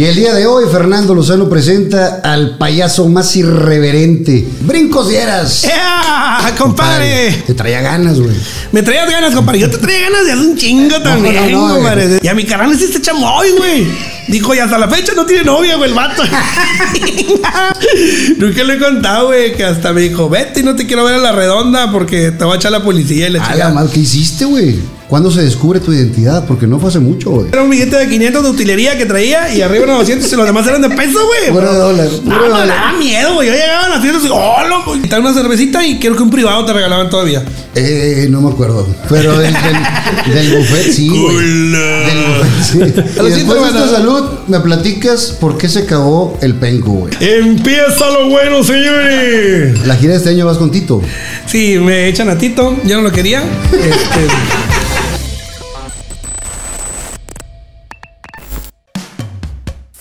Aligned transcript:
Y 0.00 0.06
el 0.06 0.14
día 0.14 0.32
de 0.32 0.46
hoy, 0.46 0.64
Fernando 0.72 1.14
Lozano 1.14 1.50
presenta 1.50 2.22
al 2.24 2.56
payaso 2.56 3.06
más 3.10 3.36
irreverente. 3.36 4.48
¡Brincos 4.62 5.10
dieras! 5.10 5.64
¡Ea! 5.64 6.54
¡Compadre! 6.56 7.42
Te 7.46 7.52
traía 7.52 7.82
ganas, 7.82 8.18
güey. 8.18 8.34
Me 8.72 8.82
traías 8.82 9.10
ganas, 9.10 9.34
compadre. 9.34 9.58
Yo 9.58 9.68
te 9.68 9.76
traía 9.76 10.08
ganas 10.08 10.24
de 10.24 10.32
hacer 10.32 10.46
un 10.46 10.56
chingo 10.56 11.02
también, 11.02 11.52
no, 11.52 11.68
no, 11.68 11.74
compadre. 11.74 12.18
Y 12.22 12.28
a 12.28 12.34
mi 12.34 12.46
carnal 12.46 12.72
es 12.72 12.80
este 12.80 13.02
chamoy, 13.02 13.50
güey. 13.58 13.88
Dijo, 14.28 14.54
y 14.54 14.60
hasta 14.60 14.78
la 14.78 14.88
fecha 14.88 15.12
no 15.14 15.26
tiene 15.26 15.44
novia, 15.44 15.76
güey, 15.76 15.90
el 15.90 15.94
vato. 15.94 16.22
Nunca 18.38 18.64
le 18.64 18.74
he 18.76 18.78
contado, 18.78 19.26
güey, 19.26 19.54
que 19.54 19.66
hasta 19.66 19.92
me 19.92 20.00
dijo, 20.00 20.30
vete 20.30 20.60
y 20.60 20.62
no 20.62 20.76
te 20.76 20.86
quiero 20.86 21.04
ver 21.04 21.16
a 21.16 21.18
la 21.18 21.32
redonda 21.32 21.92
porque 21.92 22.30
te 22.30 22.44
va 22.46 22.54
a 22.54 22.56
echar 22.56 22.72
la 22.72 22.82
policía 22.82 23.28
y 23.28 23.32
la 23.32 23.44
A 23.44 23.54
la 23.54 23.68
madre, 23.68 23.90
¿qué 23.92 24.00
hiciste, 24.00 24.46
güey? 24.46 24.78
¿Cuándo 25.10 25.28
se 25.28 25.42
descubre 25.42 25.80
tu 25.80 25.92
identidad? 25.92 26.46
Porque 26.46 26.68
no 26.68 26.78
fue 26.78 26.88
hace 26.88 27.00
mucho, 27.00 27.30
güey. 27.30 27.48
Era 27.48 27.64
un 27.64 27.70
billete 27.70 27.96
de 27.96 28.08
500 28.08 28.44
de 28.44 28.48
utilería 28.50 28.96
que 28.96 29.06
traía 29.06 29.52
y 29.52 29.60
arriba 29.60 29.86
unos 29.86 29.98
200 29.98 30.32
y 30.32 30.36
los 30.36 30.46
demás 30.46 30.64
eran 30.68 30.82
de 30.82 30.90
peso, 30.90 31.18
güey. 31.26 31.50
Puro 31.50 31.72
de 31.72 31.78
dólar, 31.80 32.08
No, 32.22 32.48
no, 32.48 32.58
me 32.60 32.66
daba 32.68 32.92
miedo, 32.92 33.34
güey. 33.34 33.48
Yo 33.48 33.54
llegaba 33.54 33.86
a 33.86 33.88
las 33.88 34.02
fiestas 34.02 34.22
y, 34.24 34.28
oh, 34.30 34.68
loco. 34.68 34.94
Y 34.94 35.08
dan 35.08 35.22
una 35.22 35.34
cervecita 35.34 35.84
y 35.84 35.98
creo 35.98 36.14
que 36.14 36.22
un 36.22 36.30
privado 36.30 36.64
te 36.64 36.72
regalaban 36.74 37.10
todavía. 37.10 37.44
Eh, 37.74 38.28
no 38.30 38.40
me 38.40 38.50
acuerdo. 38.52 38.86
Pero 39.08 39.36
del, 39.36 39.52
del, 39.52 40.32
del 40.32 40.56
buffet, 40.56 40.92
sí, 40.92 41.08
güey. 41.08 41.36
Del 41.36 42.24
buffet, 42.28 42.62
sí. 42.62 42.78
Y 42.78 43.30
después 43.30 43.62
de 43.62 43.68
esta 43.68 43.88
salud, 43.88 44.24
me 44.46 44.60
platicas 44.60 45.36
por 45.40 45.58
qué 45.58 45.68
se 45.68 45.86
cagó 45.86 46.38
el 46.40 46.54
penco, 46.54 46.92
güey. 46.92 47.14
Empieza 47.18 48.08
lo 48.10 48.28
bueno, 48.28 48.62
señores. 48.62 49.84
La 49.88 49.96
gira 49.96 50.12
de 50.12 50.18
este 50.18 50.30
año 50.30 50.46
vas 50.46 50.56
con 50.58 50.70
Tito. 50.70 51.02
Sí, 51.46 51.78
me 51.80 52.06
echan 52.06 52.28
a 52.28 52.38
Tito, 52.38 52.76
yo 52.84 52.96
no 52.98 53.02
lo 53.02 53.10
quería. 53.10 53.42
Este, 53.72 53.90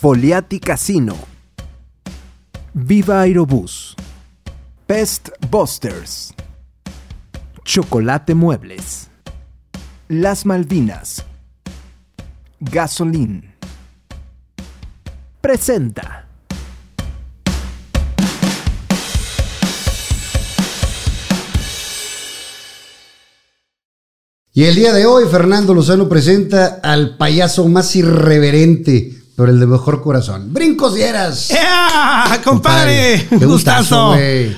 Foliati 0.02 0.62
Casino. 0.62 1.14
Viva 2.74 3.20
Aerobús. 3.20 3.98
Pest 4.88 5.28
Busters. 5.52 6.34
Chocolate 7.66 8.34
Muebles. 8.34 9.10
Las 10.08 10.46
Malvinas. 10.46 11.26
Gasolín. 12.62 13.54
Presenta. 15.42 16.30
Y 24.54 24.64
el 24.64 24.76
día 24.76 24.94
de 24.94 25.06
hoy, 25.06 25.26
Fernando 25.30 25.74
Lozano 25.74 26.08
presenta 26.08 26.80
al 26.82 27.18
payaso 27.18 27.68
más 27.68 27.98
irreverente, 27.98 29.19
pero 29.40 29.52
el 29.54 29.60
de 29.62 29.68
mejor 29.68 30.02
corazón. 30.04 30.52
¡Brincos 30.54 30.96
dieras! 30.96 31.50
¡Ea! 31.50 32.42
¡Compadre! 32.44 33.26
Qué 33.30 33.46
¡Gustazo! 33.46 34.10
güey. 34.10 34.54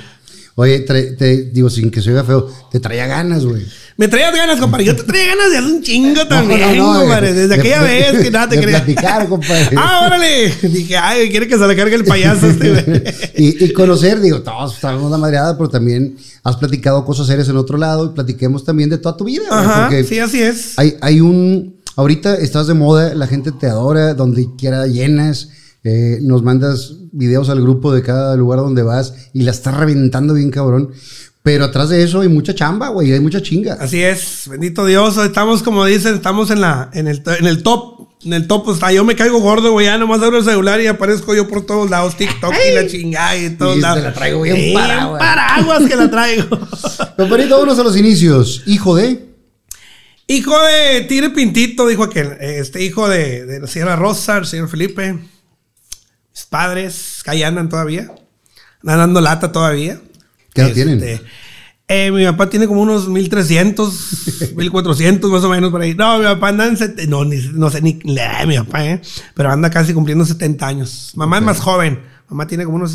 Oye, 0.56 0.80
te, 0.80 1.44
digo, 1.54 1.70
sin 1.70 1.92
que 1.92 2.02
se 2.02 2.10
oiga 2.10 2.24
feo, 2.24 2.48
te 2.72 2.80
traía 2.80 3.06
ganas, 3.06 3.46
güey. 3.46 3.64
Me 3.98 4.08
traías 4.08 4.36
ganas, 4.36 4.60
compadre. 4.60 4.86
Yo 4.86 4.96
te 4.96 5.04
traía 5.04 5.28
ganas 5.28 5.52
de 5.52 5.58
hacer 5.60 5.72
un 5.72 5.84
chingo 5.84 6.26
también, 6.28 6.78
no, 6.78 6.94
no, 6.96 7.00
compadre. 7.02 7.28
de- 7.34 7.42
Desde 7.42 7.48
de- 7.56 7.60
aquella 7.62 7.84
de- 7.84 8.12
vez 8.12 8.24
que 8.24 8.32
nada 8.32 8.50
te 8.50 8.56
de 8.58 8.64
platicar, 8.68 9.30
compadre. 9.30 9.70
¡Ah, 9.78 10.04
órale! 10.08 10.52
Dije, 10.64 10.98
ay, 10.98 11.30
quiere 11.30 11.48
que 11.48 11.58
se 11.60 11.68
le 11.68 11.76
cargue 11.76 11.96
el 11.96 12.04
payaso 12.06 12.48
este, 12.48 12.70
güey. 12.72 13.04
y, 13.38 13.66
y 13.66 13.74
conocer, 13.74 14.20
digo, 14.20 14.42
todos 14.42 14.76
sabemos 14.76 15.12
la 15.12 15.18
madreada, 15.20 15.56
pero 15.58 15.70
también 15.70 16.18
has 16.44 16.56
platicado 16.58 17.06
cosas 17.06 17.28
serias 17.28 17.48
en 17.50 17.58
otro 17.58 17.78
lado 17.78 18.06
y 18.08 18.10
platiquemos 18.16 18.66
también 18.66 18.90
de 18.90 18.98
toda 18.98 19.16
tu 19.16 19.26
vida. 19.26 19.44
Ajá, 19.52 19.82
porque 19.82 20.04
sí, 20.04 20.18
así 20.18 20.42
es. 20.42 20.74
hay, 20.80 20.96
hay 21.02 21.22
un. 21.22 21.80
Ahorita 21.96 22.36
estás 22.36 22.68
de 22.68 22.74
moda, 22.74 23.14
la 23.16 23.28
gente 23.28 23.52
te 23.52 23.68
adora, 23.68 24.14
donde 24.14 24.48
quiera 24.58 24.88
llenas. 24.88 25.50
eh, 25.84 26.20
nos 26.22 26.44
mandas 26.44 26.94
videos 27.12 27.50
al 27.50 27.60
grupo 27.62 27.92
de 27.92 28.04
cada 28.04 28.36
lugar 28.36 28.60
donde 28.60 28.84
vas 28.84 29.14
y 29.34 29.42
la 29.42 29.52
estás 29.52 29.76
reventando 29.76 30.34
bien 30.36 30.52
cabrón. 30.52 30.92
Pero 31.44 31.66
atrás 31.66 31.90
de 31.90 32.04
eso 32.04 32.22
hay 32.22 32.28
mucha 32.30 32.54
chamba, 32.54 32.90
güey, 32.90 33.12
hay 33.12 33.20
mucha 33.20 33.42
chinga. 33.42 33.74
Así 33.80 34.00
es, 34.00 34.44
bendito 34.48 34.86
Dios. 34.86 35.18
Estamos, 35.18 35.64
como 35.64 35.84
dicen, 35.86 36.14
estamos 36.14 36.52
en, 36.52 36.62
la, 36.62 36.92
en, 36.94 37.08
el, 37.08 37.24
en 37.40 37.48
el 37.48 37.64
top. 37.64 38.00
En 38.24 38.34
el 38.34 38.46
top, 38.46 38.70
hasta 38.70 38.92
yo 38.92 39.04
me 39.04 39.16
caigo 39.16 39.40
gordo, 39.40 39.72
güey. 39.72 39.88
Ya 39.88 39.98
nomás 39.98 40.22
abro 40.22 40.38
el 40.38 40.44
celular 40.46 40.80
y 40.80 40.86
aparezco 40.86 41.34
yo 41.34 41.48
por 41.48 41.66
todos 41.66 41.90
lados. 41.90 42.16
TikTok 42.16 42.54
y 42.70 42.76
la 42.76 42.86
chingada 42.86 43.36
y 43.36 43.50
todos 43.58 43.74
Y 43.78 43.80
te 43.80 43.82
lados. 43.82 44.04
la 44.04 44.14
traigo 44.14 44.42
bien 44.44 44.56
güey. 44.56 44.74
paraguas 44.76 45.82
que 45.90 45.96
la 45.96 46.12
traigo. 46.12 46.60
Compadrito, 47.18 47.56
vámonos 47.56 47.80
a 47.80 47.84
los 47.84 47.98
inicios. 47.98 48.62
Hijo 48.68 48.96
de. 48.96 49.31
Hijo 50.36 50.56
de 50.62 51.02
Tigre 51.02 51.30
Pintito, 51.32 51.88
dijo 51.88 52.04
aquel. 52.04 52.38
Este 52.40 52.84
hijo 52.84 53.08
de, 53.10 53.46
de 53.46 53.60
la 53.60 53.68
señora 53.68 53.96
Rosa, 53.96 54.38
el 54.38 54.46
señor 54.46 54.70
Felipe. 54.70 55.14
Mis 55.14 56.46
padres, 56.50 57.22
que 57.24 57.32
ahí 57.32 57.44
andan 57.44 57.70
todavía. 57.70 58.12
Andan 58.82 58.98
dando 59.00 59.22
lata 59.22 59.52
todavía. 59.52 60.00
¿Qué 60.54 60.62
edad 60.62 60.74
tienen? 60.74 61.22
eh, 61.88 62.12
mi 62.12 62.24
papá 62.26 62.50
tiene 62.50 62.68
como 62.68 62.82
unos 62.82 63.08
1300, 63.10 64.54
1400 64.56 65.30
más 65.32 65.44
o 65.44 65.50
menos 65.50 65.72
por 65.72 65.82
ahí. 65.82 65.94
No, 65.94 66.18
mi 66.20 66.26
papá 66.26 66.50
anda 66.50 66.68
en... 66.68 66.78
sete- 66.78 67.08
no, 67.08 67.26
ni- 67.26 67.50
no 67.54 67.70
sé 67.70 67.82
ni 67.82 67.94
de 67.94 68.46
mi 68.48 68.58
papá, 68.58 68.86
¿eh? 68.86 69.02
Pero 69.36 69.52
anda 69.52 69.70
casi 69.70 69.94
cumpliendo 69.94 70.26
70 70.26 70.66
años. 70.68 71.12
Mamá 71.16 71.38
es 71.40 71.44
más 71.44 71.60
joven. 71.60 72.02
Mamá 72.30 72.48
tiene 72.48 72.64
como 72.64 72.78
unos 72.78 72.94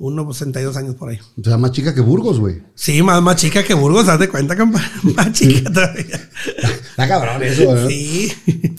61, 0.00 0.32
62 0.32 0.76
años 0.76 0.94
por 0.94 1.10
ahí. 1.10 1.18
O 1.38 1.44
sea, 1.44 1.58
más 1.58 1.72
chica 1.72 1.94
que 1.94 2.00
Burgos, 2.00 2.40
güey. 2.40 2.62
Sí, 2.74 3.02
más, 3.02 3.20
más 3.22 3.36
chica 3.36 3.62
que 3.62 3.74
Burgos, 3.74 4.08
haz 4.08 4.18
de 4.18 4.28
cuenta, 4.28 4.56
compa. 4.56 4.82
Más 5.02 5.32
chica 5.32 5.70
todavía. 5.70 6.04
Está 6.90 7.06
cabrón 7.06 7.42
eso, 7.42 7.68
¿verdad? 7.68 7.88
Sí. 7.88 8.32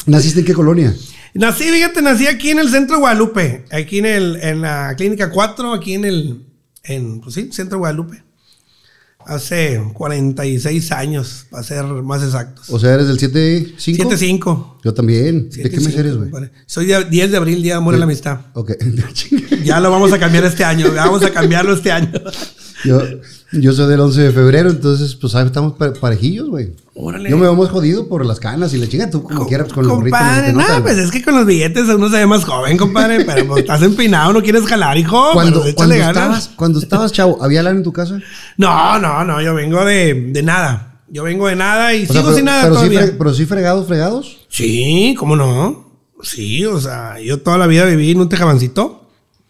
¿Naciste 0.07 0.39
en 0.39 0.45
qué 0.45 0.53
colonia? 0.53 0.95
Nací, 1.33 1.63
fíjate, 1.65 2.01
nací 2.01 2.27
aquí 2.27 2.49
en 2.49 2.59
el 2.59 2.69
centro 2.69 2.95
de 2.95 3.01
Guadalupe. 3.01 3.65
Aquí 3.71 3.99
en, 3.99 4.05
el, 4.05 4.39
en 4.41 4.61
la 4.61 4.95
clínica 4.97 5.29
4, 5.29 5.73
aquí 5.73 5.93
en 5.93 6.05
el, 6.05 6.45
en, 6.83 7.21
pues 7.21 7.35
sí, 7.35 7.49
centro 7.51 7.77
de 7.77 7.79
Guadalupe. 7.79 8.23
Hace 9.25 9.81
46 9.93 10.91
años, 10.91 11.45
para 11.49 11.63
ser 11.63 11.85
más 11.85 12.23
exactos. 12.23 12.69
O 12.69 12.79
sea, 12.79 12.93
eres 12.93 13.07
del 13.07 13.19
7-5. 13.19 13.75
7-5. 13.77 14.77
Yo 14.83 14.93
también. 14.93 15.49
¿De 15.49 15.69
qué 15.69 15.79
mes 15.79 15.95
7-5, 15.95 15.99
eres, 15.99 16.17
güey? 16.17 16.31
Soy 16.65 16.85
de 16.85 17.05
10 17.05 17.31
de 17.31 17.37
abril, 17.37 17.61
Día 17.61 17.73
de 17.73 17.77
Amor 17.77 17.95
y 17.95 17.97
la 17.97 18.05
Amistad. 18.05 18.39
Ok. 18.53 18.71
Ya 19.63 19.79
lo 19.79 19.91
vamos 19.91 20.11
a 20.11 20.17
cambiar 20.17 20.43
este 20.45 20.63
año. 20.63 20.91
Vamos 20.95 21.23
a 21.23 21.29
cambiarlo 21.29 21.73
este 21.73 21.91
año. 21.91 22.11
yo, 22.85 23.01
yo 23.53 23.73
soy 23.73 23.89
del 23.89 23.99
11 23.99 24.21
de 24.21 24.31
febrero, 24.31 24.69
entonces, 24.69 25.15
pues, 25.15 25.33
¿sabes? 25.33 25.47
estamos 25.47 25.73
pare- 25.73 25.93
parejillos, 25.99 26.49
güey. 26.49 26.73
Órale. 26.93 27.29
Yo 27.29 27.37
me 27.37 27.43
veo 27.43 27.55
más 27.55 27.69
jodido 27.69 28.07
por 28.07 28.25
las 28.25 28.39
canas 28.39 28.73
y 28.73 28.77
la 28.77 28.87
chinga. 28.87 29.09
Tú, 29.09 29.23
como 29.23 29.47
quieras, 29.47 29.71
con 29.71 29.87
los 29.87 29.93
compadre, 29.97 30.47
te 30.47 30.53
nota, 30.53 30.67
no, 30.67 30.81
güey. 30.81 30.83
pues 30.83 30.97
es 30.97 31.11
que 31.11 31.23
con 31.23 31.35
los 31.35 31.45
billetes 31.45 31.87
uno 31.87 32.09
se 32.09 32.17
ve 32.17 32.25
más 32.27 32.43
joven, 32.43 32.77
compadre. 32.77 33.23
Pero 33.25 33.47
pues, 33.47 33.61
estás 33.61 33.81
empinado, 33.81 34.33
no 34.33 34.41
quieres 34.43 34.65
jalar, 34.65 34.97
hijo. 34.97 35.31
Cuando, 35.33 35.61
pero 35.63 35.75
cuando, 35.75 35.95
ganas. 35.95 36.09
estabas, 36.15 36.51
cuando 36.55 36.79
estabas 36.79 37.11
chavo, 37.11 37.41
¿había 37.43 37.63
lana 37.63 37.77
en 37.77 37.83
tu 37.83 37.93
casa? 37.93 38.19
No, 38.57 38.99
no, 38.99 39.23
no, 39.23 39.41
yo 39.41 39.53
vengo 39.55 39.83
de, 39.85 40.29
de 40.31 40.43
nada. 40.43 41.01
Yo 41.09 41.23
vengo 41.23 41.47
de 41.47 41.55
nada 41.55 41.93
y 41.93 42.03
O 42.03 42.07
sea, 42.07 42.13
sigo 42.13 42.23
pero, 42.25 42.35
sin 42.35 42.45
nada 42.45 42.61
pero 42.63 42.75
todavía. 42.75 43.15
pero 43.17 43.33
sí 43.33 43.45
fregados, 43.45 43.87
fregados. 43.87 44.37
Sí, 44.49 45.15
¿cómo 45.17 45.35
no? 45.35 45.91
Sí, 46.23 46.65
o 46.65 46.79
sea, 46.79 47.19
yo 47.19 47.39
toda 47.41 47.57
la 47.57 47.67
vida 47.67 47.83
viví 47.85 48.11
en 48.11 48.19
un 48.21 48.29
tejabancito. 48.29 49.00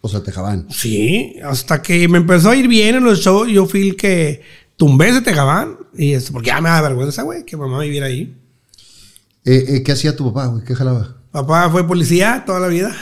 O 0.02 0.10
sea, 0.10 0.24
te 0.24 0.32
jaban. 0.32 0.68
Sí, 0.72 1.36
hasta 1.44 1.82
que 1.82 2.08
me 2.08 2.18
empezó 2.18 2.50
a 2.50 2.56
ir 2.56 2.68
bien 2.68 2.96
en 2.96 3.04
los 3.04 3.20
shows, 3.20 3.50
yo 3.50 3.68
fui 3.68 3.90
el 3.90 3.96
que 3.96 4.42
tumbé 4.76 5.10
ese 5.10 5.22
tejabán. 5.22 5.78
Y 5.96 6.14
es 6.14 6.32
porque 6.32 6.48
ya 6.48 6.60
me 6.60 6.70
da 6.70 6.82
vergüenza, 6.82 7.22
güey, 7.22 7.46
que 7.46 7.56
mamá 7.56 7.80
viviera 7.80 8.08
ahí. 8.08 8.36
Eh, 9.46 9.66
eh, 9.68 9.84
¿Qué 9.84 9.92
hacía 9.92 10.16
tu 10.16 10.32
papá, 10.34 10.48
güey? 10.48 10.64
¿Qué 10.64 10.76
jalaba? 10.76 11.18
Papá 11.32 11.70
fue 11.70 11.88
policía 11.88 12.44
toda 12.46 12.60
la 12.60 12.68
vida. 12.68 12.96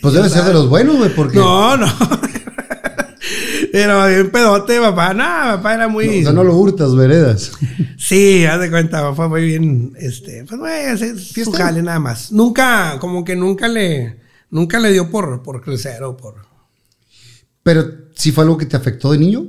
Pues 0.00 0.14
debe 0.14 0.28
ser 0.30 0.44
de 0.44 0.52
los 0.52 0.68
buenos, 0.68 0.96
güey, 0.96 1.14
porque. 1.14 1.38
No, 1.38 1.76
no. 1.76 1.86
Pero 3.72 4.06
bien 4.06 4.30
pedote, 4.30 4.80
papá. 4.80 5.14
No, 5.14 5.24
papá 5.24 5.74
era 5.74 5.88
muy. 5.88 6.20
o 6.20 6.22
sea, 6.22 6.32
no 6.32 6.44
lo 6.44 6.56
hurtas, 6.56 6.94
veredas. 6.94 7.52
Sí, 8.00 8.46
haz 8.46 8.58
de 8.58 8.70
cuenta, 8.70 9.02
papá 9.02 9.28
muy 9.28 9.44
bien, 9.44 9.92
este, 9.96 10.44
pues 10.48 10.58
güey, 10.58 10.86
es 10.86 11.32
su 11.32 11.52
jale 11.52 11.82
nada 11.82 12.00
más. 12.00 12.32
Nunca, 12.32 12.96
como 12.98 13.24
que 13.24 13.36
nunca 13.36 13.68
le, 13.68 14.16
nunca 14.50 14.78
le 14.78 14.92
dio 14.92 15.10
por, 15.10 15.42
por 15.42 15.60
crecer 15.62 16.02
o 16.02 16.16
por... 16.16 16.34
Pero 17.62 17.84
sí 18.14 18.32
fue 18.32 18.44
algo 18.44 18.56
que 18.58 18.66
te 18.66 18.76
afectó 18.76 19.12
de 19.12 19.18
niño. 19.18 19.44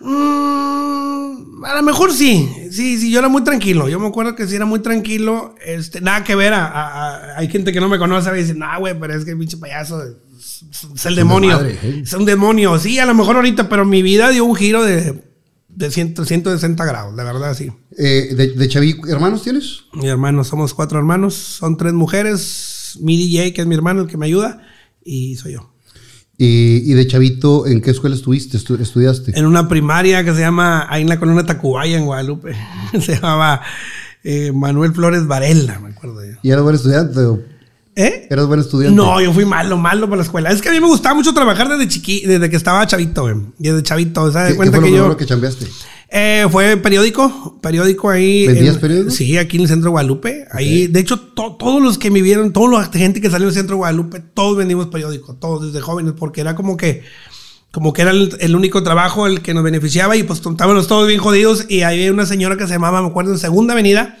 Mm, 0.00 1.64
a 1.64 1.74
lo 1.76 1.82
mejor 1.82 2.12
sí, 2.12 2.48
sí, 2.70 2.98
sí, 2.98 3.10
yo 3.10 3.18
era 3.18 3.28
muy 3.28 3.44
tranquilo, 3.44 3.88
yo 3.88 3.98
me 4.00 4.06
acuerdo 4.08 4.34
que 4.34 4.46
sí 4.46 4.56
era 4.56 4.64
muy 4.64 4.80
tranquilo, 4.80 5.54
este, 5.64 6.00
nada 6.00 6.24
que 6.24 6.34
ver, 6.34 6.52
a, 6.54 6.66
a- 6.66 7.14
a- 7.16 7.38
hay 7.38 7.48
gente 7.48 7.72
que 7.72 7.80
no 7.80 7.88
me 7.88 7.98
conoce 7.98 8.30
y 8.34 8.42
dice, 8.42 8.54
no, 8.54 8.66
güey, 8.78 8.98
pero 8.98 9.14
es 9.14 9.24
que 9.24 9.32
el 9.32 9.38
pinche 9.38 9.56
payaso 9.58 10.02
es, 10.02 10.64
es 10.94 11.06
el 11.06 11.16
demonio, 11.16 11.50
madre, 11.56 11.78
¿eh? 11.82 12.00
es 12.02 12.12
un 12.14 12.24
demonio, 12.24 12.78
sí, 12.78 12.98
a 12.98 13.06
lo 13.06 13.14
mejor 13.14 13.36
ahorita, 13.36 13.68
pero 13.68 13.84
mi 13.84 14.02
vida 14.02 14.30
dio 14.30 14.44
un 14.46 14.54
giro 14.56 14.82
de, 14.84 15.22
de 15.68 15.90
100 15.90 16.24
160 16.24 16.84
grados, 16.84 17.14
la 17.14 17.24
verdad, 17.24 17.54
sí. 17.54 17.70
Eh, 17.98 18.34
de, 18.34 18.48
de 18.52 18.68
Chaví, 18.68 18.98
¿hermanos 19.08 19.42
tienes? 19.42 19.80
Mi 19.92 20.08
hermano, 20.08 20.44
somos 20.44 20.72
cuatro 20.72 20.98
hermanos, 20.98 21.34
son 21.34 21.76
tres 21.76 21.92
mujeres, 21.92 22.40
mi 23.00 23.16
DJ, 23.16 23.52
que 23.52 23.60
es 23.60 23.66
mi 23.66 23.74
hermano, 23.74 24.02
el 24.02 24.06
que 24.08 24.16
me 24.16 24.26
ayuda, 24.26 24.60
y 25.04 25.36
soy 25.36 25.52
yo. 25.54 25.70
Y, 26.38 26.90
y 26.90 26.94
de 26.94 27.06
chavito, 27.06 27.66
¿en 27.66 27.82
qué 27.82 27.90
escuela 27.90 28.16
estuviste? 28.16 28.56
Estu- 28.56 28.80
¿Estudiaste? 28.80 29.38
En 29.38 29.44
una 29.46 29.68
primaria 29.68 30.24
que 30.24 30.32
se 30.34 30.40
llama, 30.40 30.86
ahí 30.88 31.02
en 31.02 31.08
la 31.08 31.18
colonia 31.20 31.44
Tacubaya, 31.44 31.98
en 31.98 32.06
Guadalupe, 32.06 32.54
se 33.00 33.14
llamaba 33.16 33.60
eh, 34.24 34.50
Manuel 34.52 34.92
Flores 34.94 35.26
Varela, 35.26 35.78
me 35.80 35.90
acuerdo 35.90 36.24
yo. 36.24 36.38
¿Y 36.42 36.50
era 36.50 36.62
buen 36.62 36.74
estudiante? 36.76 37.20
o- 37.20 37.40
¿Eh? 37.96 38.28
¿Eras 38.30 38.46
buen 38.46 38.60
estudiante? 38.60 38.96
No, 38.96 39.20
yo 39.20 39.32
fui 39.34 39.44
malo, 39.44 39.76
malo 39.76 40.08
por 40.08 40.16
la 40.16 40.22
escuela. 40.24 40.50
Es 40.50 40.62
que 40.62 40.68
a 40.70 40.72
mí 40.72 40.80
me 40.80 40.86
gustaba 40.86 41.14
mucho 41.14 41.34
trabajar 41.34 41.68
desde 41.68 41.88
chiqui, 41.88 42.24
desde 42.24 42.48
que 42.48 42.56
estaba 42.56 42.86
chavito, 42.86 43.22
güey. 43.22 43.34
Desde 43.58 43.82
chavito, 43.82 44.32
¿sabes? 44.32 44.52
¿Qué, 44.52 44.56
cuenta 44.56 44.78
qué 44.78 44.80
fue 44.80 44.90
que 44.92 44.96
lo 44.96 45.08
yo. 45.08 45.16
que 45.16 45.26
chambeaste? 45.26 45.66
Eh, 46.12 46.46
fue 46.50 46.76
periódico, 46.76 47.58
periódico 47.62 48.10
ahí. 48.10 48.46
¿Vendías 48.48 48.74
en- 48.74 48.80
periódico? 48.80 49.10
Sí, 49.10 49.36
aquí 49.38 49.56
en 49.58 49.62
el 49.62 49.68
centro 49.68 49.86
de 49.88 49.90
Guadalupe. 49.92 50.44
Ahí, 50.50 50.88
de 50.88 50.98
hecho, 51.00 51.20
to- 51.20 51.56
todos 51.58 51.80
los 51.80 51.98
que 51.98 52.10
me 52.10 52.20
vieron, 52.20 52.52
toda 52.52 52.80
la 52.80 52.84
gente 52.86 53.20
que 53.20 53.30
salió 53.30 53.46
del 53.46 53.54
centro 53.54 53.74
de 53.76 53.78
Guadalupe, 53.78 54.20
todos 54.34 54.56
vendimos 54.56 54.86
periódico, 54.88 55.34
todos 55.34 55.66
desde 55.72 55.80
jóvenes, 55.80 56.14
porque 56.18 56.40
era 56.40 56.56
como 56.56 56.76
que, 56.76 57.02
como 57.70 57.92
que 57.92 58.02
era 58.02 58.10
el, 58.10 58.36
el 58.40 58.56
único 58.56 58.82
trabajo 58.82 59.28
el 59.28 59.40
que 59.40 59.54
nos 59.54 59.62
beneficiaba 59.62 60.16
y 60.16 60.24
pues 60.24 60.40
estábamos 60.44 60.88
todos 60.88 61.06
bien 61.06 61.20
jodidos 61.20 61.66
y 61.68 61.82
ahí 61.82 61.98
había 62.00 62.12
una 62.12 62.26
señora 62.26 62.56
que 62.56 62.66
se 62.66 62.72
llamaba, 62.72 63.00
me 63.02 63.08
acuerdo, 63.08 63.30
en 63.32 63.38
Segunda 63.38 63.74
Avenida, 63.74 64.18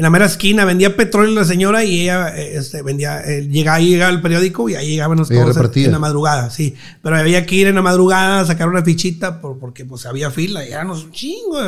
en 0.00 0.04
la 0.04 0.08
mera 0.08 0.24
esquina, 0.24 0.64
vendía 0.64 0.96
petróleo 0.96 1.34
la 1.34 1.44
señora 1.44 1.84
y 1.84 2.00
ella 2.00 2.34
eh, 2.34 2.56
este, 2.56 2.80
vendía, 2.80 3.20
eh, 3.20 3.46
llegaba, 3.46 3.76
ahí 3.76 3.90
llegaba 3.90 4.10
el 4.10 4.22
periódico 4.22 4.66
y 4.70 4.74
ahí 4.74 4.88
llegábamos 4.88 5.30
Ella 5.30 5.40
todos 5.42 5.54
en, 5.56 5.62
repartía. 5.62 5.84
en 5.86 5.92
la 5.92 5.98
madrugada, 5.98 6.48
sí. 6.48 6.74
Pero 7.02 7.16
había 7.18 7.44
que 7.44 7.54
ir 7.56 7.66
en 7.66 7.74
la 7.74 7.82
madrugada, 7.82 8.46
sacar 8.46 8.70
una 8.70 8.82
fichita 8.82 9.42
por- 9.42 9.58
porque 9.58 9.84
pues 9.84 10.06
había 10.06 10.30
fila 10.30 10.66
y 10.66 10.72
éramos 10.72 11.04
un 11.04 11.12
chingo. 11.12 11.58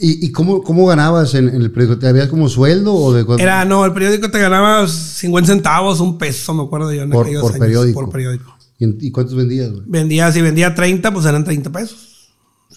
¿Y, 0.00 0.24
y 0.26 0.32
cómo, 0.32 0.62
cómo 0.62 0.86
ganabas 0.86 1.34
en, 1.34 1.50
en 1.50 1.60
el 1.60 1.70
periódico? 1.70 1.98
¿Te 2.00 2.08
habías 2.08 2.28
como 2.28 2.48
sueldo 2.48 2.94
o 2.94 3.12
de 3.12 3.26
cuánto? 3.26 3.42
Era, 3.42 3.66
no, 3.66 3.84
el 3.84 3.92
periódico 3.92 4.30
te 4.30 4.38
ganaba 4.38 4.88
50 4.88 5.52
centavos, 5.52 6.00
un 6.00 6.16
peso, 6.16 6.54
me 6.54 6.62
acuerdo 6.62 6.90
yo. 6.94 7.02
en 7.02 7.10
Por- 7.10 7.26
por 7.26 7.34
años, 7.36 7.52
periódico. 7.58 8.00
Por 8.00 8.10
periódico. 8.10 8.56
¿Y, 8.78 8.84
en- 8.84 8.96
y 8.98 9.10
cuántos 9.10 9.34
vendías, 9.36 9.70
güey? 9.70 9.82
Vendía, 9.86 10.32
si 10.32 10.40
vendía 10.40 10.74
30, 10.74 11.12
pues 11.12 11.26
eran 11.26 11.44
30 11.44 11.70
pesos. 11.70 12.07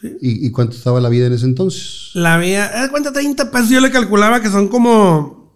¿Y, 0.03 0.47
y 0.47 0.51
cuánto 0.51 0.75
estaba 0.75 0.99
la 0.99 1.09
vida 1.09 1.27
en 1.27 1.33
ese 1.33 1.45
entonces? 1.45 2.09
La 2.13 2.37
mía, 2.37 2.71
¿eh, 2.83 2.87
cuánto? 2.89 3.11
30 3.11 3.51
pesos. 3.51 3.69
Yo 3.69 3.79
le 3.81 3.91
calculaba 3.91 4.41
que 4.41 4.49
son 4.49 4.67
como, 4.67 5.55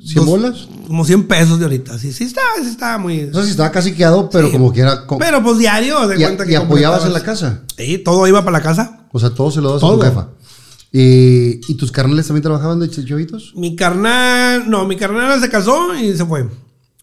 ¿100 0.00 0.14
Dos- 0.14 0.26
bolas? 0.26 0.68
como 0.86 1.04
100 1.04 1.24
pesos 1.26 1.58
de 1.58 1.64
ahorita. 1.64 1.98
Sí, 1.98 2.12
sí 2.12 2.24
estaba, 2.24 2.46
sí 2.62 2.68
estaba 2.70 2.96
muy... 2.98 3.24
O 3.24 3.32
sea, 3.34 3.42
sí 3.42 3.50
estaba 3.50 3.70
casi 3.72 3.92
quedado, 3.92 4.30
pero 4.30 4.46
Sí. 4.46 4.52
como 4.52 4.72
que 4.72 4.80
era... 4.80 5.04
Pero 5.18 5.42
pues 5.42 5.58
diario, 5.58 6.06
de 6.08 6.16
y, 6.16 6.22
cuenta 6.22 6.46
que 6.46 6.52
y 6.52 6.54
apoyabas 6.54 7.04
en 7.04 7.12
la 7.12 7.22
casa. 7.22 7.64
Sí, 7.76 7.98
todo 7.98 8.26
iba 8.26 8.40
para 8.44 8.58
la 8.58 8.62
casa. 8.62 9.06
O 9.12 9.18
sea, 9.18 9.30
todo 9.30 9.50
se 9.50 9.60
lo 9.60 9.70
das 9.72 9.78
a 9.78 9.80
Todo. 9.80 9.98
tu 9.98 10.04
jefa. 10.04 10.28
¿Y, 10.92 11.60
¿Y 11.70 11.74
tus 11.76 11.90
carnales 11.92 12.26
también 12.26 12.42
trabajaban 12.42 12.78
de 12.78 12.86
ch- 12.88 13.06
chavitos? 13.06 13.52
Mi 13.56 13.74
carnal, 13.76 14.70
no, 14.70 14.86
mi 14.86 14.96
carnal 14.96 15.38
se 15.40 15.50
casó 15.50 15.94
y 15.94 16.16
se 16.16 16.24
fue. 16.24 16.48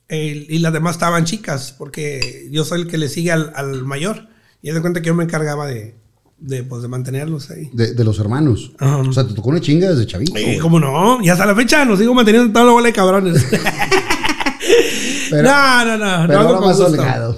El- 0.07 0.47
y 0.49 0.59
las 0.59 0.73
demás 0.73 0.95
estaban 0.95 1.25
chicas, 1.25 1.75
porque 1.77 2.47
yo 2.51 2.63
soy 2.65 2.81
el 2.81 2.87
que 2.87 2.97
le 2.97 3.09
sigue 3.09 3.31
al, 3.31 3.51
al 3.55 3.83
mayor. 3.85 4.29
Y 4.61 4.69
haz 4.69 4.75
de 4.75 4.81
cuenta 4.81 5.01
que 5.01 5.07
yo 5.07 5.13
me 5.15 5.25
encargaba 5.25 5.67
de, 5.67 5.99
de, 6.43 6.63
pues, 6.63 6.81
de 6.81 6.87
mantenerlos 6.89 7.49
ahí. 7.51 7.69
De, 7.73 7.93
de 7.93 8.03
los 8.03 8.19
hermanos. 8.19 8.71
Ajá. 8.77 8.97
O 8.97 9.13
sea, 9.13 9.25
te 9.27 9.33
tocó 9.33 9.49
una 9.49 9.61
chinga 9.61 9.89
desde 9.89 10.05
chavito. 10.05 10.33
Güey. 10.33 10.57
como 10.59 10.79
no, 10.79 11.19
y 11.23 11.29
hasta 11.29 11.45
la 11.45 11.55
fecha 11.55 11.85
nos 11.85 11.99
sigo 11.99 12.13
manteniendo 12.13 12.51
toda 12.51 12.65
la 12.65 12.71
bola 12.73 12.87
de 12.87 12.93
cabrones. 12.93 13.45
Pero- 15.29 15.43
no, 15.49 15.85
no, 15.85 15.97
no. 15.97 16.27
Pero 16.27 16.43
no 16.43 16.47
ahora 16.49 16.67
más 16.67 16.79
holgado. 16.79 17.37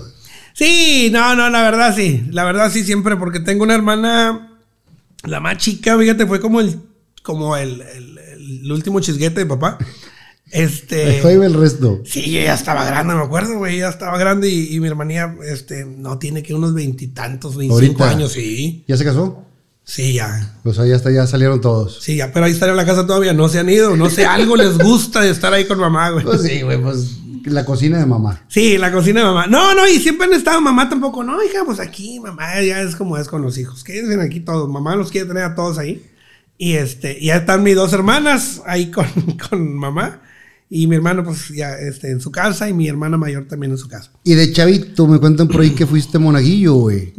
Sí, 0.54 1.10
no, 1.12 1.36
no, 1.36 1.50
la 1.50 1.62
verdad 1.64 1.96
sí. 1.96 2.24
La 2.32 2.44
verdad 2.46 2.72
sí, 2.72 2.84
siempre, 2.84 3.16
porque 3.18 3.40
tengo 3.40 3.64
una 3.64 3.76
hermana, 3.76 4.52
la 5.24 5.40
más 5.40 5.58
chica, 5.58 5.98
fíjate, 5.98 6.26
fue 6.26 6.40
como 6.40 6.60
el, 6.62 6.78
como 7.24 7.56
el, 7.58 7.82
el- 7.82 8.18
el 8.64 8.72
último 8.72 9.00
chisguete 9.00 9.42
de 9.42 9.46
papá. 9.46 9.78
Este. 10.52 11.22
Ahí 11.22 11.34
iba 11.34 11.46
el 11.46 11.54
resto. 11.54 12.02
Sí, 12.06 12.32
yo 12.32 12.42
ya 12.42 12.54
estaba 12.54 12.86
grande, 12.86 13.16
me 13.16 13.22
acuerdo, 13.22 13.58
güey. 13.58 13.80
Ya 13.80 13.90
estaba 13.90 14.18
grande 14.18 14.50
y, 14.50 14.76
y 14.76 14.80
mi 14.80 14.88
hermanía, 14.88 15.36
este, 15.44 15.86
no 15.86 16.18
tiene 16.18 16.44
que 16.44 16.54
unos 16.54 16.74
veintitantos, 16.74 17.58
veinticinco 17.58 18.04
años, 18.04 18.34
sí. 18.34 18.84
¿Ya 18.88 18.96
se 18.98 19.04
casó? 19.04 19.44
Sí, 19.84 20.14
ya. 20.14 20.58
O 20.64 20.74
sea, 20.74 20.86
ya, 20.86 20.96
está, 20.96 21.12
ya 21.12 21.28
salieron 21.28 21.62
todos. 21.62 22.00
Sí, 22.02 22.16
ya, 22.16 22.34
pero 22.34 22.46
ahí 22.46 22.52
están 22.52 22.70
en 22.70 22.76
la 22.76 22.86
casa 22.86 23.06
todavía, 23.06 23.34
no 23.34 23.48
se 23.50 23.60
han 23.60 23.70
ido. 23.70 23.96
No 23.96 24.10
sé, 24.10 24.26
algo 24.26 24.56
les 24.56 24.78
gusta 24.78 25.22
de 25.22 25.30
estar 25.30 25.54
ahí 25.54 25.66
con 25.66 25.80
mamá, 25.80 26.10
güey. 26.10 26.26
Pues 26.26 26.42
sí, 26.42 26.62
güey, 26.64 26.82
pues 26.82 27.20
la 27.46 27.66
cocina 27.66 28.00
de 28.00 28.06
mamá. 28.06 28.46
Sí, 28.48 28.78
la 28.78 28.92
cocina 28.92 29.20
de 29.20 29.28
mamá. 29.28 29.48
No, 29.48 29.76
no, 29.76 29.88
y 29.88 30.00
siempre 30.00 30.28
han 30.28 30.34
estado 30.34 30.60
mamá 30.62 30.90
tampoco. 30.90 31.24
No, 31.24 31.44
hija, 31.44 31.64
pues 31.66 31.80
aquí, 31.80 32.20
mamá, 32.20 32.62
ya 32.62 32.82
es 32.82 32.96
como 32.96 33.18
es 33.18 33.28
con 33.28 33.42
los 33.44 33.58
hijos. 33.58 33.84
Quédense 33.84 34.20
aquí 34.22 34.40
todos. 34.40 34.70
Mamá 34.70 34.96
los 34.96 35.12
quiere 35.12 35.28
tener 35.28 35.44
a 35.44 35.56
todos 35.56 35.78
ahí. 35.78 36.04
Y 36.58 36.74
este, 36.74 37.22
ya 37.22 37.38
están 37.38 37.62
mis 37.64 37.76
dos 37.76 37.94
hermanas 37.94 38.62
ahí 38.66 38.90
con, 38.90 39.06
con 39.50 39.76
mamá. 39.76 40.22
Y 40.70 40.88
mi 40.88 40.96
hermano, 40.96 41.24
pues 41.24 41.50
ya 41.50 41.76
este, 41.76 42.10
en 42.10 42.20
su 42.20 42.32
casa. 42.32 42.68
Y 42.68 42.74
mi 42.74 42.88
hermana 42.88 43.18
mayor 43.18 43.48
también 43.48 43.72
en 43.72 43.78
su 43.78 43.88
casa. 43.88 44.12
Y 44.24 44.34
de 44.34 44.52
chavito, 44.52 45.08
me 45.08 45.20
cuentan 45.20 45.48
por 45.48 45.62
ahí 45.62 45.72
que 45.72 45.86
fuiste 45.86 46.18
monaguillo, 46.18 46.74
güey. 46.74 47.14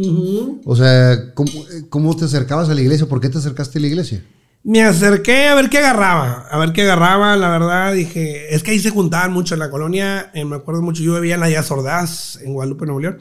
O 0.65 0.75
sea, 0.75 1.33
¿cómo, 1.35 1.51
¿cómo 1.89 2.17
te 2.17 2.25
acercabas 2.25 2.69
a 2.69 2.75
la 2.75 2.81
iglesia? 2.81 3.07
¿Por 3.07 3.21
qué 3.21 3.29
te 3.29 3.39
acercaste 3.39 3.79
a 3.79 3.83
la 3.83 3.87
iglesia? 3.87 4.25
Me 4.65 4.83
acerqué 4.83 5.47
a 5.47 5.55
ver 5.55 5.71
qué 5.71 5.79
agarraba, 5.79 6.49
a 6.51 6.59
ver 6.59 6.73
qué 6.73 6.83
agarraba, 6.83 7.37
la 7.37 7.49
verdad, 7.51 7.95
dije, 7.95 8.53
es 8.53 8.65
que 8.65 8.73
ahí 8.73 8.81
se 8.81 8.91
juntaban 8.91 9.33
mucho 9.33 9.55
en 9.55 9.61
la 9.61 9.71
colonia, 9.71 10.33
eh, 10.35 10.45
me 10.45 10.57
acuerdo 10.57 10.83
mucho, 10.83 11.05
yo 11.05 11.15
vivía 11.15 11.35
en 11.35 11.41
la 11.41 11.47
Díaz 11.47 11.71
Ordaz, 11.71 12.41
en 12.43 12.53
Guadalupe, 12.53 12.85
Nuevo 12.85 12.99
León, 12.99 13.19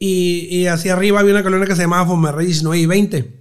y, 0.00 0.48
y 0.50 0.66
hacia 0.66 0.94
arriba 0.94 1.20
había 1.20 1.34
una 1.34 1.44
colonia 1.44 1.68
que 1.68 1.76
se 1.76 1.82
llamaba 1.82 2.04
Fomerrey 2.06 2.46
19 2.46 2.78
y 2.82 2.86
20, 2.86 3.32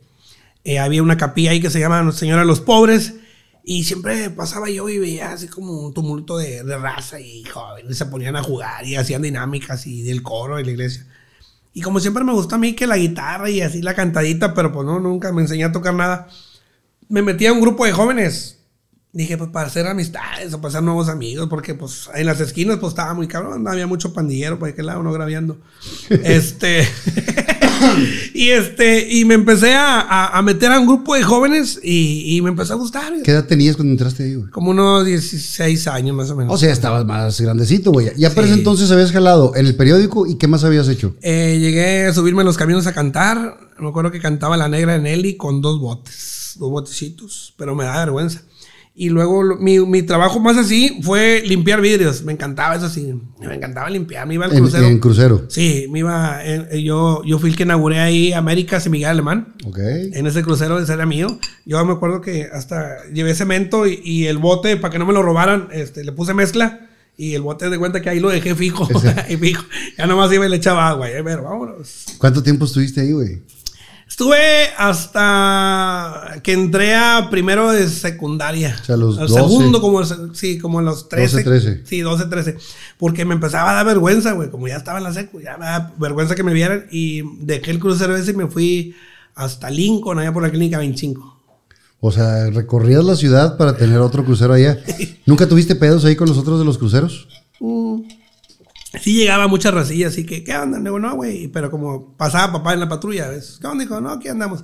Eh, 0.65 0.77
había 0.77 1.01
una 1.01 1.17
capilla 1.17 1.49
ahí 1.49 1.59
que 1.59 1.71
se 1.71 1.79
llama 1.79 2.03
Nuestra 2.03 2.19
Señora 2.19 2.41
de 2.41 2.47
los 2.47 2.61
Pobres, 2.61 3.15
y 3.65 3.83
siempre 3.83 4.29
pasaba 4.29 4.69
yo 4.69 4.87
y 4.87 4.99
veía 4.99 5.33
así 5.33 5.47
como 5.47 5.87
un 5.87 5.93
tumulto 5.93 6.37
de, 6.37 6.63
de 6.63 6.77
raza 6.77 7.19
y 7.19 7.43
jóvenes 7.43 7.97
se 7.97 8.05
ponían 8.05 8.35
a 8.35 8.43
jugar 8.43 8.85
y 8.85 8.95
hacían 8.95 9.23
dinámicas 9.23 9.87
y 9.87 10.03
del 10.03 10.21
coro 10.21 10.57
de 10.57 10.63
la 10.63 10.71
iglesia. 10.71 11.05
Y 11.73 11.81
como 11.81 11.99
siempre 11.99 12.23
me 12.23 12.31
gusta 12.31 12.55
a 12.55 12.59
mí 12.59 12.73
que 12.73 12.87
la 12.87 12.97
guitarra 12.97 13.49
y 13.49 13.61
así 13.61 13.81
la 13.81 13.95
cantadita, 13.95 14.53
pero 14.53 14.71
pues 14.71 14.85
no, 14.85 14.99
nunca 14.99 15.33
me 15.33 15.41
enseñé 15.41 15.65
a 15.65 15.71
tocar 15.71 15.93
nada 15.93 16.29
me 17.09 17.21
metí 17.21 17.45
a 17.45 17.53
un 17.53 17.61
grupo 17.61 17.85
de 17.85 17.91
jóvenes. 17.91 18.59
Dije, 19.11 19.37
pues 19.37 19.49
para 19.49 19.67
hacer 19.67 19.87
amistades 19.87 20.53
o 20.53 20.57
para 20.57 20.69
hacer 20.69 20.83
nuevos 20.83 21.07
amigos, 21.07 21.47
porque 21.49 21.73
pues 21.73 22.09
en 22.13 22.25
las 22.25 22.41
esquinas 22.41 22.79
pues 22.79 22.91
estaba 22.91 23.13
muy 23.13 23.27
cabrón, 23.27 23.65
había 23.65 23.87
mucho 23.87 24.13
pandillero 24.13 24.59
por 24.59 24.67
aquel 24.67 24.87
lado, 24.87 25.03
no 25.03 25.13
grabeando. 25.13 25.57
este. 26.09 26.85
y 28.33 28.49
este, 28.49 29.07
y 29.11 29.25
me 29.25 29.33
empecé 29.35 29.73
a, 29.75 29.99
a- 30.01 30.37
a 30.37 30.41
meter 30.41 30.71
a 30.71 30.79
un 30.79 30.85
grupo 30.87 31.15
de 31.15 31.23
jóvenes 31.23 31.79
y, 31.83 32.35
y 32.35 32.41
me 32.41 32.49
empezó 32.49 32.73
a 32.73 32.77
gustar. 32.77 33.13
¿Qué 33.23 33.31
edad 33.31 33.45
tenías 33.45 33.75
cuando 33.75 33.91
entraste 33.91 34.23
ahí, 34.23 34.35
güey? 34.35 34.49
Como 34.49 34.71
unos 34.71 35.05
16 35.05 35.87
años 35.87 36.15
más 36.15 36.29
o 36.31 36.35
menos. 36.35 36.53
O 36.53 36.57
sea, 36.57 36.71
estabas 36.71 37.05
más 37.05 37.39
grandecito, 37.39 37.91
güey. 37.91 38.11
Ya 38.17 38.29
para 38.29 38.47
Sí. 38.47 38.51
ese 38.53 38.59
entonces 38.59 38.91
habías 38.91 39.11
jalado 39.11 39.55
en 39.55 39.65
el 39.65 39.75
periódico 39.75 40.25
y 40.27 40.35
¿qué 40.35 40.47
más 40.47 40.63
habías 40.63 40.87
hecho? 40.87 41.15
Eh, 41.21 41.57
llegué 41.59 42.05
a 42.07 42.13
subirme 42.13 42.41
a 42.41 42.45
los 42.45 42.57
camiones 42.57 42.87
a 42.87 42.93
cantar. 42.93 43.57
Me 43.79 43.89
acuerdo 43.89 44.11
que 44.11 44.19
cantaba 44.19 44.55
La 44.57 44.69
Negra 44.69 44.93
de 44.93 44.99
Nelly 44.99 45.35
con 45.37 45.61
dos 45.61 45.79
botes, 45.79 46.53
dos 46.57 46.69
botecitos, 46.71 47.53
pero 47.57 47.75
me 47.75 47.83
da 47.85 47.99
vergüenza. 47.99 48.41
Y 48.97 49.09
luego 49.09 49.43
lo- 49.43 49.57
mi, 49.57 49.77
mi 49.81 50.03
trabajo 50.03 50.39
más 50.39 50.55
así 50.55 50.99
fue 51.01 51.43
limpiar 51.45 51.81
vidrios. 51.81 52.23
Me 52.23 52.31
encantaba 52.31 52.75
eso 52.75 52.87
sí. 52.89 53.13
Me 53.45 53.53
encantaba 53.55 53.89
limpiar. 53.89 54.25
Me 54.25 54.35
iba 54.35 54.45
al 54.45 54.53
En, 54.53 54.59
crucero. 54.59 54.85
en 54.87 54.99
crucero. 54.99 55.45
Sí, 55.49 55.87
me 55.91 55.99
iba. 55.99 56.39
eh, 56.45 56.81
yo, 56.81 57.21
yo 57.25 57.37
fui 57.37 57.49
el 57.49 57.57
que 57.57 57.63
inauguré 57.63 57.99
ahí 57.99 58.31
Américas 58.31 58.85
y 58.85 58.89
Miguel 58.89 59.09
Alemán. 59.09 59.53
Ok. 59.65 59.79
En 59.79 60.25
ese 60.27 60.43
crucero 60.43 60.79
ese 60.79 60.93
era 60.93 61.05
mío. 61.05 61.27
Yo 61.65 61.83
me 61.85 61.91
acuerdo 61.91 62.21
que 62.21 62.47
hasta 62.53 63.03
llevé 63.13 63.35
cemento 63.35 63.85
y, 63.85 63.99
y 64.01 64.27
el 64.27 64.37
bote, 64.37 64.77
para 64.77 64.93
que 64.93 64.99
no 64.99 65.05
me 65.05 65.11
lo 65.13 65.21
robaran, 65.23 65.67
este, 65.73 66.05
le 66.05 66.13
puse 66.13 66.33
mezcla. 66.33 66.87
Y 67.17 67.33
el 67.33 67.41
bote 67.41 67.69
de 67.69 67.77
cuenta 67.77 68.01
que 68.01 68.09
ahí 68.09 68.19
lo 68.21 68.29
dejé 68.29 68.55
fijo. 68.55 68.87
y 69.29 69.35
fijo. 69.37 69.65
Ya 69.97 70.05
nomás 70.05 70.31
iba 70.33 70.45
y 70.45 70.49
le 70.49 70.55
echaba 70.55 70.87
agua. 70.87 71.09
Ya, 71.09 71.21
pero 71.21 71.43
vámonos. 71.43 72.05
¿Cuánto 72.17 72.41
tiempo 72.43 72.63
estuviste 72.63 73.01
ahí, 73.01 73.11
güey? 73.11 73.41
Estuve 74.07 74.67
hasta 74.77 76.39
que 76.43 76.53
entré 76.53 76.95
a 76.95 77.27
primero 77.29 77.71
de 77.71 77.89
secundaria. 77.89 78.77
O 78.81 78.85
sea, 78.85 78.97
los 78.97 79.17
Al 79.17 79.27
12. 79.27 79.41
segundo, 79.41 79.81
como, 79.81 80.03
sí, 80.33 80.57
como 80.59 80.79
a 80.79 80.81
los 80.83 81.09
13. 81.09 81.43
12, 81.43 81.43
13. 81.43 81.81
Sí, 81.85 82.01
12, 82.01 82.25
13. 82.25 82.57
Porque 82.97 83.25
me 83.25 83.33
empezaba 83.33 83.71
a 83.71 83.73
dar 83.73 83.85
vergüenza, 83.85 84.33
güey. 84.33 84.49
Como 84.49 84.67
ya 84.67 84.77
estaba 84.77 84.99
en 84.99 85.05
la 85.05 85.13
secu, 85.13 85.41
ya 85.41 85.57
me 85.57 85.65
daba 85.65 85.93
vergüenza 85.97 86.35
que 86.35 86.43
me 86.43 86.53
vieran. 86.53 86.85
Y 86.91 87.23
dejé 87.43 87.71
el 87.71 87.79
crucero 87.79 88.15
ese 88.15 88.31
y 88.31 88.35
me 88.35 88.47
fui 88.47 88.95
hasta 89.33 89.69
Lincoln, 89.69 90.19
allá 90.19 90.31
por 90.31 90.43
la 90.43 90.49
clínica 90.51 90.77
25. 90.77 91.35
O 91.99 92.11
sea, 92.11 92.49
recorrías 92.51 93.03
la 93.03 93.15
ciudad 93.15 93.57
para 93.57 93.75
tener 93.75 93.97
otro 93.99 94.23
crucero 94.23 94.53
allá. 94.53 94.77
¿Nunca 95.25 95.47
tuviste 95.49 95.75
pedos 95.75 96.05
ahí 96.05 96.15
con 96.15 96.29
los 96.29 96.37
otros 96.37 96.59
de 96.59 96.65
los 96.65 96.77
cruceros? 96.77 97.27
Sí 99.01 99.13
llegaba 99.13 99.47
mucha 99.47 99.71
racilla, 99.71 100.07
así 100.07 100.25
que, 100.25 100.43
¿qué 100.43 100.55
onda? 100.55 100.77
Le 100.77 100.85
digo, 100.85 100.99
no, 100.99 101.15
güey. 101.15 101.47
Pero 101.49 101.69
como 101.71 102.15
pasaba 102.17 102.53
papá 102.53 102.73
en 102.73 102.79
la 102.81 102.89
patrulla, 102.89 103.29
¿ves? 103.29 103.57
¿Qué 103.61 103.67
onda? 103.67 103.83
Dijo, 103.83 103.99
no, 104.01 104.11
aquí 104.11 104.27
andamos. 104.27 104.63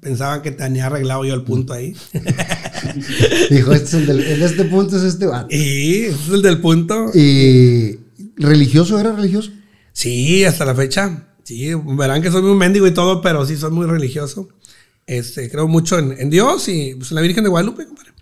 Pensaban 0.00 0.40
que 0.40 0.50
tenía 0.50 0.86
arreglado 0.86 1.24
yo 1.26 1.34
el 1.34 1.42
punto 1.42 1.74
ahí. 1.74 1.94
Dijo, 3.50 3.72
este 3.72 3.84
es 3.88 3.94
el 3.94 4.06
del- 4.06 4.20
en 4.26 4.42
este 4.42 4.64
punto 4.64 4.96
es 4.96 5.02
este 5.02 5.26
vato. 5.26 5.48
y 5.50 6.04
ese 6.04 6.14
es 6.14 6.28
el 6.30 6.42
del 6.42 6.60
punto. 6.60 7.10
¿Y 7.14 7.98
religioso 8.36 8.98
era 8.98 9.12
religioso? 9.12 9.50
Sí, 9.92 10.44
hasta 10.44 10.64
la 10.64 10.74
fecha. 10.74 11.26
Sí, 11.44 11.70
verán 11.74 12.22
que 12.22 12.30
soy 12.30 12.42
muy 12.42 12.54
mendigo 12.54 12.86
y 12.86 12.92
todo, 12.94 13.20
pero 13.20 13.44
sí 13.44 13.56
soy 13.56 13.70
muy 13.72 13.86
religioso. 13.86 14.48
Este, 15.06 15.50
creo 15.50 15.66
mucho 15.68 15.98
en, 15.98 16.12
en 16.18 16.30
Dios 16.30 16.68
y 16.68 16.94
pues, 16.94 17.10
en 17.10 17.16
la 17.16 17.20
Virgen 17.22 17.42
de 17.44 17.50
Guadalupe, 17.50 17.86
compadre. 17.86 18.12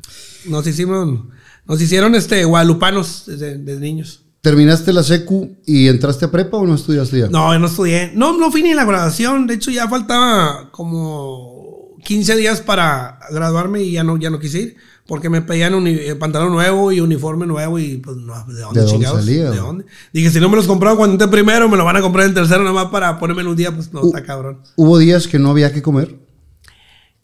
Nos 0.47 0.67
hicimos, 0.67 1.26
nos 1.67 1.81
hicieron 1.81 2.14
este 2.14 2.45
guadalupanos 2.45 3.25
desde, 3.26 3.59
desde 3.59 3.81
niños. 3.81 4.25
¿Terminaste 4.49 4.95
la 4.95 5.02
secu 5.02 5.57
y 5.67 5.88
entraste 5.88 6.25
a 6.25 6.31
prepa 6.31 6.57
o 6.57 6.67
no 6.67 6.75
estudiaste 6.75 7.19
ya? 7.21 7.28
No, 7.28 7.52
yo 7.52 7.59
no 7.59 7.67
estudié. 7.67 8.12
No, 8.14 8.35
no 8.38 8.50
fui 8.50 8.62
ni 8.62 8.71
en 8.71 8.76
la 8.76 8.87
graduación. 8.87 9.47
De 9.47 9.52
hecho, 9.52 9.71
ya 9.71 9.87
faltaba 9.88 10.71
como 10.71 11.95
15 12.02 12.35
días 12.37 12.62
para 12.62 13.19
graduarme 13.31 13.83
y 13.83 13.93
ya 13.93 14.05
no, 14.05 14.17
ya 14.17 14.31
no 14.31 14.38
quise 14.40 14.59
ir. 14.61 14.76
Porque 15.07 15.28
me 15.28 15.43
pedían 15.43 15.75
uni- 15.75 15.99
eh, 16.00 16.14
pantalón 16.14 16.50
nuevo 16.52 16.93
y 16.93 17.00
uniforme 17.00 17.47
nuevo 17.47 17.78
y 17.78 17.99
pues 17.99 18.17
no, 18.17 18.33
¿de 18.47 18.61
dónde 18.61 18.81
¿De 18.81 18.87
dónde 18.87 18.87
chingados? 18.87 19.21
salía, 19.21 19.50
¿De 19.50 19.57
dónde? 19.59 19.85
Dije, 20.14 20.31
si 20.31 20.40
no 20.40 20.49
me 20.49 20.57
los 20.57 20.67
compraba 20.67 20.97
cuando 20.97 21.12
entré 21.14 21.28
primero, 21.28 21.69
me 21.69 21.76
lo 21.76 21.85
van 21.85 21.97
a 21.97 22.00
comprar 22.00 22.25
en 22.26 22.33
tercero 22.33 22.64
nomás 22.64 22.87
para 22.87 23.19
ponerme 23.19 23.47
un 23.47 23.55
día, 23.57 23.71
pues 23.75 23.93
no, 23.93 24.02
está 24.07 24.23
cabrón. 24.23 24.61
Hubo 24.76 24.97
días 24.97 25.28
que 25.28 25.38
no 25.38 25.50
había 25.50 25.75
que 25.75 25.83
comer. 25.83 26.17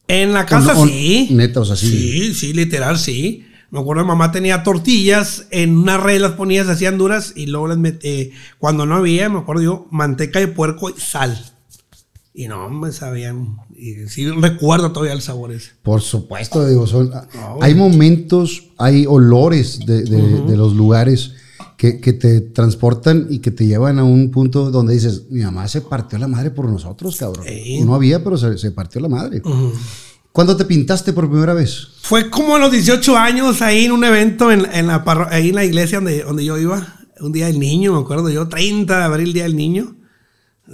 En 0.08 0.34
la 0.34 0.44
casa 0.44 0.72
O 0.72 0.74
no- 0.74 0.80
o- 0.82 0.86
sí. 0.86 1.28
neta, 1.30 1.60
o 1.60 1.64
sea, 1.64 1.76
sí. 1.76 1.88
Sí, 1.88 2.34
sí, 2.34 2.52
literal, 2.52 2.98
sí. 2.98 3.46
Me 3.70 3.80
acuerdo, 3.80 4.04
mamá 4.04 4.30
tenía 4.30 4.62
tortillas, 4.62 5.46
en 5.50 5.76
una 5.76 5.96
red 5.98 6.20
las 6.20 6.32
ponía, 6.32 6.64
se 6.64 6.70
hacían 6.72 6.96
duras 6.98 7.32
y 7.34 7.46
luego 7.46 7.68
las 7.68 7.78
met- 7.78 8.32
cuando 8.58 8.86
no 8.86 8.94
había, 8.96 9.28
me 9.28 9.38
acuerdo 9.40 9.62
yo, 9.62 9.86
manteca 9.90 10.38
de 10.38 10.48
puerco 10.48 10.90
y 10.90 10.94
sal. 11.00 11.36
Y 12.32 12.48
no, 12.48 12.68
me 12.68 12.90
sabían. 12.92 13.56
Y 13.76 14.08
sí 14.08 14.28
recuerdo 14.30 14.90
todavía 14.92 15.12
el 15.12 15.22
sabor 15.22 15.52
ese. 15.52 15.70
Por 15.82 16.00
supuesto, 16.00 16.66
digo, 16.66 16.86
son, 16.86 17.08
güey. 17.10 17.22
hay 17.60 17.74
momentos, 17.74 18.70
hay 18.76 19.06
olores 19.06 19.80
de, 19.86 20.02
de- 20.02 20.40
de 20.42 20.56
los 20.56 20.74
lugares 20.74 21.32
que, 21.76 22.00
que 22.00 22.12
te 22.12 22.40
transportan 22.40 23.26
y 23.30 23.38
que 23.40 23.50
te 23.50 23.66
llevan 23.66 23.98
a 23.98 24.04
un 24.04 24.30
punto 24.30 24.70
donde 24.70 24.94
dices, 24.94 25.24
mi 25.30 25.42
mamá 25.42 25.66
se 25.68 25.80
partió 25.80 26.18
la 26.18 26.28
madre 26.28 26.50
por 26.50 26.68
nosotros, 26.68 27.16
cabrón. 27.16 27.44
Sí. 27.46 27.80
No 27.84 27.94
había, 27.94 28.22
pero 28.22 28.36
se, 28.36 28.56
se 28.58 28.70
partió 28.70 29.00
la 29.00 29.08
madre. 29.08 29.40
¿Cuándo 30.34 30.56
te 30.56 30.64
pintaste 30.64 31.12
por 31.12 31.30
primera 31.30 31.54
vez? 31.54 31.90
Fue 32.02 32.28
como 32.28 32.56
a 32.56 32.58
los 32.58 32.72
18 32.72 33.16
años 33.16 33.62
ahí 33.62 33.84
en 33.84 33.92
un 33.92 34.02
evento 34.02 34.50
en, 34.50 34.66
en 34.74 34.88
la, 34.88 35.04
ahí 35.30 35.50
en 35.50 35.54
la 35.54 35.64
iglesia 35.64 35.98
donde, 35.98 36.24
donde 36.24 36.44
yo 36.44 36.58
iba. 36.58 36.98
Un 37.20 37.30
día 37.30 37.46
del 37.46 37.60
niño, 37.60 37.92
me 37.92 38.00
acuerdo 38.00 38.28
yo, 38.30 38.48
30 38.48 38.98
de 38.98 39.04
abril, 39.04 39.32
día 39.32 39.44
del 39.44 39.54
niño. 39.54 39.94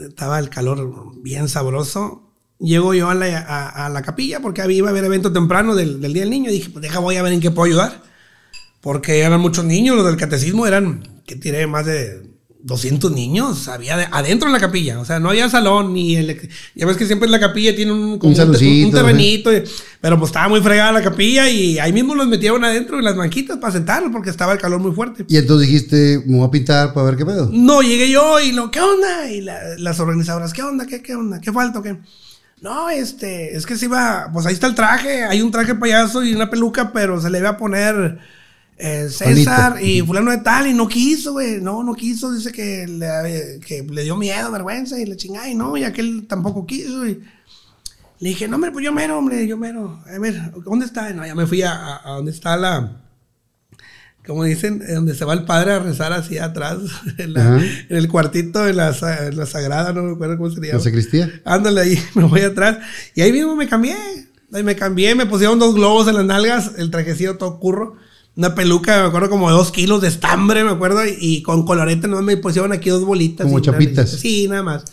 Estaba 0.01 0.39
el 0.39 0.49
calor 0.49 1.13
bien 1.23 1.47
sabroso. 1.47 2.33
Llego 2.59 2.95
yo 2.95 3.11
a 3.11 3.15
la, 3.15 3.39
a, 3.39 3.85
a 3.85 3.91
la 3.91 4.01
capilla 4.01 4.41
porque 4.41 4.63
había, 4.63 4.79
iba 4.79 4.89
a 4.89 4.93
haber 4.93 5.05
evento 5.05 5.31
temprano 5.31 5.75
del, 5.75 6.01
del 6.01 6.15
día 6.15 6.23
del 6.23 6.31
niño. 6.31 6.51
Dije, 6.51 6.71
pues 6.71 6.81
deja, 6.81 6.99
voy 6.99 7.17
a 7.17 7.23
ver 7.23 7.35
en 7.35 7.41
qué 7.41 7.51
puedo 7.51 7.67
ayudar. 7.67 8.03
Porque 8.81 9.21
eran 9.21 9.43
muchos 9.43 9.67
niños, 9.67 9.95
los 9.95 10.07
del 10.07 10.17
catecismo 10.17 10.67
eran, 10.67 11.23
que 11.27 11.37
tiré 11.37 11.67
más 11.67 11.85
de 11.85 12.23
200 12.63 13.11
niños, 13.13 13.69
había 13.69 13.97
de- 13.97 14.09
adentro 14.13 14.49
de 14.49 14.53
la 14.53 14.61
capilla, 14.61 15.01
o 15.01 15.05
sea, 15.05 15.19
no 15.19 15.31
había 15.31 15.49
salón 15.49 15.95
ni 15.95 16.17
el, 16.17 16.49
ya 16.75 16.87
ves 16.87 16.97
que 16.97 17.07
siempre 17.07 17.27
en 17.27 17.33
la 17.33 17.41
capilla 17.41 17.75
tiene 17.75 17.93
un, 17.93 18.19
un, 18.23 18.37
saloncito, 18.37 18.89
un 18.89 18.93
terrenito, 18.95 19.53
y- 19.53 19.63
pero 20.01 20.19
pues 20.19 20.29
estaba 20.29 20.49
muy 20.49 20.61
fregada 20.61 20.93
la 20.93 21.03
capilla 21.03 21.49
y 21.49 21.79
ahí 21.79 21.93
mismo 21.93 22.15
los 22.15 22.27
metieron 22.29 22.63
adentro 22.65 22.99
en 22.99 23.05
las 23.05 23.17
banquitas 23.17 23.57
para 23.59 23.73
sentarlos 23.73 24.13
porque 24.13 24.31
estaba 24.31 24.53
el 24.53 24.59
calor 24.59 24.79
muy 24.81 24.93
fuerte. 24.93 25.25
Y 25.29 25.37
entonces 25.39 25.69
dijiste, 25.69 26.23
me 26.27 26.37
voy 26.39 26.47
a 26.49 26.51
pintar 26.51 26.93
para 26.93 27.07
ver 27.07 27.17
qué 27.17 27.25
pedo. 27.25 27.49
No, 27.53 27.81
llegué 27.83 28.11
yo 28.11 28.39
y 28.41 28.53
lo, 28.53 28.71
¿qué 28.71 28.81
onda? 28.81 29.31
Y 29.31 29.41
la- 29.41 29.59
las 29.79 29.99
organizadoras, 30.01 30.53
¿qué 30.53 30.63
onda? 30.63 30.87
¿Qué, 30.87 31.03
qué 31.03 31.15
onda? 31.15 31.41
¿Qué 31.41 31.53
falta? 31.53 31.83
¿Qué? 31.83 31.97
No, 32.61 32.91
este, 32.91 33.57
es 33.57 33.65
que 33.65 33.77
se 33.79 33.87
iba, 33.87 34.29
pues 34.35 34.45
ahí 34.45 34.53
está 34.53 34.67
el 34.67 34.75
traje, 34.75 35.25
hay 35.25 35.41
un 35.41 35.51
traje 35.51 35.75
payaso 35.77 36.23
y 36.23 36.35
una 36.35 36.51
peluca, 36.51 36.93
pero 36.93 37.19
se 37.19 37.31
le 37.31 37.39
iba 37.39 37.49
a 37.49 37.57
poner 37.57 38.19
eh, 38.81 39.09
César 39.11 39.73
Juanito. 39.73 39.87
y 39.91 40.01
fulano 40.03 40.31
de 40.31 40.39
tal 40.39 40.67
y 40.67 40.75
no 40.75 40.89
quiso, 40.89 41.33
güey, 41.33 41.61
no, 41.61 41.83
no 41.85 41.95
quiso, 41.95 42.33
dice 42.33 42.51
que 42.51 42.87
le, 42.87 43.61
que 43.61 43.83
le 43.83 44.03
dio 44.05 44.17
miedo, 44.17 44.51
vergüenza 44.51 44.99
y 44.99 45.05
le 45.07 45.17
chingada 45.17 45.49
y 45.49 45.55
no, 45.55 45.77
y 45.77 45.85
aquel 45.85 46.27
tampoco 46.27 46.67
quiso 46.67 47.07
y 47.07 47.21
le 48.21 48.29
dije, 48.29 48.49
no, 48.49 48.57
hombre, 48.57 48.71
pues 48.71 48.85
yo 48.85 48.93
mero, 48.93 49.19
hombre, 49.19 49.47
yo 49.47 49.57
mero, 49.57 50.03
a 50.07 50.19
ver, 50.19 50.53
¿dónde 50.65 50.87
está? 50.87 51.11
No, 51.13 51.25
ya 51.27 51.35
me 51.35 51.47
fui 51.47 51.63
a, 51.63 51.73
a, 51.73 51.97
a 52.05 52.11
donde 52.17 52.31
está 52.33 52.57
la, 52.57 53.01
como 54.27 54.45
dicen, 54.45 54.83
eh, 54.87 54.95
donde 54.95 55.15
se 55.15 55.25
va 55.25 55.33
el 55.33 55.45
padre 55.45 55.73
a 55.73 55.79
rezar 55.79 56.13
así 56.13 56.37
atrás, 56.39 56.79
en, 57.19 57.33
la- 57.33 57.57
Ajá. 57.57 57.65
en 57.89 57.97
el 57.97 58.09
cuartito 58.09 58.61
de 58.65 58.75
la, 58.75 58.95
en 59.29 59.37
la 59.37 59.47
sagrada, 59.47 59.93
no 59.93 60.03
me 60.03 60.13
acuerdo 60.13 60.37
cómo 60.37 60.51
se 60.51 60.57
llama. 60.61 60.75
¿La 60.75 60.81
sacristía? 60.81 61.31
Ándale 61.45 61.81
ahí, 61.81 61.99
me 62.15 62.25
voy 62.25 62.43
atrás. 62.43 62.79
Y 63.15 63.23
ahí 63.23 63.33
mismo 63.33 63.57
me 63.57 63.67
cambié. 63.69 63.97
Ahí 64.53 64.65
me 64.65 64.75
cambié, 64.75 65.15
me 65.15 65.27
pusieron 65.27 65.61
dos 65.61 65.75
globos 65.77 66.09
en 66.09 66.15
las 66.17 66.25
nalgas, 66.25 66.73
el 66.77 66.91
trajecillo 66.91 67.39
todo 67.39 67.61
curro. 67.61 67.97
Una 68.41 68.55
peluca, 68.55 69.03
me 69.03 69.09
acuerdo, 69.09 69.29
como 69.29 69.51
de 69.51 69.55
dos 69.55 69.71
kilos 69.71 70.01
de 70.01 70.09
estambre, 70.09 70.65
me 70.65 70.71
acuerdo, 70.71 71.05
y, 71.05 71.15
y 71.21 71.43
con 71.43 71.67
colorete 71.67 72.09
nomás 72.09 72.25
me 72.25 72.39
pusieron 72.39 72.73
aquí 72.73 72.89
dos 72.89 73.05
bolitas. 73.05 73.45
Como 73.45 73.61
chapitas. 73.61 74.09
Sí, 74.09 74.49
nada 74.49 74.63
más. 74.63 74.85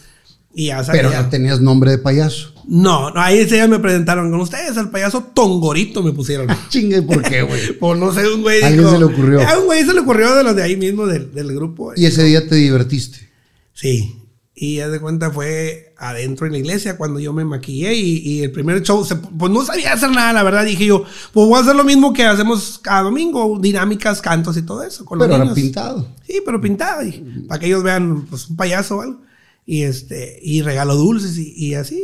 Y 0.53 0.65
ya. 0.65 0.83
Pero 0.91 1.11
ya 1.11 1.29
tenías 1.29 1.61
nombre 1.61 1.91
de 1.91 1.97
payaso. 1.97 2.51
No, 2.67 3.09
no, 3.09 3.21
ahí 3.21 3.37
ese 3.37 3.55
día 3.55 3.69
me 3.69 3.79
presentaron 3.79 4.29
con 4.31 4.41
ustedes, 4.41 4.75
el 4.75 4.89
payaso 4.89 5.31
Tongorito 5.33 6.03
me 6.03 6.11
pusieron. 6.11 6.49
Chingue, 6.69 7.03
¿por 7.03 7.21
qué, 7.21 7.41
güey? 7.43 7.71
Por 7.79 7.95
no 7.95 8.13
sé, 8.13 8.27
un 8.27 8.41
güey 8.41 8.61
¿A 8.61 8.67
alguien 8.67 8.89
se 8.89 8.99
le 8.99 9.05
ocurrió? 9.05 9.47
A 9.47 9.59
un 9.59 9.65
güey 9.67 9.85
se 9.85 9.93
le 9.93 10.01
ocurrió 10.01 10.35
de 10.35 10.43
los 10.43 10.53
de 10.53 10.63
ahí 10.63 10.75
mismo, 10.75 11.07
del, 11.07 11.33
del 11.33 11.55
grupo. 11.55 11.93
Y 11.95 12.05
ese 12.05 12.25
día 12.25 12.45
te 12.49 12.55
divertiste. 12.55 13.29
Sí. 13.71 14.26
Y 14.59 14.77
ya 14.77 14.89
de 14.89 14.99
cuenta 14.99 15.29
fue 15.29 15.93
adentro 15.97 16.47
en 16.47 16.53
la 16.53 16.57
iglesia 16.57 16.97
cuando 16.97 17.19
yo 17.19 17.31
me 17.31 17.45
maquillé 17.45 17.93
y, 17.93 18.17
y 18.27 18.41
el 18.41 18.51
primer 18.51 18.81
show, 18.81 19.05
se- 19.05 19.15
pues 19.15 19.51
no 19.51 19.63
sabía 19.63 19.93
hacer 19.93 20.09
nada, 20.09 20.33
la 20.33 20.41
verdad. 20.41 20.65
Dije 20.65 20.83
yo, 20.87 21.03
pues 21.31 21.47
voy 21.47 21.59
a 21.59 21.61
hacer 21.61 21.75
lo 21.75 21.83
mismo 21.83 22.11
que 22.11 22.23
hacemos 22.25 22.79
cada 22.81 23.03
domingo, 23.03 23.59
dinámicas, 23.61 24.19
cantos 24.19 24.57
y 24.57 24.63
todo 24.63 24.81
eso. 24.81 25.05
Con 25.05 25.19
los 25.19 25.27
Pero 25.27 25.35
era 25.35 25.43
niños. 25.43 25.55
pintado. 25.59 26.07
Sí, 26.25 26.41
pero 26.43 26.59
pintado, 26.59 27.03
y 27.05 27.45
para 27.47 27.59
que 27.59 27.67
ellos 27.67 27.83
vean 27.83 28.25
pues, 28.25 28.49
un 28.49 28.55
payaso 28.55 28.97
o 28.97 29.01
algo. 29.01 29.21
Y 29.63 29.83
este, 29.83 30.39
y 30.41 30.63
regalo 30.63 30.95
dulces 30.95 31.37
y, 31.37 31.53
y 31.55 31.73
así. 31.75 32.03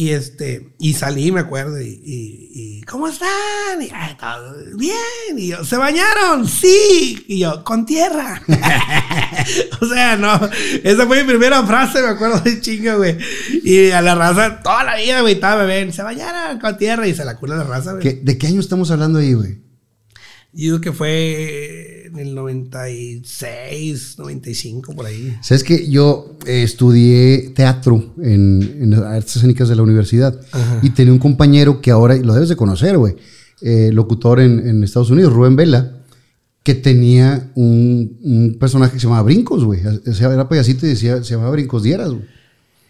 Y 0.00 0.10
este, 0.10 0.76
y 0.78 0.94
salí, 0.94 1.32
me 1.32 1.40
acuerdo, 1.40 1.80
y, 1.80 1.88
y, 1.88 2.50
y, 2.54 2.82
¿cómo 2.82 3.08
están? 3.08 3.82
Y, 3.82 3.90
"Ay, 3.92 4.16
todo 4.16 4.54
bien. 4.76 4.94
Y 5.36 5.48
yo, 5.48 5.64
¿se 5.64 5.76
bañaron? 5.76 6.46
Sí. 6.46 7.24
Y 7.26 7.40
yo, 7.40 7.64
con 7.64 7.84
tierra. 7.84 8.40
o 9.80 9.86
sea, 9.86 10.16
no, 10.16 10.38
esa 10.84 11.04
fue 11.04 11.24
mi 11.24 11.28
primera 11.28 11.64
frase, 11.66 12.00
me 12.00 12.10
acuerdo 12.10 12.38
de 12.42 12.60
chinga, 12.60 12.94
güey. 12.94 13.18
Y 13.64 13.90
a 13.90 14.00
la 14.00 14.14
raza, 14.14 14.62
toda 14.62 14.84
la 14.84 14.94
vida, 14.94 15.20
güey, 15.20 15.34
estaba 15.34 15.64
bebé, 15.64 15.90
se 15.92 16.04
bañaron 16.04 16.60
con 16.60 16.78
tierra 16.78 17.08
y 17.08 17.14
se 17.16 17.24
la 17.24 17.36
cura 17.36 17.56
la 17.56 17.64
raza, 17.64 17.90
güey. 17.94 18.02
¿Qué- 18.04 18.20
¿De 18.22 18.38
qué 18.38 18.46
año 18.46 18.60
estamos 18.60 18.92
hablando 18.92 19.18
ahí, 19.18 19.32
güey? 19.34 19.58
Yo 20.52 20.62
digo 20.64 20.80
que 20.80 20.92
fue 20.92 22.06
en 22.06 22.18
el 22.18 22.34
96, 22.34 24.16
95, 24.18 24.94
por 24.94 25.06
ahí. 25.06 25.36
Sabes 25.42 25.62
que 25.62 25.88
yo 25.88 26.36
eh, 26.46 26.62
estudié 26.62 27.50
teatro 27.54 28.14
en, 28.22 28.62
en 28.80 28.90
las 28.90 29.00
artes 29.02 29.36
escénicas 29.36 29.68
de 29.68 29.76
la 29.76 29.82
universidad 29.82 30.40
Ajá. 30.52 30.80
y 30.82 30.90
tenía 30.90 31.12
un 31.12 31.18
compañero 31.18 31.80
que 31.80 31.90
ahora 31.90 32.16
lo 32.16 32.32
debes 32.34 32.48
de 32.48 32.56
conocer, 32.56 32.96
güey, 32.96 33.16
eh, 33.60 33.90
locutor 33.92 34.40
en, 34.40 34.66
en 34.66 34.82
Estados 34.84 35.10
Unidos, 35.10 35.32
Rubén 35.32 35.56
Vela, 35.56 35.98
que 36.62 36.74
tenía 36.74 37.50
un, 37.54 38.18
un 38.22 38.56
personaje 38.58 38.94
que 38.94 39.00
se 39.00 39.04
llamaba 39.04 39.22
Brincos, 39.22 39.64
güey. 39.64 39.80
O 39.86 40.12
sea, 40.12 40.32
Era 40.32 40.48
payasito 40.48 40.86
y 40.86 40.90
decía, 40.90 41.22
se 41.22 41.34
llamaba 41.34 41.50
Brincos 41.52 41.82
Dieras, 41.82 42.10
güey. 42.10 42.24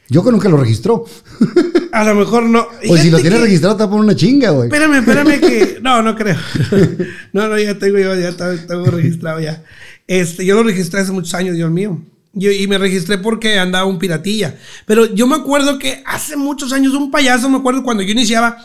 Yo 0.09 0.23
creo 0.25 0.39
que 0.39 0.49
lo 0.49 0.57
registró. 0.57 1.05
A 1.93 2.05
lo 2.05 2.15
mejor 2.15 2.45
no. 2.45 2.67
O 2.89 2.97
si 2.97 3.11
lo 3.11 3.19
tienes 3.19 3.39
que- 3.41 3.45
registrado, 3.45 3.83
a 3.83 3.89
poner 3.91 4.05
una 4.05 4.17
chinga, 4.17 4.51
güey. 4.51 4.69
Espérame, 4.69 4.95
espérame 4.99 5.41
que. 5.41 5.79
No, 5.83 6.03
no 6.03 6.15
creo. 6.17 6.37
No, 7.33 7.49
no, 7.49 7.59
ya 7.59 7.79
tengo 7.79 7.99
yo, 7.99 8.15
ya 8.15 8.33
tengo, 8.67 8.87
registrado 8.87 9.41
ya. 9.41 9.63
Este, 10.07 10.45
yo 10.47 10.55
lo 10.57 10.63
registré 10.63 11.01
hace 11.01 11.13
muchos 11.13 11.35
años, 11.35 11.55
Dios 11.57 11.71
mío. 11.71 12.01
Yo, 12.33 12.51
y 12.51 12.67
me 12.67 12.79
registré 12.79 13.19
porque 13.19 13.59
andaba 13.59 13.85
un 13.87 13.99
piratilla. 13.99 14.57
Pero 14.87 15.07
yo 15.15 15.27
me 15.27 15.37
acuerdo 15.37 15.79
que 15.79 16.03
hace 16.07 16.37
muchos 16.37 16.73
años 16.73 16.95
un 16.95 17.11
payaso, 17.11 17.49
me 17.51 17.59
acuerdo 17.59 17.83
cuando 17.83 18.03
yo 18.03 18.13
iniciaba, 18.13 18.57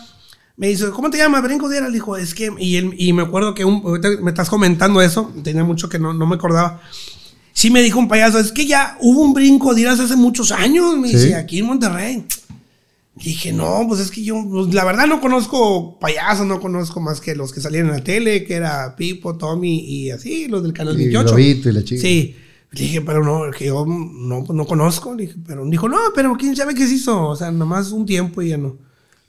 me 0.57 0.67
dice, 0.67 0.89
¿cómo 0.91 1.09
te 1.09 1.17
llamas? 1.17 1.43
Brinco 1.43 1.67
Diera. 1.69 1.88
Le 1.88 1.93
dijo, 1.93 2.15
es 2.17 2.33
que. 2.33 2.51
Y, 2.59 2.75
él- 2.77 2.93
y 2.97 3.12
me 3.13 3.23
acuerdo 3.23 3.53
que 3.53 3.65
un, 3.65 3.81
me 4.21 4.31
estás 4.31 4.50
comentando 4.50 5.01
eso, 5.01 5.33
tenía 5.43 5.63
mucho 5.63 5.89
que 5.89 6.00
no, 6.00 6.13
no 6.13 6.25
me 6.27 6.35
acordaba. 6.35 6.81
Sí 7.53 7.69
me 7.69 7.81
dijo 7.81 8.00
un 8.00 8.07
payaso, 8.07 8.39
es 8.39 8.51
que 8.51 8.65
ya 8.65 8.98
hubo 9.00 9.22
un 9.22 9.33
brinco 9.33 9.74
Dieras 9.74 10.00
hace 10.00 10.15
muchos 10.15 10.51
años, 10.51 10.98
me 10.98 11.07
Sí. 11.10 11.15
dice, 11.17 11.36
aquí 11.36 11.60
en 11.60 11.65
Monterrey. 11.67 12.25
Dije, 13.15 13.53
no, 13.53 13.86
pues 13.88 14.01
es 14.01 14.10
que 14.10 14.24
yo, 14.24 14.43
pues, 14.50 14.74
la 14.74 14.83
verdad 14.83 15.05
no 15.05 15.22
conozco 15.22 16.00
payasos, 16.00 16.48
no 16.48 16.60
conozco 16.60 17.00
más 17.00 17.22
que 17.22 17.36
los 17.36 17.53
que 17.53 17.62
salían 17.62 17.86
en 17.86 17.91
la 17.91 18.03
tele, 18.03 18.43
que 18.43 18.55
era 18.55 18.95
Pipo, 18.95 19.38
Tommy 19.38 19.79
y 19.88 20.10
así, 20.10 20.48
los 20.48 20.63
del 20.63 20.74
canal 20.74 20.95
Y 20.95 21.03
28. 21.05 21.27
Globito 21.36 21.69
y 21.69 21.74
la 21.74 21.83
chica. 21.83 22.01
Sí. 22.01 22.36
Dije, 22.72 23.01
pero 23.01 23.24
no, 23.24 23.51
que 23.55 23.65
yo 23.67 23.86
no, 23.86 24.43
pues, 24.43 24.57
no 24.57 24.65
conozco. 24.65 25.15
Dije, 25.15 25.36
pero 25.45 25.63
dijo, 25.67 25.88
no, 25.88 25.98
pero 26.15 26.36
quién 26.36 26.55
sabe 26.55 26.74
qué 26.74 26.88
se 26.88 26.95
hizo. 26.95 27.27
O 27.27 27.36
sea, 27.36 27.51
nomás 27.51 27.91
un 27.91 28.07
tiempo 28.07 28.41
y 28.41 28.50
ya 28.50 28.57
no. 28.57 28.77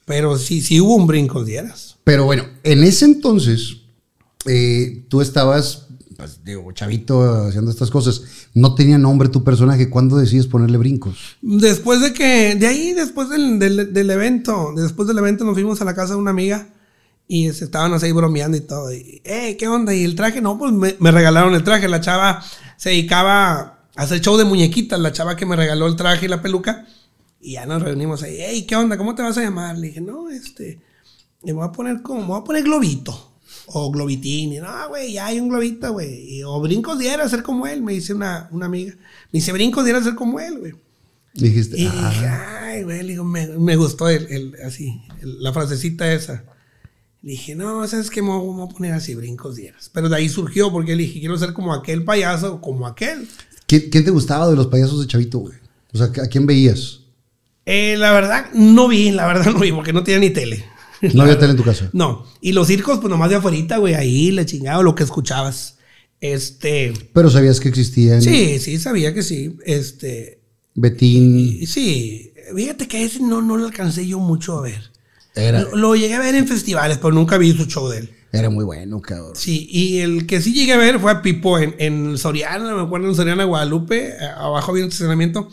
Pero 0.06 0.38
sí, 0.38 0.62
sí 0.62 0.80
hubo 0.80 0.96
un 0.96 1.06
brinco, 1.06 1.44
dieras. 1.44 1.96
Pero 2.04 2.24
bueno, 2.24 2.44
en 2.62 2.82
ese 2.84 3.04
entonces, 3.04 3.76
eh, 4.46 5.04
tú 5.08 5.20
estabas, 5.20 5.88
pues, 6.16 6.44
digo, 6.44 6.70
chavito 6.72 7.46
haciendo 7.46 7.70
estas 7.70 7.90
cosas. 7.90 8.22
No 8.54 8.74
tenía 8.74 8.98
nombre 8.98 9.28
tu 9.28 9.44
personaje. 9.44 9.90
¿Cuándo 9.90 10.16
decides 10.16 10.46
ponerle 10.46 10.78
brincos? 10.78 11.36
Después 11.42 12.00
de 12.00 12.12
que, 12.12 12.54
de 12.54 12.66
ahí, 12.66 12.92
después 12.92 13.28
del, 13.30 13.58
del, 13.58 14.10
evento, 14.10 14.72
después 14.76 15.08
del 15.08 15.18
evento 15.18 15.44
nos 15.44 15.54
fuimos 15.54 15.80
a 15.80 15.84
la 15.84 15.94
casa 15.94 16.14
de 16.14 16.20
una 16.20 16.30
amiga 16.30 16.68
y 17.26 17.46
este, 17.46 17.64
estábamos 17.64 18.02
ahí 18.02 18.12
bromeando 18.12 18.56
y 18.56 18.60
todo. 18.60 18.92
Y, 18.92 19.20
"Eh, 19.24 19.56
¿qué 19.58 19.68
onda? 19.68 19.94
Y 19.94 20.04
el 20.04 20.14
traje, 20.14 20.40
no, 20.40 20.58
pues 20.58 20.72
me, 20.72 20.96
me 20.98 21.10
regalaron 21.10 21.54
el 21.54 21.64
traje. 21.64 21.88
La 21.88 22.00
chava 22.00 22.42
se 22.76 22.90
dedicaba 22.90 23.52
a 23.96 24.02
hacer 24.02 24.20
show 24.20 24.36
de 24.36 24.44
muñequitas, 24.44 25.00
la 25.00 25.12
chava 25.12 25.36
que 25.36 25.46
me 25.46 25.56
regaló 25.56 25.86
el 25.86 25.96
traje 25.96 26.26
y 26.26 26.28
la 26.28 26.42
peluca. 26.42 26.86
Y 27.40 27.52
ya 27.52 27.66
nos 27.66 27.82
reunimos 27.82 28.22
ahí. 28.22 28.36
Hey, 28.38 28.64
¿qué 28.66 28.76
onda? 28.76 28.96
¿Cómo 28.96 29.14
te 29.14 29.22
vas 29.22 29.36
a 29.36 29.42
llamar? 29.42 29.76
Le 29.76 29.88
dije, 29.88 30.00
no, 30.00 30.30
este, 30.30 30.80
le 31.42 31.52
voy 31.52 31.66
a 31.66 31.72
poner 31.72 32.00
como, 32.02 32.20
me 32.22 32.26
voy 32.28 32.40
a 32.40 32.44
poner 32.44 32.62
globito. 32.64 33.33
O 33.66 33.90
globitín. 33.90 34.52
Y 34.52 34.58
no, 34.58 34.88
güey, 34.88 35.12
ya 35.14 35.26
hay 35.26 35.40
un 35.40 35.48
globito, 35.48 35.92
güey. 35.92 36.42
O 36.44 36.60
brincos 36.60 36.98
diera 36.98 37.28
ser 37.28 37.42
como 37.42 37.66
él, 37.66 37.82
me 37.82 37.92
dice 37.94 38.12
una, 38.14 38.48
una 38.52 38.66
amiga. 38.66 38.92
Me 39.32 39.38
dice, 39.38 39.52
brincos 39.52 39.84
diera 39.84 40.02
ser 40.02 40.14
como 40.14 40.38
él, 40.40 40.58
güey. 40.58 40.72
Dijiste, 41.34 41.80
Y 41.80 41.86
ah, 41.90 42.10
dije, 42.10 42.26
ay, 42.26 42.82
güey, 42.84 43.02
le 43.02 43.08
digo, 43.08 43.24
me, 43.24 43.46
me 43.48 43.74
gustó 43.76 44.08
el, 44.08 44.26
el- 44.30 44.54
así, 44.64 45.00
el- 45.20 45.42
la 45.42 45.52
frasecita 45.52 46.12
esa. 46.12 46.44
dije, 47.22 47.54
no, 47.56 47.86
¿sabes 47.88 48.10
qué? 48.10 48.22
Me 48.22 48.28
voy 48.28 48.46
me 48.54 48.62
voy 48.62 48.68
a 48.70 48.72
poner 48.74 48.92
así, 48.92 49.14
brincos 49.14 49.56
dieras. 49.56 49.90
Pero 49.92 50.08
de 50.08 50.16
ahí 50.16 50.28
surgió 50.28 50.70
porque 50.70 50.94
le 50.94 51.02
dije, 51.04 51.18
quiero 51.20 51.36
ser 51.38 51.52
como 51.52 51.72
aquel 51.74 52.04
payaso, 52.04 52.60
como 52.60 52.86
aquel. 52.86 53.26
¿Quién, 53.66 53.88
quién 53.90 54.04
te 54.04 54.10
gustaba 54.10 54.48
de 54.48 54.54
los 54.56 54.66
payasos 54.68 55.00
de 55.00 55.06
Chavito, 55.08 55.38
güey? 55.38 55.54
O 55.92 55.98
sea, 55.98 56.06
¿a 56.22 56.28
quién 56.28 56.44
veías? 56.46 57.00
Eh, 57.66 57.96
la 57.98 58.12
verdad, 58.12 58.46
no 58.52 58.86
vi, 58.88 59.10
la 59.10 59.26
verdad 59.26 59.46
no 59.52 59.58
vi, 59.58 59.72
porque 59.72 59.92
no 59.94 60.04
tenía 60.04 60.20
ni 60.20 60.30
tele. 60.30 60.64
No 61.12 61.22
había 61.22 61.38
tele 61.38 61.52
en 61.52 61.56
tu 61.56 61.64
casa. 61.64 61.90
No. 61.92 62.24
Y 62.40 62.52
los 62.52 62.66
circos, 62.66 62.98
pues 63.00 63.10
nomás 63.10 63.30
de 63.30 63.36
afuera, 63.36 63.76
güey, 63.78 63.94
ahí 63.94 64.30
le 64.30 64.46
chingaba 64.46 64.82
lo 64.82 64.94
que 64.94 65.02
escuchabas. 65.04 65.78
Este. 66.20 66.92
Pero 67.12 67.28
sabías 67.28 67.60
que 67.60 67.68
existían 67.68 68.22
Sí, 68.22 68.58
sí, 68.58 68.78
sabía 68.78 69.12
que 69.12 69.22
sí. 69.22 69.56
Este. 69.64 70.40
Betín. 70.74 71.66
Sí. 71.66 72.32
Fíjate 72.54 72.88
que 72.88 73.04
ese 73.04 73.20
no, 73.20 73.42
no 73.42 73.56
lo 73.56 73.66
alcancé 73.66 74.06
yo 74.06 74.18
mucho 74.18 74.58
a 74.58 74.62
ver. 74.62 74.90
Era, 75.34 75.62
Lo, 75.62 75.76
lo 75.76 75.96
llegué 75.96 76.14
a 76.14 76.20
ver 76.20 76.34
en 76.34 76.46
festivales, 76.46 76.98
pero 76.98 77.12
nunca 77.12 77.38
vi 77.38 77.52
su 77.52 77.64
show 77.66 77.88
de 77.88 77.98
él. 77.98 78.10
era 78.32 78.50
muy 78.50 78.64
bueno, 78.64 79.00
cabrón. 79.00 79.32
Sí, 79.34 79.66
y 79.70 79.98
el 79.98 80.26
que 80.26 80.40
sí 80.40 80.52
llegué 80.54 80.72
a 80.72 80.76
ver 80.76 81.00
fue 81.00 81.10
a 81.10 81.22
Pipo 81.22 81.58
en, 81.58 81.74
en 81.78 82.18
Soriana, 82.18 82.74
me 82.74 82.82
acuerdo 82.82 83.08
en 83.08 83.14
Soriana, 83.14 83.44
Guadalupe, 83.44 84.10
eh, 84.10 84.16
abajo 84.36 84.70
había 84.70 84.84
un 84.84 84.90
estacionamiento. 84.90 85.48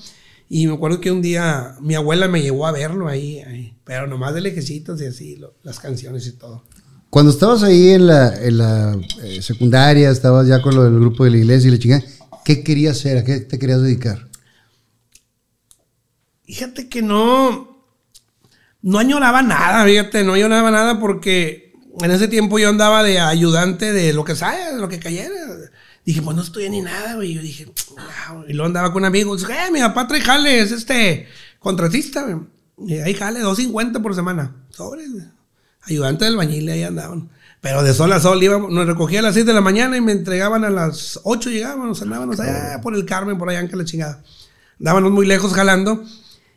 Y 0.53 0.67
me 0.67 0.73
acuerdo 0.73 0.99
que 0.99 1.11
un 1.13 1.21
día 1.21 1.75
mi 1.79 1.95
abuela 1.95 2.27
me 2.27 2.41
llevó 2.41 2.67
a 2.67 2.73
verlo 2.73 3.07
ahí, 3.07 3.39
ahí, 3.39 3.73
pero 3.85 4.05
nomás 4.05 4.33
de 4.33 4.41
lejecitos 4.41 5.01
y 5.01 5.05
así, 5.05 5.37
lo- 5.37 5.53
las 5.63 5.79
canciones 5.79 6.27
y 6.27 6.33
todo. 6.33 6.65
Cuando 7.09 7.31
estabas 7.31 7.63
ahí 7.63 7.91
en 7.91 8.05
la, 8.07 8.35
en 8.35 8.57
la 8.57 8.97
eh, 9.23 9.41
secundaria, 9.41 10.09
estabas 10.09 10.49
ya 10.49 10.61
con 10.61 10.75
lo 10.75 10.83
del 10.83 10.99
grupo 10.99 11.23
de 11.23 11.31
la 11.31 11.37
iglesia 11.37 11.69
y 11.69 11.71
la 11.71 11.79
chingada, 11.79 12.03
¿qué 12.43 12.63
querías 12.65 12.97
hacer? 12.97 13.17
¿A 13.19 13.23
qué 13.23 13.39
te 13.39 13.57
querías 13.57 13.81
dedicar? 13.81 14.27
Fíjate 16.43 16.89
que 16.89 17.01
no, 17.01 17.85
no 18.81 18.99
añoraba 18.99 19.41
nada, 19.41 19.85
fíjate, 19.85 20.23
no 20.25 20.33
añoraba 20.33 20.69
nada 20.69 20.99
porque 20.99 21.71
en 22.01 22.11
ese 22.11 22.27
tiempo 22.27 22.59
yo 22.59 22.67
andaba 22.67 23.03
de 23.03 23.19
ayudante 23.21 23.93
de 23.93 24.11
lo 24.11 24.25
que 24.25 24.35
sea, 24.35 24.73
de 24.73 24.81
lo 24.81 24.89
que 24.89 24.99
cayera. 24.99 25.40
Dije, 26.05 26.21
pues 26.21 26.35
no 26.35 26.41
estudié 26.41 26.69
ni 26.69 26.81
nada, 26.81 27.15
güey. 27.15 27.33
Yo 27.33 27.41
dije, 27.41 27.71
"Ah", 27.97 28.41
y 28.47 28.53
luego 28.53 28.65
andaba 28.67 28.91
con 28.91 29.05
amigos. 29.05 29.43
Eh, 29.49 29.71
mi 29.71 29.79
papá 29.79 30.07
trae 30.07 30.21
jale, 30.21 30.59
es 30.59 30.71
este 30.71 31.27
contratista, 31.59 32.23
güey. 32.23 32.37
Y 32.87 32.99
ahí 32.99 33.13
jale, 33.13 33.41
2.50 33.41 34.01
por 34.01 34.15
semana. 34.15 34.55
Sobre, 34.69 35.03
ayudante 35.83 36.25
del 36.25 36.35
bañil, 36.37 36.69
ahí 36.69 36.83
andaban. 36.83 37.29
Pero 37.61 37.83
de 37.83 37.93
sol 37.93 38.11
a 38.11 38.19
sol 38.19 38.41
íbamos, 38.41 38.71
nos 38.71 38.87
recogía 38.87 39.19
a 39.19 39.21
las 39.21 39.35
6 39.35 39.45
de 39.45 39.53
la 39.53 39.61
mañana 39.61 39.95
y 39.95 40.01
me 40.01 40.11
entregaban 40.13 40.65
a 40.65 40.71
las 40.71 41.19
8 41.23 41.51
llegábamos, 41.51 42.01
andábamos 42.01 42.39
allá 42.39 42.81
por 42.81 42.95
el 42.95 43.05
Carmen, 43.05 43.37
por 43.37 43.49
allá 43.49 43.59
en 43.59 43.67
que 43.67 43.75
la 43.75 43.85
chingada. 43.85 44.23
Andábamos 44.79 45.11
muy 45.11 45.27
lejos 45.27 45.53
jalando. 45.53 46.03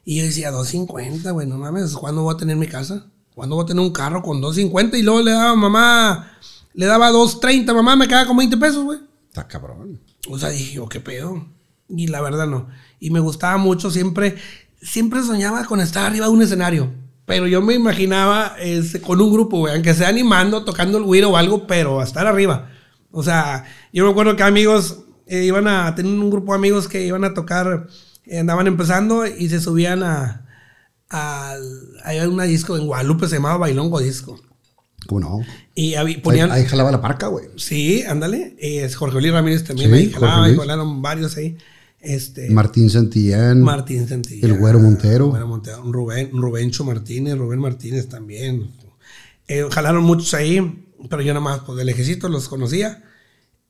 Y 0.06 0.16
yo 0.18 0.24
decía, 0.24 0.50
250, 0.50 1.30
güey, 1.32 1.46
no 1.46 1.58
mames, 1.58 1.92
¿cuándo 1.92 2.22
voy 2.22 2.34
a 2.34 2.38
tener 2.38 2.56
mi 2.56 2.66
casa? 2.66 3.06
¿Cuándo 3.34 3.56
voy 3.56 3.64
a 3.64 3.66
tener 3.66 3.82
un 3.82 3.92
carro 3.92 4.22
con 4.22 4.40
250? 4.40 4.96
Y 4.96 5.02
luego 5.02 5.20
le 5.20 5.32
daba 5.32 5.50
a 5.50 5.56
mamá, 5.56 6.32
le 6.72 6.86
daba 6.86 7.10
230, 7.10 7.74
mamá 7.74 7.96
me 7.96 8.08
quedaba 8.08 8.26
con 8.26 8.36
20 8.38 8.56
pesos, 8.56 8.84
güey. 8.84 8.98
Está 9.34 9.48
cabrón. 9.48 10.00
O 10.30 10.38
sea, 10.38 10.50
dije, 10.50 10.78
oh, 10.78 10.88
qué 10.88 11.00
pedo. 11.00 11.44
Y 11.88 12.06
la 12.06 12.20
verdad 12.20 12.46
no. 12.46 12.68
Y 13.00 13.10
me 13.10 13.18
gustaba 13.18 13.56
mucho 13.56 13.90
siempre, 13.90 14.36
siempre 14.80 15.24
soñaba 15.24 15.64
con 15.64 15.80
estar 15.80 16.06
arriba 16.06 16.26
de 16.26 16.32
un 16.32 16.42
escenario. 16.42 16.92
Pero 17.26 17.48
yo 17.48 17.60
me 17.60 17.74
imaginaba 17.74 18.54
este, 18.60 19.00
con 19.00 19.20
un 19.20 19.32
grupo, 19.32 19.58
güey, 19.58 19.74
aunque 19.74 19.92
sea 19.92 20.06
animando, 20.06 20.64
tocando 20.64 20.98
el 20.98 21.02
güiro 21.02 21.30
o 21.30 21.36
algo, 21.36 21.66
pero 21.66 21.98
a 21.98 22.04
estar 22.04 22.28
arriba. 22.28 22.70
O 23.10 23.24
sea, 23.24 23.64
yo 23.92 24.04
me 24.04 24.12
acuerdo 24.12 24.36
que 24.36 24.44
amigos 24.44 25.00
eh, 25.26 25.42
iban 25.42 25.66
a 25.66 25.92
tener 25.96 26.12
un 26.12 26.30
grupo 26.30 26.52
de 26.52 26.58
amigos 26.58 26.86
que 26.86 27.04
iban 27.04 27.24
a 27.24 27.34
tocar, 27.34 27.88
eh, 28.26 28.38
andaban 28.38 28.68
empezando 28.68 29.26
y 29.26 29.48
se 29.48 29.60
subían 29.60 30.04
a. 30.04 30.46
a 31.10 31.56
hay 32.04 32.20
una 32.20 32.44
disco 32.44 32.76
en 32.76 32.86
Guadalupe, 32.86 33.26
se 33.26 33.34
llamaba 33.34 33.56
Bailongo 33.56 33.98
Disco. 33.98 34.40
¿Cómo 35.06 35.20
no? 35.20 35.40
Y 35.74 35.94
ponían. 36.22 36.50
Ahí, 36.52 36.62
ahí 36.62 36.68
jalaba 36.68 36.90
la 36.90 37.00
parca, 37.00 37.26
güey. 37.28 37.46
Sí, 37.56 38.02
ándale. 38.02 38.56
Es 38.58 38.96
Jorge 38.96 39.20
Luis 39.20 39.32
Ramírez 39.32 39.64
también 39.64 39.90
Sí, 39.90 39.96
ahí 39.96 40.10
jalaba, 40.10 40.50
y 40.50 40.56
jalaron 40.56 41.02
varios 41.02 41.36
ahí. 41.36 41.56
Este, 42.00 42.50
Martín 42.50 42.90
Santillán. 42.90 43.62
Martín 43.62 44.06
Santillán. 44.08 44.50
El 44.50 44.58
Güero 44.58 44.78
Montero. 44.78 45.24
El 45.26 45.30
Güero 45.30 45.46
Montero. 45.48 45.82
Rubén, 45.90 46.30
Rubencho 46.32 46.84
Martínez, 46.84 47.36
Rubén 47.38 47.60
Martínez 47.60 48.08
también. 48.08 48.70
Eh, 49.48 49.64
jalaron 49.70 50.04
muchos 50.04 50.32
ahí, 50.34 50.86
pero 51.08 51.22
yo 51.22 51.32
nada 51.32 51.44
más 51.44 51.60
pues, 51.60 51.78
de 51.78 51.84
lejecito 51.84 52.28
los 52.28 52.48
conocía. 52.48 53.02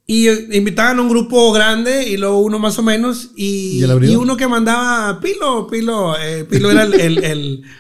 Y 0.07 0.29
eh, 0.29 0.49
invitaban 0.53 0.99
a 0.99 1.03
un 1.03 1.09
grupo 1.09 1.51
grande 1.53 2.09
y 2.09 2.17
luego 2.17 2.41
uno 2.41 2.59
más 2.59 2.79
o 2.79 2.83
menos. 2.83 3.31
Y, 3.37 3.83
¿Y 4.03 4.17
uno 4.17 4.37
que 4.37 4.47
mandaba 4.49 5.19
Pilo, 5.21 5.67
Pilo, 5.69 6.15
eh, 6.21 6.45
Pilo 6.45 6.71
era 6.71 6.83
el, 6.83 6.95
el- 7.01 7.25
el- 7.25 7.63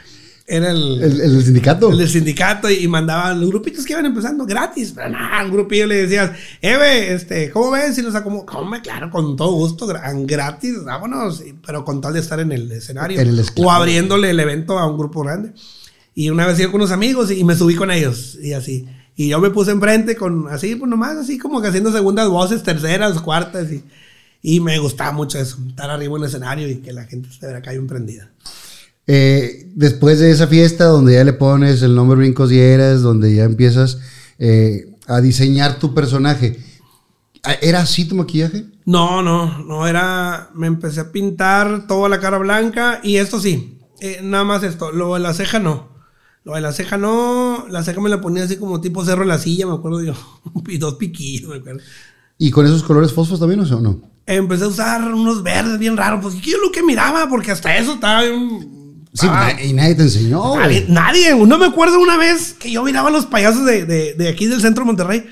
era 0.46 0.70
el, 0.70 1.02
El, 1.02 1.20
el 1.20 1.42
sindicato. 1.44 1.90
el 1.90 1.98
del 1.98 2.08
sindicato 2.08 2.70
y, 2.70 2.74
y 2.84 2.88
mandaban 2.88 3.40
los 3.40 3.48
grupitos 3.50 3.84
que 3.84 3.92
iban 3.94 4.04
empezando 4.06 4.44
gratis. 4.44 4.92
Pero 4.94 5.08
nada, 5.08 5.44
un 5.44 5.50
grupillo 5.52 5.86
le 5.86 6.02
decías, 6.02 6.32
Eve, 6.60 7.14
este, 7.14 7.50
¿cómo 7.50 7.70
ves? 7.70 7.96
Y 7.98 8.02
los 8.02 8.14
acomodo, 8.14 8.44
¿cómo? 8.46 8.76
Claro, 8.82 9.10
con 9.10 9.36
todo 9.36 9.52
gusto, 9.52 9.86
gra- 9.86 10.12
gratis, 10.26 10.84
vámonos. 10.84 11.42
Pero 11.66 11.84
con 11.84 12.00
tal 12.00 12.12
de 12.12 12.20
estar 12.20 12.38
en 12.40 12.52
el 12.52 12.70
escenario. 12.72 13.18
En 13.20 13.28
el 13.28 13.44
o 13.56 13.70
abriéndole 13.72 14.30
el 14.30 14.38
evento 14.40 14.78
a 14.78 14.86
un 14.86 14.98
grupo 14.98 15.22
grande. 15.22 15.52
Y 16.14 16.30
una 16.30 16.46
vez 16.46 16.60
iba 16.60 16.70
con 16.70 16.80
unos 16.80 16.92
amigos 16.92 17.30
y 17.30 17.42
me 17.42 17.56
subí 17.56 17.74
con 17.74 17.90
ellos. 17.90 18.38
Y 18.42 18.52
así. 18.52 18.86
Y 19.16 19.28
yo 19.28 19.40
me 19.40 19.50
puse 19.50 19.70
enfrente 19.70 20.16
con, 20.16 20.48
así, 20.48 20.74
pues 20.74 20.90
nomás, 20.90 21.16
así 21.16 21.38
como 21.38 21.62
que 21.62 21.68
haciendo 21.68 21.92
segundas 21.92 22.28
voces, 22.28 22.62
terceras, 22.62 23.20
cuartas. 23.20 23.70
Y, 23.72 23.82
y 24.42 24.60
me 24.60 24.78
gustaba 24.78 25.12
mucho 25.12 25.38
eso, 25.38 25.56
estar 25.68 25.88
arriba 25.88 26.16
en 26.16 26.22
el 26.24 26.28
escenario 26.28 26.68
y 26.68 26.76
que 26.76 26.92
la 26.92 27.04
gente 27.04 27.28
se 27.30 27.46
viera 27.46 27.58
acá 27.60 27.70
bien 27.70 27.86
prendida. 27.86 28.30
Eh, 29.06 29.70
después 29.74 30.18
de 30.18 30.30
esa 30.30 30.46
fiesta 30.46 30.86
donde 30.86 31.14
ya 31.14 31.24
le 31.24 31.32
pones 31.32 31.82
el 31.82 31.94
nombre 31.94 32.16
Brincos 32.16 32.50
y 32.52 32.58
Eras, 32.58 33.02
donde 33.02 33.34
ya 33.34 33.44
empiezas 33.44 33.98
eh, 34.38 34.86
a 35.06 35.20
diseñar 35.20 35.78
tu 35.78 35.94
personaje, 35.94 36.58
¿era 37.60 37.80
así 37.80 38.06
tu 38.06 38.14
maquillaje? 38.14 38.64
No, 38.86 39.22
no, 39.22 39.64
no 39.64 39.86
era. 39.86 40.50
Me 40.54 40.66
empecé 40.66 41.00
a 41.00 41.12
pintar 41.12 41.86
toda 41.86 42.08
la 42.08 42.20
cara 42.20 42.38
blanca 42.38 43.00
y 43.02 43.16
esto 43.16 43.40
sí, 43.40 43.78
eh, 44.00 44.20
nada 44.22 44.44
más 44.44 44.62
esto. 44.62 44.92
Lo 44.92 45.14
de 45.14 45.20
la 45.20 45.34
ceja 45.34 45.58
no. 45.58 45.88
Lo 46.44 46.54
de 46.54 46.60
la 46.60 46.72
ceja 46.72 46.98
no. 46.98 47.66
La 47.70 47.82
ceja 47.82 48.00
me 48.00 48.10
la 48.10 48.20
ponía 48.20 48.44
así 48.44 48.56
como 48.56 48.80
tipo 48.80 49.04
cerro 49.04 49.22
en 49.22 49.28
la 49.28 49.38
silla, 49.38 49.66
me 49.66 49.74
acuerdo 49.74 50.02
yo. 50.02 50.14
y 50.68 50.78
dos 50.78 50.94
piquillos, 50.94 51.50
me 51.50 51.56
acuerdo. 51.56 51.80
¿Y 52.36 52.50
con 52.50 52.66
esos 52.66 52.82
colores 52.82 53.12
fosfos 53.12 53.40
también 53.40 53.60
o 53.60 53.80
no? 53.80 54.02
Empecé 54.26 54.64
a 54.64 54.68
usar 54.68 55.14
unos 55.14 55.42
verdes 55.42 55.78
bien 55.78 55.96
raros, 55.96 56.20
pues 56.22 56.34
yo 56.40 56.58
lo 56.58 56.72
que 56.72 56.82
miraba, 56.82 57.28
porque 57.28 57.52
hasta 57.52 57.76
eso 57.76 57.94
estaba 57.94 58.22
bien. 58.22 58.83
Sí, 59.14 59.26
na- 59.26 59.62
y 59.62 59.72
nadie 59.72 59.94
te 59.94 60.02
enseñó. 60.02 60.56
Nadie, 60.56 60.80
güey. 60.82 60.92
nadie. 60.92 61.34
No 61.46 61.56
me 61.58 61.66
acuerdo 61.66 62.00
una 62.00 62.16
vez 62.16 62.52
que 62.54 62.70
yo 62.70 62.82
miraba 62.82 63.08
a 63.08 63.12
los 63.12 63.26
payasos 63.26 63.64
de, 63.64 63.86
de- 63.86 64.14
de 64.14 64.28
aquí 64.28 64.46
del 64.46 64.60
centro 64.60 64.82
de 64.82 64.86
Monterrey. 64.86 65.24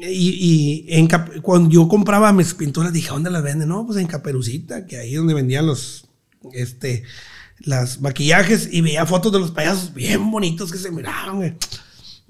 Y, 0.00 0.86
y 0.88 0.94
en 0.94 1.08
cuando 1.42 1.68
yo 1.70 1.88
compraba 1.88 2.32
mis 2.32 2.54
pinturas, 2.54 2.92
dije, 2.92 3.08
¿dónde 3.08 3.30
las 3.30 3.42
venden? 3.42 3.68
No, 3.68 3.84
pues 3.86 3.98
en 3.98 4.06
Caperucita, 4.06 4.86
que 4.86 4.98
ahí 4.98 5.12
es 5.12 5.18
donde 5.18 5.34
vendían 5.34 5.66
los, 5.66 6.06
este, 6.52 7.02
las 7.60 8.00
maquillajes 8.00 8.68
y 8.70 8.82
veía 8.82 9.04
fotos 9.06 9.32
de 9.32 9.40
los 9.40 9.50
payasos 9.50 9.92
bien 9.94 10.30
bonitos 10.30 10.70
que 10.70 10.78
se 10.78 10.90
miraban, 10.92 11.36
güey. 11.36 11.54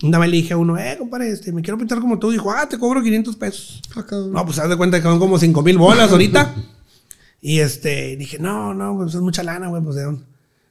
Una 0.02 0.18
vez 0.18 0.30
le 0.30 0.36
dije 0.36 0.54
a 0.54 0.56
uno, 0.56 0.78
eh, 0.78 0.96
compadre, 0.98 1.30
este, 1.30 1.52
me 1.52 1.60
quiero 1.60 1.76
pintar 1.76 1.98
como 2.00 2.18
tú. 2.18 2.30
Dijo, 2.30 2.50
ah, 2.52 2.68
te 2.68 2.78
cobro 2.78 3.02
500 3.02 3.34
pesos. 3.36 3.82
Ah. 3.96 4.04
No, 4.30 4.46
pues 4.46 4.58
haz 4.60 4.68
de 4.70 4.76
cuenta 4.76 4.98
que 4.98 5.02
son 5.02 5.18
como 5.18 5.38
5 5.38 5.60
mil 5.62 5.76
bolas 5.76 6.12
ahorita. 6.12 6.54
y 7.42 7.58
este, 7.58 8.16
dije, 8.16 8.38
no, 8.38 8.72
no, 8.72 8.96
pues 8.96 9.14
es 9.14 9.20
mucha 9.20 9.42
lana, 9.42 9.66
güey, 9.66 9.82
pues 9.82 9.96
de 9.96 10.04
dónde. 10.04 10.24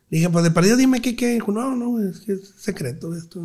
Dije, 0.10 0.30
pues 0.30 0.44
de 0.44 0.52
perdido 0.52 0.78
dime 0.78 1.02
qué, 1.02 1.16
qué. 1.16 1.40
No, 1.48 1.76
no, 1.76 2.00
es 2.02 2.20
que 2.22 2.34
es 2.34 2.54
secreto 2.58 3.14
esto. 3.16 3.42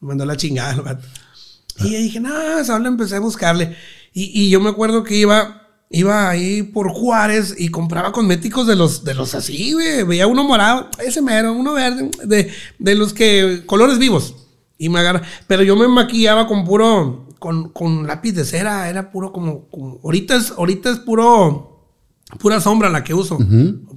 Me 0.00 0.08
mandó 0.08 0.24
la 0.24 0.36
chingada 0.36 0.72
el 0.74 0.80
vato. 0.82 1.06
Y 1.78 1.90
dije, 1.96 2.20
no, 2.20 2.30
solo 2.64 2.88
empecé 2.88 3.16
a 3.16 3.20
buscarle. 3.20 3.76
Y, 4.12 4.30
y 4.42 4.50
yo 4.50 4.60
me 4.60 4.70
acuerdo 4.70 5.04
que 5.04 5.16
iba, 5.16 5.68
iba 5.90 6.28
ahí 6.28 6.62
por 6.62 6.90
Juárez 6.90 7.54
y 7.58 7.68
compraba 7.70 8.12
cosméticos 8.12 8.66
de 8.66 8.76
los, 8.76 9.04
de 9.04 9.14
los 9.14 9.34
así, 9.34 9.72
güey. 9.72 10.02
Veía 10.04 10.26
uno 10.26 10.44
morado, 10.44 10.88
ese 11.04 11.22
mero, 11.22 11.52
uno 11.52 11.72
verde, 11.74 12.10
de, 12.24 12.50
de 12.78 12.94
los 12.94 13.12
que, 13.12 13.62
colores 13.66 13.98
vivos. 13.98 14.34
Y 14.78 14.88
me 14.88 15.00
agarra. 15.00 15.22
Pero 15.46 15.62
yo 15.62 15.76
me 15.76 15.86
maquillaba 15.88 16.46
con 16.46 16.64
puro, 16.64 17.28
con, 17.38 17.68
con 17.70 18.06
lápiz 18.06 18.32
de 18.32 18.44
cera, 18.44 18.88
era 18.88 19.10
puro 19.12 19.32
como, 19.32 19.68
como- 19.68 20.00
ahorita 20.02 20.36
es, 20.36 20.50
ahorita 20.50 20.90
es 20.90 20.98
puro, 20.98 21.71
pura 22.38 22.60
sombra 22.60 22.88
la 22.90 23.04
que 23.04 23.14
uso. 23.14 23.38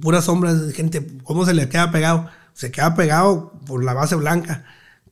Pura 0.00 0.22
sombra, 0.22 0.54
gente, 0.74 1.06
¿cómo 1.22 1.44
se 1.46 1.54
le 1.54 1.68
queda 1.68 1.90
pegado? 1.90 2.26
Se 2.54 2.70
queda 2.70 2.94
pegado 2.94 3.52
por 3.66 3.84
la 3.84 3.94
base 3.94 4.14
blanca. 4.16 4.64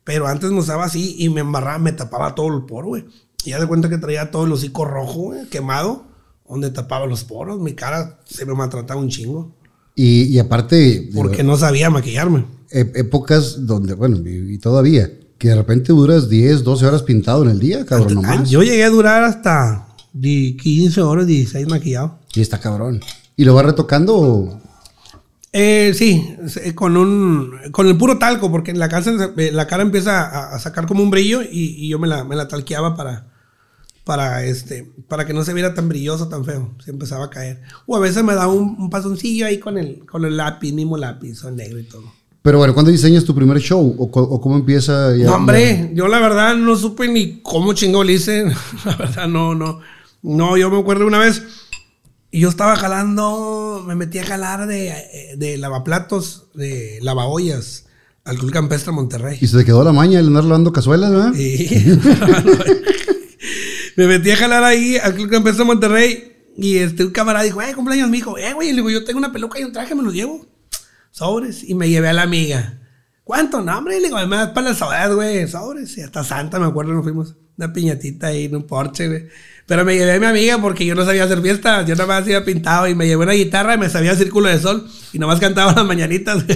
Pero 0.03 0.27
antes 0.27 0.51
me 0.51 0.59
usaba 0.59 0.85
así 0.85 1.15
y 1.17 1.29
me 1.29 1.41
embarraba, 1.41 1.79
me 1.79 1.91
tapaba 1.91 2.35
todo 2.35 2.55
el 2.55 2.63
poro, 2.65 2.87
güey. 2.89 3.05
Y 3.43 3.51
ya 3.51 3.59
de 3.59 3.67
cuenta 3.67 3.89
que 3.89 3.97
traía 3.97 4.31
todo 4.31 4.45
el 4.45 4.51
hocico 4.51 4.85
rojo, 4.85 5.19
güey, 5.21 5.45
quemado, 5.49 6.05
donde 6.47 6.69
tapaba 6.71 7.05
los 7.07 7.23
poros. 7.23 7.59
Mi 7.59 7.73
cara 7.73 8.19
se 8.25 8.45
me 8.45 8.53
maltrataba 8.53 8.99
un 8.99 9.09
chingo. 9.09 9.55
Y, 9.95 10.23
y 10.23 10.39
aparte, 10.39 10.75
digo, 11.09 11.21
Porque 11.21 11.43
no 11.43 11.55
sabía 11.57 11.89
maquillarme. 11.89 12.45
e- 12.69 12.91
épocas 12.95 13.65
donde, 13.65 13.93
bueno, 13.93 14.17
y, 14.27 14.55
y 14.55 14.57
todavía, 14.57 15.09
que 15.37 15.49
de 15.49 15.55
repente 15.55 15.91
duras 15.93 16.27
10, 16.29 16.63
12 16.63 16.85
horas 16.85 17.01
pintado 17.03 17.43
en 17.43 17.49
el 17.51 17.59
día, 17.59 17.85
cabrón, 17.85 18.15
nomás. 18.15 18.49
Yo 18.49 18.61
llegué 18.61 18.83
a 18.83 18.89
durar 18.89 19.23
hasta 19.23 19.87
di- 20.13 20.57
15 20.57 21.01
horas, 21.01 21.25
16 21.27 21.67
maquillado. 21.67 22.19
Y 22.35 22.41
está 22.41 22.59
cabrón. 22.59 23.01
¿Y 23.37 23.45
lo 23.45 23.53
vas 23.53 23.65
retocando 23.65 24.15
o- 24.17 24.61
Eh, 25.57 25.93
sí, 25.95 26.35
sí, 26.47 26.73
con 26.73 26.97
un 26.97 27.51
con 27.71 27.87
el 27.87 27.97
puro 27.97 28.17
talco, 28.17 28.51
porque 28.51 28.71
en 28.71 28.79
la, 28.79 28.89
casa, 28.89 29.11
eh, 29.37 29.51
la 29.53 29.67
cara 29.67 29.83
empieza 29.83 30.21
a, 30.25 30.55
a 30.55 30.59
sacar 30.59 30.85
como 30.85 31.01
un 31.01 31.09
brillo 31.09 31.41
y, 31.41 31.75
y 31.77 31.87
yo 31.87 31.97
me 31.97 32.07
la, 32.09 32.25
me 32.25 32.35
la 32.35 32.47
talqueaba 32.49 32.95
para, 32.97 33.27
para, 34.03 34.43
este, 34.43 34.91
para 35.07 35.25
que 35.25 35.33
no 35.33 35.45
se 35.45 35.53
viera 35.53 35.73
tan 35.73 35.87
brilloso, 35.87 36.27
tan 36.27 36.43
feo. 36.43 36.71
Se 36.83 36.91
empezaba 36.91 37.25
a 37.25 37.29
caer. 37.29 37.61
O 37.85 37.95
a 37.95 37.99
veces 37.99 38.21
me 38.23 38.35
daba 38.35 38.51
un, 38.51 38.75
un 38.77 38.89
pasoncillo 38.89 39.45
ahí 39.45 39.57
con 39.59 39.77
el, 39.77 40.05
con 40.05 40.25
el 40.25 40.35
lápiz, 40.35 40.73
mismo 40.73 40.97
lápiz, 40.97 41.35
son 41.35 41.55
negro 41.55 41.79
y 41.79 41.83
todo. 41.83 42.03
Pero 42.41 42.57
bueno, 42.59 42.73
¿cuándo 42.73 42.91
diseñas 42.91 43.23
tu 43.23 43.33
primer 43.33 43.57
show? 43.59 43.95
¿O, 43.97 44.03
o 44.03 44.41
cómo 44.41 44.55
empieza? 44.57 45.15
ya- 45.15 45.25
No, 45.25 45.35
hombre, 45.35 45.89
yo 45.95 46.07
la 46.09 46.19
verdad 46.19 46.55
no 46.55 46.75
supe 46.75 47.07
ni 47.07 47.39
cómo 47.41 47.71
chingo 47.73 48.03
le 48.03 48.13
hice. 48.13 48.43
La 48.85 48.95
verdad, 48.97 49.27
no, 49.27 49.55
no. 49.55 49.79
No, 50.21 50.57
yo 50.57 50.69
me 50.69 50.79
acuerdo 50.79 51.07
una 51.07 51.19
vez. 51.19 51.41
Y 52.35 52.41
yo 52.41 52.49
estaba 52.49 52.75
jalando, 52.75 53.81
me 53.87 53.95
metí 53.95 54.19
a 54.19 54.25
jalar 54.25 54.67
de, 54.67 54.89
eh, 54.89 55.35
de 55.37 55.57
lavaplatos, 55.57 56.47
de 56.53 56.99
lavaollas, 57.01 57.85
al 58.25 58.37
Club 58.37 58.51
Campestre 58.51 58.91
Monterrey. 58.91 59.37
Y 59.39 59.47
se 59.47 59.57
te 59.57 59.63
quedó 59.63 59.85
la 59.85 59.93
maña 59.93 60.19
el 60.19 60.27
andar 60.27 60.43
lavando 60.43 60.73
cazuelas, 60.73 61.11
¿verdad? 61.11 61.31
Sí. 61.33 61.97
me 63.95 64.07
metí 64.07 64.31
a 64.31 64.35
jalar 64.35 64.65
ahí 64.65 64.97
al 64.97 65.15
Club 65.15 65.29
Campestre 65.29 65.63
Monterrey. 65.63 66.49
Y 66.57 66.79
este, 66.79 67.05
un 67.05 67.11
camarada 67.11 67.45
dijo, 67.45 67.61
eh, 67.61 67.73
cumpleaños, 67.73 68.09
mi 68.09 68.17
hijo. 68.17 68.37
Eh, 68.37 68.51
güey, 68.51 68.71
le 68.71 68.81
digo, 68.81 68.89
yo 68.89 69.05
tengo 69.05 69.19
una 69.19 69.31
peluca 69.31 69.57
y 69.57 69.63
un 69.63 69.71
traje, 69.71 69.95
me 69.95 70.03
los 70.03 70.13
llevo. 70.13 70.45
Sobres. 71.11 71.63
Y 71.63 71.73
me 71.73 71.87
llevé 71.87 72.09
a 72.09 72.13
la 72.13 72.23
amiga. 72.23 72.81
¿Cuánto? 73.23 73.61
No, 73.61 73.77
hombre, 73.77 74.01
le 74.01 74.07
digo, 74.07 74.17
me 74.27 74.35
das 74.35 74.49
para 74.49 74.71
las 74.71 74.77
sodas, 74.77 75.15
güey. 75.15 75.47
Sobres. 75.47 75.97
Y 75.97 76.01
hasta 76.01 76.21
Santa, 76.25 76.59
me 76.59 76.65
acuerdo, 76.65 76.91
nos 76.91 77.03
fuimos. 77.03 77.37
Una 77.57 77.71
piñatita 77.71 78.27
ahí 78.27 78.43
en 78.43 78.57
un 78.57 78.63
porche, 78.67 79.07
güey. 79.07 79.29
Pero 79.67 79.83
me 79.83 79.95
llevé 79.95 80.13
a 80.13 80.19
mi 80.19 80.25
amiga 80.27 80.59
porque 80.61 80.85
yo 80.85 80.93
no 80.93 81.03
sabía 81.05 81.23
hacer 81.23 81.41
fiesta. 81.41 81.83
Yo 81.85 81.95
nada 81.95 82.05
más 82.19 82.27
iba 82.27 82.43
pintado 82.45 82.87
y 82.87 82.93
me 82.93 83.07
llevé 83.07 83.23
una 83.23 83.33
guitarra 83.33 83.73
y 83.73 83.77
me 83.79 83.89
sabía 83.89 84.15
Círculo 84.15 84.47
de 84.47 84.59
Sol. 84.59 84.87
Y 85.11 85.17
nomás 85.17 85.39
cantaba 85.39 85.73
las 85.73 85.85
mañanitas. 85.85 86.43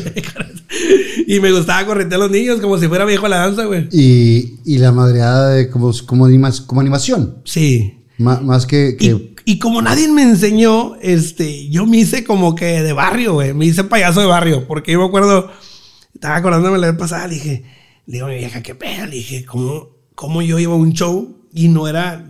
Y 1.28 1.40
me 1.40 1.52
gustaba 1.52 1.86
corretear 1.86 2.20
a 2.22 2.24
los 2.24 2.32
niños 2.32 2.60
como 2.60 2.78
si 2.78 2.88
fuera 2.88 3.06
viejo 3.06 3.26
a 3.26 3.30
la 3.30 3.38
danza, 3.38 3.66
güey. 3.66 3.88
Y, 3.92 4.60
y 4.66 4.78
la 4.80 4.92
madreada 4.92 5.50
de 5.52 5.70
como, 5.70 5.92
como, 6.06 6.26
animas- 6.28 6.62
como 6.62 6.82
animación. 6.82 7.42
Sí. 7.46 8.00
Ma- 8.18 8.40
más 8.42 8.66
que... 8.66 8.96
que- 8.98 9.06
Y, 9.06 9.36
y 9.46 9.60
como 9.60 9.82
nadie 9.82 10.08
me 10.08 10.24
enseñó, 10.24 10.96
este, 11.02 11.70
yo 11.70 11.86
me 11.86 11.98
hice 11.98 12.24
como 12.24 12.56
que 12.56 12.82
de 12.82 12.94
barrio, 12.94 13.34
güey. 13.34 13.54
Me 13.54 13.66
hice 13.66 13.84
payaso 13.84 14.22
de 14.22 14.28
barrio. 14.28 14.68
Porque 14.68 14.94
yo 14.94 15.00
me 15.00 15.06
acuerdo, 15.06 15.52
estaba 16.14 16.36
acordándome 16.38 16.78
la 16.80 16.88
vez 16.92 16.98
pasada, 17.00 17.28
le 17.28 17.36
dije, 17.36 17.64
le 18.08 18.14
digo 18.14 18.28
mi 18.28 18.36
vieja, 18.36 18.64
qué 18.64 18.74
pena. 18.76 19.06
Le 19.06 19.18
dije, 19.18 19.46
¿cómo, 19.46 19.90
cómo 20.16 20.42
yo 20.42 20.58
iba 20.60 20.74
a 20.74 20.78
un 20.78 20.94
show 20.94 21.39
y 21.54 21.68
no 21.68 21.88
era, 21.88 22.24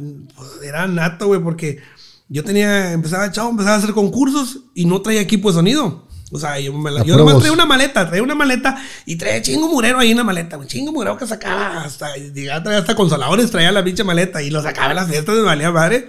era 0.64 0.88
nato, 0.88 1.28
güey? 1.28 1.42
Porque 1.42 1.80
yo 2.28 2.44
tenía, 2.44 2.92
empezaba 2.94 3.32
show, 3.32 3.50
empezaba 3.50 3.76
a 3.76 3.80
hacer 3.80 3.92
concursos 3.94 4.60
y 4.76 4.86
no 4.86 5.02
traía 5.02 5.22
equipo 5.22 5.50
de 5.50 5.56
sonido. 5.56 6.08
O 6.32 6.38
sea, 6.38 6.60
yo, 6.60 6.72
me 6.74 6.92
la- 6.92 7.04
yo 7.04 7.16
nomás 7.18 7.34
traía 7.40 7.54
una 7.54 7.66
maleta, 7.66 8.08
traía 8.08 8.22
una 8.22 8.36
maleta 8.36 8.78
y 9.08 9.16
traía 9.16 9.42
chingo 9.42 9.68
murero 9.68 9.98
ahí 9.98 10.12
en 10.12 10.18
la 10.18 10.24
maleta, 10.24 10.58
güey. 10.58 10.68
Chingo 10.68 10.92
murero 10.92 11.18
que 11.18 11.26
sacaba 11.26 11.82
hasta, 11.82 12.16
llegaba, 12.18 12.62
traía 12.64 12.80
hasta 12.80 12.94
consoladores, 12.96 13.50
traía 13.50 13.72
la 13.72 13.84
pinche 13.84 14.04
maleta 14.04 14.42
y 14.44 14.52
lo 14.52 14.62
sacaba 14.62 14.92
en 14.92 14.98
las 14.98 15.08
fiestas, 15.10 15.36
me 15.36 15.42
valía 15.42 15.72
madre. 15.72 16.08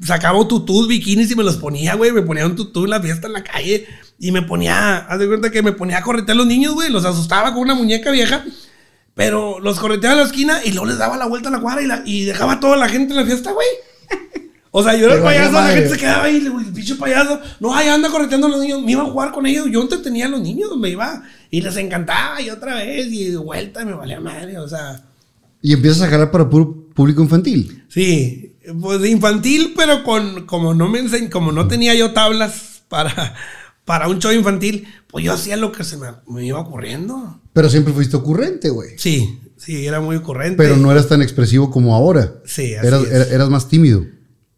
Sacaba 0.00 0.46
tutús, 0.46 0.86
bikinis 0.86 1.28
y 1.32 1.34
me 1.34 1.42
los 1.42 1.56
ponía, 1.56 1.96
güey. 1.96 2.12
Me 2.12 2.22
ponía 2.22 2.46
un 2.46 2.54
tutú 2.54 2.84
en 2.84 2.90
la 2.90 3.00
fiesta 3.02 3.26
en 3.26 3.32
la 3.32 3.42
calle 3.42 3.84
y 4.20 4.30
me 4.30 4.42
ponía, 4.42 4.98
haz 4.98 5.18
de 5.18 5.26
cuenta 5.26 5.50
que 5.50 5.60
me 5.60 5.72
ponía 5.72 5.98
a 5.98 6.02
corretear 6.02 6.36
a 6.36 6.38
los 6.38 6.46
niños, 6.46 6.74
güey. 6.74 6.88
Los 6.88 7.04
asustaba 7.04 7.52
con 7.52 7.62
una 7.62 7.74
muñeca 7.74 8.12
vieja. 8.12 8.44
Pero 9.18 9.58
los 9.58 9.80
correteaba 9.80 10.14
a 10.14 10.18
la 10.20 10.26
esquina 10.26 10.60
y 10.64 10.70
luego 10.70 10.86
les 10.86 10.98
daba 10.98 11.16
la 11.16 11.26
vuelta 11.26 11.48
a 11.48 11.52
la 11.52 11.58
cuadra 11.60 11.82
y, 11.82 11.86
la- 11.86 12.02
y 12.06 12.22
dejaba 12.24 12.52
a 12.52 12.60
toda 12.60 12.76
la 12.76 12.88
gente 12.88 13.12
en 13.14 13.18
la 13.18 13.26
fiesta, 13.26 13.50
güey. 13.50 13.66
O 14.70 14.80
sea, 14.84 14.94
yo 14.96 15.06
era 15.06 15.16
el 15.16 15.22
payaso, 15.22 15.52
la 15.52 15.66
gente 15.68 15.88
se 15.90 15.96
quedaba 15.98 16.24
ahí, 16.24 16.36
el 16.36 16.72
pinche 16.72 16.94
payaso. 16.94 17.40
No, 17.58 17.74
ahí 17.74 17.88
anda 17.88 18.10
correteando 18.10 18.46
a 18.46 18.50
los 18.50 18.60
niños. 18.60 18.80
Me 18.84 18.92
iba 18.92 19.02
a 19.02 19.06
jugar 19.06 19.32
con 19.32 19.44
ellos. 19.46 19.66
Yo 19.72 19.82
entretenía 19.82 20.26
a 20.26 20.28
los 20.28 20.40
niños, 20.40 20.76
me 20.78 20.90
iba. 20.90 21.22
Y 21.50 21.62
les 21.62 21.76
encantaba 21.78 22.40
y 22.40 22.48
otra 22.50 22.76
vez 22.76 23.08
y 23.10 23.30
de 23.30 23.38
vuelta 23.38 23.84
me 23.84 23.94
valía 23.94 24.20
madre. 24.20 24.56
O 24.58 24.68
sea, 24.68 25.02
y 25.62 25.72
empiezas 25.72 26.02
a 26.02 26.08
jalar 26.10 26.30
para 26.30 26.48
puro 26.48 26.86
público 26.94 27.20
infantil. 27.20 27.82
sí, 27.88 28.54
pues 28.80 29.04
infantil, 29.08 29.72
pero 29.76 30.04
con 30.04 30.44
como 30.46 30.74
no 30.74 30.88
me 30.88 31.00
enseñ, 31.00 31.28
como 31.28 31.50
no 31.50 31.66
tenía 31.66 31.94
yo 31.94 32.12
tablas 32.12 32.82
para, 32.88 33.34
para 33.84 34.06
un 34.06 34.18
show 34.20 34.30
infantil, 34.32 34.86
pues 35.08 35.24
yo 35.24 35.32
hacía 35.32 35.56
lo 35.56 35.72
que 35.72 35.82
se 35.82 35.96
me, 35.96 36.08
me 36.28 36.44
iba 36.44 36.60
ocurriendo. 36.60 37.40
Pero 37.58 37.68
siempre 37.70 37.92
fuiste 37.92 38.16
ocurrente, 38.16 38.70
güey. 38.70 38.90
Sí, 38.98 39.40
sí, 39.56 39.84
era 39.84 39.98
muy 40.00 40.14
ocurrente. 40.14 40.56
Pero 40.56 40.76
no 40.76 40.92
eras 40.92 41.08
tan 41.08 41.22
expresivo 41.22 41.72
como 41.72 41.96
ahora. 41.96 42.34
Sí, 42.44 42.76
así 42.76 42.86
eras, 42.86 43.02
es. 43.02 43.10
era- 43.10 43.24
eras 43.34 43.48
más 43.48 43.68
tímido. 43.68 44.06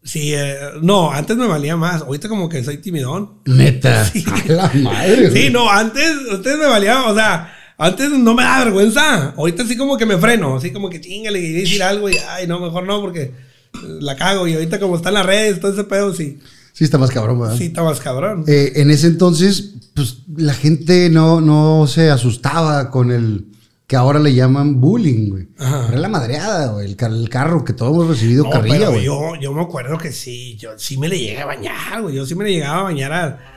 Sí, 0.03 0.33
eh, 0.35 0.55
no, 0.83 1.11
antes 1.11 1.35
me 1.35 1.47
valía 1.47 1.75
más. 1.77 2.03
Ahorita 2.03 2.29
como 2.29 2.47
que 2.47 2.63
soy 2.63 2.77
timidón. 2.77 3.39
Neta. 3.45 4.05
Sí. 4.13 4.23
A 4.49 4.53
la 4.53 4.71
madre. 4.75 5.31
Sí, 5.31 5.49
no, 5.49 5.67
antes, 5.71 6.11
antes 6.31 6.57
me 6.59 6.67
valía, 6.67 7.03
o 7.07 7.15
sea, 7.15 7.51
antes 7.79 8.11
no 8.11 8.35
me 8.35 8.43
da 8.43 8.63
vergüenza. 8.65 9.31
Ahorita 9.35 9.65
sí 9.65 9.75
como 9.75 9.97
que 9.97 10.05
me 10.05 10.17
freno, 10.19 10.57
así 10.57 10.69
como 10.71 10.87
que 10.87 11.01
chingale 11.01 11.39
y 11.39 11.53
decir 11.53 11.81
algo 11.81 12.07
y, 12.07 12.17
ay, 12.29 12.45
no, 12.45 12.59
mejor 12.59 12.83
no, 12.83 13.01
porque 13.01 13.31
la 13.99 14.15
cago. 14.15 14.47
Y 14.47 14.53
ahorita 14.53 14.79
como 14.79 14.95
están 14.95 15.15
las 15.15 15.25
redes, 15.25 15.59
todo 15.59 15.73
ese 15.73 15.85
pedo, 15.85 16.13
sí, 16.13 16.37
Sí, 16.73 16.83
está 16.85 16.97
más 16.97 17.11
cabrón, 17.11 17.39
¿verdad? 17.39 17.57
sí 17.57 17.65
está 17.65 17.83
más 17.83 17.99
cabrón. 17.99 18.43
Eh, 18.47 18.73
en 18.75 18.89
ese 18.91 19.07
entonces, 19.07 19.73
pues 19.93 20.19
la 20.35 20.53
gente 20.53 21.09
no, 21.09 21.41
no 21.41 21.85
se 21.87 22.09
asustaba 22.09 22.89
con 22.89 23.11
el 23.11 23.47
que 23.87 23.97
ahora 23.97 24.19
le 24.19 24.33
llaman 24.33 24.79
bullying, 24.79 25.29
güey. 25.29 25.47
Ajá. 25.59 25.87
Era 25.89 25.97
la 25.99 26.07
madreada, 26.07 26.71
güey. 26.71 26.85
El, 26.85 26.95
car- 26.95 27.11
el 27.11 27.27
carro 27.29 27.65
que 27.65 27.73
todos 27.73 27.93
hemos 27.93 28.07
recibido 28.07 28.45
No, 28.45 28.49
carrilla, 28.49 28.77
pero 28.77 28.91
güey. 28.91 29.03
yo, 29.03 29.35
yo 29.41 29.51
me 29.53 29.61
acuerdo 29.61 29.97
que 29.97 30.13
sí, 30.13 30.55
yo 30.57 30.69
sí 30.77 30.97
me 30.97 31.09
le 31.09 31.19
llegué 31.19 31.39
a 31.41 31.45
bañar, 31.45 32.01
güey. 32.01 32.15
Yo 32.15 32.25
sí 32.25 32.33
me 32.33 32.45
le 32.45 32.51
llegaba 32.53 32.79
a 32.79 32.83
bañar 32.83 33.11
a. 33.11 33.50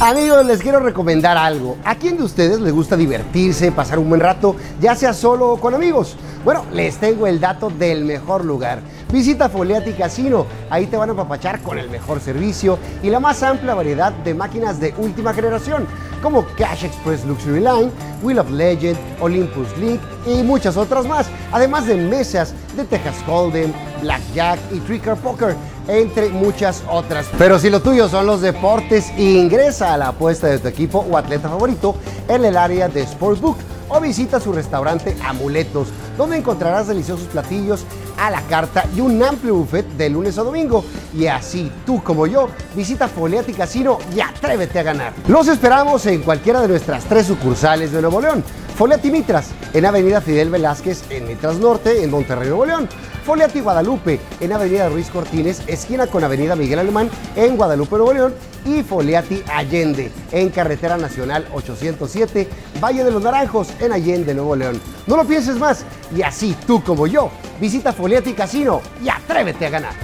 Amigos, 0.00 0.44
les 0.44 0.60
quiero 0.60 0.80
recomendar 0.80 1.38
algo. 1.38 1.76
¿A 1.84 1.94
quién 1.94 2.16
de 2.16 2.24
ustedes 2.24 2.60
le 2.60 2.72
gusta 2.72 2.96
divertirse, 2.96 3.70
pasar 3.70 4.00
un 4.00 4.08
buen 4.08 4.20
rato, 4.20 4.56
ya 4.80 4.96
sea 4.96 5.12
solo 5.12 5.52
o 5.52 5.60
con 5.60 5.72
amigos? 5.72 6.16
Bueno, 6.44 6.64
les 6.72 6.96
tengo 6.96 7.28
el 7.28 7.38
dato 7.38 7.70
del 7.70 8.04
mejor 8.04 8.44
lugar. 8.44 8.80
Visita 9.12 9.48
Foliati 9.48 9.92
Casino. 9.92 10.46
Ahí 10.68 10.86
te 10.86 10.96
van 10.96 11.10
a 11.10 11.14
papachar 11.14 11.60
con 11.60 11.78
el 11.78 11.88
mejor 11.90 12.20
servicio 12.20 12.76
y 13.04 13.08
la 13.08 13.20
más 13.20 13.42
amplia 13.44 13.74
variedad 13.74 14.12
de 14.12 14.34
máquinas 14.34 14.80
de 14.80 14.92
última 14.98 15.32
generación, 15.32 15.86
como 16.20 16.44
Cash 16.56 16.86
Express 16.86 17.24
Luxury 17.24 17.60
Line, 17.60 17.90
Wheel 18.20 18.40
of 18.40 18.50
Legend, 18.50 18.98
Olympus 19.20 19.68
League 19.78 20.00
y 20.26 20.42
muchas 20.42 20.76
otras 20.76 21.06
más. 21.06 21.28
Además 21.52 21.86
de 21.86 21.94
mesas 21.94 22.52
de 22.76 22.84
Texas 22.84 23.16
Hold'em, 23.28 23.72
Blackjack 24.02 24.58
y 24.72 24.80
Tricker 24.80 25.14
Poker 25.14 25.54
entre 25.88 26.28
muchas 26.30 26.82
otras. 26.90 27.26
Pero 27.38 27.58
si 27.58 27.70
lo 27.70 27.80
tuyo 27.80 28.08
son 28.08 28.26
los 28.26 28.40
deportes, 28.40 29.10
ingresa 29.18 29.94
a 29.94 29.98
la 29.98 30.08
apuesta 30.08 30.46
de 30.46 30.58
tu 30.58 30.68
equipo 30.68 31.04
o 31.10 31.16
atleta 31.16 31.48
favorito 31.48 31.96
en 32.28 32.44
el 32.44 32.56
área 32.56 32.88
de 32.88 33.06
Sportsbook 33.06 33.56
o 33.88 34.00
visita 34.00 34.40
su 34.40 34.52
restaurante 34.52 35.16
Amuletos, 35.24 35.88
donde 36.16 36.36
encontrarás 36.36 36.88
deliciosos 36.88 37.26
platillos 37.28 37.84
a 38.18 38.30
la 38.30 38.40
carta 38.42 38.84
y 38.96 39.00
un 39.00 39.22
amplio 39.22 39.56
buffet 39.56 39.86
de 39.96 40.08
lunes 40.08 40.38
a 40.38 40.42
domingo. 40.42 40.84
Y 41.12 41.26
así 41.26 41.70
tú 41.84 42.02
como 42.02 42.26
yo, 42.26 42.48
visita 42.74 43.08
Foliati 43.08 43.52
Casino 43.52 43.98
y 44.14 44.20
atrévete 44.20 44.78
a 44.78 44.82
ganar. 44.82 45.12
Los 45.28 45.48
esperamos 45.48 46.06
en 46.06 46.22
cualquiera 46.22 46.60
de 46.60 46.68
nuestras 46.68 47.04
tres 47.04 47.26
sucursales 47.26 47.92
de 47.92 48.00
Nuevo 48.00 48.20
León. 48.20 48.44
Foliati 48.76 49.10
Mitras, 49.10 49.50
en 49.72 49.86
Avenida 49.86 50.20
Fidel 50.20 50.50
Velázquez, 50.50 51.04
en 51.10 51.28
Mitras 51.28 51.56
Norte, 51.56 52.02
en 52.02 52.10
Monterrey, 52.10 52.48
Nuevo 52.48 52.66
León. 52.66 52.88
Foliati 53.24 53.60
Guadalupe, 53.60 54.20
en 54.40 54.52
Avenida 54.52 54.88
Ruiz 54.90 55.08
Cortines, 55.08 55.62
esquina 55.66 56.06
con 56.06 56.22
Avenida 56.24 56.54
Miguel 56.56 56.78
Alemán, 56.78 57.08
en 57.36 57.56
Guadalupe, 57.56 57.96
Nuevo 57.96 58.12
León. 58.12 58.34
Y 58.66 58.82
Foliati 58.82 59.42
Allende, 59.48 60.12
en 60.30 60.50
Carretera 60.50 60.96
Nacional 60.98 61.46
807, 61.52 62.48
Valle 62.82 63.02
de 63.02 63.10
los 63.10 63.22
Naranjos, 63.22 63.68
en 63.80 63.92
Allende, 63.92 64.34
Nuevo 64.34 64.56
León. 64.56 64.80
No 65.06 65.16
lo 65.16 65.26
pienses 65.26 65.56
más, 65.56 65.84
y 66.14 66.22
así 66.22 66.54
tú 66.66 66.82
como 66.82 67.06
yo, 67.06 67.30
visita 67.60 67.92
Foliati 67.92 68.34
Casino 68.34 68.82
y 69.02 69.08
atrévete 69.08 69.66
a 69.66 69.70
ganar. 69.70 69.94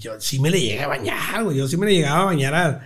Yo 0.00 0.18
sí 0.20 0.40
me 0.40 0.50
le 0.50 0.60
llegué 0.60 0.82
a 0.82 0.88
bañar, 0.88 1.44
güey. 1.44 1.56
Yo 1.58 1.68
sí 1.68 1.76
me 1.76 1.86
le 1.86 1.94
llegaba 1.94 2.22
a 2.22 2.24
bañar 2.24 2.54
a, 2.54 2.80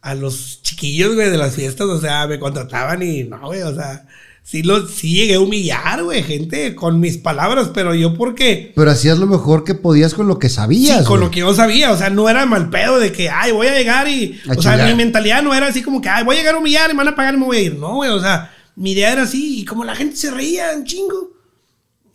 a 0.00 0.14
los 0.14 0.62
chiquillos, 0.62 1.14
güey, 1.14 1.30
de 1.30 1.38
las 1.38 1.54
fiestas. 1.54 1.86
O 1.86 2.00
sea, 2.00 2.26
me 2.26 2.38
contrataban 2.38 3.02
y 3.02 3.24
no, 3.24 3.38
güey, 3.40 3.62
o 3.62 3.74
sea, 3.74 4.06
sí, 4.44 4.62
los, 4.62 4.92
sí 4.92 5.14
llegué 5.14 5.34
a 5.34 5.40
humillar, 5.40 6.04
güey, 6.04 6.22
gente, 6.22 6.76
con 6.76 7.00
mis 7.00 7.18
palabras, 7.18 7.70
pero 7.74 7.94
yo 7.94 8.14
porque. 8.14 8.72
Pero 8.76 8.90
hacías 8.90 9.18
lo 9.18 9.26
mejor 9.26 9.64
que 9.64 9.74
podías 9.74 10.14
con 10.14 10.28
lo 10.28 10.38
que 10.38 10.48
sabías. 10.48 11.00
Sí, 11.00 11.04
con 11.04 11.18
lo 11.18 11.30
que 11.30 11.40
yo 11.40 11.52
sabía, 11.54 11.90
o 11.90 11.96
sea, 11.96 12.10
no 12.10 12.28
era 12.28 12.46
mal 12.46 12.70
pedo 12.70 13.00
de 13.00 13.10
que, 13.10 13.30
ay, 13.30 13.50
voy 13.50 13.66
a 13.66 13.76
llegar 13.76 14.06
y. 14.06 14.40
A 14.48 14.52
o 14.52 14.62
sea, 14.62 14.86
mi 14.86 14.94
mentalidad 14.94 15.42
no 15.42 15.54
era 15.54 15.66
así 15.66 15.82
como 15.82 16.00
que, 16.00 16.08
ay, 16.08 16.22
voy 16.22 16.36
a 16.36 16.38
llegar 16.38 16.54
a 16.54 16.58
humillar 16.58 16.90
y 16.90 16.92
me 16.92 16.98
van 16.98 17.08
a 17.08 17.16
pagar 17.16 17.34
y 17.34 17.38
me 17.38 17.46
voy 17.46 17.56
a 17.56 17.62
ir. 17.62 17.76
No, 17.76 17.96
güey, 17.96 18.10
o 18.10 18.20
sea, 18.20 18.54
mi 18.76 18.92
idea 18.92 19.12
era 19.12 19.22
así 19.22 19.60
y 19.60 19.64
como 19.64 19.82
la 19.82 19.96
gente 19.96 20.16
se 20.16 20.30
reía 20.30 20.66
un 20.76 20.84
chingo. 20.84 21.32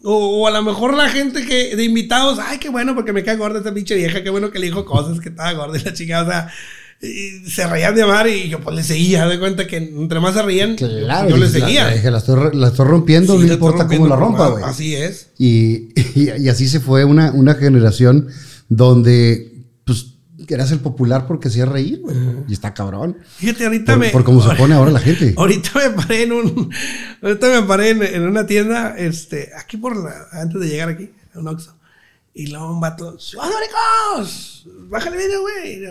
O, 0.02 0.44
o 0.44 0.48
a 0.48 0.52
lo 0.52 0.63
mejor 0.63 0.94
la 0.94 1.10
gente 1.10 1.46
que 1.46 1.76
de 1.76 1.84
invitados, 1.84 2.39
ay, 2.42 2.58
qué 2.58 2.70
bueno, 2.70 2.96
porque 2.96 3.12
me 3.12 3.22
cae 3.24 3.36
gorda 3.36 3.58
esta 3.58 3.74
pinche 3.74 3.96
vieja, 3.96 4.24
qué 4.24 4.30
bueno 4.30 4.50
que 4.50 4.60
le 4.60 4.68
dijo 4.68 4.86
cosas, 4.86 5.20
que 5.20 5.28
estaba 5.28 5.52
gorda 5.52 5.78
y 5.78 5.84
la 5.84 5.94
chingada. 5.94 6.24
O 6.24 6.32
sea, 6.32 6.54
y 7.02 7.50
se 7.50 7.66
reían 7.66 7.96
de 7.96 8.02
amar 8.04 8.28
y 8.28 8.50
yo 8.50 8.60
pues 8.60 8.76
le 8.76 8.84
seguía, 8.84 9.26
de 9.28 9.40
cuenta 9.40 9.66
que 9.68 9.78
entre 9.78 10.20
más 10.20 10.34
se 10.34 10.42
reían, 10.42 10.76
Claro, 10.76 11.30
yo 11.30 11.38
le 11.38 11.50
seguía. 11.50 11.86
La, 11.86 11.94
dije, 11.94 12.12
la 12.12 12.18
estoy, 12.18 12.56
la 12.56 12.68
estoy 12.68 12.88
rompiendo, 12.88 13.40
Sí, 13.40 13.48
no 13.48 13.54
importa 13.54 13.88
cómo 13.88 14.08
la 14.08 14.16
rompa, 14.16 14.50
güey. 14.50 14.64
Así 14.64 14.96
es. 14.96 15.30
Y, 15.38 15.90
y, 16.16 16.32
y 16.38 16.50
así 16.50 16.68
se 16.68 16.80
fue 16.80 17.06
una, 17.06 17.32
una 17.32 17.56
generación 17.56 18.28
donde, 18.68 19.64
pues, 19.86 20.14
eras 20.50 20.72
el 20.72 20.80
popular 20.80 21.28
porque 21.28 21.48
hacía 21.48 21.66
reír, 21.66 22.00
güey. 22.02 22.18
Y 22.48 22.54
está 22.54 22.74
cabrón. 22.74 23.18
Fíjate, 23.38 23.66
ahorita 23.66 23.94
Por, 23.94 24.00
me. 24.00 24.10
por 24.10 24.24
cómo 24.24 24.42
se 24.42 24.56
pone 24.56 24.74
ahora 24.74 24.92
la 24.92 25.00
gente. 25.00 25.34
Ahorita 25.38 25.72
me 25.76 25.90
paré 25.92 26.24
en 26.24 26.32
un. 26.32 26.72
Ahorita 27.22 27.62
me 27.62 27.68
paré 27.68 27.90
en, 27.92 28.02
en 28.04 28.24
una 28.24 28.48
tienda, 28.48 28.96
este, 28.98 29.52
aquí 29.56 29.78
por 29.78 29.96
la. 29.96 30.28
Antes 30.32 30.60
de 30.60 30.68
llegar 30.68 30.90
aquí, 30.90 31.12
a 31.36 31.40
un 31.40 31.48
Oxxo. 31.50 31.76
Y 32.34 32.48
luego 32.48 32.74
un 32.74 32.80
vato. 32.80 33.20
¡Ciudad 33.20 33.46
Ricos! 33.46 34.68
Bájale 34.90 35.18
video, 35.18 35.42
güey. 35.42 35.84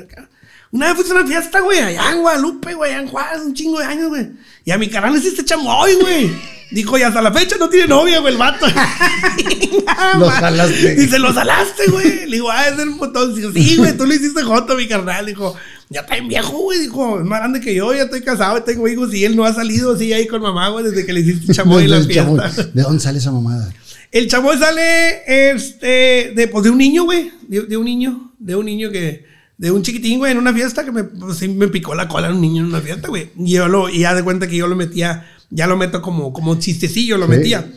Una 0.70 0.87
vez 0.87 0.96
fuiste 0.96 1.12
a 1.12 1.16
una 1.16 1.26
fiesta, 1.26 1.61
güey, 1.61 1.78
allá 1.78 2.12
en 2.12 2.20
Guadalupe, 2.20 2.74
güey, 2.74 2.92
allá 2.92 3.02
en 3.02 3.09
Juárez, 3.09 3.42
un 3.44 3.54
chingo 3.54 3.78
de 3.78 3.87
años, 3.87 4.09
güey. 4.09 4.31
Y 4.64 4.70
a 4.70 4.78
mi 4.78 4.88
canal 4.88 5.12
le 5.12 5.18
hiciste 5.18 5.44
chamoy, 5.44 5.94
güey. 5.94 6.31
Dijo, 6.70 6.98
y 6.98 7.02
hasta 7.02 7.22
la 7.22 7.33
fecha 7.33 7.57
no 7.59 7.70
tiene 7.70 7.87
novia, 7.87 8.18
güey, 8.18 8.35
el 8.35 8.38
vato. 8.38 8.66
Lo 10.18 10.28
jalaste. 10.28 10.94
Dice, 10.96 11.18
lo 11.18 11.33
salaste, 11.33 11.90
güey. 11.90 12.26
Le 12.26 12.37
digo, 12.37 12.50
ah, 12.50 12.68
es 12.68 12.78
el 12.78 12.90
botón. 12.90 13.35
Dijo, 13.35 13.50
sí, 13.52 13.76
güey, 13.76 13.96
tú 13.96 14.04
le 14.04 14.16
hiciste 14.16 14.42
joto 14.42 14.74
a 14.74 14.76
mi 14.76 14.87
carnal. 14.87 15.24
Dijo, 15.24 15.57
ya 15.88 16.00
está 16.00 16.14
bien 16.14 16.28
viejo, 16.28 16.59
güey. 16.59 16.81
Dijo, 16.81 17.20
es 17.20 17.24
más 17.24 17.40
grande 17.40 17.61
que 17.61 17.74
yo, 17.74 17.94
ya 17.94 18.02
estoy 18.02 18.20
casado, 18.20 18.62
tengo 18.62 18.87
hijos. 18.88 19.14
Y 19.14 19.24
él 19.24 19.35
no 19.35 19.44
ha 19.44 19.54
salido 19.54 19.94
así 19.94 20.12
ahí 20.12 20.26
con 20.26 20.42
mamá, 20.42 20.68
güey, 20.68 20.85
desde 20.85 21.07
que 21.07 21.12
le 21.14 21.20
hiciste 21.20 21.54
chamoy 21.54 21.85
en 21.85 21.90
la 21.90 22.07
chamoy. 22.07 22.40
fiesta. 22.40 22.64
¿De 22.64 22.83
dónde 22.83 23.00
sale 23.00 23.18
esa 23.18 23.33
mamada? 23.33 23.72
El 24.12 24.28
chamoy 24.28 24.59
sale, 24.59 25.52
este, 25.54 26.33
de, 26.35 26.48
pues, 26.50 26.64
de 26.64 26.70
un 26.70 26.78
niño, 26.78 27.04
güey. 27.04 27.33
De, 27.46 27.62
de 27.62 27.76
un 27.76 27.85
niño, 27.87 28.33
de 28.38 28.57
un 28.57 28.66
niño 28.66 28.90
que, 28.90 29.24
de 29.59 29.71
un 29.73 29.83
chiquitín, 29.83 30.18
güey, 30.18 30.33
en 30.33 30.38
una 30.38 30.55
fiesta 30.55 30.85
que 30.85 30.92
me, 30.92 31.05
pues, 31.05 31.47
me 31.49 31.68
picó 31.68 31.94
la 31.94 32.09
cola 32.09 32.31
un 32.31 32.40
niño 32.40 32.62
en 32.62 32.68
una 32.68 32.81
fiesta, 32.81 33.09
güey. 33.09 33.31
Y 33.37 33.51
yo 33.53 33.68
lo, 33.68 33.88
y 33.88 34.01
ya 34.01 34.14
de 34.14 34.23
cuenta 34.23 34.47
que 34.49 34.57
yo 34.57 34.66
lo 34.68 34.77
metía, 34.77 35.27
ya 35.51 35.66
lo 35.66 35.77
meto 35.77 36.01
como, 36.01 36.33
como 36.33 36.59
chistecillo, 36.59 37.18
lo 37.18 37.27
Sí. 37.27 37.31
metía. 37.31 37.71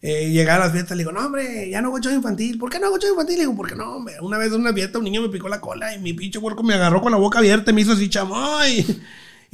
Eh, 0.00 0.30
llegaba 0.30 0.64
a 0.64 0.66
la 0.68 0.72
fiesta, 0.72 0.94
le 0.94 1.00
digo, 1.00 1.12
no, 1.12 1.20
hombre, 1.24 1.68
ya 1.70 1.80
no 1.80 1.88
hago 1.88 1.98
show 1.98 2.12
infantil. 2.12 2.58
¿Por 2.58 2.70
qué 2.70 2.78
no 2.78 2.86
hago 2.86 2.98
show 2.98 3.10
infantil? 3.10 3.36
Le 3.36 3.40
digo, 3.44 3.56
porque 3.56 3.74
no, 3.74 3.96
hombre. 3.96 4.14
Una 4.20 4.36
vez 4.38 4.52
en 4.52 4.60
una 4.60 4.72
fiesta 4.72 4.98
un 4.98 5.04
niño 5.04 5.22
me 5.22 5.28
picó 5.30 5.48
la 5.48 5.60
cola 5.62 5.94
y 5.94 5.98
mi 5.98 6.12
pinche 6.12 6.38
puerco 6.40 6.62
me 6.62 6.74
agarró 6.74 7.00
con 7.00 7.10
la 7.10 7.18
boca 7.18 7.38
abierta 7.38 7.70
y 7.70 7.74
me 7.74 7.80
hizo 7.80 7.92
así 7.92 8.08
chamoy. 8.10 8.84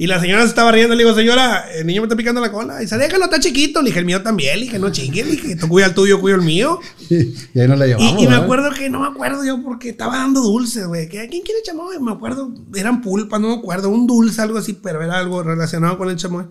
Y 0.01 0.07
la 0.07 0.19
señora 0.19 0.41
se 0.41 0.47
estaba 0.47 0.71
riendo. 0.71 0.95
Le 0.95 1.03
digo, 1.03 1.15
señora, 1.15 1.63
el 1.75 1.85
niño 1.85 2.01
me 2.01 2.05
está 2.07 2.15
picando 2.15 2.41
la 2.41 2.51
cola. 2.51 2.79
Y 2.79 2.85
dice, 2.85 2.97
déjalo, 2.97 3.25
está 3.25 3.39
chiquito. 3.39 3.81
Le 3.83 3.89
dije, 3.89 3.99
el 3.99 4.05
mío 4.05 4.23
también. 4.23 4.57
Le 4.59 4.65
dije, 4.65 4.79
no 4.79 4.91
chingue. 4.91 5.23
Le 5.23 5.31
dije, 5.33 5.55
tú 5.55 5.67
cuida 5.67 5.85
el 5.85 5.93
tuyo, 5.93 6.19
cuido 6.19 6.37
el 6.37 6.41
mío. 6.43 6.79
Y 7.09 7.59
ahí 7.59 7.67
nos 7.67 7.77
la 7.77 7.85
Y, 7.85 7.89
llevamos. 7.89 8.23
y 8.23 8.27
me 8.27 8.33
acuerdo 8.35 8.71
que 8.71 8.89
no 8.89 9.01
me 9.01 9.07
acuerdo 9.07 9.45
yo 9.45 9.61
porque 9.61 9.89
estaba 9.89 10.17
dando 10.17 10.41
dulces, 10.41 10.87
güey. 10.87 11.07
¿Qué- 11.07 11.27
¿Quién 11.29 11.43
quiere 11.43 11.61
chamoy? 11.63 11.99
Me 11.99 12.11
acuerdo, 12.13 12.51
eran 12.73 13.01
pulpas, 13.03 13.39
no 13.39 13.49
me 13.49 13.55
acuerdo. 13.57 13.89
Un 13.89 14.07
dulce, 14.07 14.41
algo 14.41 14.57
así, 14.57 14.73
pero 14.73 15.03
era 15.03 15.19
algo 15.19 15.43
relacionado 15.43 15.99
con 15.99 16.09
el 16.09 16.15
chamoy. 16.15 16.45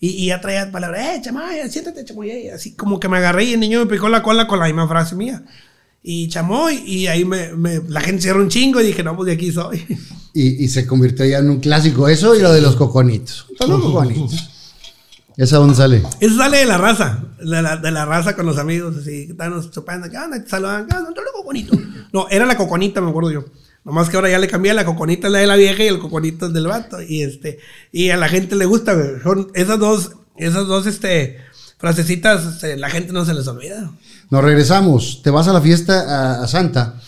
Y, 0.00 0.08
y 0.08 0.26
ya 0.26 0.40
traía 0.40 0.72
palabras, 0.72 1.06
eh, 1.18 1.20
chamoy, 1.22 1.54
siéntate, 1.70 2.04
chamoy. 2.04 2.30
eh", 2.32 2.52
Así 2.52 2.74
como 2.74 2.98
que 2.98 3.08
me 3.08 3.18
agarré 3.18 3.44
y 3.44 3.52
el 3.52 3.60
niño 3.60 3.78
me 3.78 3.86
picó 3.86 4.08
la 4.08 4.24
cola 4.24 4.48
con 4.48 4.58
la 4.58 4.64
misma 4.66 4.88
frase 4.88 5.14
mía. 5.14 5.44
Y 6.02 6.28
chamoy, 6.28 6.82
y 6.84 7.06
ahí 7.06 7.24
me, 7.24 7.54
me- 7.54 7.80
la 7.88 8.00
gente 8.00 8.22
cierra 8.22 8.40
un 8.40 8.48
chingo 8.48 8.80
y 8.80 8.86
dije, 8.86 9.02
no, 9.04 9.14
pues 9.16 9.26
de 9.26 9.32
aquí 9.32 9.52
soy. 9.52 9.84
Y, 10.34 10.64
y 10.64 10.68
se 10.68 10.86
convirtió 10.86 11.26
ya 11.26 11.40
en 11.40 11.50
un 11.50 11.60
clásico 11.60 12.08
eso 12.08 12.34
y 12.34 12.40
lo 12.40 12.50
de 12.54 12.62
los 12.62 12.74
coconitos. 12.76 13.44
Son 13.58 13.68
los 13.68 13.82
coconitos. 13.82 14.48
¿Esa 15.36 15.58
dónde 15.58 15.74
sale? 15.74 16.02
Eso 16.20 16.36
sale 16.38 16.56
de 16.56 16.64
la 16.64 16.78
raza, 16.78 17.22
de 17.38 17.60
la, 17.60 17.76
de 17.76 17.90
la 17.90 18.06
raza 18.06 18.34
con 18.34 18.46
los 18.46 18.56
amigos, 18.56 18.96
así, 18.96 19.26
que 19.26 19.32
estaban 19.32 19.70
chupando, 19.70 20.08
¿qué 20.10 20.16
onda? 20.16 20.42
Te 20.42 20.48
saludan, 20.48 20.86
¿qué 20.86 20.96
onda? 20.96 21.10
Tú 21.14 21.20
eres 21.20 21.32
coconito. 21.34 21.76
No, 22.14 22.28
era 22.30 22.46
la 22.46 22.56
coconita, 22.56 23.02
me 23.02 23.10
acuerdo 23.10 23.30
yo. 23.30 23.44
Nomás 23.84 24.08
que 24.08 24.16
ahora 24.16 24.30
ya 24.30 24.38
le 24.38 24.48
cambié, 24.48 24.72
la 24.72 24.86
coconita 24.86 25.26
es 25.26 25.32
la 25.34 25.40
de 25.40 25.46
la 25.46 25.56
vieja 25.56 25.84
y 25.84 25.88
el 25.88 25.98
coconito 25.98 26.46
es 26.46 26.54
del 26.54 26.66
vato. 26.66 27.02
Y 27.02 27.20
este, 27.24 27.58
y 27.92 28.08
a 28.08 28.16
la 28.16 28.30
gente 28.30 28.56
le 28.56 28.64
gusta, 28.64 28.94
güey. 28.94 29.20
Son 29.22 29.48
esas 29.52 29.78
dos, 29.78 30.12
esas 30.38 30.66
dos, 30.66 30.86
este, 30.86 31.38
frasecitas, 31.82 32.46
este, 32.46 32.76
la 32.76 32.88
gente 32.90 33.12
no 33.12 33.24
se 33.24 33.34
les 33.34 33.48
olvida. 33.48 33.90
Nos 34.30 34.44
regresamos. 34.44 35.20
Te 35.24 35.30
vas 35.30 35.48
a 35.48 35.52
la 35.52 35.60
fiesta 35.60 36.38
a, 36.38 36.44
a 36.44 36.46
Santa, 36.46 37.00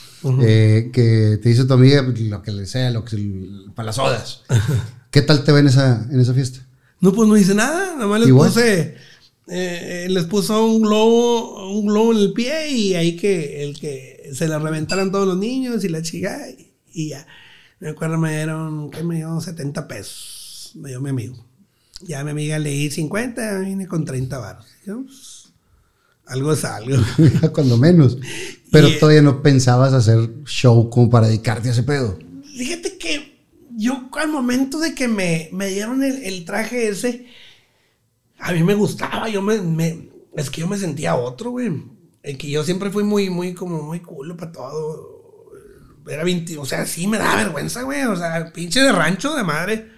eh, 0.42 0.90
que 0.92 1.38
te 1.40 1.48
dice 1.48 1.64
tu 1.64 1.74
amiga 1.74 2.02
lo 2.02 2.42
que 2.42 2.50
le 2.50 2.66
sea, 2.66 2.90
lo 2.90 3.04
que 3.04 3.16
para 3.76 3.86
las 3.86 3.96
sodas. 3.96 4.42
¿Qué 5.12 5.22
tal 5.22 5.44
te 5.44 5.52
va 5.52 5.60
en 5.60 5.68
esa, 5.68 6.04
en 6.10 6.18
esa 6.18 6.34
fiesta? 6.34 6.66
No, 6.98 7.12
pues 7.12 7.28
no 7.28 7.36
hice 7.36 7.54
nada, 7.54 7.94
nomás 7.96 8.18
les 8.18 8.28
Igual. 8.30 8.48
puse, 8.50 8.96
eh, 9.46 10.08
les 10.10 10.24
puso 10.24 10.66
un 10.66 10.82
globo, 10.82 11.70
un 11.78 11.86
globo 11.86 12.10
en 12.10 12.18
el 12.18 12.32
pie 12.32 12.68
y 12.72 12.94
ahí 12.96 13.14
que 13.14 13.62
el 13.62 13.78
que 13.78 14.30
se 14.34 14.48
le 14.48 14.58
reventaran 14.58 15.12
todos 15.12 15.28
los 15.28 15.38
niños 15.38 15.84
y 15.84 15.88
la 15.88 16.02
chica 16.02 16.50
y, 16.50 16.72
y 16.92 17.08
ya. 17.10 17.24
Me 17.78 17.90
acuerdo 17.90 18.18
me 18.18 18.34
dieron, 18.34 18.90
¿qué 18.90 19.04
me 19.04 19.16
dio? 19.18 19.40
70 19.40 19.86
pesos, 19.86 20.72
me 20.74 20.88
dio 20.88 21.00
mi 21.00 21.10
amigo. 21.10 21.36
Ya 22.04 22.22
mi 22.24 22.30
amiga 22.30 22.58
le 22.58 22.70
di 22.70 22.90
50, 22.90 23.60
vine 23.60 23.86
con 23.86 24.04
30 24.04 24.38
baros. 24.38 24.66
Yo, 24.86 25.02
pues, 25.04 25.52
algo 26.26 26.52
es 26.52 26.64
algo. 26.64 26.96
Cuando 27.52 27.76
menos. 27.76 28.18
Pero 28.70 28.88
Y- 28.88 28.98
todavía 28.98 29.22
no 29.22 29.42
pensabas 29.42 29.92
hacer 29.92 30.42
show 30.44 30.88
como 30.90 31.10
para 31.10 31.26
dedicarte 31.28 31.68
a 31.68 31.72
ese 31.72 31.82
pedo. 31.82 32.18
Fíjate 32.56 32.98
que 32.98 33.38
yo 33.76 34.08
al 34.18 34.28
momento 34.28 34.78
de 34.78 34.94
que 34.94 35.08
me, 35.08 35.48
me 35.52 35.68
dieron 35.68 36.02
el, 36.02 36.22
el 36.24 36.44
traje 36.44 36.88
ese, 36.88 37.26
a 38.38 38.52
mí 38.52 38.62
me 38.62 38.74
gustaba, 38.74 39.28
yo 39.28 39.42
me, 39.42 39.60
me- 39.60 40.08
es 40.36 40.50
que 40.50 40.60
yo 40.60 40.66
me 40.68 40.78
sentía 40.78 41.14
otro, 41.16 41.50
güey. 41.50 41.72
En 42.22 42.38
que 42.38 42.48
yo 42.50 42.64
siempre 42.64 42.90
fui 42.90 43.04
muy, 43.04 43.28
muy, 43.30 43.52
como 43.54 43.82
muy 43.82 44.00
culo 44.00 44.36
para 44.36 44.52
todo. 44.52 45.12
Era 46.08 46.24
20, 46.24 46.58
o 46.58 46.64
sea, 46.64 46.86
sí 46.86 47.06
me 47.06 47.18
da 47.18 47.36
vergüenza, 47.36 47.82
güey. 47.82 48.02
O 48.04 48.16
sea, 48.16 48.52
pinche 48.52 48.80
de 48.80 48.92
rancho 48.92 49.34
de 49.34 49.42
madre. 49.44 49.90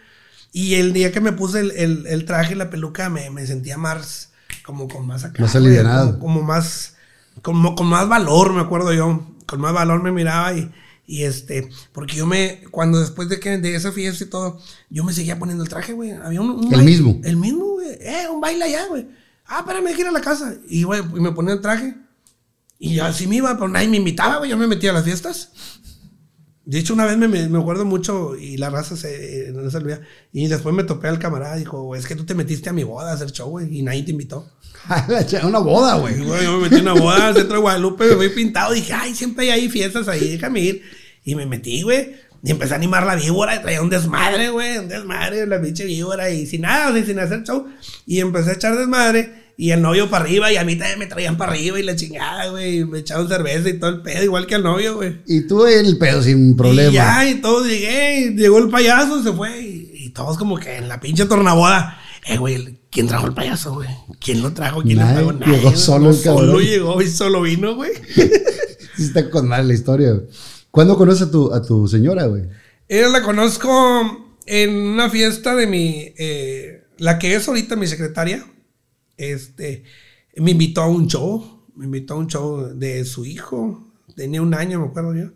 Y 0.58 0.76
el 0.76 0.94
día 0.94 1.12
que 1.12 1.20
me 1.20 1.32
puse 1.32 1.60
el, 1.60 1.70
el- 1.72 2.06
el 2.06 2.24
traje 2.24 2.54
y 2.54 2.56
la 2.56 2.70
peluca, 2.70 3.10
me, 3.10 3.28
me 3.28 3.46
sentía 3.46 3.76
más, 3.76 4.30
como 4.64 4.88
con 4.88 5.06
más 5.06 5.22
acá. 5.24 5.42
Más 5.42 5.54
alivianado. 5.54 6.18
Como, 6.18 6.36
como 6.36 6.42
más, 6.46 6.94
como, 7.42 7.74
con 7.74 7.86
más 7.88 8.08
valor, 8.08 8.54
me 8.54 8.62
acuerdo 8.62 8.94
yo. 8.94 9.34
Con 9.46 9.60
más 9.60 9.74
valor 9.74 10.02
me 10.02 10.12
miraba 10.12 10.54
y, 10.54 10.72
y 11.06 11.24
este, 11.24 11.68
porque 11.92 12.16
yo 12.16 12.24
me, 12.24 12.62
cuando 12.70 12.98
después 13.00 13.28
de 13.28 13.38
que, 13.38 13.58
de 13.58 13.74
esa 13.76 13.92
fiesta 13.92 14.24
y 14.24 14.28
todo, 14.28 14.58
yo 14.88 15.04
me 15.04 15.12
seguía 15.12 15.38
poniendo 15.38 15.62
el 15.62 15.68
traje, 15.68 15.92
güey. 15.92 16.12
Había 16.12 16.40
un, 16.40 16.48
un 16.50 16.64
¿El 16.64 16.70
baile- 16.80 16.84
mismo? 16.84 17.20
El 17.22 17.36
mismo, 17.36 17.64
güey. 17.72 17.88
Eh, 18.00 18.26
un 18.32 18.40
baile 18.40 18.64
allá, 18.64 18.86
güey. 18.88 19.06
Ah, 19.46 19.58
espérame, 19.60 19.88
hay 19.88 19.94
que 19.94 20.00
ir 20.00 20.06
a 20.08 20.10
la 20.12 20.22
casa. 20.22 20.54
Y, 20.70 20.84
güey, 20.84 21.02
y 21.02 21.20
me 21.20 21.32
ponía 21.32 21.52
el 21.52 21.60
traje. 21.60 21.94
Y 22.78 22.98
así 22.98 23.26
me 23.26 23.36
iba, 23.36 23.54
pero 23.56 23.68
nadie 23.68 23.88
me 23.88 23.98
invitaba, 23.98 24.38
güey. 24.38 24.50
Yo 24.50 24.56
me 24.56 24.66
metía 24.66 24.90
a 24.90 24.94
las 24.94 25.04
fiestas. 25.04 25.52
De 26.66 26.80
hecho, 26.80 26.94
una 26.94 27.06
vez 27.06 27.16
me, 27.16 27.28
me, 27.28 27.48
me 27.48 27.58
acuerdo 27.60 27.84
mucho 27.84 28.36
y 28.36 28.56
la 28.56 28.70
raza 28.70 28.96
se, 28.96 29.52
no 29.54 29.70
se 29.70 29.76
olvida. 29.76 30.00
Y 30.32 30.48
después 30.48 30.74
me 30.74 30.82
topé 30.82 31.06
al 31.06 31.20
camarada. 31.20 31.54
Dijo, 31.56 31.94
es 31.94 32.06
que 32.06 32.16
tú 32.16 32.26
te 32.26 32.34
metiste 32.34 32.68
a 32.68 32.72
mi 32.72 32.82
boda 32.82 33.12
a 33.12 33.14
hacer 33.14 33.30
show, 33.30 33.48
güey. 33.50 33.78
Y 33.78 33.82
nadie 33.82 34.02
te 34.02 34.10
invitó. 34.10 34.50
Una 35.44 35.60
boda, 35.60 35.96
Y, 35.96 36.00
güey. 36.24 36.44
yo 36.44 36.58
me 36.58 36.64
metí 36.64 36.74
en 36.76 36.88
una 36.88 36.94
boda 37.00 37.28
al 37.28 37.34
centro 37.36 37.54
de 37.54 37.62
Guadalupe, 37.62 38.04
me 38.06 38.16
fui 38.16 38.28
pintado. 38.30 38.72
Dije, 38.72 38.92
ay, 38.92 39.14
siempre 39.14 39.44
hay 39.50 39.60
ahí 39.60 39.68
fiestas 39.68 40.08
ahí, 40.08 40.28
déjame 40.32 40.60
ir. 40.60 40.82
Y 41.24 41.34
me 41.36 41.46
metí, 41.46 41.82
güey. 41.82 42.16
Y 42.42 42.50
empecé 42.50 42.74
a 42.74 42.76
animar 42.76 43.06
la 43.06 43.14
víbora 43.14 43.54
y 43.56 43.60
traía 43.62 43.80
un 43.80 43.90
desmadre, 43.90 44.50
güey. 44.50 44.78
Un 44.78 44.88
desmadre, 44.88 45.46
la 45.46 45.60
pinche 45.60 45.84
víbora. 45.84 46.30
Y 46.30 46.46
sin 46.46 46.62
nada, 46.62 46.90
o 46.90 46.94
sea, 46.94 47.04
sin 47.04 47.18
hacer 47.20 47.44
show. 47.44 47.66
Y 48.06 48.18
empecé 48.20 48.50
a 48.50 48.54
echar 48.54 48.76
desmadre. 48.76 49.45
Y 49.58 49.70
el 49.70 49.80
novio 49.80 50.10
para 50.10 50.24
arriba. 50.24 50.52
Y 50.52 50.56
a 50.56 50.64
mí 50.64 50.76
también 50.76 50.98
me 50.98 51.06
traían 51.06 51.36
para 51.38 51.52
arriba. 51.52 51.78
Y 51.80 51.82
la 51.82 51.96
chingada, 51.96 52.48
güey. 52.50 52.84
Me 52.84 52.98
echaban 52.98 53.26
cerveza 53.28 53.68
y 53.68 53.78
todo 53.78 53.90
el 53.90 54.02
pedo, 54.02 54.22
igual 54.22 54.46
que 54.46 54.54
al 54.56 54.62
novio, 54.62 54.96
güey. 54.96 55.22
Y 55.26 55.46
tú 55.46 55.66
el 55.66 55.96
pedo 55.98 56.22
sin 56.22 56.56
problema. 56.56 56.90
Y 56.90 56.94
ya, 56.94 57.28
y 57.28 57.34
todos 57.36 57.66
llegué, 57.66 58.20
y 58.20 58.34
llegó 58.36 58.58
el 58.58 58.68
payaso, 58.68 59.22
se 59.22 59.32
fue, 59.32 59.60
y, 59.60 59.90
y 59.94 60.10
todos 60.10 60.36
como 60.36 60.58
que 60.58 60.76
en 60.76 60.88
la 60.88 61.00
pinche 61.00 61.24
tornaboda. 61.24 61.98
Eh, 62.28 62.38
güey, 62.38 62.80
¿quién 62.90 63.06
trajo 63.06 63.26
el 63.26 63.34
payaso, 63.34 63.74
güey? 63.74 63.88
¿Quién 64.20 64.42
lo 64.42 64.52
trajo? 64.52 64.82
¿Quién 64.82 64.98
Nadie, 64.98 65.20
le 65.20 65.26
pagó? 65.26 65.32
Nadie, 65.38 65.56
llegó 65.58 65.76
solo 65.76 66.10
el 66.10 66.16
Solo 66.16 66.36
cabrón. 66.46 66.62
llegó 66.64 67.00
y 67.02 67.08
solo 67.08 67.42
vino, 67.42 67.74
güey. 67.76 67.92
Sí 68.96 69.02
está 69.04 69.28
con 69.30 69.46
mal 69.46 69.68
la 69.68 69.74
historia, 69.74 70.10
güey. 70.12 70.26
¿Cuándo 70.70 70.96
conoces 70.96 71.28
a 71.28 71.30
tu, 71.30 71.52
a 71.52 71.60
tu 71.62 71.86
señora, 71.86 72.26
güey? 72.26 72.44
Ella 72.88 73.08
la 73.08 73.22
conozco 73.22 74.26
en 74.46 74.74
una 74.74 75.10
fiesta 75.10 75.54
de 75.54 75.66
mi, 75.66 76.12
eh, 76.18 76.82
la 76.98 77.18
que 77.18 77.34
es 77.34 77.46
ahorita 77.46 77.76
mi 77.76 77.86
secretaria. 77.86 78.44
Este, 79.16 79.84
me 80.36 80.52
invitó 80.52 80.82
a 80.82 80.88
un 80.88 81.06
show, 81.06 81.64
me 81.74 81.86
invitó 81.86 82.14
a 82.14 82.18
un 82.18 82.26
show 82.26 82.74
de 82.74 83.04
su 83.04 83.24
hijo, 83.24 83.92
tenía 84.14 84.42
un 84.42 84.54
año, 84.54 84.80
me 84.80 84.86
acuerdo 84.86 85.14
yo. 85.14 85.30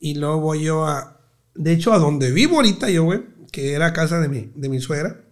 Y 0.00 0.14
luego 0.14 0.40
voy 0.40 0.64
yo 0.64 0.86
a, 0.86 1.20
de 1.54 1.72
hecho, 1.72 1.92
a 1.92 1.98
donde 1.98 2.30
vivo 2.32 2.56
ahorita 2.56 2.90
yo, 2.90 3.04
güey, 3.04 3.22
que 3.50 3.72
era 3.72 3.92
casa 3.92 4.20
de 4.20 4.28
mi, 4.28 4.52
de 4.54 4.68
mi 4.68 4.80
suegra, 4.80 5.24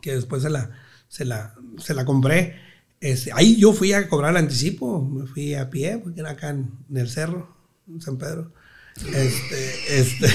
que 0.00 0.14
después 0.14 0.42
se 0.42 0.50
la, 0.50 0.70
se 1.08 1.24
la, 1.24 1.54
se 1.78 1.94
la 1.94 2.04
compré. 2.04 2.56
Este, 3.00 3.30
ahí 3.32 3.56
yo 3.56 3.72
fui 3.72 3.92
a 3.92 4.08
cobrar 4.08 4.32
el 4.32 4.36
anticipo, 4.36 5.02
me 5.02 5.26
fui 5.26 5.54
a 5.54 5.70
pie, 5.70 5.98
porque 5.98 6.20
era 6.20 6.30
acá 6.30 6.50
en, 6.50 6.70
en 6.90 6.96
el 6.96 7.08
cerro, 7.08 7.56
en 7.88 8.00
San 8.00 8.18
Pedro. 8.18 8.52
Este, 8.96 10.00
este, 10.00 10.26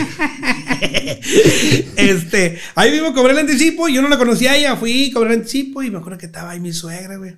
este, 2.11 2.59
ahí 2.73 2.91
mismo 2.91 3.13
cobré 3.13 3.33
el 3.33 3.39
anticipo, 3.39 3.87
yo 3.87 4.01
no 4.01 4.09
la 4.09 4.17
conocía 4.17 4.53
a 4.53 4.57
ella, 4.57 4.75
fui, 4.75 5.11
cobré 5.11 5.33
el 5.33 5.39
anticipo 5.39 5.83
y 5.83 5.91
me 5.91 5.99
acuerdo 5.99 6.17
que 6.17 6.25
estaba 6.25 6.51
ahí 6.51 6.59
mi 6.59 6.73
suegra, 6.73 7.17
güey. 7.17 7.35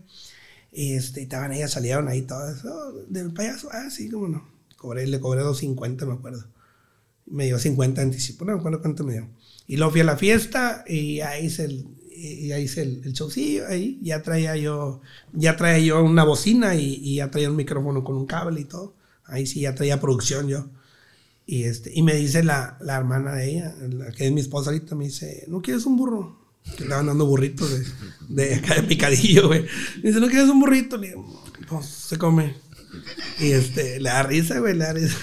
Y 0.71 0.93
este, 0.93 1.23
estaban 1.23 1.51
ellas, 1.51 1.71
salieron 1.71 2.07
ahí 2.07 2.21
todas, 2.21 2.63
oh, 2.63 2.93
del 3.09 3.33
payaso, 3.33 3.69
ah, 3.71 3.89
sí, 3.89 4.09
cómo 4.09 4.27
no. 4.27 4.47
Cobré, 4.77 5.05
le 5.07 5.19
cobré 5.19 5.41
2.50, 5.41 6.05
me 6.05 6.13
acuerdo. 6.13 6.45
Me 7.25 7.45
dio 7.45 7.59
50 7.59 7.99
de 7.99 8.07
anticipo, 8.07 8.45
no 8.45 8.53
me 8.53 8.59
acuerdo 8.59 8.81
cuánto 8.81 9.03
me 9.03 9.13
dio. 9.13 9.27
Y 9.67 9.75
luego 9.77 9.91
fui 9.91 10.01
a 10.01 10.05
la 10.05 10.17
fiesta 10.17 10.85
y 10.87 11.19
ahí 11.19 11.47
hice 11.47 11.65
el, 11.65 11.87
y 12.09 12.51
ahí 12.51 12.63
hice 12.63 12.83
el, 12.83 13.01
el 13.03 13.13
showcillo, 13.13 13.67
ahí 13.67 13.99
ya 14.01 14.21
traía 14.21 14.55
yo, 14.55 15.01
ya 15.33 15.57
traía 15.57 15.79
yo 15.79 16.03
una 16.03 16.23
bocina 16.23 16.75
y, 16.75 16.99
y 17.01 17.15
ya 17.15 17.29
traía 17.29 17.49
un 17.49 17.57
micrófono 17.57 18.03
con 18.03 18.15
un 18.15 18.25
cable 18.25 18.61
y 18.61 18.65
todo. 18.65 18.95
Ahí 19.25 19.45
sí 19.45 19.61
ya 19.61 19.75
traía 19.75 19.99
producción 19.99 20.47
yo. 20.47 20.69
Y, 21.49 21.63
este, 21.63 21.91
y 21.95 22.03
me 22.03 22.13
dice 22.13 22.43
la, 22.43 22.77
la 22.81 22.97
hermana 22.97 23.33
de 23.33 23.49
ella, 23.49 23.73
la 23.79 24.11
que 24.11 24.27
es 24.27 24.33
mi 24.33 24.41
esposa 24.41 24.69
ahorita, 24.69 24.95
me 24.95 25.05
dice, 25.05 25.45
¿no 25.47 25.61
quieres 25.61 25.85
un 25.85 25.95
burro? 25.95 26.37
Que 26.75 26.83
estaban 26.83 27.05
dando 27.05 27.25
burritos 27.25 27.71
de, 27.71 27.85
de 28.27 28.55
acá 28.55 28.75
de 28.75 28.83
picadillo, 28.83 29.47
güey. 29.47 29.65
Me 30.03 30.09
dice, 30.09 30.19
¿no 30.19 30.27
quieres 30.27 30.49
un 30.49 30.59
burrito? 30.59 30.97
Le 30.97 31.07
digo, 31.07 31.43
pues 31.69 31.85
se 31.85 32.17
come. 32.17 32.53
Y 33.39 33.51
este, 33.51 34.01
le 34.01 34.09
da 34.09 34.23
risa, 34.23 34.59
güey, 34.59 34.73
le 34.73 34.83
da 34.83 34.91
risa. 34.91 35.15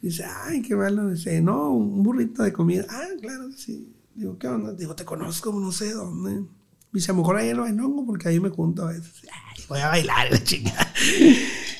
Dice, 0.00 0.24
ay, 0.24 0.62
qué 0.62 0.74
malo. 0.74 1.10
Dice, 1.10 1.40
no, 1.40 1.70
un 1.70 2.02
burrito 2.02 2.42
de 2.42 2.52
comida. 2.52 2.84
Ah, 2.90 3.06
claro, 3.20 3.48
sí. 3.56 3.88
Digo, 4.16 4.36
¿qué 4.38 4.48
onda? 4.48 4.72
Digo, 4.72 4.96
te 4.96 5.04
conozco, 5.04 5.52
no 5.52 5.70
sé 5.70 5.92
dónde. 5.92 6.44
Dice, 6.92 7.12
a 7.12 7.14
lo 7.14 7.20
mejor 7.20 7.36
ahí 7.36 7.50
en 7.50 7.54
el 7.54 7.60
Bainongo, 7.60 8.04
porque 8.04 8.28
ahí 8.28 8.40
me 8.40 8.50
junto 8.50 8.82
a 8.82 8.90
veces. 8.92 9.12
Ay, 9.30 9.62
voy 9.68 9.78
a 9.78 9.86
bailar, 9.86 10.28
la 10.28 10.42
chica. 10.42 10.92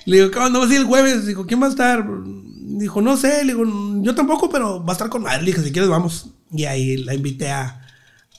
Le 0.07 0.17
digo, 0.17 0.31
¿qué 0.31 0.39
onda? 0.39 0.59
¿Vas 0.59 0.71
a 0.71 0.75
ir 0.75 0.81
el 0.81 0.87
jueves? 0.87 1.27
Digo, 1.27 1.47
¿quién 1.47 1.63
va 1.63 1.67
a 1.67 1.71
estar? 1.71 2.05
Dijo, 2.25 3.01
no 3.01 3.17
sé. 3.17 3.45
Le 3.45 3.55
digo, 3.55 3.65
yo 4.03 4.15
tampoco, 4.15 4.51
pero 4.51 4.85
va 4.85 4.91
a 4.91 4.93
estar 4.93 5.09
con 5.09 5.23
madre. 5.23 5.41
Le 5.43 5.47
dije, 5.53 5.63
si 5.63 5.73
quieres, 5.73 5.89
vamos. 5.91 6.31
Y 6.53 6.65
ahí 6.65 6.97
la 6.99 7.15
invité 7.15 7.51
a. 7.51 7.81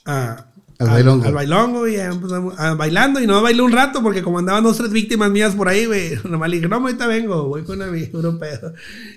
a 0.04 0.46
Al 0.78 0.88
bailongo. 0.90 1.24
Al 1.24 1.34
bailongo 1.34 1.88
y 1.88 1.96
empezamos 1.96 2.58
a- 2.58 2.74
bailando. 2.74 3.20
Y 3.20 3.26
no 3.26 3.40
bailé 3.42 3.62
un 3.62 3.72
rato 3.72 4.02
porque 4.02 4.22
como 4.22 4.38
andaban 4.38 4.62
dos, 4.64 4.76
tres 4.76 4.90
víctimas 4.90 5.30
mías 5.30 5.54
por 5.54 5.68
ahí, 5.68 5.86
güey. 5.86 6.18
Nomás 6.24 6.50
le 6.50 6.56
dije, 6.56 6.68
no, 6.68 6.76
ahorita 6.76 7.06
vengo, 7.06 7.44
voy 7.48 7.62
con 7.64 7.90
mi 7.92 8.02
puro 8.06 8.38
pedo. 8.38 8.74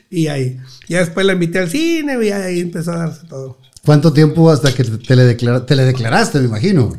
Y 0.10 0.28
ahí. 0.28 0.58
Ya 0.88 1.00
después 1.00 1.26
la 1.26 1.34
invité 1.34 1.60
al 1.60 1.70
cine, 1.70 2.16
güey. 2.16 2.30
Y 2.30 2.32
ahí 2.32 2.60
empezó 2.62 2.92
a 2.94 2.98
darse 2.98 3.28
todo. 3.28 3.58
¿Cuánto 3.86 4.12
tiempo 4.14 4.50
hasta 4.50 4.74
que 4.74 4.84
te 4.84 5.16
le, 5.16 5.24
declara- 5.36 5.66
te 5.66 5.76
le 5.76 5.84
declaraste, 5.86 6.40
me 6.40 6.46
imagino? 6.48 6.94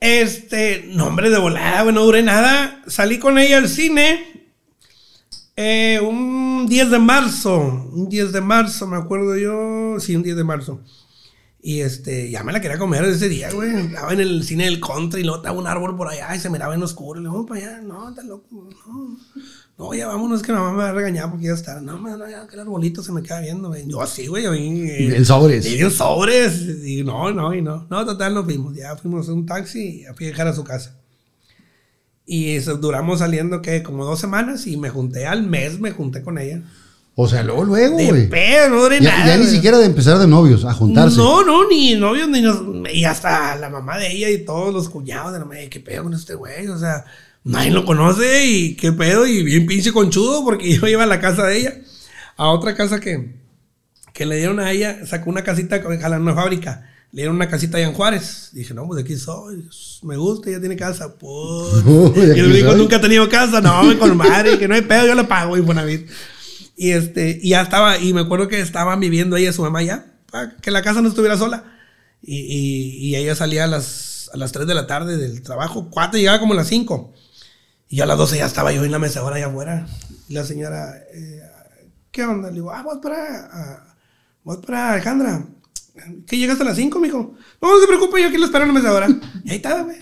Este, 0.00 0.88
nombre 0.92 1.28
de 1.30 1.38
volada, 1.38 1.82
güey, 1.82 1.94
no 1.94 2.04
duré 2.04 2.22
nada. 2.22 2.82
Salí 2.86 3.18
con 3.18 3.38
ella 3.38 3.58
al 3.58 3.68
cine 3.68 4.37
eh, 5.60 6.00
un 6.00 6.66
10 6.68 6.90
de 6.90 6.98
marzo. 7.00 7.58
Un 7.92 8.08
10 8.08 8.30
de 8.32 8.40
marzo, 8.40 8.86
me 8.86 8.96
acuerdo 8.96 9.36
yo. 9.36 9.98
Sí, 9.98 10.14
un 10.14 10.22
10 10.22 10.36
de 10.36 10.44
marzo. 10.44 10.80
Y 11.60 11.80
este, 11.80 12.30
ya 12.30 12.44
me 12.44 12.52
la 12.52 12.60
quería 12.60 12.78
comer 12.78 13.02
ese 13.04 13.28
día, 13.28 13.50
güey. 13.50 13.74
Estaba 13.74 14.12
en 14.12 14.20
el 14.20 14.44
cine 14.44 14.66
del 14.66 14.78
country 14.78 15.22
y 15.22 15.24
luego 15.24 15.38
estaba 15.38 15.58
un 15.58 15.66
árbol 15.66 15.96
por 15.96 16.06
allá 16.06 16.32
y 16.36 16.38
se 16.38 16.48
miraba 16.48 16.76
en 16.76 16.82
oscuro. 16.84 17.18
Y 17.18 17.24
le 17.24 17.28
digo, 17.28 17.42
vamos 17.42 17.48
para 17.48 17.60
allá. 17.60 17.80
No, 17.80 18.08
está 18.08 18.22
loco. 18.22 18.46
No, 18.86 19.18
no, 19.76 19.94
ya 19.94 20.06
vámonos, 20.06 20.42
que 20.42 20.52
mamá 20.52 20.70
me 20.70 20.78
va 20.78 20.90
a 20.90 20.92
regañar 20.92 21.28
porque 21.28 21.46
ya 21.46 21.54
está. 21.54 21.80
No, 21.80 21.98
no, 21.98 22.16
no, 22.16 22.30
ya 22.30 22.46
que 22.46 22.54
el 22.54 22.60
arbolito 22.60 23.02
se 23.02 23.10
me 23.10 23.24
queda 23.24 23.40
viendo, 23.40 23.68
güey. 23.68 23.84
Yo 23.88 24.00
así, 24.00 24.28
güey. 24.28 24.44
Yo, 24.44 24.54
eh, 24.54 25.16
En 25.16 25.24
sobres. 25.24 25.66
y 25.66 25.80
en 25.80 25.90
sobres. 25.90 26.60
Y 26.84 27.02
no, 27.02 27.32
no, 27.32 27.52
y 27.52 27.62
no. 27.62 27.88
No, 27.90 28.06
total, 28.06 28.34
nos 28.34 28.44
fuimos. 28.44 28.76
Ya 28.76 28.94
fuimos 28.96 29.26
en 29.26 29.34
un 29.34 29.46
taxi 29.46 30.02
y 30.02 30.14
fui 30.14 30.26
a 30.26 30.28
dejar 30.28 30.46
a 30.46 30.54
su 30.54 30.62
casa. 30.62 30.97
Y 32.30 32.56
eso, 32.56 32.76
duramos 32.76 33.20
saliendo, 33.20 33.62
que 33.62 33.82
Como 33.82 34.04
dos 34.04 34.20
semanas 34.20 34.66
y 34.66 34.76
me 34.76 34.90
junté 34.90 35.26
al 35.26 35.44
mes, 35.44 35.80
me 35.80 35.92
junté 35.92 36.22
con 36.22 36.36
ella. 36.38 36.60
O 37.14 37.26
sea, 37.26 37.42
luego, 37.42 37.64
luego, 37.64 37.96
güey. 37.96 38.28
pedo, 38.28 38.68
no 38.68 38.82
duré 38.82 39.00
Ya, 39.00 39.10
nada. 39.10 39.26
ya 39.28 39.36
ni 39.38 39.42
güey. 39.44 39.54
siquiera 39.56 39.78
de 39.78 39.86
empezar 39.86 40.18
de 40.18 40.26
novios, 40.28 40.64
a 40.64 40.72
juntarse. 40.74 41.16
No, 41.16 41.42
no, 41.44 41.66
ni 41.68 41.94
novios, 41.96 42.28
ni 42.28 42.42
nos, 42.42 42.60
Y 42.92 43.04
hasta 43.06 43.56
la 43.56 43.70
mamá 43.70 43.96
de 43.98 44.12
ella 44.12 44.28
y 44.30 44.44
todos 44.44 44.72
los 44.74 44.88
cuñados 44.90 45.32
de 45.32 45.38
la 45.40 45.44
madre, 45.46 45.68
¿qué 45.70 45.80
pedo 45.80 46.04
con 46.04 46.14
este 46.14 46.34
güey? 46.34 46.68
O 46.68 46.78
sea, 46.78 47.06
nadie 47.44 47.70
lo 47.72 47.84
conoce 47.86 48.46
y 48.46 48.76
qué 48.76 48.92
pedo. 48.92 49.26
Y 49.26 49.42
bien 49.42 49.66
pinche 49.66 49.90
conchudo 49.90 50.44
porque 50.44 50.72
yo 50.78 50.86
iba 50.86 51.02
a 51.04 51.06
la 51.06 51.20
casa 51.20 51.44
de 51.46 51.56
ella. 51.58 51.74
A 52.36 52.50
otra 52.50 52.76
casa 52.76 53.00
que, 53.00 53.34
que 54.12 54.26
le 54.26 54.36
dieron 54.36 54.60
a 54.60 54.70
ella, 54.70 55.04
sacó 55.06 55.30
una 55.30 55.42
casita, 55.42 55.82
ojalá 55.84 56.18
una 56.18 56.34
fábrica. 56.34 56.88
Le 57.10 57.22
dieron 57.22 57.36
una 57.36 57.48
casita 57.48 57.78
allá 57.78 57.86
en 57.88 57.94
Juárez. 57.94 58.50
Dije, 58.52 58.74
no, 58.74 58.86
pues 58.86 58.96
de 58.96 59.02
aquí 59.02 59.16
soy. 59.16 59.66
Me 60.02 60.16
gusta, 60.16 60.50
ella 60.50 60.60
tiene 60.60 60.76
casa. 60.76 61.14
Pues. 61.18 61.84
De 62.14 62.36
y 62.36 62.40
el 62.40 62.50
único 62.50 62.74
nunca 62.76 62.96
ha 62.96 63.00
tenido 63.00 63.28
casa. 63.28 63.60
No, 63.60 63.98
con 63.98 64.16
madre, 64.16 64.58
que 64.58 64.68
no 64.68 64.74
hay 64.74 64.82
pedo, 64.82 65.06
yo 65.06 65.14
le 65.14 65.24
pago, 65.24 65.56
Infonavit. 65.56 66.08
Y 66.76 66.90
este, 66.90 67.38
y 67.42 67.50
ya 67.50 67.62
estaba, 67.62 67.98
y 67.98 68.12
me 68.12 68.20
acuerdo 68.20 68.46
que 68.48 68.60
estaban 68.60 69.00
viviendo 69.00 69.36
ella 69.36 69.50
y 69.50 69.52
su 69.52 69.62
mamá 69.62 69.82
ya, 69.82 70.06
para 70.30 70.56
que 70.56 70.70
la 70.70 70.82
casa 70.82 71.00
no 71.02 71.08
estuviera 71.08 71.36
sola. 71.36 71.64
Y, 72.22 72.36
y- 72.36 73.08
y 73.08 73.16
ella 73.16 73.34
salía 73.34 73.64
a 73.64 73.66
las, 73.68 74.30
a 74.32 74.36
las 74.36 74.52
3 74.52 74.66
de 74.66 74.74
la 74.74 74.86
tarde 74.86 75.16
del 75.16 75.42
trabajo, 75.42 75.88
4 75.90 76.18
llegaba 76.18 76.38
como 76.40 76.52
a 76.52 76.56
las 76.56 76.68
5. 76.68 77.14
Y 77.88 77.96
yo 77.96 78.04
a 78.04 78.06
las 78.06 78.18
12 78.18 78.36
ya 78.38 78.46
estaba 78.46 78.70
yo 78.72 78.84
en 78.84 78.92
la 78.92 78.98
mesa 78.98 79.20
ahora 79.20 79.36
allá 79.36 79.46
afuera. 79.46 79.86
Y 80.28 80.34
la 80.34 80.44
señora, 80.44 80.94
eh, 81.14 81.40
¿qué 82.12 82.22
onda? 82.24 82.48
Le 82.50 82.56
digo, 82.56 82.70
ah, 82.70 82.82
voy 82.82 82.98
para, 83.02 83.48
ah, 83.50 83.94
voy 84.44 84.58
para 84.58 84.92
Alejandra. 84.92 85.46
¿Qué 86.26 86.36
llegaste 86.36 86.62
a 86.62 86.66
las 86.66 86.76
5, 86.76 86.98
mijo? 87.00 87.34
No, 87.60 87.72
no 87.72 87.80
se 87.80 87.86
preocupe, 87.86 88.20
yo 88.20 88.28
aquí 88.28 88.38
lo 88.38 88.46
espero 88.46 88.64
en 88.64 88.68
la 88.68 88.74
mesa 88.74 88.90
ahora. 88.90 89.08
Y 89.44 89.50
ahí 89.50 89.56
estaba, 89.56 89.82
güey. 89.82 89.96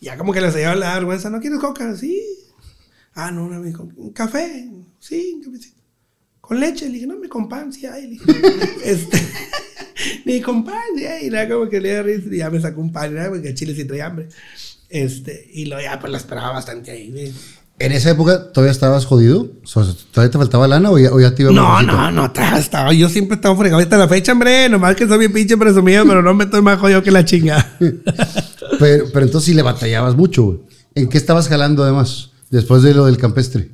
Ya 0.00 0.18
como 0.18 0.32
que 0.32 0.40
la 0.40 0.50
señora 0.50 0.74
le 0.74 0.82
da 0.82 0.94
vergüenza, 0.94 1.30
¿no 1.30 1.40
quieres 1.40 1.58
coca? 1.58 1.96
Sí. 1.96 2.22
Ah, 3.14 3.30
no, 3.30 3.48
no, 3.48 3.60
me 3.60 3.68
dijo, 3.68 3.88
¿un 3.96 4.12
café? 4.12 4.68
Sí, 4.98 5.32
un 5.36 5.42
cafecito. 5.42 5.80
Con 6.40 6.60
leche, 6.60 6.86
le 6.86 6.92
dije, 6.92 7.06
no, 7.06 7.16
me 7.16 7.28
con 7.28 7.48
pan, 7.48 7.72
sí 7.72 7.86
hay. 7.86 8.02
Le 8.02 8.10
dije, 8.10 8.24
este, 8.84 9.18
ni 10.24 10.40
con 10.40 10.64
pan, 10.64 10.82
sí. 10.96 11.04
Y 11.26 11.30
nada, 11.30 11.48
como 11.48 11.68
que 11.68 11.80
le 11.80 12.02
risa 12.02 12.28
y 12.30 12.38
ya 12.38 12.50
me 12.50 12.60
sacó 12.60 12.80
un 12.80 12.92
pan, 12.92 13.14
¿no? 13.14 13.30
porque 13.30 13.54
chile 13.54 13.74
sí 13.74 13.84
traía 13.84 14.06
hambre. 14.06 14.28
Este, 14.88 15.48
y 15.52 15.66
lo 15.66 15.80
ya, 15.80 15.98
pues 15.98 16.12
la 16.12 16.18
esperaba 16.18 16.52
bastante 16.52 16.90
ahí, 16.90 17.10
güey. 17.10 17.32
¿En 17.80 17.90
esa 17.92 18.10
época 18.10 18.52
todavía 18.52 18.70
estabas 18.70 19.04
jodido? 19.04 19.48
¿Todavía 20.12 20.30
te 20.30 20.38
faltaba 20.38 20.68
lana 20.68 20.90
o 20.92 20.98
ya, 20.98 21.10
o 21.12 21.20
ya 21.20 21.34
te 21.34 21.42
iba 21.42 21.50
No, 21.52 21.62
mejorcito? 21.80 21.92
no, 21.92 22.10
no, 22.12 22.32
estaba, 22.56 22.92
yo 22.92 23.08
siempre 23.08 23.34
estaba 23.34 23.56
fregado 23.56 23.82
hasta 23.82 23.96
la 23.98 24.06
fecha, 24.08 24.30
hombre. 24.32 24.68
Nomás 24.68 24.94
que 24.94 25.08
soy 25.08 25.18
bien 25.18 25.32
pinche 25.32 25.56
presumido, 25.56 26.04
pero 26.06 26.22
no 26.22 26.34
me 26.34 26.44
estoy 26.44 26.62
más 26.62 26.78
jodido 26.78 27.02
que 27.02 27.10
la 27.10 27.24
chinga. 27.24 27.76
Pero, 28.78 29.04
pero 29.12 29.26
entonces 29.26 29.44
sí 29.46 29.54
le 29.54 29.62
batallabas 29.62 30.16
mucho, 30.16 30.42
güey. 30.44 30.58
¿En 30.96 31.08
qué 31.08 31.16
estabas 31.18 31.48
jalando 31.48 31.84
además? 31.84 32.30
Después 32.50 32.82
de 32.82 32.92
lo 32.92 33.06
del 33.06 33.18
campestre. 33.18 33.70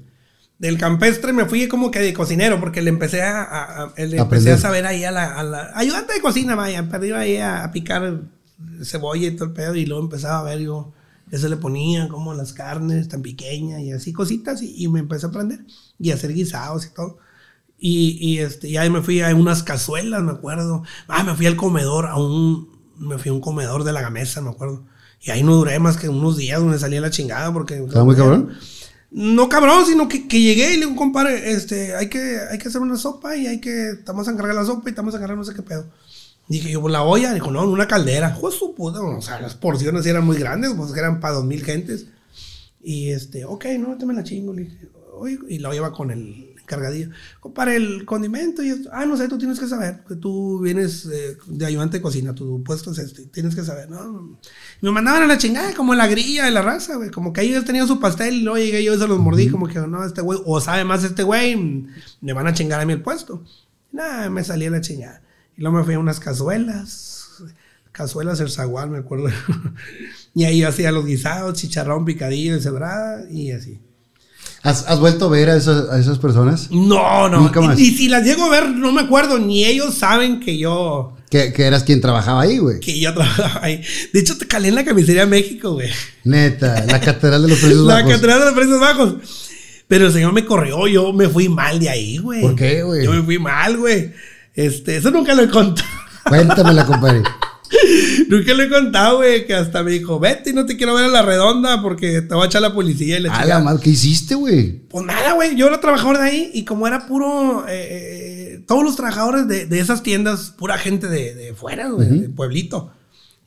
Del 0.58 0.76
campestre 0.76 1.32
me 1.32 1.46
fui 1.46 1.68
como 1.68 1.90
que 1.90 2.00
de 2.00 2.12
cocinero, 2.12 2.60
porque 2.60 2.82
le 2.82 2.90
empecé 2.90 3.22
a, 3.22 3.40
a- 3.42 3.82
a- 3.84 3.92
le 3.96 4.18
empecé 4.18 4.52
a 4.52 4.58
saber 4.58 4.84
ahí 4.86 5.04
a 5.04 5.10
la, 5.10 5.38
a 5.38 5.42
la- 5.42 5.70
ayudante 5.74 6.12
de 6.12 6.20
cocina, 6.20 6.54
vaya, 6.54 6.86
perdí 6.88 7.12
ahí 7.12 7.36
a, 7.38 7.64
a 7.64 7.72
picar 7.72 8.20
cebolla 8.82 9.28
y 9.28 9.30
todo 9.36 9.46
el 9.46 9.52
pedo, 9.54 9.74
y 9.74 9.86
luego 9.86 10.02
empezaba 10.04 10.40
a 10.40 10.42
ver 10.42 10.60
yo, 10.60 10.92
eso 11.30 11.48
le 11.48 11.56
ponía 11.56 12.08
como 12.08 12.34
las 12.34 12.52
carnes 12.52 13.08
tan 13.08 13.22
pequeñas 13.22 13.80
y 13.80 13.92
así 13.92 14.12
cositas, 14.12 14.62
y, 14.62 14.84
y 14.84 14.88
me 14.88 15.00
empecé 15.00 15.26
a 15.26 15.28
aprender, 15.28 15.64
y 15.98 16.10
a 16.10 16.14
hacer 16.14 16.32
guisados 16.32 16.86
y 16.86 16.90
todo. 16.90 17.18
Y, 17.78 18.18
y 18.20 18.38
este, 18.40 18.68
y 18.68 18.76
ahí 18.76 18.90
me 18.90 19.00
fui 19.00 19.22
a 19.22 19.34
unas 19.34 19.62
cazuelas, 19.62 20.22
me 20.22 20.32
acuerdo. 20.32 20.82
Ah, 21.08 21.24
me 21.24 21.34
fui 21.34 21.46
al 21.46 21.56
comedor, 21.56 22.06
a 22.06 22.16
un, 22.16 22.78
me 22.98 23.18
fui 23.18 23.30
a 23.30 23.32
un 23.32 23.40
comedor 23.40 23.84
de 23.84 23.92
la 23.92 24.02
gamesa, 24.02 24.42
me 24.42 24.50
acuerdo. 24.50 24.84
Y 25.22 25.30
ahí 25.30 25.42
no 25.42 25.54
duré 25.54 25.78
más 25.78 25.96
que 25.96 26.08
unos 26.08 26.36
días 26.36 26.60
donde 26.60 26.78
salía 26.78 27.00
la 27.00 27.10
chingada 27.10 27.52
porque... 27.52 27.76
¿Estaba 27.76 28.04
muy 28.04 28.16
cabrón? 28.16 28.50
No 29.10 29.48
cabrón, 29.48 29.84
sino 29.86 30.08
que, 30.08 30.28
que 30.28 30.40
llegué 30.40 30.74
y 30.74 30.76
le 30.76 30.86
digo, 30.86 30.96
compadre, 30.96 31.52
este, 31.52 31.94
hay 31.96 32.08
que, 32.08 32.38
hay 32.50 32.58
que 32.58 32.68
hacer 32.68 32.80
una 32.80 32.96
sopa 32.96 33.36
y 33.36 33.46
hay 33.46 33.60
que, 33.60 33.90
estamos 33.90 34.28
a 34.28 34.30
encargar 34.30 34.54
la 34.54 34.64
sopa 34.64 34.88
y 34.88 34.90
estamos 34.90 35.14
a 35.14 35.16
encargar 35.16 35.36
no 35.36 35.44
sé 35.44 35.54
qué 35.54 35.62
pedo. 35.62 35.86
Dije 36.50 36.72
yo, 36.72 36.80
pues 36.80 36.90
la 36.90 37.04
olla, 37.04 37.32
dijo, 37.32 37.52
no, 37.52 37.62
en 37.62 37.70
una 37.70 37.86
caldera. 37.86 38.36
Pues 38.40 38.56
su 38.56 38.74
puta, 38.74 39.00
o 39.00 39.22
sea, 39.22 39.40
las 39.40 39.54
porciones 39.54 40.04
eran 40.04 40.26
muy 40.26 40.36
grandes, 40.36 40.72
pues 40.76 40.92
eran 40.96 41.20
para 41.20 41.34
dos 41.34 41.44
mil 41.44 41.64
gentes. 41.64 42.06
Y 42.82 43.10
este, 43.10 43.44
ok, 43.44 43.66
no, 43.78 43.96
te 43.96 44.04
me 44.04 44.14
la 44.14 44.24
chingo. 44.24 44.52
Le 44.52 44.62
dije, 44.62 44.88
"Oye", 45.14 45.38
y 45.48 45.58
la 45.60 45.70
lleva 45.70 45.92
con 45.92 46.10
el 46.10 46.54
encargadillo. 46.60 47.10
Para 47.54 47.76
el 47.76 48.04
condimento 48.04 48.64
y 48.64 48.70
esto. 48.70 48.90
Ah, 48.92 49.06
no 49.06 49.16
sé, 49.16 49.28
tú 49.28 49.38
tienes 49.38 49.60
que 49.60 49.68
saber, 49.68 50.00
que 50.08 50.16
tú 50.16 50.58
vienes 50.58 51.06
eh, 51.06 51.36
de 51.46 51.66
ayudante 51.66 51.98
de 51.98 52.02
cocina, 52.02 52.34
tu 52.34 52.64
puesto 52.64 52.90
es 52.90 52.98
este, 52.98 53.26
tienes 53.26 53.54
que 53.54 53.62
saber, 53.62 53.88
¿no? 53.88 54.36
Me 54.80 54.90
mandaban 54.90 55.22
a 55.22 55.26
la 55.28 55.38
chingada, 55.38 55.72
como 55.74 55.94
la 55.94 56.08
grilla 56.08 56.46
de 56.46 56.50
la 56.50 56.62
raza, 56.62 56.96
güey. 56.96 57.10
Como 57.10 57.32
que 57.32 57.42
ellos 57.42 57.64
tenían 57.64 57.86
su 57.86 58.00
pastel 58.00 58.34
y 58.34 58.42
luego 58.42 58.58
llegué 58.58 58.82
yo 58.82 58.92
y 58.94 58.98
se 58.98 59.06
los 59.06 59.20
mordí, 59.20 59.50
como 59.50 59.68
que, 59.68 59.78
no, 59.78 60.04
este 60.04 60.20
güey, 60.20 60.40
o 60.44 60.60
sabe 60.60 60.82
más 60.82 61.04
este 61.04 61.22
güey, 61.22 61.86
me 62.20 62.32
van 62.32 62.48
a 62.48 62.54
chingar 62.54 62.80
a 62.80 62.84
mí 62.86 62.92
el 62.92 63.02
puesto. 63.02 63.44
Nada, 63.92 64.28
me 64.30 64.42
salí 64.42 64.66
a 64.66 64.70
la 64.70 64.80
chingada. 64.80 65.22
Y 65.60 65.62
luego 65.62 65.76
me 65.76 65.84
fui 65.84 65.92
a 65.92 65.98
unas 65.98 66.20
cazuelas, 66.20 67.42
cazuelas 67.92 68.40
el 68.40 68.48
zaguán, 68.50 68.90
me 68.92 68.96
acuerdo. 68.96 69.26
y 70.34 70.44
ahí 70.44 70.62
hacía 70.62 70.90
los 70.90 71.04
guisados, 71.04 71.52
chicharrón, 71.60 72.06
picadillo, 72.06 72.58
cebrada, 72.58 73.30
y 73.30 73.50
así. 73.50 73.78
¿Has, 74.62 74.86
has 74.88 74.98
vuelto 75.00 75.26
a 75.26 75.28
ver 75.28 75.50
a 75.50 75.56
esas, 75.56 75.90
a 75.90 75.98
esas 76.00 76.18
personas? 76.18 76.70
No, 76.70 77.28
no. 77.28 77.40
Nunca 77.42 77.60
más. 77.60 77.78
Y, 77.78 77.88
y 77.88 77.90
si 77.94 78.08
las 78.08 78.24
llego 78.24 78.44
a 78.44 78.48
ver, 78.48 78.70
no 78.70 78.90
me 78.90 79.02
acuerdo, 79.02 79.38
ni 79.38 79.66
ellos 79.66 79.94
saben 79.96 80.40
que 80.40 80.56
yo, 80.56 81.14
Que, 81.28 81.52
que 81.52 81.64
eras 81.64 81.84
quien 81.84 82.00
trabajaba 82.00 82.40
ahí, 82.40 82.56
güey. 82.56 82.80
que 82.80 82.98
yo 82.98 83.12
trabajaba 83.12 83.60
ahí. 83.62 83.82
De 84.14 84.20
hecho, 84.20 84.38
te 84.38 84.46
calé 84.46 84.68
en 84.68 84.76
la 84.76 84.84
camisería 84.86 85.26
México, 85.26 85.74
güey. 85.74 85.90
Neta, 86.24 86.86
la 86.86 87.00
catedral 87.00 87.42
de 87.42 87.48
los 87.48 87.58
precios 87.58 87.80
La 87.86 87.96
bajos. 87.96 88.12
catedral 88.12 88.38
de 88.38 88.44
los 88.46 88.54
precios 88.54 88.80
bajos. 88.80 89.14
Pero 89.88 90.06
el 90.06 90.12
señor 90.14 90.32
me 90.32 90.46
corrió, 90.46 90.86
yo 90.86 91.12
me 91.12 91.28
fui 91.28 91.50
mal 91.50 91.78
de 91.78 91.90
ahí, 91.90 92.16
güey. 92.16 92.40
¿Por 92.40 92.54
qué, 92.56 92.82
güey? 92.82 93.04
Yo 93.04 93.12
me 93.12 93.22
fui 93.22 93.38
mal, 93.38 93.76
güey. 93.76 94.12
Este, 94.64 94.96
eso 94.96 95.10
nunca 95.10 95.34
lo 95.34 95.42
he 95.42 95.48
contado. 95.48 95.88
Cuéntamela, 96.24 96.84
compadre. 96.86 97.22
nunca 98.28 98.54
lo 98.54 98.62
he 98.62 98.68
contado, 98.68 99.16
güey. 99.18 99.46
Que 99.46 99.54
hasta 99.54 99.82
me 99.82 99.90
dijo, 99.92 100.18
vete 100.18 100.50
y 100.50 100.52
no 100.52 100.66
te 100.66 100.76
quiero 100.76 100.94
ver 100.94 101.04
a 101.06 101.08
la 101.08 101.22
redonda 101.22 101.80
porque 101.82 102.22
te 102.22 102.34
va 102.34 102.44
a 102.44 102.46
echar 102.46 102.62
la 102.62 102.74
policía 102.74 103.18
y 103.18 103.22
la 103.22 103.30
A 103.32 103.40
chingada". 103.40 103.58
la 103.58 103.64
madre, 103.64 103.80
¿qué 103.82 103.90
hiciste, 103.90 104.34
güey? 104.34 104.80
Pues 104.88 105.04
nada, 105.04 105.32
güey. 105.32 105.56
Yo 105.56 105.66
era 105.68 105.80
trabajador 105.80 106.18
de 106.18 106.24
ahí 106.24 106.50
y 106.52 106.64
como 106.64 106.86
era 106.86 107.06
puro. 107.06 107.64
eh, 107.68 107.72
eh, 108.56 108.64
todos 108.66 108.84
los 108.84 108.96
trabajadores 108.96 109.48
de, 109.48 109.66
de 109.66 109.80
esas 109.80 110.02
tiendas, 110.02 110.50
pura 110.56 110.78
gente 110.78 111.08
de, 111.08 111.34
de 111.34 111.54
fuera, 111.54 111.88
güey, 111.88 112.08
de 112.08 112.28
pueblito. 112.28 112.92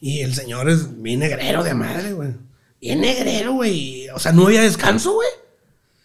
Y 0.01 0.19
el 0.21 0.33
señor 0.33 0.69
es 0.69 1.01
bien 1.01 1.19
negrero 1.19 1.63
de 1.63 1.73
madre, 1.75 2.11
güey. 2.13 2.31
Bien 2.81 2.99
negrero, 2.99 3.53
güey. 3.53 4.09
O 4.09 4.19
sea, 4.19 4.31
no 4.33 4.47
había 4.47 4.61
descanso, 4.63 5.13
güey. 5.13 5.29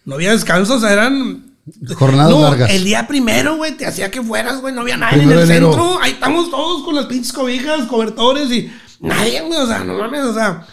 No 0.05 0.15
había 0.15 0.31
descanso, 0.33 0.75
o 0.77 0.81
sea, 0.81 0.93
eran 0.93 1.48
Jornadas 1.95 2.31
no, 2.31 2.43
largas. 2.43 2.71
El 2.71 2.85
día 2.85 3.07
primero, 3.07 3.57
güey, 3.57 3.77
te 3.77 3.87
hacía 3.87 4.11
que 4.11 4.23
fueras, 4.23 4.61
güey. 4.61 4.75
No 4.75 4.83
había 4.83 4.97
nadie 4.97 5.19
Primero 5.19 5.41
en 5.41 5.45
el 5.45 5.57
enero. 5.57 5.73
centro. 5.73 6.01
Ahí 6.01 6.13
estamos 6.13 6.51
todos 6.51 6.85
con 6.85 6.95
las 6.95 7.07
pinches 7.07 7.33
cobijas, 7.33 7.87
cobertores 7.87 8.51
y 8.51 8.71
nadie, 9.01 9.43
güey. 9.43 9.59
O 9.59 9.67
sea, 9.67 9.85
no 9.85 9.99
mames, 9.99 10.25
o 10.25 10.35
sea, 10.35 10.67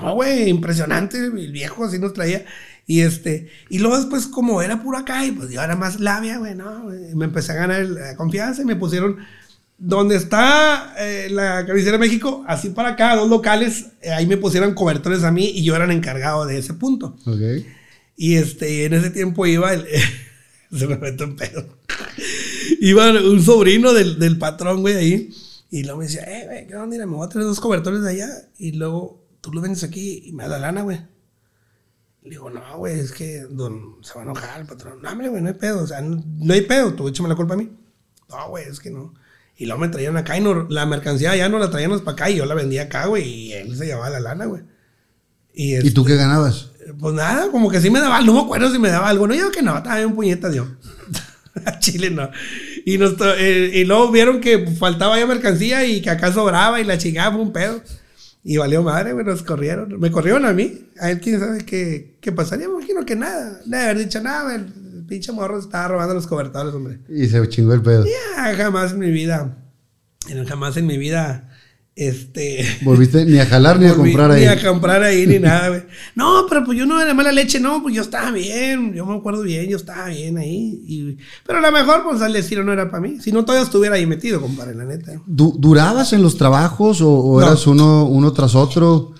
no, 0.00 0.14
güey, 0.14 0.48
impresionante. 0.48 1.18
El 1.18 1.52
viejo 1.52 1.84
así 1.84 1.98
nos 1.98 2.12
traía. 2.12 2.44
Y 2.86 3.02
este, 3.02 3.48
y 3.68 3.78
luego 3.78 3.96
después, 3.96 4.26
como 4.26 4.62
era 4.62 4.82
puro 4.82 4.98
acá, 4.98 5.24
y 5.24 5.30
pues 5.30 5.50
yo 5.50 5.62
era 5.62 5.76
más 5.76 6.00
labia, 6.00 6.38
güey, 6.38 6.56
no, 6.56 6.82
güey, 6.82 7.14
me 7.14 7.26
empecé 7.26 7.52
a 7.52 7.56
ganar 7.56 7.84
la 7.84 8.16
confianza 8.16 8.62
y 8.62 8.64
me 8.64 8.74
pusieron 8.74 9.18
donde 9.78 10.14
está 10.14 10.94
eh, 10.98 11.28
la 11.30 11.64
cabecera 11.64 11.92
de 11.92 11.98
México, 11.98 12.44
así 12.46 12.68
para 12.68 12.90
acá, 12.90 13.16
dos 13.16 13.30
locales, 13.30 13.86
eh, 14.02 14.10
ahí 14.10 14.26
me 14.26 14.36
pusieron 14.36 14.74
cobertores 14.74 15.24
a 15.24 15.30
mí 15.30 15.50
y 15.54 15.62
yo 15.62 15.74
era 15.74 15.86
el 15.86 15.90
encargado 15.90 16.44
de 16.44 16.58
ese 16.58 16.74
punto. 16.74 17.16
Ok. 17.24 17.64
Y 18.16 18.34
este, 18.34 18.84
en 18.84 18.92
ese 18.92 19.10
tiempo 19.10 19.46
iba 19.46 19.72
el. 19.72 19.86
se 20.76 20.86
me 20.86 20.96
metió 20.96 21.26
en 21.26 21.36
pedo. 21.36 21.66
iba 22.80 23.10
un 23.10 23.42
sobrino 23.42 23.92
del, 23.92 24.18
del 24.18 24.38
patrón, 24.38 24.80
güey, 24.80 24.96
ahí. 24.96 25.34
Y 25.70 25.84
luego 25.84 25.98
me 25.98 26.06
decía, 26.06 26.22
eh, 26.22 26.46
güey, 26.46 26.66
¿qué 26.66 26.74
onda? 26.74 26.86
Mira, 26.86 27.06
me 27.06 27.14
voy 27.14 27.26
a 27.26 27.28
traer 27.28 27.46
dos 27.46 27.60
cobertores 27.60 28.02
de 28.02 28.10
allá. 28.10 28.28
Y 28.58 28.72
luego 28.72 29.24
tú 29.40 29.52
los 29.52 29.62
vendes 29.62 29.84
aquí 29.84 30.22
y 30.24 30.32
me 30.32 30.44
da 30.44 30.50
la 30.50 30.58
lana, 30.58 30.82
güey. 30.82 30.98
Le 32.22 32.30
digo, 32.30 32.50
no, 32.50 32.78
güey, 32.78 32.98
es 32.98 33.12
que 33.12 33.40
don, 33.48 33.96
se 34.02 34.14
va 34.14 34.20
a 34.20 34.24
enojar 34.24 34.60
el 34.60 34.66
patrón. 34.66 35.00
No, 35.00 35.10
hombre, 35.10 35.28
güey, 35.28 35.42
no 35.42 35.48
hay 35.48 35.54
pedo. 35.54 35.82
O 35.82 35.86
sea, 35.86 36.00
no, 36.00 36.22
no 36.26 36.52
hay 36.52 36.62
pedo. 36.62 36.92
Tú 36.94 37.08
échame 37.08 37.28
la 37.28 37.36
culpa 37.36 37.54
a 37.54 37.56
mí. 37.56 37.70
No, 38.28 38.48
güey, 38.48 38.64
es 38.68 38.80
que 38.80 38.90
no. 38.90 39.14
Y 39.56 39.66
luego 39.66 39.80
me 39.80 39.88
traían 39.88 40.16
acá 40.16 40.36
y 40.36 40.40
no, 40.40 40.66
la 40.68 40.86
mercancía 40.86 41.36
ya 41.36 41.48
no 41.48 41.58
la 41.58 41.70
traían 41.70 41.98
para 42.00 42.12
acá 42.12 42.30
y 42.30 42.36
yo 42.36 42.46
la 42.46 42.54
vendía 42.54 42.82
acá, 42.82 43.06
güey. 43.06 43.28
Y 43.28 43.52
él 43.52 43.76
se 43.76 43.86
llevaba 43.86 44.10
la 44.10 44.20
lana, 44.20 44.46
güey. 44.46 44.62
Y, 45.52 45.86
¿Y 45.86 45.90
tú 45.90 46.04
qué 46.04 46.16
ganabas? 46.16 46.69
Pues 46.98 47.14
nada, 47.14 47.50
como 47.50 47.70
que 47.70 47.80
sí 47.80 47.90
me 47.90 48.00
daba, 48.00 48.20
no 48.20 48.34
me 48.34 48.40
acuerdo 48.40 48.70
si 48.70 48.78
me 48.78 48.90
daba 48.90 49.08
algo. 49.08 49.26
No, 49.26 49.34
yo 49.34 49.50
que 49.50 49.62
no, 49.62 49.76
estaba 49.76 49.96
bien 49.96 50.14
puñeta, 50.14 50.50
yo. 50.52 50.66
A 51.64 51.78
Chile 51.80 52.10
no. 52.10 52.30
Y, 52.84 52.98
nos 52.98 53.14
eh, 53.38 53.70
y 53.74 53.84
luego 53.84 54.10
vieron 54.10 54.40
que 54.40 54.66
faltaba 54.66 55.18
ya 55.18 55.26
mercancía 55.26 55.84
y 55.84 56.00
que 56.00 56.10
acá 56.10 56.32
sobraba 56.32 56.80
y 56.80 56.84
la 56.84 56.98
chingada 56.98 57.32
fue 57.32 57.42
un 57.42 57.52
pedo. 57.52 57.82
Y 58.42 58.56
valió 58.56 58.82
madre, 58.82 59.12
güey, 59.12 59.24
nos 59.24 59.42
corrieron. 59.42 60.00
Me 60.00 60.10
corrieron 60.10 60.46
a 60.46 60.52
mí. 60.52 60.86
A 60.98 61.10
él 61.10 61.20
quién 61.20 61.38
sabe 61.38 61.64
qué, 61.64 62.16
qué 62.20 62.32
pasaría. 62.32 62.68
Me 62.68 62.74
imagino 62.76 63.04
que 63.04 63.14
nada. 63.14 63.60
No 63.66 63.76
haber 63.76 63.98
dicho 63.98 64.20
nada. 64.22 64.54
El 64.54 65.04
pinche 65.06 65.30
morro 65.32 65.58
estaba 65.58 65.88
robando 65.88 66.14
los 66.14 66.26
cobertores, 66.26 66.72
hombre. 66.72 67.00
Y 67.08 67.26
se 67.26 67.46
chingó 67.48 67.74
el 67.74 67.82
pedo. 67.82 68.06
Ya, 68.06 68.54
jamás 68.56 68.92
en 68.92 69.00
mi 69.00 69.10
vida. 69.10 69.58
Jamás 70.46 70.76
en 70.78 70.86
mi 70.86 70.96
vida. 70.96 71.49
Este. 72.00 72.64
Volviste 72.82 73.26
ni 73.26 73.38
a 73.38 73.44
jalar 73.44 73.78
ni 73.78 73.86
a 73.86 73.94
comprar 73.94 74.30
ahí. 74.30 74.40
Ni 74.40 74.46
a 74.46 74.62
comprar 74.66 75.02
ahí 75.02 75.26
ni 75.26 75.38
nada, 75.38 75.68
güey. 75.68 75.82
No, 76.14 76.46
pero 76.48 76.64
pues 76.64 76.78
yo 76.78 76.86
no 76.86 76.98
era 76.98 77.12
mala 77.12 77.30
leche, 77.30 77.60
no, 77.60 77.82
pues 77.82 77.94
yo 77.94 78.00
estaba 78.00 78.30
bien, 78.30 78.94
yo 78.94 79.04
me 79.04 79.14
acuerdo 79.16 79.42
bien, 79.42 79.68
yo 79.68 79.76
estaba 79.76 80.06
bien 80.08 80.38
ahí. 80.38 80.82
y- 80.86 81.18
pero 81.46 81.58
a 81.58 81.62
lo 81.62 81.70
mejor, 81.70 82.02
pues 82.08 82.22
al 82.22 82.34
estilo 82.34 82.64
no 82.64 82.72
era 82.72 82.90
para 82.90 83.02
mí. 83.02 83.20
Si 83.20 83.30
no, 83.32 83.44
todavía 83.44 83.64
estuviera 83.64 83.96
ahí 83.96 84.06
metido, 84.06 84.40
compadre, 84.40 84.74
la 84.74 84.84
neta. 84.86 85.20
Du- 85.26 85.54
¿Durabas 85.58 86.14
en 86.14 86.22
los 86.22 86.38
trabajos 86.38 87.02
o, 87.02 87.10
o 87.10 87.38
No. 87.40 87.46
eras 87.46 87.66
uno, 87.66 88.06
uno 88.06 88.32
tras 88.32 88.54
otro? 88.54 89.12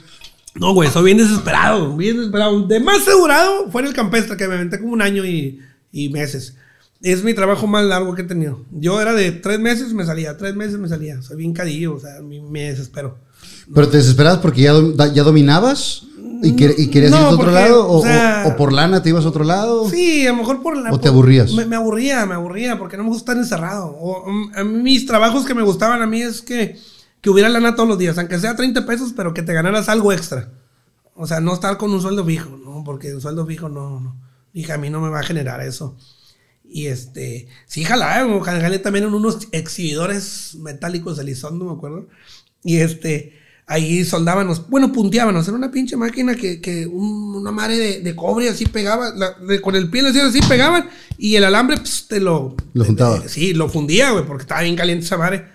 No, 0.55 0.73
güey, 0.73 0.89
soy 0.91 1.05
bien 1.05 1.19
desesperado, 1.19 1.97
bien 1.99 2.17
desesperado. 2.17 2.67
De 2.67 2.81
más 2.81 3.03
asegurado 3.03 3.71
fue 3.71 3.83
en 3.83 3.89
el 3.89 3.95
campestre, 3.95 4.39
que 4.39 4.49
me 4.49 4.55
aventé 4.55 4.81
como 4.81 4.95
un 4.95 5.03
año 5.03 5.23
y, 5.27 5.61
y 5.93 6.09
meses. 6.09 6.57
Es 7.03 7.25
mi 7.25 7.33
trabajo 7.33 7.67
más 7.67 7.85
largo 7.85 8.15
que 8.15 8.23
he 8.23 8.27
tenido. 8.27 8.61
Yo 8.73 9.01
era 9.01 9.15
de 9.15 9.33
tres 9.33 9.59
meses, 9.59 9.93
me 9.95 10.05
salía, 10.05 10.37
tres 10.37 10.55
meses 10.55 10.79
me 10.79 10.89
salía. 10.89 11.23
Soy 11.23 11.37
bien 11.39 11.53
cadillo, 11.55 11.95
o 11.95 11.99
sea, 12.01 12.21
me, 12.23 12.63
desespero. 12.69 13.19
¿Pero 13.75 13.89
te 13.89 13.97
desesperabas 13.97 14.39
porque 14.41 14.63
ya, 14.63 14.75
ya 15.15 15.23
dominabas? 15.23 16.03
¿Y, 16.43 16.49
y 16.83 16.89
querías 16.89 17.11
No, 17.11 17.17
irte 17.19 17.27
a 17.27 17.29
otro 17.31 17.39
porque, 17.39 17.53
lado? 17.55 17.87
O, 17.89 17.99
o 17.99 18.03
sea- 18.03 18.45
o- 18.47 18.51
o 18.51 18.57
por 18.57 18.73
lana 18.73 19.03
te 19.03 19.09
ibas 19.11 19.25
a 19.25 19.29
otro 19.29 19.45
lado? 19.45 19.89
Sí, 19.89 20.27
a 20.27 20.31
lo 20.33 20.39
mejor 20.39 20.63
por 20.63 20.77
la. 20.77 20.91
¿O 20.93 20.99
te 21.01 21.09
aburrías? 21.09 21.53
Me, 21.53 21.65
me 21.67 21.77
aburría, 21.77 22.25
me 22.27 22.35
aburría, 22.35 22.79
porque 22.79 22.97
no 22.97 23.03
me 23.05 23.11
gusta 23.11 23.33
estar 23.33 23.37
encerrado. 23.43 23.87
O, 23.99 24.31
mm, 24.31 24.53
a 24.57 24.65
mí, 24.65 24.83
mis 24.83 25.07
trabajos 25.07 25.45
que 25.47 25.55
me 25.55 25.63
gustaban 25.63 26.01
a 26.03 26.07
mí 26.07 26.21
es 26.23 26.41
que, 26.43 26.79
que 27.21 27.31
hubiera 27.31 27.49
lana 27.51 27.75
todos 27.75 27.89
los 27.89 27.99
días, 27.99 28.17
aunque 28.19 28.39
sea 28.39 28.57
30 28.57 28.85
pesos, 28.87 29.13
pero 29.17 29.33
que 29.35 29.43
te 29.43 29.53
ganaras 29.55 29.89
algo 29.91 30.13
extra. 30.13 30.51
O 31.15 31.27
sea, 31.27 31.41
no 31.41 31.53
estar 31.55 31.77
con 31.77 31.93
un 31.93 32.01
sueldo 32.01 32.25
fijo, 32.25 32.57
¿no? 32.63 32.83
Porque 32.85 33.15
un 33.15 33.21
sueldo 33.21 33.45
fijo 33.47 33.69
no, 33.69 34.01
no. 34.01 34.17
Dije, 34.55 34.73
a 34.73 34.79
mí 34.79 34.89
no 34.91 35.01
me 35.01 35.11
va 35.11 35.21
a 35.21 35.25
generar 35.25 35.61
eso. 35.63 35.97
Y 36.73 36.87
este, 36.87 37.49
sí, 37.67 37.83
jalaba, 37.85 38.43
jalé 38.45 38.79
también 38.79 39.05
en 39.07 39.15
unos 39.15 39.49
exhibidores 39.53 40.55
metálicos 40.61 41.17
de 41.17 41.25
Lizondo, 41.25 41.65
me 41.65 41.73
acuerdo. 41.73 42.07
Y 42.63 42.77
este, 42.77 43.33
ahí 43.67 44.05
soldábamos, 44.05 44.69
bueno, 44.69 44.93
punteábamos, 44.93 45.49
era 45.49 45.57
una 45.57 45.71
pinche 45.73 45.97
máquina 45.97 46.35
que, 46.37 46.61
que 46.61 46.87
un- 46.87 47.35
una 47.35 47.51
madre 47.51 47.77
de, 47.77 48.01
de 48.03 48.15
cobre 48.15 48.49
así 48.49 48.67
pegaba, 48.67 49.11
la- 49.17 49.33
de- 49.33 49.61
con 49.61 49.75
el 49.75 49.91
pie 49.91 50.07
hacían 50.07 50.27
así, 50.27 50.41
pegaban, 50.49 50.89
y 51.19 51.35
el 51.37 51.45
alambre 51.45 51.77
pues, 51.79 52.07
te 52.07 52.21
lo... 52.21 52.55
Lo 52.73 52.85
juntaba. 52.85 53.17
eh, 53.17 53.29
sí, 53.29 53.53
lo 53.53 53.69
fundía, 53.69 54.11
güey, 54.13 54.25
porque 54.27 54.43
estaba 54.43 54.63
bien 54.63 54.77
caliente 54.77 55.05
esa 55.07 55.17
madre. 55.19 55.47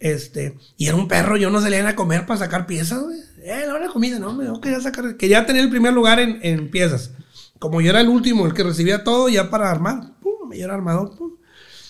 Este, 0.00 0.54
y 0.76 0.86
era 0.86 0.96
un 0.96 1.08
perro, 1.08 1.36
yo 1.36 1.50
no 1.50 1.60
salía 1.60 1.88
a 1.88 1.96
comer 1.96 2.26
para 2.26 2.38
sacar 2.38 2.66
piezas, 2.66 3.02
güey. 3.02 3.18
Eh, 3.42 3.64
la 3.66 3.74
hora 3.74 3.86
de 3.86 3.92
comida, 3.92 4.18
no, 4.18 4.32
me 4.34 4.46
quería 4.60 4.80
sacar, 4.80 5.16
quería 5.16 5.46
tener 5.46 5.62
el 5.64 5.70
primer 5.70 5.92
lugar 5.92 6.20
en, 6.20 6.38
en 6.42 6.70
piezas. 6.70 7.10
Como 7.58 7.80
yo 7.80 7.90
era 7.90 8.00
el 8.00 8.08
último, 8.08 8.46
el 8.46 8.52
que 8.52 8.62
recibía 8.62 9.04
todo 9.04 9.28
ya 9.28 9.48
para 9.48 9.70
armar, 9.70 10.18
pum, 10.20 10.33
yo 10.56 10.64
era 10.64 10.74
armador, 10.74 11.16
pum. 11.16 11.30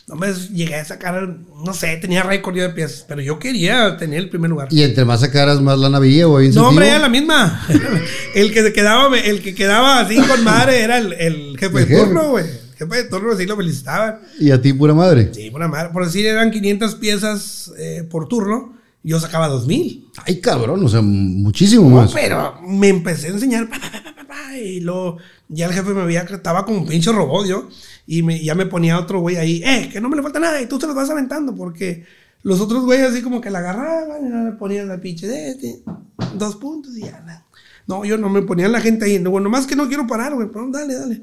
No 0.07 0.17
me 0.17 0.31
llegué 0.35 0.75
a 0.75 0.85
sacar, 0.85 1.27
no 1.65 1.73
sé, 1.73 1.97
tenía 1.97 2.23
récord 2.23 2.55
de 2.55 2.69
piezas, 2.69 3.07
pero 3.09 3.23
yo 3.23 3.39
quería 3.39 3.97
tener 3.97 4.19
el 4.19 4.29
primer 4.29 4.51
lugar. 4.51 4.69
Y 4.71 4.83
entre 4.83 5.07
más 5.07 5.21
sacaras, 5.21 5.63
más 5.63 5.79
lana 5.79 5.97
había 5.97 6.29
o 6.29 6.39
No, 6.43 6.69
hombre, 6.69 6.89
era 6.89 6.99
la 6.99 7.09
misma. 7.09 7.67
el 8.35 8.53
que 8.53 8.63
se 8.63 8.73
quedaba, 8.75 9.19
el 9.19 9.41
que 9.41 9.55
quedaba 9.55 10.01
así 10.01 10.17
con 10.17 10.45
madre 10.45 10.83
era 10.83 10.99
el, 10.99 11.15
el 11.15 11.57
jefe 11.59 11.79
El 11.79 11.89
de 11.89 11.95
jefe. 11.95 12.05
turno, 12.05 12.31
güey. 12.33 12.45
El 12.45 12.77
jefe 12.77 12.97
de 12.97 13.05
turno 13.05 13.33
así 13.33 13.47
lo 13.47 13.57
felicitaban. 13.57 14.19
Y 14.39 14.51
a 14.51 14.61
ti 14.61 14.75
pura 14.75 14.93
madre. 14.93 15.31
Sí, 15.33 15.51
por, 15.51 15.67
madre. 15.69 15.89
por 15.91 16.05
decir, 16.05 16.27
eran 16.27 16.51
500 16.51 16.95
piezas 16.97 17.73
eh, 17.79 18.07
por 18.11 18.29
turno. 18.29 18.75
Yo 19.03 19.19
sacaba 19.21 19.49
2000. 19.49 20.09
Ay, 20.27 20.41
cabrón, 20.41 20.85
o 20.85 20.89
sea, 20.89 21.01
muchísimo 21.03 21.89
No, 21.89 21.97
más. 21.97 22.13
pero 22.13 22.61
me 22.67 22.89
empecé 22.89 23.29
a 23.29 23.31
enseñar. 23.31 23.69
pa, 23.71 23.79
pa, 23.79 23.91
pa, 23.91 24.14
y 24.57 24.81
luego 24.81 25.19
ya 25.49 25.67
el 25.67 25.73
jefe 25.73 25.95
me 25.95 26.05
veía 26.05 26.25
que 26.27 26.35
estaba 26.35 26.65
como 26.65 26.79
un 26.81 26.87
pinche 26.87 27.13
robot 27.13 27.47
yo. 27.47 27.69
Y 28.07 28.23
me, 28.23 28.43
ya 28.43 28.55
me 28.55 28.67
ponía 28.67 28.99
otro 28.99 29.21
güey 29.21 29.37
ahí. 29.37 29.63
Eh, 29.65 29.89
que 29.93 30.01
no 30.01 30.09
me 30.09 30.17
le 30.17 30.23
falta 30.23 30.39
nada. 30.41 30.61
Y 30.61 30.67
tú 30.67 30.79
te 30.79 30.87
los 30.87 30.95
vas 30.95 31.09
aventando. 31.11 31.55
Porque 31.55 32.05
los 32.43 32.61
otros 32.61 32.85
güeyes 32.85 33.11
así 33.11 33.23
como 33.23 33.41
que 33.41 33.51
la 33.51 33.61
agarraban 33.61 34.27
y 34.27 34.29
no 34.29 34.45
le 34.45 34.53
ponían 34.53 34.89
la 34.89 35.01
pinche 35.01 35.27
de 35.27 35.51
este, 35.51 35.83
dos 36.35 36.57
puntos 36.57 36.97
y 36.97 37.03
ya. 37.03 37.23
la- 37.27 37.45
No, 37.87 38.05
yo 38.05 38.19
no 38.19 38.29
me 38.29 38.43
ponían 38.43 38.73
la 38.73 38.81
gente 38.81 39.07
ahí. 39.07 39.19
No, 39.19 39.31
bueno, 39.31 39.49
más 39.51 39.67
que 39.67 39.77
no 39.77 39.89
quiero 39.89 40.07
parar, 40.07 40.35
güey. 40.35 40.49
Pero 40.53 40.69
dale, 40.71 40.95
dale. 40.95 41.23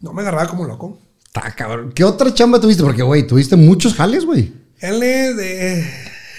No 0.00 0.12
me 0.12 0.22
agarraba 0.22 0.46
como 0.48 0.64
loco. 0.64 0.98
Está 1.26 1.54
cabrón. 1.54 1.92
¿Qué 1.94 2.02
otra 2.04 2.32
chamba 2.34 2.60
tuviste? 2.60 2.82
Porque, 2.82 3.02
güey, 3.02 3.26
tuviste 3.26 3.54
muchos 3.56 3.94
jales, 3.94 4.24
güey. 4.24 4.52
Él 4.78 5.02
es 5.02 5.36
de. 5.36 5.84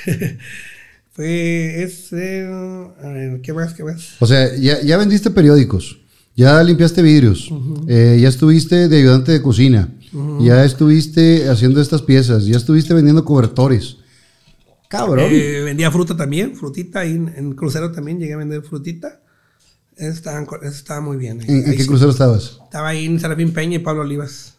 Fue 1.21 1.83
ese. 1.83 2.47
A 2.47 3.07
ver, 3.09 3.41
¿qué 3.41 3.53
más? 3.53 3.73
¿Qué 3.75 3.83
más? 3.83 4.15
O 4.19 4.25
sea, 4.25 4.55
ya, 4.55 4.81
ya 4.81 4.97
vendiste 4.97 5.29
periódicos, 5.29 5.99
ya 6.35 6.63
limpiaste 6.63 7.03
vidrios, 7.03 7.47
eh, 7.87 8.17
ya 8.19 8.27
estuviste 8.27 8.87
de 8.87 8.97
ayudante 8.97 9.31
de 9.31 9.41
cocina, 9.43 9.93
ya 10.39 10.65
estuviste 10.65 11.47
haciendo 11.47 11.79
estas 11.79 12.01
piezas, 12.01 12.45
ya 12.47 12.57
estuviste 12.57 12.95
vendiendo 12.95 13.23
cobertores. 13.23 13.97
Cabrón. 14.89 15.27
Eh, 15.31 15.61
vendía 15.63 15.91
fruta 15.91 16.17
también, 16.17 16.55
frutita. 16.55 17.01
Ahí 17.01 17.11
en, 17.11 17.31
en 17.37 17.53
crucero 17.53 17.91
también 17.91 18.19
llegué 18.19 18.33
a 18.33 18.37
vender 18.37 18.63
frutita. 18.63 19.21
Estaba, 19.95 20.43
estaba 20.63 21.01
muy 21.01 21.17
bien. 21.17 21.39
ahí- 21.41 21.45
¿En, 21.49 21.69
ahí 21.69 21.77
qué 21.77 21.85
crucero 21.85 22.09
estabas? 22.09 22.57
Estaba 22.63 22.89
ahí 22.89 23.05
en 23.05 23.19
Serafín 23.19 23.53
Peña 23.53 23.75
y 23.75 23.79
Pablo 23.79 24.01
Olivas. 24.01 24.55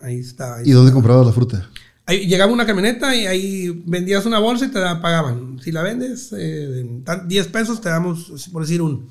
Ahí 0.00 0.18
estaba. 0.18 0.56
ahí 0.56 0.68
¿Y 0.68 0.72
dónde 0.72 0.90
comprabas 0.92 1.24
la 1.24 1.32
fruta? 1.32 1.70
Ahí 2.06 2.26
llegaba 2.26 2.52
una 2.52 2.66
camioneta 2.66 3.16
y 3.16 3.26
ahí 3.26 3.82
vendías 3.86 4.26
una 4.26 4.38
bolsa 4.38 4.66
y 4.66 4.68
te 4.70 4.78
la 4.78 5.00
pagaban. 5.00 5.58
Si 5.62 5.72
la 5.72 5.82
vendes, 5.82 6.32
eh, 6.32 6.80
en 6.80 7.02
tan- 7.04 7.26
10 7.28 7.48
pesos 7.48 7.80
te 7.80 7.88
damos, 7.88 8.48
por 8.52 8.62
decir, 8.62 8.82
un. 8.82 9.08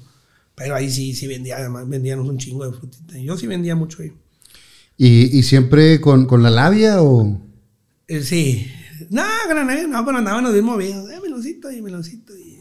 Pero 0.56 0.76
ahí 0.76 0.92
sí, 0.92 1.16
sí 1.16 1.26
vendía, 1.26 1.58
además 1.58 1.90
vendíamos 1.90 2.28
un 2.30 2.38
chingo 2.38 2.70
de 2.70 2.78
frutita. 2.78 3.18
Yo 3.18 3.36
sí 3.38 3.48
vendía 3.48 3.76
mucho 3.76 4.04
ahí. 4.04 4.14
¿Y, 4.96 5.36
y 5.38 5.42
siempre 5.42 6.00
con, 6.00 6.28
con 6.28 6.44
la 6.44 6.52
labia 6.52 7.02
o...? 7.02 7.42
Eh, 8.08 8.22
sí. 8.22 8.68
No, 9.10 9.24
con 9.48 9.56
la 9.56 9.64
no, 9.88 10.06
pero 10.06 10.18
andábamos 10.20 10.54
bien 10.54 10.66
movidos. 10.66 11.10
Eh, 11.10 11.20
meloncito 11.20 11.72
y 11.72 11.82
meloncito. 11.82 12.38
Y... 12.38 12.60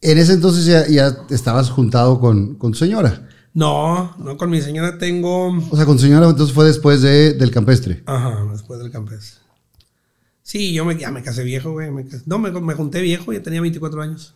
En 0.00 0.18
ese 0.18 0.32
entonces 0.32 0.64
ya, 0.66 0.88
ya 0.88 1.16
estabas 1.30 1.70
juntado 1.70 2.18
con, 2.18 2.56
con 2.56 2.72
tu 2.72 2.78
señora. 2.78 3.28
No, 3.52 4.14
no, 4.18 4.36
con 4.36 4.48
mi 4.50 4.60
señora 4.60 4.96
tengo. 4.98 5.48
O 5.70 5.76
sea, 5.76 5.84
con 5.84 5.96
tu 5.96 6.02
señora 6.02 6.28
entonces 6.28 6.54
fue 6.54 6.66
después 6.66 7.02
de, 7.02 7.34
del 7.34 7.50
campestre. 7.50 8.02
Ajá, 8.06 8.46
después 8.52 8.78
del 8.80 8.90
campes. 8.92 9.38
Sí, 10.42 10.72
yo 10.72 10.84
me, 10.84 10.96
ya 10.98 11.10
me 11.10 11.22
casé 11.22 11.42
viejo, 11.44 11.72
güey. 11.72 11.90
me 11.90 12.04
casé- 12.04 12.22
no, 12.26 12.38
me, 12.38 12.50
me 12.50 12.74
junté 12.74 13.00
viejo, 13.02 13.32
ya 13.32 13.42
tenía 13.42 13.60
24 13.60 14.02
años. 14.02 14.34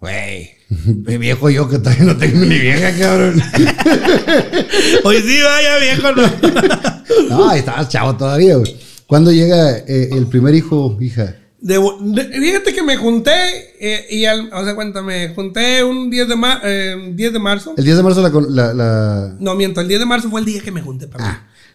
Güey, 0.00 0.50
viejo 1.18 1.50
yo 1.50 1.68
que 1.68 1.78
todavía 1.78 2.04
no 2.04 2.16
tengo 2.16 2.44
ni 2.44 2.58
vieja, 2.58 2.96
cabrón. 2.98 3.40
Hoy 5.04 5.16
sí, 5.22 5.38
vaya 5.42 5.78
viejo, 5.78 6.12
no. 6.12 6.28
No, 7.28 7.48
ahí 7.50 7.58
estabas 7.60 7.88
chavo 7.88 8.16
todavía, 8.16 8.56
güey. 8.56 8.76
¿Cuándo 9.06 9.32
llega 9.32 9.78
eh, 9.78 10.10
el 10.12 10.26
primer 10.28 10.54
hijo, 10.54 10.96
hija? 11.00 11.36
De- 11.60 11.78
de- 12.00 12.24
fíjate 12.40 12.72
que 12.72 12.82
me 12.82 12.96
junté, 12.96 13.32
eh, 13.80 14.06
y 14.10 14.24
al, 14.26 14.48
o 14.52 14.64
sea, 14.64 14.74
cuenta, 14.76 15.02
me 15.02 15.30
junté 15.34 15.82
un 15.82 16.08
10 16.08 16.28
de, 16.28 16.36
ma- 16.36 16.60
eh, 16.62 17.12
10 17.14 17.32
de 17.32 17.38
marzo. 17.40 17.74
El 17.76 17.84
10 17.84 17.96
de 17.96 18.02
marzo 18.02 18.22
la, 18.22 18.30
la- 18.30 18.74
la- 18.74 19.36
No, 19.40 19.54
miento, 19.56 19.80
el 19.80 19.88
10 19.88 19.98
de 20.00 20.06
marzo 20.06 20.30
fue 20.30 20.40
el 20.40 20.46
día 20.46 20.60
que 20.62 20.70
me 20.70 20.82
junté, 20.82 21.08
perdón. 21.08 21.32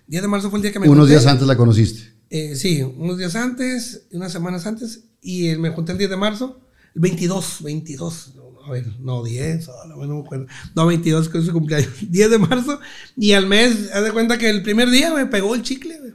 10 0.07 0.21
de 0.21 0.27
marzo 0.29 0.49
fue 0.49 0.59
el 0.59 0.63
día 0.63 0.71
que 0.71 0.79
me 0.79 0.87
unos 0.87 0.99
junté. 1.03 1.11
días 1.11 1.25
antes 1.25 1.45
la 1.47 1.57
conociste. 1.57 2.13
Eh, 2.29 2.55
sí, 2.55 2.81
unos 2.81 3.17
días 3.17 3.35
antes, 3.35 4.03
unas 4.11 4.31
semanas 4.31 4.65
antes, 4.65 5.03
y 5.21 5.49
eh, 5.49 5.57
me 5.57 5.69
junté 5.71 5.91
el 5.91 5.97
10 5.97 6.09
de 6.11 6.17
marzo, 6.17 6.61
el 6.95 7.01
22, 7.01 7.57
22, 7.61 8.33
no, 8.35 8.43
a 8.65 8.71
ver, 8.71 8.85
no, 9.01 9.21
10, 9.23 9.67
oh, 9.67 9.87
no, 9.89 9.97
no 10.05 10.15
me 10.15 10.21
acuerdo, 10.25 10.45
no, 10.75 10.85
22, 10.85 11.27
que 11.29 11.39
es 11.39 11.45
su 11.45 11.51
cumpleaños, 11.51 11.89
10 12.09 12.29
de 12.31 12.37
marzo, 12.37 12.79
y 13.17 13.33
al 13.33 13.47
mes, 13.47 13.89
haz 13.93 14.03
de 14.03 14.11
cuenta 14.13 14.37
que 14.37 14.49
el 14.49 14.63
primer 14.63 14.89
día 14.89 15.13
me 15.13 15.25
pegó 15.25 15.53
el 15.55 15.61
chicle, 15.61 15.99
güey. 15.99 16.13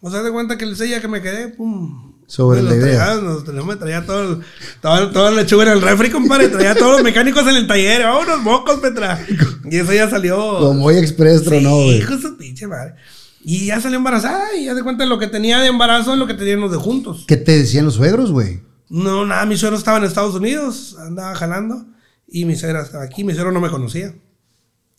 O 0.00 0.08
sea, 0.10 0.20
haz 0.20 0.24
de 0.26 0.30
cuenta 0.32 0.56
que 0.56 0.64
el 0.64 0.76
día 0.76 1.00
que 1.00 1.08
me 1.08 1.20
quedé, 1.20 1.48
pum. 1.48 2.14
Sobre 2.26 2.62
la 2.62 2.74
idea. 2.74 3.04
traía, 3.06 3.20
nos- 3.22 3.78
traía 3.78 4.04
todo, 4.04 4.22
el- 4.32 4.38
todo, 4.80 5.10
toda 5.12 5.30
la 5.30 5.42
lechuga 5.42 5.62
en 5.64 5.70
el 5.70 5.80
refri, 5.82 6.10
compadre, 6.10 6.48
traía 6.48 6.74
todos 6.74 6.92
los 6.92 7.02
mecánicos 7.02 7.42
en 7.46 7.56
el 7.56 7.66
taller, 7.66 8.02
vámonos, 8.02 8.40
mocos, 8.42 8.80
Petra. 8.80 9.24
Y 9.70 9.76
eso 9.76 9.92
ya 9.92 10.10
salió. 10.10 10.58
Como 10.58 10.86
hoy 10.86 10.96
Express 10.96 11.44
tronó, 11.44 11.68
Sí, 11.68 11.84
güey. 11.84 11.96
hijo 11.98 12.16
de 12.16 12.22
su 12.22 12.36
pinche 12.36 12.66
madre. 12.66 12.94
Y 13.44 13.66
ya 13.66 13.80
salió 13.80 13.96
embarazada 13.98 14.56
y 14.58 14.64
ya 14.64 14.74
de 14.74 14.82
cuenta 14.82 15.06
lo 15.06 15.18
que 15.20 15.28
tenía 15.28 15.60
de 15.60 15.68
embarazo 15.68 16.12
es 16.14 16.18
lo 16.18 16.26
que 16.26 16.34
teníamos 16.34 16.72
de 16.72 16.78
juntos. 16.78 17.24
¿Qué 17.28 17.36
te 17.36 17.56
decían 17.58 17.84
los 17.84 17.94
suegros, 17.94 18.32
güey? 18.32 18.60
No, 18.88 19.24
nada, 19.24 19.46
mi 19.46 19.56
suegro 19.56 19.78
estaba 19.78 19.98
en 19.98 20.04
Estados 20.04 20.34
Unidos, 20.34 20.96
andaba 20.98 21.34
jalando 21.36 21.86
y 22.28 22.44
mi 22.44 22.56
suegra 22.56 22.82
estaba 22.82 23.04
aquí, 23.04 23.22
mi 23.22 23.34
suegro 23.34 23.52
no 23.52 23.60
me 23.60 23.70
conocía. 23.70 24.14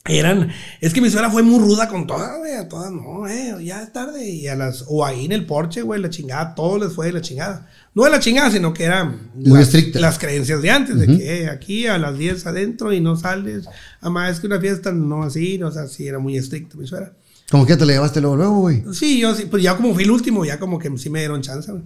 Eran, 0.09 0.49
es 0.81 0.93
que 0.93 1.01
mi 1.01 1.09
suegra 1.09 1.29
fue 1.29 1.43
muy 1.43 1.59
ruda 1.59 1.87
con 1.89 2.07
todas, 2.07 2.37
güey, 2.39 2.53
a 2.53 2.67
todas, 2.67 2.91
no, 2.91 3.27
eh, 3.27 3.55
ya 3.63 3.83
es 3.83 3.91
tarde, 3.91 4.29
y 4.29 4.47
a 4.47 4.55
las, 4.55 4.85
o 4.87 5.05
ahí 5.05 5.25
en 5.25 5.31
el 5.31 5.45
porche, 5.45 5.81
güey, 5.81 6.01
la 6.01 6.09
chingada, 6.09 6.55
todo 6.55 6.77
les 6.77 6.93
fue 6.93 7.07
de 7.07 7.13
la 7.13 7.21
chingada. 7.21 7.67
No 7.93 8.03
de 8.03 8.11
la 8.11 8.19
chingada, 8.19 8.51
sino 8.51 8.73
que 8.73 8.83
eran 8.83 9.31
Muy 9.35 9.57
las, 9.59 9.63
estricta. 9.73 9.99
las 9.99 10.19
creencias 10.19 10.61
de 10.61 10.69
antes, 10.69 10.97
de 10.99 11.07
que 11.07 11.41
eh, 11.43 11.49
aquí 11.49 11.87
a 11.87 11.97
las 11.97 12.17
10 12.17 12.45
adentro 12.45 12.93
y 12.93 13.01
no 13.01 13.15
sales, 13.15 13.65
además 14.01 14.33
es 14.33 14.39
que 14.39 14.47
una 14.47 14.59
fiesta 14.59 14.91
no 14.91 15.23
así, 15.23 15.61
o 15.61 15.71
sea, 15.71 15.87
sí 15.87 16.07
era 16.07 16.19
muy 16.19 16.37
estricta 16.37 16.77
mi 16.77 16.87
suegra. 16.87 17.13
Como 17.49 17.65
que 17.65 17.77
te 17.77 17.85
la 17.85 17.93
llevaste 17.93 18.19
luego, 18.21 18.35
luego, 18.35 18.59
güey. 18.59 18.83
Sí, 18.93 19.19
yo 19.19 19.33
sí, 19.33 19.45
pues 19.49 19.63
ya 19.63 19.75
como 19.77 19.93
fui 19.93 20.03
el 20.03 20.11
último, 20.11 20.43
ya 20.45 20.59
como 20.59 20.77
que 20.79 20.95
sí 20.97 21.09
me 21.09 21.19
dieron 21.19 21.41
chance, 21.41 21.71
güey. 21.71 21.83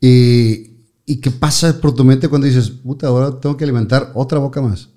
Y, 0.00 0.70
¿Y 1.06 1.16
qué 1.20 1.30
pasa 1.30 1.80
por 1.80 1.94
tu 1.94 2.04
mente 2.04 2.28
cuando 2.28 2.46
dices, 2.46 2.70
puta, 2.70 3.06
ahora 3.08 3.38
tengo 3.40 3.56
que 3.56 3.64
alimentar 3.64 4.10
otra 4.14 4.38
boca 4.38 4.60
más? 4.60 4.88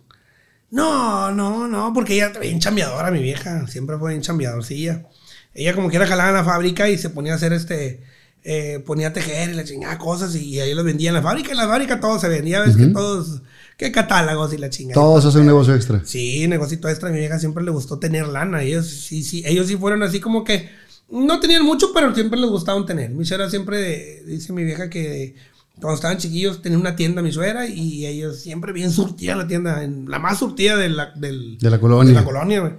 No, 0.70 1.32
no, 1.32 1.68
no, 1.68 1.93
porque 1.93 2.15
ella 2.15 2.28
era 2.28 2.39
bien 2.39 2.59
chambeadora, 2.59 3.11
mi 3.11 3.22
vieja. 3.22 3.68
Siempre 3.68 3.97
fue 3.97 4.11
bien 4.11 4.22
chambeadorcilla. 4.22 5.07
Ella 5.53 5.74
como 5.74 5.89
quiera 5.89 6.05
jalaba 6.07 6.30
en 6.30 6.36
la 6.36 6.43
fábrica 6.43 6.89
y 6.89 6.97
se 6.97 7.09
ponía 7.09 7.34
a 7.34 7.36
hacer 7.38 7.53
este... 7.53 8.03
eh, 8.43 8.84
ponía 8.86 9.07
a 9.09 9.13
tejer 9.13 9.49
y 9.49 9.53
la 9.53 9.63
chingada 9.63 9.97
cosas 9.97 10.36
y 10.36 10.59
ahí 10.59 10.74
los 10.74 10.86
vendía 10.86 11.09
en 11.09 11.15
la 11.15 11.22
fábrica. 11.22 11.51
En 11.51 11.57
la 11.57 11.68
fábrica 11.68 11.99
todo 11.99 12.20
se 12.20 12.30
vendía, 12.30 12.61
ves 12.61 12.76
que 12.78 12.88
todos... 12.88 13.41
Que 13.78 13.91
catálogos 13.91 14.51
y 14.53 14.57
la 14.57 14.72
chingada. 14.72 14.95
Todos 14.95 15.26
hacen 15.26 15.41
un 15.41 15.47
negocio 15.47 15.76
extra. 15.76 16.01
Sí, 16.03 16.47
negocito 16.47 16.89
extra. 16.89 17.09
A 17.09 17.11
mi 17.11 17.20
vieja 17.20 17.38
siempre 17.38 17.63
le 17.63 17.70
gustó 17.70 17.99
tener 17.99 18.28
lana. 18.28 18.63
Ellos 18.63 18.88
sí, 18.88 19.22
sí, 19.22 19.43
ellos 19.45 19.68
sí 19.68 19.78
fueron 19.78 20.01
así 20.01 20.20
como 20.20 20.43
que 20.43 20.68
no 21.11 21.39
tenían 21.39 21.63
mucho, 21.63 21.91
pero 21.93 22.13
siempre 22.15 22.39
les 22.39 22.49
gustaba 22.49 22.84
tener. 22.88 23.11
Mi 23.11 23.24
suegra 23.24 23.51
siempre, 23.51 24.24
dice 24.26 24.51
mi 24.51 24.63
vieja 24.63 24.89
que 24.89 25.36
cuando 25.80 25.95
estaban 25.95 26.17
chiquillos 26.17 26.61
tenía 26.61 26.78
una 26.78 26.95
tienda 26.95 27.21
mi 27.21 27.32
suegra 27.32 27.67
y 27.67 28.05
ellos 28.05 28.39
siempre 28.39 28.73
bien 28.73 28.91
surtida 28.91 29.36
la 29.36 29.47
tienda, 29.47 29.84
en 29.84 30.09
la 30.09 30.19
más 30.19 30.39
surtida 30.39 30.75
de 30.75 30.89
la, 30.89 31.11
del- 31.15 31.57
De 31.59 31.69
la 31.69 31.80
colonia. 31.80 32.13
de 32.13 32.19
la 32.19 32.25
colonia, 32.25 32.59
güey. 32.61 32.73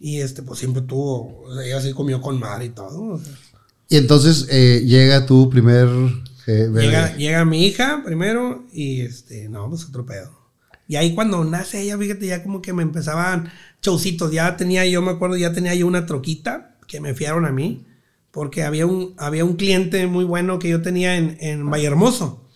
Y 0.00 0.20
este, 0.20 0.42
pues 0.42 0.58
siempre 0.58 0.82
tuvo, 0.82 1.42
o 1.44 1.54
sea, 1.54 1.64
ella 1.64 1.80
sí 1.80 1.92
comió 1.92 2.20
con 2.20 2.38
mar 2.38 2.62
y 2.62 2.68
todo. 2.70 3.02
o 3.14 3.18
sea. 3.18 3.32
Y 3.88 3.96
entonces 3.96 4.46
eh, 4.50 4.82
llega 4.84 5.24
tu 5.26 5.48
primer 5.48 5.88
eh, 6.46 6.68
bebé. 6.68 6.82
Llega, 6.82 7.16
llega 7.16 7.44
mi 7.44 7.64
hija 7.66 8.02
primero 8.04 8.66
y 8.72 9.00
este, 9.00 9.48
no, 9.48 9.68
pues 9.70 9.84
otro 9.86 10.04
pedo. 10.04 10.30
Y 10.86 10.96
ahí 10.96 11.14
cuando 11.14 11.42
nace 11.44 11.80
ella, 11.80 11.96
fíjate, 11.96 12.26
ya 12.26 12.42
como 12.42 12.60
que 12.60 12.74
me 12.74 12.82
empezaban 12.82 13.50
showcitos. 13.82 14.30
Ya 14.32 14.56
tenía 14.58 14.84
yo, 14.86 15.00
me 15.00 15.12
acuerdo, 15.12 15.36
ya 15.38 15.52
tenía 15.52 15.74
yo 15.74 15.86
una 15.86 16.04
troquita 16.04 16.76
que 16.86 17.00
me 17.00 17.14
fiaron 17.14 17.46
a 17.46 17.52
mí. 17.52 17.86
Porque 18.34 18.64
había 18.64 18.84
un, 18.84 19.14
había 19.16 19.44
un 19.44 19.54
cliente 19.54 20.08
muy 20.08 20.24
bueno 20.24 20.58
que 20.58 20.68
yo 20.68 20.82
tenía 20.82 21.16
en, 21.16 21.38
en 21.38 21.70
Vallehermoso. 21.70 22.50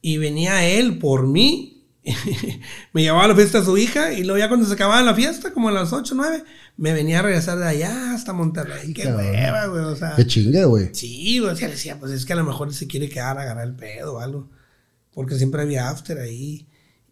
Y 0.00 0.16
venía 0.16 0.66
él 0.66 0.98
por 0.98 1.26
mí. 1.26 1.84
me 2.94 3.02
llevaba 3.02 3.24
a 3.24 3.28
la 3.28 3.36
fiesta 3.36 3.58
a 3.58 3.64
su 3.64 3.76
hija. 3.76 4.14
Y 4.14 4.24
luego 4.24 4.38
ya 4.38 4.48
cuando 4.48 4.64
se 4.66 4.72
acababa 4.72 5.02
la 5.02 5.14
fiesta, 5.14 5.52
como 5.52 5.68
a 5.68 5.72
las 5.72 5.92
8 5.92 6.14
9, 6.16 6.44
me 6.78 6.94
venía 6.94 7.18
a 7.18 7.22
regresar 7.22 7.58
de 7.58 7.68
allá 7.68 8.14
hasta 8.14 8.32
Monterrey. 8.32 8.94
Qué 8.94 9.06
hueva, 9.06 9.66
güey. 9.66 9.84
O 9.84 9.94
sea, 9.94 10.14
Qué 10.16 10.26
chinga, 10.26 10.64
güey. 10.64 10.88
Sí, 10.94 11.38
o 11.38 11.54
sea, 11.54 11.68
le 11.68 11.74
decía, 11.74 12.00
pues 12.00 12.10
es 12.10 12.24
que 12.24 12.32
a 12.32 12.36
lo 12.36 12.44
mejor 12.44 12.72
se 12.72 12.86
quiere 12.86 13.10
quedar 13.10 13.36
a 13.36 13.42
agarrar 13.42 13.66
el 13.66 13.76
pedo 13.76 14.14
o 14.14 14.20
algo. 14.20 14.48
Porque 15.12 15.36
siempre 15.36 15.60
había 15.60 15.90
after 15.90 16.18
ahí. 16.18 16.66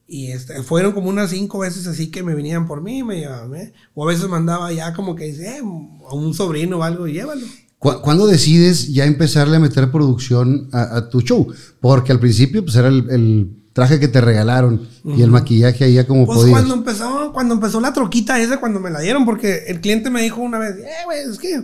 Y 0.07 0.28
este, 0.28 0.62
fueron 0.62 0.93
como 0.93 1.11
unas 1.11 1.28
cinco 1.28 1.59
veces 1.59 1.86
así 1.86 2.11
que 2.11 2.22
me 2.22 2.34
venían 2.34 2.66
por 2.66 2.80
mí, 2.80 3.03
me 3.03 3.18
llevaban, 3.18 3.55
¿eh? 3.55 3.74
O 3.95 4.05
a 4.05 4.11
veces 4.11 4.28
mandaba 4.30 4.72
ya 4.72 4.95
como 4.95 5.14
que 5.14 5.24
dice, 5.24 5.59
eh, 5.59 5.61
a 5.61 6.14
un 6.14 6.32
sobrino 6.32 6.78
o 6.78 6.82
algo, 6.82 7.07
llévalo. 7.07 7.47
¿Cu- 7.82 8.00
¿Cuándo 8.00 8.28
decides 8.28 8.92
ya 8.92 9.04
empezarle 9.06 9.56
a 9.56 9.60
meter 9.60 9.90
producción 9.90 10.68
a, 10.72 10.98
a 10.98 11.08
tu 11.08 11.20
show? 11.20 11.52
Porque 11.80 12.12
al 12.12 12.20
principio 12.20 12.62
pues 12.62 12.76
era 12.76 12.86
el, 12.86 13.10
el 13.10 13.56
traje 13.72 13.98
que 13.98 14.06
te 14.06 14.20
regalaron 14.20 14.86
y 15.04 15.20
el 15.22 15.30
maquillaje 15.32 15.82
ahí 15.84 15.94
ya 15.94 16.06
como 16.06 16.24
Pues 16.26 16.38
podías. 16.38 16.52
cuando 16.58 16.74
empezó, 16.74 17.32
cuando 17.32 17.54
empezó 17.54 17.80
la 17.80 17.92
troquita 17.92 18.38
esa, 18.40 18.60
cuando 18.60 18.78
me 18.78 18.90
la 18.90 19.00
dieron, 19.00 19.24
porque 19.24 19.64
el 19.66 19.80
cliente 19.80 20.10
me 20.10 20.22
dijo 20.22 20.40
una 20.42 20.58
vez, 20.60 20.76
eh, 20.76 20.88
güey, 21.06 21.22
es 21.28 21.38
que 21.38 21.60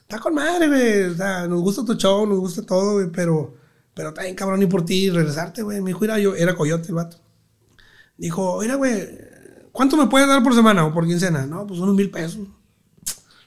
está 0.00 0.18
con 0.18 0.34
madre, 0.34 0.66
güey. 0.68 1.02
O 1.12 1.14
sea, 1.16 1.46
nos 1.46 1.60
gusta 1.60 1.84
tu 1.84 1.92
show, 1.94 2.26
nos 2.26 2.38
gusta 2.38 2.62
todo, 2.62 2.94
güey, 2.94 3.10
pero, 3.12 3.54
pero 3.92 4.08
está 4.10 4.22
bien 4.22 4.34
cabrón 4.36 4.62
y 4.62 4.66
por 4.66 4.84
ti 4.86 5.10
regresarte, 5.10 5.62
güey. 5.62 5.82
Me 5.82 5.90
dijo, 5.90 6.04
era 6.06 6.18
yo, 6.18 6.34
era 6.34 6.54
coyote 6.54 6.88
el 6.88 6.94
vato. 6.94 7.18
Dijo, 8.16 8.60
mira, 8.62 8.76
güey, 8.76 9.08
¿cuánto 9.72 9.96
me 9.98 10.06
puedes 10.06 10.26
dar 10.28 10.42
por 10.42 10.54
semana 10.54 10.86
o 10.86 10.94
por 10.94 11.04
quincena? 11.06 11.44
No, 11.46 11.66
pues 11.66 11.80
unos 11.80 11.94
mil 11.96 12.10
pesos. 12.10 12.46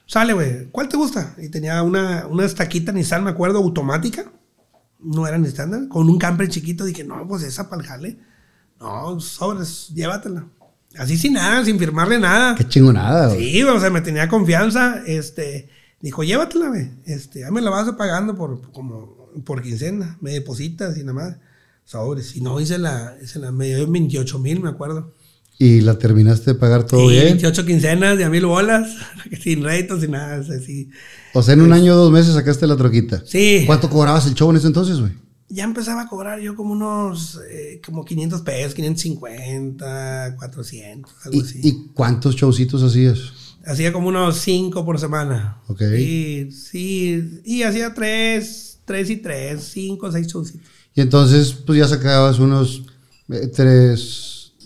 Sale, 0.08 0.32
güey, 0.32 0.70
¿cuál 0.70 0.88
te 0.88 0.96
gusta? 0.96 1.34
Y 1.36 1.50
tenía 1.50 1.82
una, 1.82 2.26
una 2.28 2.46
estaquita 2.46 2.92
Nissan, 2.92 3.24
me 3.24 3.30
acuerdo, 3.30 3.58
automática. 3.58 4.32
No 4.98 5.26
era 5.26 5.36
ni 5.36 5.46
estándar. 5.46 5.86
Con 5.88 6.08
un 6.08 6.18
camper 6.18 6.48
chiquito. 6.48 6.86
Dije, 6.86 7.04
no, 7.04 7.28
pues 7.28 7.42
esa 7.42 7.68
para 7.68 7.82
el 7.82 7.88
jale. 7.88 8.18
No, 8.80 9.20
sobres, 9.20 9.90
llévatela. 9.94 10.46
Así 10.96 11.18
sin 11.18 11.34
nada, 11.34 11.62
sin 11.62 11.78
firmarle 11.78 12.18
nada. 12.18 12.54
Qué 12.54 12.66
chingonada, 12.66 13.28
güey. 13.28 13.52
Sí, 13.52 13.62
o 13.62 13.78
sea, 13.78 13.90
me 13.90 14.00
tenía 14.00 14.28
confianza. 14.28 15.02
Este, 15.06 15.68
dijo, 16.00 16.24
llévatela, 16.24 16.68
güey. 16.68 16.90
Este, 17.04 17.40
ya 17.40 17.50
me 17.50 17.60
la 17.60 17.68
vas 17.68 17.92
pagando 17.92 18.34
por, 18.34 18.72
como, 18.72 19.30
por 19.44 19.60
quincena. 19.60 20.16
Me 20.22 20.32
depositas 20.32 20.96
y 20.96 21.00
nada 21.00 21.12
más. 21.12 21.36
Sobres. 21.84 22.34
Y 22.34 22.40
no, 22.40 22.58
hice 22.60 22.78
la, 22.78 23.14
hice 23.22 23.38
la, 23.40 23.52
me 23.52 23.66
dio 23.66 23.86
28 23.86 24.38
mil, 24.38 24.60
me 24.60 24.70
acuerdo. 24.70 25.12
Y 25.60 25.80
la 25.80 25.98
terminaste 25.98 26.52
de 26.52 26.54
pagar 26.58 26.84
todo 26.84 27.08
Sí, 27.08 27.14
bien. 27.14 27.24
28 27.26 27.66
quincenas 27.66 28.16
de 28.16 28.24
a 28.24 28.30
mil 28.30 28.46
bolas. 28.46 28.88
sin 29.42 29.64
réditos, 29.64 30.00
sin 30.02 30.12
nada. 30.12 30.40
o 30.40 30.44
sea, 30.44 30.58
sí. 30.60 30.88
O 31.34 31.42
sea, 31.42 31.54
en 31.54 31.62
un 31.62 31.72
año 31.72 31.94
o 31.94 31.96
dos 31.96 32.12
meses 32.12 32.34
sacaste 32.34 32.66
la 32.66 32.76
troquita. 32.76 33.22
Sí. 33.26 33.64
¿Cuánto 33.66 33.90
cobrabas 33.90 34.26
el 34.26 34.34
show 34.34 34.50
en 34.50 34.56
ese 34.56 34.66
entonces, 34.68 35.00
güey? 35.00 35.12
ya 35.50 35.64
empezaba 35.64 36.02
a 36.02 36.08
cobrar 36.08 36.40
yo 36.40 36.54
como 36.54 36.72
unos, 36.74 37.40
eh, 37.50 37.80
como 37.82 38.04
500 38.04 38.42
pesos, 38.42 38.74
550, 38.74 40.36
400, 40.36 41.12
algo 41.24 41.38
¿Y, 41.38 41.40
así. 41.40 41.60
y 41.62 41.86
cuántos 41.94 42.36
showcitos 42.36 42.82
hacías? 42.82 43.18
Hacía 43.64 43.90
como 43.92 44.08
unos 44.08 44.36
5 44.40 44.84
por 44.84 45.00
semana. 45.00 45.58
Ok. 45.68 45.80
Sí, 45.96 46.50
sí, 46.52 47.40
y 47.46 47.62
hacía 47.62 47.94
3, 47.94 48.80
3 48.84 49.10
y 49.10 49.16
3, 49.16 49.62
5, 49.72 50.12
6 50.12 50.26
showcitos. 50.26 50.62
Y 50.94 51.00
entonces, 51.00 51.52
pues 51.52 51.78
ya 51.78 51.88
sacabas 51.88 52.38
unos 52.38 52.82
eh, 53.30 53.48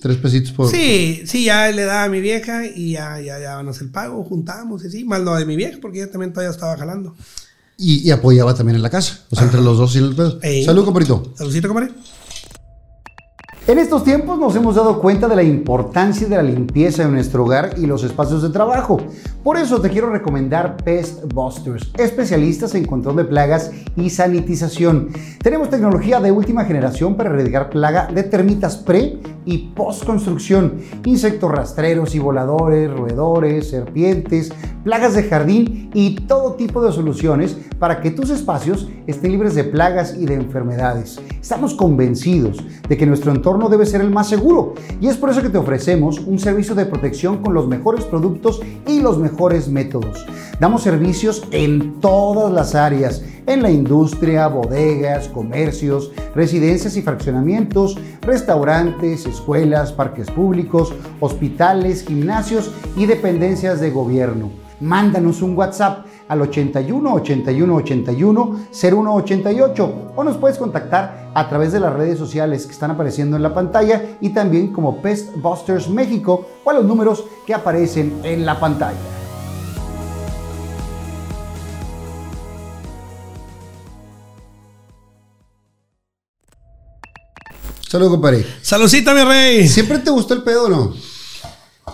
tres, 0.03 0.17
pesitos 0.17 0.53
por... 0.53 0.69
Sí, 0.69 1.23
sí, 1.25 1.45
ya 1.45 1.71
le 1.71 1.85
daba 1.85 2.05
a 2.05 2.09
mi 2.09 2.21
vieja 2.21 2.67
y 2.67 2.93
ya, 2.93 3.21
ya, 3.21 3.39
ya 3.39 3.57
van 3.57 3.69
a 3.69 3.71
hacer 3.71 3.85
el 3.85 3.91
pago, 3.91 4.25
juntábamos 4.25 4.85
y 4.85 4.91
sí, 4.91 5.05
más 5.05 5.21
lo 5.21 5.35
de 5.37 5.47
mi 5.47 5.57
vieja, 5.57 5.79
porque 5.81 6.03
ella 6.03 6.11
también 6.11 6.33
todavía 6.33 6.51
estaba 6.51 6.77
jalando. 6.77 7.15
Y, 7.79 8.07
y 8.07 8.11
apoyaba 8.11 8.55
también 8.55 8.77
en 8.77 8.83
la 8.83 8.91
casa. 8.91 9.21
O 9.31 9.37
sea, 9.37 9.45
entre 9.45 9.61
los 9.61 9.79
dos 9.79 9.95
y 9.97 9.99
el 9.99 10.15
pedo. 10.15 10.39
Ey. 10.43 10.65
Salud, 10.65 10.85
compadrito. 10.85 11.33
Saludcito, 11.37 11.69
compadre. 11.69 11.93
En 13.65 13.79
estos 13.79 14.03
tiempos 14.03 14.41
nos 14.41 14.57
hemos 14.57 14.75
dado 14.75 15.01
cuenta 15.01 15.29
de 15.29 15.37
la 15.37 15.43
importancia 15.45 16.27
de 16.27 16.35
la 16.37 16.43
limpieza 16.43 17.05
en 17.05 17.13
nuestro 17.13 17.45
hogar 17.45 17.77
y 17.79 17.87
los 17.87 18.03
espacios 18.03 18.43
de 18.43 18.49
trabajo. 18.51 19.01
Por 19.43 19.57
eso 19.57 19.81
te 19.81 19.91
quiero 19.91 20.09
recomendar 20.09 20.77
Pest 20.77 21.25
Busters, 21.35 21.91
especialistas 21.99 22.77
en 22.77 22.85
control 22.85 23.17
de 23.17 23.25
plagas 23.25 23.73
y 23.97 24.09
sanitización. 24.09 25.09
Tenemos 25.43 25.69
tecnología 25.69 26.21
de 26.21 26.31
última 26.31 26.65
generación 26.65 27.17
para 27.17 27.31
erradicar 27.31 27.69
plaga 27.69 28.07
de 28.07 28.23
termitas 28.23 28.77
pre 28.77 29.19
y 29.45 29.73
post 29.75 30.05
construcción, 30.05 30.75
insectos 31.05 31.51
rastreros 31.51 32.15
y 32.15 32.21
voladores, 32.21 32.89
roedores, 32.89 33.69
serpientes, 33.69 34.53
plagas 34.85 35.15
de 35.15 35.25
jardín 35.25 35.91
y 35.93 36.15
todo 36.15 36.55
tipo 36.55 36.81
de 36.85 36.93
soluciones 36.93 37.57
para 37.81 38.01
que 38.01 38.13
tus 38.13 38.31
espacios 38.31 38.89
estén 39.09 39.33
libres 39.33 39.57
de 39.57 39.65
plagas 39.65 40.17
y 40.17 40.27
de 40.27 40.35
enfermedades. 40.35 41.21
Estamos 41.41 41.75
convencidos 41.75 42.59
de 42.89 42.97
que 42.97 43.07
nuestro 43.07 43.33
entorno 43.33 43.69
debe 43.69 43.87
ser 43.87 44.03
el 44.03 44.11
más 44.11 44.29
seguro 44.29 44.75
y 45.01 45.09
es 45.09 45.17
por 45.17 45.31
eso 45.31 45.43
que 45.43 45.49
te 45.49 45.59
ofrecemos 45.59 46.21
un 46.21 46.39
servicio 46.39 46.77
de 46.77 46.87
protección 46.87 47.39
con 47.39 47.55
los 47.55 47.67
mejores 47.67 48.05
productos 48.05 48.61
y 48.87 49.01
los 49.01 49.19
mejores 49.19 49.32
métodos. 49.69 50.25
Damos 50.61 50.83
servicios 50.83 51.43
en 51.51 52.01
todas 52.01 52.53
las 52.53 52.75
áreas, 52.75 53.23
en 53.47 53.63
la 53.63 53.71
industria, 53.71 54.47
bodegas, 54.47 55.29
comercios, 55.29 56.13
residencias 56.35 56.97
y 56.97 57.03
fraccionamientos, 57.03 57.99
restaurantes, 58.21 59.27
escuelas, 59.27 59.93
parques 59.93 60.31
públicos, 60.31 60.93
hospitales, 61.21 62.05
gimnasios 62.07 62.71
y 62.97 63.07
dependencias 63.07 63.81
de 63.81 63.91
gobierno. 63.91 64.51
Mándanos 64.81 65.43
un 65.43 65.57
WhatsApp 65.57 66.07
al 66.29 66.43
81 66.43 67.15
81 67.15 67.75
81 67.75 68.57
0188 68.73 69.95
o 70.17 70.25
nos 70.25 70.37
puedes 70.39 70.59
contactar 70.59 71.31
a 71.35 71.49
través 71.49 71.73
de 71.73 71.81
las 71.81 71.93
redes 71.93 72.19
sociales 72.19 72.67
que 72.67 72.73
están 72.73 72.91
apareciendo 72.91 73.37
en 73.37 73.43
la 73.43 73.55
pantalla 73.55 74.17
y 74.21 74.31
también 74.31 74.73
como 74.73 75.03
Pest 75.03 75.37
Busters 75.37 75.89
México 75.89 76.47
o 76.65 76.71
a 76.71 76.75
los 76.75 76.85
números 76.85 77.25
que 77.47 77.55
aparecen 77.55 78.21
en 78.25 78.47
la 78.47 78.59
pantalla. 78.59 79.22
Saludos, 87.93 88.13
compadre. 88.13 88.47
Saludcita, 88.63 89.13
mi 89.13 89.21
rey. 89.23 89.69
¿Siempre 89.69 89.99
te 89.99 90.09
gustó 90.09 90.33
el 90.33 90.43
pedo 90.43 90.65
o 90.65 90.69
no? 90.71 90.97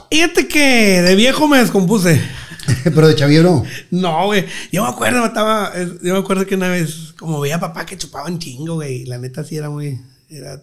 Fíjate 0.09 0.47
que 0.47 1.03
de 1.03 1.17
viejo 1.17 1.49
me 1.49 1.59
descompuse. 1.59 2.23
Pero 2.85 3.09
de 3.09 3.17
chavillo 3.17 3.43
no. 3.43 3.65
No, 3.91 4.27
güey. 4.27 4.47
Yo 4.71 4.85
me 4.85 4.91
acuerdo, 4.91 5.27
estaba, 5.27 5.73
yo 5.77 6.13
me 6.15 6.21
acuerdo 6.21 6.47
que 6.47 6.55
una 6.55 6.69
vez, 6.69 7.15
como 7.19 7.41
veía 7.41 7.57
a 7.57 7.61
papá 7.61 7.85
que 7.85 7.99
chupaban 7.99 8.39
chingo, 8.39 8.75
güey. 8.75 9.07
La 9.07 9.19
neta 9.19 9.43
sí 9.43 9.57
era 9.57 9.71
muy, 9.71 10.01
era 10.31 10.63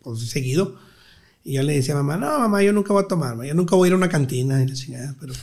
pues, 0.00 0.20
seguido. 0.30 0.78
Y 1.44 1.52
yo 1.52 1.62
le 1.62 1.74
decía 1.74 1.92
a 1.92 1.98
mamá, 1.98 2.16
no, 2.16 2.38
mamá, 2.38 2.62
yo 2.62 2.72
nunca 2.72 2.94
voy 2.94 3.04
a 3.04 3.08
tomar, 3.08 3.36
ma, 3.36 3.44
yo 3.44 3.52
nunca 3.52 3.76
voy 3.76 3.88
a 3.88 3.88
ir 3.88 3.92
a 3.92 3.96
una 3.98 4.08
cantina 4.08 4.62
y 4.62 4.68
la 4.68 4.74
chingada, 4.74 5.14
pero 5.20 5.34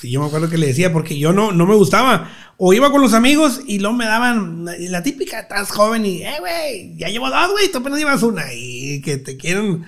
sí, 0.00 0.10
yo 0.10 0.20
me 0.20 0.26
acuerdo 0.26 0.48
que 0.48 0.58
le 0.58 0.66
decía 0.68 0.92
porque 0.92 1.18
yo 1.18 1.32
no, 1.32 1.52
no 1.52 1.66
me 1.66 1.74
gustaba. 1.74 2.30
O 2.56 2.72
iba 2.72 2.90
con 2.90 3.00
los 3.00 3.14
amigos 3.14 3.60
y 3.66 3.78
luego 3.78 3.96
me 3.96 4.04
daban 4.06 4.64
la, 4.64 5.02
típica, 5.02 5.40
estás 5.40 5.70
joven 5.70 6.04
y, 6.04 6.22
eh, 6.22 6.36
güey, 6.40 6.96
ya 6.96 7.08
llevo 7.08 7.30
dos, 7.30 7.52
güey, 7.52 7.70
tú 7.70 7.78
apenas 7.78 7.98
llevas 8.00 8.22
una 8.22 8.52
y 8.52 9.00
que 9.00 9.16
te 9.16 9.36
quieren. 9.36 9.84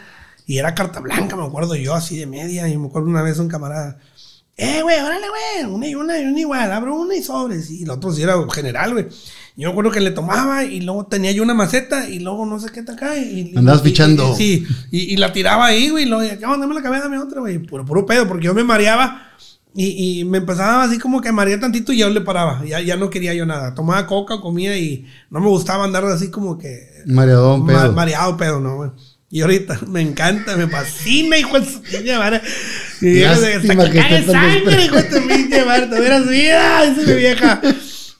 Y 0.46 0.58
era 0.58 0.74
carta 0.74 1.00
blanca, 1.00 1.36
me 1.36 1.44
acuerdo 1.44 1.74
yo, 1.74 1.94
así 1.94 2.16
de 2.16 2.26
media. 2.26 2.68
Y 2.68 2.76
me 2.78 2.86
acuerdo 2.88 3.08
una 3.08 3.22
vez 3.22 3.38
un 3.38 3.48
camarada, 3.48 3.98
eh, 4.56 4.82
güey, 4.82 5.00
órale, 5.00 5.26
güey, 5.28 5.72
una 5.72 5.88
y 5.88 5.94
una 5.94 6.18
y 6.20 6.24
una 6.26 6.38
igual, 6.38 6.70
abro 6.72 6.94
una 6.96 7.16
y 7.16 7.22
sobres. 7.22 7.70
Y 7.70 7.84
el 7.84 7.90
otro 7.90 8.12
sí 8.12 8.22
era 8.22 8.34
general, 8.52 8.92
güey. 8.92 9.06
Yo 9.56 9.68
me 9.68 9.72
acuerdo 9.72 9.90
que 9.90 10.00
le 10.00 10.10
tomaba 10.10 10.64
y 10.64 10.80
luego 10.80 11.06
tenía 11.06 11.32
yo 11.32 11.42
una 11.42 11.54
maceta 11.54 12.08
y 12.08 12.18
luego 12.20 12.46
no 12.46 12.58
sé 12.60 12.70
qué 12.72 12.82
te 12.82 12.92
acá. 12.92 13.16
Y, 13.16 13.52
Andabas 13.56 13.82
fichando. 13.82 14.32
y- 14.32 14.36
sí, 14.36 14.66
y, 14.90 15.14
y 15.14 15.16
la 15.16 15.32
tiraba 15.32 15.66
ahí, 15.66 15.88
güey. 15.88 16.04
Y 16.04 16.08
luego, 16.08 16.38
¿qué 16.38 16.44
onda? 16.44 16.58
Dame 16.58 16.74
la 16.74 16.82
cabeza, 16.82 17.04
dame 17.04 17.18
otra, 17.18 17.40
güey. 17.40 17.58
Puro, 17.58 17.84
puro 17.84 18.06
pedo, 18.06 18.28
porque 18.28 18.46
yo 18.46 18.54
me 18.54 18.62
mareaba 18.64 19.28
y, 19.74 20.20
y 20.20 20.24
me 20.24 20.38
empezaba 20.38 20.82
así 20.84 20.98
como 20.98 21.20
que 21.20 21.30
marear 21.32 21.60
tantito 21.60 21.92
y 21.92 21.98
yo 21.98 22.10
le 22.10 22.20
paraba. 22.20 22.62
Ya, 22.66 22.80
ya 22.80 22.96
no 22.96 23.08
quería 23.10 23.34
yo 23.34 23.46
nada. 23.46 23.74
Tomaba 23.74 24.06
coca, 24.06 24.40
comía 24.40 24.76
y 24.78 25.06
no 25.30 25.40
me 25.40 25.48
gustaba 25.48 25.84
andar 25.84 26.04
así 26.06 26.30
como 26.30 26.58
que 26.58 26.88
Mareadón, 27.06 27.64
Ma- 27.64 27.82
pedo. 27.82 27.92
mareado 27.92 28.36
pedo, 28.36 28.60
no, 28.60 28.76
güey. 28.76 28.90
Y 29.30 29.42
ahorita 29.42 29.78
me 29.86 30.00
encanta, 30.00 30.56
me 30.56 30.66
fascina, 30.66 31.38
hijo 31.38 31.58
de 31.60 31.66
su 31.66 31.80
pinche 31.82 32.14
saca 33.68 33.90
que 33.90 33.98
caga 33.98 34.08
de 34.08 34.20
esté 34.20 34.32
tan 34.32 34.50
sangre, 34.52 34.84
hijo 34.84 34.96
de 34.96 35.02
tu 35.04 35.28
pinche 35.28 35.64
madre. 35.64 35.86
Te 35.86 35.98
hubieras 36.00 36.28
vida, 36.28 36.84
dice 36.94 37.06
mi 37.06 37.18
vieja. 37.18 37.60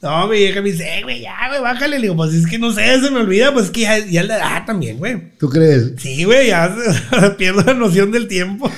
No, 0.03 0.27
mi 0.27 0.37
vieja 0.37 0.63
me 0.63 0.71
dice, 0.71 0.97
eh, 0.97 1.03
güey, 1.03 1.21
ya, 1.21 1.35
güey, 1.47 1.61
bájale. 1.61 1.97
Le 1.97 2.01
digo, 2.07 2.15
pues 2.15 2.33
es 2.33 2.47
que 2.47 2.57
no 2.57 2.71
sé, 2.73 2.99
se 2.99 3.11
me 3.11 3.19
olvida, 3.19 3.53
pues 3.53 3.69
que 3.69 3.81
ya, 3.81 3.99
ya 3.99 4.23
la 4.23 4.37
edad 4.37 4.65
también, 4.65 4.97
güey. 4.97 5.37
¿Tú 5.37 5.47
crees? 5.47 5.91
Sí, 5.99 6.23
güey, 6.23 6.47
ya 6.47 6.75
se- 7.21 7.29
pierdo 7.37 7.61
la 7.61 7.75
noción 7.75 8.09
del 8.11 8.27
tiempo. 8.27 8.71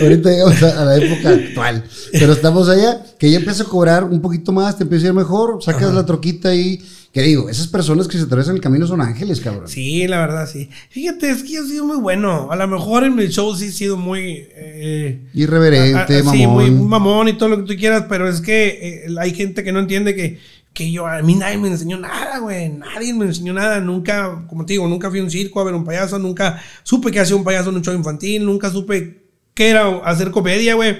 Ahorita 0.00 0.30
llegamos 0.30 0.62
a, 0.62 0.82
a 0.82 0.84
la 0.84 0.96
época 0.96 1.30
actual. 1.30 1.84
Pero 2.12 2.32
estamos 2.32 2.68
allá, 2.68 3.02
que 3.18 3.30
ya 3.30 3.38
empieza 3.38 3.64
a 3.64 3.66
cobrar 3.66 4.04
un 4.04 4.20
poquito 4.20 4.52
más, 4.52 4.76
te 4.76 4.84
empieza 4.84 5.06
a 5.06 5.08
ir 5.08 5.14
mejor, 5.14 5.62
sacas 5.62 5.92
la 5.94 6.06
troquita 6.06 6.54
y. 6.54 6.80
Que 7.12 7.22
digo, 7.22 7.48
esas 7.48 7.68
personas 7.68 8.08
que 8.08 8.16
se 8.18 8.24
atraviesan 8.24 8.56
el 8.56 8.60
camino 8.60 8.88
son 8.88 9.00
ángeles, 9.00 9.40
cabrón. 9.40 9.68
Sí, 9.68 10.08
la 10.08 10.18
verdad, 10.18 10.48
sí. 10.52 10.68
Fíjate, 10.90 11.30
es 11.30 11.44
que 11.44 11.52
yo 11.52 11.62
he 11.64 11.68
sido 11.68 11.84
muy 11.86 11.98
bueno. 11.98 12.48
A 12.50 12.56
lo 12.56 12.66
mejor 12.66 13.04
en 13.04 13.14
mi 13.14 13.28
show 13.28 13.54
sí 13.54 13.66
he 13.66 13.70
sido 13.70 13.96
muy... 13.96 14.48
eh, 14.56 15.20
Irreverente, 15.32 15.96
Ah, 15.96 16.06
ah, 16.08 16.22
mamón. 16.24 16.34
Sí, 16.36 16.46
muy 16.48 16.70
mamón 16.72 17.28
y 17.28 17.34
todo 17.34 17.50
lo 17.50 17.58
que 17.58 17.72
tú 17.72 17.78
quieras, 17.78 18.06
pero 18.08 18.28
es 18.28 18.40
que 18.40 19.04
eh, 19.06 19.14
hay 19.20 19.32
gente 19.32 19.62
que 19.62 19.70
no 19.70 19.78
entiende 19.78 20.16
que, 20.16 20.40
que 20.72 20.90
yo, 20.90 21.06
a 21.06 21.22
mí 21.22 21.36
nadie 21.36 21.56
me 21.56 21.68
enseñó 21.68 21.98
nada, 22.00 22.38
güey. 22.40 22.70
Nadie 22.70 23.14
me 23.14 23.26
enseñó 23.26 23.52
nada. 23.52 23.78
Nunca, 23.80 24.44
como 24.48 24.66
te 24.66 24.72
digo, 24.72 24.88
nunca 24.88 25.08
fui 25.08 25.20
a 25.20 25.22
un 25.22 25.30
circo 25.30 25.60
a 25.60 25.64
ver 25.64 25.74
un 25.74 25.84
payaso. 25.84 26.18
Nunca 26.18 26.60
supe 26.82 27.12
que 27.12 27.20
hacía 27.20 27.36
un 27.36 27.44
payaso 27.44 27.70
en 27.70 27.76
un 27.76 27.82
show 27.82 27.94
infantil. 27.94 28.44
Nunca 28.44 28.70
supe 28.70 29.23
qué 29.54 29.70
era 29.70 29.98
hacer 30.04 30.30
comedia, 30.30 30.74
güey. 30.74 30.98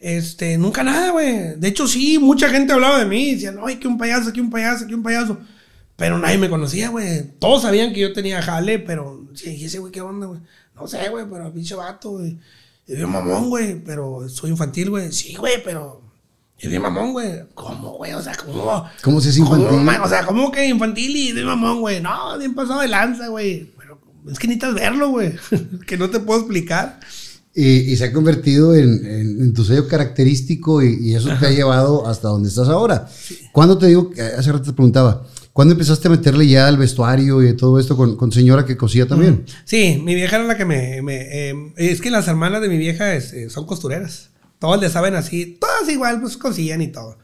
Este, 0.00 0.58
nunca 0.58 0.82
nada, 0.82 1.10
güey. 1.10 1.54
De 1.56 1.68
hecho, 1.68 1.86
sí, 1.86 2.18
mucha 2.18 2.48
gente 2.48 2.72
hablaba 2.72 2.98
de 2.98 3.06
mí. 3.06 3.34
Decían, 3.34 3.58
ay, 3.64 3.76
que 3.76 3.86
un 3.86 3.98
payaso, 3.98 4.32
que 4.32 4.40
un 4.40 4.50
payaso, 4.50 4.86
que 4.86 4.94
un 4.94 5.02
payaso. 5.02 5.38
Pero 5.96 6.18
nadie 6.18 6.38
me 6.38 6.50
conocía, 6.50 6.88
güey. 6.88 7.22
Todos 7.38 7.62
sabían 7.62 7.92
que 7.92 8.00
yo 8.00 8.12
tenía 8.12 8.42
jale, 8.42 8.78
pero 8.78 9.28
sí, 9.34 9.54
¿y 9.54 9.64
ese 9.66 9.78
güey 9.78 9.92
qué 9.92 10.00
onda, 10.00 10.26
güey? 10.26 10.40
No 10.74 10.88
sé, 10.88 11.08
güey, 11.10 11.26
pero 11.30 11.52
pinche 11.52 11.74
vato, 11.74 12.12
güey. 12.12 12.38
Es 12.86 12.96
bien 12.96 13.08
mamón, 13.08 13.48
güey, 13.48 13.78
pero 13.84 14.28
soy 14.28 14.50
infantil, 14.50 14.90
güey. 14.90 15.12
Sí, 15.12 15.36
güey, 15.36 15.62
pero 15.62 16.02
es 16.58 16.68
bien 16.68 16.82
mamón, 16.82 17.12
güey. 17.12 17.44
¿Cómo, 17.54 17.96
güey? 17.96 18.12
O 18.14 18.22
sea, 18.22 18.34
¿cómo? 18.36 18.88
¿Cómo 19.02 19.20
si 19.20 19.28
es 19.28 19.38
¿Cómo, 19.38 19.56
infantil? 19.56 20.00
o 20.00 20.08
sea, 20.08 20.24
¿cómo 20.24 20.50
que 20.50 20.64
infantil 20.66 21.16
y 21.16 21.32
de 21.32 21.44
mamón, 21.44 21.80
güey? 21.80 22.00
No, 22.00 22.38
bien 22.38 22.54
pasado 22.54 22.80
de 22.80 22.88
lanza, 22.88 23.28
güey. 23.28 23.72
Pero 23.78 24.00
es 24.30 24.38
que 24.38 24.46
necesitas 24.46 24.74
verlo, 24.74 25.10
güey. 25.10 25.34
que 25.86 25.96
no 25.96 26.08
te 26.10 26.20
puedo 26.20 26.40
explicar. 26.40 27.00
Y, 27.54 27.68
y 27.92 27.96
se 27.96 28.04
ha 28.04 28.12
convertido 28.12 28.74
en, 28.74 29.04
en- 29.04 29.42
en 29.42 29.52
tu 29.52 29.62
sello 29.64 29.86
característico 29.86 30.82
y, 30.82 30.98
y 31.02 31.14
eso 31.14 31.28
te 31.38 31.46
ha 31.46 31.50
llevado 31.50 32.06
hasta 32.08 32.28
donde 32.28 32.48
estás 32.48 32.68
ahora. 32.68 33.08
¿Cuándo 33.52 33.76
te 33.76 33.88
digo, 33.88 34.10
que 34.10 34.22
hace 34.22 34.50
rato 34.52 34.64
te 34.64 34.72
preguntaba, 34.72 35.26
¿cuándo 35.52 35.72
empezaste 35.72 36.08
a 36.08 36.12
meterle 36.12 36.46
ya 36.46 36.66
al 36.66 36.78
vestuario 36.78 37.42
y 37.46 37.54
todo 37.54 37.78
esto 37.78 37.94
con, 37.96 38.16
con 38.16 38.32
señora 38.32 38.64
que 38.64 38.78
cosía 38.78 39.06
también? 39.06 39.44
Sí, 39.66 40.00
mi 40.02 40.14
vieja 40.14 40.36
era 40.36 40.46
la 40.46 40.56
que 40.56 40.64
me... 40.64 41.02
me, 41.02 41.50
eh, 41.50 41.54
es 41.76 42.00
que 42.00 42.10
las 42.10 42.26
hermanas 42.26 42.62
de 42.62 42.68
mi 42.70 42.78
vieja 42.78 43.14
es, 43.14 43.34
eh, 43.34 43.50
son 43.50 43.66
costureras. 43.66 44.30
Todas 44.58 44.80
le 44.80 44.88
saben 44.88 45.14
así, 45.14 45.58
todas 45.60 45.86
igual, 45.90 46.20
pues 46.22 46.38
cosían 46.38 46.80
y 46.80 46.88
todo. 46.88 47.18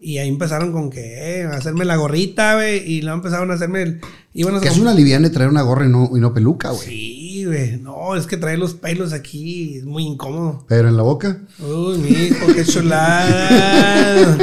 Y 0.00 0.18
ahí 0.18 0.28
empezaron 0.28 0.72
con 0.72 0.90
que, 0.90 1.40
eh, 1.40 1.44
hacerme 1.44 1.84
la 1.84 1.96
gorrita, 1.96 2.54
güey, 2.56 2.78
y 2.88 3.02
luego 3.02 3.16
empezaron 3.18 3.50
a 3.50 3.54
hacerme 3.54 3.82
el... 3.82 4.00
Iban 4.34 4.56
a 4.56 4.60
Que 4.60 4.68
es 4.68 4.78
una 4.78 4.94
liviana 4.94 5.30
traer 5.30 5.48
una 5.50 5.62
gorra 5.62 5.86
y 5.86 5.88
no, 5.88 6.10
y 6.16 6.20
no 6.20 6.32
peluca, 6.34 6.70
güey. 6.70 6.88
Sí, 6.88 7.21
güey, 7.44 7.76
no, 7.78 8.14
es 8.16 8.26
que 8.26 8.36
traer 8.36 8.58
los 8.58 8.74
pelos 8.74 9.12
aquí 9.12 9.76
es 9.76 9.84
muy 9.84 10.04
incómodo. 10.04 10.64
Pero 10.68 10.88
en 10.88 10.96
la 10.96 11.02
boca. 11.02 11.40
Uy, 11.58 11.98
mi 11.98 12.08
hijo, 12.10 12.46
qué 12.54 12.64
chulada. 12.64 14.38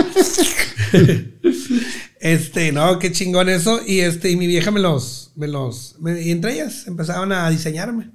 este, 2.20 2.72
no, 2.72 3.00
qué 3.00 3.12
chingón 3.12 3.50
eso. 3.50 3.80
Y 3.86 4.00
este, 4.02 4.30
y 4.32 4.36
mi 4.36 4.48
vieja 4.48 4.72
me 4.72 4.80
los, 4.80 5.32
me 5.36 5.48
los, 5.48 5.96
me- 6.00 6.22
y 6.22 6.32
entre 6.32 6.54
ellas 6.54 6.88
empezaban 6.88 7.32
a 7.32 7.50
diseñarme. 7.50 8.12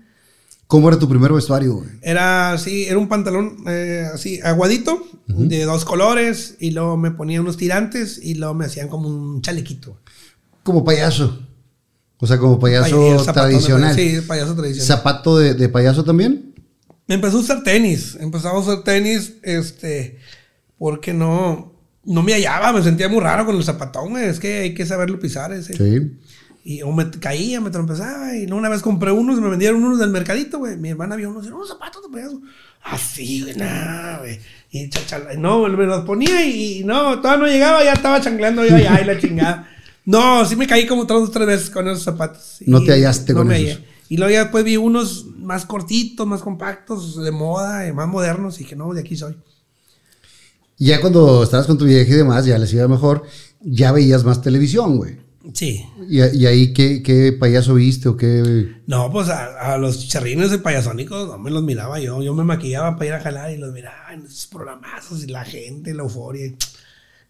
¿Cómo 0.66 0.88
era 0.88 0.98
tu 0.98 1.08
primer 1.08 1.30
vestuario, 1.32 1.74
güey? 1.74 1.88
Era 2.02 2.52
así, 2.52 2.84
era 2.84 2.98
un 2.98 3.06
pantalón 3.08 3.58
eh, 3.68 4.06
así, 4.12 4.40
aguadito, 4.42 5.06
de 5.26 5.64
dos 5.64 5.84
colores, 5.84 6.56
y 6.58 6.70
luego 6.70 6.96
me 6.96 7.10
ponía 7.10 7.40
unos 7.40 7.58
tirantes 7.58 8.18
y 8.22 8.34
luego 8.34 8.54
me 8.54 8.64
hacían 8.64 8.88
como 8.88 9.08
un 9.08 9.42
chalequito. 9.42 9.98
Como 10.62 10.82
payaso. 10.82 11.38
O 12.18 12.26
sea, 12.26 12.38
como 12.38 12.58
payaso 12.58 13.24
tradicional. 13.32 13.94
payaso, 13.94 14.20
Sí, 14.20 14.26
payaso 14.26 14.54
tradicional. 14.54 14.86
¿Zapato 14.86 15.38
de, 15.38 15.54
de 15.54 15.68
payaso 15.68 16.04
también? 16.04 16.54
Empezó 17.08 17.38
a 17.38 17.40
usar 17.40 17.62
tenis. 17.62 18.16
Empezaba 18.20 18.56
a 18.56 18.60
usar 18.60 18.82
tenis, 18.82 19.34
este, 19.42 20.18
porque 20.78 21.12
no, 21.12 21.72
no 22.04 22.22
me 22.22 22.32
hallaba, 22.32 22.72
me 22.72 22.82
sentía 22.82 23.08
muy 23.08 23.20
raro 23.20 23.44
con 23.44 23.56
el 23.56 23.64
zapatón. 23.64 24.16
Es 24.16 24.40
que 24.40 24.60
hay 24.60 24.74
que 24.74 24.86
saberlo 24.86 25.18
pisar 25.18 25.52
ese. 25.52 25.76
Sí. 25.76 26.18
Y 26.66 26.80
o 26.80 26.92
me 26.92 27.10
caía, 27.10 27.60
me 27.60 27.70
trompezaba. 27.70 28.34
Y 28.36 28.46
no, 28.46 28.56
una 28.56 28.70
vez 28.70 28.80
compré 28.80 29.10
unos, 29.12 29.38
me 29.40 29.50
vendieron 29.50 29.84
unos 29.84 29.98
del 29.98 30.10
mercadito, 30.10 30.58
güey. 30.58 30.76
Mi 30.78 30.90
hermana 30.90 31.16
vio 31.16 31.28
unos, 31.30 31.46
unos 31.46 31.68
zapatos 31.68 32.02
de 32.02 32.08
payaso. 32.08 32.40
Así, 32.82 33.42
güey, 33.42 33.56
nada, 33.56 34.18
güey. 34.20 34.38
Y 34.70 34.88
chachala, 34.88 35.34
no, 35.34 35.68
me 35.68 35.84
los 35.84 36.04
ponía 36.04 36.44
y, 36.46 36.78
y 36.78 36.84
no, 36.84 37.20
todavía 37.20 37.46
no 37.46 37.52
llegaba, 37.52 37.84
ya 37.84 37.92
estaba 37.92 38.20
chancleando 38.20 38.64
yo 38.64 38.76
allá 38.76 39.00
y 39.00 39.04
la 39.04 39.18
chingada. 39.18 39.70
No, 40.06 40.44
sí 40.44 40.56
me 40.56 40.66
caí 40.66 40.86
como 40.86 41.06
tres, 41.06 41.30
tres 41.32 41.46
veces 41.46 41.70
con 41.70 41.88
esos 41.88 42.02
zapatos. 42.02 42.58
No 42.66 42.82
te 42.82 42.92
hallaste 42.92 43.32
con 43.32 43.48
me 43.48 43.56
esos. 43.56 43.78
hallé. 43.78 43.88
Y 44.08 44.16
luego 44.18 44.32
ya 44.32 44.42
después 44.42 44.64
vi 44.64 44.76
unos 44.76 45.26
más 45.38 45.64
cortitos, 45.64 46.26
más 46.26 46.42
compactos, 46.42 47.16
de 47.22 47.30
moda, 47.30 47.90
más 47.94 48.06
modernos, 48.08 48.60
y 48.60 48.64
que 48.64 48.76
no, 48.76 48.92
de 48.92 49.00
aquí 49.00 49.16
soy. 49.16 49.36
Y 50.78 50.86
ya 50.86 51.00
cuando 51.00 51.42
estabas 51.42 51.66
con 51.66 51.78
tu 51.78 51.84
vieja 51.84 52.10
y 52.10 52.16
demás, 52.16 52.44
ya 52.44 52.58
les 52.58 52.72
iba 52.74 52.86
mejor, 52.88 53.22
ya 53.60 53.92
veías 53.92 54.24
más 54.24 54.42
televisión, 54.42 54.96
güey. 54.98 55.16
Sí. 55.52 55.84
¿Y, 56.08 56.22
y 56.22 56.46
ahí 56.46 56.72
qué, 56.72 57.02
qué 57.02 57.32
payaso 57.32 57.74
viste 57.74 58.08
o 58.08 58.16
qué? 58.16 58.72
No, 58.86 59.10
pues 59.12 59.28
a, 59.28 59.74
a 59.74 59.78
los 59.78 60.08
charrines 60.08 60.50
de 60.50 60.58
payasónicos 60.58 61.28
no 61.28 61.38
me 61.38 61.50
los 61.50 61.62
miraba 61.62 62.00
yo. 62.00 62.22
Yo 62.22 62.34
me 62.34 62.44
maquillaba 62.44 62.96
para 62.96 63.06
ir 63.06 63.12
a 63.14 63.20
jalar 63.20 63.50
y 63.52 63.58
los 63.58 63.72
miraba 63.72 64.12
en 64.12 64.24
esos 64.26 64.46
programazos 64.46 65.22
y 65.22 65.26
la 65.28 65.44
gente, 65.44 65.94
la 65.94 66.02
euforia. 66.02 66.52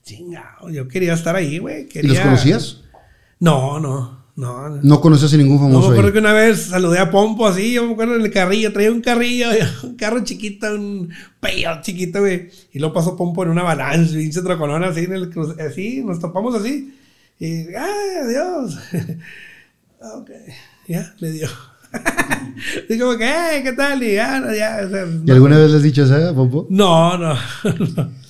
Chingado, 0.05 0.69
yo 0.71 0.87
quería 0.87 1.15
estar 1.15 1.35
ahí, 1.35 1.59
güey. 1.59 1.89
¿Y 1.93 2.03
los 2.07 2.19
conocías? 2.21 2.81
No, 3.41 3.81
no. 3.81 4.23
No, 4.37 4.69
no. 4.69 4.81
No 4.83 5.01
conoces 5.01 5.33
a 5.33 5.37
ningún 5.37 5.57
No, 5.59 5.63
famoso 5.63 5.81
me 5.91 5.95
acuerdo 5.95 6.09
ahí. 6.09 6.13
que 6.13 6.19
una 6.19 6.33
vez 6.33 6.63
saludé 6.67 6.99
a 6.99 7.09
Pompo 7.11 7.47
así, 7.47 7.73
yo 7.73 7.87
me 7.87 7.93
acuerdo 7.93 8.17
en 8.17 8.23
el 8.23 8.33
carrillo, 8.33 8.73
traía 8.73 8.91
un 8.91 9.01
carrillo, 9.01 9.47
un 9.85 9.95
carro 9.95 10.25
chiquito, 10.25 10.75
un 10.75 11.09
peyote 11.41 11.83
chiquito, 11.83 12.19
güey. 12.21 12.51
Y 12.73 12.81
luego 12.81 12.93
pasó 12.95 13.17
Pompo 13.17 13.45
en 13.45 13.51
una 13.51 13.63
balance, 13.63 14.17
pinche 14.17 14.43
troconón 14.43 14.83
así, 14.83 15.05
en 15.05 15.13
el 15.13 15.31
cruce- 15.31 15.61
así, 15.63 16.03
nos 16.05 16.19
topamos 16.19 16.53
así. 16.57 16.93
Y, 17.39 17.47
¡ay, 17.77 18.17
adiós! 18.25 18.77
ok, 20.01 20.31
ya, 20.89 21.15
le 21.21 21.31
dio. 21.31 21.49
y 22.89 22.99
como 22.99 23.17
que, 23.17 23.25
"Eh, 23.29 23.63
¿qué 23.63 23.73
tal? 23.73 24.03
Y 24.03 24.15
ya, 24.15 24.41
no, 24.41 24.53
ya, 24.53 24.81
o 24.85 24.91
sea, 24.91 25.07
¿Y 25.25 25.31
alguna 25.31 25.59
vez 25.59 25.71
le 25.71 25.77
has 25.77 25.83
dicho 25.85 26.03
eso, 26.05 26.35
Pompo? 26.35 26.67
no, 26.71 27.17
no. 27.19 27.35
no. 27.35 28.24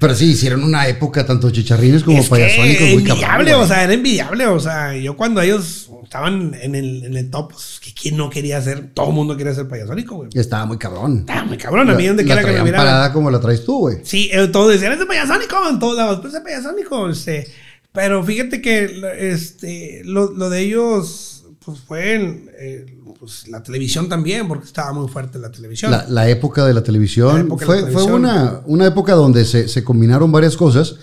Pero 0.00 0.14
sí, 0.14 0.32
hicieron 0.32 0.64
una 0.64 0.88
época 0.88 1.24
tanto 1.24 1.50
chicharrines 1.50 2.02
como 2.02 2.18
Es 2.18 2.24
que 2.24 2.30
payasónicos 2.30 2.88
muy 2.88 3.04
cabrón, 3.04 3.20
envidiable, 3.20 3.54
o 3.54 3.66
sea, 3.66 3.84
era 3.84 3.92
envidiable, 3.92 4.46
o 4.46 4.58
sea, 4.58 4.96
yo 4.96 5.16
cuando 5.16 5.40
ellos 5.40 5.88
estaban 6.02 6.54
en 6.60 6.74
el, 6.74 7.04
en 7.04 7.16
el 7.16 7.30
top, 7.30 7.52
pues, 7.52 7.80
que 7.82 7.92
quién 7.94 8.16
no 8.16 8.28
quería 8.28 8.60
ser, 8.60 8.90
todo 8.92 9.08
el 9.08 9.14
mundo 9.14 9.36
quería 9.36 9.54
ser 9.54 9.68
payasónico, 9.68 10.16
güey. 10.16 10.30
Estaba 10.34 10.66
muy 10.66 10.78
cabrón. 10.78 11.18
Estaba 11.20 11.44
muy 11.44 11.58
cabrón, 11.58 11.90
a 11.90 11.94
mí 11.94 12.06
donde 12.06 12.24
quiera 12.24 12.42
que 12.42 12.52
me 12.52 12.62
miraran. 12.64 12.86
parada 12.86 13.12
como 13.12 13.30
la 13.30 13.40
traes 13.40 13.64
tú, 13.64 13.78
güey. 13.80 13.98
Sí, 14.02 14.30
eh, 14.32 14.48
todos 14.48 14.72
decían, 14.72 14.92
ese 14.92 15.06
payasónico 15.06 15.56
en 15.68 15.78
todos 15.78 15.96
lados, 15.96 16.20
pues 16.20 16.34
ese 16.34 16.42
payasónico, 16.42 17.08
este. 17.08 17.48
Pero 17.92 18.24
fíjate 18.24 18.60
que 18.60 19.02
este, 19.18 20.02
lo, 20.04 20.32
lo 20.32 20.50
de 20.50 20.60
ellos, 20.60 21.33
pues 21.64 21.78
fue 21.80 22.14
en, 22.14 22.50
eh, 22.58 22.98
pues, 23.18 23.48
la 23.48 23.62
televisión 23.62 24.08
también, 24.08 24.46
porque 24.48 24.66
estaba 24.66 24.92
muy 24.92 25.08
fuerte 25.08 25.38
la 25.38 25.50
televisión. 25.50 25.90
La, 25.90 26.04
la 26.08 26.28
época 26.28 26.64
de 26.66 26.74
la 26.74 26.82
televisión. 26.82 27.48
La 27.48 27.56
fue, 27.56 27.76
la 27.76 27.82
fue 27.82 28.02
televisión. 28.02 28.14
una, 28.14 28.60
una 28.66 28.86
época 28.86 29.14
donde 29.14 29.44
se, 29.44 29.68
se 29.68 29.82
combinaron 29.82 30.30
varias 30.30 30.56
cosas 30.56 30.96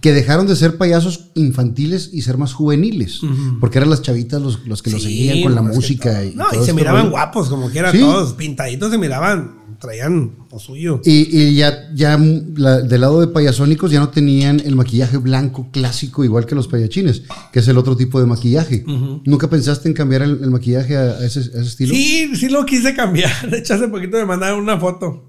que 0.00 0.12
dejaron 0.12 0.46
de 0.46 0.56
ser 0.56 0.76
payasos 0.76 1.30
infantiles 1.34 2.10
y 2.12 2.22
ser 2.22 2.36
más 2.38 2.52
juveniles. 2.52 3.20
Porque 3.60 3.78
eran 3.78 3.90
las 3.90 4.02
chavitas 4.02 4.40
los, 4.42 4.66
los 4.66 4.82
que 4.82 4.90
Sí, 4.90 5.00
seguían 5.00 5.42
con 5.42 5.54
la 5.54 5.62
música. 5.62 6.24
Y, 6.24 6.34
no, 6.34 6.44
todo 6.44 6.52
y 6.52 6.54
se 6.56 6.60
este 6.60 6.72
miraban 6.74 7.02
rollo. 7.04 7.10
guapos, 7.12 7.48
como 7.48 7.70
quiera, 7.70 7.90
Sí. 7.92 8.00
todos 8.00 8.34
pintaditos 8.34 8.90
se 8.90 8.98
miraban, 8.98 9.61
traían 9.82 10.36
lo 10.50 10.58
suyo. 10.58 11.00
Y, 11.04 11.36
y 11.36 11.54
ya, 11.56 11.90
ya 11.92 12.16
la- 12.56 12.80
del 12.80 13.00
lado 13.02 13.20
de 13.20 13.26
payasónicos 13.26 13.90
ya 13.90 14.00
no 14.00 14.08
tenían 14.08 14.60
el 14.60 14.76
maquillaje 14.76 15.18
blanco 15.18 15.68
clásico 15.72 16.24
igual 16.24 16.46
que 16.46 16.54
los 16.54 16.68
payachines, 16.68 17.24
que 17.52 17.58
es 17.58 17.68
el 17.68 17.76
otro 17.76 17.96
tipo 17.96 18.18
de 18.20 18.26
maquillaje. 18.26 18.84
¿Nunca 19.26 19.50
pensaste 19.50 19.88
en 19.88 19.94
cambiar 19.94 20.22
el, 20.22 20.38
el 20.42 20.50
maquillaje 20.50 20.96
a, 20.96 21.02
a 21.02 21.26
ese, 21.26 21.40
a 21.40 21.42
ese 21.42 21.60
estilo? 21.62 21.92
Sí, 21.94 22.34
sí 22.36 22.48
lo 22.48 22.64
quise 22.64 22.94
cambiar. 22.94 23.30
De 23.50 23.58
hecho, 23.58 23.74
hace 23.74 23.88
poquito 23.88 24.16
me 24.16 24.24
mandaron 24.24 24.60
una 24.60 24.78
foto. 24.78 25.28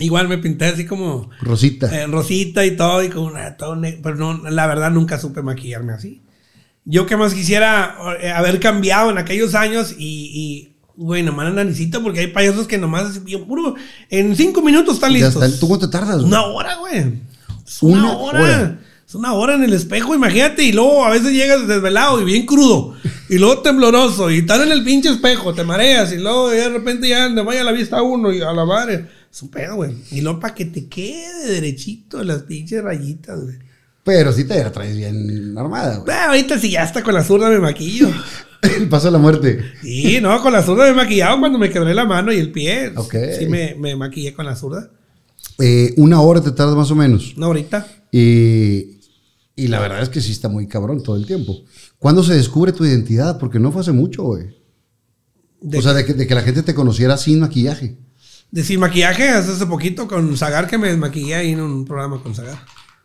Igual 0.00 0.28
me 0.28 0.38
pinté 0.38 0.64
así 0.66 0.84
como 0.86 1.30
Rosita. 1.40 1.94
eh, 1.94 2.06
rosita 2.06 2.64
y 2.66 2.74
todo, 2.76 3.02
y 3.04 3.08
con 3.10 3.24
una, 3.24 3.56
todo 3.56 3.78
pero 4.02 4.16
no, 4.16 4.50
la 4.50 4.66
verdad 4.66 4.90
nunca 4.90 5.18
supe 5.18 5.42
maquillarme 5.42 5.92
así. 5.92 6.22
Yo 6.86 7.04
que 7.04 7.16
más 7.18 7.34
quisiera 7.34 7.96
eh, 8.22 8.30
haber 8.30 8.58
cambiado 8.58 9.10
en 9.10 9.18
aquellos 9.18 9.54
años 9.54 9.94
y, 9.98 10.30
y 10.32 10.69
güey, 11.00 11.22
nomás 11.22 11.46
analicito 11.46 12.02
porque 12.02 12.20
hay 12.20 12.26
payasos 12.28 12.66
que 12.66 12.76
nomás 12.78 13.24
bien 13.24 13.46
puro, 13.46 13.74
en 14.10 14.36
cinco 14.36 14.60
minutos 14.62 14.94
están 14.96 15.12
Ya 15.12 15.26
listos. 15.26 15.42
está. 15.42 15.58
¿Tú 15.58 15.66
cuánto 15.66 15.88
tardas? 15.88 16.16
güey? 16.18 16.26
Una 16.26 16.42
hora, 16.44 16.76
güey. 16.76 16.98
Es 17.66 17.82
una, 17.82 17.98
Una 18.02 18.16
hora. 18.16 18.40
hora. 18.42 18.80
Es 19.08 19.14
una 19.16 19.32
hora 19.32 19.54
en 19.54 19.64
el 19.64 19.72
espejo, 19.72 20.14
imagínate. 20.14 20.62
Y 20.62 20.72
luego 20.72 21.04
a 21.04 21.10
veces 21.10 21.32
llegas 21.32 21.66
desvelado 21.66 22.20
y 22.20 22.24
bien 22.24 22.46
crudo. 22.46 22.94
Y 23.28 23.38
luego 23.38 23.58
tembloroso. 23.60 24.30
Y 24.30 24.38
estás 24.38 24.60
en 24.60 24.70
el 24.70 24.84
pinche 24.84 25.08
espejo, 25.08 25.52
te 25.52 25.64
mareas. 25.64 26.12
Y 26.12 26.18
luego 26.18 26.50
de 26.50 26.68
repente 26.68 27.08
ya 27.08 27.32
te 27.34 27.40
vaya 27.42 27.62
a 27.62 27.64
la 27.64 27.72
vista 27.72 28.00
uno 28.02 28.32
y 28.32 28.40
a 28.40 28.52
la 28.52 28.64
madre. 28.64 29.06
Es 29.32 29.42
un 29.42 29.48
pedo, 29.48 29.74
güey. 29.76 29.96
Y 30.12 30.20
luego 30.20 30.38
para 30.38 30.54
que 30.54 30.66
te 30.66 30.86
quede 30.86 31.46
derechito 31.54 32.22
las 32.22 32.42
pinches 32.44 32.84
rayitas, 32.84 33.40
güey. 33.42 33.56
Pero 34.04 34.32
sí 34.32 34.44
te 34.44 34.62
la 34.62 34.70
traes 34.70 34.96
bien 34.96 35.56
armada, 35.58 35.96
güey. 35.96 36.16
Ah, 36.16 36.26
ahorita 36.28 36.58
sí 36.60 36.70
ya 36.70 36.82
hasta 36.84 37.02
con 37.02 37.14
la 37.14 37.24
zurda 37.24 37.48
me 37.48 37.58
maquillo. 37.58 38.08
El 38.76 38.88
paso 38.88 39.08
a 39.08 39.10
la 39.10 39.18
muerte. 39.18 39.64
Sí, 39.82 40.18
no, 40.20 40.40
con 40.42 40.52
la 40.52 40.62
zurda 40.62 40.84
me 40.84 40.90
he 40.90 40.94
maquillado 40.94 41.38
cuando 41.40 41.58
me 41.58 41.70
quebré 41.70 41.94
la 41.94 42.04
mano 42.04 42.32
y 42.32 42.36
el 42.38 42.52
pie. 42.52 42.92
Ok. 42.96 43.14
Sí, 43.38 43.46
me, 43.46 43.74
me 43.74 43.96
maquillé 43.96 44.34
con 44.34 44.44
la 44.46 44.54
zurda. 44.56 44.90
Eh, 45.58 45.94
una 45.96 46.20
hora 46.20 46.40
te 46.42 46.50
tardas 46.52 46.76
más 46.76 46.90
o 46.90 46.94
menos. 46.94 47.34
No, 47.36 47.46
ahorita. 47.46 47.86
Y, 48.12 48.98
y 49.56 49.68
la 49.68 49.80
verdad 49.80 50.02
es 50.02 50.08
que 50.08 50.20
sí 50.20 50.32
está 50.32 50.48
muy 50.48 50.66
cabrón 50.66 51.02
todo 51.02 51.16
el 51.16 51.26
tiempo. 51.26 51.54
¿Cuándo 51.98 52.22
se 52.22 52.34
descubre 52.34 52.72
tu 52.72 52.84
identidad? 52.84 53.38
Porque 53.38 53.58
no 53.58 53.70
fue 53.72 53.82
hace 53.82 53.92
mucho, 53.92 54.22
güey. 54.24 54.58
De, 55.60 55.78
O 55.78 55.82
sea, 55.82 55.92
de 55.92 56.04
que, 56.04 56.14
de 56.14 56.26
que 56.26 56.34
la 56.34 56.42
gente 56.42 56.62
te 56.62 56.74
conociera 56.74 57.16
sin 57.18 57.40
maquillaje. 57.40 57.98
de 58.50 58.64
sin 58.64 58.80
maquillaje 58.80 59.28
hace 59.28 59.52
hace 59.52 59.66
poquito 59.66 60.08
con 60.08 60.36
Zagar 60.36 60.66
que 60.66 60.78
me 60.78 60.88
desmaquillé 60.88 61.34
ahí 61.34 61.50
en 61.52 61.60
un 61.60 61.84
programa 61.84 62.22
con 62.22 62.34
Zagar. 62.34 62.58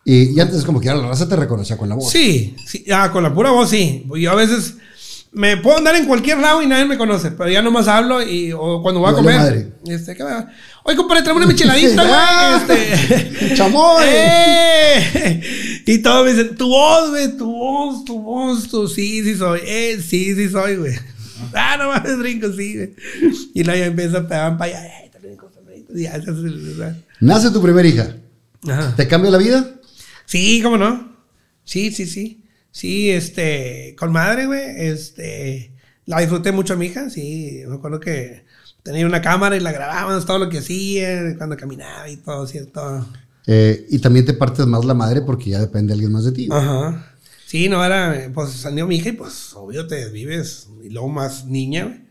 Y, 0.04 0.34
y 0.36 0.40
antes 0.40 0.64
como 0.64 0.80
que 0.80 0.88
la 0.88 1.00
raza 1.08 1.28
te 1.28 1.36
reconocía 1.36 1.76
con 1.76 1.88
la 1.88 1.96
voz. 1.96 2.10
Sí, 2.10 2.54
sí, 2.66 2.84
ah, 2.92 3.10
con 3.12 3.22
la 3.22 3.34
pura 3.34 3.50
voz 3.50 3.68
sí. 3.70 4.06
Yo 4.18 4.30
a 4.30 4.34
veces 4.36 4.76
me 5.36 5.56
puedo 5.58 5.76
andar 5.76 5.94
en 5.96 6.06
cualquier 6.06 6.38
lado 6.38 6.62
y 6.62 6.66
nadie 6.66 6.86
me 6.86 6.96
conoce, 6.96 7.30
pero 7.30 7.50
ya 7.50 7.60
nomás 7.62 7.86
hablo 7.88 8.22
y 8.22 8.52
o 8.52 8.80
cuando 8.82 9.00
voy 9.00 9.10
a 9.10 9.14
comer. 9.14 9.36
madre. 9.36 9.72
Este, 9.86 10.16
¿qué 10.16 10.22
va? 10.22 10.48
Oye, 10.82 10.96
compadre, 10.96 11.22
tráeme 11.22 11.38
una 11.44 11.46
micheladita, 11.46 12.02
Ah, 12.06 12.62
güey. 12.66 12.78
Este. 12.82 13.54
¡Chamoy! 13.54 14.04
¡Eh! 14.08 15.42
Y 15.86 15.98
todos 15.98 16.24
me 16.24 16.32
dicen, 16.32 16.56
tu 16.56 16.68
voz, 16.68 17.10
güey, 17.10 17.36
tu 17.36 17.46
voz, 17.52 18.04
tu 18.04 18.18
voz, 18.20 18.68
tu 18.68 18.88
sí, 18.88 19.22
sí 19.22 19.36
soy. 19.36 19.60
Eh, 19.64 20.00
sí, 20.06 20.34
sí 20.34 20.48
soy, 20.48 20.76
güey. 20.76 20.94
Ah, 21.52 21.76
no 21.78 21.88
mames, 21.88 22.18
brinco, 22.18 22.50
sí, 22.52 22.74
güey. 22.76 22.94
Y 23.54 23.62
luego 23.62 23.78
ya 23.78 23.86
empieza 23.86 24.18
a 24.18 24.26
pegar 24.26 24.56
para 24.56 24.78
allá. 24.78 24.90
"Ay, 25.02 25.10
te 25.10 25.18
brinco, 25.18 25.46
te 25.48 25.60
brinco", 25.60 25.92
y 25.94 26.02
ya 26.04 26.12
se 26.14 26.30
hace- 26.30 26.94
Nace 27.20 27.50
tu 27.50 27.60
primera 27.62 27.86
hija. 27.86 28.16
Ajá. 28.66 28.94
¿Te 28.96 29.06
cambia 29.06 29.30
la 29.30 29.36
vida? 29.38 29.70
Sí, 30.24 30.60
cómo 30.62 30.78
no. 30.78 31.14
Sí, 31.64 31.92
sí, 31.92 32.06
sí. 32.06 32.42
Sí, 32.76 33.10
este, 33.10 33.96
con 33.98 34.12
madre, 34.12 34.44
güey. 34.44 34.60
Este, 34.76 35.72
la 36.04 36.20
disfruté 36.20 36.52
mucho 36.52 36.74
a 36.74 36.76
mi 36.76 36.84
hija, 36.84 37.08
sí. 37.08 37.62
Me 37.66 37.76
acuerdo 37.76 37.98
que 37.98 38.44
tenía 38.82 39.06
una 39.06 39.22
cámara 39.22 39.56
y 39.56 39.60
la 39.60 39.72
grabábamos 39.72 40.26
todo 40.26 40.38
lo 40.38 40.50
que 40.50 40.58
hacía, 40.58 41.38
cuando 41.38 41.56
caminaba 41.56 42.06
y 42.06 42.18
todo, 42.18 42.46
todo. 42.70 43.06
Eh, 43.46 43.86
y 43.88 43.98
también 43.98 44.26
te 44.26 44.34
partes 44.34 44.66
más 44.66 44.84
la 44.84 44.92
madre 44.92 45.22
porque 45.22 45.48
ya 45.48 45.58
depende 45.58 45.94
alguien 45.94 46.12
más 46.12 46.24
de 46.24 46.32
ti. 46.32 46.48
Ajá. 46.52 47.14
Sí, 47.46 47.70
no 47.70 47.82
era, 47.82 48.30
pues 48.34 48.50
salió 48.50 48.86
mi 48.86 48.96
hija 48.96 49.08
y 49.08 49.12
pues 49.12 49.54
obvio 49.54 49.86
te 49.86 49.94
desvives. 49.94 50.68
Y 50.84 50.90
luego 50.90 51.08
más 51.08 51.46
niña, 51.46 51.84
güey. 51.84 52.02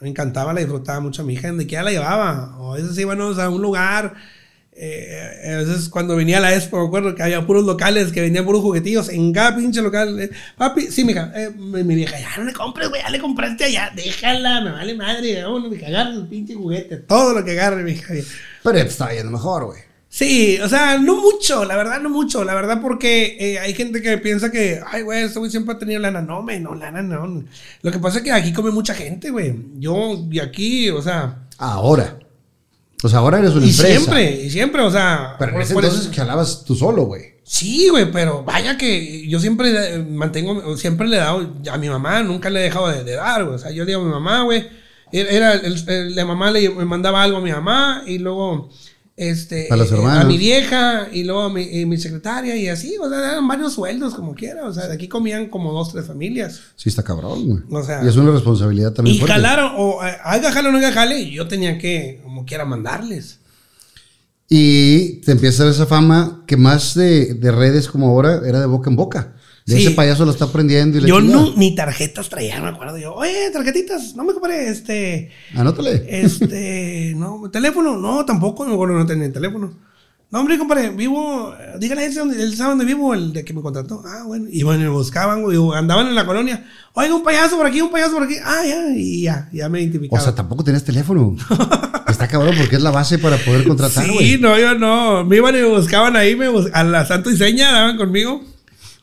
Me 0.00 0.08
encantaba, 0.08 0.54
la 0.54 0.60
disfrutaba 0.60 1.00
mucho 1.00 1.20
a 1.20 1.24
mi 1.26 1.34
hija, 1.34 1.48
donde 1.48 1.66
quiera 1.66 1.84
la 1.84 1.90
llevaba. 1.90 2.56
O 2.58 2.72
a 2.72 2.76
veces 2.76 2.98
íbamos 2.98 3.38
a 3.38 3.50
un 3.50 3.60
lugar. 3.60 4.14
Eh, 4.78 5.54
a 5.54 5.56
veces 5.56 5.88
cuando 5.88 6.16
venía 6.16 6.38
la 6.38 6.54
expo, 6.54 6.78
me 6.78 6.86
acuerdo 6.86 7.14
que 7.14 7.22
había 7.22 7.46
puros 7.46 7.64
locales 7.64 8.12
que 8.12 8.20
vendían 8.20 8.44
puros 8.44 8.60
juguetillos 8.62 9.08
en 9.08 9.32
cada 9.32 9.56
pinche 9.56 9.80
local. 9.80 10.20
eh, 10.20 10.30
papi, 10.56 10.82
sí, 10.90 11.04
mija, 11.04 11.32
eh, 11.34 11.50
mi 11.50 11.94
vieja, 11.94 12.18
ya 12.18 12.36
no 12.36 12.44
le 12.44 12.52
compres, 12.52 12.88
güey, 12.88 13.00
ya 13.00 13.10
le 13.10 13.18
compraste 13.18 13.64
allá, 13.64 13.90
déjala, 13.94 14.60
me 14.60 14.72
vale 14.72 14.94
madre, 14.94 15.42
vámonos, 15.42 15.70
mija, 15.70 15.86
agarra 15.86 16.10
el 16.10 16.26
pinche 16.26 16.54
juguete, 16.54 16.98
todo 16.98 17.32
lo 17.32 17.44
que 17.44 17.52
agarre, 17.52 17.82
mija. 17.82 18.12
Pero 18.62 18.78
está 18.78 19.14
yendo 19.14 19.32
mejor, 19.32 19.64
güey. 19.66 19.80
Sí, 20.08 20.58
o 20.62 20.68
sea, 20.68 20.98
no 20.98 21.16
mucho, 21.16 21.64
la 21.64 21.76
verdad, 21.76 22.00
no 22.00 22.08
mucho. 22.08 22.42
La 22.42 22.54
verdad, 22.54 22.80
porque 22.80 23.36
eh, 23.38 23.58
hay 23.58 23.74
gente 23.74 24.00
que 24.00 24.16
piensa 24.16 24.50
que, 24.50 24.80
ay, 24.86 25.02
güey, 25.02 25.24
este 25.24 25.38
güey 25.38 25.50
siempre 25.50 25.74
ha 25.74 25.78
tenido 25.78 26.00
lana. 26.00 26.22
No, 26.22 26.42
me, 26.42 26.58
no, 26.58 26.74
lana 26.74 27.02
no. 27.02 27.44
Lo 27.82 27.92
que 27.92 27.98
pasa 27.98 28.18
es 28.18 28.24
que 28.24 28.32
aquí 28.32 28.52
come 28.54 28.70
mucha 28.70 28.94
gente, 28.94 29.30
güey. 29.30 29.54
Yo, 29.74 30.26
y 30.30 30.38
aquí, 30.38 30.88
o 30.88 31.02
sea. 31.02 31.46
Ahora. 31.58 32.18
Sea, 33.08 33.18
ahora 33.20 33.38
eres 33.38 33.52
una 33.52 33.66
Y 33.66 33.70
empresa. 33.70 33.88
siempre, 33.98 34.42
y 34.44 34.50
siempre, 34.50 34.82
o 34.82 34.90
sea. 34.90 35.36
Pero 35.38 35.54
en 35.56 35.62
ese 35.62 35.74
entonces 35.74 36.10
jalabas 36.14 36.64
tú 36.64 36.74
solo, 36.74 37.02
güey. 37.04 37.36
Sí, 37.44 37.88
güey, 37.90 38.10
pero 38.10 38.42
vaya 38.42 38.76
que 38.76 39.26
yo 39.28 39.38
siempre 39.38 39.70
eh, 39.94 39.98
mantengo, 39.98 40.76
siempre 40.76 41.06
le 41.06 41.16
he 41.16 41.20
dado 41.20 41.48
a 41.70 41.78
mi 41.78 41.88
mamá, 41.88 42.22
nunca 42.22 42.50
le 42.50 42.60
he 42.60 42.62
dejado 42.64 42.88
de, 42.88 43.04
de 43.04 43.12
dar, 43.14 43.44
güey. 43.44 43.54
O 43.54 43.58
sea, 43.58 43.70
yo 43.70 43.84
le 43.84 43.90
digo 43.92 44.00
a 44.00 44.04
mi 44.04 44.10
mamá, 44.10 44.42
güey, 44.42 44.66
era, 45.12 45.30
era 45.30 45.52
el- 45.54 45.88
el- 45.88 46.14
la 46.16 46.24
mamá 46.24 46.50
le 46.50 46.68
mandaba 46.70 47.22
algo 47.22 47.38
a 47.38 47.40
mi 47.40 47.52
mamá 47.52 48.02
y 48.06 48.18
luego, 48.18 48.68
este, 49.16 49.68
A 49.70 49.76
los 49.76 49.90
eh, 49.90 49.96
a 50.04 50.24
mi 50.24 50.36
vieja 50.36 51.08
y 51.10 51.24
luego 51.24 51.42
a 51.44 51.50
mi, 51.52 51.62
y 51.62 51.86
mi 51.86 51.96
secretaria 51.96 52.54
y 52.56 52.68
así, 52.68 52.96
o 52.98 53.08
sea, 53.08 53.18
eran 53.32 53.48
varios 53.48 53.72
sueldos 53.72 54.14
como 54.14 54.34
quiera, 54.34 54.66
o 54.66 54.72
sea, 54.74 54.88
de 54.88 54.94
aquí 54.94 55.08
comían 55.08 55.48
como 55.48 55.72
dos, 55.72 55.92
tres 55.92 56.04
familias. 56.06 56.60
Sí, 56.76 56.90
está 56.90 57.02
cabrón, 57.02 57.46
güey. 57.46 57.62
O 57.70 57.84
sea- 57.84 58.04
y 58.04 58.08
es 58.08 58.16
una 58.16 58.30
responsabilidad 58.32 58.92
también 58.92 59.16
Y 59.16 59.18
fuerte. 59.18 59.34
jalaron, 59.34 59.72
o 59.76 60.04
eh, 60.04 60.16
haga 60.22 60.52
jale 60.52 60.68
o 60.68 60.72
no 60.72 60.78
haga 60.78 60.92
jale, 60.92 61.30
yo 61.30 61.48
tenía 61.48 61.78
que, 61.78 62.20
como 62.22 62.44
quiera, 62.44 62.64
mandarles. 62.66 63.38
Y 64.48 65.20
te 65.22 65.32
empieza 65.32 65.62
a 65.62 65.66
ver 65.66 65.74
esa 65.74 65.86
fama 65.86 66.44
que 66.46 66.56
más 66.56 66.94
de, 66.94 67.34
de 67.34 67.50
redes 67.50 67.88
como 67.88 68.08
ahora 68.08 68.42
era 68.46 68.60
de 68.60 68.66
boca 68.66 68.88
en 68.90 68.96
boca. 68.96 69.34
De 69.66 69.76
Sí. 69.76 69.86
ese 69.86 69.90
payaso 69.96 70.24
lo 70.24 70.30
está 70.30 70.44
aprendiendo 70.44 70.96
y 70.96 71.00
la 71.00 71.08
Yo 71.08 71.20
chingada. 71.20 71.42
no, 71.42 71.54
ni 71.56 71.74
tarjetas 71.74 72.28
traía, 72.28 72.60
me 72.62 72.68
acuerdo. 72.68 72.98
Yo, 72.98 73.14
oye, 73.14 73.50
tarjetitas, 73.52 74.14
no 74.14 74.22
me 74.24 74.32
compré 74.32 74.68
este. 74.68 75.30
Anótale. 75.56 76.04
Este, 76.08 77.14
no, 77.16 77.50
teléfono, 77.50 77.96
no, 77.96 78.24
tampoco, 78.24 78.64
me 78.64 78.72
acuerdo 78.74 78.94
no 78.94 79.06
tenía 79.06 79.32
teléfono. 79.32 79.72
No, 80.30 80.40
hombre, 80.40 80.58
compadre, 80.58 80.90
vivo, 80.90 81.52
dígale 81.78 82.10
donde, 82.10 82.42
él 82.42 82.56
sabe 82.56 82.70
dónde 82.70 82.84
vivo, 82.84 83.14
el 83.14 83.32
de 83.32 83.44
que 83.44 83.52
me 83.54 83.62
contrató. 83.62 84.02
Ah, 84.04 84.22
bueno, 84.26 84.46
y 84.50 84.62
bueno, 84.64 84.82
me 84.82 84.88
buscaban, 84.88 85.42
güey, 85.42 85.56
andaban 85.74 86.08
en 86.08 86.16
la 86.16 86.26
colonia. 86.26 86.64
Oiga, 86.94 87.14
un 87.14 87.22
payaso 87.22 87.56
por 87.56 87.64
aquí, 87.66 87.80
un 87.80 87.90
payaso 87.92 88.14
por 88.14 88.24
aquí. 88.24 88.34
Ah, 88.44 88.62
ya, 88.66 88.88
y 88.96 89.22
ya, 89.22 89.48
ya 89.52 89.68
me 89.68 89.78
O 89.78 89.82
identificaban. 89.82 90.24
sea, 90.24 90.34
tampoco 90.34 90.64
tenías 90.64 90.82
teléfono. 90.84 91.36
está 92.08 92.26
cabrón 92.28 92.54
porque 92.58 92.74
es 92.76 92.82
la 92.82 92.90
base 92.90 93.18
para 93.18 93.36
poder 93.36 93.66
contratar, 93.66 94.04
sí, 94.04 94.10
güey. 94.12 94.38
no, 94.38 94.58
yo 94.58 94.74
no. 94.76 95.24
Me 95.24 95.36
iban 95.36 95.54
y 95.56 95.58
me 95.58 95.66
buscaban 95.66 96.16
ahí, 96.16 96.34
me 96.36 96.48
bus- 96.48 96.70
a 96.72 96.82
la 96.84 97.04
santo 97.06 97.30
y 97.30 97.36
seña 97.36 97.70
daban 97.72 97.96
conmigo. 97.96 98.42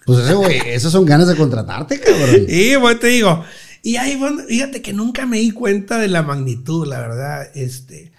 Pues 0.05 0.19
ese, 0.19 0.33
güey, 0.33 0.61
esas 0.65 0.91
son 0.91 1.05
ganas 1.05 1.27
de 1.27 1.35
contratarte, 1.35 1.99
cabrón. 1.99 2.45
Y 2.47 2.75
pues 2.77 2.99
te 2.99 3.07
digo, 3.07 3.43
y 3.81 3.97
ahí, 3.97 4.15
bueno, 4.15 4.43
fíjate 4.47 4.81
que 4.81 4.93
nunca 4.93 5.25
me 5.25 5.39
di 5.39 5.51
cuenta 5.51 5.97
de 5.97 6.07
la 6.07 6.23
magnitud, 6.23 6.87
la 6.87 6.99
verdad. 6.99 7.47
Este, 7.53 8.13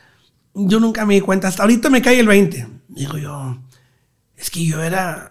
yo 0.55 0.79
nunca 0.79 1.07
me 1.07 1.15
di 1.15 1.21
cuenta, 1.21 1.49
hasta 1.49 1.63
ahorita 1.63 1.89
me 1.89 2.03
cae 2.03 2.21
el 2.21 2.29
20. 2.29 2.69
Digo 2.89 3.19
yo, 3.19 3.59
es 4.37 4.51
que 4.51 4.65
yo 4.65 4.83
era, 4.83 5.31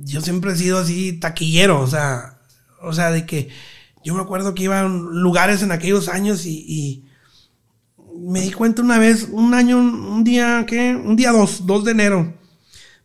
yo 0.00 0.20
siempre 0.20 0.52
he 0.52 0.56
sido 0.56 0.78
así 0.78 1.12
taquillero, 1.14 1.80
o 1.80 1.86
sea, 1.86 2.40
o 2.82 2.92
sea, 2.92 3.10
de 3.10 3.26
que 3.26 3.48
yo 4.04 4.14
me 4.14 4.22
acuerdo 4.22 4.54
que 4.54 4.64
iba 4.64 4.80
a 4.80 4.88
lugares 4.88 5.62
en 5.62 5.72
aquellos 5.72 6.08
años 6.08 6.46
y, 6.46 6.64
y 6.68 7.04
me 8.18 8.40
di 8.40 8.50
cuenta 8.50 8.82
una 8.82 8.98
vez, 8.98 9.28
un 9.30 9.54
año, 9.54 9.78
un 9.78 10.24
día, 10.24 10.64
¿qué? 10.66 10.94
Un 10.96 11.14
día 11.16 11.30
2, 11.32 11.64
2 11.64 11.84
de 11.84 11.90
enero. 11.92 12.34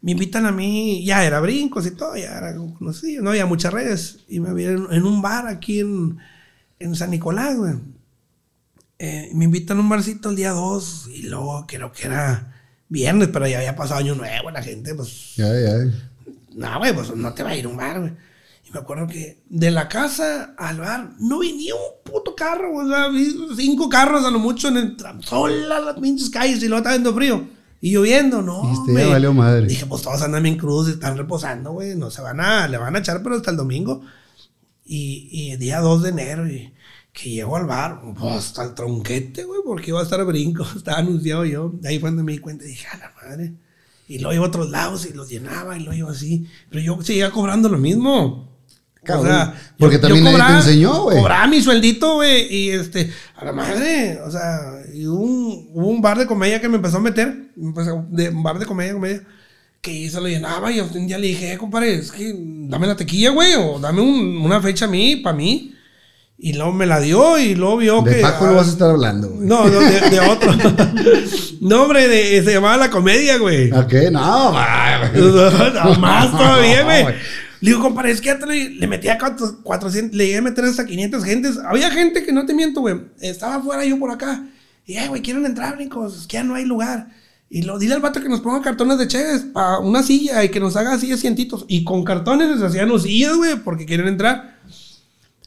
Me 0.02 0.12
invitan 0.12 0.45
a 0.45 0.52
mí, 0.52 1.04
ya 1.04 1.26
era 1.26 1.41
brincos 1.41 1.86
y 1.86 1.91
todo, 1.91 2.16
ya 2.16 2.38
era 2.38 2.56
conocido, 2.56 3.22
no 3.22 3.32
había 3.32 3.45
muchas 3.45 3.74
redes. 3.74 4.20
Y 4.28 4.39
me 4.39 4.54
vieron 4.54 4.93
en 4.93 5.04
un 5.04 5.22
bar 5.22 5.47
aquí 5.47 5.80
en, 5.80 6.18
en 6.80 6.95
San 6.95 7.12
Nicolás, 7.12 7.58
güey. 7.58 7.74
Eh, 8.97 9.30
me 9.34 9.45
invitan 9.45 9.78
a 9.78 9.82
un 9.82 9.89
barcito 9.89 10.30
el 10.30 10.36
día 10.36 10.52
2 10.52 11.10
y 11.14 11.22
luego 11.24 11.66
creo 11.68 11.91
que 11.91 12.08
era 12.08 12.62
viernes, 12.89 13.30
pero 13.32 13.47
ya 13.47 13.60
había 13.60 13.76
pasado 13.76 14.00
año 14.00 14.16
nuevo, 14.16 14.52
la 14.52 14.62
gente, 14.62 14.93
pues. 14.95 15.36
Ya, 15.36 15.47
ya. 15.54 15.74
No, 16.56 16.80
güey, 16.80 16.93
pues 16.93 17.16
no 17.16 17.34
te 17.34 17.43
va 17.43 17.52
a 17.52 17.56
ir 17.56 17.66
a 17.66 17.70
un 17.70 17.78
bar, 17.78 18.00
güey. 18.00 18.12
Y 18.68 18.72
me 18.72 18.80
acuerdo 18.80 19.08
que 19.08 19.41
de 19.50 19.72
la 19.72 19.88
casa 19.88 20.54
al 20.58 20.80
bar 20.80 21.12
no 21.20 21.39
venía 21.39 21.76
un 21.76 22.12
puto 22.12 22.36
carro, 22.36 22.76
o 22.76 22.88
sea, 22.88 23.08
cinco 23.56 23.89
carros 23.89 24.26
a 24.26 24.32
lo 24.32 24.39
mucho 24.39 24.68
en 24.68 24.78
el 24.78 24.97
sola 25.24 25.80
las 25.80 26.00
pinches 26.00 26.30
calles 26.30 26.62
y 26.62 26.68
luego 26.68 26.78
estaba 26.78 26.91
haciendo 26.91 27.14
frío. 27.16 27.47
Y 27.82 27.91
lloviendo, 27.91 28.41
no. 28.41 28.61
Dijiste, 28.61 28.93
ya 28.93 29.07
valió 29.07 29.34
madre. 29.34 29.67
Dije, 29.67 29.86
pues 29.86 30.01
todos 30.01 30.21
andan 30.21 30.43
bien 30.43 30.57
crudos 30.57 30.89
están 30.89 31.17
reposando, 31.17 31.71
güey. 31.71 31.95
No 31.95 32.11
se 32.11 32.21
van 32.21 32.41
a, 32.41 32.67
le 32.67 32.77
van 32.77 32.95
a 32.95 32.99
echar, 32.99 33.23
pero 33.23 33.36
hasta 33.36 33.51
el 33.51 33.57
domingo. 33.57 34.01
Y, 34.86 35.30
y 35.32 35.51
el 35.51 35.59
día 35.59 35.80
2 35.80 36.03
de 36.03 36.09
enero, 36.09 36.47
y 36.47 36.73
que 37.13 37.30
llego 37.30 37.55
al 37.55 37.65
bar, 37.65 38.01
pues 38.17 38.36
hasta 38.36 38.63
el 38.63 38.73
tronquete, 38.73 39.43
güey, 39.43 39.61
porque 39.65 39.91
iba 39.91 39.99
a 39.99 40.03
estar 40.03 40.23
brinco. 40.25 40.63
Estaba 40.75 40.99
anunciado 40.99 41.45
yo. 41.45 41.71
De 41.73 41.89
ahí 41.89 41.99
fue 41.99 42.09
donde 42.09 42.23
me 42.23 42.34
di 42.34 42.39
cuenta 42.39 42.65
y 42.65 42.69
dije, 42.69 42.88
a 42.88 42.97
la 42.97 43.13
madre. 43.21 43.53
Y 44.07 44.19
luego 44.19 44.34
iba 44.34 44.45
a 44.45 44.47
otros 44.47 44.69
lados 44.69 45.05
y 45.05 45.13
los 45.13 45.30
llenaba 45.30 45.77
y 45.77 45.84
lo 45.84 45.93
iba 45.93 46.09
así. 46.11 46.47
Pero 46.69 46.84
yo 46.84 47.01
seguía 47.01 47.32
cobrando 47.32 47.69
lo 47.69 47.77
mismo. 47.77 48.49
Cabrón. 49.04 49.28
O 49.28 49.30
sea, 49.30 49.54
Porque 49.78 49.97
también 49.97 50.24
nadie 50.26 50.38
te 50.38 50.54
enseñó, 50.58 51.04
güey. 51.04 51.18
Cobraba 51.18 51.47
mi 51.47 51.62
sueldito, 51.62 52.16
güey. 52.16 52.54
Y 52.54 52.70
este, 52.72 53.12
a 53.36 53.45
la 53.45 53.54
madre. 53.54 54.20
O 54.26 54.30
sea, 54.32 54.60
y 54.93 55.08
hubo 55.08 55.22
un, 55.24 55.70
hubo 55.74 55.88
un 55.88 56.02
bar 56.02 56.18
de 56.18 56.26
comedia 56.28 56.60
que 56.62 56.68
me 56.70 56.76
empezó 56.76 56.97
a 56.97 57.02
meter. 57.02 57.28
me 57.56 57.68
empezó- 57.70 58.06
de, 58.10 58.30
un 58.30 58.43
bar 58.43 58.60
de 58.60 58.66
comedia, 58.66 58.93
comedia. 58.93 59.22
Que 59.82 60.10
se 60.10 60.20
lo 60.20 60.28
llenaba 60.28 60.72
y 60.72 60.80
un 60.82 61.08
día 61.08 61.18
le 61.18 61.28
dije, 61.28 61.54
eh, 61.54 61.58
compadre, 61.58 61.95
es 61.95 62.12
que 62.12 62.34
dame 62.36 62.86
la 62.88 62.95
tequilla, 62.97 63.30
güey. 63.32 63.54
O 63.56 63.80
dame 63.80 64.02
un- 64.02 64.38
una 64.38 64.62
fecha 64.62 64.86
a 64.86 64.89
mí, 64.89 65.16
para 65.18 65.36
mí. 65.36 65.74
Y 66.41 66.54
luego 66.54 66.72
me 66.72 66.86
la 66.86 67.00
dio 67.02 67.38
y 67.38 67.54
luego 67.56 67.78
vio 67.78 68.02
De 68.02 68.16
que. 68.16 68.22
Paco 68.22 68.47
no 68.47 68.56
vas 68.56 68.68
a 68.68 68.72
estar 68.72 68.89
hablando, 68.89 69.30
güey. 69.30 69.47
No, 69.47 69.66
no, 69.68 69.80
de, 69.80 70.10
de 70.10 70.20
otro. 70.22 70.54
no, 71.62 71.84
hombre, 71.84 72.08
de- 72.08 72.43
se 72.43 72.54
llamaba 72.54 72.78
La 72.78 72.89
Comedia, 72.89 73.38
güey. 73.38 73.72
¿A 73.74 73.88
qué? 73.88 74.10
No, 74.12 74.52
güey. 74.52 75.22
No, 75.74 75.95
más 76.00 76.32
todavía, 76.38 76.84
güey. 76.84 77.06
Le 77.62 77.72
digo, 77.72 77.82
compadre, 77.82 78.12
es 78.12 78.22
que 78.22 78.28
ya 78.28 78.36
le, 78.45 78.88
metía 78.88 79.18
400, 79.18 80.16
le 80.16 80.26
llegué 80.26 80.38
a 80.38 80.41
meter 80.41 80.64
hasta 80.64 80.86
500 80.86 81.24
gentes. 81.24 81.57
Había 81.57 81.91
gente 81.91 82.24
que 82.26 82.32
no 82.32 82.45
te 82.45 82.53
miento, 82.53 82.82
güey. 82.82 83.01
Estaba 83.20 83.55
afuera 83.55 83.84
yo 83.86 83.99
por 83.99 84.12
acá. 84.12 84.45
Y, 84.86 84.95
ay, 84.95 85.10
güey, 85.10 85.22
quieren 85.22 85.45
entrar, 85.45 85.76
brincos. 85.76 86.22
Es 86.22 86.28
que 86.28 86.36
ya 86.36 86.43
no 86.43 86.55
hay 86.55 86.66
lugar. 86.66 87.10
Y 87.49 87.64
lo 87.64 87.78
dile 87.78 87.95
al 87.95 88.01
vato 88.01 88.22
que 88.22 88.30
nos 88.30 88.41
ponga 88.41 88.62
cartones 88.62 88.97
de 88.97 89.07
cheves 89.07 89.41
para 89.41 89.80
una 89.80 90.03
silla 90.03 90.43
y 90.43 90.49
que 90.49 90.60
nos 90.60 90.76
haga 90.76 90.93
así 90.93 91.12
asientitos. 91.12 91.66
Y 91.68 91.84
con 91.84 92.03
cartones 92.03 92.49
les 92.49 92.62
hacían 92.62 92.88
los 92.88 93.03
sillas, 93.03 93.36
güey, 93.36 93.57
porque 93.57 93.86
quieren 93.86 94.07
entrar. 94.07 94.60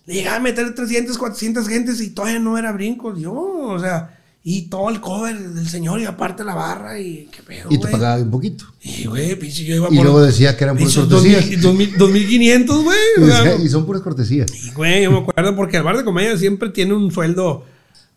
Le 0.04 0.14
llegaba 0.14 0.36
a 0.36 0.40
meter 0.40 0.74
300, 0.74 1.16
400 1.16 1.68
gentes 1.68 2.00
y 2.00 2.10
todavía 2.10 2.40
no 2.40 2.58
era 2.58 2.72
brincos. 2.72 3.18
Yo, 3.20 3.32
o 3.32 3.78
sea, 3.78 4.18
y 4.44 4.62
todo 4.62 4.90
el 4.90 5.00
cover 5.00 5.38
del 5.38 5.68
señor 5.68 6.00
y 6.00 6.04
aparte 6.04 6.42
la 6.42 6.54
barra 6.54 6.98
y 6.98 7.28
qué 7.30 7.42
pedo, 7.42 7.68
Y 7.70 7.78
te 7.78 7.86
pagaba 7.88 8.20
un 8.20 8.30
poquito. 8.30 8.64
Y, 8.82 9.06
güey, 9.06 9.36
pinche, 9.38 9.64
yo 9.64 9.76
iba 9.76 9.88
Y 9.90 9.94
luego 9.94 10.20
decía 10.20 10.56
que 10.56 10.64
eran 10.64 10.76
puras 10.76 10.94
cortesías. 10.94 11.62
2000, 11.62 11.62
2000, 11.62 11.98
2500, 11.98 12.82
güey. 12.82 12.98
Y 13.18 13.20
decía, 13.20 13.54
Y 13.62 13.68
son 13.68 13.86
puras 13.86 14.02
cortesías. 14.02 14.50
y, 14.52 14.72
güey, 14.72 15.04
yo 15.04 15.12
me 15.12 15.18
acuerdo 15.18 15.54
porque 15.54 15.76
el 15.76 15.84
bar 15.84 15.96
de 15.96 16.04
comedia 16.04 16.36
siempre 16.36 16.70
tiene 16.70 16.94
un 16.94 17.12
sueldo. 17.12 17.64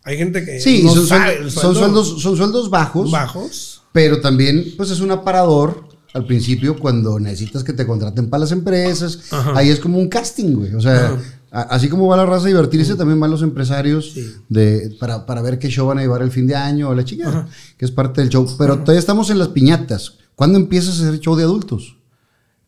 Hay 0.02 0.16
gente 0.16 0.44
que. 0.44 0.58
Sí, 0.60 0.82
no 0.82 0.94
son, 0.94 1.06
sabe 1.06 1.48
son 1.48 1.74
sueldo 1.74 1.80
sueldos, 1.80 2.22
son 2.22 2.36
sueldos 2.36 2.70
bajos, 2.70 3.10
bajos. 3.10 3.82
pero 3.92 4.20
también 4.20 4.74
pues 4.76 4.90
es 4.90 5.00
un 5.00 5.12
aparador 5.12 5.85
al 6.16 6.26
principio 6.26 6.78
cuando 6.78 7.20
necesitas 7.20 7.62
que 7.62 7.72
te 7.72 7.86
contraten 7.86 8.28
para 8.30 8.40
las 8.42 8.52
empresas. 8.52 9.20
Ajá. 9.30 9.52
Ahí 9.56 9.68
es 9.68 9.78
como 9.80 9.98
un 9.98 10.08
casting, 10.08 10.54
güey. 10.54 10.74
O 10.74 10.80
sea, 10.80 11.16
a- 11.50 11.62
así 11.62 11.88
como 11.88 12.06
va 12.08 12.16
la 12.16 12.26
raza 12.26 12.44
a 12.44 12.48
divertirse, 12.48 12.94
también 12.96 13.20
van 13.20 13.30
los 13.30 13.42
empresarios 13.42 14.12
Sí. 14.14 14.26
de, 14.48 14.96
para, 14.98 15.26
para 15.26 15.42
ver 15.42 15.58
qué 15.58 15.68
show 15.68 15.86
van 15.86 15.98
a 15.98 16.02
llevar 16.02 16.22
el 16.22 16.30
fin 16.30 16.46
de 16.46 16.54
año 16.56 16.88
o 16.88 16.94
la 16.94 17.04
chingada, 17.04 17.48
que 17.76 17.84
es 17.84 17.90
parte 17.90 18.20
del 18.22 18.30
show. 18.30 18.46
Pero 18.58 18.78
todavía 18.78 18.98
estamos 19.00 19.30
en 19.30 19.38
las 19.38 19.48
piñatas. 19.48 20.14
¿Cuándo 20.34 20.58
empiezas 20.58 20.98
a 21.00 21.08
hacer 21.08 21.20
show 21.20 21.36
de 21.36 21.44
adultos? 21.44 21.96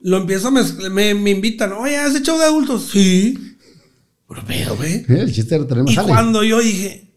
Lo 0.01 0.17
empiezo 0.19 0.51
mezclar. 0.51 0.91
Me, 0.93 1.15
me 1.15 1.31
invitan. 1.31 1.73
Oye, 1.73 1.97
¿has 1.97 2.15
hecho 2.15 2.39
de 2.39 2.45
adultos? 2.45 2.89
Sí. 2.93 3.57
Pero 4.29 4.45
pedo, 4.47 4.77
güey. 4.77 5.05
El 5.09 5.33
chiste 5.33 5.55
era 5.55 5.67
tener 5.67 5.85
más 5.85 5.93
Y 5.93 5.97
cuando 5.97 6.45
yo 6.45 6.61
dije, 6.61 7.11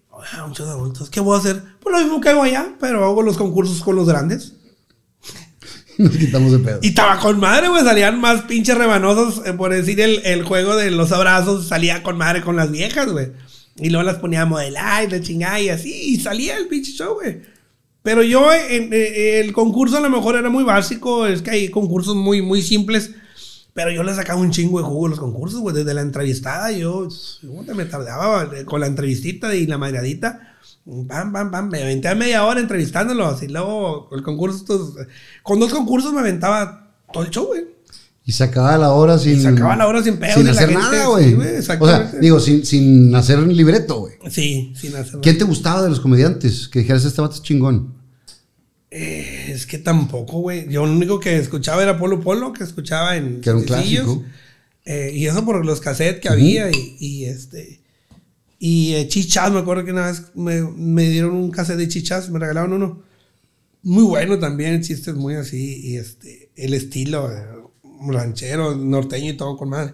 un 0.46 0.54
show 0.54 0.66
de 0.66 0.72
adultos, 0.72 1.10
¿qué 1.10 1.20
voy 1.20 1.36
a 1.36 1.40
hacer? 1.40 1.62
Pues 1.82 1.94
lo 1.96 2.02
mismo 2.04 2.22
que 2.22 2.30
hago 2.30 2.44
allá, 2.44 2.76
pero 2.80 3.04
hago 3.06 3.22
los 3.22 3.38
concursos 3.38 3.82
con 3.82 3.96
los 3.96 4.08
grandes. 4.08 4.54
Nos 6.04 6.18
quitamos 6.18 6.52
de 6.52 6.60
pedo. 6.60 6.80
Y 6.82 6.88
estaba 6.90 7.20
con 7.20 7.40
madre, 7.40 7.70
güey. 7.70 7.84
Salían 7.84 8.20
más 8.20 8.42
pinches 8.44 8.78
rebanosos. 8.78 9.46
eh, 9.46 9.54
por 9.54 9.72
decir 9.72 10.02
el, 10.02 10.22
el 10.26 10.44
juego 10.44 10.76
de 10.76 10.90
los 10.92 11.12
abrazos, 11.12 11.68
salía 11.68 12.02
con 12.02 12.18
madre 12.18 12.42
con 12.42 12.56
las 12.56 12.72
viejas, 12.72 13.12
güey. 13.12 13.32
Y 13.78 13.90
luego 13.90 14.04
las 14.04 14.18
ponía 14.18 14.42
a 14.42 14.46
modelar 14.46 15.04
y 15.04 15.08
de 15.08 15.22
chingada 15.22 15.60
y 15.60 15.70
así. 15.70 15.92
Y 15.92 16.20
salía 16.20 16.58
el 16.58 16.68
pinche 16.68 16.92
show, 16.92 17.16
güey. 17.16 17.42
Pero 18.04 18.24
yo, 18.24 18.52
en, 18.52 18.92
eh, 18.92 19.40
el 19.40 19.54
concurso 19.54 19.98
a 19.98 20.02
lo 20.02 20.10
mejor 20.10 20.36
era 20.36 20.50
muy 20.50 20.64
básico. 20.64 21.28
Es 21.28 21.42
que 21.42 21.52
hay 21.52 21.70
concursos 21.70 22.16
muy, 22.16 22.42
muy 22.42 22.62
simples. 22.62 23.12
Pero 23.74 23.92
yo 23.92 24.04
le 24.04 24.14
sacaba 24.14 24.42
un 24.42 24.52
chingo 24.52 24.80
de 24.80 24.86
jugo 24.86 25.06
a 25.06 25.10
los 25.10 25.20
concursos, 25.20 25.60
güey. 25.60 25.76
Desde 25.76 25.94
la 25.94 26.02
entrevistada, 26.02 26.72
yo, 26.72 27.08
yo 27.42 27.76
me 27.76 27.86
tardaba 27.86 28.50
eh, 28.56 28.66
con 28.66 28.82
la 28.82 28.88
entrevistita 28.88 29.56
y 29.56 29.68
la 29.68 29.78
madreadita. 29.78 30.51
Pam, 31.08 31.32
pam, 31.32 31.52
pam. 31.52 31.70
Me 31.70 31.82
aventé 31.84 32.08
a 32.08 32.16
media 32.16 32.44
hora 32.46 32.60
entrevistándolos. 32.60 33.44
Y 33.44 33.48
luego 33.48 34.10
el 34.14 34.24
concurso, 34.24 34.58
estos- 34.58 34.96
con 35.44 35.60
dos 35.60 35.72
concursos 35.72 36.12
me 36.14 36.20
aventaba 36.22 36.96
todo 37.14 37.24
el 37.24 37.30
show, 37.30 37.48
güey. 37.48 37.66
Y 38.24 38.34
se 38.34 38.44
acababa 38.44 38.78
la 38.78 38.92
hora 38.92 39.18
sin. 39.18 39.42
se 39.42 39.48
acababa 39.48 39.76
la 39.76 39.88
hora 39.88 40.04
sin 40.04 40.18
pedos 40.18 40.36
Sin 40.36 40.44
y 40.44 40.46
la 40.46 40.52
hacer 40.52 40.74
nada, 40.74 41.06
güey. 41.08 41.34
o 41.34 41.62
sea, 41.62 42.12
digo, 42.22 42.40
sin, 42.40 42.66
sin 42.66 43.14
hacer 43.16 43.40
un 43.40 43.56
libreto, 43.56 44.00
güey. 44.00 44.14
Sí, 44.30 44.74
sin 44.76 44.96
hacer 44.96 45.20
¿Quién 45.22 45.38
te 45.38 45.44
gustaba 45.44 45.82
de 45.82 45.90
los 45.90 46.00
comediantes? 46.00 46.68
Que 46.68 46.80
dijeras, 46.80 47.04
este 47.04 47.20
vato 47.20 47.36
es 47.36 47.42
chingón. 47.42 47.96
Eh, 48.92 49.52
es 49.54 49.66
que 49.66 49.78
tampoco, 49.78 50.40
güey. 50.40 50.68
Yo 50.70 50.86
lo 50.86 50.92
único 50.92 51.20
que 51.20 51.38
escuchaba 51.38 51.82
era 51.82 51.98
Polo 51.98 52.20
Polo, 52.20 52.54
que 52.54 52.64
escuchaba 52.64 53.16
en 53.18 53.42
Que 53.42 53.50
era 53.50 53.58
un 53.58 53.66
clásico. 53.66 54.24
Eh, 54.86 55.12
y 55.14 55.26
eso 55.28 55.46
por 55.46 55.66
los 55.66 55.80
cassettes 55.80 56.22
que 56.22 56.30
había 56.30 56.70
y, 56.72 56.98
y, 57.00 57.26
este... 57.26 57.81
Y 58.64 58.94
eh, 58.94 59.08
chichas, 59.08 59.52
me 59.52 59.60
acuerdo 59.60 59.84
que 59.86 59.92
una 59.92 60.06
vez 60.08 60.26
me, 60.36 60.62
me 60.62 61.10
dieron 61.10 61.34
un 61.36 61.50
cassette 61.52 61.78
de 61.80 61.88
chichas, 61.88 62.30
me 62.30 62.38
regalaron 62.40 62.74
uno. 62.74 63.02
Muy 63.84 64.04
bueno 64.04 64.40
también, 64.40 64.84
chistes 64.84 65.16
muy 65.16 65.36
así. 65.36 65.82
Y 65.84 65.98
este, 65.98 66.52
el 66.56 66.74
estilo 66.76 67.32
eh, 67.32 67.44
ranchero, 68.08 68.76
norteño 68.76 69.32
y 69.32 69.38
todo 69.38 69.58
con 69.58 69.70
madre. 69.70 69.94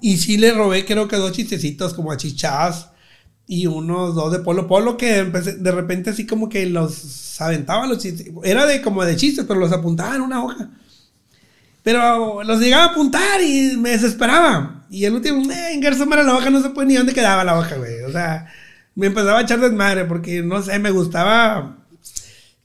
Y 0.00 0.16
sí 0.18 0.38
le 0.38 0.52
robé, 0.52 0.84
creo 0.84 1.08
que 1.08 1.16
dos 1.16 1.32
chistecitos 1.32 1.94
como 1.94 2.10
a 2.12 2.16
chichas 2.16 2.88
y 3.46 3.66
unos 3.66 4.14
dos 4.16 4.32
de 4.32 4.40
Polo 4.40 4.66
Polo 4.66 4.96
que 4.96 5.20
empecé- 5.20 5.58
de 5.58 5.72
repente 5.72 6.10
así 6.10 6.26
como 6.26 6.48
que 6.48 6.66
los 6.66 7.40
aventaba 7.40 7.86
los 7.86 7.98
chistes. 7.98 8.28
Era 8.44 8.66
de 8.66 8.82
como 8.82 9.04
de 9.04 9.16
chistes, 9.16 9.44
pero 9.46 9.60
los 9.60 9.72
apuntaba 9.72 10.16
en 10.16 10.22
una 10.22 10.42
hoja. 10.44 10.70
Pero 11.82 12.42
los 12.44 12.60
llegaba 12.60 12.84
a 12.84 12.88
apuntar 12.88 13.40
y 13.42 13.76
me 13.78 13.90
desesperaba. 13.90 14.79
Y 14.90 15.04
el 15.04 15.14
último, 15.14 15.50
eh, 15.52 15.72
engarzómara 15.74 16.22
la 16.24 16.36
hoja, 16.36 16.50
no 16.50 16.60
se 16.62 16.70
puede 16.70 16.88
ni 16.88 16.94
dónde 16.96 17.14
quedaba 17.14 17.44
la 17.44 17.58
hoja, 17.58 17.76
güey. 17.76 18.02
O 18.02 18.10
sea, 18.12 18.46
me 18.96 19.06
empezaba 19.06 19.38
a 19.38 19.42
echar 19.42 19.60
desmadre 19.60 20.04
porque, 20.04 20.42
no 20.42 20.62
sé, 20.62 20.78
me 20.78 20.90
gustaba... 20.90 21.76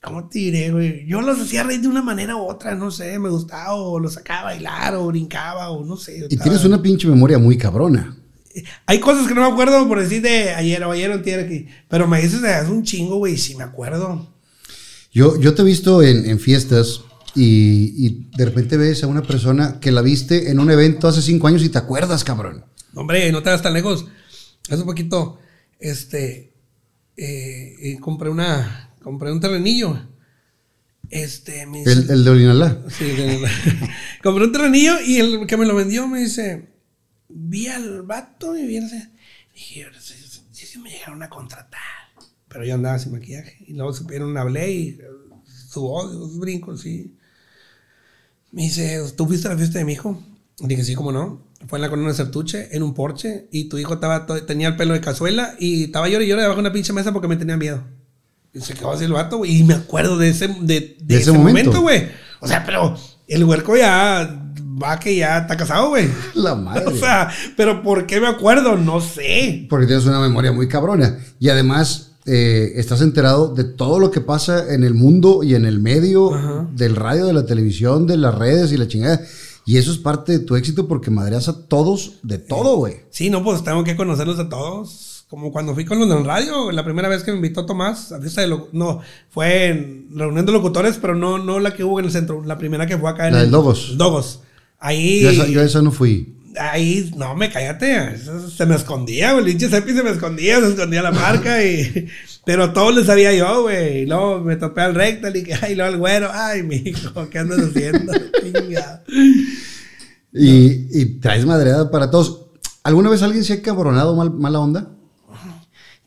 ¿Cómo 0.01 0.29
te 0.29 0.37
diré, 0.37 0.71
güey? 0.71 1.05
Yo 1.07 1.21
los 1.21 1.39
hacía 1.39 1.63
reír 1.63 1.81
de 1.81 1.87
una 1.87 2.03
manera 2.03 2.35
u 2.35 2.41
otra, 2.47 2.75
no 2.75 2.91
sé, 2.91 3.17
me 3.17 3.29
gustaba 3.29 3.73
o 3.73 3.99
los 3.99 4.13
sacaba 4.13 4.41
a 4.41 4.43
bailar 4.53 4.93
o 4.95 5.07
brincaba 5.07 5.71
o 5.71 5.83
no 5.83 5.97
sé. 5.97 6.17
Y 6.17 6.21
estaba- 6.25 6.43
tienes 6.43 6.63
una 6.63 6.79
pinche 6.79 7.07
memoria 7.07 7.39
muy 7.39 7.57
cabrona. 7.57 8.15
Hay 8.85 8.99
cosas 8.99 9.27
que 9.27 9.33
no 9.33 9.41
me 9.41 9.47
acuerdo 9.51 9.87
por 9.87 9.99
decir 9.99 10.21
de 10.21 10.51
ayer 10.51 10.83
o 10.83 10.91
ayer 10.91 11.09
o 11.09 11.15
antier 11.15 11.39
aquí. 11.39 11.67
Pero 11.89 12.07
me 12.07 12.21
dices 12.21 12.43
hace 12.43 12.69
un 12.71 12.83
chingo, 12.83 13.15
güey, 13.17 13.35
sí 13.37 13.55
me 13.55 13.63
acuerdo. 13.63 14.31
Yo, 15.11 15.39
yo 15.39 15.55
te 15.55 15.63
he 15.63 15.65
visto 15.65 16.03
en, 16.03 16.25
en 16.29 16.39
fiestas 16.39 17.01
y, 17.35 18.05
y 18.05 18.29
de 18.37 18.45
repente 18.45 18.77
ves 18.77 19.03
a 19.03 19.07
una 19.07 19.21
persona 19.21 19.79
que 19.79 19.91
la 19.91 20.01
viste 20.01 20.49
en 20.51 20.59
un 20.59 20.71
evento 20.71 21.07
hace 21.07 21.21
cinco 21.21 21.47
años 21.47 21.63
y 21.63 21.69
te 21.69 21.77
acuerdas, 21.77 22.23
cabrón. 22.23 22.65
Hombre, 22.93 23.31
no 23.31 23.43
te 23.43 23.49
vas 23.49 23.61
tan 23.61 23.73
lejos. 23.73 24.05
Hace 24.69 24.81
un 24.81 24.87
poquito, 24.87 25.37
este, 25.79 26.53
eh, 27.17 27.75
eh, 27.81 27.99
compré 27.99 28.29
una, 28.29 28.91
compré 29.03 29.31
un 29.31 29.39
terrenillo. 29.39 29.99
Este, 31.09 31.65
me 31.67 31.79
dice, 31.79 31.91
El, 31.91 32.09
el 32.09 32.23
de 32.23 32.29
Olinalá. 32.31 32.83
Sí, 32.89 33.05
de- 33.05 33.41
compré 34.23 34.45
un 34.45 34.51
terrenillo 34.51 34.99
y 35.05 35.17
el 35.17 35.45
que 35.45 35.57
me 35.57 35.65
lo 35.65 35.75
vendió 35.75 36.07
me 36.07 36.19
dice, 36.21 36.69
vi 37.29 37.67
al 37.67 38.01
vato 38.03 38.57
y 38.57 38.65
vi 38.65 38.77
ese. 38.77 39.11
Dije, 39.53 39.85
sí, 39.99 40.13
sí, 40.27 40.41
sí, 40.51 40.65
sí 40.65 40.79
me 40.79 40.89
llegaron 40.89 41.21
a 41.21 41.29
contratar. 41.29 41.81
Pero 42.47 42.65
yo 42.65 42.75
andaba 42.75 42.97
sin 42.97 43.11
maquillaje. 43.11 43.57
Y 43.67 43.73
luego 43.73 43.93
supieron, 43.93 44.35
hablé 44.37 44.71
y 44.71 44.87
eh, 44.89 45.01
su 45.69 45.81
voz, 45.81 46.13
los 46.13 46.39
brincos, 46.39 46.81
sí. 46.81 47.13
Me 48.55 48.61
dice, 48.61 49.01
¿tú 49.17 49.27
fuiste 49.27 49.49
a 49.49 49.51
la 49.51 49.57
fiesta 49.57 49.79
de 49.79 49.83
mi 49.83 49.91
hijo? 49.91 50.17
Dije, 50.59 50.81
sí, 50.85 50.95
cómo 50.95 51.11
no. 51.11 51.41
Fue 51.67 51.77
en 51.77 51.81
la 51.81 51.89
colonia 51.89 52.11
de 52.11 52.15
Sertuche, 52.15 52.73
en 52.73 52.83
un 52.83 52.93
porche, 52.93 53.49
y 53.51 53.65
tu 53.65 53.77
hijo 53.77 53.95
estaba 53.95 54.25
tenía 54.45 54.69
el 54.69 54.77
pelo 54.77 54.93
de 54.93 55.01
cazuela 55.01 55.55
y 55.59 55.83
estaba 55.83 56.07
llorando 56.07 56.23
y 56.23 56.27
llorando 56.29 56.43
debajo 56.43 56.61
de 56.61 56.67
una 56.67 56.71
pinche 56.71 56.93
mesa 56.93 57.11
porque 57.11 57.27
me 57.27 57.35
tenía 57.35 57.57
miedo. 57.57 57.83
Y 58.53 58.61
se 58.61 58.73
quedó 58.73 58.93
así 58.93 59.03
el 59.03 59.11
vato, 59.11 59.39
güey. 59.39 59.57
Y 59.57 59.63
me 59.65 59.73
acuerdo 59.73 60.17
de 60.17 60.29
ese, 60.29 60.47
de, 60.47 60.95
de 61.01 61.15
ese 61.15 61.23
ese, 61.23 61.31
momento. 61.33 61.71
momento, 61.71 61.81
güey. 61.81 62.07
O 62.39 62.47
sea, 62.47 62.63
pero 62.65 62.97
el 63.27 63.43
huerco 63.43 63.75
ya 63.75 64.41
va 64.81 65.01
que 65.01 65.17
ya 65.17 65.39
está 65.39 65.57
casado, 65.57 65.89
güey. 65.89 66.07
La 66.33 66.55
madre. 66.55 66.85
O 66.87 66.95
sea, 66.95 67.29
pero 67.57 67.83
¿por 67.83 68.07
qué 68.07 68.21
me 68.21 68.27
acuerdo? 68.27 68.77
No 68.77 69.01
sé. 69.01 69.67
Porque 69.69 69.85
tienes 69.85 70.05
una 70.05 70.21
memoria 70.21 70.53
muy 70.53 70.69
cabrona. 70.69 71.19
Y 71.41 71.49
además, 71.49 72.14
eh, 72.25 72.73
estás 72.75 73.01
enterado 73.01 73.53
de 73.53 73.63
todo 73.63 73.99
lo 73.99 74.11
que 74.11 74.21
pasa 74.21 74.73
en 74.73 74.83
el 74.83 74.93
mundo 74.93 75.43
y 75.43 75.55
en 75.55 75.65
el 75.65 75.79
medio 75.79 76.33
Ajá. 76.33 76.67
del 76.73 76.95
radio, 76.95 77.25
de 77.25 77.33
la 77.33 77.45
televisión, 77.45 78.07
de 78.07 78.17
las 78.17 78.33
redes 78.35 78.71
y 78.71 78.77
la 78.77 78.87
chingada. 78.87 79.21
Y 79.67 79.77
eso 79.77 79.91
es 79.91 79.97
parte 79.97 80.31
de 80.33 80.39
tu 80.39 80.55
éxito 80.55 80.87
porque 80.87 81.09
madreas 81.11 81.47
a 81.49 81.67
todos 81.67 82.19
de 82.23 82.37
todo, 82.37 82.77
güey. 82.77 82.97
Sí, 83.09 83.29
no, 83.29 83.43
pues 83.43 83.63
tengo 83.63 83.83
que 83.83 83.95
conocerlos 83.95 84.37
a 84.39 84.47
todos. 84.49 85.25
Como 85.27 85.51
cuando 85.51 85.73
fui 85.73 85.85
con 85.85 85.97
los 85.99 86.07
del 86.07 86.23
radio, 86.23 86.71
la 86.71 86.83
primera 86.85 87.09
vez 87.09 87.23
que 87.23 87.31
me 87.31 87.37
invitó 87.37 87.65
Tomás 87.65 88.11
a 88.11 88.21
fiesta 88.21 88.41
de 88.41 88.47
lo- 88.47 88.69
No, 88.73 89.01
fue 89.29 89.67
en 89.69 90.07
reunión 90.15 90.45
de 90.45 90.51
locutores, 90.51 90.99
pero 91.01 91.15
no, 91.15 91.39
no 91.39 91.59
la 91.59 91.73
que 91.73 91.83
hubo 91.83 91.99
en 91.99 92.05
el 92.05 92.11
centro. 92.11 92.43
La 92.45 92.59
primera 92.59 92.85
que 92.85 92.95
fue 92.97 93.09
acá 93.09 93.27
en 93.27 93.33
La 93.33 93.41
del 93.41 93.49
Dogos. 93.51 93.95
Dogos. 93.97 94.41
Ahí. 94.79 95.21
Yo 95.21 95.29
esa, 95.31 95.47
yo 95.47 95.61
a 95.61 95.63
esa 95.63 95.81
no 95.81 95.91
fui. 95.91 96.34
Ahí, 96.59 97.11
no, 97.17 97.35
me 97.35 97.49
cállate. 97.49 98.17
Se 98.55 98.65
me 98.65 98.75
escondía, 98.75 99.33
güey. 99.33 99.51
El 99.51 99.59
Cepi 99.69 99.93
se 99.93 100.03
me 100.03 100.11
escondía, 100.11 100.59
se 100.59 100.69
escondía 100.69 101.01
la 101.01 101.11
marca 101.11 101.63
y. 101.63 102.07
Pero 102.45 102.73
todo 102.73 102.91
le 102.91 103.03
sabía 103.03 103.33
yo, 103.33 103.63
güey. 103.63 104.03
Y 104.03 104.05
luego 104.05 104.41
me 104.41 104.55
topé 104.55 104.81
al 104.81 104.93
rectal 104.93 105.35
y 105.35 105.43
que, 105.43 105.55
ay, 105.55 105.73
luego 105.75 105.91
al 105.93 105.97
güero. 105.99 106.29
Ay, 106.31 106.61
mijo, 106.63 107.27
¿qué 107.29 107.39
andas 107.39 107.59
haciendo? 107.59 108.13
Y, 110.37 110.87
y 111.01 111.05
traes 111.19 111.45
madreada 111.45 111.89
para 111.89 112.09
todos. 112.11 112.47
¿Alguna 112.83 113.09
vez 113.09 113.21
alguien 113.23 113.43
se 113.43 113.53
ha 113.53 113.61
cabronado 113.61 114.15
mal, 114.15 114.31
mala 114.31 114.59
onda? 114.59 114.91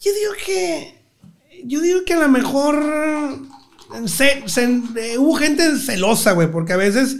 Yo 0.00 0.12
digo 0.12 0.32
que. 0.44 0.94
Yo 1.64 1.80
digo 1.80 2.00
que 2.06 2.14
a 2.14 2.20
lo 2.20 2.28
mejor. 2.28 2.76
se- 4.06 4.42
se- 4.46 4.64
eh, 4.96 5.18
hubo 5.18 5.34
gente 5.34 5.76
celosa, 5.78 6.32
güey, 6.32 6.50
porque 6.50 6.74
a 6.74 6.76
veces 6.76 7.16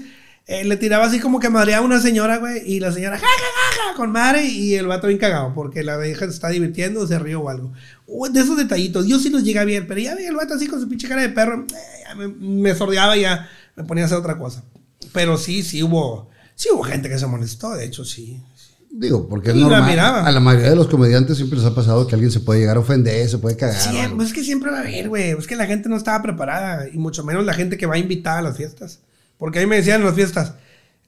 eh, 0.48 0.64
le 0.64 0.76
tiraba 0.78 1.04
así 1.04 1.20
como 1.20 1.38
que 1.38 1.50
madreaba 1.50 1.84
a 1.84 1.86
una 1.86 2.00
señora, 2.00 2.38
güey, 2.38 2.62
y 2.64 2.80
la 2.80 2.90
señora, 2.90 3.18
ja, 3.18 3.26
ja, 3.26 3.28
ja, 3.28 3.90
ja, 3.90 3.96
con 3.96 4.10
madre, 4.10 4.46
y 4.46 4.74
el 4.74 4.86
vato 4.86 5.06
bien 5.06 5.18
cagado, 5.18 5.52
porque 5.54 5.84
la 5.84 5.98
vieja 5.98 6.24
se 6.24 6.32
está 6.32 6.48
divirtiendo, 6.48 7.06
se 7.06 7.18
ríe 7.18 7.36
o 7.36 7.50
algo. 7.50 7.72
Hubo 8.06 8.28
De 8.30 8.40
esos 8.40 8.56
detallitos, 8.56 9.06
yo 9.06 9.18
sí 9.18 9.28
los 9.28 9.44
llegué 9.44 9.58
a 9.58 9.64
ver, 9.64 9.86
pero 9.86 10.00
ya 10.00 10.14
veía 10.14 10.30
el 10.30 10.36
vato 10.36 10.54
así 10.54 10.66
con 10.66 10.80
su 10.80 10.88
pinche 10.88 11.06
cara 11.06 11.20
de 11.20 11.28
perro, 11.28 11.66
eh, 11.68 12.14
me, 12.16 12.28
me 12.28 12.74
sordeaba 12.74 13.14
y 13.16 13.20
ya 13.20 13.48
me 13.76 13.84
ponía 13.84 14.04
a 14.04 14.06
hacer 14.06 14.18
otra 14.18 14.38
cosa. 14.38 14.64
Pero 15.12 15.36
sí, 15.36 15.62
sí 15.62 15.82
hubo. 15.82 16.30
Sí 16.54 16.70
hubo 16.72 16.82
gente 16.82 17.08
que 17.08 17.18
se 17.18 17.26
molestó, 17.26 17.74
de 17.74 17.84
hecho, 17.84 18.04
sí. 18.04 18.42
Digo, 18.90 19.28
porque 19.28 19.50
es 19.50 19.56
Y 19.56 19.60
la 19.60 19.82
miraba. 19.82 20.26
A 20.26 20.32
la 20.32 20.40
mayoría 20.40 20.70
de 20.70 20.76
los 20.76 20.88
comediantes 20.88 21.36
siempre 21.36 21.58
les 21.58 21.66
ha 21.66 21.74
pasado 21.74 22.06
que 22.06 22.14
alguien 22.14 22.32
se 22.32 22.40
puede 22.40 22.60
llegar 22.60 22.78
a 22.78 22.80
ofender, 22.80 23.28
se 23.28 23.38
puede 23.38 23.56
cagar. 23.56 23.78
Sí, 23.78 23.96
pues 24.16 24.28
es 24.28 24.34
que 24.34 24.42
siempre 24.42 24.70
va 24.70 24.78
a 24.78 24.80
haber, 24.80 25.10
güey. 25.10 25.30
Es 25.30 25.46
que 25.46 25.56
la 25.56 25.66
gente 25.66 25.90
no 25.90 25.96
estaba 25.96 26.22
preparada. 26.22 26.88
Y 26.88 26.96
mucho 26.96 27.22
menos 27.22 27.44
la 27.44 27.52
gente 27.52 27.76
que 27.76 27.86
va 27.86 27.98
invitada 27.98 28.38
a 28.38 28.42
las 28.42 28.56
fiestas. 28.56 29.00
Porque 29.38 29.58
a 29.60 29.62
mí 29.62 29.66
me 29.68 29.76
decían 29.76 30.00
en 30.00 30.06
las 30.06 30.14
fiestas, 30.16 30.54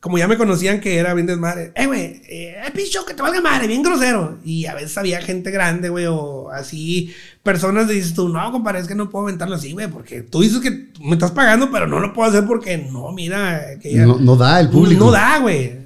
como 0.01 0.17
ya 0.17 0.27
me 0.29 0.39
conocían 0.39 0.81
que 0.81 0.97
era 0.97 1.13
bien 1.13 1.27
desmadre, 1.27 1.73
eh, 1.75 1.87
güey, 1.87 2.23
eh, 2.29 2.57
picho, 2.75 3.05
que 3.05 3.13
te 3.13 3.21
valga 3.21 3.41
madre, 3.43 3.67
bien 3.67 3.83
grosero. 3.83 4.39
Y 4.45 4.65
a 4.67 4.75
veces 4.75 4.97
había 4.97 5.21
gente 5.21 5.51
grande, 5.51 5.89
güey, 5.91 6.07
o 6.09 6.49
así, 6.51 7.13
personas 7.43 7.87
que 7.87 7.93
dices 7.95 8.15
tú, 8.15 8.29
no, 8.29 8.51
compadre, 8.51 8.81
es 8.81 8.87
que 8.89 8.95
no 8.95 9.11
puedo 9.11 9.27
aventarlo 9.27 9.57
así, 9.57 9.73
güey, 9.73 9.89
porque 9.89 10.23
tú 10.23 10.41
dices 10.41 10.61
que 10.61 10.89
me 11.01 11.13
estás 11.13 11.33
pagando, 11.33 11.71
pero 11.71 11.87
no 11.87 12.01
lo 12.01 12.15
puedo 12.15 12.31
hacer 12.31 12.47
porque 12.47 12.79
no, 12.79 13.13
mira, 13.13 13.79
que 13.79 13.93
ya. 13.93 14.07
no, 14.07 14.19
no 14.19 14.37
da 14.37 14.61
el 14.61 14.71
público. 14.71 15.05
No 15.05 15.11
da, 15.11 15.39
güey. 15.39 15.79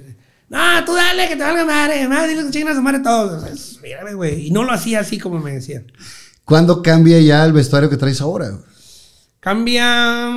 No, 0.47 0.85
tú 0.85 0.93
dale, 0.93 1.27
que 1.27 1.35
te 1.35 1.43
valga 1.43 1.65
madre. 1.65 2.07
Madre, 2.07 2.29
dile 2.29 2.43
que 2.45 2.51
chingan 2.51 2.73
a 2.73 2.75
su 2.75 2.81
madre 2.83 2.99
todos. 2.99 3.43
Es- 3.51 3.79
Mírame, 3.81 4.13
güey. 4.13 4.47
Y 4.47 4.51
no 4.51 4.63
lo 4.63 4.71
hacía 4.71 4.99
así 5.01 5.17
como 5.17 5.39
me 5.39 5.53
decían. 5.53 5.91
¿Cuándo 6.45 6.81
cambia 6.83 7.19
ya 7.19 7.43
el 7.43 7.51
vestuario 7.51 7.89
que 7.89 7.97
traes 7.97 8.21
ahora? 8.21 8.51
Cambia 9.39 10.29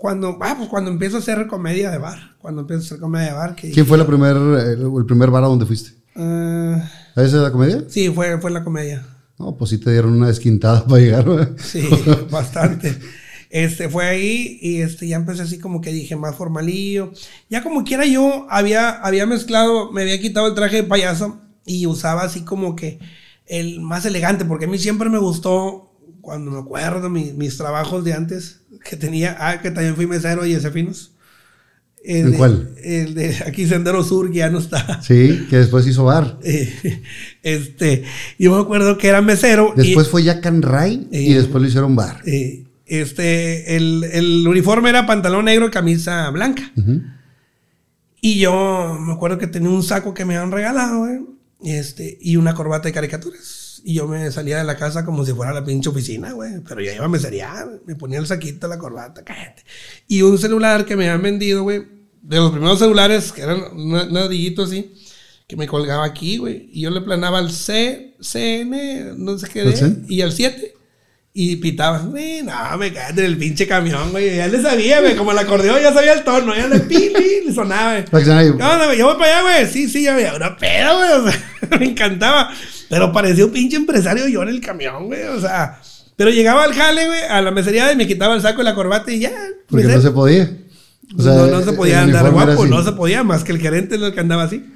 cuando, 0.00 0.38
ah, 0.40 0.54
pues 0.56 0.68
cuando 0.70 0.90
empiezo 0.90 1.16
a 1.16 1.20
hacer 1.20 1.46
comedia 1.46 1.90
de 1.90 1.98
bar. 1.98 2.18
Cuando 2.38 2.62
empiezo 2.62 2.82
a 2.82 2.86
hacer 2.86 2.98
comedia 3.00 3.26
de 3.28 3.32
bar. 3.34 3.54
Que, 3.54 3.70
¿Quién 3.70 3.84
fue 3.84 3.98
la 3.98 4.06
primer, 4.06 4.34
el, 4.34 4.80
el 4.96 5.04
primer 5.06 5.30
bar 5.30 5.44
a 5.44 5.48
donde 5.48 5.66
fuiste? 5.66 5.90
Ah, 6.16 6.90
¿A 7.14 7.22
esa 7.22 7.36
de 7.36 7.42
la 7.42 7.52
comedia? 7.52 7.84
sí, 7.88 8.08
fue, 8.08 8.40
fue 8.40 8.50
la 8.50 8.64
comedia. 8.64 9.06
No, 9.38 9.56
pues 9.56 9.70
sí 9.70 9.78
te 9.78 9.90
dieron 9.92 10.12
una 10.14 10.28
desquintada 10.28 10.84
para 10.88 11.00
llegar. 11.02 11.24
güey. 11.24 11.46
Sí, 11.58 11.86
bastante. 12.30 12.98
Este, 13.50 13.88
fue 13.90 14.06
ahí 14.06 14.58
y 14.62 14.80
este, 14.80 15.06
ya 15.08 15.16
empecé 15.16 15.42
así 15.42 15.58
como 15.58 15.80
que 15.82 15.92
dije 15.92 16.16
más 16.16 16.34
formalillo. 16.36 17.12
Ya 17.50 17.62
como 17.62 17.84
quiera 17.84 18.06
yo 18.06 18.46
había, 18.48 18.90
había 18.90 19.26
mezclado, 19.26 19.92
me 19.92 20.02
había 20.02 20.20
quitado 20.20 20.46
el 20.46 20.54
traje 20.54 20.76
de 20.76 20.84
payaso 20.84 21.40
y 21.66 21.86
usaba 21.86 22.22
así 22.22 22.42
como 22.42 22.74
que 22.74 22.98
el 23.46 23.80
más 23.80 24.06
elegante, 24.06 24.44
porque 24.46 24.64
a 24.64 24.68
mí 24.68 24.78
siempre 24.78 25.10
me 25.10 25.18
gustó, 25.18 25.92
cuando 26.20 26.52
me 26.52 26.58
acuerdo 26.60 27.10
mi- 27.10 27.32
mis 27.32 27.56
trabajos 27.58 28.04
de 28.04 28.12
antes, 28.12 28.59
que 28.84 28.96
tenía, 28.96 29.36
ah, 29.40 29.60
que 29.60 29.70
también 29.70 29.96
fui 29.96 30.06
mesero 30.06 30.44
y 30.46 30.54
ese 30.54 30.70
finos. 30.70 31.12
El 32.02 32.16
¿En 32.16 32.30
de- 32.32 32.36
cuál? 32.38 32.74
El 32.82 33.14
de 33.14 33.36
aquí 33.46 33.66
Sendero 33.66 34.02
Sur, 34.02 34.30
que 34.30 34.38
ya 34.38 34.48
no 34.50 34.58
está. 34.58 35.02
Sí, 35.02 35.46
que 35.50 35.58
después 35.58 35.86
hizo 35.86 36.04
bar. 36.04 36.38
Eh, 36.42 37.02
Este, 37.42 38.04
yo 38.38 38.54
me 38.56 38.62
acuerdo 38.62 38.96
que 38.98 39.08
era 39.08 39.20
mesero. 39.20 39.74
y- 39.76 39.80
Después 39.82 40.08
fue 40.08 40.22
Jack 40.24 40.44
and 40.46 40.64
Ray 40.64 41.08
y 41.12 41.32
Eh, 41.32 41.36
después 41.36 41.60
lo 41.62 41.68
hicieron 41.68 41.94
bar. 41.96 42.22
eh, 42.26 42.64
este, 42.86 43.76
el, 43.76 44.04
el 44.12 44.48
uniforme 44.48 44.88
era 44.88 45.06
pantalón 45.06 45.44
negro 45.44 45.66
y 45.66 45.70
camisa 45.70 46.28
blanca. 46.30 46.72
Ujú. 46.76 47.02
Y 48.22 48.38
yo 48.40 48.98
me 49.00 49.12
acuerdo 49.12 49.38
que 49.38 49.46
tenía 49.46 49.70
un 49.70 49.82
saco 49.82 50.12
que 50.14 50.24
me 50.24 50.36
habían 50.36 50.52
regalado, 50.52 51.00
güey, 51.00 51.20
Este, 51.64 52.16
y 52.20 52.36
una 52.36 52.54
corbata 52.54 52.88
de 52.88 52.92
caricaturas. 52.94 53.59
Y 53.84 53.94
yo 53.94 54.06
me 54.06 54.30
salía 54.30 54.58
de 54.58 54.64
la 54.64 54.76
casa 54.76 55.04
como 55.04 55.24
si 55.24 55.32
fuera 55.32 55.52
la 55.52 55.64
pinche 55.64 55.88
oficina, 55.88 56.32
güey. 56.32 56.60
Pero 56.68 56.80
yo 56.80 56.92
iba 56.92 57.04
a 57.04 57.08
meserear, 57.08 57.66
güey. 57.66 57.80
me 57.86 57.94
ponía 57.96 58.18
el 58.18 58.26
saquito, 58.26 58.68
la 58.68 58.78
corbata, 58.78 59.24
cállate. 59.24 59.62
Y 60.08 60.22
un 60.22 60.38
celular 60.38 60.84
que 60.84 60.96
me 60.96 61.08
habían 61.08 61.22
vendido, 61.22 61.62
güey. 61.62 61.82
De 62.22 62.36
los 62.36 62.50
primeros 62.52 62.78
celulares, 62.78 63.32
que 63.32 63.40
eran 63.42 63.62
un 63.72 64.12
ladillito 64.12 64.64
así, 64.64 64.92
que 65.48 65.56
me 65.56 65.66
colgaba 65.66 66.04
aquí, 66.04 66.36
güey. 66.36 66.68
Y 66.72 66.82
yo 66.82 66.90
le 66.90 67.00
planaba 67.00 67.38
al 67.38 67.50
C, 67.50 68.14
CN, 68.20 69.14
no 69.16 69.38
sé 69.38 69.48
qué, 69.48 69.64
de, 69.64 69.96
y 70.08 70.20
al 70.20 70.32
7. 70.32 70.74
Y 71.32 71.56
pitaba, 71.56 71.98
güey, 72.00 72.42
no, 72.42 72.52
me 72.76 72.88
en 72.88 73.18
el 73.20 73.38
pinche 73.38 73.66
camión, 73.66 74.10
güey. 74.10 74.36
Ya 74.36 74.48
le 74.48 74.60
sabía, 74.60 75.00
güey. 75.00 75.16
Como 75.16 75.30
el 75.30 75.38
acordeón, 75.38 75.80
ya 75.80 75.92
sabía 75.94 76.12
el 76.14 76.24
tono. 76.24 76.54
Ya 76.56 76.66
le 76.66 76.80
pili, 76.80 77.44
le 77.46 77.52
sonaba, 77.54 77.92
güey. 77.92 78.04
Para 78.06 78.18
que 78.24 78.24
se 78.30 78.34
vayan- 78.36 78.56
¿Qué 78.56 78.62
onda, 78.64 78.86
güey? 78.86 78.98
Yo 78.98 79.06
voy 79.06 79.16
para 79.16 79.38
allá, 79.38 79.42
güey. 79.62 79.72
Sí, 79.72 79.88
sí, 79.88 80.02
ya 80.02 80.14
veía 80.16 80.34
una 80.34 80.56
peda, 80.56 80.92
güey. 80.92 81.12
O 81.12 81.30
sea, 81.30 81.78
me 81.78 81.86
encantaba. 81.86 82.50
Pero 82.90 83.12
parecía 83.12 83.46
un 83.46 83.52
pinche 83.52 83.76
empresario 83.76 84.26
yo 84.26 84.42
en 84.42 84.48
el 84.48 84.60
camión, 84.60 85.06
güey. 85.06 85.22
O 85.22 85.40
sea, 85.40 85.80
pero 86.16 86.30
llegaba 86.30 86.64
al 86.64 86.74
jale, 86.74 87.06
güey, 87.06 87.22
a 87.22 87.40
la 87.40 87.52
mesería 87.52 87.92
y 87.92 87.96
me 87.96 88.08
quitaba 88.08 88.34
el 88.34 88.42
saco 88.42 88.62
y 88.62 88.64
la 88.64 88.74
corbata 88.74 89.12
y 89.12 89.20
ya. 89.20 89.32
Porque 89.68 89.86
mesero. 89.86 90.02
no 90.02 90.08
se 90.08 90.10
podía. 90.10 90.58
O 91.16 91.22
sea, 91.22 91.34
no, 91.34 91.46
no 91.46 91.62
se 91.62 91.72
podía 91.72 92.02
andar 92.02 92.32
guapo, 92.32 92.66
no 92.66 92.82
se 92.82 92.90
podía, 92.90 93.22
más 93.22 93.44
que 93.44 93.52
el 93.52 93.60
gerente 93.60 93.94
es 93.94 94.02
el 94.02 94.12
que 94.12 94.18
andaba 94.18 94.42
así. 94.42 94.74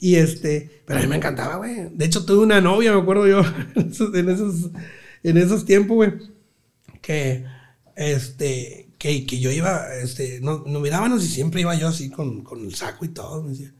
Y 0.00 0.16
este, 0.16 0.82
pero 0.84 0.98
a 0.98 1.02
mí 1.02 1.08
me 1.08 1.16
encantaba, 1.16 1.56
güey. 1.56 1.90
De 1.92 2.04
hecho, 2.04 2.24
tuve 2.24 2.42
una 2.42 2.60
novia, 2.60 2.92
me 2.92 3.00
acuerdo 3.00 3.28
yo, 3.28 3.42
en 3.76 3.88
esos, 3.88 4.14
en 4.16 4.28
esos, 4.28 4.70
en 5.22 5.36
esos 5.36 5.64
tiempos, 5.64 5.94
güey, 5.94 6.12
que, 7.00 7.44
este, 7.94 8.88
que, 8.98 9.24
que 9.26 9.38
yo 9.38 9.52
iba, 9.52 9.94
este, 10.02 10.40
no, 10.40 10.64
no 10.66 10.80
mirábamos 10.80 11.22
y 11.22 11.28
siempre 11.28 11.60
iba 11.60 11.76
yo 11.76 11.86
así 11.86 12.10
con, 12.10 12.42
con 12.42 12.66
el 12.66 12.74
saco 12.74 13.04
y 13.04 13.08
todo. 13.08 13.44
Me 13.44 13.50
decía, 13.50 13.72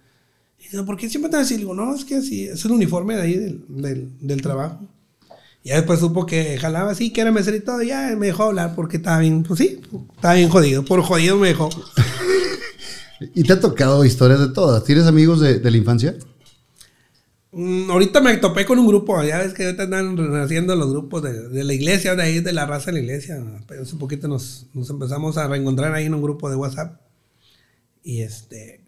dice, 0.76 0.86
¿por 0.86 0.96
qué 0.96 1.08
siempre 1.08 1.30
te 1.30 1.36
así? 1.36 1.54
Le 1.54 1.60
digo, 1.60 1.74
no, 1.74 1.94
es 1.94 2.04
que 2.04 2.16
así, 2.16 2.44
es 2.44 2.64
el 2.64 2.72
uniforme 2.72 3.16
de 3.16 3.22
ahí 3.22 3.36
del, 3.36 3.64
del, 3.68 4.10
del 4.20 4.42
trabajo. 4.42 4.80
Y 5.62 5.70
ya 5.70 5.76
después 5.76 6.00
supo 6.00 6.26
que 6.26 6.58
jalaba 6.58 6.90
así, 6.90 7.12
que 7.12 7.22
era 7.22 7.32
mesero 7.32 7.56
y 7.56 7.60
todo, 7.60 7.82
y 7.82 7.88
ya 7.88 8.14
me 8.16 8.26
dejó 8.26 8.44
hablar 8.44 8.74
porque 8.74 8.98
estaba 8.98 9.18
bien, 9.20 9.42
pues 9.42 9.58
sí, 9.58 9.80
estaba 10.14 10.34
bien 10.34 10.50
jodido. 10.50 10.84
Por 10.84 11.02
jodido 11.02 11.36
me 11.38 11.48
dejó. 11.48 11.70
Y 13.34 13.44
te 13.44 13.54
ha 13.54 13.60
tocado 13.60 14.04
historias 14.04 14.40
de 14.40 14.48
todas. 14.48 14.84
¿Tienes 14.84 15.06
amigos 15.06 15.40
de, 15.40 15.58
de 15.58 15.70
la 15.70 15.76
infancia? 15.76 16.14
Mm, 17.52 17.88
ahorita 17.90 18.20
me 18.20 18.36
topé 18.38 18.66
con 18.66 18.78
un 18.80 18.86
grupo, 18.88 19.22
ya 19.22 19.38
ves 19.38 19.54
que 19.54 19.64
ahorita 19.64 19.84
están 19.84 20.16
renaciendo 20.16 20.74
los 20.74 20.90
grupos 20.90 21.22
de, 21.22 21.48
de 21.48 21.64
la 21.64 21.72
iglesia, 21.72 22.16
de 22.16 22.22
ahí 22.22 22.40
de 22.40 22.52
la 22.52 22.66
raza 22.66 22.86
de 22.86 22.94
la 22.94 22.98
iglesia. 22.98 23.42
Hace 23.80 23.96
poquito 23.96 24.26
nos, 24.26 24.66
nos 24.74 24.90
empezamos 24.90 25.38
a 25.38 25.46
reencontrar 25.46 25.94
ahí 25.94 26.06
en 26.06 26.14
un 26.14 26.22
grupo 26.22 26.50
de 26.50 26.56
WhatsApp. 26.56 27.00
Y 28.02 28.22
este. 28.22 28.83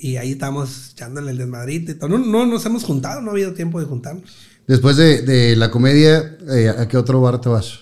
Y 0.00 0.16
ahí 0.16 0.32
estamos 0.32 0.92
echándole 0.92 1.32
el 1.32 1.38
desmadrito 1.38 1.92
y 1.92 1.94
todo. 1.94 2.08
No, 2.10 2.18
no 2.18 2.46
nos 2.46 2.64
hemos 2.66 2.84
juntado, 2.84 3.20
no 3.20 3.30
ha 3.30 3.32
habido 3.32 3.52
tiempo 3.52 3.80
de 3.80 3.86
juntarnos. 3.86 4.24
Después 4.66 4.96
de, 4.96 5.22
de 5.22 5.56
la 5.56 5.70
comedia, 5.70 6.38
eh, 6.48 6.68
¿a 6.68 6.86
qué 6.88 6.96
otro 6.96 7.20
bar 7.20 7.40
te 7.40 7.48
vas? 7.48 7.80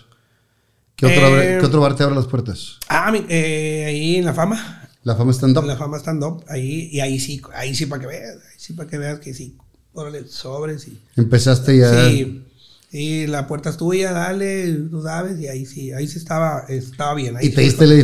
¿Qué 0.97 1.07
otro, 1.07 1.41
Eh, 1.41 1.59
qué 1.61 1.67
otro 1.67 1.81
bar 1.81 1.95
te 1.95 2.03
abre 2.03 2.17
las 2.17 2.27
puertas? 2.27 2.79
Ah, 2.89 3.13
eh, 3.29 3.85
ahí 3.87 4.17
en 4.17 4.25
la 4.25 4.35
fama. 4.35 4.89
La 5.05 5.15
fama 5.15 5.33
stand-up. 5.33 5.63
En 5.63 5.69
la 5.69 5.77
fama 5.77 5.99
stand-up. 5.99 6.45
Ahí, 6.49 6.89
y 6.91 7.01
ahí 7.01 7.21
sí, 7.21 7.41
ahí 7.55 7.75
sí 7.75 7.87
para 7.87 8.01
que 8.01 8.09
veas. 8.09 8.35
Ahí 8.37 8.59
sí 8.59 8.73
para 8.73 8.91
que 8.91 8.99
veas 8.99 9.21
que 9.21 9.33
sí. 9.33 9.57
Órale, 9.93 10.27
sobres 10.27 10.89
y. 10.89 11.01
Empezaste 11.17 11.79
ya. 11.79 12.09
Sí. 12.09 12.45
Y 12.91 13.27
la 13.27 13.47
puerta 13.47 13.71
es 13.71 13.77
tuya, 13.77 14.13
dale, 14.13 14.73
tú 14.91 15.03
sabes. 15.03 15.39
Y 15.39 15.47
ahí 15.47 15.67
sí, 15.67 15.93
ahí 15.93 16.09
sí 16.09 16.19
estaba, 16.19 16.65
estaba 16.69 17.15
bien. 17.15 17.37
Ahí 17.37 17.47
Y 17.47 17.51
sí 17.51 17.55
te 17.55 17.61
diste, 17.63 17.87
la 17.87 17.95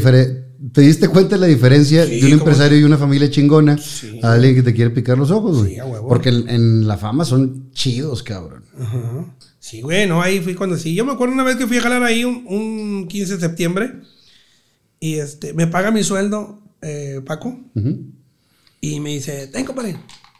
te 0.73 0.81
diste 0.83 1.09
cuenta 1.09 1.37
de 1.37 1.41
la 1.41 1.47
diferencia 1.47 2.07
Sí, 2.07 2.21
de 2.21 2.27
un 2.29 2.33
empresario 2.35 2.79
y 2.79 2.85
una 2.85 2.97
familia 2.99 3.31
chingona 3.31 3.77
Sí. 3.79 4.19
a 4.23 4.33
alguien 4.33 4.55
que 4.55 4.63
te 4.63 4.75
quiere 4.75 4.91
picar 4.91 5.19
los 5.19 5.31
ojos, 5.31 5.59
güey. 5.61 5.75
Sí. 5.75 5.81
Porque 6.09 6.29
en, 6.31 6.49
en 6.49 6.87
la 6.87 6.97
fama 6.97 7.25
son 7.25 7.71
chidos, 7.73 8.23
cabrón. 8.23 8.65
Ajá. 8.79 9.35
Sí, 9.59 9.81
güey, 9.81 10.07
no, 10.07 10.21
ahí 10.23 10.41
fui 10.41 10.55
cuando 10.55 10.77
sí. 10.77 10.95
Yo 10.95 11.05
me 11.05 11.13
acuerdo 11.13 11.35
una 11.35 11.43
vez 11.45 11.57
que 11.57 11.67
fui 11.67 11.79
a 11.79 11.83
jalar 11.83 12.03
ahí 12.03 12.25
un, 12.25 12.45
un 12.47 13.09
15 13.09 13.35
de 13.35 13.41
septiembre 13.41 13.95
y 15.01 15.15
este, 15.15 15.53
me 15.55 15.67
paga 15.67 15.91
mi 15.91 16.03
sueldo, 16.05 16.63
eh, 16.83 17.21
Paco, 17.27 17.59
Ujú. 17.75 17.99
y 18.81 19.01
me 19.01 19.11
dice, 19.11 19.47
ten, 19.49 19.65
compadre, 19.65 19.97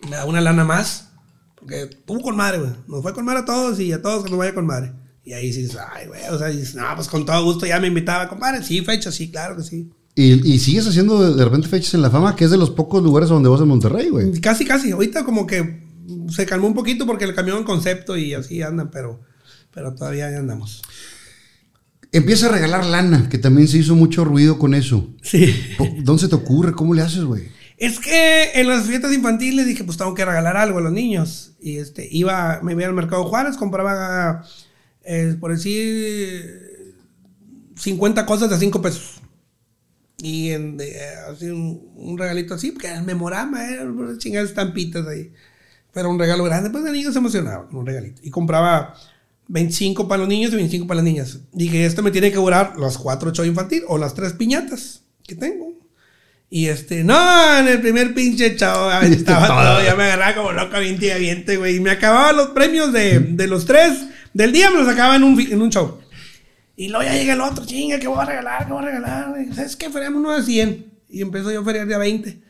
me 0.09 0.17
da 0.17 0.25
una 0.27 0.41
lana 0.41 0.65
más, 0.65 1.11
porque 1.57 1.83
estuvo 1.85 2.21
con 2.21 2.37
madre, 2.37 2.59
güey. 2.59 2.71
Nos 2.87 3.03
fue 3.03 3.13
con 3.15 3.25
madre 3.25 3.41
a 3.41 3.45
todos 3.45 3.81
y 3.81 3.93
a 3.93 4.01
todos 4.03 4.25
que 4.25 4.31
nos 4.31 4.39
vaya 4.39 4.55
con 4.55 4.67
madre. 4.67 4.93
Y 5.25 5.33
ahí 5.33 5.53
sí 5.55 5.63
dices, 5.63 5.79
ay, 5.95 6.07
güey, 6.07 6.21
o 6.31 6.39
sea, 6.39 6.49
dices, 6.49 6.75
no, 6.75 6.85
pues 6.95 7.09
con 7.09 7.25
todo 7.25 7.43
gusto 7.45 7.65
ya 7.67 7.81
me 7.81 7.87
invitaba, 7.89 8.29
compadre, 8.29 8.63
sí, 8.63 8.83
fecha, 8.83 9.11
sí, 9.11 9.31
claro 9.31 9.57
que 9.57 9.63
sí. 9.63 9.91
Y, 10.17 10.53
y 10.53 10.59
sigues 10.61 10.87
haciendo 10.87 11.35
de, 11.35 11.45
repente 11.45 11.67
fechas 11.67 11.95
en 11.95 12.03
la 12.03 12.11
fama, 12.11 12.37
que 12.37 12.45
es 12.45 12.51
de 12.51 12.57
los 12.57 12.71
pocos 12.71 13.03
lugares 13.03 13.29
donde 13.29 13.49
vas 13.49 13.61
en 13.61 13.69
Monterrey, 13.69 14.11
güey. 14.11 14.41
Casi, 14.41 14.65
casi, 14.65 14.93
ahorita 14.93 15.25
como 15.25 15.47
que 15.47 15.83
se 16.31 16.47
calmó 16.47 16.69
un 16.69 16.75
poquito 16.75 17.07
porque 17.07 17.27
le 17.27 17.35
cambió 17.35 17.59
el 17.59 17.65
concepto 17.65 18.17
y 18.17 18.35
así 18.35 18.63
andan, 18.63 18.91
pero, 18.91 19.21
pero 19.73 19.95
todavía 19.95 20.29
ahí 20.29 20.35
andamos. 20.35 20.83
Empieza 22.13 22.47
a 22.47 22.53
regalar 22.53 22.87
lana, 22.87 23.29
que 23.29 23.39
también 23.39 23.67
se 23.67 23.79
hizo 23.79 23.97
mucho 23.97 24.25
ruido 24.25 24.57
con 24.57 24.75
eso. 24.75 25.13
Sí. 25.21 25.53
¿Dónde 26.03 26.23
se 26.23 26.29
te 26.29 26.37
ocurre? 26.37 26.73
¿Cómo 26.73 26.95
le 26.95 27.03
haces, 27.03 27.25
güey? 27.25 27.49
Es 27.77 27.99
que 27.99 28.53
en 28.55 28.69
las 28.69 28.87
fiestas 28.87 29.13
infantiles 29.13 29.67
dije, 29.67 29.83
pues 29.83 29.97
tengo 29.97 30.15
que 30.15 30.25
regalar 30.25 30.57
algo 30.57 30.79
a 30.79 30.83
los 30.83 30.93
niños. 30.93 31.55
Y 31.61 31.79
este, 31.79 32.07
iba, 32.09 32.61
me 32.63 32.73
iba 32.73 32.87
al 32.87 32.95
mercado 32.95 33.25
Juárez, 33.25 33.57
compraba, 33.57 34.45
eh, 35.03 35.37
por 35.41 35.51
decir, 35.51 36.95
50 37.75 38.25
cosas 38.27 38.49
de 38.49 38.59
5 38.59 38.81
pesos. 38.81 39.21
Y 40.19 40.51
en, 40.51 40.77
de, 40.77 40.97
así 41.31 41.47
un, 41.47 41.93
un 41.97 42.19
regalito 42.19 42.55
así, 42.55 42.71
porque 42.71 42.93
el 42.93 43.03
memorama, 43.03 43.69
era 43.69 43.85
chingadas 44.19 44.51
estampitas 44.51 45.07
ahí. 45.07 45.33
Pero 45.93 46.11
un 46.11 46.19
regalo 46.19 46.45
grande, 46.45 46.71
pues 46.71 46.85
el 46.85 46.93
niño 46.93 47.13
se 47.13 47.19
emocionaba 47.19 47.67
con 47.67 47.81
un 47.81 47.87
regalito. 47.87 48.21
Y 48.25 48.31
compraba 48.31 48.95
25 49.49 50.09
para 50.09 50.21
los 50.21 50.29
niños 50.29 50.53
y 50.53 50.57
25 50.57 50.87
para 50.87 50.97
las 50.97 51.05
niñas. 51.05 51.39
Dije, 51.53 51.85
esto 51.85 52.03
me 52.03 52.11
tiene 52.11 52.31
que 52.31 52.37
durar 52.37 52.77
las 52.79 52.99
4 52.99 53.33
show 53.33 53.45
infantil 53.45 53.83
o 53.89 53.99
las 53.99 54.15
3 54.15 54.35
piñatas 54.35 55.03
que 55.27 55.35
tengo. 55.35 55.73
Y 56.51 56.67
este, 56.67 57.03
no, 57.03 57.59
en 57.59 57.69
el 57.69 57.81
primer 57.81 58.15
pinche 58.15 58.55
chavo 58.55 58.89
ah, 58.89 59.01
estaba 59.05 59.49
todo, 59.49 59.85
ya 59.85 59.97
me 59.97 60.05
agarraba 60.05 60.35
como 60.37 60.53
loca, 60.53 60.83
y 60.83 61.11
aviente, 61.11 61.57
güey. 61.57 61.77
Y 61.77 61.81
me 61.81 61.91
acababa 61.91 62.33
los 62.33 62.51
premios 62.51 62.93
de, 62.93 63.19
de 63.19 63.47
los 63.47 63.65
tres 63.65 64.07
del 64.33 64.53
día, 64.53 64.71
me 64.71 64.79
los 64.79 64.89
acababa 64.89 65.17
en 65.17 65.25
un, 65.25 65.41
en 65.41 65.61
un 65.61 65.71
show. 65.71 65.99
Y 66.77 66.89
luego 66.89 67.05
ya 67.05 67.15
llega 67.15 67.35
el 67.35 67.41
otro, 67.41 67.65
chinga, 67.65 67.99
¿qué 67.99 68.09
voy 68.09 68.19
a 68.19 68.25
regalar? 68.25 68.67
¿Qué 68.67 68.73
voy 68.73 68.83
a 68.83 68.87
regalar? 68.87 69.31
güey? 69.31 69.53
¿Sabes 69.53 69.77
qué? 69.77 69.91
Feriamos 69.91 70.21
uno 70.21 70.33
de 70.33 70.43
100. 70.43 70.93
Y 71.09 71.23
empezó 71.23 71.53
yo 71.53 71.61
a 71.61 71.65
feriar 71.65 71.87
de 71.87 71.95
a 71.95 71.99
20. 71.99 72.43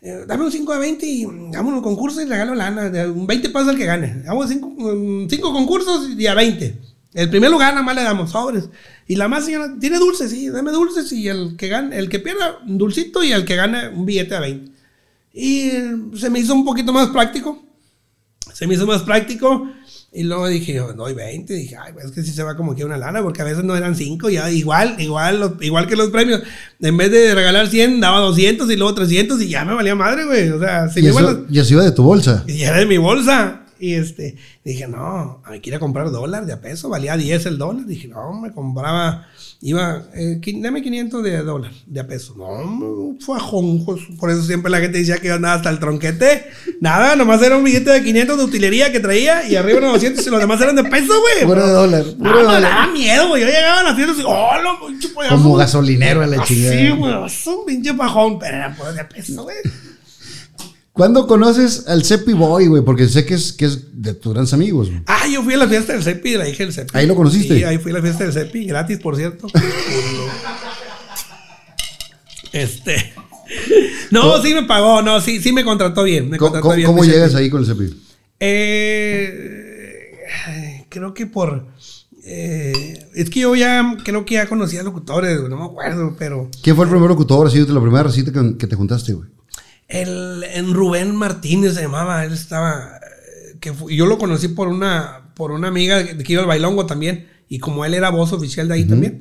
Eh, 0.00 0.24
dame 0.26 0.44
un 0.44 0.52
5 0.52 0.72
de 0.72 0.78
20 0.78 1.06
y 1.06 1.26
dame 1.50 1.70
un 1.70 1.82
concurso 1.82 2.20
y 2.20 2.26
regalo 2.26 2.54
lana. 2.54 2.90
Un 3.10 3.26
20 3.26 3.48
pesos 3.50 3.68
al 3.68 3.76
que 3.76 3.84
gane. 3.84 4.22
Damos 4.22 4.48
5 4.48 5.52
concursos 5.52 6.10
y 6.10 6.26
a 6.26 6.34
20. 6.34 6.78
El 7.14 7.30
primer 7.30 7.50
lugar 7.50 7.72
nada 7.72 7.84
más 7.84 7.94
le 7.94 8.02
damos 8.02 8.32
sobres. 8.32 8.68
Y 9.06 9.16
la 9.16 9.28
más 9.28 9.44
señora, 9.44 9.72
tiene 9.78 9.98
dulces, 9.98 10.30
sí, 10.30 10.48
dame 10.48 10.72
dulces 10.72 11.12
y 11.12 11.28
el 11.28 11.56
que 11.56 11.68
gane, 11.68 11.96
el 11.96 12.08
que 12.08 12.18
pierda, 12.18 12.58
un 12.66 12.76
dulcito 12.76 13.22
y 13.22 13.32
el 13.32 13.44
que 13.44 13.54
gane 13.54 13.88
un 13.88 14.04
billete 14.04 14.34
a 14.34 14.40
20. 14.40 14.72
Y 15.32 15.60
eh, 15.68 15.96
se 16.16 16.28
me 16.28 16.40
hizo 16.40 16.54
un 16.54 16.64
poquito 16.64 16.92
más 16.92 17.08
práctico. 17.08 17.62
Se 18.52 18.66
me 18.66 18.74
hizo 18.74 18.86
más 18.86 19.02
práctico. 19.02 19.68
Y 20.16 20.22
luego 20.22 20.46
dije, 20.46 20.72
yo, 20.74 20.92
doy 20.92 21.12
20. 21.12 21.52
Dije, 21.54 21.76
ay, 21.76 21.92
pues 21.92 22.04
es 22.04 22.12
que 22.12 22.22
sí 22.22 22.30
se 22.30 22.44
va 22.44 22.56
como 22.56 22.74
que 22.76 22.84
una 22.84 22.96
lana, 22.96 23.20
porque 23.20 23.42
a 23.42 23.44
veces 23.44 23.64
no 23.64 23.76
eran 23.76 23.96
5, 23.96 24.30
ya 24.30 24.48
igual, 24.48 24.94
igual, 25.00 25.56
igual 25.60 25.88
que 25.88 25.96
los 25.96 26.10
premios. 26.10 26.40
En 26.80 26.96
vez 26.96 27.10
de 27.10 27.34
regalar 27.34 27.66
100, 27.66 27.98
daba 28.00 28.20
200 28.20 28.70
y 28.70 28.76
luego 28.76 28.94
300 28.94 29.42
y 29.42 29.48
ya 29.48 29.64
me 29.64 29.74
valía 29.74 29.96
madre, 29.96 30.24
güey. 30.24 30.50
O 30.50 30.60
sea, 30.60 30.88
si 30.88 31.00
y, 31.00 31.02
me 31.02 31.08
eso, 31.10 31.20
los- 31.20 31.36
y 31.50 31.58
eso 31.58 31.74
iba 31.74 31.82
de 31.82 31.90
tu 31.90 32.04
bolsa. 32.04 32.44
y 32.46 32.62
era 32.62 32.78
de 32.78 32.86
mi 32.86 32.96
bolsa. 32.96 33.63
Y 33.84 33.92
este, 33.96 34.36
dije, 34.64 34.88
no, 34.88 35.42
me 35.50 35.60
quería 35.60 35.78
comprar 35.78 36.10
dólar 36.10 36.46
de 36.46 36.54
a 36.54 36.60
peso, 36.62 36.88
valía 36.88 37.18
10 37.18 37.44
el 37.44 37.58
dólar. 37.58 37.84
Dije, 37.84 38.08
no, 38.08 38.32
me 38.32 38.50
compraba, 38.50 39.26
iba, 39.60 40.04
eh, 40.14 40.40
dame 40.56 40.80
500 40.80 41.22
de 41.22 41.42
dólar, 41.42 41.70
de 41.84 42.00
a 42.00 42.06
peso. 42.06 42.34
No, 42.34 42.46
un 42.46 43.20
fajón, 43.20 43.84
pues, 43.84 44.00
por 44.18 44.30
eso 44.30 44.42
siempre 44.42 44.70
la 44.70 44.78
gente 44.80 44.96
decía 44.96 45.18
que 45.18 45.28
yo 45.28 45.34
andaba 45.34 45.56
hasta 45.56 45.68
el 45.68 45.80
tronquete. 45.80 46.46
Nada, 46.80 47.14
nomás 47.14 47.42
era 47.42 47.58
un 47.58 47.64
billete 47.64 47.90
de 47.90 48.02
500 48.02 48.38
de 48.38 48.44
utilería 48.44 48.90
que 48.90 49.00
traía 49.00 49.46
y 49.46 49.56
arriba 49.56 49.80
eran 49.80 49.92
200 49.92 50.26
y 50.26 50.30
los 50.30 50.40
demás 50.40 50.58
eran 50.62 50.76
de 50.76 50.84
peso, 50.84 51.12
güey. 51.20 51.44
Puro 51.44 51.66
de 51.66 51.72
dólar, 51.74 52.04
puro 52.16 52.30
me 52.36 52.42
dólar. 52.42 52.62
daba 52.62 52.86
miedo, 52.86 53.28
güey. 53.28 53.42
Yo 53.42 53.48
llegaba 53.48 53.80
a 53.80 53.82
las 53.84 53.96
fiestas 53.96 54.16
y, 54.18 54.22
oh, 54.24 54.50
lo 54.62 55.28
Como 55.28 55.50
güey". 55.50 55.58
gasolinero 55.58 56.22
a 56.22 56.26
la 56.26 56.42
chingada. 56.42 56.94
güey, 56.96 57.26
es 57.26 57.46
un 57.46 57.66
pinche 57.66 57.92
pajón, 57.92 58.38
pero 58.38 58.56
era 58.56 58.74
pues 58.74 58.94
de 58.94 59.00
a 59.02 59.08
peso, 59.10 59.42
güey. 59.42 59.56
¿Cuándo 60.94 61.26
conoces 61.26 61.88
al 61.88 62.04
Cepi 62.04 62.32
Boy, 62.34 62.68
güey? 62.68 62.82
Porque 62.84 63.08
sé 63.08 63.26
que 63.26 63.34
es, 63.34 63.52
que 63.52 63.64
es 63.64 64.00
de 64.00 64.14
tus 64.14 64.32
grandes 64.32 64.54
amigos. 64.54 64.88
güey. 64.90 65.02
Ah, 65.06 65.26
yo 65.26 65.42
fui 65.42 65.52
a 65.54 65.56
la 65.56 65.66
fiesta 65.66 65.92
del 65.92 66.04
CEPI 66.04 66.30
de 66.30 66.38
la 66.38 66.48
hija 66.48 66.62
del 66.62 66.72
CEPI. 66.72 66.96
¿Ahí 66.96 67.06
lo 67.08 67.16
conociste? 67.16 67.56
Sí, 67.58 67.64
ahí 67.64 67.78
fui 67.78 67.90
a 67.90 67.94
la 67.96 68.00
fiesta 68.02 68.22
del 68.22 68.32
CEPI, 68.32 68.64
gratis, 68.66 68.98
por 69.00 69.16
cierto. 69.16 69.48
este. 72.52 73.12
No, 74.12 74.40
sí 74.40 74.54
me 74.54 74.62
pagó, 74.62 75.02
no, 75.02 75.20
sí, 75.20 75.40
sí 75.42 75.52
me 75.52 75.64
contrató 75.64 76.04
bien. 76.04 76.30
Me 76.30 76.38
¿Cómo, 76.38 76.52
contrató 76.52 76.62
cómo- 76.68 76.76
bien 76.76 76.86
cómo 76.86 77.02
mi 77.02 77.08
llegas 77.08 77.32
Cepi. 77.32 77.42
ahí 77.42 77.50
con 77.50 77.60
el 77.62 77.66
Cepi? 77.66 78.00
Eh, 78.38 80.10
creo 80.88 81.12
que 81.12 81.26
por. 81.26 81.66
eh, 82.24 83.04
es 83.14 83.30
que 83.30 83.40
yo 83.40 83.54
ya 83.56 83.96
creo 84.04 84.24
que 84.24 84.34
ya 84.34 84.46
conocía 84.46 84.82
locutores, 84.84 85.38
güey, 85.38 85.50
no 85.50 85.56
me 85.58 85.64
acuerdo, 85.64 86.14
pero. 86.18 86.48
¿Quién 86.62 86.76
fue 86.76 86.84
el 86.84 86.90
primer 86.92 87.08
locutor 87.08 87.50
de 87.50 87.72
la 87.72 87.80
primera 87.80 88.04
recita 88.04 88.30
que, 88.32 88.56
que 88.56 88.66
te 88.68 88.76
juntaste, 88.76 89.12
güey? 89.12 89.28
El, 89.86 90.33
en 90.54 90.72
Rubén 90.72 91.14
Martínez 91.16 91.74
se 91.74 91.82
llamaba, 91.82 92.24
él 92.24 92.32
estaba, 92.32 92.98
eh, 92.98 93.58
que 93.60 93.74
yo 93.90 94.06
lo 94.06 94.18
conocí 94.18 94.48
por 94.48 94.68
una, 94.68 95.32
por 95.34 95.50
una 95.50 95.68
amiga 95.68 96.16
que 96.16 96.32
iba 96.32 96.42
al 96.42 96.48
bailongo 96.48 96.86
también, 96.86 97.28
y 97.48 97.58
como 97.58 97.84
él 97.84 97.92
era 97.92 98.10
voz 98.10 98.32
oficial 98.32 98.68
de 98.68 98.74
ahí 98.74 98.84
también, 98.84 99.20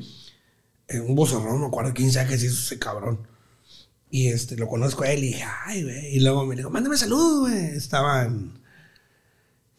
eh, 0.87 0.99
un 0.99 1.15
vozarrón, 1.15 1.55
no 1.55 1.59
me 1.61 1.67
acuerdo 1.67 1.91
quién 1.93 2.11
sabe 2.11 2.29
qué 2.29 2.37
se 2.37 2.45
hizo 2.45 2.55
ese 2.55 2.77
cabrón. 2.79 3.27
Y 4.11 4.27
este, 4.27 4.55
lo 4.57 4.67
conozco 4.67 5.03
a 5.03 5.11
él 5.11 5.23
y 5.23 5.27
dije, 5.29 5.43
ay, 5.65 5.81
güey, 5.83 6.15
y 6.15 6.19
luego 6.19 6.45
me 6.45 6.55
dijo, 6.55 6.69
mándame 6.69 6.97
saludos, 6.97 7.49
güey. 7.49 7.75
Estaba 7.75 8.25
en, 8.25 8.59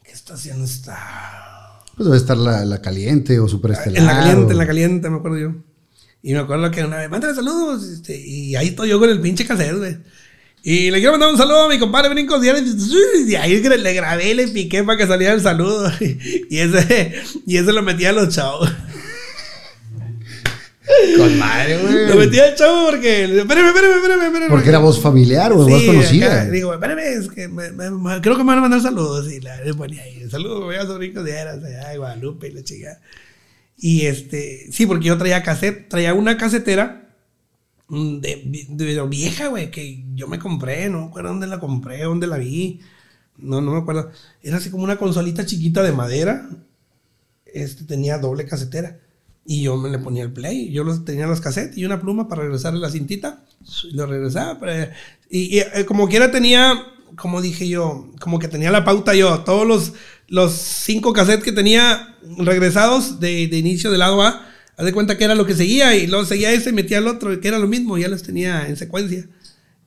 ¿qué 0.02 0.10
estación 0.10 0.64
está? 0.64 1.84
Pues 1.94 2.06
debe 2.06 2.16
estar 2.16 2.36
la, 2.36 2.64
la 2.64 2.82
caliente 2.82 3.38
o 3.38 3.46
superestelar. 3.46 3.96
En 3.96 4.06
la 4.06 4.12
caliente, 4.18 4.52
en 4.52 4.58
la 4.58 4.66
caliente, 4.66 5.08
me 5.08 5.18
acuerdo 5.18 5.38
yo. 5.38 5.54
Y 6.20 6.32
me 6.32 6.40
acuerdo 6.40 6.68
que 6.72 6.82
una 6.82 6.96
vez, 6.96 7.08
mándale 7.08 7.32
saludos. 7.32 7.84
este, 7.84 8.18
y 8.18 8.56
ahí 8.56 8.68
estoy 8.68 8.88
yo 8.88 8.98
con 8.98 9.08
el 9.08 9.20
pinche 9.20 9.46
cassette, 9.46 9.76
güey. 9.78 9.98
Y 10.66 10.90
le 10.90 10.96
quiero 10.98 11.12
mandar 11.12 11.30
un 11.30 11.36
saludo 11.36 11.64
a 11.64 11.68
mi 11.68 11.78
compadre 11.78 12.08
Brincos. 12.08 12.42
Y 12.42 13.36
ahí 13.36 13.60
le 13.60 13.92
grabé 13.92 14.34
le 14.34 14.48
piqué 14.48 14.82
para 14.82 14.96
que 14.96 15.06
saliera 15.06 15.34
el 15.34 15.42
saludo. 15.42 15.92
Y 16.00 16.58
ese, 16.58 17.12
y 17.46 17.56
ese 17.58 17.72
lo 17.72 17.82
metí 17.82 18.06
a 18.06 18.12
los 18.12 18.30
chavos. 18.34 18.70
Con 21.16 21.38
madre, 21.38 21.78
Lo 21.82 22.14
güey. 22.14 22.26
metí 22.26 22.38
al 22.40 22.54
chavo 22.54 22.90
porque. 22.90 23.24
Espérame, 23.24 23.68
espérame, 23.68 23.94
espérame, 23.96 24.22
espérame. 24.26 24.50
Porque 24.50 24.68
era 24.68 24.78
voz 24.78 25.00
familiar 25.00 25.50
o 25.52 25.56
voz 25.66 25.82
conocida. 25.82 26.42
acá, 26.42 26.50
digo, 26.50 26.74
espérame, 26.74 26.98
es 27.00 27.28
que 27.30 27.48
me- 27.48 27.70
me- 27.72 27.90
me- 27.90 28.20
creo 28.20 28.36
que 28.36 28.42
me 28.44 28.48
van 28.48 28.58
a 28.58 28.62
mandar 28.62 28.80
saludos. 28.82 29.30
Y 29.32 29.40
la, 29.40 29.60
le 29.62 29.72
ponía 29.74 30.02
ahí, 30.02 30.28
saludos, 30.30 30.62
voy 30.64 30.76
a 30.76 30.84
sus 30.84 30.98
ricos 30.98 31.24
de 31.24 31.32
Eras, 31.32 31.62
allá 31.64 31.88
de 31.88 31.96
Guadalupe 31.98 32.48
y 32.48 32.52
la 32.52 32.62
chica. 32.64 33.00
Y 33.78 34.06
este, 34.06 34.66
sí, 34.72 34.84
porque 34.86 35.06
yo 35.06 35.16
traía 35.18 35.42
cassette, 35.42 35.88
traía 35.88 36.12
una 36.14 36.36
casetera 36.36 37.03
de, 37.88 38.42
de- 38.68 39.02
vieja, 39.08 39.48
güey, 39.48 39.70
que 39.70 40.04
yo 40.14 40.26
me 40.28 40.38
compré, 40.38 40.88
no 40.88 41.00
me 41.02 41.06
acuerdo 41.08 41.30
dónde 41.30 41.46
la 41.46 41.60
compré, 41.60 42.02
dónde 42.02 42.26
la 42.26 42.38
vi. 42.38 42.80
No, 43.36 43.60
no 43.60 43.72
me 43.72 43.78
acuerdo. 43.78 44.10
Era 44.42 44.58
así 44.58 44.70
como 44.70 44.84
una 44.84 44.96
consolita 44.96 45.44
chiquita 45.44 45.82
de 45.82 45.92
madera. 45.92 46.48
Este 47.46 47.84
tenía 47.84 48.18
doble 48.18 48.46
casetera. 48.46 48.98
Y 49.46 49.62
yo 49.62 49.76
me 49.76 49.90
le 49.90 49.98
ponía 49.98 50.22
el 50.22 50.32
play. 50.32 50.70
Yo 50.72 50.84
los, 50.84 51.04
tenía 51.04 51.26
los 51.26 51.40
cassettes 51.40 51.76
y 51.76 51.84
una 51.84 52.00
pluma 52.00 52.28
para 52.28 52.42
regresarle 52.42 52.80
la 52.80 52.90
cintita. 52.90 53.44
Lo 53.92 54.06
regresaba. 54.06 54.58
y, 55.28 55.56
y, 55.56 55.58
eh, 55.58 55.84
como 55.86 56.08
quiera 56.08 56.30
tenía, 56.30 56.74
como 57.16 57.42
dije 57.42 57.68
yo, 57.68 58.10
como 58.20 58.38
que 58.38 58.48
tenía 58.48 58.70
la 58.70 58.84
pauta 58.84 59.14
yo. 59.14 59.40
Todos 59.40 59.66
los, 59.66 59.92
los 60.28 60.52
cinco 60.52 61.12
cassettes 61.12 61.44
que 61.44 61.52
tenía 61.52 62.16
regresados 62.38 63.20
de, 63.20 63.46
de 63.48 63.58
inicio 63.58 63.90
del 63.90 64.00
lado 64.00 64.22
A, 64.22 64.46
haz 64.76 64.84
de 64.84 64.92
cuenta 64.92 65.16
que 65.18 65.24
era 65.24 65.34
lo 65.34 65.46
que 65.46 65.54
seguía. 65.54 65.94
Y 65.96 66.06
luego 66.06 66.24
seguía 66.24 66.52
ese 66.52 66.70
y 66.70 66.72
metía 66.72 66.98
el 66.98 67.06
otro, 67.08 67.38
que 67.40 67.48
era 67.48 67.58
lo 67.58 67.66
mismo. 67.68 67.96
Ya 67.98 68.08
los 68.08 68.22
tenía 68.22 68.68
en 68.68 68.76
secuencia. 68.76 69.26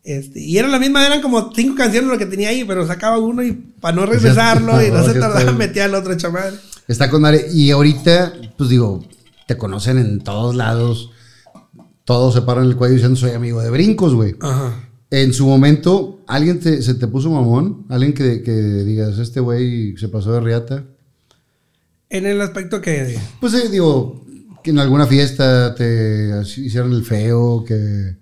Este, 0.04 0.40
y 0.40 0.58
era 0.58 0.68
la 0.70 0.80
misma, 0.80 1.06
eran 1.06 1.22
como 1.22 1.52
cinco 1.54 1.76
canciones 1.76 2.10
lo 2.10 2.18
que 2.18 2.26
tenía 2.26 2.50
ahí, 2.50 2.64
pero 2.64 2.88
sacaba 2.88 3.18
uno 3.20 3.44
y 3.44 3.52
para 3.52 3.96
no 3.96 4.06
regresarlo 4.06 4.82
y 4.82 4.90
no 4.90 4.98
"Ah, 5.00 5.04
se 5.04 5.14
tardaba, 5.20 5.44
tal". 5.44 5.58
metía 5.58 5.84
al 5.86 5.96
otro 5.96 6.16
chaval. 6.16 6.60
Está 6.88 7.10
con 7.10 7.22
madre. 7.22 7.48
Y 7.54 7.72
ahorita, 7.72 8.34
pues 8.58 8.70
digo, 8.70 9.04
te 9.48 9.58
conocen 9.58 9.98
en 9.98 10.20
todos 10.20 10.56
lados. 10.56 11.12
Todos 12.06 12.34
se 12.36 12.42
paran 12.42 12.66
el 12.68 12.78
cuello 12.78 12.94
diciendo 12.94 13.18
soy 13.20 13.32
amigo 13.32 13.62
de 13.62 13.70
brincos, 13.70 14.14
güey. 14.14 14.36
Ajá. 14.40 14.82
En 15.10 15.34
su 15.34 15.46
momento, 15.46 16.22
¿alguien 16.28 16.60
te- 16.62 16.82
se 16.82 16.94
te 16.94 17.08
puso 17.08 17.30
mamón? 17.30 17.86
¿Alguien 17.90 18.14
que, 18.14 18.42
que 18.44 18.52
digas, 18.54 19.18
este 19.20 19.42
güey 19.42 19.98
se 19.98 20.08
pasó 20.08 20.32
de 20.32 20.40
riata? 20.40 20.86
En 22.10 22.26
el 22.26 22.40
aspecto 22.40 22.80
que. 22.82 23.20
Pues 23.42 23.54
eh, 23.56 23.68
digo, 23.70 24.26
que 24.68 24.72
en 24.72 24.80
alguna 24.80 25.08
fiesta 25.08 25.74
te 25.76 26.42
hicieran 26.44 26.92
el 26.92 27.06
feo, 27.06 27.64
que 27.64 27.74
eh, 27.78 28.18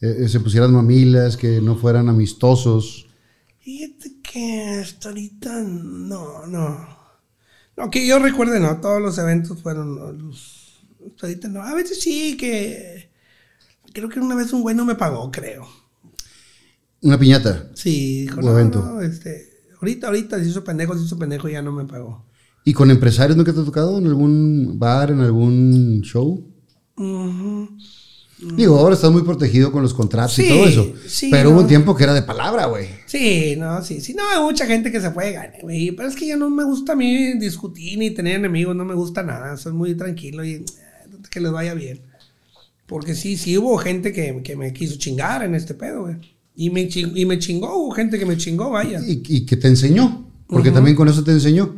eh, 0.00 0.28
se 0.28 0.40
pusieran 0.40 0.72
mamilas, 0.72 1.36
que 1.36 1.60
no 1.60 1.76
fueran 1.76 2.08
amistosos. 2.08 3.06
Fíjate 3.60 4.16
que 4.20 4.80
hasta 4.82 5.10
ahorita 5.10 5.52
no, 5.62 6.48
no. 6.48 6.98
No, 7.76 7.90
que 7.92 8.04
yo 8.08 8.18
recuerde, 8.18 8.58
no, 8.58 8.80
todos 8.80 9.00
los 9.00 9.16
eventos 9.18 9.62
fueron 9.62 10.18
los. 10.18 10.84
Hasta 11.06 11.28
ahorita 11.28 11.46
no. 11.46 11.62
A 11.62 11.74
veces 11.74 12.00
sí 12.00 12.36
que. 12.36 13.12
Creo 13.92 14.08
que 14.08 14.18
una 14.18 14.34
vez 14.34 14.52
un 14.52 14.62
güey 14.62 14.74
no 14.74 14.84
me 14.84 14.96
pagó, 14.96 15.30
creo. 15.30 15.64
Una 17.02 17.20
piñata. 17.20 17.70
Sí, 17.74 18.22
dijo, 18.22 18.40
Un 18.40 18.46
no, 18.46 18.50
evento. 18.50 18.82
no, 18.82 19.00
este. 19.00 19.48
Ahorita, 19.80 20.08
ahorita, 20.08 20.40
se 20.40 20.48
hizo 20.48 20.64
pendejo, 20.64 20.98
se 20.98 21.04
hizo 21.04 21.16
pendejo 21.16 21.48
y 21.48 21.52
ya 21.52 21.62
no 21.62 21.70
me 21.70 21.84
pagó. 21.84 22.26
¿Y 22.64 22.72
con 22.72 22.90
empresarios 22.90 23.36
nunca 23.36 23.52
te 23.52 23.60
ha 23.60 23.64
tocado? 23.64 23.98
¿En 23.98 24.06
algún 24.06 24.78
bar, 24.78 25.10
en 25.10 25.20
algún 25.20 26.00
show? 26.02 26.42
Ujú. 26.96 27.68
Digo, 28.56 28.78
ahora 28.78 28.94
estás 28.94 29.10
muy 29.12 29.22
protegido 29.22 29.70
con 29.72 29.82
los 29.82 29.94
contratos 29.94 30.38
y 30.38 30.42
Sí, 30.42 30.48
todo 30.48 30.66
eso. 30.66 30.92
sí, 31.06 31.28
pero 31.30 31.48
hubo 31.50 31.56
no. 31.56 31.62
un 31.62 31.68
tiempo 31.68 31.94
que 31.94 32.04
era 32.04 32.12
de 32.12 32.22
palabra, 32.22 32.66
güey. 32.66 32.88
Sí, 33.06 33.54
no, 33.56 33.82
sí, 33.82 34.00
sí. 34.00 34.12
No, 34.12 34.22
hay 34.28 34.42
mucha 34.42 34.66
gente 34.66 34.90
que 34.92 35.00
se 35.00 35.10
puede 35.10 35.32
ganar, 35.32 35.54
güey. 35.62 35.92
Pero 35.92 36.08
es 36.08 36.14
que 36.16 36.26
ya 36.26 36.36
no 36.36 36.50
me 36.50 36.64
gusta 36.64 36.92
a 36.92 36.96
mí 36.96 37.38
discutir 37.38 37.98
ni 37.98 38.10
tener 38.10 38.36
enemigos, 38.36 38.74
no 38.76 38.84
me 38.84 38.94
gusta 38.94 39.22
nada. 39.22 39.56
Soy 39.56 39.72
muy 39.72 39.94
tranquilo 39.94 40.44
y 40.44 40.52
eh, 40.54 40.64
que 41.30 41.40
les 41.40 41.52
vaya 41.52 41.74
bien. 41.74 42.00
Porque 42.86 43.14
sí, 43.14 43.36
sí 43.38 43.56
hubo 43.56 43.78
gente 43.78 44.12
que, 44.12 44.42
que 44.42 44.56
me 44.56 44.72
quiso 44.74 44.96
chingar 44.98 45.42
en 45.42 45.54
este 45.54 45.72
pedo, 45.74 46.02
güey. 46.02 46.16
Y 46.56 46.70
me, 46.70 46.86
ching- 46.88 47.12
y 47.14 47.24
me 47.24 47.38
chingó, 47.38 47.74
hubo 47.76 47.92
gente 47.92 48.18
que 48.18 48.26
me 48.26 48.36
chingó, 48.36 48.70
vaya. 48.70 49.00
Y, 49.06 49.22
y 49.26 49.46
que 49.46 49.56
te 49.56 49.68
enseñó. 49.68 50.26
Porque 50.46 50.70
también 50.70 50.96
con 50.96 51.08
eso 51.08 51.24
te 51.24 51.30
enseñó. 51.30 51.76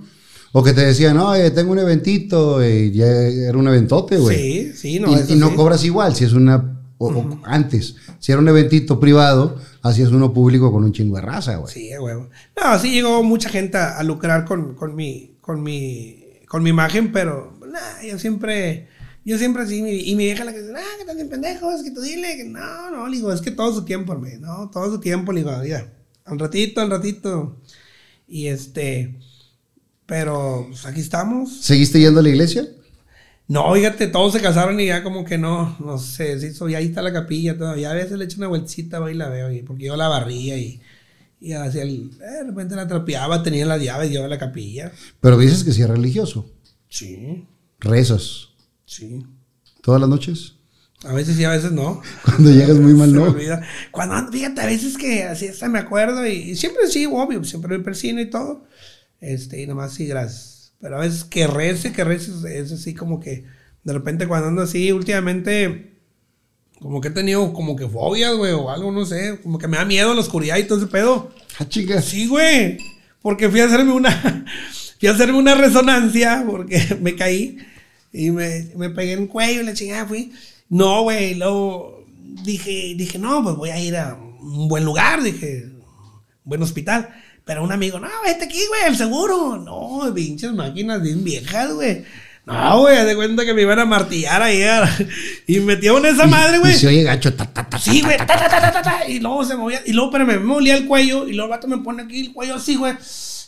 O 0.52 0.62
que 0.62 0.72
te 0.72 0.86
decían, 0.86 1.18
oye, 1.18 1.50
tengo 1.50 1.72
un 1.72 1.78
eventito. 1.78 2.64
Y 2.66 2.92
ya 2.92 3.06
era 3.06 3.56
un 3.58 3.68
eventote, 3.68 4.16
güey. 4.18 4.36
Sí, 4.36 4.72
sí, 4.74 5.00
no. 5.00 5.10
y, 5.10 5.14
eso 5.14 5.32
y 5.34 5.36
no 5.36 5.50
sí. 5.50 5.54
cobras 5.56 5.84
igual 5.84 6.14
si 6.14 6.24
es 6.24 6.32
una. 6.32 6.80
o- 6.98 7.08
o 7.08 7.38
antes, 7.44 7.96
si 8.20 8.32
era 8.32 8.40
un 8.40 8.48
eventito 8.48 8.98
privado, 8.98 9.56
hacías 9.82 10.08
uno 10.10 10.32
público 10.32 10.72
con 10.72 10.82
un 10.84 10.92
chingo 10.92 11.16
de 11.16 11.22
raza, 11.22 11.56
güey. 11.56 11.72
Sí, 11.72 11.90
huevo. 11.98 12.30
No, 12.62 12.78
sí 12.78 12.90
llegó 12.90 13.22
mucha 13.22 13.50
gente 13.50 13.76
a, 13.76 13.98
a 13.98 14.02
lucrar 14.02 14.44
con, 14.46 14.74
con 14.74 14.94
mi, 14.96 15.36
con 15.42 15.62
mi, 15.62 16.24
con 16.48 16.62
mi 16.62 16.70
imagen, 16.70 17.12
pero 17.12 17.52
nah, 17.70 18.02
yo 18.02 18.18
siempre, 18.18 18.88
yo 19.26 19.36
siempre 19.36 19.64
así, 19.64 19.76
y 19.78 20.14
mi 20.14 20.24
vieja 20.24 20.44
la 20.44 20.52
que 20.54 20.60
dice, 20.62 20.72
ah, 20.74 20.80
que 20.96 21.02
estás 21.02 21.16
bien 21.16 21.28
pendejo, 21.28 21.70
es 21.70 21.82
que 21.82 21.90
tú 21.90 22.00
dile, 22.00 22.36
que 22.36 22.44
no, 22.44 22.90
no, 22.90 23.06
le 23.08 23.16
digo, 23.18 23.30
es 23.30 23.42
que 23.42 23.50
todo 23.50 23.74
su 23.74 23.84
tiempo, 23.84 24.14
hermano, 24.14 24.38
no, 24.40 24.70
todo 24.70 24.90
su 24.90 24.98
tiempo, 25.00 25.32
le 25.32 25.40
digo, 25.40 25.64
ya, 25.64 25.92
al 26.24 26.38
ratito, 26.38 26.80
al 26.80 26.88
ratito, 26.90 27.56
y 28.26 28.46
este, 28.46 29.18
pero, 30.06 30.66
pues 30.68 30.86
aquí 30.86 31.00
estamos. 31.00 31.60
¿Seguiste 31.60 32.00
yendo 32.00 32.20
a 32.20 32.22
la 32.22 32.28
iglesia? 32.28 32.66
No, 33.48 33.72
fíjate, 33.74 34.08
todos 34.08 34.32
se 34.32 34.40
casaron 34.40 34.78
y 34.80 34.86
ya 34.86 35.04
como 35.04 35.24
que 35.24 35.38
no, 35.38 35.76
no 35.78 35.98
sé, 35.98 36.38
se 36.40 36.48
hizo, 36.48 36.68
y 36.68 36.74
ahí 36.74 36.86
está 36.86 37.00
la 37.02 37.12
capilla 37.12 37.56
todavía. 37.56 37.90
A 37.90 37.94
veces 37.94 38.18
le 38.18 38.24
echo 38.24 38.38
una 38.38 38.48
vueltita, 38.48 38.98
voy 38.98 39.12
y 39.12 39.16
la 39.16 39.28
veo, 39.28 39.52
y, 39.52 39.62
porque 39.62 39.84
yo 39.84 39.96
la 39.96 40.08
barría 40.08 40.58
y, 40.58 40.80
y 41.40 41.52
hacía 41.52 41.82
el, 41.82 42.10
eh, 42.20 42.30
de 42.38 42.44
repente 42.44 42.74
la 42.74 42.88
trapeaba, 42.88 43.42
tenía 43.42 43.64
las 43.66 43.80
llaves 43.80 44.10
yo 44.10 44.26
la 44.26 44.38
capilla. 44.38 44.90
Pero 45.20 45.38
dices 45.38 45.62
que 45.62 45.72
sí 45.72 45.82
es 45.82 45.88
religioso. 45.88 46.50
Sí, 46.88 47.46
Rezas. 47.80 48.48
sí. 48.84 49.24
¿Todas 49.82 50.00
las 50.00 50.10
noches? 50.10 50.54
A 51.04 51.12
veces 51.12 51.36
sí, 51.36 51.44
a 51.44 51.50
veces 51.50 51.70
no. 51.70 52.02
Cuando 52.24 52.50
llegas 52.50 52.76
muy 52.76 52.94
mal, 52.94 53.12
¿no? 53.12 53.36
Cuando, 53.92 54.32
fíjate, 54.32 54.60
a 54.60 54.66
veces 54.66 54.96
que 54.96 55.22
así 55.22 55.46
hasta 55.46 55.68
me 55.68 55.78
acuerdo 55.78 56.26
y, 56.26 56.32
y 56.32 56.56
siempre 56.56 56.88
sí, 56.88 57.06
obvio, 57.06 57.44
siempre 57.44 57.78
me 57.78 57.84
persino 57.84 58.20
y 58.20 58.28
todo. 58.28 58.64
Este, 59.20 59.62
y 59.62 59.66
nomás 59.66 59.94
sí, 59.94 60.06
gracias. 60.06 60.72
Pero 60.80 60.96
a 60.96 61.00
veces 61.00 61.24
que 61.24 61.46
rece, 61.46 61.92
que 61.92 62.02
es 62.02 62.72
así 62.72 62.94
como 62.94 63.18
que 63.20 63.44
de 63.86 63.92
repente 63.92 64.26
cuando 64.26 64.48
ando 64.48 64.62
así, 64.62 64.90
últimamente, 64.90 65.92
como 66.80 67.00
que 67.00 67.08
he 67.08 67.12
tenido 67.12 67.52
como 67.52 67.76
que 67.76 67.88
fobias, 67.88 68.34
güey, 68.34 68.52
o 68.52 68.68
algo, 68.68 68.90
no 68.90 69.06
sé, 69.06 69.38
como 69.42 69.58
que 69.58 69.68
me 69.68 69.76
da 69.76 69.84
miedo 69.84 70.12
la 70.12 70.20
oscuridad 70.20 70.56
y 70.56 70.64
todo 70.64 70.78
ese 70.78 70.88
pedo. 70.88 71.30
Ah, 71.58 71.68
chica. 71.68 72.02
Sí, 72.02 72.26
güey. 72.26 72.78
Porque 73.22 73.48
fui 73.48 73.60
a 73.60 73.66
hacerme 73.66 73.92
una. 73.92 74.10
Fui 74.98 75.08
a 75.10 75.12
hacerme 75.12 75.38
una 75.38 75.54
resonancia 75.54 76.42
porque 76.48 76.96
me 77.02 77.14
caí 77.16 77.58
y 78.12 78.30
me, 78.30 78.70
me 78.76 78.88
pegué 78.88 79.12
en 79.12 79.22
el 79.24 79.28
cuello 79.28 79.60
y 79.60 79.64
la 79.64 79.74
chingada 79.74 80.06
fui. 80.06 80.32
No, 80.70 81.02
güey. 81.02 81.34
Luego 81.34 82.06
dije, 82.44 82.94
dije, 82.96 83.18
no, 83.18 83.42
pues 83.42 83.56
voy 83.56 83.70
a 83.70 83.78
ir 83.78 83.94
a 83.96 84.14
un 84.14 84.68
buen 84.68 84.84
lugar. 84.84 85.22
Dije, 85.22 85.64
un 85.66 85.82
buen 86.44 86.62
hospital. 86.62 87.14
Pero 87.46 87.62
un 87.62 87.70
amigo, 87.70 88.00
no, 88.00 88.08
vete 88.24 88.44
aquí, 88.46 88.60
güey, 88.68 88.82
el 88.88 88.96
seguro. 88.96 89.56
No, 89.56 90.12
pinches 90.12 90.52
máquinas 90.52 91.00
bien 91.00 91.22
viejas, 91.22 91.72
güey. 91.72 92.04
No, 92.44 92.80
güey, 92.80 93.04
de 93.04 93.14
cuenta 93.14 93.44
que 93.44 93.54
me 93.54 93.62
iban 93.62 93.78
a 93.78 93.84
martillar 93.84 94.42
ahí. 94.42 94.64
Y 95.46 95.60
me 95.60 95.74
metieron 95.74 96.04
esa 96.06 96.26
madre, 96.26 96.58
güey. 96.58 96.72
Y 96.74 96.76
se 96.76 96.88
oye 96.88 97.04
gacho. 97.04 97.32
ta, 97.34 97.44
ta, 97.46 97.68
ta, 97.68 97.78
Sí, 97.78 98.02
güey. 98.02 98.16
ta, 98.16 98.26
ta, 98.26 98.48
ta, 98.48 98.72
ta, 98.72 98.82
ta, 98.82 99.08
Y 99.08 99.20
luego 99.20 99.44
se 99.44 99.54
movía. 99.54 99.80
Y 99.86 99.92
luego, 99.92 100.10
pero 100.10 100.26
me 100.26 100.38
molía 100.40 100.76
el 100.76 100.86
cuello. 100.86 101.28
Y 101.28 101.34
luego 101.34 101.44
el 101.52 101.56
vato 101.56 101.68
me 101.68 101.78
pone 101.78 102.02
aquí 102.02 102.20
el 102.26 102.32
cuello 102.32 102.56
así, 102.56 102.74
güey. 102.74 102.94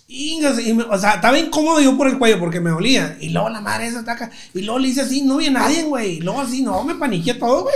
Y 0.06 0.40
me- 0.74 0.84
o 0.84 0.96
sea, 0.98 1.14
estaba 1.14 1.36
incómodo 1.36 1.80
yo 1.80 1.96
por 1.96 2.06
el 2.08 2.18
cuello 2.18 2.38
porque 2.38 2.60
me 2.60 2.70
olía. 2.70 3.16
Y 3.20 3.30
luego 3.30 3.48
la 3.48 3.60
madre 3.60 3.88
esa 3.88 4.00
ataca. 4.00 4.30
Y 4.54 4.62
luego 4.62 4.78
le 4.78 4.88
hice 4.88 5.00
así, 5.00 5.22
no 5.22 5.38
vi 5.38 5.46
a 5.46 5.50
nadie, 5.50 5.82
güey. 5.82 6.18
Y 6.18 6.20
luego 6.20 6.40
así, 6.40 6.62
no, 6.62 6.84
me 6.84 6.94
paniqué 6.94 7.34
todo, 7.34 7.62
güey. 7.64 7.74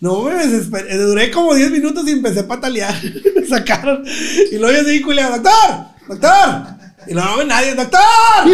No, 0.00 0.22
me 0.22 0.34
desesperé. 0.46 0.96
Duré 0.96 1.30
como 1.30 1.54
10 1.54 1.70
minutos 1.70 2.06
y 2.06 2.12
empecé 2.12 2.40
a 2.40 2.48
patalear. 2.48 2.94
me 3.34 3.46
sacaron. 3.48 4.04
Y 4.52 4.56
luego 4.58 4.76
yo 4.76 4.88
así, 4.88 5.00
culiado, 5.00 5.36
doctor, 5.36 5.86
doctor. 6.08 6.66
Y 7.06 7.14
no 7.14 7.36
ve 7.38 7.44
nadie, 7.44 7.74
doctor. 7.74 8.00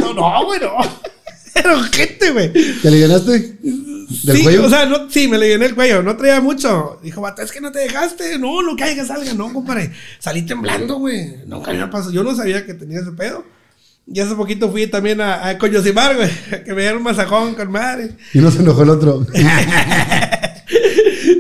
No, 0.01 0.15
no, 0.15 0.45
güey, 0.47 0.61
no. 0.61 0.75
Era 1.55 1.83
gente, 1.85 2.31
güey. 2.31 2.53
¿Te 2.53 2.91
le 2.91 3.01
ganaste? 3.01 3.59
¿Del 3.63 4.37
sí, 4.37 4.43
cuello? 4.43 4.67
O 4.67 4.69
sea, 4.69 4.87
no, 4.87 5.09
sí, 5.09 5.29
me 5.29 5.39
le 5.39 5.49
llené 5.49 5.67
el 5.67 5.75
cuello. 5.75 6.03
No 6.03 6.17
traía 6.17 6.41
mucho. 6.41 6.99
Dijo, 7.03 7.27
es 7.39 7.53
que 7.53 7.61
no 7.61 7.71
te 7.71 7.81
dejaste. 7.81 8.39
No, 8.39 8.61
lo 8.61 8.75
que 8.75 8.85
hay 8.85 8.95
que 8.97 9.05
salga. 9.05 9.33
No, 9.35 9.53
compadre. 9.53 9.93
Salí 10.19 10.43
temblando, 10.43 10.97
güey. 10.99 11.37
Nunca 11.47 11.73
me 11.73 11.87
pasó. 11.89 12.11
Yo 12.11 12.25
no 12.25 12.35
sabía 12.35 12.67
que 12.67 12.75
tenía 12.75 13.01
ese 13.01 13.13
pedo. 13.13 13.45
Y 14.07 14.21
hace 14.21 14.35
poquito 14.35 14.71
fui 14.71 14.87
también 14.87 15.21
a, 15.21 15.49
a 15.49 15.59
Coyosimar, 15.59 16.17
güey. 16.17 16.31
Que 16.65 16.75
me 16.75 16.83
dieron 16.83 16.99
un 16.99 17.05
masajón 17.05 17.55
con 17.55 17.71
madre. 17.71 18.11
Y 18.35 18.39
no 18.39 18.51
se 18.51 18.61
enojó 18.61 18.83
el 18.83 18.91
otro. 18.91 19.27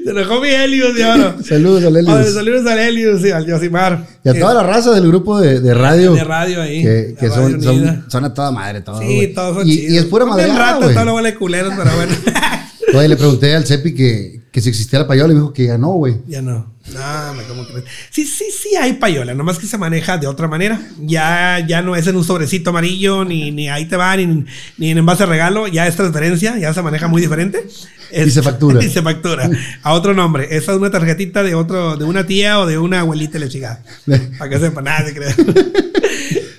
Se 0.04 0.10
enojó 0.10 0.40
mi 0.40 0.48
Helios 0.48 0.92
ahora. 1.02 1.36
Saludos 1.42 1.82
a 1.84 1.88
Oye, 1.88 2.02
Lelios. 2.02 2.34
Saludos 2.34 2.66
al 2.66 2.78
Helios 2.78 3.24
y 3.24 3.30
al 3.30 3.46
Yosimar. 3.46 4.06
Y 4.24 4.28
a 4.28 4.38
toda 4.38 4.54
la 4.54 4.62
raza 4.62 4.92
del 4.92 5.06
grupo 5.08 5.40
de, 5.40 5.60
de 5.60 5.74
radio. 5.74 6.12
De 6.14 6.24
radio 6.24 6.62
ahí. 6.62 6.82
Que, 6.82 7.14
que 7.18 7.28
La 7.28 7.34
son, 7.34 7.62
son, 7.62 8.04
son 8.08 8.24
a 8.24 8.34
toda 8.34 8.50
madre, 8.50 8.80
todo, 8.80 8.98
Sí, 9.00 9.04
güey. 9.16 9.34
todos 9.34 9.56
son 9.58 9.68
y, 9.68 9.76
chidos. 9.76 9.92
y 9.92 9.96
es 9.98 10.04
pura 10.06 10.26
madre. 10.26 10.46
ratas, 10.48 10.92
toda 10.92 11.04
la 11.04 11.12
bola 11.12 11.28
de 11.30 11.34
culeros, 11.36 11.72
pero 11.76 11.90
bueno. 11.96 12.12
Oye, 12.98 13.08
le 13.08 13.16
pregunté 13.16 13.54
al 13.54 13.66
Cepi 13.66 13.94
que, 13.94 14.42
que 14.52 14.60
si 14.60 14.68
existiera 14.68 15.06
payola 15.06 15.32
y 15.32 15.36
me 15.36 15.40
dijo 15.42 15.52
que 15.52 15.66
ya 15.66 15.78
no, 15.78 15.92
güey. 15.92 16.16
Ya 16.28 16.42
no. 16.42 16.73
No, 16.92 17.34
me 17.34 17.44
como 17.44 17.66
crees. 17.66 17.84
Sí, 18.10 18.26
sí, 18.26 18.44
sí 18.50 18.76
hay 18.76 18.94
payola, 18.94 19.32
nomás 19.34 19.58
que 19.58 19.66
se 19.66 19.78
maneja 19.78 20.18
de 20.18 20.26
otra 20.26 20.48
manera. 20.48 20.80
Ya, 21.00 21.64
ya 21.66 21.80
no 21.80 21.96
es 21.96 22.06
en 22.06 22.16
un 22.16 22.24
sobrecito 22.24 22.70
amarillo, 22.70 23.24
ni, 23.24 23.50
ni 23.50 23.70
ahí 23.70 23.86
te 23.86 23.96
va, 23.96 24.14
ni, 24.16 24.44
ni 24.76 24.90
en 24.90 24.98
envase 24.98 25.22
de 25.22 25.30
regalo, 25.30 25.66
ya 25.66 25.86
es 25.86 25.96
transferencia, 25.96 26.58
ya 26.58 26.74
se 26.74 26.82
maneja 26.82 27.08
muy 27.08 27.22
diferente. 27.22 27.66
Y 28.12 28.30
se 28.30 28.42
factura. 28.42 28.84
y 28.84 28.90
se 28.90 29.00
factura. 29.00 29.48
A 29.82 29.92
otro 29.94 30.12
nombre. 30.12 30.46
Esa 30.50 30.72
es 30.72 30.78
una 30.78 30.90
tarjetita 30.90 31.42
de 31.42 31.54
otro, 31.54 31.96
de 31.96 32.04
una 32.04 32.26
tía 32.26 32.60
o 32.60 32.66
de 32.66 32.76
una 32.76 33.00
abuelita 33.00 33.38
la 33.38 33.48
chica. 33.48 33.82
Para 34.38 34.50
que 34.50 34.58
sepa, 34.58 34.82
nada, 34.82 35.06
se 35.06 35.14
crea. 35.14 35.34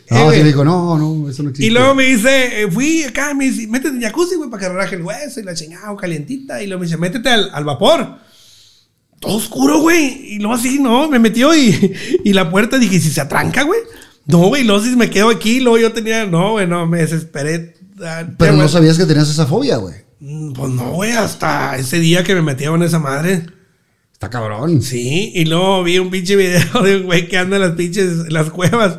No, 0.07 0.31
Eh, 0.31 0.43
dijo, 0.43 0.63
no, 0.63 0.97
no, 0.99 1.29
eso 1.29 1.41
no 1.41 1.49
existe. 1.49 1.65
Y 1.65 1.71
luego 1.71 1.95
me 1.95 2.03
dice, 2.05 2.61
eh, 2.61 2.71
fui 2.71 3.03
acá, 3.03 3.33
me 3.33 3.45
dice, 3.45 3.67
métete 3.67 3.95
en 3.95 4.01
jacuzzi, 4.03 4.35
güey, 4.35 4.49
para 4.51 4.61
que 4.61 4.69
relaje 4.69 4.95
el 4.95 5.01
hueso 5.01 5.39
y 5.39 5.43
la 5.43 5.55
chingada 5.55 5.93
calientita. 5.97 6.61
Y 6.61 6.67
luego 6.67 6.81
me 6.81 6.85
dice, 6.85 6.97
métete 6.97 7.27
al, 7.29 7.49
al 7.51 7.63
vapor. 7.63 8.19
Todo 9.19 9.35
oscuro, 9.37 9.79
güey. 9.79 10.33
Y 10.35 10.39
luego 10.39 10.53
así, 10.55 10.79
no, 10.79 11.09
me 11.09 11.19
metió 11.19 11.55
y, 11.55 11.93
y 12.23 12.33
la 12.33 12.49
puerta 12.49 12.77
dije, 12.77 12.99
¿si 12.99 13.09
se 13.09 13.21
atranca, 13.21 13.63
güey? 13.63 13.79
No, 14.25 14.39
güey, 14.47 14.63
luego 14.63 14.83
si 14.83 14.95
me 14.95 15.09
quedo 15.09 15.29
aquí, 15.29 15.59
luego 15.59 15.77
yo 15.77 15.93
tenía, 15.93 16.25
no, 16.25 16.53
güey, 16.53 16.67
no, 16.67 16.85
me 16.87 16.99
desesperé. 16.99 17.75
Ah, 18.03 18.25
Pero 18.37 18.53
no 18.53 18.67
sabías 18.67 18.97
que 18.97 19.05
tenías 19.05 19.29
esa 19.29 19.45
fobia, 19.45 19.77
güey. 19.77 19.95
Mm, 20.19 20.53
Pues 20.53 20.71
no, 20.71 20.91
güey, 20.91 21.11
hasta 21.11 21.77
ese 21.77 21.99
día 21.99 22.23
que 22.23 22.33
me 22.35 22.41
metieron 22.41 22.81
esa 22.83 22.99
madre. 22.99 23.45
Está 24.25 24.39
cabrón. 24.39 24.81
Sí, 24.81 25.31
y 25.35 25.45
luego 25.45 25.83
vi 25.83 25.99
un 25.99 26.09
pinche 26.09 26.35
video 26.35 26.81
de 26.81 26.97
un 26.97 27.03
güey 27.03 27.27
que 27.27 27.37
anda 27.37 27.57
en 27.57 27.61
las 27.61 27.73
pinches, 27.73 28.25
en 28.25 28.33
las 28.33 28.49
cuevas 28.49 28.97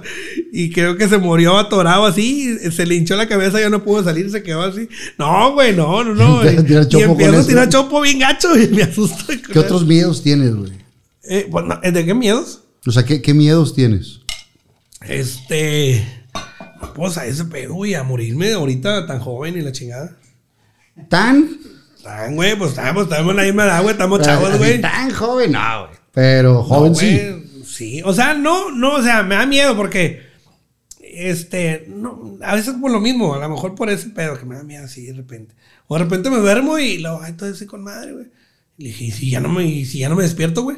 y 0.53 0.71
creo 0.71 0.97
que 0.97 1.09
se 1.09 1.19
murió 1.19 1.59
atorado 1.59 2.07
así, 2.07 2.57
se 2.71 2.87
le 2.87 2.95
hinchó 2.95 3.17
la 3.17 3.27
cabeza, 3.27 3.59
ya 3.59 3.69
no 3.69 3.83
pudo 3.83 4.05
salir, 4.05 4.31
se 4.31 4.45
quedó 4.45 4.63
así. 4.63 4.89
No, 5.19 5.53
güey, 5.55 5.75
no, 5.75 6.05
no, 6.05 6.15
no. 6.15 6.45
Y 6.53 7.03
empiezo 7.03 7.41
a 7.41 7.45
tirar 7.45 7.69
chopo 7.69 8.01
bien 8.03 8.21
gacho 8.21 8.57
y 8.57 8.69
me 8.69 8.85
asusto. 8.85 9.33
¿Qué 9.53 9.59
otros 9.59 9.85
miedos 9.85 10.23
tienes, 10.23 10.55
güey? 10.55 10.71
Eh, 11.25 11.49
pues, 11.51 11.65
no, 11.65 11.81
¿De 11.81 12.05
qué 12.05 12.15
miedos? 12.15 12.63
O 12.87 12.93
sea, 12.93 13.05
¿qué, 13.05 13.21
qué 13.21 13.35
miedos 13.35 13.75
tienes? 13.75 14.21
Este. 15.09 16.07
Pues 16.95 17.19
a 17.19 17.27
ese 17.27 17.47
pedo 17.47 17.85
y 17.85 17.95
a 17.95 18.05
morirme 18.05 18.53
ahorita 18.53 19.09
tan 19.09 19.19
joven 19.19 19.59
y 19.59 19.63
la 19.63 19.73
chingada. 19.73 20.17
Tan. 21.09 21.59
Tan, 22.07 22.37
güey, 22.37 22.57
pues 22.57 22.71
estamos, 22.71 23.05
estamos 23.05 23.31
en 23.33 23.37
la 23.37 23.43
misma 23.43 23.65
edad, 23.65 23.83
güey, 23.83 23.93
estamos 23.93 24.21
chavos, 24.23 24.57
güey. 24.59 24.81
Tan 24.81 25.11
joven, 25.11 25.53
no, 25.53 25.87
güey. 25.87 25.99
Pero 26.13 26.63
joven 26.63 26.93
No, 26.93 26.99
sí. 26.99 27.19
güey, 27.19 27.65
Sí, 27.65 28.01
o 28.05 28.13
sea, 28.15 28.33
no, 28.33 28.71
no, 28.71 28.95
o 28.95 29.03
sea, 29.03 29.25
me 29.25 29.35
da 29.35 29.45
miedo 29.45 29.77
porque, 29.77 30.23
este, 31.01 31.85
no, 31.89 32.39
a 32.41 32.55
veces 32.55 32.75
por 32.81 32.93
lo 32.93 33.01
mismo, 33.01 33.35
a 33.35 33.39
lo 33.39 33.49
mejor 33.49 33.75
por 33.75 33.91
ese 33.91 34.11
pedo 34.11 34.39
que 34.39 34.47
me 34.47 34.55
da 34.55 34.63
miedo 34.63 34.85
así 34.85 35.05
de 35.05 35.15
repente. 35.15 35.55
O 35.89 35.99
de 35.99 36.05
repente 36.05 36.31
me 36.31 36.37
duermo 36.37 36.79
y 36.79 36.99
lo, 36.99 37.21
ay, 37.21 37.33
todo 37.33 37.51
así 37.51 37.67
con 37.67 37.83
madre, 37.83 38.13
güey. 38.13 38.27
Y 38.79 38.85
le 38.85 38.89
dije, 38.91 39.05
¿y 39.07 39.11
si 39.11 39.31
ya 39.31 39.41
no 39.41 39.49
me, 39.49 39.85
si 39.85 39.99
ya 39.99 40.09
no 40.09 40.15
me 40.15 40.23
despierto, 40.23 40.63
güey? 40.63 40.77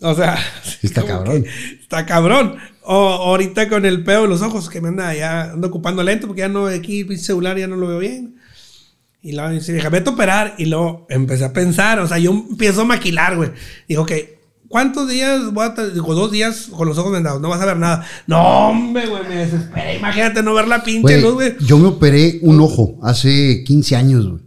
O 0.00 0.14
sea, 0.14 0.38
Está 0.82 1.04
cabrón. 1.04 1.44
Está 1.80 2.06
cabrón. 2.06 2.56
O 2.82 2.96
ahorita 2.96 3.68
con 3.68 3.84
el 3.84 4.04
pedo 4.04 4.22
de 4.22 4.28
los 4.28 4.42
ojos 4.42 4.70
que 4.70 4.80
me 4.80 4.88
anda 4.88 5.12
ya 5.14 5.50
ando 5.52 5.68
ocupando 5.68 6.02
lento 6.02 6.28
porque 6.28 6.40
ya 6.40 6.48
no, 6.48 6.66
aquí, 6.66 7.04
pinche 7.04 7.24
celular, 7.24 7.58
ya 7.58 7.66
no 7.66 7.76
lo 7.76 7.88
veo 7.88 7.98
bien. 7.98 8.36
Y 9.22 9.32
luego 9.32 9.50
dice, 9.50 9.72
vieja, 9.72 9.88
vete 9.88 10.10
a 10.10 10.12
operar. 10.14 10.54
Y 10.58 10.66
luego 10.66 11.06
empecé 11.08 11.44
a 11.44 11.52
pensar, 11.52 12.00
o 12.00 12.08
sea, 12.08 12.18
yo 12.18 12.30
empiezo 12.32 12.82
a 12.82 12.84
maquilar, 12.84 13.36
güey. 13.36 13.50
Digo, 13.88 14.02
ok, 14.02 14.12
¿cuántos 14.68 15.08
días 15.08 15.52
voy 15.52 15.64
a? 15.66 15.86
Digo, 15.86 16.14
dos 16.14 16.32
días 16.32 16.68
con 16.70 16.88
los 16.88 16.98
ojos 16.98 17.12
vendados, 17.12 17.40
no 17.40 17.48
vas 17.48 17.60
a 17.60 17.66
ver 17.66 17.76
nada. 17.76 18.04
No, 18.26 18.68
hombre, 18.70 19.06
güey, 19.06 19.22
me 19.28 19.36
desesperé. 19.36 19.96
Imagínate 19.96 20.42
no 20.42 20.54
ver 20.54 20.66
la 20.66 20.82
pinche 20.82 21.20
luz, 21.20 21.34
güey. 21.34 21.54
yo 21.60 21.78
me 21.78 21.86
operé 21.88 22.40
un 22.42 22.60
ojo 22.60 22.98
hace 23.02 23.62
15 23.64 23.96
años, 23.96 24.28
güey. 24.28 24.42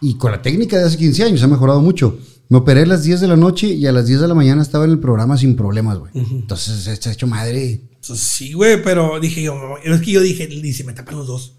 Y 0.00 0.16
con 0.16 0.30
la 0.32 0.42
técnica 0.42 0.78
de 0.78 0.84
hace 0.84 0.96
15 0.98 1.24
años 1.24 1.42
ha 1.42 1.48
mejorado 1.48 1.80
mucho. 1.80 2.18
Me 2.50 2.58
operé 2.58 2.82
a 2.82 2.86
las 2.86 3.02
10 3.04 3.20
de 3.20 3.26
la 3.28 3.36
noche 3.36 3.68
y 3.68 3.86
a 3.86 3.92
las 3.92 4.06
10 4.06 4.20
de 4.20 4.28
la 4.28 4.34
mañana 4.34 4.60
estaba 4.62 4.84
en 4.84 4.90
el 4.90 4.98
programa 5.00 5.36
sin 5.38 5.56
problemas, 5.56 5.98
güey. 5.98 6.12
Entonces, 6.14 6.98
se 7.00 7.08
ha 7.08 7.12
hecho 7.12 7.26
madre. 7.26 7.80
Pues 8.06 8.20
Sí, 8.20 8.52
güey, 8.52 8.82
pero 8.82 9.18
dije 9.18 9.42
yo, 9.42 9.56
es 9.82 10.00
que 10.02 10.10
yo 10.12 10.20
dije, 10.20 10.46
dice, 10.46 10.84
me 10.84 10.92
tapan 10.92 11.16
los 11.16 11.26
dos. 11.26 11.54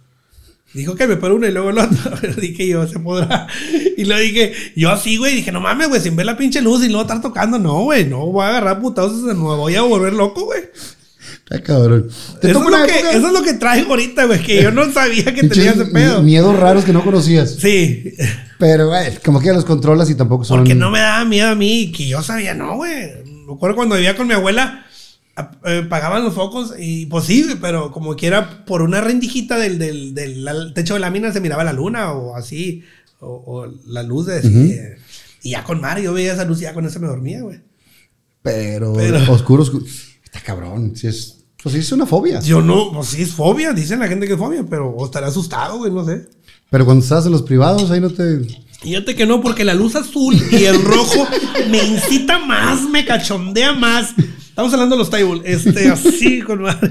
Dijo 0.76 0.94
que 0.96 1.08
me 1.08 1.16
paro 1.16 1.36
uno 1.38 1.48
y 1.48 1.52
luego 1.52 1.70
el 1.72 1.78
otro. 1.80 1.98
dije 2.42 2.68
yo, 2.68 2.86
se 2.88 3.00
podrá. 3.00 3.48
Y 3.98 4.06
lo 4.06 4.18
dije, 4.20 4.54
yo 4.76 4.92
así, 4.92 5.18
güey, 5.18 5.36
dije, 5.36 5.52
no 5.52 5.62
mames, 5.62 5.88
güey, 5.90 6.02
sin 6.02 6.16
ver 6.16 6.26
la 6.26 6.38
pinche 6.38 6.62
luz 6.62 6.84
y 6.84 6.88
luego 6.90 7.04
estar 7.04 7.22
tocando, 7.22 7.58
no, 7.58 7.84
güey, 7.84 8.06
no 8.06 8.26
voy 8.28 8.44
a 8.46 8.50
agarrar 8.50 8.82
putazos, 8.82 9.22
me 9.22 9.34
voy 9.34 9.76
a 9.76 9.82
volver 9.84 10.14
loco, 10.14 10.46
güey. 10.46 10.62
Está 11.44 11.62
cabrón. 11.64 12.10
Te 12.42 12.52
Eso, 12.52 12.64
es 12.64 12.70
lo 12.70 12.86
que, 12.86 13.00
eso 13.18 13.28
es 13.28 13.34
lo 13.34 13.42
que 13.44 13.54
traigo 13.54 13.92
ahorita, 13.92 14.26
güey, 14.26 14.42
que 14.44 14.62
yo 14.64 14.72
no 14.72 14.92
sabía 14.92 15.26
que 15.34 15.44
tenía 15.48 15.72
ese 15.72 15.86
pedo. 15.86 16.20
mi- 16.20 16.32
Miedos 16.32 16.58
raros 16.60 16.84
que 16.84 16.92
no 16.94 17.04
conocías. 17.04 17.56
Sí, 17.60 18.14
Pero, 18.60 18.88
güey, 18.90 19.16
como 19.24 19.40
que 19.40 19.48
ya 19.48 19.54
los 19.54 19.66
controlas 19.66 20.10
y 20.10 20.16
tampoco 20.16 20.44
son. 20.44 20.58
porque 20.58 20.76
no 20.76 20.90
me 20.92 21.00
daba 21.00 21.24
miedo 21.26 21.50
a 21.50 21.56
mí, 21.56 21.92
que 21.96 22.08
yo 22.08 22.22
sabía, 22.22 22.54
no, 22.54 22.76
güey. 22.76 23.24
Me 23.48 23.54
acuerdo 23.54 23.76
cuando 23.76 23.96
vivía 23.96 24.16
con 24.18 24.28
mi 24.28 24.34
abuela, 24.34 24.86
eh, 25.66 25.86
pagaban 25.90 26.24
los 26.24 26.34
focos 26.34 26.74
y 26.78 27.06
pues 27.08 27.26
sí, 27.26 27.46
pero 27.62 27.92
como 27.92 28.16
quiera, 28.16 28.66
por 28.66 28.82
una 28.82 29.02
rendijita 29.02 29.58
del, 29.58 29.78
del, 29.78 30.14
del 30.16 30.74
techo 30.74 30.94
de 30.94 31.00
la 31.02 31.10
mina 31.12 31.32
se 31.34 31.42
miraba 31.42 31.64
la 31.64 31.74
luna 31.74 32.12
o 32.14 32.36
así, 32.36 32.84
o, 33.20 33.44
o 33.46 33.68
la 33.88 34.04
luz 34.04 34.26
de... 34.28 34.40
eh, 34.40 34.98
y 35.44 35.52
ya 35.52 35.64
con 35.64 35.82
Mario, 35.82 36.06
yo 36.06 36.14
veía 36.14 36.34
esa 36.34 36.46
luz 36.46 36.60
y 36.60 36.64
ya 36.64 36.74
con 36.74 36.86
eso 36.86 37.00
me 37.00 37.08
dormía, 37.08 37.42
güey. 37.42 37.60
Pero, 38.42 38.94
Pero- 38.94 39.32
oscuro, 39.32 39.64
oscuro. 39.64 39.86
Está 40.24 40.40
cabrón. 40.42 40.96
Sí 40.96 41.08
es, 41.08 41.46
pues 41.62 41.74
sí 41.74 41.80
es 41.80 41.92
una 41.92 42.06
fobia. 42.06 42.40
Yo 42.42 42.62
no, 42.62 42.92
pues 42.94 43.08
sí 43.10 43.22
es 43.24 43.32
fobia, 43.32 43.74
dicen 43.74 44.00
la 44.00 44.08
gente 44.08 44.28
que 44.28 44.34
es 44.34 44.40
fobia, 44.40 44.64
pero 44.70 44.90
o 44.90 45.06
estaré 45.06 45.26
asustado, 45.28 45.78
güey, 45.78 45.92
no 45.92 46.06
sé. 46.06 46.28
Pero 46.70 46.86
cuando 46.86 47.04
estás 47.04 47.26
en 47.26 47.32
los 47.32 47.42
privados, 47.44 47.90
ahí 47.92 48.00
no 48.02 48.10
te. 48.10 48.42
Fíjate 48.82 49.16
que 49.16 49.26
no, 49.26 49.42
porque 49.42 49.64
la 49.64 49.74
luz 49.74 49.96
azul 49.96 50.36
y 50.52 50.64
el 50.66 50.82
rojo 50.82 51.28
me 51.70 51.84
incita 51.84 52.40
más, 52.40 52.82
me 52.90 53.06
cachondea 53.06 53.74
más. 53.74 54.14
Estamos 54.56 54.72
hablando 54.72 54.96
de 54.96 55.00
los 55.00 55.10
tables, 55.10 55.42
este, 55.44 55.90
así 55.92 56.42
con 56.42 56.62
madre. 56.62 56.90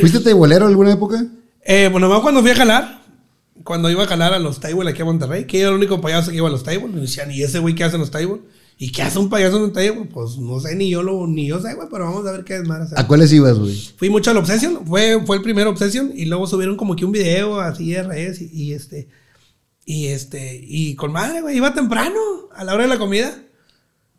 ¿Fuiste 0.00 0.18
teibolero 0.18 0.66
alguna 0.66 0.92
época? 0.92 1.24
Eh, 1.64 1.88
bueno, 1.88 2.08
más 2.08 2.18
cuando 2.18 2.42
fui 2.42 2.50
a 2.50 2.56
jalar, 2.56 3.00
cuando 3.62 3.88
iba 3.88 4.02
a 4.02 4.06
jalar 4.08 4.34
a 4.34 4.40
los 4.40 4.58
tables 4.58 4.88
aquí 4.88 5.02
a 5.02 5.04
Monterrey, 5.04 5.44
que 5.44 5.60
era 5.60 5.68
el 5.68 5.76
único 5.76 6.00
payaso 6.00 6.32
que 6.32 6.38
iba 6.38 6.48
a 6.48 6.50
los 6.50 6.64
tables, 6.64 6.92
me 6.92 7.00
decían, 7.00 7.30
¿y 7.30 7.44
ese 7.44 7.60
güey 7.60 7.76
qué 7.76 7.84
hace 7.84 7.94
en 7.94 8.00
los 8.00 8.10
tables? 8.10 8.40
¿Y 8.76 8.90
qué 8.90 9.02
hace 9.02 9.20
un 9.20 9.30
payaso 9.30 9.58
en 9.58 9.62
un 9.62 9.72
table? 9.72 10.08
Pues 10.12 10.36
no 10.38 10.58
sé, 10.58 10.74
ni 10.74 10.90
yo 10.90 11.04
lo, 11.04 11.28
ni 11.28 11.46
yo 11.46 11.60
sé, 11.60 11.74
güey, 11.74 11.86
pero 11.88 12.06
vamos 12.06 12.26
a 12.26 12.32
ver 12.32 12.42
qué 12.42 12.56
es 12.56 12.66
más. 12.66 12.92
¿A 12.98 13.06
cuáles 13.06 13.32
ibas, 13.32 13.56
güey? 13.56 13.76
Fui 13.96 14.10
mucho 14.10 14.32
a 14.32 14.34
la 14.34 14.40
Obsession, 14.40 14.84
fue, 14.84 15.22
fue 15.24 15.36
el 15.36 15.42
primer 15.44 15.68
Obsession 15.68 16.10
y 16.12 16.24
luego 16.24 16.48
subieron 16.48 16.76
como 16.76 16.96
que 16.96 17.04
un 17.04 17.12
video 17.12 17.60
así 17.60 17.92
de 17.92 18.02
redes 18.02 18.40
y, 18.40 18.50
y 18.52 18.72
este, 18.72 19.06
y 19.84 20.06
este, 20.06 20.60
y 20.60 20.96
con 20.96 21.12
madre, 21.12 21.40
güey, 21.40 21.56
iba 21.56 21.72
temprano, 21.72 22.18
a 22.52 22.64
la 22.64 22.74
hora 22.74 22.82
de 22.82 22.88
la 22.88 22.98
comida. 22.98 23.32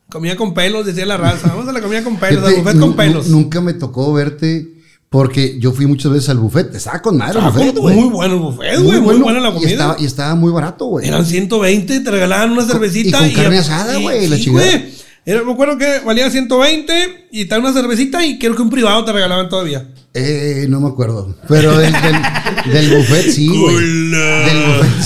Comía 0.10 0.36
con 0.36 0.54
pelos, 0.54 0.86
decía 0.86 1.06
la 1.06 1.18
raza. 1.18 1.48
Vamos 1.56 1.68
a 1.68 1.74
la 1.74 1.82
comida 1.82 2.04
con 2.04 2.18
pelos, 2.18 2.44
al 2.44 2.56
buffet 2.56 2.80
con 2.80 2.96
pelos. 2.96 3.28
Nunca 3.28 3.62
me 3.62 3.74
tocó 3.74 4.14
verte 4.14 4.70
porque 5.10 5.58
yo 5.60 5.72
fui 5.72 5.86
muchas 5.86 6.12
veces 6.12 6.30
al 6.30 6.38
buffet. 6.40 6.74
Estaba 6.76 7.02
con 7.02 7.18
madre 7.18 7.40
el 7.40 7.46
Ah, 7.46 7.50
buffet, 7.50 7.74
muy, 7.74 7.82
güey. 7.82 7.96
muy 7.96 8.10
bueno 8.10 8.34
el 8.36 8.40
buffet, 8.42 8.80
güey, 8.82 9.02
muy, 9.02 9.16
buena 9.18 9.40
la 9.40 9.50
Y 9.50 9.54
comida. 9.54 9.70
estaba, 9.72 9.96
y 10.00 10.06
estaba 10.06 10.36
muy 10.36 10.52
barato, 10.52 10.86
güey. 10.86 11.08
Eran 11.08 11.26
120, 11.26 12.00
te 12.02 12.12
regalaban 12.12 12.52
una 12.52 12.66
cervecita. 12.66 13.26
y 13.28 13.34
con 13.34 13.42
carne 13.44 13.58
asada, 13.60 13.98
güey, 14.00 14.28
la 14.28 14.38
chingada. 14.38 14.82
Era- 15.28 15.44
me 15.44 15.52
acuerdo 15.52 15.78
que 15.78 15.99
valía 16.06 16.30
120 16.32 17.28
y 17.32 17.44
te 17.45 17.49
daban 17.49 17.66
una 17.70 17.80
cervecita 17.80 18.26
y 18.26 18.40
creo 18.40 18.56
que 18.56 18.62
un 18.62 18.70
privado 18.70 19.04
te 19.04 19.12
regalaban 19.12 19.49
todavía. 19.49 19.90
Eh, 20.14 20.66
no 20.70 20.80
me 20.80 20.88
acuerdo. 20.88 21.36
Pero 21.49 21.78
del, 21.78 21.91
del, 21.94 22.72
del 22.74 22.98
buffet 22.98 23.30
sí, 23.30 23.48
güey. 23.48 23.76
Del 23.76 24.64
buffet, 24.66 25.02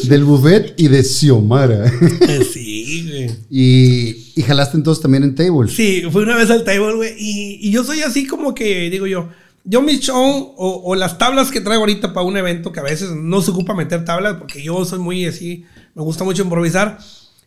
sí. 0.00 0.08
Del 0.08 0.24
buffet 0.24 0.74
y 0.78 0.88
de 0.88 1.04
Xiomara. 1.04 1.84
sí, 2.52 3.06
güey. 3.08 3.30
y, 3.50 4.32
y 4.34 4.42
jalaste 4.42 4.76
entonces 4.78 5.02
también 5.02 5.22
en 5.24 5.34
table. 5.34 5.70
Sí, 5.70 6.02
fui 6.10 6.22
una 6.22 6.36
vez 6.36 6.50
al 6.50 6.64
table, 6.64 6.94
güey. 6.94 7.12
Y, 7.18 7.58
y 7.68 7.70
yo 7.70 7.84
soy 7.84 8.00
así 8.00 8.26
como 8.26 8.54
que, 8.54 8.88
digo 8.90 9.06
yo, 9.06 9.28
yo 9.64 9.80
mi 9.82 9.98
show 9.98 10.54
o, 10.56 10.82
o 10.84 10.94
las 10.96 11.18
tablas 11.18 11.50
que 11.52 11.60
traigo 11.60 11.82
ahorita 11.82 12.12
para 12.12 12.26
un 12.26 12.36
evento, 12.36 12.72
que 12.72 12.80
a 12.80 12.84
veces 12.84 13.10
no 13.10 13.42
se 13.42 13.50
ocupa 13.52 13.74
meter 13.74 14.04
tablas, 14.04 14.36
porque 14.38 14.62
yo 14.62 14.84
soy 14.84 14.98
muy 14.98 15.24
así, 15.26 15.64
me 15.94 16.02
gusta 16.02 16.24
mucho 16.24 16.42
improvisar. 16.42 16.98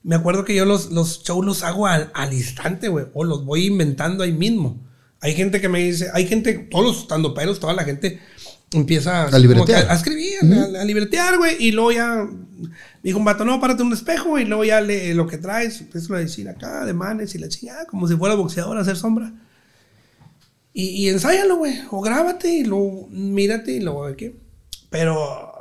Me 0.05 0.15
acuerdo 0.15 0.45
que 0.45 0.53
yo 0.53 0.65
los, 0.65 0.91
los 0.91 1.23
shows 1.23 1.43
los 1.43 1.63
hago 1.63 1.87
al, 1.87 2.11
al 2.13 2.31
instante, 2.31 2.89
güey, 2.89 3.07
o 3.15 3.23
los 3.23 3.43
voy 3.43 3.65
inventando 3.65 4.23
ahí 4.23 4.31
mismo. 4.31 4.79
Hay 5.19 5.33
gente 5.33 5.59
que 5.59 5.67
me 5.67 5.79
dice, 5.79 6.11
hay 6.13 6.27
gente, 6.27 6.53
todos 6.53 6.85
los 6.85 6.97
estando 6.99 7.33
pelos, 7.33 7.59
toda 7.59 7.73
la 7.73 7.83
gente 7.83 8.19
empieza 8.71 9.25
como 9.25 9.39
libretear. 9.39 9.87
a, 9.89 9.93
a 9.93 9.95
escribir, 9.95 10.33
a, 10.43 10.81
a 10.81 10.85
libretear, 10.85 11.37
güey, 11.37 11.55
y 11.59 11.71
luego 11.71 11.91
ya 11.91 12.29
dijo 13.01 13.17
un 13.17 13.25
vato, 13.25 13.45
no, 13.45 13.59
párate 13.59 13.81
un 13.81 13.93
espejo, 13.93 14.37
y 14.37 14.45
luego 14.45 14.63
ya 14.63 14.79
lee 14.79 15.15
lo 15.15 15.25
que 15.25 15.39
traes, 15.39 15.81
empiezo 15.81 16.13
a 16.13 16.19
decir 16.19 16.47
acá, 16.49 16.85
de 16.85 16.93
manes 16.93 17.33
y 17.33 17.39
la 17.39 17.49
chingada, 17.49 17.85
como 17.85 18.07
si 18.07 18.15
fuera 18.15 18.35
boxeador 18.35 18.77
a 18.77 18.81
hacer 18.81 18.97
sombra. 18.97 19.33
Y, 20.71 20.89
y 20.89 21.09
ensáyalo, 21.09 21.55
güey, 21.55 21.79
o 21.89 22.01
grábate 22.01 22.53
y 22.53 22.63
luego 22.63 23.07
mírate 23.09 23.71
y 23.71 23.79
luego 23.79 24.05
de 24.05 24.15
qué. 24.15 24.35
Pero 24.91 25.51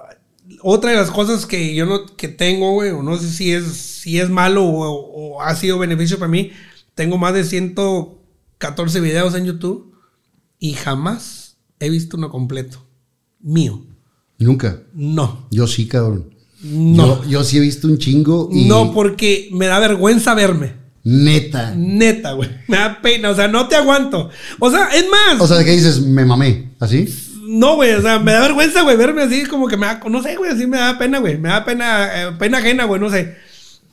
otra 0.60 0.90
de 0.90 0.96
las 0.96 1.10
cosas 1.10 1.46
que 1.46 1.74
yo 1.74 1.86
no 1.86 2.04
que 2.04 2.28
tengo, 2.28 2.72
güey, 2.72 2.90
o 2.90 3.02
no 3.02 3.16
sé 3.16 3.30
si 3.30 3.52
es, 3.52 3.93
si 4.04 4.20
es 4.20 4.28
malo 4.28 4.66
o, 4.66 5.36
o 5.36 5.40
ha 5.40 5.56
sido 5.56 5.78
beneficio 5.78 6.18
para 6.18 6.30
mí, 6.30 6.50
tengo 6.94 7.16
más 7.16 7.32
de 7.32 7.42
114 7.42 9.00
videos 9.00 9.34
en 9.34 9.46
YouTube 9.46 9.94
y 10.58 10.74
jamás 10.74 11.56
he 11.80 11.88
visto 11.88 12.18
uno 12.18 12.28
completo. 12.28 12.84
Mío. 13.40 13.82
Nunca. 14.38 14.82
No. 14.92 15.46
Yo 15.50 15.66
sí, 15.66 15.88
cabrón. 15.88 16.34
No. 16.62 17.22
Yo, 17.22 17.30
yo 17.30 17.44
sí 17.44 17.56
he 17.56 17.60
visto 17.60 17.88
un 17.88 17.96
chingo 17.96 18.50
y. 18.52 18.66
No, 18.66 18.92
porque 18.92 19.48
me 19.52 19.68
da 19.68 19.78
vergüenza 19.78 20.34
verme. 20.34 20.74
Neta. 21.02 21.74
Neta, 21.74 22.32
güey. 22.32 22.50
Me 22.68 22.76
da 22.76 23.00
pena. 23.00 23.30
O 23.30 23.34
sea, 23.34 23.48
no 23.48 23.68
te 23.68 23.76
aguanto. 23.76 24.28
O 24.58 24.70
sea, 24.70 24.88
es 24.88 25.06
más. 25.10 25.40
O 25.40 25.46
sea, 25.46 25.64
¿qué 25.64 25.70
dices? 25.70 26.02
Me 26.02 26.26
mamé. 26.26 26.72
¿Así? 26.78 27.08
No, 27.46 27.76
güey, 27.76 27.94
o 27.94 28.02
sea, 28.02 28.18
me 28.18 28.32
da 28.32 28.40
vergüenza, 28.40 28.82
güey, 28.82 28.96
verme 28.96 29.22
así 29.22 29.44
como 29.44 29.68
que 29.68 29.76
me 29.76 29.86
da, 29.86 30.00
no 30.10 30.22
sé, 30.22 30.34
güey, 30.36 30.50
así 30.50 30.66
me 30.66 30.78
da 30.78 30.98
pena, 30.98 31.18
güey, 31.18 31.36
me 31.36 31.50
da 31.50 31.64
pena, 31.64 32.08
eh, 32.28 32.32
pena 32.38 32.58
ajena, 32.58 32.84
güey, 32.84 33.00
no 33.00 33.10
sé. 33.10 33.36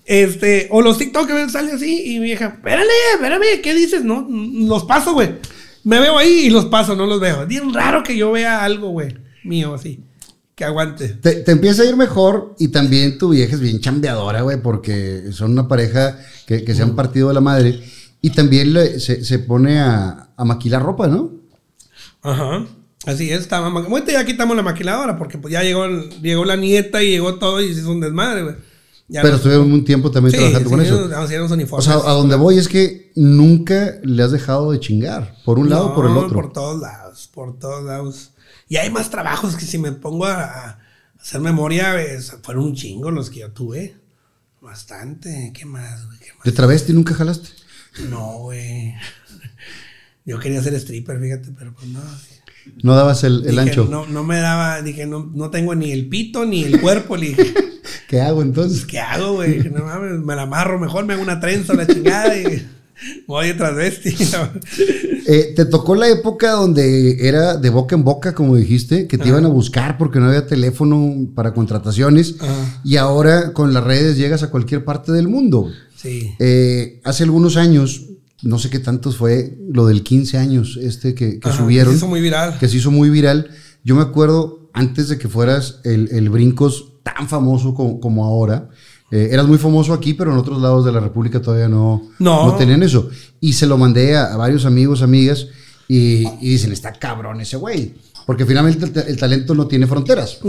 Este, 0.06 0.68
o 0.72 0.82
los 0.82 0.98
TikTok 0.98 1.28
que 1.28 1.34
ven 1.34 1.50
sale 1.50 1.72
así 1.74 2.04
y 2.16 2.20
mi 2.20 2.26
vieja, 2.26 2.48
espérale, 2.48 2.90
espérame, 3.14 3.62
¿qué 3.62 3.74
dices? 3.76 4.04
No, 4.04 4.28
los 4.30 4.84
paso, 4.86 5.14
güey. 5.14 5.36
Me 5.84 6.00
veo 6.00 6.18
ahí 6.18 6.46
y 6.46 6.50
los 6.50 6.66
paso, 6.66 6.96
no 6.96 7.06
los 7.06 7.20
veo. 7.20 7.44
Es 7.44 7.48
bien 7.48 7.74
raro 7.74 8.04
que 8.04 8.16
yo 8.16 8.32
vea 8.32 8.64
algo, 8.64 8.90
güey, 8.90 9.16
mío, 9.44 9.74
así, 9.74 10.04
que 10.56 10.66
aguante. 10.66 11.08
Te, 11.10 11.36
te 11.36 11.52
empieza 11.52 11.84
a 11.84 11.86
ir 11.86 11.96
mejor 11.96 12.56
y 12.60 12.68
también 12.70 13.18
tu 13.18 13.30
vieja 13.30 13.56
es 13.56 13.62
bien 13.62 13.80
chambeadora, 13.80 14.42
güey, 14.42 14.62
porque 14.62 15.26
son 15.32 15.52
una 15.52 15.68
pareja 15.68 16.20
que, 16.46 16.64
que 16.64 16.76
se 16.76 16.84
han 16.84 16.96
partido 16.96 17.28
de 17.30 17.34
la 17.36 17.42
madre 17.42 17.80
y 18.22 18.30
también 18.32 18.74
le- 18.74 19.00
se, 19.00 19.24
se 19.24 19.40
pone 19.40 19.80
a, 19.80 20.30
a 20.36 20.46
maquilar 20.46 20.84
ropa, 20.84 21.08
¿no? 21.08 21.32
Ajá. 22.22 22.66
Así 23.06 23.32
es, 23.32 23.50
mamá. 23.50 23.80
Ahorita 23.90 24.12
ya 24.12 24.26
quitamos 24.26 24.56
la 24.56 24.62
maquiladora 24.62 25.18
porque 25.18 25.40
pues 25.40 25.52
ya 25.52 25.64
llegó, 25.64 25.88
llegó 26.22 26.46
la 26.46 26.56
nieta 26.56 27.02
y 27.02 27.10
llegó 27.10 27.36
todo 27.40 27.60
y 27.62 27.74
se 27.74 27.80
hizo 27.80 27.92
un 27.92 28.02
desmadre, 28.02 28.44
güey. 28.44 28.56
Ya 29.12 29.22
Pero 29.22 29.32
no- 29.34 29.38
estuvieron 29.38 29.74
un 29.74 29.84
tiempo 29.84 30.10
también 30.10 30.32
Sí, 30.32 30.38
trabajando 30.38 30.70
con 30.70 30.80
eso. 30.82 31.08
nos 31.10 31.30
los 31.30 31.52
O 31.52 31.54
uniformes. 31.54 31.84
sea, 31.86 31.96
a 31.96 32.14
donde 32.14 32.38
voy 32.38 32.58
es 32.58 32.70
que 32.70 33.12
nunca 33.16 33.96
le 34.04 34.24
has 34.24 34.32
dejado 34.32 34.72
de 34.72 34.80
chingar, 34.80 35.36
por 35.44 35.60
un 35.60 35.70
lado 35.70 35.88
o 35.88 35.96
por 35.96 36.06
el 36.10 36.16
otro. 36.16 36.34
Por 36.42 36.54
todos 36.54 36.80
lados, 36.82 37.30
por 37.34 37.60
todos 37.60 37.84
lados. 37.84 38.32
Y 38.70 38.78
hay 38.78 38.90
más 38.90 39.10
trabajos 39.10 39.58
que 39.58 39.66
si 39.66 39.78
me 39.78 39.92
pongo 39.92 40.26
a, 40.28 40.80
hacer 41.20 41.42
memoria, 41.42 42.02
es- 42.02 42.34
fueron 42.42 42.64
un 42.64 42.74
chingo 42.76 43.12
los 43.12 43.30
que 43.30 43.42
yo 43.42 43.52
tuve. 43.52 43.96
Bastante. 44.62 45.52
¿Qué 45.54 45.66
más, 45.66 46.06
güey? 46.06 46.18
¿Qué 46.20 46.28
¿De 46.46 46.52
travesti 46.56 46.94
nunca 46.94 47.14
jalaste? 47.14 47.50
más? 48.00 48.10
No, 48.10 48.38
güey. 48.40 48.94
Yo 50.24 50.40
quería 50.40 50.62
ser 50.64 50.74
stripper, 50.76 51.20
fíjate, 51.20 51.50
pero 51.58 51.74
pues 51.74 51.88
no. 51.88 52.00
No 52.84 52.96
dabas 52.96 53.24
el, 53.24 53.38
el 53.44 53.50
Dije, 53.52 53.60
ancho. 53.60 53.88
No, 53.90 54.06
no 54.06 54.24
me 54.24 54.40
daba, 54.40 54.82
dije, 54.84 55.06
no, 55.08 55.30
no 55.34 55.50
tengo 55.50 55.74
ni 55.76 55.92
el 55.92 56.08
pito 56.08 56.46
ni 56.46 56.64
el 56.64 56.80
cuerpo. 56.80 57.18
Le 57.18 57.30
dije, 57.30 57.54
¿Qué 58.08 58.22
hago 58.22 58.42
entonces? 58.42 58.86
¿Qué 58.86 59.00
hago, 59.00 59.34
güey? 59.34 59.70
No 59.70 59.84
mames, 59.86 60.20
me 60.20 60.36
la 60.36 60.44
amarro 60.44 60.80
mejor, 60.80 61.06
me 61.06 61.14
hago 61.14 61.24
una 61.24 61.40
trenza, 61.40 61.74
la 61.74 61.88
chingada 61.88 62.36
y 62.38 62.68
voy 63.28 63.54
transvesti. 63.54 64.16
Eh, 65.28 65.54
te 65.56 65.66
tocó 65.66 65.96
la 65.96 66.10
época 66.10 66.52
donde 66.52 67.28
era 67.28 67.56
de 67.58 67.70
boca 67.70 67.96
en 67.96 68.04
boca, 68.04 68.34
como 68.34 68.56
dijiste, 68.56 69.08
que 69.08 69.18
te 69.18 69.28
iban 69.28 69.46
a 69.46 69.50
buscar 69.50 69.98
porque 69.98 70.20
no 70.20 70.28
había 70.28 70.48
teléfono 70.48 71.30
para 71.36 71.54
contrataciones 71.54 72.36
Ajá. 72.40 72.82
y 72.84 72.98
ahora 72.98 73.54
con 73.54 73.74
las 73.74 73.84
redes 73.84 74.18
llegas 74.18 74.44
a 74.44 74.50
cualquier 74.50 74.84
parte 74.84 75.12
del 75.12 75.28
mundo. 75.28 75.70
Sí. 75.96 76.34
Eh, 76.40 77.00
hace 77.04 77.24
algunos 77.24 77.56
años, 77.58 78.08
no 78.42 78.58
sé 78.58 78.70
qué 78.72 78.80
tantos 78.80 79.18
fue, 79.18 79.58
lo 79.70 79.86
del 79.86 80.02
15 80.04 80.38
años 80.40 80.78
este 80.82 81.14
que, 81.14 81.40
que 81.40 81.50
Ajá, 81.50 81.58
subieron, 81.58 81.94
se 81.94 81.98
hizo 81.98 82.08
muy 82.08 82.22
viral. 82.22 82.58
que 82.60 82.68
se 82.68 82.78
hizo 82.78 82.90
muy 82.92 83.10
viral. 83.10 83.52
Yo 83.84 83.96
me 83.96 84.02
acuerdo, 84.02 84.70
antes 84.74 85.08
de 85.10 85.18
que 85.18 85.28
fueras 85.28 85.80
el, 85.84 86.10
el 86.12 86.30
Brincos 86.30 86.91
tan 87.04 87.28
famoso 87.28 87.74
como, 87.74 88.00
como 88.00 88.26
ahora, 88.26 88.70
eh, 89.12 89.30
eras 89.32 89.48
muy 89.48 89.58
famoso 89.58 89.94
aquí, 89.94 90.14
pero 90.14 90.32
en 90.32 90.38
otros 90.38 90.62
lados 90.62 90.86
de 90.86 90.92
la 90.92 91.00
República 91.00 91.42
todavía 91.42 91.68
no, 91.68 92.02
No. 92.20 92.56
tenían 92.56 92.84
eso. 92.84 93.10
Y 93.40 93.54
se 93.54 93.66
lo 93.68 93.78
mandé 93.78 94.16
a, 94.16 94.34
a 94.34 94.38
varios 94.38 94.66
amigos, 94.66 95.02
amigas, 95.02 95.48
y, 95.88 96.26
y 96.40 96.50
dicen, 96.52 96.72
está 96.72 96.94
cabrón 96.94 97.42
ese 97.42 97.58
güey. 97.58 97.94
Porque 98.26 98.46
finalmente 98.46 98.86
el, 98.86 99.08
el 99.10 99.18
talento 99.18 99.54
no 99.56 99.68
tiene 99.68 99.88
fronteras. 99.88 100.40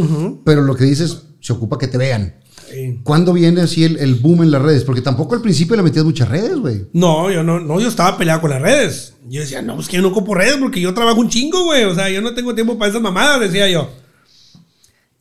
Pero 0.44 0.62
lo 0.62 0.76
que 0.76 0.84
dices, 0.84 1.22
se 1.40 1.52
ocupa 1.52 1.78
que 1.78 1.88
te 1.88 1.98
vean. 1.98 2.34
Sí. 2.70 3.00
¿Cuándo 3.02 3.32
viene 3.32 3.60
así 3.62 3.82
el, 3.84 3.98
el 3.98 4.14
boom 4.14 4.44
en 4.44 4.50
las 4.50 4.62
redes? 4.62 4.84
Porque 4.84 5.00
tampoco 5.02 5.34
al 5.34 5.42
principio 5.42 5.74
le 5.76 5.82
metías 5.82 6.04
muchas 6.04 6.28
redes, 6.28 6.56
güey. 6.58 6.86
No, 6.92 7.30
yo 7.30 7.42
no, 7.42 7.58
no, 7.60 7.80
yo 7.80 7.88
estaba 7.88 8.16
peleado 8.16 8.40
con 8.42 8.50
las 8.50 8.62
redes. 8.62 9.14
Yo 9.28 9.40
decía, 9.40 9.60
no, 9.62 9.74
pues 9.74 9.88
que 9.88 9.96
yo 9.96 10.02
no 10.02 10.08
ocupo 10.08 10.34
redes 10.34 10.56
porque 10.60 10.80
yo 10.80 10.94
trabajo 10.94 11.20
un 11.20 11.28
chingo, 11.28 11.64
güey. 11.64 11.84
O 11.84 11.94
sea, 11.94 12.08
yo 12.08 12.20
no 12.22 12.34
tengo 12.34 12.54
tiempo 12.54 12.78
para 12.78 12.90
esas 12.90 13.02
mamadas, 13.02 13.40
decía 13.40 13.68
yo. 13.68 13.90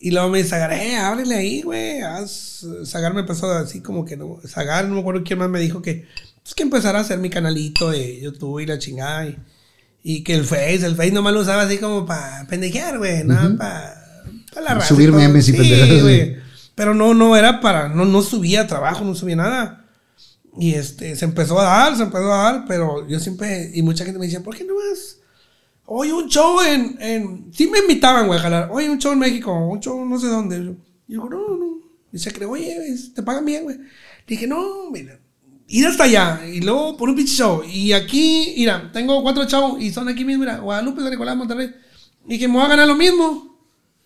Y 0.03 0.10
luego 0.10 0.30
me 0.30 0.40
dice, 0.40 0.49
Zagar, 0.49 0.73
eh, 0.73 0.98
ábrele 0.98 1.36
ahí, 1.36 1.61
güey. 1.61 2.02
Haz... 2.02 2.65
Zagar 2.86 3.14
me 3.14 3.22
empezó 3.22 3.52
así 3.52 3.82
como 3.82 4.03
que 4.03 4.18
no. 4.18 4.40
Zagar, 4.48 4.88
no 4.88 4.95
me 4.95 5.02
acuerdo 5.02 5.23
quién 5.23 5.38
más 5.38 5.49
me 5.49 5.60
dijo 5.60 5.82
que. 5.82 6.07
Pues 6.41 6.56
que 6.56 6.64
empezara 6.64 6.98
a 6.98 7.02
hacer 7.03 7.19
mi 7.19 7.30
canalito 7.30 7.91
de 7.91 8.19
YouTube 8.19 8.60
y 8.60 8.65
la 8.65 8.80
chingada. 8.80 9.28
Y, 9.28 9.38
y 10.03 10.23
que 10.23 10.34
el 10.34 10.44
Face, 10.44 10.84
el 10.84 10.95
Face 10.95 11.11
nomás 11.11 11.34
lo 11.34 11.41
usaba 11.41 11.61
así 11.61 11.78
como 11.78 12.07
para 12.07 12.48
pendejear, 12.48 12.98
güey. 12.98 13.23
Nada, 13.23 13.56
para 13.56 14.65
la 14.65 14.73
raza. 14.73 14.88
Subir 14.88 15.11
memes 15.11 15.48
y 15.48 15.52
Sí, 15.52 15.57
pendejadas, 15.60 16.02
güey. 16.02 16.38
Pero 16.73 16.95
no, 16.95 17.14
no 17.14 17.38
era 17.38 17.61
para. 17.61 17.88
No, 17.88 18.06
no 18.06 18.23
subía 18.23 18.65
trabajo, 18.65 19.06
no 19.06 19.14
subía 19.14 19.36
nada. 19.36 19.86
Y 20.57 20.73
este, 20.73 21.15
se 21.15 21.26
empezó 21.26 21.60
a 21.60 21.64
dar, 21.64 21.95
se 21.95 22.03
empezó 22.03 22.34
a 22.34 22.52
dar, 22.52 22.65
pero 22.68 23.07
yo 23.07 23.19
siempre, 23.19 23.69
y 23.73 23.84
mucha 23.84 24.03
gente 24.03 24.19
me 24.19 24.26
decía, 24.26 24.41
¿por 24.41 24.56
qué 24.56 24.65
no 24.65 24.73
vas? 24.76 25.18
Oye, 25.93 26.13
un 26.13 26.30
show 26.30 26.61
en, 26.61 26.95
en, 27.01 27.51
sí 27.51 27.68
me 27.68 27.80
invitaban, 27.80 28.26
güey, 28.26 28.39
a 28.39 28.41
jalar, 28.41 28.69
oye, 28.72 28.89
un 28.89 28.97
show 28.97 29.11
en 29.11 29.19
México, 29.19 29.53
un 29.53 29.81
show 29.81 30.05
no 30.05 30.18
sé 30.18 30.27
dónde. 30.27 30.55
Y 30.55 30.63
yo 30.63 30.76
digo, 31.05 31.30
no, 31.30 31.57
no. 31.57 31.81
Y 32.13 32.18
se 32.18 32.31
cree, 32.31 32.47
oye, 32.47 32.77
te 33.13 33.22
pagan 33.22 33.43
bien, 33.43 33.63
güey. 33.63 33.77
Dije, 34.26 34.47
no, 34.47 34.89
mira, 34.89 35.19
ir 35.68 35.85
hasta 35.85 36.05
allá, 36.05 36.47
y 36.47 36.61
luego 36.61 36.95
por 36.95 37.09
un 37.09 37.18
pinche 37.18 37.34
show. 37.34 37.61
Y 37.69 37.91
aquí, 37.91 38.53
mira, 38.57 38.89
tengo 38.93 39.22
cuatro 39.22 39.43
shows, 39.43 39.81
y 39.81 39.91
son 39.91 40.07
aquí 40.07 40.23
mismo, 40.23 40.45
mira, 40.45 40.59
Guadalupe, 40.59 41.01
San 41.01 41.11
Nicolás, 41.11 41.35
Monterrey. 41.35 41.72
Y 42.26 42.39
que 42.39 42.47
me 42.47 42.53
voy 42.53 42.63
a 42.63 42.69
ganar 42.69 42.88
lo 42.88 42.95
mismo. 42.95 43.57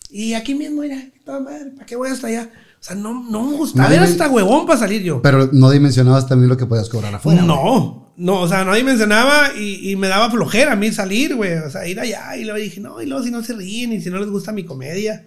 Y 0.10 0.34
aquí 0.34 0.56
mismo, 0.56 0.82
mira, 0.82 0.98
toda 1.24 1.40
madre, 1.40 1.70
¿para 1.70 1.86
qué 1.86 1.96
voy 1.96 2.10
hasta 2.10 2.26
allá? 2.26 2.50
O 2.80 2.84
sea, 2.84 2.96
no, 2.96 3.14
no 3.30 3.44
me 3.44 3.58
gustaba, 3.58 3.84
Nadie 3.84 3.98
era 3.98 4.06
hasta 4.06 4.28
huevón 4.28 4.66
para 4.66 4.80
salir 4.80 5.04
yo. 5.04 5.22
Pero 5.22 5.50
no 5.52 5.70
dimensionabas 5.70 6.28
también 6.28 6.50
lo 6.50 6.58
que 6.58 6.66
podías 6.66 6.90
cobrar 6.90 7.14
afuera. 7.14 7.44
No, 7.44 8.05
no, 8.18 8.42
o 8.42 8.48
sea, 8.48 8.64
nadie 8.64 8.84
mencionaba 8.84 9.50
y, 9.58 9.92
y 9.92 9.96
me 9.96 10.08
daba 10.08 10.32
flojera 10.32 10.74
a 10.74 10.76
mí 10.76 10.92
salir, 10.92 11.36
güey. 11.36 11.54
O 11.60 11.70
sea, 11.70 11.88
ir 11.88 12.00
allá 12.00 12.36
y 12.38 12.44
luego 12.46 12.60
dije, 12.60 12.80
no, 12.82 13.02
y 13.02 13.06
luego 13.06 13.24
si 13.24 13.32
no 13.32 13.44
se 13.44 13.54
ríen 13.54 13.92
y 13.94 14.02
si 14.02 14.10
no 14.10 14.20
les 14.20 14.30
gusta 14.30 14.52
mi 14.52 14.64
comedia. 14.64 15.26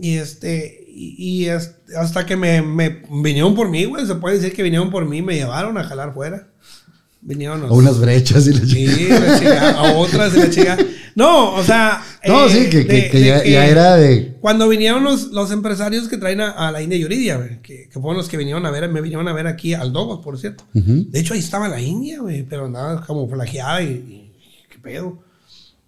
Y 0.00 0.14
este, 0.16 0.84
y, 0.88 1.44
y 1.44 1.48
hasta 1.48 2.24
que 2.24 2.36
me, 2.36 2.62
me 2.62 3.02
vinieron 3.22 3.54
por 3.54 3.68
mí, 3.68 3.84
güey. 3.84 4.06
Se 4.06 4.14
puede 4.14 4.36
decir 4.38 4.54
que 4.54 4.62
vinieron 4.62 4.90
por 4.90 5.04
mí 5.06 5.20
me 5.22 5.34
llevaron 5.34 5.76
a 5.76 5.84
jalar 5.84 6.14
fuera. 6.14 6.48
Vinieron 7.20 7.62
A 7.64 7.72
unas 7.72 8.00
brechas 8.00 8.46
y 8.48 8.52
la 8.54 8.60
Sí, 8.60 8.66
chingada. 8.86 9.20
la 9.20 9.38
chica, 9.38 9.70
a 9.72 9.92
otras 9.92 10.34
y 10.34 10.38
la 10.38 10.50
chica. 10.50 10.78
No, 11.14 11.54
o 11.54 11.62
sea. 11.62 12.02
No, 12.26 12.46
eh, 12.46 12.50
sí, 12.50 12.70
que, 12.70 12.86
que- 12.86 12.92
de- 12.92 13.10
que 13.10 13.18
de 13.20 13.50
ya, 13.50 13.66
era 13.66 13.96
de. 13.96 14.36
cuando 14.40 14.68
vinieron 14.68 15.04
los, 15.04 15.28
los 15.32 15.50
empresarios 15.50 16.08
que 16.08 16.16
traen 16.16 16.40
a, 16.40 16.50
a 16.50 16.72
la 16.72 16.82
India 16.82 16.98
Yuridia, 16.98 17.36
güey, 17.36 17.60
que, 17.62 17.88
que 17.88 18.00
fueron 18.00 18.16
los 18.16 18.28
que 18.28 18.36
vinieron 18.36 18.64
a 18.66 18.70
ver, 18.70 18.88
me 18.88 19.00
vinieron 19.00 19.28
a 19.28 19.32
ver 19.32 19.46
aquí 19.46 19.74
al 19.74 19.92
Dogos, 19.92 20.20
por 20.24 20.38
cierto. 20.38 20.64
De 20.72 21.20
hecho, 21.20 21.34
ahí 21.34 21.40
estaba 21.40 21.68
la 21.68 21.80
India, 21.80 22.20
güey, 22.20 22.42
pero 22.44 22.66
andaba 22.66 23.04
como 23.06 23.28
flageada 23.28 23.82
y, 23.82 23.86
y 23.88 24.32
qué 24.70 24.78
pedo. 24.78 25.22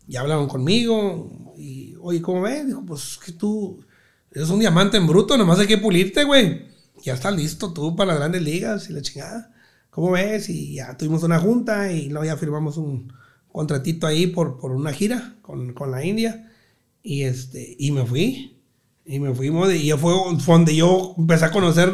Y 0.07 0.17
hablaron 0.17 0.47
conmigo 0.49 1.55
y, 1.57 1.95
oye, 2.03 2.21
¿cómo 2.21 2.43
ves? 2.43 2.67
Dijo, 2.67 2.85
pues 2.85 3.19
que 3.25 3.33
tú 3.33 3.81
eres 4.33 4.51
un 4.51 4.59
diamante 4.61 4.97
en 4.99 5.07
bruto, 5.07 5.37
nomás 5.39 5.59
hay 5.61 5.67
que 5.67 5.79
pulirte, 5.79 6.25
güey. 6.25 6.67
Ya 7.03 7.15
estás 7.15 7.35
listo 7.35 7.73
tú 7.73 7.97
para 7.97 8.09
las 8.13 8.19
grandes 8.19 8.43
ligas 8.43 8.91
y 8.91 8.93
la 8.93 9.01
chingada. 9.03 9.51
¿Cómo 9.91 10.11
ves? 10.11 10.49
Y 10.49 10.75
ya 10.75 10.97
tuvimos 10.97 11.23
una 11.23 11.39
junta 11.39 11.91
y 11.93 12.09
luego 12.09 12.25
ya 12.25 12.37
firmamos 12.37 12.77
un 12.77 13.13
contratito 13.55 14.07
ahí 14.09 14.27
por, 14.27 14.59
por 14.59 14.73
una 14.73 14.93
gira 14.93 15.37
con, 15.41 15.73
con 15.75 15.93
la 15.93 16.05
India. 16.05 16.51
Y, 17.05 17.23
este, 17.23 17.77
y 17.79 17.93
me 17.93 18.05
fui. 18.05 18.57
Y 19.07 19.21
me 19.21 19.33
fuimos. 19.33 19.73
Y 19.73 19.87
ya 19.87 19.97
fue, 19.97 20.13
donde 20.47 20.75
yo 20.75 21.15
empecé 21.17 21.45
a 21.45 21.53
conocer 21.53 21.93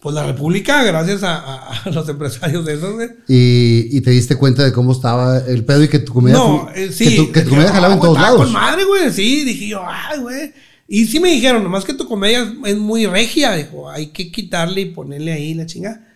pues, 0.00 0.14
la 0.14 0.24
República 0.26 0.82
gracias 0.84 1.22
a, 1.22 1.36
a- 1.36 1.82
a 1.82 1.90
los 1.94 2.08
empresarios 2.08 2.64
de 2.64 2.74
esos, 2.74 2.94
güey. 2.94 3.08
Y, 3.28 3.88
y 3.96 4.00
te 4.00 4.10
diste 4.12 4.36
cuenta 4.36 4.64
de 4.64 4.72
cómo 4.72 4.92
estaba 4.92 5.38
el 5.38 5.64
pedo 5.66 5.82
y 5.84 5.88
que 5.88 5.98
tu 5.98 6.14
comedia. 6.14 6.38
No, 6.38 6.68
eh, 6.74 6.90
sí. 6.90 7.04
Que 7.10 7.16
tu, 7.16 7.32
que 7.32 7.40
tu 7.42 7.54
"Ah, 7.56 7.68
jalaba 7.72 7.92
en 7.94 7.98
güey, 8.00 8.10
todos 8.12 8.22
lados. 8.22 8.42
Con 8.44 8.52
madre, 8.52 8.84
güey. 8.84 9.10
Sí, 9.12 9.44
dije 9.44 9.68
yo, 9.68 9.82
ay, 9.86 10.18
güey. 10.20 10.52
Y 10.88 11.04
sí 11.06 11.20
me 11.20 11.30
dijeron, 11.32 11.62
nomás 11.62 11.84
que 11.84 11.92
tu 11.94 12.06
comedia 12.08 12.40
es- 12.42 12.70
es 12.72 12.78
muy 12.78 13.04
regia. 13.06 13.52
Dijo, 13.54 13.90
hay 13.90 14.06
que 14.08 14.30
quitarle 14.32 14.80
y 14.80 14.84
ponerle 14.86 15.32
ahí 15.32 15.52
la 15.52 15.66
chinga. 15.66 16.06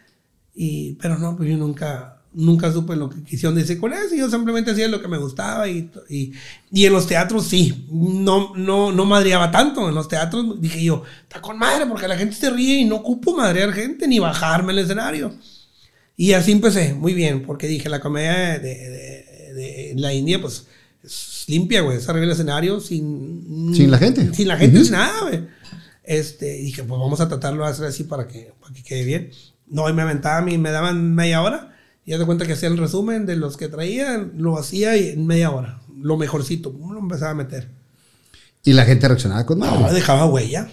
Y, 0.54 0.92
pero 1.02 1.18
no, 1.18 1.36
pues 1.36 1.48
yo 1.50 1.56
nunca, 1.56 2.19
nunca 2.32 2.72
supe 2.72 2.94
lo 2.96 3.10
que 3.10 3.22
quisieron 3.22 3.54
decir 3.56 3.78
con 3.80 3.92
eso. 3.92 4.14
Yo 4.14 4.30
simplemente 4.30 4.70
hacía 4.70 4.88
lo 4.88 5.00
que 5.02 5.08
me 5.08 5.18
gustaba 5.18 5.68
y, 5.68 5.90
y, 6.08 6.32
y 6.72 6.86
en 6.86 6.92
los 6.92 7.06
teatros 7.06 7.46
sí. 7.46 7.86
No, 7.90 8.54
no, 8.54 8.92
no 8.92 9.04
madreaba 9.04 9.50
tanto. 9.50 9.88
En 9.88 9.94
los 9.94 10.08
teatros 10.08 10.60
dije 10.60 10.82
yo, 10.84 11.02
está 11.22 11.40
con 11.40 11.58
madre 11.58 11.86
porque 11.86 12.08
la 12.08 12.16
gente 12.16 12.36
se 12.36 12.50
ríe 12.50 12.78
y 12.80 12.84
no 12.84 12.96
ocupo 12.96 13.36
madrear 13.36 13.72
gente 13.72 14.06
ni 14.06 14.18
bajarme 14.18 14.72
el 14.72 14.78
escenario. 14.80 15.34
Y 16.16 16.32
así 16.34 16.52
empecé, 16.52 16.92
muy 16.94 17.14
bien, 17.14 17.42
porque 17.42 17.66
dije, 17.66 17.88
la 17.88 18.00
comedia 18.00 18.58
de, 18.58 18.58
de- 18.60 19.54
de 19.54 19.94
la 19.96 20.12
India, 20.12 20.40
pues, 20.40 20.66
es 21.02 21.44
limpia, 21.48 21.80
güey, 21.80 21.96
es 21.96 22.08
arriba 22.08 22.20
del 22.26 22.32
escenario 22.34 22.78
sin... 22.78 23.72
Sin 23.74 23.90
la 23.90 23.98
gente. 23.98 24.32
Sin 24.34 24.46
la 24.46 24.56
gente, 24.58 24.76
Ujú. 24.76 24.84
sin 24.84 24.92
nada, 24.92 25.22
güey. 25.22 25.40
Este, 26.04 26.52
dije, 26.58 26.84
pues 26.84 27.00
vamos 27.00 27.20
a 27.20 27.28
tratarlo 27.28 27.64
de 27.64 27.70
hacer 27.70 27.86
así 27.86 28.04
para 28.04 28.28
que, 28.28 28.52
para 28.60 28.74
que 28.74 28.82
quede 28.82 29.04
bien. 29.04 29.30
No, 29.66 29.88
y 29.88 29.92
me 29.92 30.02
aventaban 30.02 30.48
y 30.50 30.58
me 30.58 30.70
daban 30.70 31.14
media 31.14 31.40
hora. 31.42 31.74
Y 32.10 32.12
ya 32.14 32.18
de 32.18 32.26
cuenta 32.26 32.44
que 32.44 32.54
hacía 32.54 32.68
el 32.68 32.76
resumen 32.76 33.24
de 33.24 33.36
los 33.36 33.56
que 33.56 33.68
traía, 33.68 34.28
lo 34.36 34.58
hacía 34.58 34.96
y 34.96 35.10
en 35.10 35.28
media 35.28 35.52
hora. 35.52 35.80
Lo 35.96 36.16
mejorcito, 36.16 36.74
lo 36.92 36.98
empezaba 36.98 37.30
a 37.30 37.34
meter. 37.36 37.68
Y 38.64 38.72
la 38.72 38.84
gente 38.84 39.06
reaccionaba 39.06 39.46
con 39.46 39.60
madre. 39.60 39.78
No, 39.80 39.92
dejaba 39.92 40.26
huella. 40.26 40.68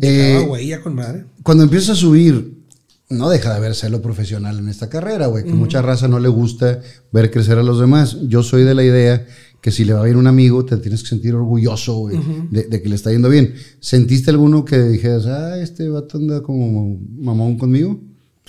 Eh, 0.00 0.06
Dejaba 0.08 0.52
huella 0.52 0.82
con 0.82 0.94
madre. 0.94 1.24
cuando 1.42 1.64
empiezas 1.64 1.90
a 1.90 1.94
subir, 1.96 2.62
no 3.08 3.28
deja 3.28 3.50
de 3.50 3.56
haber 3.56 3.74
lo 3.90 4.00
profesional 4.02 4.60
en 4.60 4.68
esta 4.68 4.88
carrera, 4.88 5.26
güey. 5.26 5.42
Que 5.42 5.52
mucha 5.52 5.82
raza 5.82 6.06
no 6.06 6.20
le 6.20 6.28
gusta 6.28 6.80
ver 7.10 7.32
crecer 7.32 7.58
a 7.58 7.64
los 7.64 7.80
demás. 7.80 8.16
Yo 8.28 8.44
soy 8.44 8.62
de 8.62 8.76
la 8.76 8.84
idea 8.84 9.26
que 9.60 9.72
si 9.72 9.84
le 9.84 9.94
va 9.94 10.04
bien 10.04 10.16
un 10.16 10.28
amigo, 10.28 10.64
te 10.64 10.76
tienes 10.76 11.02
que 11.02 11.08
sentir 11.08 11.34
orgulloso, 11.34 11.96
güey, 11.96 12.20
de, 12.52 12.68
de 12.68 12.80
que 12.80 12.88
le 12.88 12.94
está 12.94 13.10
yendo 13.10 13.28
bien. 13.30 13.54
¿Sentiste 13.80 14.30
alguno 14.30 14.64
que 14.64 14.80
dijeras, 14.80 15.26
ah, 15.26 15.58
este 15.60 15.88
vato 15.88 16.18
anda 16.18 16.40
como 16.40 17.00
mamón 17.18 17.58
conmigo? 17.58 18.00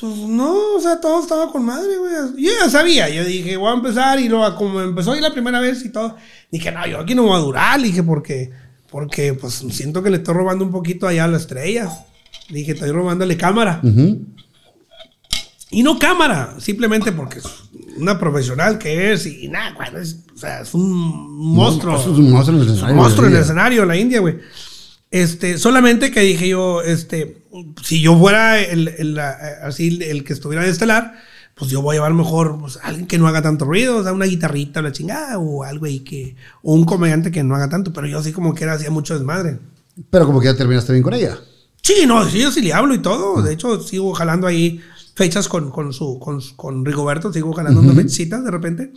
Pues 0.02 0.18
no, 0.18 0.78
o 0.78 0.82
sea, 0.82 1.00
todo 1.00 1.22
estaba 1.22 1.52
con 1.52 1.64
madre, 1.64 1.96
güey. 2.00 2.12
Yo 2.44 2.52
ya 2.60 2.68
sabía, 2.72 3.08
yo 3.08 3.24
dije, 3.24 3.56
voy 3.56 3.70
a 3.70 3.76
empezar 3.76 4.20
y 4.20 4.28
luego 4.28 4.56
como 4.56 4.82
empezó 4.82 5.12
ahí 5.12 5.22
la 5.22 5.32
primera 5.32 5.60
vez 5.60 5.86
y 5.86 5.90
todo, 5.90 6.16
dije, 6.52 6.72
no, 6.72 6.88
yo 6.88 7.00
aquí 7.02 7.14
no 7.14 7.22
voy 7.22 7.38
a 7.38 7.40
durar, 7.40 7.80
dije, 7.80 8.02
porque, 8.02 8.50
porque 8.90 9.36
pues 9.36 9.64
siento 9.70 10.02
que 10.02 10.10
le 10.10 10.18
estoy 10.18 10.34
robando 10.34 10.66
un 10.66 10.72
poquito 10.72 11.08
allá 11.08 11.26
a 11.26 11.28
la 11.28 11.38
estrella. 11.38 11.88
Dije, 12.50 12.72
estoy 12.72 12.90
robándole 12.90 13.38
cámara. 13.38 13.80
Y 15.70 15.84
no 15.84 16.00
cámara, 16.00 16.56
simplemente 16.60 17.12
porque 17.12 17.38
es 17.38 17.46
una 17.96 18.18
profesional 18.18 18.80
que 18.80 19.14
es 19.14 19.28
y 19.28 19.50
nada, 19.50 19.76
güey, 19.76 20.02
es, 20.02 20.18
o 20.34 20.38
sea, 20.38 20.62
es 20.62 20.74
un 20.74 20.92
monstruo. 21.54 22.00
Es 22.00 22.08
un 22.08 22.32
monstruo 22.32 22.58
en 22.58 22.64
el 22.64 22.68
Es 22.68 22.72
un 22.72 22.76
escenario, 22.76 22.96
monstruo 22.96 23.28
en 23.28 23.36
el 23.36 23.42
escenario, 23.42 23.86
la 23.86 23.96
India, 23.96 24.20
güey. 24.20 24.40
Este, 25.12 25.58
solamente 25.58 26.10
que 26.10 26.22
dije 26.22 26.48
yo, 26.48 26.82
este, 26.82 27.44
si 27.84 28.02
yo 28.02 28.18
fuera 28.18 28.62
el, 28.62 28.88
el, 28.88 29.20
así 29.20 30.00
el 30.02 30.24
que 30.24 30.32
estuviera 30.32 30.64
de 30.64 30.72
estelar, 30.72 31.16
pues 31.54 31.70
yo 31.70 31.82
voy 31.82 31.96
a 31.96 31.98
llevar 31.98 32.14
mejor 32.14 32.58
pues, 32.60 32.80
alguien 32.82 33.08
que 33.08 33.18
no 33.18 33.28
haga 33.28 33.42
tanto 33.42 33.66
ruido, 33.66 33.98
o 33.98 34.04
sea, 34.04 34.14
una 34.14 34.26
guitarrita 34.26 34.80
o 34.80 34.84
la 34.84 34.94
chingada, 34.94 35.38
o 35.38 35.64
algo 35.64 35.86
ahí 35.86 36.00
que, 36.00 36.38
o 36.64 36.74
un 36.74 36.86
comediante 36.86 37.30
que 37.30 37.44
no 37.44 37.56
haga 37.56 37.70
tanto, 37.70 37.92
pero 37.92 38.08
yo 38.08 38.20
así 38.20 38.32
como 38.32 38.56
que 38.56 38.64
era, 38.64 38.74
hacía 38.74 38.90
mucho 38.90 39.14
desmadre. 39.14 39.60
Pero 40.10 40.26
como 40.26 40.40
que 40.40 40.46
ya 40.46 40.56
terminaste 40.56 40.94
bien 40.94 41.04
con 41.04 41.14
ella. 41.14 41.38
Sí, 41.84 42.06
no, 42.08 42.28
sí, 42.30 42.40
yo 42.40 42.52
sí 42.52 42.62
le 42.62 42.74
hablo 42.74 42.94
y 42.94 43.00
todo. 43.00 43.42
De 43.42 43.54
hecho, 43.54 43.82
sigo 43.82 44.14
jalando 44.14 44.48
ahí 44.48 44.80
fechas 45.16 45.50
con, 45.50 45.72
con 45.72 45.92
su, 45.94 46.20
con, 46.20 46.40
con 46.56 46.86
Rigoberto, 46.86 47.34
sigo 47.34 47.52
jalando 47.54 47.82
unas 47.82 47.96
fechitas 47.96 48.44
de 48.44 48.52
repente. 48.52 48.94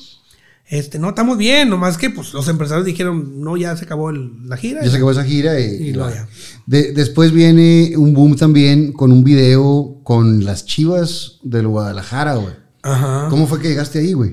Este, 0.67 0.99
no, 0.99 1.11
estamos 1.11 1.37
bien, 1.37 1.69
nomás 1.69 1.99
que 1.99 2.09
pues 2.11 2.33
los 2.33 2.49
empresarios 2.49 2.87
dijeron, 2.87 3.43
no, 3.43 3.57
ya 3.57 3.77
se 3.77 3.85
acabó 3.85 4.11
el- 4.11 4.49
la 4.49 4.57
gira. 4.57 4.83
Ya 4.83 4.91
se 4.91 4.97
acabó 4.97 5.11
esa 5.11 5.25
gira 5.25 5.61
y, 5.61 5.91
Y 5.91 5.93
ya. 5.93 6.27
De- 6.67 6.93
después 6.93 7.33
viene 7.33 7.93
un 7.97 8.15
boom 8.15 8.35
también 8.37 8.93
con 8.93 9.13
un 9.13 9.23
video 9.25 10.01
con 10.05 10.45
las 10.45 10.65
chivas 10.65 11.39
del 11.43 11.69
Guadalajara, 11.69 12.37
güey. 12.37 12.55
Ajá. 12.83 13.27
¿Cómo 13.31 13.47
fue 13.47 13.61
que 13.61 13.69
llegaste 13.69 13.99
ahí, 13.99 14.15
güey? 14.15 14.33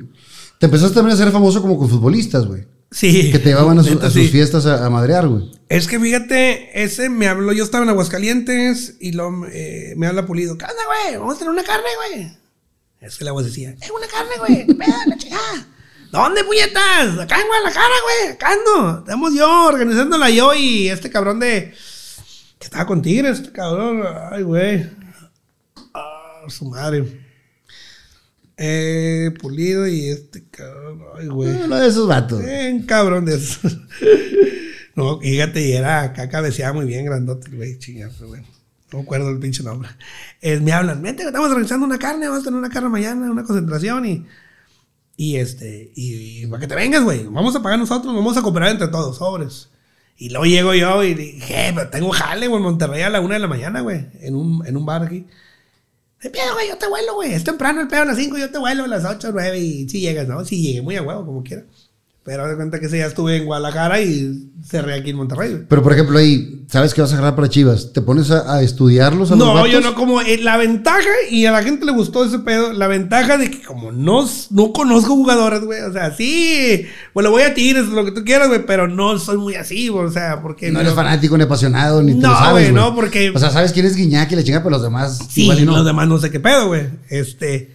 Te 0.60 0.68
empezaste 0.68 0.95
también 0.95 1.16
a 1.16 1.18
ser 1.18 1.32
famoso 1.32 1.62
como 1.62 1.78
con 1.78 1.90
futbolistas, 1.90 2.45
güey. 2.45 2.66
Sí. 2.91 3.32
Que 3.32 3.40
te 3.40 3.49
llevaban 3.49 3.80
a, 3.80 3.84
su- 3.84 3.91
Neta, 3.95 4.08
a 4.08 4.12
sus 4.12 4.22
sí. 4.24 4.28
fiestas 4.30 4.66
a, 4.66 4.86
a 4.86 4.90
madrear, 4.90 5.28
güey. 5.28 5.52
Es 5.70 5.88
que 5.88 5.99
fíjate, 5.99 6.82
ese 6.84 7.10
me 7.10 7.28
habló, 7.28 7.52
yo 7.53 7.64
estaba 7.64 7.84
en 7.84 7.90
Aguascalientes 7.90 8.95
y 8.99 9.12
luego 9.14 9.45
eh, 9.52 9.94
me 9.98 10.08
habla 10.08 10.26
Pulido. 10.26 10.58
¿Qué 10.58 10.66
onda, 10.66 10.76
güey? 10.86 11.18
Vamos 11.18 11.36
a 11.36 11.40
tener 11.40 11.52
una 11.53 11.64
carne, 11.64 11.88
güey. 12.14 12.32
Es 13.02 13.18
que 13.18 13.26
la 13.26 13.32
voz 13.32 13.45
decía, 13.45 13.72
¡eh, 13.72 13.88
una 13.98 14.08
carne, 14.08 14.32
güey! 14.40 14.68
¿Qué 14.68 14.76
pedo, 14.76 14.94
la 15.08 15.18
chingada? 15.18 15.68
¿Dónde, 16.12 16.44
puñetas? 16.44 17.18
Acá 17.20 17.40
en 17.40 17.48
Guadalajara, 17.48 17.96
güey. 18.04 18.34
Acá 18.34 18.50
ando. 18.52 19.00
Estamos 19.00 19.34
yo, 19.34 19.68
organizándola 19.68 20.30
yo 20.30 20.54
y 20.54 20.90
este 20.90 21.10
cabrón 21.10 21.40
de... 21.40 21.74
Que 22.60 22.66
estaba 22.66 22.86
con 22.86 23.02
Tigres, 23.02 23.40
este 23.40 23.54
cabrón. 23.54 24.04
Ay, 24.30 24.44
güey. 24.44 24.90
Ah, 25.94 26.44
su 26.50 26.66
madre. 26.66 27.06
Eh, 28.58 29.32
Pulido 29.40 29.88
y 29.88 30.10
este 30.10 30.44
cabrón. 30.50 31.02
Ay, 31.18 31.28
güey. 31.28 31.64
Uno 31.64 31.78
de 31.78 31.88
esos 31.88 32.08
vatos. 32.10 32.44
Bien 32.44 32.86
cabrón 32.86 33.24
de 33.24 33.36
eso. 33.36 33.62
no, 34.96 35.18
fíjate, 35.22 35.66
y 35.66 35.72
era 35.72 36.02
acá 36.02 36.28
cabeceaba 36.28 36.74
muy 36.74 36.86
bien, 36.86 37.06
grandote, 37.06 37.50
güey, 37.52 37.80
pero 37.80 38.28
bueno. 38.28 38.46
No 38.92 39.00
me 39.00 39.04
acuerdo 39.06 39.30
el 39.30 39.40
pinche 39.40 39.64
nombre. 39.64 39.90
Eh, 40.42 40.60
me 40.60 40.74
hablan, 40.74 41.02
vente, 41.02 41.24
estamos 41.24 41.50
organizando 41.50 41.86
una 41.86 41.98
carne, 41.98 42.28
vamos 42.28 42.42
a 42.42 42.44
tener 42.44 42.60
una 42.60 42.70
carne 42.70 42.90
mañana, 42.90 43.32
una 43.32 43.44
concentración 43.44 44.06
y. 44.06 44.28
Y 45.22 45.35
este, 45.35 45.91
y, 45.93 46.48
para 46.48 46.61
que 46.61 46.65
te 46.65 46.73
vengas, 46.73 47.03
güey, 47.03 47.26
vamos 47.26 47.56
a 47.56 47.61
pagar 47.61 47.77
nosotros, 47.77 48.11
vamos 48.11 48.35
a 48.38 48.41
cooperar 48.41 48.72
entre 48.72 48.88
todos, 48.88 49.18
sobres. 49.18 49.69
Y 50.18 50.30
luego 50.30 50.45
llego 50.45 50.73
yo 50.73 51.03
y 51.03 51.14
dije, 51.14 51.72
pero 51.76 51.91
tengo 51.91 52.10
jale, 52.10 52.48
güey, 52.48 52.57
en 52.57 52.64
Monterrey 52.64 53.03
a 53.03 53.11
la 53.11 53.22
una 53.22 53.35
de 53.35 53.41
la 53.41 53.48
mañana, 53.48 53.81
güey, 53.81 54.07
en 54.19 54.34
un, 54.34 54.65
en 54.65 54.77
un 54.77 54.84
bar 54.84 55.03
aquí. 55.03 55.27
De 56.23 56.31
pedo, 56.31 56.53
güey, 56.56 56.69
yo 56.69 56.77
te 56.80 56.88
vuelo, 56.88 57.14
güey. 57.14 57.34
Es 57.34 57.43
temprano 57.43 57.81
el 57.81 57.88
pedo 57.88 58.02
a 58.02 58.06
las 58.06 58.18
5, 58.18 58.35
yo 58.39 58.49
te 58.49 58.57
vuelo 58.57 58.85
a 58.85 58.88
las 58.88 59.06
8, 59.06 59.30
9 59.31 59.60
y 59.60 59.88
si 59.88 59.99
llegas, 59.99 60.27
¿no? 60.27 60.43
Sí 60.43 60.60
llegué 60.60 60.81
muy 60.81 60.95
a 60.95 61.03
huevo, 61.03 61.23
como 61.23 61.43
quiera. 61.43 61.65
Pero 62.23 62.48
de 62.48 62.56
cuenta 62.56 62.80
que 62.80 62.85
ese 62.85 62.99
ya 62.99 63.07
estuve 63.07 63.35
en 63.38 63.45
Guadalajara 63.45 63.99
y 63.99 64.48
cerré 64.64 64.93
aquí 64.93 65.10
en 65.10 65.15
Monterrey. 65.18 65.64
Pero, 65.68 65.81
por 65.81 65.91
ejemplo, 65.91 66.19
ahí, 66.19 66.64
¿sabes 66.69 66.93
que 66.93 67.02
vas 67.02 67.10
a 67.11 67.15
agarrar 67.15 67.35
para 67.35 67.49
chivas? 67.49 67.93
¿Te 67.93 68.02
pones 68.03 68.30
a, 68.30 68.57
a 68.57 68.61
estudiarlos 68.61 69.31
a 69.31 69.35
los 69.35 69.43
No, 69.48 69.56
vatos? 69.56 69.72
yo 69.72 69.81
no, 69.81 69.95
como 69.95 70.22
eh, 70.22 70.38
la 70.38 70.56
ventaja, 70.57 71.10
y 71.31 71.48
a 71.48 71.52
la 71.52 71.64
gente 71.64 71.84
le 71.84 71.91
gustó 71.91 72.23
ese 72.23 72.38
pedo, 72.38 72.73
la 72.73 72.85
ventaja 72.85 73.39
de 73.39 73.49
que 73.49 73.64
como 73.64 73.91
no, 73.91 74.23
no 74.52 74.72
conozco 74.72 75.15
jugadores, 75.15 75.61
güey, 75.61 75.81
o 75.81 75.91
sea, 75.91 76.15
sí, 76.15 76.85
bueno, 77.15 77.31
voy 77.31 77.41
a 77.41 77.56
Tigres, 77.56 77.88
lo 77.88 78.06
que 78.06 78.11
tú 78.11 78.23
quieras, 78.23 78.49
güey, 78.49 78.68
pero 78.68 78.88
no 78.88 79.18
soy 79.18 79.38
muy 79.38 79.56
así, 79.56 79.88
güey, 79.88 80.06
o 80.06 80.11
sea, 80.11 80.43
porque... 80.43 80.72
No 80.72 80.80
eres 80.80 80.93
fanático 80.93 81.35
ni 81.39 81.45
apasionado, 81.45 82.03
ni 82.03 82.14
te 82.14 82.19
No, 82.19 82.30
lo 82.30 82.35
sabes, 82.38 82.52
güey, 82.52 82.72
güey. 82.72 82.84
no, 82.84 82.93
porque- 82.95 83.31
O 83.34 83.39
sea, 83.39 83.49
sabes 83.49 83.72
quién 83.72 83.88
es 83.88 83.95
Guiñac 83.95 84.31
y 84.31 84.35
le 84.35 84.43
chinga, 84.43 84.60
pero 84.60 84.69
los 84.69 84.84
demás 84.84 85.18
Sí, 85.27 85.41
igual 85.45 85.60
y 85.61 85.65
no. 85.65 85.72
los 85.77 85.85
demás 85.88 86.07
no 86.07 86.19
sé 86.19 86.30
qué 86.30 86.39
pedo, 86.39 86.68
güey. 86.68 86.84
Este, 87.10 87.72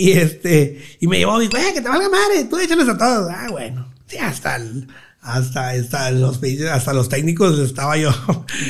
y 0.00 0.12
este, 0.12 0.82
y 1.00 1.06
me 1.06 1.18
llevó, 1.18 1.40
y 1.40 1.48
güey, 1.48 1.72
que 1.72 1.80
te 1.80 1.88
valga 1.88 2.08
madre, 2.08 2.44
tú 2.50 2.58
échales 2.58 2.88
a 2.88 2.98
todos. 2.98 3.30
Ah, 3.34 3.46
bueno. 3.50 3.92
Sí, 4.06 4.18
hasta 4.18 4.56
el- 4.56 4.86
hasta, 5.22 5.70
hasta 5.70 6.10
los 6.12 6.38
hasta 6.70 6.92
los 6.92 7.08
técnicos 7.08 7.58
estaba 7.58 7.96
yo. 7.96 8.10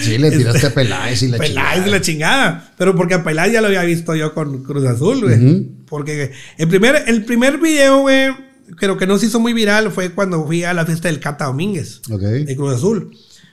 Sí, 0.01 0.17
le 0.17 0.31
tiraste 0.31 0.57
Este, 0.59 0.67
a 0.69 0.75
Peláez 0.75 1.23
y 1.23 1.29
la 1.29 1.37
Peláez 1.39 1.55
chingada. 1.75 1.87
y 1.87 1.91
la 1.91 2.01
chingada. 2.01 2.75
Pero 2.79 2.95
porque 2.97 3.15
a 3.15 3.23
Peláez 3.25 3.53
ya 3.53 3.61
lo 3.61 3.67
había 3.67 3.83
visto 3.83 4.15
yo 4.15 4.33
con 4.33 4.63
Cruz 4.65 4.87
Azul, 4.87 5.21
güey. 5.23 5.69
Porque 5.87 6.33
el 6.57 6.69
primer, 6.69 7.05
el 7.09 7.25
primer 7.27 7.59
video, 7.59 8.01
güey, 8.01 8.31
creo 8.77 8.97
que 8.97 9.07
no 9.07 9.19
se 9.19 9.27
hizo 9.27 9.39
muy 9.39 9.53
viral 9.53 9.91
fue 9.93 10.11
cuando 10.13 10.47
fui 10.47 10.65
a 10.65 10.73
la 10.73 10.87
fiesta 10.87 11.09
del 11.09 11.21
Cata 11.21 11.45
Domínguez. 11.47 12.01
De 12.09 12.57
Cruz 12.57 12.75
Azul. 12.77 13.11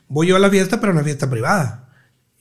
Voy 0.07 0.27
yo 0.27 0.35
a 0.37 0.39
la 0.39 0.49
fiesta, 0.49 0.79
pero 0.79 0.93
una 0.93 1.03
fiesta 1.03 1.29
privada. 1.29 1.89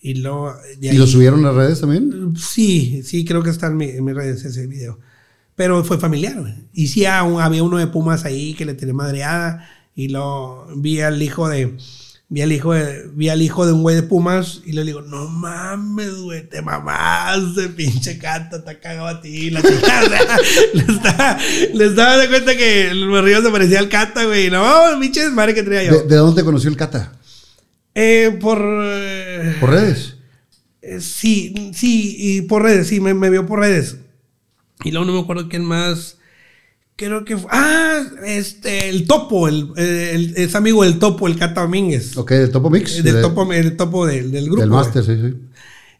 Y 0.00 0.14
luego. 0.16 0.54
de 0.78 0.88
¿Y 0.94 0.96
lo 0.96 1.04
ahí- 1.04 1.10
subieron 1.10 1.40
a 1.44 1.48
las 1.48 1.56
redes 1.56 1.80
también? 1.80 2.34
Sí, 2.36 3.02
sí, 3.04 3.24
creo 3.24 3.42
que 3.42 3.50
está 3.50 3.66
en, 3.68 3.76
mi- 3.78 3.88
en 3.90 4.04
mis 4.04 4.14
redes 4.14 4.44
ese 4.44 4.66
video. 4.68 5.00
Pero 5.56 5.84
fue 5.84 5.98
familiar, 5.98 6.40
güey. 6.40 6.54
Y 6.72 6.88
sí, 6.88 7.04
a 7.06 7.22
un- 7.22 7.40
había 7.40 7.62
uno 7.62 7.78
de 7.78 7.86
Pumas 7.86 8.24
ahí 8.24 8.54
que 8.54 8.64
le 8.64 8.74
tiré 8.74 8.92
madreada. 8.92 9.68
Y 9.94 10.08
lo 10.08 10.66
vi 10.76 11.00
al 11.00 11.22
hijo 11.22 11.48
de. 11.48 11.76
Vi 12.30 12.40
al 12.40 12.50
hijo 12.50 12.72
de, 12.72 13.10
vi 13.12 13.28
al 13.28 13.42
hijo 13.42 13.66
de 13.66 13.74
un 13.74 13.82
güey 13.82 13.94
de 13.94 14.02
Pumas 14.04 14.62
y 14.64 14.72
le 14.72 14.84
digo, 14.84 15.02
no 15.02 15.28
mames, 15.28 16.14
güey, 16.14 16.48
te 16.48 16.62
mamaste, 16.62 17.68
pinche 17.68 18.16
canta, 18.16 18.64
te 18.64 18.78
cagado 18.78 19.06
a 19.06 19.20
ti, 19.20 19.50
la 19.50 19.60
le 20.72 20.82
estaba, 20.94 21.38
le 21.74 21.84
estaba 21.84 22.16
de 22.16 22.28
cuenta 22.28 22.56
que 22.56 22.88
el 22.88 23.06
morrillo 23.06 23.42
se 23.42 23.50
parecía 23.50 23.80
al 23.80 23.90
canta, 23.90 24.24
güey. 24.24 24.48
No, 24.50 24.64
pinche 24.98 25.28
madre 25.28 25.52
que 25.52 25.62
traía 25.62 25.84
yo. 25.84 25.92
¿De, 26.00 26.08
de 26.08 26.16
dónde 26.16 26.40
te 26.40 26.44
conoció 26.46 26.70
el 26.70 26.76
Cata? 26.78 27.12
Eh, 27.94 28.38
por. 28.40 28.58
eh, 28.62 29.56
¿Por 29.60 29.68
redes? 29.68 30.16
eh, 30.80 31.00
sí, 31.00 31.72
sí, 31.74 32.16
y 32.18 32.42
por 32.42 32.62
redes, 32.62 32.88
sí, 32.88 32.98
me, 33.00 33.12
me 33.12 33.28
vio 33.28 33.44
por 33.46 33.58
redes. 33.60 33.96
Y 34.84 34.90
luego 34.90 35.06
no 35.06 35.12
me 35.12 35.20
acuerdo 35.20 35.48
quién 35.48 35.64
más. 35.64 36.18
Creo 36.96 37.24
que 37.24 37.36
fue. 37.36 37.50
Ah, 37.52 38.02
este, 38.24 38.88
el 38.88 39.06
topo, 39.06 39.48
el, 39.48 39.70
el- 39.76 40.34
es 40.36 40.54
amigo 40.54 40.82
del 40.84 40.98
topo, 40.98 41.26
el 41.26 41.36
Cata 41.38 41.62
Domínguez. 41.62 42.16
Ok, 42.16 42.30
del 42.32 42.50
Topo 42.50 42.70
Mix. 42.70 42.96
Eh, 42.98 43.02
Del 43.02 43.14
de- 43.16 43.22
topo, 43.22 43.50
el 43.52 43.76
topo 43.76 44.06
del, 44.06 44.30
del 44.30 44.46
grupo. 44.46 44.60
Del. 44.60 44.70
Master, 44.70 45.04
sí, 45.04 45.16
sí. 45.16 45.36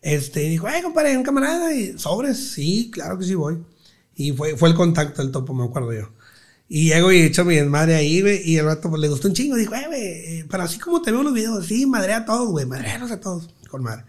Este, 0.03 0.41
dijo, 0.41 0.67
ay, 0.67 0.83
compadre, 0.83 1.17
un 1.17 1.23
camarada, 1.23 1.73
y 1.75 1.97
sobres, 1.99 2.53
sí, 2.53 2.91
claro 2.93 3.19
que 3.19 3.25
sí 3.25 3.35
voy. 3.35 3.59
Y 4.17 4.33
fue, 4.33 4.57
fue 4.57 4.69
el 4.69 4.75
contacto 4.75 5.23
del 5.23 5.31
topo, 5.31 5.55
me 5.55 5.65
acuerdo 5.65 5.93
yo. 5.93 6.11
Y 6.69 6.89
llego 6.89 7.13
y 7.13 7.21
echo 7.23 7.45
mi 7.45 7.55
desmadre 7.57 7.95
ahí, 7.95 8.21
güey, 8.21 8.43
y 8.45 8.57
el 8.57 8.65
rato 8.65 8.89
pues, 8.91 9.01
le 9.01 9.09
gustó 9.09 9.29
un 9.29 9.35
chingo. 9.35 9.57
Dijo, 9.57 9.75
"Eh, 9.75 9.85
güey, 9.87 10.01
eh, 10.03 10.47
pero 10.51 10.65
así 10.65 10.79
como 10.79 11.01
te 11.03 11.11
veo 11.11 11.21
en 11.21 11.27
los 11.27 11.35
videos, 11.35 11.67
sí, 11.67 11.87
madre 11.87 12.15
a 12.15 12.25
todos, 12.25 12.49
güey, 12.49 12.67
madreanos 12.67 13.11
a 13.11 13.21
todos, 13.21 13.49
con 13.71 13.83
madre. 13.83 14.05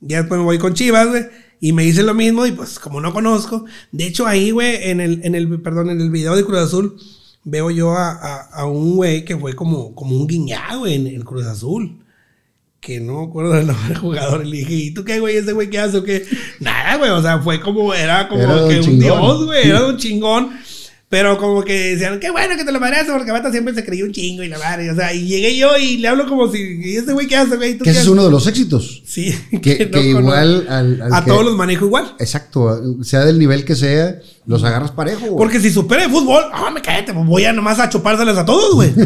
Ya 0.00 0.18
después 0.18 0.38
me 0.38 0.44
voy 0.44 0.58
con 0.58 0.74
Chivas, 0.74 1.08
güey, 1.08 1.26
y 1.60 1.72
me 1.72 1.84
dice 1.84 2.02
lo 2.02 2.14
mismo, 2.14 2.46
y 2.46 2.52
pues 2.52 2.78
como 2.78 3.00
no 3.00 3.12
conozco, 3.12 3.64
de 3.92 4.06
hecho 4.06 4.26
ahí, 4.26 4.50
güey, 4.50 4.90
en 4.90 5.00
el, 5.00 5.20
en 5.24 5.34
el, 5.34 5.60
perdón, 5.62 5.90
en 5.90 6.00
el 6.00 6.10
video 6.10 6.36
de 6.36 6.44
Cruz 6.44 6.58
Azul, 6.58 6.96
veo 7.44 7.70
yo 7.70 7.92
a, 7.92 8.10
a, 8.10 8.40
a 8.52 8.66
un 8.66 8.96
güey 8.96 9.24
que 9.24 9.36
fue 9.36 9.54
como, 9.54 9.94
como 9.94 10.16
un 10.16 10.26
guiñado, 10.26 10.80
güey, 10.80 10.94
en 10.94 11.06
el 11.06 11.24
Cruz 11.24 11.46
Azul 11.46 12.02
que 12.86 13.00
no 13.00 13.20
me 13.20 13.26
acuerdo 13.26 13.52
del 13.52 13.66
nombre 13.66 13.88
del 13.88 13.98
jugador. 13.98 14.46
Y 14.46 14.50
le 14.50 14.56
dije, 14.58 14.74
¿y 14.74 14.90
tú 14.94 15.04
qué, 15.04 15.18
güey? 15.18 15.36
¿Ese 15.36 15.52
güey 15.52 15.68
qué 15.68 15.80
hace 15.80 15.96
o 15.96 16.04
qué? 16.04 16.24
Nada, 16.60 16.96
güey. 16.96 17.10
O 17.10 17.20
sea, 17.20 17.40
fue 17.40 17.60
como, 17.60 17.92
era 17.92 18.28
como 18.28 18.40
Era 18.42 18.68
que 18.68 18.76
un 18.76 18.82
chingón. 18.84 19.00
dios, 19.00 19.44
güey. 19.44 19.68
Era 19.68 19.86
un 19.86 19.96
chingón. 19.96 20.50
Pero 21.08 21.38
como 21.38 21.62
que 21.62 21.94
decían, 21.94 22.18
qué 22.18 22.30
bueno 22.30 22.56
que 22.56 22.64
te 22.64 22.72
lo 22.72 22.80
mareaste 22.80 23.12
porque 23.12 23.30
Bata 23.30 23.52
siempre 23.52 23.72
se 23.72 23.84
creyó 23.84 24.06
un 24.06 24.12
chingo 24.12 24.42
y 24.42 24.48
la 24.48 24.58
madre. 24.58 24.90
O 24.90 24.94
sea, 24.96 25.14
y 25.14 25.24
llegué 25.24 25.56
yo 25.56 25.76
y 25.78 25.98
le 25.98 26.08
hablo 26.08 26.26
como 26.28 26.50
si, 26.50 26.58
¿y 26.58 26.96
ese 26.96 27.12
güey 27.12 27.28
qué 27.28 27.36
hace, 27.36 27.56
güey? 27.56 27.78
¿Tú 27.78 27.84
Que 27.84 27.90
ese 27.90 28.00
es 28.00 28.06
haces?" 28.06 28.12
uno 28.12 28.24
de 28.24 28.30
los 28.32 28.44
éxitos. 28.48 29.02
Sí, 29.06 29.32
Que, 29.62 29.86
no 29.92 30.00
que 30.00 30.04
igual 30.08 30.66
al, 30.68 31.00
al 31.02 31.14
a 31.14 31.24
que- 31.24 31.30
todos 31.30 31.44
los 31.44 31.54
manejo 31.56 31.84
igual. 31.86 32.12
Exacto, 32.18 33.04
sea 33.04 33.24
del 33.24 33.38
nivel 33.38 33.64
que 33.64 33.76
sea, 33.76 34.16
los 34.46 34.64
agarras 34.64 34.90
parejo. 34.90 35.20
güey. 35.26 35.36
Porque 35.36 35.60
si 35.60 35.70
supera 35.70 36.02
el 36.04 36.10
fútbol, 36.10 36.42
ah, 36.52 36.72
me 36.72 36.82
cállate, 36.82 37.14
pues 37.14 37.24
voy 37.24 37.44
a 37.44 37.52
nomás 37.52 37.78
a 37.78 37.88
chupárselas 37.88 38.36
a 38.38 38.44
todos, 38.44 38.74
güey. 38.74 38.92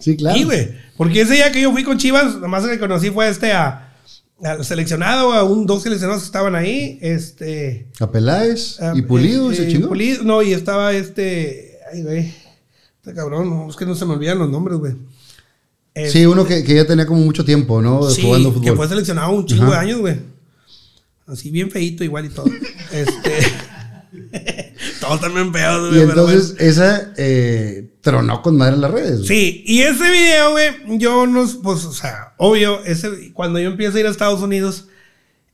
Sí, 0.00 0.16
claro. 0.16 0.38
Sí, 0.38 0.44
güey. 0.44 0.70
Porque 0.96 1.22
ese 1.22 1.34
día 1.34 1.50
que 1.52 1.60
yo 1.60 1.72
fui 1.72 1.82
con 1.82 1.98
Chivas, 1.98 2.36
nomás 2.36 2.64
que 2.64 2.78
conocí 2.78 3.10
fue 3.10 3.28
este 3.28 3.52
a, 3.52 3.87
al 4.42 4.64
seleccionado, 4.64 5.32
a 5.32 5.42
un 5.44 5.66
dos 5.66 5.82
seleccionados 5.82 6.22
que 6.22 6.26
estaban 6.26 6.54
ahí. 6.54 6.98
Este. 7.00 7.88
A 8.00 8.10
Peláez 8.10 8.80
ah, 8.80 8.92
y 8.94 9.02
Pulido, 9.02 9.50
eh, 9.50 9.54
ese 9.54 9.70
eh. 9.70 9.80
Pulido, 9.80 10.24
no, 10.24 10.42
y 10.42 10.52
estaba 10.52 10.92
este. 10.92 11.78
Ay, 11.92 12.02
güey. 12.02 12.34
Este 12.96 13.14
cabrón, 13.14 13.48
no, 13.48 13.70
es 13.70 13.76
que 13.76 13.86
no 13.86 13.94
se 13.94 14.04
me 14.04 14.14
olvidan 14.14 14.38
los 14.38 14.50
nombres, 14.50 14.78
güey. 14.78 14.94
Sí, 16.06 16.26
uno 16.26 16.46
que, 16.46 16.62
que 16.62 16.76
ya 16.76 16.86
tenía 16.86 17.06
como 17.06 17.20
mucho 17.22 17.44
tiempo, 17.44 17.82
¿no? 17.82 18.08
Sí, 18.08 18.22
Jugando 18.22 18.52
que 18.52 18.58
fútbol. 18.60 18.76
fue 18.76 18.88
seleccionado 18.88 19.32
un 19.32 19.46
chingo 19.46 19.64
Ajá. 19.64 19.72
de 19.72 19.78
años, 19.78 19.98
güey. 19.98 20.16
Así 21.26 21.50
bien 21.50 21.70
feito 21.70 22.04
igual 22.04 22.26
y 22.26 22.28
todo. 22.28 22.46
este. 22.92 24.67
Todos 25.08 25.20
también 25.20 25.50
pegados, 25.52 25.92
Y 25.92 25.96
güey. 25.98 26.08
entonces 26.08 26.54
esa 26.58 27.12
eh, 27.16 27.88
tronó 28.00 28.40
con 28.42 28.56
madre 28.56 28.74
en 28.76 28.80
las 28.82 28.90
redes. 28.90 29.16
güey. 29.18 29.26
Sí, 29.28 29.62
y 29.66 29.80
ese 29.82 30.10
video, 30.10 30.50
güey, 30.52 30.98
yo 30.98 31.26
no, 31.26 31.46
pues, 31.62 31.84
o 31.84 31.92
sea, 31.92 32.34
obvio, 32.38 32.84
ese, 32.84 33.32
cuando 33.32 33.58
yo 33.58 33.68
empiezo 33.70 33.96
a 33.96 34.00
ir 34.00 34.06
a 34.06 34.10
Estados 34.10 34.40
Unidos, 34.42 34.86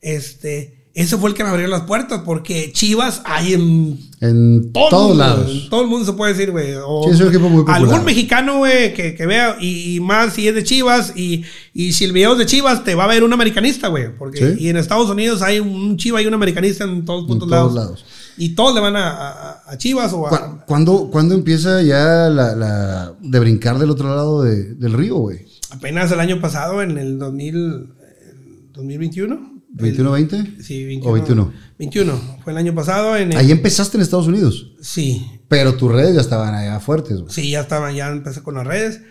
este, 0.01 0.85
ese 0.93 1.17
fue 1.17 1.29
el 1.29 1.35
que 1.35 1.43
me 1.43 1.49
abrió 1.49 1.67
las 1.67 1.81
puertas, 1.81 2.21
porque 2.25 2.71
Chivas 2.71 3.21
hay 3.25 3.53
en 3.53 3.99
En 4.21 4.71
todo 4.71 4.85
el 4.85 4.89
todos 4.91 5.07
mundo, 5.09 5.23
lados. 5.23 5.51
En 5.51 5.69
todo 5.69 5.81
el 5.81 5.87
mundo 5.87 6.05
se 6.05 6.13
puede 6.13 6.33
decir, 6.33 6.51
güey. 6.51 6.67
Sí, 6.67 7.09
es 7.11 7.19
un 7.19 7.27
equipo 7.27 7.49
muy 7.49 7.59
popular. 7.63 7.81
Algún 7.81 8.05
mexicano, 8.05 8.57
güey, 8.59 8.93
que, 8.93 9.13
que 9.15 9.25
vea, 9.25 9.57
y, 9.59 9.95
y 9.95 9.99
más 9.99 10.33
si 10.33 10.47
es 10.47 10.55
de 10.55 10.63
Chivas, 10.63 11.11
y, 11.17 11.43
y 11.73 11.91
si 11.93 12.05
el 12.05 12.13
video 12.13 12.31
es 12.33 12.37
de 12.37 12.45
Chivas, 12.45 12.83
te 12.85 12.95
va 12.95 13.03
a 13.05 13.07
ver 13.07 13.23
un 13.23 13.33
americanista, 13.33 13.89
güey. 13.89 14.15
Porque, 14.17 14.55
Sí. 14.55 14.63
y 14.65 14.69
en 14.69 14.77
Estados 14.77 15.09
Unidos 15.09 15.41
hay 15.41 15.59
un 15.59 15.97
Chiva 15.97 16.21
y 16.21 16.27
un 16.27 16.33
americanista 16.33 16.85
en 16.85 17.03
todos 17.03 17.21
En 17.23 17.27
puntos 17.27 17.49
todos 17.49 17.73
lados. 17.73 17.75
lados. 17.75 18.05
Y 18.37 18.55
todos 18.55 18.75
le 18.75 18.81
van 18.81 18.95
a, 18.95 19.09
a- 19.11 19.61
a 19.71 19.77
Chivas 19.77 20.11
o 20.13 20.27
a. 20.27 20.29
¿Cu- 20.29 20.59
¿Cuándo, 20.65 21.09
cuándo 21.11 21.35
empieza 21.35 21.81
ya 21.81 22.29
la, 22.29 22.55
la 22.55 23.13
de 23.21 23.39
brincar 23.39 23.77
del 23.79 23.89
otro 23.89 24.09
lado 24.09 24.43
de- 24.43 24.75
del 24.75 24.93
río, 24.93 25.15
güey? 25.17 25.45
Apenas 25.71 26.11
el 26.11 26.19
año 26.19 26.39
pasado, 26.41 26.81
en 26.81 26.97
el 26.97 27.17
2000, 27.19 27.55
el 27.55 28.71
2021. 28.73 29.55
¿21-20? 29.75 30.61
Sí, 30.61 30.85
21. 30.85 31.09
¿O 31.09 31.13
21? 31.13 31.53
21. 31.77 32.21
Fue 32.43 32.53
el 32.53 32.57
año 32.57 32.73
pasado. 32.73 33.15
En 33.17 33.33
el- 33.33 33.37
Ahí 33.37 33.51
empezaste 33.51 33.97
en 33.97 34.03
Estados 34.03 34.27
Unidos, 34.27 34.71
Sí, 34.81 35.25
pero 35.49 35.75
tus 35.75 35.91
redes 35.91 36.15
ya 36.15 36.21
estaban 36.21 36.53
allá 36.55 36.79
fuertes. 36.79 37.19
güey. 37.19 37.33
sí, 37.33 37.49
ya 37.51 37.61
estaba, 37.61 37.91
ya 37.91 38.09
empecé 38.09 38.41
con 38.41 38.55
las 38.55 38.65
redes. 38.65 39.01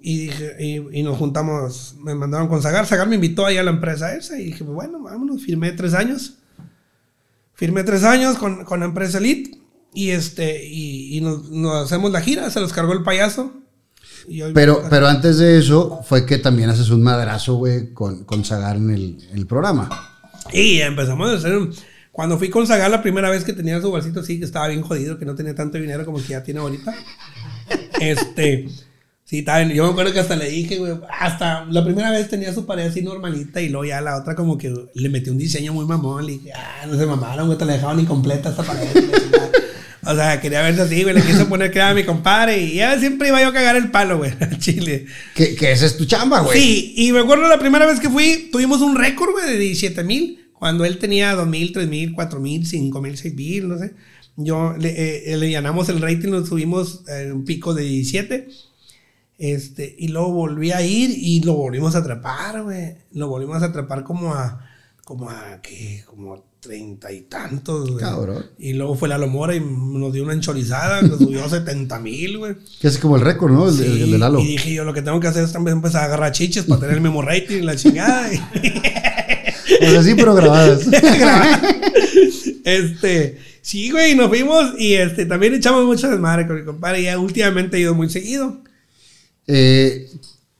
Y, 0.00 0.26
dije- 0.26 0.56
y, 0.60 1.00
y 1.00 1.02
nos 1.02 1.16
juntamos, 1.18 1.96
me 1.98 2.14
mandaron 2.14 2.46
con 2.48 2.60
Zagar. 2.62 2.86
Zagar 2.86 3.08
me 3.08 3.14
invitó 3.16 3.46
ahí 3.46 3.56
a 3.56 3.62
la 3.64 3.70
empresa 3.70 4.14
esa. 4.14 4.38
Y 4.38 4.44
dije, 4.46 4.62
pues 4.62 4.74
bueno, 4.74 5.02
vámonos. 5.02 5.42
Firmé 5.42 5.72
tres 5.72 5.94
años. 5.94 6.34
Firmé 7.54 7.84
tres 7.84 8.04
años 8.04 8.36
con, 8.36 8.64
con 8.64 8.80
la 8.80 8.86
empresa 8.86 9.18
Elite. 9.18 9.58
Y, 9.94 10.10
este, 10.10 10.66
y, 10.66 11.16
y 11.16 11.20
nos, 11.20 11.50
nos 11.50 11.84
hacemos 11.84 12.10
la 12.10 12.20
gira. 12.20 12.50
Se 12.50 12.60
los 12.60 12.72
cargó 12.72 12.92
el 12.92 13.02
payaso. 13.02 13.52
Y 14.26 14.42
Pero, 14.52 14.82
pero 14.88 15.06
antes 15.06 15.38
de 15.38 15.58
eso, 15.58 16.00
fue 16.04 16.26
que 16.26 16.38
también 16.38 16.70
haces 16.70 16.90
un 16.90 17.02
madrazo, 17.02 17.54
güey, 17.54 17.92
con, 17.92 18.24
con 18.24 18.44
Zagar 18.44 18.76
en 18.76 18.90
el, 18.90 19.28
el 19.32 19.46
programa. 19.46 19.88
Y 20.52 20.80
empezamos 20.80 21.30
a 21.30 21.34
hacer. 21.34 21.58
Cuando 22.10 22.38
fui 22.38 22.48
con 22.48 22.66
Zagar 22.66 22.90
la 22.90 23.02
primera 23.02 23.28
vez 23.30 23.44
que 23.44 23.52
tenía 23.52 23.80
su 23.80 23.90
bolsito, 23.90 24.22
sí, 24.22 24.38
que 24.38 24.44
estaba 24.44 24.68
bien 24.68 24.82
jodido, 24.82 25.18
que 25.18 25.24
no 25.24 25.34
tenía 25.34 25.54
tanto 25.54 25.78
dinero 25.78 26.04
como 26.04 26.18
el 26.18 26.24
que 26.24 26.30
ya 26.30 26.42
tiene 26.42 26.60
ahorita. 26.60 26.94
Este. 28.00 28.68
Sí, 29.24 29.38
estaba 29.38 29.60
bien. 29.60 29.72
Yo 29.72 29.84
me 29.84 29.90
acuerdo 29.90 30.12
que 30.12 30.20
hasta 30.20 30.36
le 30.36 30.50
dije, 30.50 30.78
güey, 30.78 30.92
hasta 31.18 31.64
la 31.64 31.82
primera 31.82 32.10
vez 32.10 32.28
tenía 32.28 32.52
su 32.52 32.66
pared 32.66 32.86
así 32.86 33.00
normalita 33.00 33.60
y 33.62 33.70
luego 33.70 33.86
ya 33.86 34.02
la 34.02 34.18
otra 34.18 34.34
como 34.34 34.58
que 34.58 34.74
le 34.92 35.08
metí 35.08 35.30
un 35.30 35.38
diseño 35.38 35.72
muy 35.72 35.86
mamón. 35.86 36.26
Le 36.26 36.32
dije, 36.32 36.52
ah, 36.52 36.86
no 36.86 36.98
se 36.98 37.06
mamaron, 37.06 37.46
güey, 37.46 37.58
te 37.58 37.64
la 37.64 37.72
dejaban 37.72 38.00
incompleta 38.00 38.50
esta 38.50 38.62
pared. 38.62 38.86
o 40.02 40.14
sea, 40.14 40.40
quería 40.42 40.60
verse 40.60 40.82
así, 40.82 41.02
güey, 41.02 41.14
le 41.14 41.22
quise 41.22 41.46
poner 41.46 41.70
que 41.70 41.78
era 41.78 41.94
mi 41.94 42.04
compadre 42.04 42.60
y 42.60 42.74
ya 42.74 42.98
siempre 43.00 43.28
iba 43.28 43.40
yo 43.40 43.48
a 43.48 43.52
cagar 43.54 43.76
el 43.76 43.90
palo, 43.90 44.18
güey, 44.18 44.32
al 44.40 44.58
chile. 44.58 45.06
Que, 45.34 45.54
que 45.54 45.72
esa 45.72 45.86
es 45.86 45.96
tu 45.96 46.04
chamba, 46.04 46.40
güey. 46.40 46.60
Sí, 46.60 46.94
y 46.94 47.12
me 47.12 47.20
acuerdo 47.20 47.48
la 47.48 47.58
primera 47.58 47.86
vez 47.86 48.00
que 48.00 48.10
fui, 48.10 48.50
tuvimos 48.52 48.82
un 48.82 48.94
récord, 48.94 49.32
güey, 49.32 49.48
de 49.50 49.58
17 49.58 50.04
mil. 50.04 50.50
Cuando 50.52 50.84
él 50.84 50.98
tenía 50.98 51.34
2 51.34 51.46
mil, 51.46 51.72
3 51.72 51.88
mil, 51.88 52.12
4 52.12 52.40
mil, 52.40 52.66
5 52.66 53.00
mil, 53.00 53.16
6 53.16 53.34
mil, 53.34 53.68
no 53.68 53.78
sé. 53.78 53.94
Yo 54.36 54.74
le, 54.78 55.32
eh, 55.32 55.36
le 55.36 55.48
llenamos 55.48 55.88
el 55.88 56.00
rating, 56.00 56.28
lo 56.28 56.44
subimos 56.44 57.04
a 57.08 57.32
un 57.32 57.44
pico 57.44 57.72
de 57.72 57.84
17. 57.84 58.48
Este, 59.38 59.94
y 59.98 60.08
luego 60.08 60.30
volví 60.32 60.70
a 60.72 60.82
ir 60.82 61.10
y 61.10 61.40
lo 61.40 61.54
volvimos 61.54 61.94
a 61.94 61.98
atrapar, 61.98 62.62
güey. 62.62 62.94
Lo 63.12 63.28
volvimos 63.28 63.62
a 63.62 63.66
atrapar 63.66 64.04
como 64.04 64.32
a, 64.34 64.60
como 65.04 65.28
a, 65.30 65.60
¿qué? 65.62 66.02
Como 66.06 66.34
a 66.34 66.40
treinta 66.60 67.12
y 67.12 67.22
tantos, 67.22 67.90
güey. 67.90 68.02
Cabrón. 68.02 68.46
Y 68.58 68.72
luego 68.72 68.94
fue 68.94 69.08
la 69.08 69.18
Lomora 69.18 69.54
y 69.54 69.60
nos 69.60 70.12
dio 70.12 70.22
una 70.22 70.32
enchorizada, 70.32 71.02
nos 71.02 71.18
subió 71.18 71.44
a 71.44 71.48
70 71.50 71.98
mil, 71.98 72.38
güey. 72.38 72.54
Que 72.80 72.88
es 72.88 72.96
como 72.98 73.16
el 73.16 73.22
récord, 73.22 73.52
¿no? 73.52 73.68
El, 73.68 73.74
Sí, 73.74 74.02
el 74.02 74.10
de 74.12 74.18
Lalo. 74.18 74.38
Y 74.40 74.46
dije 74.46 74.72
yo, 74.72 74.84
lo 74.84 74.94
que 74.94 75.02
tengo 75.02 75.18
que 75.20 75.26
hacer 75.28 75.44
es 75.44 75.52
también 75.52 75.76
empezar 75.76 76.02
a 76.02 76.06
agarrar 76.06 76.32
chiches 76.32 76.64
para 76.64 76.80
tener 76.82 76.96
el 76.96 77.02
mismo 77.02 77.20
rating 77.20 77.58
y 77.58 77.62
la 77.62 77.76
chingada. 77.76 78.32
Y- 78.32 78.38
O 79.84 79.90
sea, 79.90 80.02
sí, 80.02 80.14
pero 80.14 80.34
grabadas. 80.36 80.86
este, 82.64 83.38
sí, 83.60 83.90
güey, 83.90 84.14
nos 84.14 84.28
fuimos 84.28 84.72
y 84.78 84.94
este, 84.94 85.26
también 85.26 85.54
echamos 85.54 85.84
mucho 85.84 86.08
desmadre 86.08 86.46
con 86.46 86.56
mi 86.56 86.64
compadre. 86.64 87.00
Y 87.00 87.04
ya 87.04 87.18
últimamente 87.18 87.76
he 87.76 87.80
ido 87.80 87.94
muy 87.94 88.08
seguido. 88.08 88.62
Eh, 89.46 90.10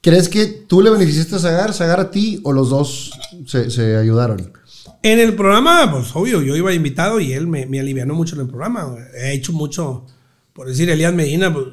¿Crees 0.01 0.29
que 0.29 0.47
tú 0.47 0.83
le 0.83 0.91
beneficiaste 0.91 1.37
a 1.37 1.39
Zagar, 1.39 1.73
Zagar 1.73 1.99
a 2.01 2.11
ti 2.11 2.41
o 2.45 2.53
los 2.53 2.69
dos 2.69 3.13
se, 3.47 3.71
se 3.71 3.97
ayudaron? 3.97 4.53
En 5.03 5.19
el 5.19 5.35
programa, 5.35 5.91
pues 5.91 6.09
obvio, 6.15 6.43
yo 6.43 6.57
iba 6.57 6.73
invitado 6.75 7.21
y 7.21 7.33
él 7.33 7.47
me, 7.47 7.65
me 7.67 7.81
alivianó 7.81 8.15
mucho 8.15 8.35
en 8.35 8.43
el 8.43 8.49
programa. 8.49 8.95
He 9.19 9.33
hecho 9.33 9.53
mucho, 9.53 10.05
por 10.53 10.67
decir, 10.69 10.89
Elías 10.91 11.15
Medina, 11.15 11.53
pues, 11.53 11.67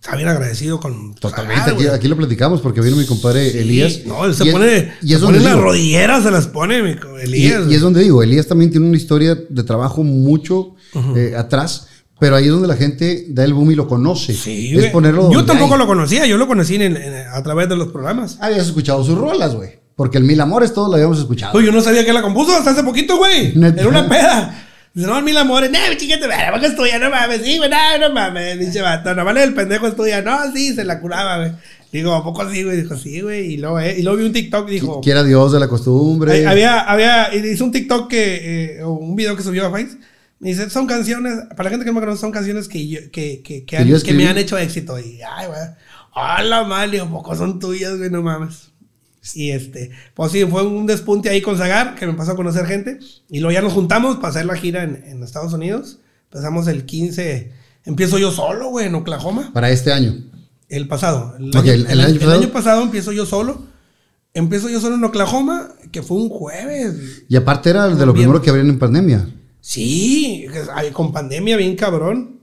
está 0.00 0.16
bien 0.16 0.28
agradecido 0.28 0.80
con. 0.80 1.14
Totalmente, 1.14 1.72
Zagar, 1.72 1.94
aquí, 1.94 2.08
lo 2.08 2.16
platicamos 2.16 2.60
porque 2.62 2.80
vino 2.80 2.96
mi 2.96 3.04
compadre 3.06 3.50
Sí, 3.50 3.58
Elías. 3.58 4.00
No, 4.06 4.24
él 4.24 4.34
se 4.34 4.44
y 4.44 4.48
es- 4.48 4.52
pone, 4.54 4.92
y 5.02 5.08
se 5.08 5.14
es 5.16 5.20
pone 5.20 5.40
las 5.40 5.52
digo, 5.52 5.62
rodilleras, 5.64 6.22
se 6.24 6.30
las 6.30 6.46
pone 6.46 6.82
mi 6.82 6.96
co- 6.96 7.18
y, 7.18 7.22
Elías. 7.24 7.64
y 7.70 7.74
es 7.74 7.80
donde 7.82 8.00
digo, 8.02 8.22
Elías 8.22 8.46
también 8.46 8.70
tiene 8.70 8.86
una 8.86 8.96
historia 8.96 9.34
de 9.48 9.62
trabajo 9.62 10.02
mucho 10.02 10.74
eh, 11.16 11.34
atrás, 11.36 11.88
pero 12.24 12.36
ahí 12.36 12.46
es 12.46 12.50
donde 12.52 12.68
la 12.68 12.76
gente 12.76 13.26
da 13.28 13.44
el 13.44 13.52
boom 13.52 13.72
y 13.72 13.74
lo 13.74 13.86
conoce. 13.86 14.32
Sí, 14.32 14.74
es 14.78 14.86
ponerlo 14.86 15.30
Yo 15.30 15.44
tampoco 15.44 15.74
hay. 15.74 15.78
lo 15.80 15.86
conocía, 15.86 16.24
yo 16.24 16.38
lo 16.38 16.46
conocí 16.46 16.76
en- 16.76 16.96
en- 16.96 17.26
a 17.30 17.42
través 17.42 17.68
de 17.68 17.76
los 17.76 17.88
programas. 17.88 18.38
Habías 18.40 18.64
escuchado 18.66 19.04
sus 19.04 19.18
rolas, 19.18 19.54
güey. 19.54 19.72
Porque 19.94 20.16
el 20.16 20.24
Mil 20.24 20.40
Amores 20.40 20.72
todos 20.72 20.88
lo 20.88 20.94
habíamos 20.94 21.18
escuchado. 21.18 21.52
Pues 21.52 21.66
yo 21.66 21.70
no 21.70 21.82
sabía 21.82 22.02
que 22.02 22.14
la 22.14 22.22
compuso 22.22 22.56
hasta 22.56 22.70
hace 22.70 22.82
poquito, 22.82 23.18
güey. 23.18 23.52
Era 23.62 23.86
una 23.88 24.08
peda. 24.08 24.60
Dice, 24.94 25.06
no, 25.06 25.20
mil 25.20 25.36
amores, 25.36 25.70
no, 25.72 25.78
chiquete, 25.98 26.26
¿para 26.28 26.58
qué 26.60 26.66
estudia? 26.66 26.98
No 27.00 27.10
mames, 27.10 27.42
sí, 27.44 27.58
güey, 27.58 27.68
no, 27.68 27.98
no 27.98 28.14
mames, 28.14 28.58
dice 28.60 28.80
vato, 28.80 29.12
no 29.14 29.24
vale 29.24 29.42
el 29.42 29.52
pendejo 29.52 29.88
estudia, 29.88 30.22
no, 30.22 30.38
sí, 30.54 30.72
se 30.72 30.84
la 30.84 31.00
curaba, 31.00 31.38
güey. 31.38 31.50
Digo, 31.92 32.14
¿a 32.14 32.22
poco 32.22 32.48
sí, 32.48 32.62
güey? 32.62 32.76
Dijo, 32.80 32.96
sí, 32.96 33.20
güey, 33.20 33.54
y 33.54 33.56
luego, 33.56 33.80
eh, 33.80 33.96
y 33.98 34.02
luego 34.02 34.18
vi 34.18 34.24
un 34.24 34.32
TikTok, 34.32 34.68
dijo, 34.68 35.00
Quiera 35.00 35.24
Dios 35.24 35.50
de 35.52 35.58
la 35.58 35.66
costumbre. 35.66 36.46
Había, 36.46 36.78
había, 36.80 37.34
hizo 37.34 37.64
un 37.64 37.72
TikTok 37.72 38.08
que, 38.08 38.76
eh, 38.78 38.84
un 38.84 39.16
video 39.16 39.36
que 39.36 39.42
subió 39.42 39.66
a 39.66 39.70
Face. 39.72 39.98
Me 40.44 40.50
dice, 40.50 40.68
son 40.70 40.86
canciones, 40.86 41.38
para 41.56 41.64
la 41.64 41.70
gente 41.70 41.84
que 41.84 41.90
no 41.90 41.94
me 41.98 42.04
conoce, 42.04 42.20
son 42.20 42.30
canciones 42.30 42.68
que, 42.68 42.86
yo- 42.86 43.00
que, 43.10 43.40
que, 43.42 43.64
que, 43.64 43.76
han- 43.78 43.88
yo 43.88 44.00
que 44.02 44.12
me 44.12 44.28
han 44.28 44.36
hecho 44.38 44.58
éxito. 44.58 44.98
Y, 45.00 45.18
ay, 45.22 45.46
güey, 45.48 45.58
hola, 46.14 46.64
mal, 46.64 46.94
¿a 47.00 47.08
poco 47.08 47.34
son 47.34 47.58
tuyas, 47.58 47.96
güey? 47.96 48.10
No 48.10 48.22
mames. 48.22 48.70
Y 49.34 49.50
este, 49.52 49.90
pues 50.12 50.32
sí, 50.32 50.44
fue 50.44 50.62
un 50.66 50.84
despunte 50.86 51.30
ahí 51.30 51.40
con 51.40 51.56
Zagar, 51.56 51.94
que 51.94 52.06
me 52.06 52.12
pasó 52.12 52.32
a 52.32 52.36
conocer 52.36 52.66
gente. 52.66 52.98
Y 53.30 53.40
luego 53.40 53.52
ya 53.54 53.62
nos 53.62 53.72
juntamos 53.72 54.16
para 54.16 54.28
hacer 54.28 54.44
la 54.44 54.54
gira 54.54 54.82
en, 54.84 55.02
en 55.06 55.22
Estados 55.22 55.54
Unidos. 55.54 55.98
Empezamos 56.30 56.68
el 56.68 56.84
15, 56.84 57.50
empiezo 57.86 58.18
yo 58.18 58.30
solo, 58.30 58.68
güey, 58.68 58.86
en 58.88 58.94
Oklahoma. 58.96 59.50
Para 59.54 59.70
este 59.70 59.92
año. 59.94 60.14
El 60.68 60.88
pasado. 60.88 61.36
El, 61.38 61.56
año, 61.56 61.72
el- 61.72 61.86
año 61.86 62.00
año- 62.02 62.06
el 62.06 62.18
pasado. 62.18 62.38
año 62.40 62.52
pasado 62.52 62.82
empiezo 62.82 63.12
yo 63.12 63.24
solo. 63.24 63.64
Empiezo 64.34 64.68
yo 64.68 64.78
solo 64.80 64.96
en 64.96 65.04
Oklahoma, 65.04 65.70
que 65.90 66.02
fue 66.02 66.18
un 66.18 66.28
jueves. 66.28 67.22
Y 67.28 67.36
aparte 67.36 67.70
era 67.70 67.88
de 67.88 68.04
lo 68.04 68.12
primero 68.12 68.42
que 68.42 68.50
abrían 68.50 68.68
en 68.68 68.78
pandemia. 68.78 69.26
Sí, 69.66 70.46
con 70.92 71.10
pandemia 71.10 71.56
bien 71.56 71.74
cabrón. 71.74 72.40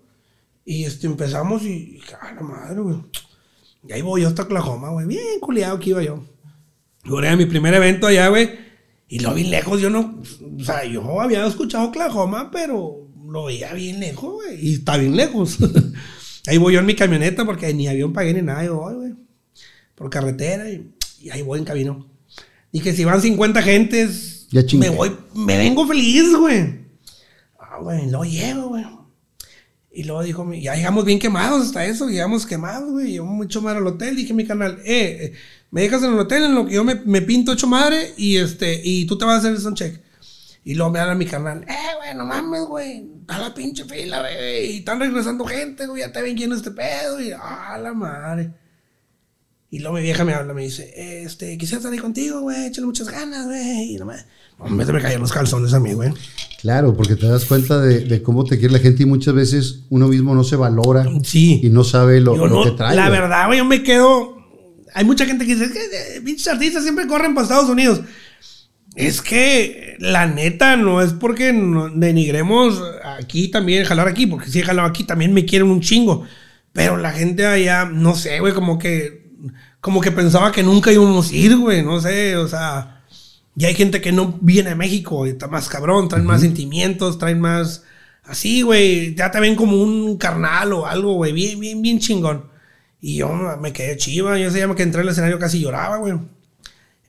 Y 0.66 0.86
este, 0.86 1.06
empezamos 1.06 1.62
y, 1.62 2.02
a 2.20 2.34
la 2.34 2.42
madre, 2.42 2.82
güey. 2.82 2.98
Y 3.88 3.94
ahí 3.94 4.02
voy 4.02 4.24
yo 4.24 4.30
hasta 4.30 4.42
Oklahoma, 4.42 4.90
güey. 4.90 5.06
Bien 5.06 5.40
culiado 5.40 5.80
que 5.80 5.92
iba 5.92 6.02
yo. 6.02 6.24
Era 7.06 7.36
mi 7.36 7.46
primer 7.46 7.76
evento 7.76 8.08
allá, 8.08 8.28
güey. 8.30 8.50
Y 9.08 9.20
lo 9.20 9.36
vi 9.36 9.44
lejos, 9.44 9.80
yo 9.80 9.92
no. 9.92 10.20
O 10.60 10.64
sea, 10.64 10.84
yo 10.84 11.22
había 11.22 11.46
escuchado 11.46 11.90
Oklahoma, 11.90 12.50
pero 12.50 13.08
lo 13.24 13.46
veía 13.46 13.72
bien 13.74 14.00
lejos, 14.00 14.34
güey. 14.34 14.60
Y 14.60 14.74
está 14.74 14.98
bien 14.98 15.16
lejos. 15.16 15.60
ahí 16.48 16.58
voy 16.58 16.74
yo 16.74 16.80
en 16.80 16.88
mi 16.88 16.96
camioneta 16.96 17.46
porque 17.46 17.72
ni 17.72 17.88
avión 17.88 18.14
pagué 18.14 18.34
ni 18.34 18.42
nada. 18.42 18.66
Yo 18.66 18.78
voy, 18.78 18.96
güey. 18.96 19.14
Por 19.94 20.10
carretera 20.10 20.68
y, 20.72 20.92
y 21.20 21.30
ahí 21.30 21.44
voy 21.44 21.60
en 21.60 21.66
camino. 21.66 22.08
Dije, 22.72 22.94
si 22.94 23.06
van 23.06 23.22
50 23.22 23.62
gentes, 23.62 24.48
Ya 24.50 24.64
me 24.76 24.90
voy, 24.90 25.12
me 25.36 25.60
vengo 25.60 25.86
feliz, 25.86 26.36
güey. 26.36 26.81
Güey, 27.82 28.10
luego 28.10 28.26
llego, 28.26 28.70
güey. 28.70 28.86
Y 29.94 30.04
luego 30.04 30.24
dijo, 30.24 30.54
ya 30.54 30.76
llegamos 30.76 31.04
bien 31.04 31.20
quemados 31.20 31.66
hasta 31.66 31.86
eso, 31.86 32.08
llegamos 32.08 32.46
quemados, 32.46 32.92
güey. 32.92 33.12
Llegamos 33.12 33.36
mucho 33.36 33.62
madre 33.62 33.80
al 33.80 33.88
hotel. 33.88 34.16
Dije 34.16 34.32
a 34.32 34.36
mi 34.36 34.46
canal, 34.46 34.80
eh, 34.86 35.18
eh, 35.22 35.34
me 35.70 35.82
dejas 35.82 36.04
en 36.04 36.14
el 36.14 36.20
hotel 36.20 36.44
en 36.44 36.56
lo 36.56 36.66
que 36.66 36.74
yo 36.74 36.84
me, 36.84 36.96
me 36.96 37.22
pinto 37.22 37.52
hecho 37.52 37.68
madre 37.68 38.14
y 38.16 38.38
este, 38.38 38.80
y 38.84 39.06
tú 39.06 39.18
te 39.18 39.26
vas 39.26 39.36
a 39.36 39.38
hacer 39.40 39.52
el 39.52 39.60
sound 39.60 39.78
check. 39.78 40.02
Y 40.64 40.76
luego 40.76 40.92
me 40.92 41.00
habla 41.00 41.16
mi 41.16 41.26
canal, 41.26 41.66
eh, 41.68 41.96
güey, 41.98 42.16
no 42.16 42.26
mames, 42.26 42.62
güey. 42.66 43.10
Está 43.22 43.40
la 43.40 43.54
pinche 43.54 43.84
fila, 43.86 44.20
güey. 44.20 44.76
Y 44.76 44.78
están 44.80 45.00
regresando 45.00 45.44
gente, 45.46 45.88
güey. 45.88 46.02
Ya 46.02 46.12
te 46.12 46.22
ven 46.22 46.38
es 46.38 46.58
este 46.58 46.72
pedo. 46.72 47.20
Y, 47.20 47.32
ah, 47.32 47.78
la 47.82 47.94
madre. 47.94 48.52
Y 49.74 49.80
luego 49.80 49.96
mi 49.96 50.02
vieja 50.04 50.26
me 50.26 50.34
habla, 50.34 50.54
me 50.54 50.64
dice, 50.64 50.94
este, 51.24 51.58
quisiera 51.58 51.90
ahí 51.90 51.98
contigo, 51.98 52.42
güey. 52.42 52.66
Échale 52.66 52.86
muchas 52.88 53.08
ganas, 53.10 53.46
güey. 53.46 53.94
Y 53.94 53.98
no 53.98 54.06
me, 54.06 54.16
hombre, 54.60 54.86
se 54.86 54.92
me 54.92 55.02
caían 55.02 55.22
los 55.22 55.32
calzones 55.32 55.74
a 55.74 55.80
mí, 55.80 55.94
güey. 55.94 56.12
Claro, 56.62 56.94
porque 56.94 57.16
te 57.16 57.26
das 57.26 57.46
cuenta 57.46 57.80
de, 57.80 58.02
de 58.02 58.22
cómo 58.22 58.44
te 58.44 58.60
quiere 58.60 58.74
la 58.74 58.80
gente 58.80 59.04
y 59.04 59.06
muchas 59.06 59.34
veces 59.34 59.84
uno 59.90 60.10
mismo 60.10 60.36
no 60.36 60.44
se 60.44 60.58
valora 60.58 61.06
Sí. 61.24 61.62
y 61.64 61.70
no 61.70 61.86
sabe 61.86 62.20
lo, 62.20 62.36
lo 62.36 62.48
no- 62.50 62.64
que 62.66 62.72
trae. 62.72 62.96
La 62.98 63.08
güey. 63.08 63.20
verdad, 63.22 63.48
güey, 63.48 63.60
yo 63.60 63.66
me 63.66 63.82
quedo. 63.82 64.38
Hay 64.94 65.06
mucha 65.06 65.26
gente 65.26 65.46
que 65.46 65.54
dice, 65.56 65.66
es 65.66 65.72
que 65.72 65.80
eh, 66.18 66.22
pinches 66.22 66.50
artistas 66.50 66.84
siempre 66.84 67.08
corren 67.08 67.34
para 67.34 67.44
Estados 67.46 67.70
Unidos. 67.70 68.02
Es 68.96 69.22
que 69.22 69.96
la 70.00 70.28
neta 70.28 70.76
no 70.76 71.02
es 71.02 71.14
porque 71.14 71.54
no- 71.54 71.88
denigremos 71.90 72.82
aquí 73.18 73.48
también, 73.48 73.86
jalar 73.86 74.10
aquí, 74.10 74.28
porque 74.28 74.50
si 74.50 74.60
he 74.60 74.64
jalado 74.64 74.86
aquí 74.90 75.06
también 75.06 75.34
me 75.34 75.46
quieren 75.46 75.70
un 75.70 75.80
chingo. 75.80 76.26
Pero 76.74 76.98
la 76.98 77.12
gente 77.14 77.46
allá, 77.46 77.86
no 77.86 78.16
sé, 78.16 78.40
güey, 78.42 78.54
como 78.54 78.78
que, 78.78 79.21
como 79.80 80.02
que 80.02 80.12
pensaba 80.12 80.52
que 80.52 80.64
nunca 80.64 80.92
íbamos 80.92 81.32
a 81.32 81.36
ir, 81.36 81.58
güey, 81.58 81.84
no 81.84 82.00
sé, 82.00 82.38
o 82.38 82.48
sea. 82.48 83.04
Y 83.56 83.66
hay 83.66 83.76
gente 83.76 84.00
que 84.02 84.12
no 84.12 84.38
viene 84.42 84.72
a 84.72 84.76
México 84.76 85.28
y 85.28 85.32
está 85.32 85.48
más 85.48 85.68
cabrón, 85.68 86.08
traen 86.08 86.26
más 86.26 86.42
sentimientos, 86.42 87.18
traen 87.18 87.40
más. 87.40 87.84
Así, 88.24 88.62
güey, 88.62 89.16
ya 89.16 89.32
te 89.32 89.40
ven 89.40 89.56
como 89.56 89.82
un 89.82 90.18
carnal 90.18 90.74
o 90.74 90.86
algo, 90.86 91.14
güey, 91.16 91.34
bien, 91.34 91.60
bien, 91.60 91.82
bien 91.82 92.00
chingón. 92.00 92.46
Y 93.02 93.18
yo 93.18 93.30
me 93.60 93.74
quedé 93.74 93.98
chiva, 93.98 94.38
yo 94.38 94.52
se 94.52 94.60
llama 94.60 94.76
que 94.76 94.84
entré 94.84 95.02
al 95.02 95.10
escenario 95.10 95.40
casi 95.40 95.60
lloraba, 95.60 95.98
güey. 95.98 96.14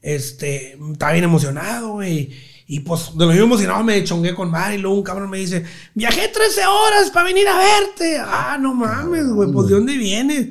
Este, 0.00 0.78
estaba 0.92 1.12
bien 1.12 1.24
emocionado, 1.24 1.92
güey. 1.92 2.32
Y 2.66 2.80
pues 2.80 3.10
de 3.16 3.26
lo 3.26 3.32
mismo 3.32 3.44
emocionado 3.44 3.84
me 3.84 4.02
chongué 4.02 4.34
con 4.34 4.50
Mari. 4.50 4.76
Y 4.76 4.78
luego 4.78 4.96
un 4.96 5.02
cabrón 5.02 5.28
me 5.28 5.38
dice: 5.38 5.64
Viajé 5.94 6.28
13 6.28 6.66
horas 6.66 7.10
para 7.10 7.26
venir 7.26 7.46
a 7.46 7.58
verte. 7.58 8.18
Ah, 8.18 8.56
no 8.58 8.74
mames, 8.74 9.26
güey, 9.28 9.52
pues 9.52 9.68
de 9.68 9.74
dónde 9.74 9.98
vienes. 9.98 10.48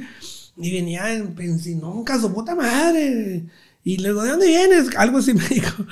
Y 0.57 0.71
venía 0.73 1.13
en 1.13 1.33
Pensinonca, 1.33 2.19
su 2.19 2.33
puta 2.33 2.55
madre. 2.55 3.43
Y 3.83 3.97
le 3.97 4.09
digo, 4.09 4.23
¿de 4.23 4.29
dónde 4.31 4.47
vienes? 4.47 4.95
Algo 4.95 5.19
así 5.19 5.33
me 5.33 5.47
dijo. 5.49 5.85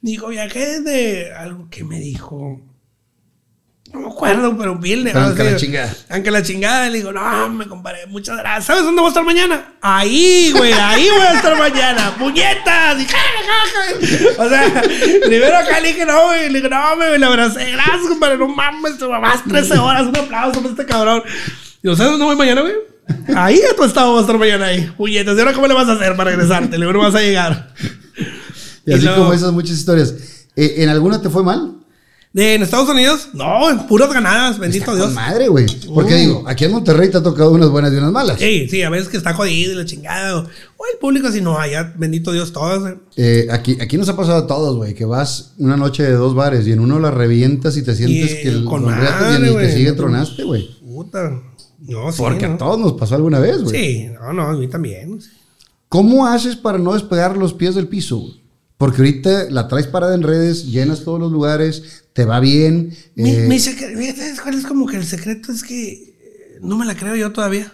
Dijo, 0.00 0.28
viajé 0.28 0.80
desde. 0.80 1.34
Algo 1.34 1.68
que 1.70 1.84
me 1.84 2.00
dijo. 2.00 2.60
No 3.92 4.00
me 4.00 4.08
acuerdo, 4.08 4.56
pero 4.56 4.76
bien. 4.76 5.04
Pero 5.04 5.20
aunque 5.20 5.44
la 5.44 5.56
chingada. 5.56 5.96
Aunque 6.10 6.30
la 6.30 6.42
chingada, 6.42 6.88
le 6.90 6.98
digo, 6.98 7.12
no, 7.12 7.48
me 7.50 7.66
comparé, 7.66 8.06
muchas 8.06 8.36
gracias. 8.38 8.64
¿Sabes 8.64 8.84
dónde 8.84 9.00
voy 9.00 9.08
a 9.08 9.10
estar 9.10 9.24
mañana? 9.24 9.74
Ahí, 9.80 10.52
güey, 10.56 10.72
ahí 10.72 11.08
voy 11.08 11.26
a 11.26 11.34
estar 11.34 11.56
mañana. 11.56 12.14
¡Puñetas! 12.18 12.96
O 14.38 14.48
sea, 14.48 14.82
primero 15.26 15.56
acá 15.56 15.80
le 15.80 15.88
dije, 15.88 16.04
no, 16.04 16.24
güey, 16.26 16.50
le 16.50 16.58
dije, 16.58 16.68
no, 16.68 16.96
me 16.96 17.18
le 17.18 17.26
abracé. 17.26 17.70
Gracias, 17.70 18.08
compadre, 18.08 18.38
no 18.38 18.48
mames, 18.48 18.98
te 18.98 19.06
mamás 19.06 19.44
13 19.44 19.78
horas. 19.78 20.06
Un 20.06 20.16
aplauso 20.16 20.60
para 20.60 20.70
este 20.70 20.86
cabrón. 20.86 21.22
Y 21.82 21.86
¿sabes 21.96 22.12
dónde 22.12 22.24
voy 22.24 22.36
mañana, 22.36 22.62
güey? 22.62 22.74
Ahí 23.34 23.60
a 23.70 23.76
tu 23.76 23.84
estado 23.84 24.10
voy 24.10 24.18
a 24.18 24.20
estar 24.22 24.38
mañana 24.38 24.66
ahí. 24.66 24.90
Puñetas, 24.96 25.36
¿y 25.36 25.40
ahora 25.40 25.52
cómo 25.52 25.66
le 25.66 25.74
vas 25.74 25.88
a 25.88 25.92
hacer 25.92 26.16
para 26.16 26.30
regresarte? 26.30 26.78
Le 26.78 26.86
digo, 26.86 26.92
no 26.92 27.00
vas 27.00 27.14
a 27.14 27.20
llegar. 27.20 27.72
Y 28.84 28.92
así 28.92 29.04
luego- 29.04 29.22
como 29.22 29.32
esas 29.32 29.52
muchas 29.52 29.76
historias. 29.76 30.14
Eh, 30.56 30.74
¿En 30.78 30.88
alguna 30.88 31.20
te 31.20 31.28
fue 31.28 31.42
mal? 31.42 31.72
De, 32.32 32.54
en 32.54 32.62
Estados 32.62 32.88
Unidos, 32.90 33.30
no, 33.32 33.70
en 33.70 33.86
puras 33.86 34.12
ganadas, 34.12 34.58
bendito 34.58 34.84
Está 34.90 34.94
Dios. 34.94 35.12
madre, 35.14 35.48
güey. 35.48 35.64
Porque 35.94 36.14
Uh. 36.14 36.18
digo, 36.18 36.44
aquí 36.46 36.66
en 36.66 36.72
Monterrey 36.72 37.10
te 37.10 37.16
ha 37.16 37.22
tocado 37.22 37.50
unas 37.52 37.70
buenas 37.70 37.92
y 37.94 37.96
unas 37.96 38.12
malas. 38.12 38.38
Sí, 38.38 38.68
sí, 38.68 38.82
a 38.82 38.90
veces 38.90 39.08
que 39.08 39.16
está 39.16 39.32
jodido 39.32 39.72
y 39.72 39.74
la 39.76 39.86
chingada. 39.86 40.40
O 40.40 40.84
el 40.92 40.98
público, 41.00 41.30
si 41.32 41.40
no, 41.40 41.58
allá, 41.58 41.94
bendito 41.96 42.32
Dios, 42.32 42.52
todos. 42.52 42.80
güey. 42.80 42.94
Eh, 43.16 43.46
aquí, 43.50 43.78
aquí 43.80 43.96
nos 43.96 44.10
ha 44.10 44.16
pasado 44.16 44.36
a 44.38 44.46
todos, 44.46 44.76
güey, 44.76 44.92
que 44.94 45.06
vas 45.06 45.54
una 45.56 45.78
noche 45.78 46.02
de 46.02 46.12
dos 46.12 46.34
bares 46.34 46.66
y 46.66 46.72
en 46.72 46.80
uno 46.80 46.98
la 47.00 47.10
revientas 47.10 47.74
y 47.78 47.82
te 47.82 47.94
sientes 47.94 48.30
Y, 48.32 48.42
que 48.42 48.48
el 48.48 48.64
con 48.64 48.82
y 48.82 48.86
madre, 48.86 49.38
ni 49.50 49.56
te 49.56 49.72
sigue 49.74 49.92
tronaste, 49.92 50.42
güey. 50.44 50.68
Puta. 50.84 51.30
No, 51.86 52.10
sí. 52.12 52.18
Porque 52.22 52.48
¿no? 52.48 52.54
a 52.54 52.58
todos 52.58 52.78
nos 52.78 52.92
pasó 52.94 53.14
alguna 53.14 53.38
vez, 53.38 53.62
güey. 53.62 53.76
Sí, 53.76 54.06
no, 54.14 54.32
no, 54.32 54.42
a 54.42 54.52
mí 54.54 54.68
también. 54.68 55.20
¿Cómo 55.88 56.26
haces 56.26 56.56
para 56.56 56.78
no 56.78 56.94
despegar 56.94 57.36
los 57.36 57.54
pies 57.54 57.74
del 57.74 57.88
piso? 57.88 58.18
güey? 58.18 58.40
Porque 58.76 58.98
ahorita 58.98 59.50
la 59.50 59.68
traes 59.68 59.86
parada 59.86 60.14
en 60.14 60.22
redes, 60.22 60.66
llenas 60.66 61.04
todos 61.04 61.18
los 61.20 61.32
lugares, 61.32 62.04
te 62.12 62.24
va 62.24 62.40
bien. 62.40 62.94
Mi, 63.14 63.30
eh, 63.30 63.46
mi 63.48 63.56
secre- 63.58 63.96
mira, 63.96 64.14
¿Sabes 64.14 64.40
cuál 64.40 64.54
es 64.58 64.66
como 64.66 64.86
que 64.86 64.96
el 64.96 65.06
secreto? 65.06 65.50
Es 65.52 65.62
que 65.62 65.92
eh, 65.92 66.58
no 66.60 66.76
me 66.76 66.84
la 66.84 66.94
creo 66.96 67.14
yo 67.16 67.32
todavía. 67.32 67.72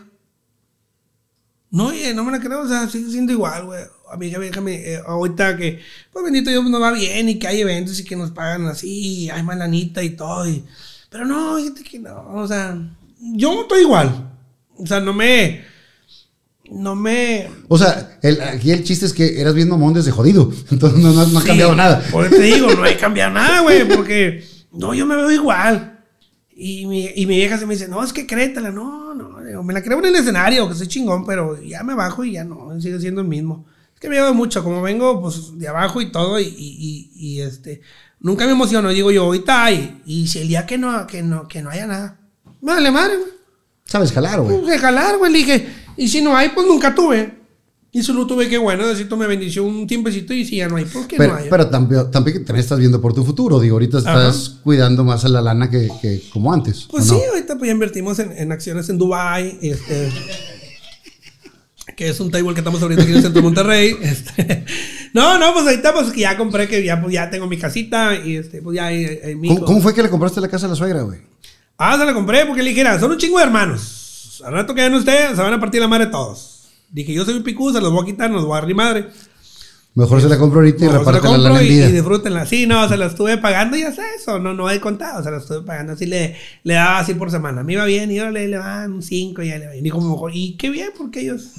No, 1.71 1.87
oye, 1.87 2.13
no 2.15 2.23
me 2.25 2.33
la 2.33 2.41
creo, 2.41 2.61
o 2.61 2.69
sea, 2.69 2.89
sigo 2.89 3.11
siendo 3.11 3.33
igual, 3.33 3.65
güey. 3.65 3.83
Amiga, 4.13 4.39
déjame, 4.39 4.75
eh, 4.93 5.01
ahorita 5.07 5.57
que, 5.57 5.81
pues 6.13 6.23
bendito 6.23 6.51
Dios, 6.51 6.69
nos 6.69 6.83
va 6.83 6.93
bien 6.93 7.31
y 7.31 7.39
que 7.39 7.47
hay 7.49 7.63
eventos 7.63 7.99
y 7.99 8.05
que 8.05 8.15
nos 8.15 8.31
pagan 8.31 8.67
así, 8.67 8.91
y 9.25 9.31
hay 9.31 9.43
más 9.43 9.57
lanita 9.57 10.03
y 10.03 10.11
todo. 10.11 10.47
y- 10.47 10.65
pero 11.09 11.25
no, 11.25 11.57
fíjate 11.57 11.83
que 11.83 11.99
no, 11.99 12.35
o 12.35 12.47
sea, 12.47 12.79
yo 13.35 13.63
estoy 13.63 13.83
igual. 13.83 14.31
O 14.79 14.87
sea, 14.87 15.01
no 15.01 15.13
me, 15.13 15.63
no 16.71 16.95
me, 16.95 17.49
O 17.69 17.77
sea, 17.79 18.19
el- 18.23 18.41
aquí 18.41 18.71
el 18.71 18.83
chiste 18.85 19.07
es 19.07 19.13
que 19.13 19.41
eras 19.41 19.55
bien 19.55 19.69
mamón 19.69 19.95
desde 19.95 20.11
jodido. 20.11 20.51
Entonces 20.71 20.99
no, 21.01 21.13
no- 21.13 21.27
no 21.27 21.39
ha 21.39 21.43
Sí, 21.43 21.49
cambiado 21.49 21.75
nada. 21.75 22.03
Por 22.11 22.27
eso 22.27 22.37
te 22.37 22.43
digo, 22.43 22.73
no 22.75 22.83
hay 22.85 22.95
que 22.95 23.01
cambiar 23.01 23.33
nada, 23.33 23.61
güey, 23.61 23.87
porque 23.87 24.45
no, 24.73 24.95
yo 24.95 25.07
me 25.07 25.17
veo 25.17 25.31
igual. 25.31 25.89
Y 26.55 26.87
mi, 26.87 27.09
y 27.15 27.27
mi 27.27 27.37
vieja 27.37 27.59
se 27.59 27.67
me 27.67 27.75
dice, 27.75 27.89
no, 27.89 28.03
es 28.05 28.13
que 28.13 28.27
créetela, 28.27 28.71
no, 28.71 29.15
no, 29.15 29.41
digo, 29.43 29.63
me 29.63 29.73
la 29.73 29.83
creo 29.83 29.99
en 29.99 30.05
el 30.07 30.15
escenario, 30.17 30.69
que 30.69 30.75
soy 30.75 30.87
chingón, 30.87 31.25
pero 31.27 31.61
ya 31.61 31.83
me 31.83 31.95
bajo 31.95 32.25
y 32.25 32.33
ya 32.33 32.45
no, 32.45 32.79
sigue 32.81 33.01
siendo 33.01 33.21
el 33.23 33.27
mismo. 33.27 33.67
Es 33.95 34.01
que 34.01 34.09
me 34.09 34.17
veo 34.21 34.33
mucho, 34.35 34.63
como 34.63 34.81
vengo 34.83 35.21
pues 35.21 35.59
de 35.59 35.67
abajo 35.67 36.01
y 36.01 36.13
todo, 36.13 36.39
y, 36.39 36.45
y, 36.45 36.51
y, 36.79 37.11
y, 37.15 37.41
este, 37.41 37.81
nunca 38.21 38.45
me 38.47 38.53
emociono, 38.53 38.91
digo 38.91 39.11
yo, 39.11 39.25
ahorita 39.25 39.65
hay, 39.65 40.03
y 40.07 40.29
si 40.29 40.41
el 40.41 40.49
día 40.49 40.67
que 40.67 40.79
no, 40.79 41.07
que 41.07 41.23
no, 41.23 41.49
que 41.49 41.63
no 41.63 41.71
haya 41.71 41.87
nada, 41.87 42.21
vale 42.63 42.91
madre, 42.91 43.17
güey. 43.19 43.31
Sabes 43.85 44.11
jalar, 44.13 44.41
güey. 44.41 44.61
Pues 44.63 44.81
jalar, 44.81 45.19
güey. 45.19 45.31
Le 45.33 45.39
dije, 45.39 45.69
y 45.97 46.09
si 46.09 46.23
no 46.23 46.35
hay, 46.35 46.49
pues 46.49 46.67
nunca 46.67 46.95
tuve. 46.95 47.43
Y 47.95 48.03
solo 48.03 48.27
tuve 48.27 48.49
que, 48.49 48.57
bueno, 48.57 48.87
Diosito 48.87 49.19
me 49.19 49.27
bendició 49.27 49.65
un 49.65 49.87
tiempecito 49.87 50.33
y 50.33 50.47
si 50.47 50.57
ya 50.57 50.67
no 50.67 50.77
hay, 50.77 50.87
pues 50.87 51.07
que 51.07 51.19
Pero, 51.19 51.35
no 51.35 51.39
hay. 51.41 51.51
pero 51.51 51.69
también, 51.69 52.11
también 52.11 52.47
estás 52.57 52.79
viendo 52.79 53.03
por 53.03 53.13
tu 53.13 53.23
futuro. 53.23 53.61
Digo, 53.61 53.75
ahorita 53.75 53.99
estás 53.99 54.61
cuidando 54.65 55.05
más 55.05 55.27
a 55.27 55.29
la 55.29 55.43
lana 55.43 55.69
que, 55.69 55.91
que 56.01 56.23
como 56.33 56.51
antes. 56.55 56.89
Pues 56.91 57.11
¿o 57.11 57.15
sí, 57.15 57.21
no? 57.23 57.33
ahorita 57.35 57.59
pues 57.59 57.67
ya 57.69 57.73
invertimos 57.73 58.19
en, 58.19 58.33
en 58.33 58.51
acciones 58.51 58.89
en 58.89 58.97
Dubai, 58.97 59.59
este, 59.61 60.11
que 61.95 62.09
es 62.09 62.19
un 62.19 62.31
table 62.31 62.55
que 62.55 62.61
estamos 62.61 62.83
abriendo 62.83 63.03
aquí 63.03 63.11
en 63.11 63.19
el 63.19 63.23
centro 63.23 63.43
de 63.43 63.45
Monterrey. 63.45 63.95
Este, 64.03 64.65
no, 65.13 65.39
no, 65.39 65.53
pues 65.53 65.67
ahorita 65.67 65.93
pues 65.93 66.15
ya 66.15 66.39
compré, 66.39 66.69
que 66.69 66.83
ya, 66.83 66.99
pues, 66.99 67.13
ya 67.13 67.29
tengo 67.29 67.47
mi 67.47 67.59
casita 67.59 68.17
y 68.17 68.37
este, 68.37 68.63
pues 68.63 68.77
ya 68.77 68.87
hay, 68.87 69.05
hay 69.05 69.35
mi 69.35 69.49
¿Cómo, 69.49 69.67
cómo 69.67 69.81
fue 69.83 69.93
que 69.93 70.03
le 70.03 70.09
compraste 70.09 70.41
la 70.41 70.49
casa 70.49 70.65
a 70.65 70.71
la 70.71 70.77
suegra, 70.77 71.03
güey? 71.03 71.21
Ah, 71.85 71.99
se 71.99 72.05
la 72.05 72.15
compré 72.15 72.47
porque 72.47 72.63
le 72.63 72.71
dijera, 72.71 72.99
son 73.01 73.11
un 73.11 73.19
chingo 73.19 73.39
de 73.39 73.45
hermanos. 73.45 74.41
Al 74.45 74.53
rato 74.53 74.73
que 74.73 74.89
no 74.89 74.99
esté, 74.99 75.29
se 75.35 75.43
van 75.43 75.53
a 75.53 75.59
partir 75.59 75.81
la 75.81 75.89
madre 75.89 76.07
todos. 76.07 76.69
Dije, 76.89 77.13
yo 77.13 77.25
soy 77.25 77.35
un 77.35 77.43
picú, 77.43 77.73
se 77.73 77.81
los 77.81 77.91
voy 77.91 78.03
a 78.03 78.07
quitar, 78.07 78.31
nos 78.31 78.45
voy 78.45 78.53
a 78.53 78.61
dar 78.61 78.67
mi 78.69 78.75
madre. 78.75 79.09
Mejor 79.95 80.23
se 80.23 80.29
la 80.29 80.39
compro 80.39 80.61
ahorita 80.61 80.85
y 80.85 80.87
No, 80.87 80.93
la 80.93 80.99
reparte 81.01 81.39
la 81.39 81.61
en 81.61 81.67
y, 81.67 81.75
y 81.75 81.93
disfrútenla. 81.93 82.47
Sí, 82.47 82.67
no, 82.67 82.89
se 82.89 82.97
la 82.97 83.07
estuve 83.07 83.37
pagando 83.39 83.77
y 83.77 83.83
hasta 83.83 84.03
eso. 84.15 84.39
No, 84.39 84.55
no 84.55 84.71
he 84.71 84.81
contado, 84.81 85.25
se 85.25 85.31
la 85.33 85.39
estuve 85.39 85.63
pagando. 85.63 85.95
Así 85.95 86.07
le, 86.07 86.37
le 86.63 86.75
daba 86.75 87.01
así 87.01 87.15
por 87.15 87.33
semana. 87.33 87.65
Me 87.65 87.73
iba 87.73 87.85
bien 87.85 88.13
y 88.13 88.19
ahora 88.21 88.31
le, 88.31 88.47
le 88.47 88.59
van 88.59 88.93
un 88.93 89.03
5 89.03 89.43
y 89.43 89.49
ya 89.49 89.59
le 89.59 89.67
va 89.67 89.73
bien. 89.73 89.85
Y 89.85 89.91
como 89.91 90.11
mejor, 90.11 90.31
y 90.35 90.57
qué 90.57 90.71
bien, 90.71 90.91
porque 90.97 91.23
ellos 91.23 91.55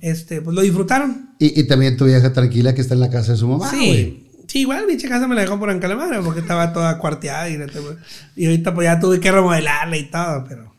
este, 0.00 0.42
pues 0.42 0.54
lo 0.54 0.60
disfrutaron. 0.60 1.30
Y, 1.38 1.58
y 1.58 1.66
también 1.66 1.96
tu 1.96 2.04
vieja 2.04 2.32
tranquila 2.34 2.74
que 2.74 2.82
está 2.82 2.92
en 2.92 3.00
la 3.00 3.10
casa 3.10 3.32
de 3.32 3.38
su 3.38 3.48
mamá, 3.48 3.70
sí. 3.70 4.23
Sí, 4.46 4.60
igual 4.60 4.86
mi 4.86 4.96
casa 4.96 5.26
me 5.26 5.34
la 5.34 5.42
dejó 5.42 5.58
por 5.58 5.70
Ancalamara 5.70 6.20
porque 6.22 6.40
estaba 6.40 6.72
toda 6.72 6.98
cuarteada 6.98 7.48
y, 7.48 7.58
y 8.36 8.46
ahorita 8.46 8.74
pues 8.74 8.84
ya 8.86 9.00
tuve 9.00 9.20
que 9.20 9.32
remodelarla 9.32 9.96
y 9.96 10.10
todo, 10.10 10.44
pero 10.48 10.74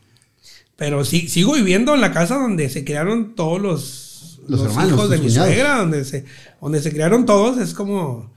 pero 0.76 1.04
sí, 1.06 1.28
sigo 1.28 1.54
viviendo 1.54 1.94
en 1.94 2.02
la 2.02 2.12
casa 2.12 2.36
donde 2.36 2.68
se 2.68 2.84
criaron 2.84 3.34
todos 3.34 3.60
los, 3.60 4.40
Los 4.46 4.60
los 4.60 4.70
hermanos, 4.70 4.92
hijos 4.92 5.10
de 5.10 5.18
mi 5.18 5.24
cuñados. 5.28 5.48
suegra, 5.48 5.76
donde 5.78 6.04
se, 6.04 6.24
donde 6.60 6.82
se 6.82 6.92
criaron 6.92 7.24
todos, 7.24 7.58
es 7.58 7.72
como, 7.72 8.30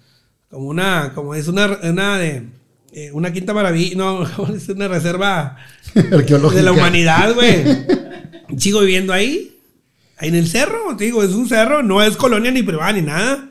como 0.50 0.68
una, 0.68 1.12
como 1.14 1.36
es 1.36 1.50
una, 1.50 1.78
una 1.84 2.18
de 2.18 2.48
eh, 2.94 3.12
una 3.12 3.34
quinta 3.34 3.54
maravilla, 3.54 3.98
no, 3.98 4.24
es 4.56 4.70
una 4.70 4.88
reserva 4.88 5.58
Arqueológica. 5.96 6.56
de 6.60 6.64
la 6.64 6.72
humanidad, 6.72 7.34
güey. 7.34 7.64
Sigo 8.58 8.80
viviendo 8.80 9.12
ahí, 9.12 9.58
ahí 10.18 10.30
en 10.30 10.36
el 10.36 10.48
cerro, 10.48 10.96
te 10.98 11.04
digo, 11.04 11.22
es 11.24 11.32
un 11.32 11.48
cerro, 11.48 11.84
no 11.84 12.02
es 12.02 12.16
colonia 12.16 12.52
ni 12.52 12.64
privada 12.64 12.94
ni 12.94 13.02
nada. 13.02 13.49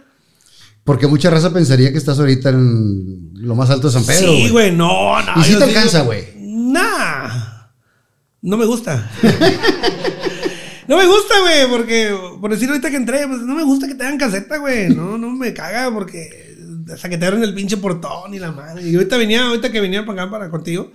Porque 0.89 1.07
mucha 1.07 1.29
raza 1.29 1.53
pensaría 1.53 1.93
que 1.93 1.99
estás 1.99 2.19
ahorita 2.19 2.49
en 2.49 3.33
lo 3.35 3.55
más 3.55 3.69
alto 3.69 3.89
de 3.89 3.93
San 3.93 4.07
Pedro. 4.07 4.33
Sí, 4.33 4.49
güey, 4.49 4.73
no, 4.73 5.21
no. 5.21 5.39
¿Y 5.39 5.45
si 5.45 5.55
te 5.55 5.65
alcanza, 5.65 6.01
güey? 6.01 6.25
Nah. 6.39 7.29
No 8.41 8.57
me 8.57 8.65
gusta. 8.65 9.11
no 10.89 10.97
me 10.97 11.05
gusta, 11.05 11.41
güey, 11.43 11.69
porque 11.69 12.17
por 12.41 12.51
decir 12.51 12.71
ahorita 12.71 12.89
que 12.89 12.97
entré, 12.97 13.29
pues 13.29 13.43
no 13.43 13.55
me 13.55 13.65
gusta 13.65 13.87
que 13.87 13.97
te 13.97 14.05
hagan 14.05 14.17
caseta, 14.17 14.57
güey. 14.57 14.89
No, 14.89 15.19
no 15.19 15.31
me 15.31 15.53
caga 15.53 15.93
porque 15.93 16.57
hasta 16.91 17.11
que 17.11 17.19
te 17.19 17.27
abren 17.27 17.43
el 17.43 17.53
pinche 17.53 17.77
portón 17.77 18.33
y 18.33 18.39
la 18.39 18.53
madre. 18.53 18.89
Y 18.89 18.95
ahorita 18.95 19.19
venía, 19.19 19.45
ahorita 19.45 19.71
que 19.71 19.83
venía 19.83 20.07
para 20.07 20.23
acá 20.23 20.31
para 20.31 20.49
contigo. 20.49 20.91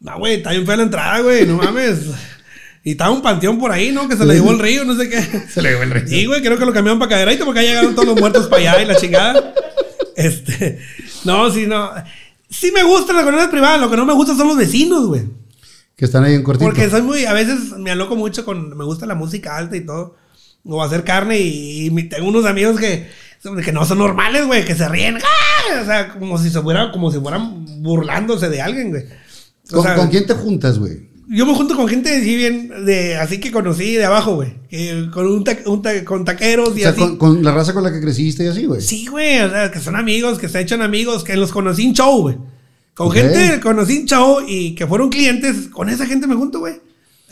No, 0.00 0.18
güey, 0.18 0.34
está 0.34 0.50
bien 0.50 0.66
fea 0.66 0.76
la 0.76 0.82
entrada, 0.82 1.20
güey, 1.20 1.46
no 1.46 1.56
mames. 1.56 2.00
Y 2.88 2.92
estaba 2.92 3.10
un 3.10 3.20
panteón 3.20 3.58
por 3.58 3.70
ahí, 3.70 3.92
¿no? 3.92 4.08
Que 4.08 4.16
se 4.16 4.24
le 4.24 4.36
llevó 4.36 4.50
el 4.50 4.58
río, 4.58 4.82
no 4.82 4.96
sé 4.96 5.10
qué. 5.10 5.20
Se 5.52 5.60
le 5.60 5.72
llevó 5.72 5.82
el 5.82 5.90
rey. 5.90 6.04
Sí, 6.06 6.24
güey, 6.24 6.40
creo 6.40 6.58
que 6.58 6.64
lo 6.64 6.72
cambiaron 6.72 6.98
para 6.98 7.10
cadereito 7.10 7.44
porque 7.44 7.62
ya 7.62 7.68
llegaron 7.68 7.94
todos 7.94 8.08
los 8.08 8.18
muertos 8.18 8.46
para 8.46 8.62
allá 8.62 8.82
y 8.82 8.86
la 8.86 8.96
chingada. 8.96 9.52
Este, 10.16 10.78
no, 11.26 11.50
sí, 11.50 11.66
no. 11.66 11.90
Sí 12.48 12.72
me 12.72 12.82
gusta 12.84 13.12
la 13.12 13.24
colonia 13.24 13.50
privada, 13.50 13.76
lo 13.76 13.90
que 13.90 13.96
no 13.98 14.06
me 14.06 14.14
gusta 14.14 14.34
son 14.34 14.48
los 14.48 14.56
vecinos, 14.56 15.06
güey. 15.06 15.20
Que 15.96 16.06
están 16.06 16.24
ahí 16.24 16.32
en 16.32 16.42
cortito. 16.42 16.64
Porque 16.64 16.88
soy 16.88 17.02
muy, 17.02 17.26
a 17.26 17.34
veces 17.34 17.72
me 17.76 17.90
aloco 17.90 18.16
mucho 18.16 18.46
con, 18.46 18.74
me 18.74 18.84
gusta 18.86 19.04
la 19.04 19.14
música 19.14 19.58
alta 19.58 19.76
y 19.76 19.84
todo. 19.84 20.16
O 20.64 20.82
hacer 20.82 21.04
carne 21.04 21.38
y, 21.38 21.90
tengo 22.08 22.26
unos 22.26 22.46
amigos 22.46 22.80
que, 22.80 23.06
que 23.66 23.72
no 23.72 23.84
son 23.84 23.98
normales, 23.98 24.46
güey, 24.46 24.64
que 24.64 24.74
se 24.74 24.88
ríen. 24.88 25.18
¡ah! 25.18 25.82
O 25.82 25.84
sea, 25.84 26.08
como 26.18 26.38
si 26.38 26.48
se 26.48 26.62
fuera, 26.62 26.90
como 26.90 27.12
si 27.12 27.20
fueran 27.20 27.82
burlándose 27.82 28.48
de 28.48 28.62
alguien, 28.62 28.88
güey. 28.88 29.04
O 29.72 29.74
¿Con, 29.74 29.82
sea, 29.82 29.94
con 29.94 30.08
quién 30.08 30.26
te 30.26 30.32
juntas, 30.32 30.78
güey? 30.78 31.17
Yo 31.30 31.44
me 31.44 31.54
junto 31.54 31.76
con 31.76 31.86
gente 31.88 32.08
así 32.16 32.36
bien, 32.36 32.86
de, 32.86 33.16
así 33.16 33.38
que 33.38 33.52
conocí 33.52 33.94
de 33.94 34.04
abajo, 34.06 34.36
güey. 34.36 34.54
Con, 35.10 35.26
un 35.26 35.44
ta- 35.44 35.58
un 35.66 35.82
ta- 35.82 36.04
con 36.04 36.24
taqueros 36.24 36.70
y 36.70 36.80
O 36.80 36.82
sea, 36.82 36.90
así. 36.90 37.00
con, 37.00 37.16
con 37.18 37.42
la 37.44 37.52
raza 37.52 37.74
con 37.74 37.82
la 37.82 37.92
que 37.92 38.00
creciste 38.00 38.44
y 38.44 38.48
así, 38.48 38.64
güey. 38.64 38.80
Sí, 38.80 39.06
güey, 39.06 39.40
o 39.40 39.50
sea, 39.50 39.70
que 39.70 39.78
son 39.80 39.94
amigos, 39.96 40.38
que 40.38 40.48
se 40.48 40.60
echan 40.60 40.80
amigos, 40.80 41.24
que 41.24 41.36
los 41.36 41.52
conocí 41.52 41.84
en 41.84 41.92
show, 41.94 42.22
güey. 42.22 42.36
Con 42.94 43.08
Ok. 43.08 43.14
gente 43.14 43.50
que 43.54 43.60
conocí 43.60 43.98
en 43.98 44.06
show 44.06 44.38
y 44.46 44.74
que 44.74 44.86
fueron 44.86 45.10
clientes, 45.10 45.68
con 45.68 45.88
esa 45.90 46.06
gente 46.06 46.26
me 46.26 46.34
junto, 46.34 46.60
güey. 46.60 46.74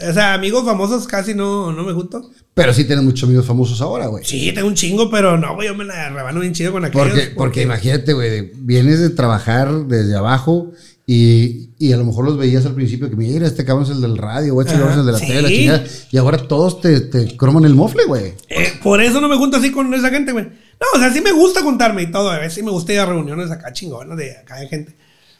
O 0.07 0.13
sea, 0.13 0.35
amigos 0.35 0.63
famosos 0.67 1.07
casi 1.07 1.33
no, 1.33 1.73
no 1.73 1.83
me 1.83 1.95
junto. 1.95 2.31
Pero 2.53 2.75
sí 2.75 2.85
tienes 2.85 3.03
muchos 3.03 3.25
amigos 3.27 3.47
famosos 3.47 3.81
ahora, 3.81 4.09
güey. 4.09 4.23
Sí, 4.27 4.53
tengo 4.53 4.69
un 4.69 4.75
chingo, 4.75 5.11
pero 5.11 5.39
no, 5.39 5.55
güey, 5.55 5.69
yo 5.69 5.75
me 5.75 5.85
la 5.87 6.11
rebano 6.11 6.41
bien 6.41 6.53
chido 6.53 6.71
con 6.71 6.85
aquellos. 6.85 7.09
Porque, 7.09 7.33
porque 7.35 7.63
imagínate, 7.63 8.13
güey, 8.13 8.51
vienes 8.57 9.01
de 9.01 9.09
trabajar 9.09 9.73
desde 9.87 10.15
abajo 10.17 10.71
y, 11.09 11.71
y 11.79 11.93
a 11.93 11.97
lo 11.97 12.05
mejor 12.05 12.25
los 12.25 12.37
veías 12.37 12.67
al 12.67 12.75
principio 12.75 13.09
que 13.09 13.15
mira, 13.15 13.47
este 13.47 13.65
cabrón 13.65 13.85
es 13.85 13.93
el 13.93 14.01
del 14.01 14.19
radio, 14.19 14.57
o 14.57 14.61
este 14.61 14.75
cabrón 14.75 14.93
es 14.93 14.99
el 14.99 15.07
de 15.07 15.13
la 15.13 15.19
sí. 15.21 15.27
tele, 15.29 15.43
la 15.43 15.49
chingada. 15.49 15.85
Y 16.11 16.17
ahora 16.17 16.39
todos 16.39 16.81
te, 16.81 17.01
te 17.01 17.37
croman 17.37 17.65
el 17.65 17.77
mofle, 17.77 18.05
güey. 18.07 18.35
Eh, 18.49 18.73
por 18.83 19.01
eso 19.01 19.21
no 19.21 19.29
me 19.29 19.37
junto 19.37 19.59
así 19.59 19.71
con 19.71 19.95
esa 19.95 20.11
gente, 20.11 20.33
güey. 20.33 20.47
No, 20.47 20.87
o 20.95 20.99
sea, 20.99 21.13
sí 21.13 21.21
me 21.21 21.31
gusta 21.31 21.63
juntarme 21.63 22.03
y 22.03 22.11
todo. 22.11 22.31
A 22.31 22.39
veces 22.39 22.55
sí 22.55 22.63
me 22.65 22.73
gusta 22.73 22.93
ir 22.93 22.99
a 22.99 23.07
reuniones 23.07 23.53
acá 23.53 23.73
chingonas 23.73 24.19
de 24.19 24.37
acá 24.37 24.57
de 24.57 24.67
gente. 24.67 24.97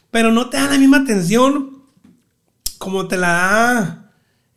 Pero 0.09 0.31
no 0.31 0.49
te 0.49 0.55
da 0.55 0.67
la 0.67 0.77
misma 0.77 0.99
atención 0.99 1.83
como 2.77 3.09
te 3.09 3.17
la 3.17 3.27
da 3.27 4.06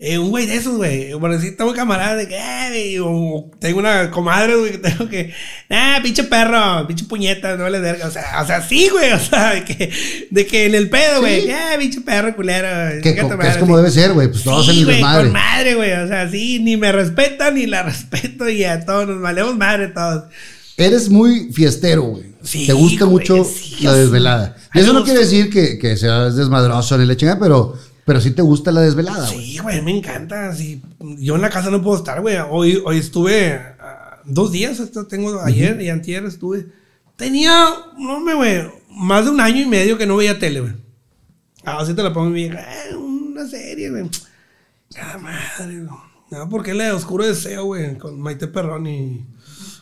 Eh, 0.02 0.18
un 0.18 0.30
güey 0.30 0.46
de 0.46 0.56
esos, 0.56 0.78
güey. 0.78 1.10
Por 1.18 1.30
decir, 1.30 1.58
tengo 1.58 1.74
camaradas 1.74 2.16
de 2.16 2.26
que, 2.26 2.36
eh, 2.36 3.00
o 3.00 3.50
tengo 3.58 3.80
una 3.80 4.10
comadre, 4.10 4.56
güey, 4.56 4.72
que 4.72 4.78
tengo 4.78 5.06
que, 5.10 5.30
ah, 5.68 6.00
pinche 6.02 6.24
perro, 6.24 6.86
pinche 6.86 7.04
puñeta, 7.04 7.54
no 7.58 7.68
le 7.68 7.80
verga. 7.80 8.06
O 8.06 8.10
sea, 8.10 8.40
o 8.42 8.46
sea, 8.46 8.66
sí, 8.66 8.88
güey, 8.88 9.12
o 9.12 9.18
sea, 9.18 9.50
de 9.52 9.64
que, 9.66 9.90
de 10.30 10.46
que 10.46 10.64
en 10.64 10.74
el 10.74 10.88
pedo, 10.88 11.20
güey, 11.20 11.42
Sí. 11.42 11.50
ah, 11.50 11.74
pinche 11.78 12.00
perro, 12.00 12.34
culero. 12.34 12.66
Que, 13.02 13.22
madre, 13.24 13.48
es 13.50 13.56
como 13.58 13.74
sí. 13.74 13.82
debe 13.82 13.90
ser, 13.90 14.12
güey. 14.14 14.28
Pues 14.28 14.42
todos 14.42 14.64
Sí, 14.64 14.72
en 14.72 14.78
el 14.78 14.86
desmadre. 14.86 15.24
con 15.24 15.32
madre, 15.34 15.74
güey. 15.74 15.92
O 15.92 16.08
sea, 16.08 16.30
sí, 16.30 16.60
ni 16.60 16.78
me 16.78 16.92
respetan 16.92 17.54
ni 17.56 17.66
la 17.66 17.82
respeto 17.84 18.48
y 18.48 18.64
a 18.64 18.86
todos 18.86 19.06
nos 19.06 19.20
valemos 19.20 19.54
madre 19.58 19.88
todos. 19.88 20.24
Eres 20.78 21.10
muy 21.10 21.52
fiestero, 21.52 22.04
güey. 22.04 22.24
Sí, 22.42 22.66
Te 22.66 22.72
gusta 22.72 23.04
güey, 23.04 23.18
mucho 23.18 23.44
sí, 23.44 23.84
la 23.84 23.92
sí. 23.92 23.98
desvelada. 23.98 24.56
Y 24.72 24.78
eso 24.78 24.94
no 24.94 25.04
quiere 25.04 25.20
decir 25.20 25.50
que, 25.50 25.78
que 25.78 25.98
seas 25.98 26.36
desmadroso 26.36 26.96
ni 26.96 27.04
la 27.04 27.14
chingada, 27.18 27.38
pero, 27.38 27.74
pero 28.10 28.20
sí 28.20 28.32
te 28.32 28.42
gusta 28.42 28.72
la 28.72 28.80
desvelada, 28.80 29.24
güey. 29.30 29.52
Sí, 29.52 29.58
güey, 29.58 29.80
me 29.82 29.96
encanta. 29.96 30.52
Sí. 30.52 30.82
Yo 30.98 31.36
en 31.36 31.42
la 31.42 31.48
casa 31.48 31.70
no 31.70 31.80
puedo 31.80 31.96
estar, 31.96 32.20
güey. 32.20 32.38
Hoy, 32.50 32.82
hoy 32.84 32.98
estuve 32.98 33.54
ah, 33.78 34.18
dos 34.24 34.50
días, 34.50 34.80
esto 34.80 35.06
tengo 35.06 35.40
ayer 35.42 35.80
y 35.80 35.90
antier 35.90 36.24
estuve. 36.24 36.66
Tenía, 37.14 37.68
no 37.96 38.18
me, 38.18 38.34
güey, 38.34 38.64
más 38.88 39.26
de 39.26 39.30
un 39.30 39.40
año 39.40 39.60
y 39.62 39.66
medio 39.66 39.96
que 39.96 40.06
no 40.06 40.16
veía 40.16 40.40
tele, 40.40 40.60
güey. 40.60 40.72
Ahora 41.64 41.86
sí 41.86 41.94
te 41.94 42.02
la 42.02 42.12
pongo 42.12 42.30
mi 42.30 42.48
vieja. 42.48 42.58
"Ah, 42.58 42.96
una 42.96 43.46
serie, 43.46 43.90
güey. 43.90 44.10
Ah, 45.00 45.16
madre, 45.16 45.84
güey. 45.84 46.00
No, 46.32 46.48
porque 46.48 46.74
la 46.74 46.86
de 46.86 46.90
Oscuro 46.90 47.24
Deseo, 47.24 47.66
güey, 47.66 47.96
con 47.96 48.20
Maite 48.20 48.48
Perrón 48.48 48.88
y 48.88 49.24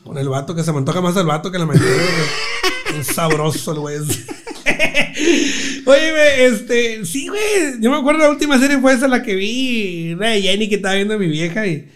con 0.04 0.18
el 0.18 0.28
vato 0.28 0.54
que 0.54 0.64
se 0.64 0.72
me 0.72 0.76
antoja 0.76 1.00
más 1.00 1.16
el 1.16 1.24
vato 1.24 1.50
que 1.50 1.58
la 1.58 1.64
Maite, 1.64 1.82
güey. 1.82 2.57
Sabroso 3.04 3.72
el 3.72 3.80
güey. 3.80 3.98
Oye, 5.86 6.46
este, 6.46 7.04
sí, 7.04 7.28
güey. 7.28 7.80
Yo 7.80 7.90
me 7.90 7.96
acuerdo 7.96 8.20
la 8.20 8.30
última 8.30 8.58
serie 8.58 8.78
fue 8.78 8.92
esa 8.94 9.08
la 9.08 9.22
que 9.22 9.34
vi, 9.34 10.14
la 10.14 10.30
de 10.30 10.42
Jenny 10.42 10.68
que 10.68 10.76
estaba 10.76 10.94
viendo 10.94 11.14
a 11.14 11.18
mi 11.18 11.28
vieja 11.28 11.66
y, 11.66 11.88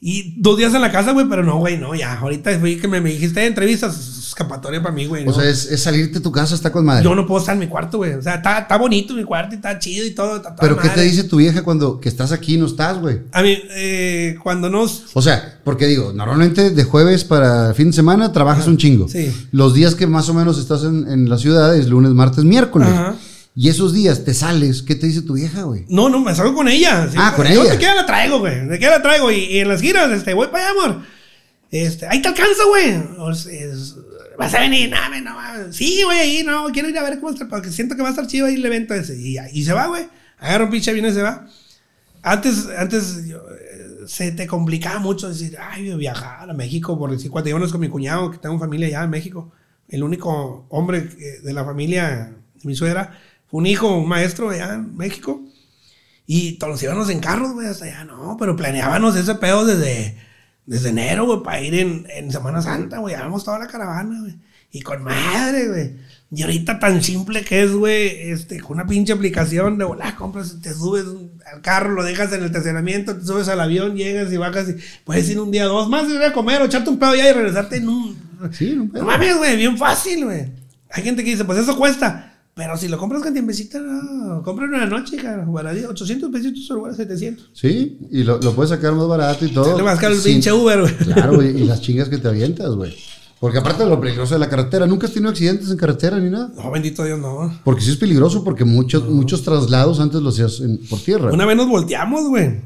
y 0.00 0.34
dos 0.40 0.58
días 0.58 0.74
en 0.74 0.82
la 0.82 0.92
casa, 0.92 1.12
güey, 1.12 1.26
pero 1.28 1.42
no, 1.42 1.58
güey, 1.58 1.78
no, 1.78 1.94
ya. 1.94 2.18
Ahorita 2.18 2.58
fui 2.60 2.76
que 2.76 2.86
me, 2.86 3.00
me 3.00 3.10
dijiste 3.10 3.40
"Eh, 3.42 3.46
entrevistas, 3.46 3.96
escapatoria 4.28 4.82
para 4.82 4.94
mí, 4.94 5.06
güey. 5.06 5.22
O 5.22 5.26
no. 5.26 5.32
sea, 5.32 5.48
es, 5.48 5.64
es 5.72 5.82
salirte 5.82 6.14
de 6.14 6.20
tu 6.20 6.30
casa, 6.30 6.54
está 6.54 6.70
con 6.70 6.84
madre. 6.84 7.02
Yo 7.02 7.14
no 7.14 7.26
puedo 7.26 7.40
estar 7.40 7.54
en 7.54 7.60
mi 7.60 7.66
cuarto, 7.66 7.96
güey. 7.98 8.12
O 8.12 8.20
sea, 8.22 8.34
está, 8.34 8.58
está 8.58 8.76
bonito 8.76 9.14
mi 9.14 9.24
cuarto 9.24 9.54
y 9.54 9.56
está 9.56 9.78
chido 9.78 10.04
y 10.06 10.10
todo. 10.10 10.36
está 10.36 10.54
pero 10.56 10.76
¿qué 10.76 10.90
te 10.90 11.00
dice 11.00 11.24
tu 11.24 11.36
vieja 11.38 11.62
cuando 11.62 11.98
que 11.98 12.10
estás 12.10 12.30
aquí 12.32 12.54
y 12.54 12.58
no 12.58 12.66
estás, 12.66 12.98
güey? 13.00 13.20
A 13.32 13.42
mí, 13.42 13.56
eh, 13.70 14.36
cuando 14.42 14.68
nos. 14.68 15.04
O 15.14 15.22
sea, 15.22 15.60
porque 15.64 15.86
digo, 15.86 16.12
normalmente 16.12 16.70
de 16.70 16.84
jueves 16.84 17.24
para 17.24 17.72
fin 17.72 17.86
de 17.90 17.96
semana 17.96 18.32
trabajas 18.32 18.66
un 18.66 18.76
chingo. 18.76 19.08
sí. 19.08 19.32
Los 19.50 19.72
días 19.72 19.94
que 19.94 20.06
más 20.06 20.28
o 20.28 20.34
menos 20.34 20.58
estás 20.58 20.84
en, 20.84 21.10
en 21.10 21.28
la 21.30 21.38
ciudad 21.38 21.74
es 21.74 21.88
lunes, 21.88 22.10
martes, 22.12 22.44
miércoles. 22.44 22.88
Ajá. 22.90 23.14
Y 23.58 23.70
esos 23.70 23.94
días 23.94 24.22
te 24.24 24.34
sales, 24.34 24.82
¿qué 24.82 24.94
te 24.94 25.06
dice 25.06 25.22
tu 25.22 25.32
vieja, 25.32 25.62
güey? 25.62 25.86
No, 25.88 26.10
no, 26.10 26.20
me 26.20 26.34
salgo 26.34 26.54
con 26.54 26.68
ella. 26.68 27.08
sí. 27.10 27.16
Ah, 27.18 27.32
con 27.34 27.46
Yo 27.46 27.62
ella. 27.62 27.72
de 27.72 27.78
qué 27.78 27.86
la 27.86 28.04
traigo, 28.04 28.38
güey. 28.38 28.66
De 28.66 28.78
qué 28.78 28.86
la 28.86 29.00
traigo. 29.02 29.32
Y, 29.32 29.36
y 29.44 29.58
en 29.60 29.68
las 29.68 29.80
giras, 29.80 30.10
este, 30.12 30.34
voy 30.34 30.48
para 30.48 30.68
allá, 30.68 30.78
amor. 30.78 31.02
Este, 31.70 32.06
ahí 32.06 32.20
te 32.20 32.28
alcanzo, 32.28 32.68
güey. 32.68 32.90
Es- 33.50 33.96
Vas 34.38 34.52
a 34.54 34.60
venir, 34.60 34.90
no, 34.90 34.96
me- 35.10 35.22
no, 35.22 35.34
mames. 35.34 35.74
Sí, 35.74 36.02
güey, 36.04 36.18
ahí, 36.18 36.42
no, 36.44 36.66
quiero 36.70 36.90
ir 36.90 36.98
a 36.98 37.02
ver 37.02 37.18
cómo 37.18 37.32
está, 37.32 37.48
porque 37.48 37.72
siento 37.72 37.96
que 37.96 38.02
va 38.02 38.08
a 38.08 38.10
estar 38.10 38.26
chido 38.26 38.44
ahí 38.46 38.56
el 38.56 38.64
evento 38.66 38.92
ese. 38.92 39.16
Y, 39.18 39.38
y 39.52 39.64
se 39.64 39.72
va, 39.72 39.86
güey. 39.86 40.06
Agarra 40.38 40.64
un 40.64 40.70
pinche 40.70 40.90
avión 40.90 41.06
y 41.06 41.12
se 41.12 41.22
va. 41.22 41.46
Antes, 42.22 42.66
antes 42.76 43.26
yo, 43.26 43.38
eh, 43.38 44.04
se 44.06 44.32
te 44.32 44.46
complicaba 44.46 44.98
mucho 44.98 45.28
decir, 45.30 45.56
ay, 45.58 45.84
voy 45.84 45.92
a 45.92 45.96
viajar 45.96 46.50
a 46.50 46.52
México, 46.52 46.98
por 46.98 47.10
decir, 47.10 47.30
cuando 47.30 47.48
íbamos 47.48 47.72
con 47.72 47.80
mi 47.80 47.88
cuñado, 47.88 48.30
que 48.30 48.36
tengo 48.36 48.58
familia 48.58 48.88
allá 48.88 49.04
en 49.04 49.10
México. 49.10 49.50
El 49.88 50.02
único 50.02 50.66
hombre 50.68 51.08
que- 51.08 51.40
de 51.40 51.52
la 51.54 51.64
familia 51.64 52.34
de 52.54 52.64
mi 52.64 52.74
suegra 52.74 53.18
un 53.50 53.66
hijo, 53.66 53.96
un 53.96 54.08
maestro 54.08 54.50
allá 54.50 54.74
en 54.74 54.96
México. 54.96 55.42
Y 56.26 56.52
todos 56.58 56.82
íbamos 56.82 57.08
en 57.08 57.20
carros, 57.20 57.52
güey, 57.52 57.68
hasta 57.68 57.84
allá, 57.84 58.04
no, 58.04 58.36
pero 58.38 58.56
planeábamos 58.56 59.14
ese 59.14 59.36
pedo 59.36 59.64
desde, 59.64 60.16
desde 60.64 60.88
enero, 60.88 61.24
güey, 61.24 61.42
para 61.42 61.60
ir 61.60 61.74
en, 61.74 62.06
en 62.10 62.32
Semana 62.32 62.60
Santa, 62.60 62.98
güey, 62.98 63.14
llevamos 63.14 63.44
toda 63.44 63.60
la 63.60 63.68
caravana, 63.68 64.20
güey. 64.20 64.34
Y 64.72 64.82
con 64.82 65.04
madre, 65.04 65.68
güey. 65.68 65.96
Y 66.32 66.42
ahorita 66.42 66.80
tan 66.80 67.02
simple 67.02 67.44
que 67.44 67.62
es, 67.62 67.72
güey, 67.72 68.30
este, 68.30 68.60
con 68.60 68.72
una 68.72 68.86
pinche 68.86 69.12
aplicación 69.12 69.78
de 69.78 69.84
volar, 69.84 70.16
compras, 70.16 70.56
te 70.60 70.74
subes 70.74 71.04
al 71.52 71.62
carro, 71.62 71.92
lo 71.92 72.02
dejas 72.02 72.32
en 72.32 72.40
el 72.40 72.46
estacionamiento, 72.46 73.16
te 73.16 73.24
subes 73.24 73.48
al 73.48 73.60
avión, 73.60 73.94
llegas 73.94 74.32
y 74.32 74.36
bajas 74.36 74.68
y 74.68 74.76
puedes 75.04 75.30
ir 75.30 75.38
un 75.38 75.52
día, 75.52 75.66
dos 75.66 75.88
más, 75.88 76.10
ir 76.10 76.20
a 76.20 76.32
comer 76.32 76.60
o 76.60 76.64
echarte 76.64 76.90
un 76.90 76.98
pedo 76.98 77.14
ya 77.14 77.30
y 77.30 77.32
regresarte 77.32 77.76
en 77.76 77.88
un... 77.88 78.26
Sí, 78.50 78.74
no, 78.74 78.90
No 78.92 79.06
mames, 79.06 79.36
güey, 79.36 79.56
bien 79.56 79.78
fácil, 79.78 80.24
güey. 80.24 80.50
Hay 80.90 81.02
gente 81.04 81.22
que 81.22 81.30
dice, 81.30 81.44
pues 81.44 81.60
eso 81.60 81.76
cuesta. 81.76 82.35
Pero 82.56 82.74
si 82.78 82.88
lo 82.88 82.96
compras 82.96 83.22
con 83.22 83.34
tiempecito, 83.34 83.78
no. 83.80 84.42
Compra 84.42 84.64
una 84.64 84.86
noche, 84.86 85.18
cara. 85.18 85.44
Baradía, 85.46 85.88
800 85.90 86.30
pesitos 86.30 86.70
o 86.70 86.90
700. 86.90 87.50
Sí, 87.52 87.98
y 88.10 88.24
lo, 88.24 88.38
lo 88.40 88.54
puedes 88.54 88.70
sacar 88.70 88.94
más 88.94 89.06
barato 89.06 89.44
y 89.44 89.48
todo. 89.52 89.66
Sale 89.72 89.82
más 89.82 89.98
caro 90.00 90.14
el 90.14 90.22
pinche 90.22 90.50
Uber, 90.50 90.80
güey. 90.80 90.96
Claro, 90.96 91.34
güey, 91.34 91.50
y 91.60 91.64
las 91.64 91.82
chingas 91.82 92.08
que 92.08 92.16
te 92.16 92.28
avientas, 92.28 92.70
güey. 92.74 92.96
Porque 93.40 93.58
aparte 93.58 93.84
de 93.84 93.90
lo 93.90 94.00
peligroso 94.00 94.32
de 94.32 94.40
la 94.40 94.48
carretera, 94.48 94.86
nunca 94.86 95.06
has 95.06 95.12
tenido 95.12 95.30
accidentes 95.30 95.70
en 95.70 95.76
carretera 95.76 96.18
ni 96.18 96.30
nada. 96.30 96.50
No, 96.56 96.70
bendito 96.70 97.04
Dios, 97.04 97.18
no. 97.18 97.60
Porque 97.62 97.82
sí 97.82 97.90
es 97.90 97.98
peligroso, 97.98 98.42
porque 98.42 98.64
muchos, 98.64 99.06
muchos 99.06 99.42
traslados 99.42 100.00
antes 100.00 100.22
los 100.22 100.32
hacías 100.40 100.60
en- 100.60 100.78
por 100.88 100.98
tierra. 101.00 101.30
Una 101.34 101.44
vez 101.44 101.58
nos 101.58 101.68
volteamos, 101.68 102.26
güey. 102.26 102.58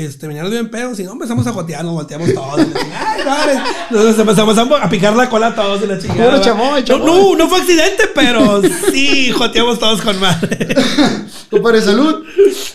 Este, 0.00 0.26
veníamos 0.26 0.50
bien 0.50 0.70
pedos 0.70 0.98
y 0.98 1.04
no 1.04 1.12
empezamos 1.12 1.46
a 1.46 1.52
jotear, 1.52 1.84
nos 1.84 1.92
volteamos 1.92 2.32
todos. 2.32 2.58
Ay, 2.98 3.22
madre. 3.22 3.60
Nos 3.90 4.18
empezamos 4.18 4.56
a, 4.56 4.62
a 4.62 4.88
picar 4.88 5.14
la 5.14 5.28
cola 5.28 5.48
a 5.48 5.54
todos 5.54 5.82
y 5.82 5.86
la 5.86 5.98
chingada. 5.98 6.40
Chamoy, 6.40 6.80
No, 6.80 6.86
chamoy. 6.86 7.06
no, 7.06 7.36
no 7.36 7.48
fue 7.50 7.58
accidente, 7.58 8.04
pero 8.14 8.62
sí, 8.90 9.30
joteamos 9.30 9.78
todos 9.78 10.00
con 10.00 10.18
madre. 10.18 10.74
Compadre, 11.50 11.82
salud. 11.82 12.24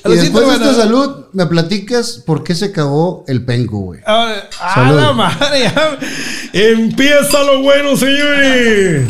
y 0.05 0.09
después 0.09 0.45
de 0.45 0.53
esta 0.53 0.65
bueno. 0.65 0.73
salud, 0.73 1.25
me 1.33 1.47
platicas 1.47 2.21
por 2.23 2.43
qué 2.43 2.53
se 2.53 2.71
cagó 2.71 3.23
el 3.27 3.43
penco, 3.43 3.79
güey. 3.79 4.01
Ahora, 4.05 4.47
a 4.61 4.73
Salud. 4.75 4.99
la 5.01 5.13
madre, 5.13 5.61
ya. 5.63 5.97
Empieza 6.53 7.41
lo 7.43 7.61
bueno, 7.63 7.97
señores. 7.97 9.07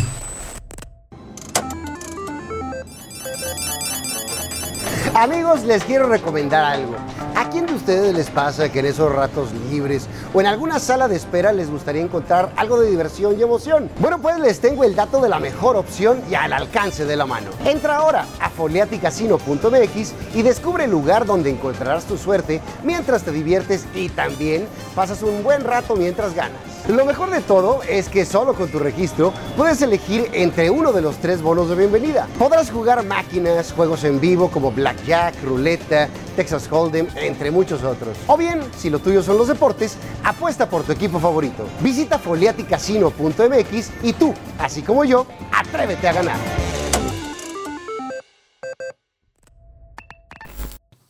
Amigos, 5.13 5.63
les 5.63 5.83
quiero 5.83 6.07
recomendar 6.07 6.63
algo. 6.63 6.95
¿A 7.35 7.49
quién 7.49 7.65
de 7.65 7.73
ustedes 7.73 8.15
les 8.15 8.29
pasa 8.29 8.71
que 8.71 8.79
en 8.79 8.85
esos 8.85 9.11
ratos 9.11 9.49
libres 9.69 10.07
o 10.33 10.39
en 10.39 10.47
alguna 10.47 10.79
sala 10.79 11.09
de 11.09 11.17
espera 11.17 11.51
les 11.51 11.69
gustaría 11.69 12.01
encontrar 12.01 12.49
algo 12.55 12.79
de 12.79 12.89
diversión 12.89 13.37
y 13.37 13.43
emoción? 13.43 13.89
Bueno, 13.99 14.21
pues 14.21 14.39
les 14.39 14.61
tengo 14.61 14.85
el 14.85 14.95
dato 14.95 15.19
de 15.19 15.27
la 15.27 15.39
mejor 15.39 15.75
opción 15.75 16.21
y 16.29 16.35
al 16.35 16.53
alcance 16.53 17.03
de 17.03 17.17
la 17.17 17.25
mano. 17.25 17.47
Entra 17.65 17.97
ahora 17.97 18.25
a 18.39 18.49
foliaticasino.mx 18.49 20.13
y 20.33 20.41
descubre 20.43 20.85
el 20.85 20.91
lugar 20.91 21.25
donde 21.25 21.49
encontrarás 21.49 22.05
tu 22.05 22.17
suerte 22.17 22.61
mientras 22.83 23.23
te 23.23 23.31
diviertes 23.31 23.85
y 23.93 24.07
también 24.07 24.65
pasas 24.95 25.21
un 25.21 25.43
buen 25.43 25.65
rato 25.65 25.97
mientras 25.97 26.33
ganas. 26.33 26.75
Lo 26.87 27.03
mejor 27.03 27.31
de 27.31 27.41
todo 27.41 27.81
es 27.89 28.09
que 28.09 28.25
solo 28.25 28.53
con 28.53 28.69
tu 28.69 28.77
registro 28.77 29.33
puedes 29.57 29.81
elegir 29.81 30.29
entre 30.33 30.69
uno 30.69 30.93
de 30.93 31.01
los 31.01 31.17
tres 31.17 31.41
bonos 31.41 31.67
de 31.67 31.75
bienvenida. 31.75 32.27
Podrás 32.37 32.69
jugar 32.69 33.03
máquinas, 33.03 33.73
juegos 33.73 34.03
en 34.03 34.21
vivo 34.21 34.51
como 34.51 34.71
Blackjack, 34.71 35.33
Ruleta, 35.43 36.07
Texas 36.35 36.67
Hold'em, 36.69 37.07
entre 37.25 37.51
muchos 37.51 37.83
otros. 37.83 38.17
O 38.27 38.37
bien, 38.37 38.59
si 38.77 38.89
lo 38.89 38.99
tuyo 38.99 39.21
son 39.23 39.37
los 39.37 39.47
deportes, 39.47 39.97
apuesta 40.23 40.69
por 40.69 40.83
tu 40.83 40.91
equipo 40.91 41.19
favorito. 41.19 41.67
Visita 41.81 42.17
foliaticasino.mx 42.19 43.89
y 44.03 44.13
tú, 44.13 44.33
así 44.59 44.81
como 44.81 45.03
yo, 45.05 45.25
atrévete 45.51 46.07
a 46.07 46.13
ganar. 46.13 46.37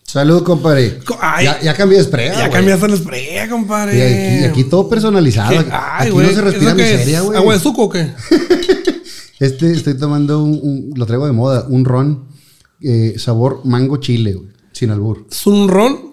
Salud, 0.04 0.44
compadre. 0.44 1.00
Ay. 1.20 1.46
ya, 1.46 1.62
ya 1.62 1.74
cambié 1.74 1.98
de 1.98 2.04
spray. 2.06 2.30
Ya 2.30 2.40
güey. 2.42 2.52
cambiaste 2.52 2.86
el 2.86 2.98
spray, 2.98 3.50
compadre. 3.50 3.98
Y 3.98 4.02
aquí, 4.02 4.44
y 4.44 4.46
aquí 4.46 4.64
todo 4.70 4.88
personalizado. 4.88 5.50
¿Qué? 5.50 5.58
Aquí, 5.60 5.70
Ay, 5.74 5.80
aquí 6.04 6.10
güey. 6.12 6.28
no 6.28 6.34
se 6.34 6.42
respira 6.42 6.74
miseria, 6.74 7.22
güey. 7.22 7.38
¿Agua 7.38 7.54
de 7.54 7.60
suco 7.60 7.84
o 7.84 7.90
qué? 7.90 8.14
Este, 9.38 9.70
estoy 9.74 9.98
tomando 9.98 10.42
un, 10.42 10.58
un- 10.64 10.92
lo 10.96 11.06
traigo 11.06 11.26
de 11.26 11.34
moda, 11.34 11.66
un 11.68 11.84
ron 11.84 12.30
eh, 12.80 13.16
sabor 13.18 13.60
mango 13.66 13.98
chile, 13.98 14.34
güey, 14.34 14.48
sin 14.72 14.92
albur. 14.92 15.28
Es 15.30 15.46
un 15.46 15.68
ron 15.68 16.05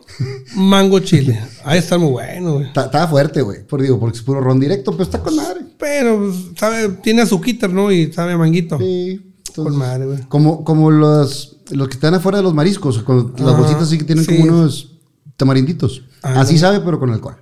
mango 0.54 0.98
chile. 1.00 1.40
Ahí 1.64 1.78
está 1.78 1.98
muy 1.98 2.10
bueno, 2.10 2.54
güey. 2.54 2.72
Ta- 2.72 2.84
Estaba 2.86 3.08
fuerte, 3.08 3.42
güey, 3.42 3.66
por 3.66 3.80
digo, 3.82 3.98
porque 3.98 4.16
es 4.18 4.22
puro 4.22 4.40
ron 4.40 4.60
directo, 4.60 4.92
pero 4.92 5.04
está 5.04 5.20
con 5.20 5.36
madre. 5.36 5.60
Pero, 5.78 6.18
pues, 6.18 6.58
sabe, 6.58 6.88
tiene 7.02 7.22
azuquita, 7.22 7.68
¿no? 7.68 7.90
Y 7.92 8.12
sabe 8.12 8.32
a 8.32 8.38
manguito. 8.38 8.78
Sí. 8.78 9.20
Con 9.54 9.76
madre, 9.76 10.06
güey. 10.06 10.18
Como, 10.28 10.64
como 10.64 10.90
los, 10.90 11.56
los 11.70 11.88
que 11.88 11.94
están 11.94 12.14
afuera 12.14 12.38
de 12.38 12.44
los 12.44 12.54
mariscos, 12.54 13.02
con 13.02 13.34
las 13.36 13.48
Ajá, 13.48 13.58
bolsitas 13.58 13.82
así 13.82 13.98
que 13.98 14.04
tienen 14.04 14.24
sí. 14.24 14.36
como 14.36 14.52
unos 14.58 14.98
tamarinditos. 15.36 16.02
Ah, 16.22 16.40
así 16.40 16.54
no. 16.54 16.60
sabe, 16.60 16.80
pero 16.80 16.98
con 16.98 17.10
alcohol. 17.10 17.36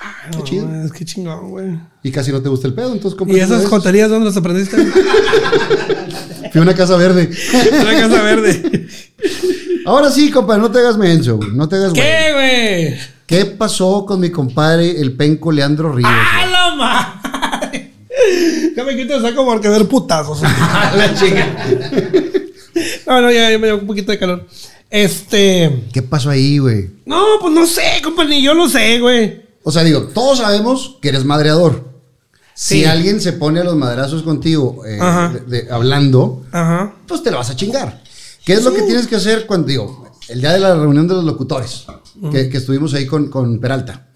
Ah, 0.00 0.28
Qué 0.30 0.38
no, 0.38 0.44
chido. 0.44 0.84
Es 0.84 0.92
que 0.92 1.04
chingón, 1.04 1.50
güey. 1.50 1.80
Y 2.02 2.10
casi 2.10 2.32
no 2.32 2.42
te 2.42 2.48
gusta 2.48 2.66
el 2.66 2.74
pedo, 2.74 2.92
entonces 2.92 3.18
¿Y 3.28 3.38
esas 3.38 3.66
joterías 3.66 4.10
dónde 4.10 4.26
las 4.26 4.36
aprendiste? 4.36 4.76
Fui 6.52 6.58
a 6.58 6.62
una 6.62 6.74
casa 6.74 6.96
verde. 6.96 7.30
En 7.72 7.84
la 7.86 7.94
casa 7.94 8.22
verde. 8.22 8.86
Ahora 9.86 10.10
sí, 10.10 10.30
compadre, 10.30 10.60
no 10.62 10.70
te 10.70 10.78
hagas 10.78 10.96
menso, 10.96 11.36
güey. 11.36 11.50
No 11.52 11.68
te 11.68 11.76
hagas 11.76 11.92
güey. 11.92 12.02
¿Qué, 12.02 12.32
güey? 12.32 12.98
¿Qué 13.26 13.44
pasó 13.46 14.04
con 14.06 14.20
mi 14.20 14.30
compadre, 14.30 15.00
el 15.00 15.12
penco 15.16 15.50
Leandro 15.52 15.92
Ríos? 15.92 16.10
¡A 16.10 16.40
güey? 16.40 16.52
la 16.52 16.74
madre! 16.76 17.92
Ya 18.76 18.84
me 18.84 18.96
quito 18.96 19.16
el 19.16 19.22
saco 19.22 19.44
porque 19.44 19.68
ver 19.68 19.86
putazos. 19.88 20.40
la 20.96 21.14
chica. 21.14 21.46
No, 23.06 23.20
no, 23.20 23.30
ya, 23.30 23.50
ya 23.50 23.58
me 23.58 23.66
dio 23.66 23.78
un 23.78 23.86
poquito 23.86 24.12
de 24.12 24.18
calor. 24.18 24.46
Este. 24.88 25.84
¿Qué 25.92 26.02
pasó 26.02 26.30
ahí, 26.30 26.58
güey? 26.58 26.90
No, 27.04 27.22
pues 27.40 27.52
no 27.52 27.66
sé, 27.66 27.82
compa, 28.02 28.24
ni 28.24 28.42
yo 28.42 28.54
lo 28.54 28.68
sé, 28.68 28.98
güey. 29.00 29.42
O 29.64 29.72
sea, 29.72 29.82
digo, 29.84 30.02
todos 30.14 30.38
sabemos 30.38 30.96
que 31.02 31.08
eres 31.08 31.24
madreador. 31.24 31.90
Si 32.54 32.84
alguien 32.84 33.20
se 33.20 33.32
pone 33.32 33.60
a 33.60 33.64
los 33.64 33.76
madrazos 33.76 34.22
contigo 34.22 34.82
eh, 34.86 34.98
Ajá. 35.00 35.30
de- 35.46 35.62
de- 35.62 35.72
hablando, 35.72 36.44
Ajá. 36.52 36.94
pues 37.06 37.22
te 37.22 37.30
lo 37.30 37.38
vas 37.38 37.50
a 37.50 37.56
chingar. 37.56 38.02
¿Qué 38.44 38.54
es 38.54 38.64
lo 38.64 38.72
que 38.72 38.82
tienes 38.82 39.06
que 39.06 39.16
hacer 39.16 39.46
cuando, 39.46 39.68
digo, 39.68 40.10
el 40.28 40.40
día 40.40 40.52
de 40.52 40.60
la 40.60 40.74
reunión 40.74 41.06
de 41.08 41.14
los 41.14 41.24
locutores, 41.24 41.84
que, 42.30 42.48
que 42.48 42.56
estuvimos 42.58 42.92
ahí 42.94 43.06
con, 43.06 43.28
con 43.28 43.58
Peralta? 43.60 44.08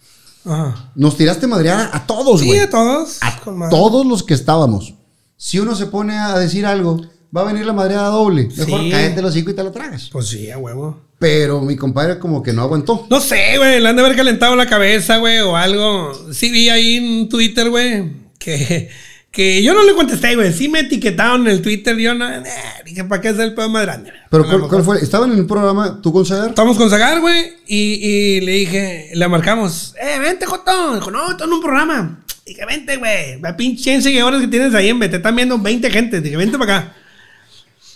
Ajá. 0.44 0.90
Nos 0.94 1.16
tiraste 1.16 1.46
madreada 1.46 1.90
a 1.92 2.06
todos, 2.06 2.40
Sí, 2.40 2.46
güey. 2.46 2.60
a 2.60 2.70
todos. 2.70 3.18
a 3.20 3.40
con 3.40 3.68
todos 3.70 4.06
los 4.06 4.22
que 4.22 4.34
estábamos. 4.34 4.94
Si 5.36 5.58
uno 5.58 5.74
se 5.74 5.86
pone 5.86 6.16
a 6.18 6.38
decir 6.38 6.64
algo, 6.66 7.00
va 7.36 7.42
a 7.42 7.44
venir 7.44 7.66
la 7.66 7.72
madreada 7.72 8.08
doble. 8.08 8.48
Mejor 8.56 8.80
Sí. 8.80 8.90
cállate 8.90 9.22
los 9.22 9.30
hocico 9.32 9.50
y 9.50 9.54
te 9.54 9.64
la 9.64 9.72
tragas. 9.72 10.08
Pues 10.12 10.28
sí, 10.28 10.50
a 10.50 10.58
huevo. 10.58 11.00
Pero 11.18 11.60
mi 11.62 11.76
compadre 11.76 12.18
como 12.18 12.42
que 12.42 12.52
no 12.52 12.62
aguantó. 12.62 13.06
No 13.10 13.20
sé, 13.20 13.56
güey, 13.58 13.80
le 13.80 13.88
han 13.88 13.96
de 13.96 14.02
haber 14.04 14.16
calentado 14.16 14.54
la 14.54 14.66
cabeza, 14.66 15.16
güey, 15.16 15.38
o 15.40 15.56
algo. 15.56 16.12
Sí 16.32 16.50
vi 16.50 16.68
ahí 16.68 16.96
en 16.96 17.28
Twitter, 17.28 17.68
güey, 17.70 18.12
que, 18.38 18.88
que 19.36 19.62
yo 19.62 19.74
no 19.74 19.84
le 19.84 19.92
contesté, 19.92 20.34
güey. 20.34 20.50
Sí 20.50 20.66
me 20.66 20.80
etiquetaron 20.80 21.42
en 21.42 21.48
el 21.48 21.60
Twitter, 21.60 21.94
yo 21.98 22.14
no, 22.14 22.26
eh, 22.26 22.42
dije, 22.86 23.04
¿para 23.04 23.20
qué 23.20 23.28
es 23.28 23.38
el 23.38 23.52
pedo 23.52 23.68
más 23.68 23.82
grande? 23.82 24.10
Pero 24.30 24.46
¿cuál, 24.66 24.82
fue? 24.82 24.96
¿Estaban 24.96 25.30
en 25.30 25.40
un 25.40 25.46
programa 25.46 26.00
tú 26.00 26.10
con 26.10 26.24
Sagar? 26.24 26.48
Estamos 26.48 26.78
con 26.78 26.88
Zagar, 26.88 27.20
güey, 27.20 27.52
y, 27.66 27.76
y 27.76 28.40
le 28.40 28.52
dije, 28.52 29.10
le 29.12 29.28
marcamos, 29.28 29.94
eh, 30.00 30.18
vente, 30.18 30.46
Joto. 30.46 30.94
Dijo, 30.94 31.10
no, 31.10 31.32
estoy 31.32 31.48
en 31.48 31.52
un 31.52 31.60
programa. 31.60 32.24
Dije, 32.46 32.64
vente, 32.64 32.96
güey, 32.96 33.38
la 33.42 33.54
pinche 33.58 33.82
100 33.82 34.04
seguidores 34.04 34.40
que 34.40 34.48
tienes 34.48 34.74
ahí, 34.74 34.98
te 34.98 35.16
están 35.16 35.36
viendo 35.36 35.58
20 35.58 35.90
gente. 35.90 36.22
Dije, 36.22 36.38
vente 36.38 36.56
para 36.56 36.78
acá. 36.78 36.94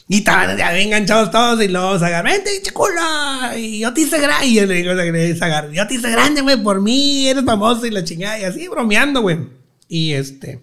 Y 0.09 0.19
estaban 0.19 0.59
ya 0.59 0.73
bien 0.73 0.89
enganchados 0.89 1.31
todos 1.31 1.62
y 1.62 1.69
luego 1.69 1.99
Zagar, 1.99 2.23
vente, 2.23 2.51
chicula. 2.62 3.55
Y 3.57 3.79
yo 3.79 3.95
te 3.95 4.03
hice 4.03 4.21
grande. 4.21 4.47
Y 4.47 4.55
yo 4.57 4.67
le 4.67 4.75
digo 4.75 4.93
a 4.93 5.37
Zagar, 5.39 5.71
yo 5.71 5.87
te 5.87 5.95
hice 5.95 6.11
grande, 6.11 6.43
güey, 6.43 6.62
por 6.62 6.83
mí, 6.83 7.29
eres 7.29 7.47
famoso 7.47 7.87
y 7.87 7.91
la 7.91 8.05
chingada. 8.05 8.39
Y 8.39 8.45
así 8.45 8.69
bromeando, 8.69 9.23
güey. 9.23 9.39
Y 9.89 10.12
este. 10.12 10.61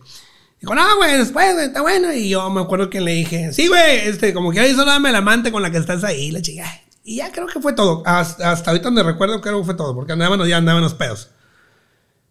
Dijo, 0.59 0.73
no, 0.73 0.95
güey, 0.97 1.17
después, 1.17 1.53
güey, 1.53 1.67
está 1.67 1.81
bueno. 1.81 2.11
Y 2.13 2.29
yo 2.29 2.49
me 2.49 2.61
acuerdo 2.61 2.89
que 2.89 2.99
le 3.01 3.11
dije, 3.11 3.53
sí, 3.53 3.67
güey, 3.67 3.99
este, 4.07 4.33
como 4.33 4.51
que 4.51 4.67
hizo 4.67 4.85
dame 4.85 5.11
la 5.11 5.19
amante 5.19 5.51
con 5.51 5.61
la 5.61 5.69
que 5.71 5.77
estás 5.77 6.03
ahí, 6.03 6.31
la 6.31 6.41
chingada. 6.41 6.71
Y 7.03 7.17
ya 7.17 7.31
creo 7.31 7.47
que 7.47 7.59
fue 7.61 7.73
todo. 7.73 8.03
Hasta, 8.05 8.51
hasta 8.51 8.71
ahorita 8.71 8.89
me 8.91 9.03
recuerdo 9.03 9.39
creo 9.39 9.59
que 9.59 9.65
fue 9.65 9.75
todo, 9.75 9.93
porque 9.95 10.13
andábamos, 10.13 10.47
ya 10.47 10.57
andaban 10.57 10.81
los 10.83 10.93
pedos. 10.95 11.29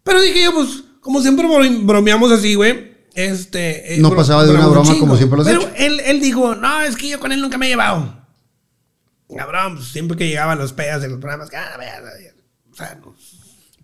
Pero 0.03 0.21
dije 0.21 0.43
yo, 0.43 0.53
pues, 0.53 0.83
como 1.01 1.21
siempre 1.21 1.47
bro- 1.47 1.85
bromeamos 1.85 2.31
así, 2.31 2.55
güey. 2.55 2.95
Este. 3.13 3.95
eh, 3.95 3.97
No 3.99 4.09
bro- 4.09 4.17
pasaba 4.17 4.43
de 4.45 4.51
una 4.51 4.67
un 4.67 4.73
broma 4.73 4.99
como 4.99 5.15
siempre 5.17 5.37
lo 5.39 5.43
Pero 5.45 5.61
hecho. 5.61 5.71
él, 5.75 5.99
él 6.01 6.19
dijo, 6.19 6.53
no, 6.53 6.81
es 6.81 6.95
que 6.95 7.09
yo 7.09 7.19
con 7.19 7.31
él 7.31 7.41
nunca 7.41 7.57
me 7.57 7.65
he 7.65 7.69
llevado. 7.69 8.15
Cabrón, 9.35 9.77
pues, 9.77 9.87
siempre 9.89 10.17
que 10.17 10.27
llegaban 10.27 10.57
los 10.59 10.73
pedas 10.73 11.03
en 11.03 11.11
los 11.11 11.19
programas, 11.19 11.49
ah, 11.55 11.77
o 12.71 12.75
sea, 12.75 12.95
no, 13.03 13.15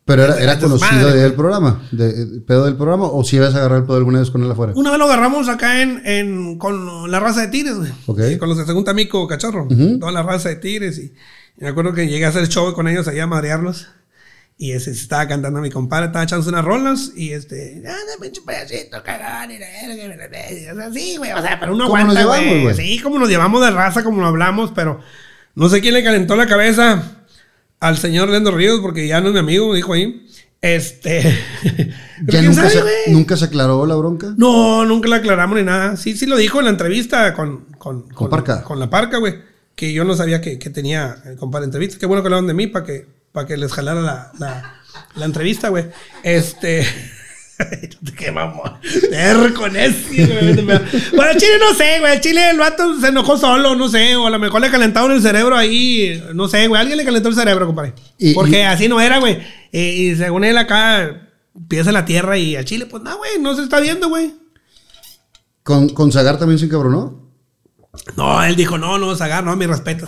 Pero 0.05 0.23
era, 0.25 0.37
era 0.37 0.59
conocido 0.59 0.91
madres, 0.91 1.13
del 1.21 1.33
programa, 1.33 1.81
de, 1.91 2.25
de- 2.25 2.41
pedo 2.41 2.65
del 2.65 2.75
programa, 2.75 3.05
o 3.05 3.23
si 3.23 3.37
ibas 3.37 3.55
a 3.55 3.59
agarrar 3.59 3.79
el 3.79 3.83
pedo 3.85 3.95
alguna 3.95 4.19
vez 4.19 4.29
con 4.31 4.43
él 4.43 4.51
afuera. 4.51 4.73
Una 4.75 4.89
vez 4.89 4.99
lo 4.99 5.05
agarramos 5.05 5.47
acá 5.47 5.81
en, 5.81 6.01
en- 6.05 6.57
con 6.57 7.09
la 7.09 7.19
raza 7.21 7.41
de 7.41 7.47
tigres, 7.47 7.75
güey. 7.77 7.91
Ok. 8.07 8.19
Sí, 8.27 8.37
Con 8.37 8.49
los 8.49 8.57
de 8.57 8.65
Segunda 8.65 8.93
Mico, 8.93 9.25
cachorro. 9.27 9.65
Toda 9.99 10.11
la 10.11 10.21
raza 10.23 10.49
de 10.49 10.57
tigres. 10.57 10.97
Y, 10.99 11.13
y 11.57 11.61
me 11.61 11.69
acuerdo 11.69 11.93
que 11.93 12.07
llegué 12.07 12.25
a 12.25 12.29
hacer 12.29 12.47
show 12.49 12.73
con 12.73 12.87
ellos 12.89 13.07
allá 13.07 13.23
a 13.23 13.27
madrearlos. 13.27 13.87
Y 14.57 14.73
ese, 14.73 14.93
se 14.93 15.01
estaba 15.01 15.27
cantando 15.27 15.59
a 15.59 15.61
mi 15.61 15.71
compadre, 15.71 16.07
estaba 16.07 16.25
echándose 16.25 16.49
unas 16.49 16.65
rolas. 16.65 17.11
Y 17.15 17.31
este, 17.31 17.81
ah, 17.87 17.91
no, 17.91 18.21
pinche 18.21 18.41
payasito, 18.45 19.01
cagón, 19.03 19.51
y 19.51 19.57
la 19.57 19.65
verga, 19.67 20.03
y 20.03 20.07
la 20.17 20.27
verga. 20.27 20.73
O 20.73 20.75
sea, 20.75 20.91
sí, 20.93 21.15
güey. 21.17 21.31
O 21.31 21.41
sea, 21.41 21.59
pero 21.61 21.73
uno 21.73 21.87
¿Cómo 21.87 22.03
nos 22.03 22.15
aguanta, 22.17 22.21
llevamos, 22.43 22.61
güey. 22.63 22.75
güey? 22.75 22.75
Sí, 22.97 22.99
como 23.01 23.19
nos 23.19 23.29
llevamos 23.29 23.61
de 23.61 23.71
raza, 23.71 24.03
como 24.03 24.19
lo 24.21 24.27
hablamos, 24.27 24.71
pero 24.75 24.99
no 25.55 25.69
sé 25.69 25.79
quién 25.81 25.93
le 25.93 26.03
calentó 26.03 26.35
la 26.35 26.45
cabeza 26.47 27.22
al 27.83 27.97
señor 27.97 28.29
Lendo 28.29 28.49
Ríos, 28.51 28.79
porque 28.79 29.07
ya 29.07 29.19
no 29.19 29.27
es 29.27 29.33
mi 29.33 29.39
amigo, 29.39 29.69
me 29.69 29.75
dijo 29.75 29.91
ahí. 29.91 30.25
Este. 30.61 31.21
¿Ya 32.25 32.41
nunca 32.41 32.69
sabe, 32.69 32.91
se, 33.05 33.11
nunca 33.11 33.35
se 33.35 33.43
aclaró 33.43 33.85
la 33.85 33.95
bronca? 33.95 34.33
No, 34.37 34.85
nunca 34.85 35.09
le 35.09 35.17
aclaramos 35.17 35.57
ni 35.57 35.65
nada. 35.65 35.97
Sí, 35.97 36.15
sí 36.15 36.25
lo 36.25 36.37
dijo 36.37 36.59
en 36.59 36.65
la 36.65 36.71
entrevista 36.71 37.33
con... 37.33 37.65
Con, 37.77 38.03
Con 38.03 38.29
Parca. 38.29 38.63
Con 38.63 38.79
la 38.79 38.89
parca, 38.89 39.17
güey. 39.17 39.35
Que 39.75 39.91
yo 39.91 40.05
no 40.05 40.15
sabía 40.15 40.39
que, 40.39 40.57
que 40.57 40.69
tenía 40.69 41.17
el 41.25 41.35
compadre 41.35 41.65
entrevista. 41.65 41.99
Qué 41.99 42.05
bueno 42.05 42.23
que 42.23 42.27
hablaban 42.27 42.47
de 42.47 42.53
mí 42.53 42.67
para 42.67 42.85
que, 42.85 43.05
para 43.33 43.45
que 43.45 43.57
les 43.57 43.73
jalara 43.73 43.99
la, 43.99 44.31
la, 44.39 44.75
la 45.15 45.25
entrevista, 45.25 45.67
güey. 45.67 45.87
Este... 46.23 46.87
Qué 48.17 48.31
mamón. 48.31 48.73
Terco, 49.09 49.67
necio, 49.69 50.27
güey. 50.27 50.53
Bueno, 50.65 51.31
el 51.31 51.37
Chile 51.37 51.53
no 51.59 51.73
sé, 51.75 51.99
güey. 51.99 52.13
El 52.13 52.21
Chile 52.21 52.49
el 52.49 52.57
vato 52.57 52.99
se 52.99 53.07
enojó 53.07 53.37
solo, 53.37 53.75
no 53.75 53.89
sé. 53.89 54.15
O 54.15 54.27
a 54.27 54.29
lo 54.29 54.39
mejor 54.39 54.61
le 54.61 54.69
calentaron 54.71 55.11
el 55.11 55.21
cerebro 55.21 55.55
ahí. 55.57 56.21
No 56.33 56.47
sé, 56.47 56.67
güey. 56.67 56.79
Alguien 56.81 56.97
le 56.97 57.05
calentó 57.05 57.29
el 57.29 57.35
cerebro, 57.35 57.65
compadre. 57.65 57.93
Y- 58.17 58.33
Porque 58.33 58.59
y- 58.59 58.63
así 58.63 58.87
no 58.87 58.99
era, 59.01 59.19
güey. 59.19 59.39
Y 59.71 60.15
según 60.15 60.43
él 60.43 60.57
acá 60.57 61.29
pieza 61.67 61.91
la 61.91 62.05
tierra 62.05 62.37
y 62.37 62.55
al 62.55 62.65
Chile, 62.65 62.85
pues 62.85 63.03
no, 63.03 63.17
güey. 63.17 63.31
No 63.39 63.55
se 63.55 63.63
está 63.63 63.79
viendo, 63.79 64.09
güey. 64.09 64.33
¿Con, 65.63 65.89
con 65.89 66.11
Zagar 66.11 66.37
también 66.37 66.59
se 66.59 66.65
encabronó? 66.65 67.29
No, 68.17 68.43
él 68.43 68.55
dijo, 68.55 68.77
no, 68.77 68.97
no, 68.97 69.15
Zagar, 69.15 69.43
no, 69.43 69.55
mi 69.55 69.65
respeto. 69.65 70.07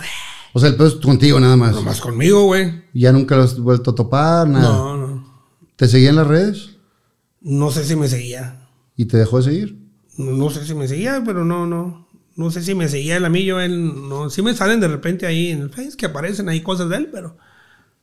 O 0.52 0.58
sea, 0.60 0.68
el 0.70 0.76
pedo 0.76 0.88
es 0.88 0.94
contigo 0.96 1.38
nada 1.38 1.56
más. 1.56 1.72
Nomás 1.74 2.00
conmigo, 2.00 2.44
güey. 2.44 2.84
Ya 2.94 3.12
nunca 3.12 3.36
lo 3.36 3.42
has 3.42 3.58
vuelto 3.58 3.90
a 3.92 3.94
topar, 3.94 4.48
nada. 4.48 4.68
No, 4.68 4.96
no. 4.96 5.46
¿Te 5.76 5.86
seguía 5.88 6.10
en 6.10 6.16
las 6.16 6.26
redes? 6.26 6.70
No 7.46 7.70
sé 7.70 7.84
si 7.84 7.94
me 7.94 8.08
seguía. 8.08 8.56
¿Y 8.96 9.04
te 9.04 9.18
dejó 9.18 9.36
de 9.36 9.44
seguir? 9.44 9.78
No, 10.16 10.32
no 10.32 10.50
sé 10.50 10.66
si 10.66 10.74
me 10.74 10.88
seguía, 10.88 11.22
pero 11.24 11.44
no, 11.44 11.64
no. 11.64 12.08
No 12.34 12.50
sé 12.50 12.60
si 12.60 12.74
me 12.74 12.88
seguía 12.88 13.18
él 13.18 13.24
a 13.24 13.28
mí, 13.28 13.44
yo 13.44 13.60
él. 13.60 14.08
No, 14.08 14.30
sí 14.30 14.42
me 14.42 14.52
salen 14.52 14.80
de 14.80 14.88
repente 14.88 15.26
ahí 15.26 15.50
en 15.52 15.60
el 15.62 15.70
Face 15.70 15.96
que 15.96 16.06
aparecen 16.06 16.48
ahí 16.48 16.60
cosas 16.60 16.88
de 16.88 16.96
él, 16.96 17.08
pero. 17.12 17.36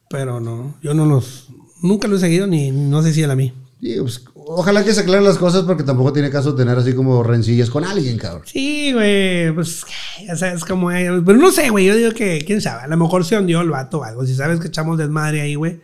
Pero 0.10 0.40
no. 0.40 0.78
Yo 0.82 0.94
no 0.94 1.06
los. 1.06 1.50
Nunca 1.82 2.08
lo 2.08 2.16
he 2.16 2.20
seguido 2.20 2.48
ni 2.48 2.72
no 2.72 3.02
sé 3.02 3.14
si 3.14 3.22
él 3.22 3.32
a 3.32 3.36
mí. 3.36 3.54
Sí, 3.82 3.98
pues, 4.00 4.24
ojalá 4.34 4.86
que 4.86 4.94
se 4.94 5.02
aclaren 5.02 5.26
las 5.26 5.38
cosas 5.38 5.64
porque 5.64 5.84
tampoco 5.84 6.14
tiene 6.14 6.30
caso 6.30 6.56
tener 6.56 6.78
así 6.78 6.94
como 6.94 7.22
rencillas 7.22 7.70
con 7.70 7.84
alguien, 7.84 8.18
cabrón. 8.18 8.44
Sí, 8.46 8.94
güey, 8.94 9.54
pues, 9.54 9.84
ya 10.26 10.38
sabes 10.38 10.64
cómo 10.64 10.90
es. 10.90 11.12
Pero 11.26 11.38
no 11.38 11.52
sé, 11.52 11.70
güey, 11.70 11.88
yo 11.88 11.98
digo 11.98 12.12
que, 12.12 12.46
quién 12.48 12.62
sabe, 12.62 12.84
a 12.84 12.88
lo 12.88 12.96
mejor 12.96 13.26
se 13.26 13.38
hundió 13.38 13.60
el 13.60 13.72
vato 13.72 14.00
o 14.00 14.04
algo. 14.06 14.26
Si 14.26 14.36
sabes 14.36 14.62
que 14.62 14.70
echamos 14.70 14.98
desmadre 14.98 15.42
ahí, 15.42 15.56
güey. 15.56 15.82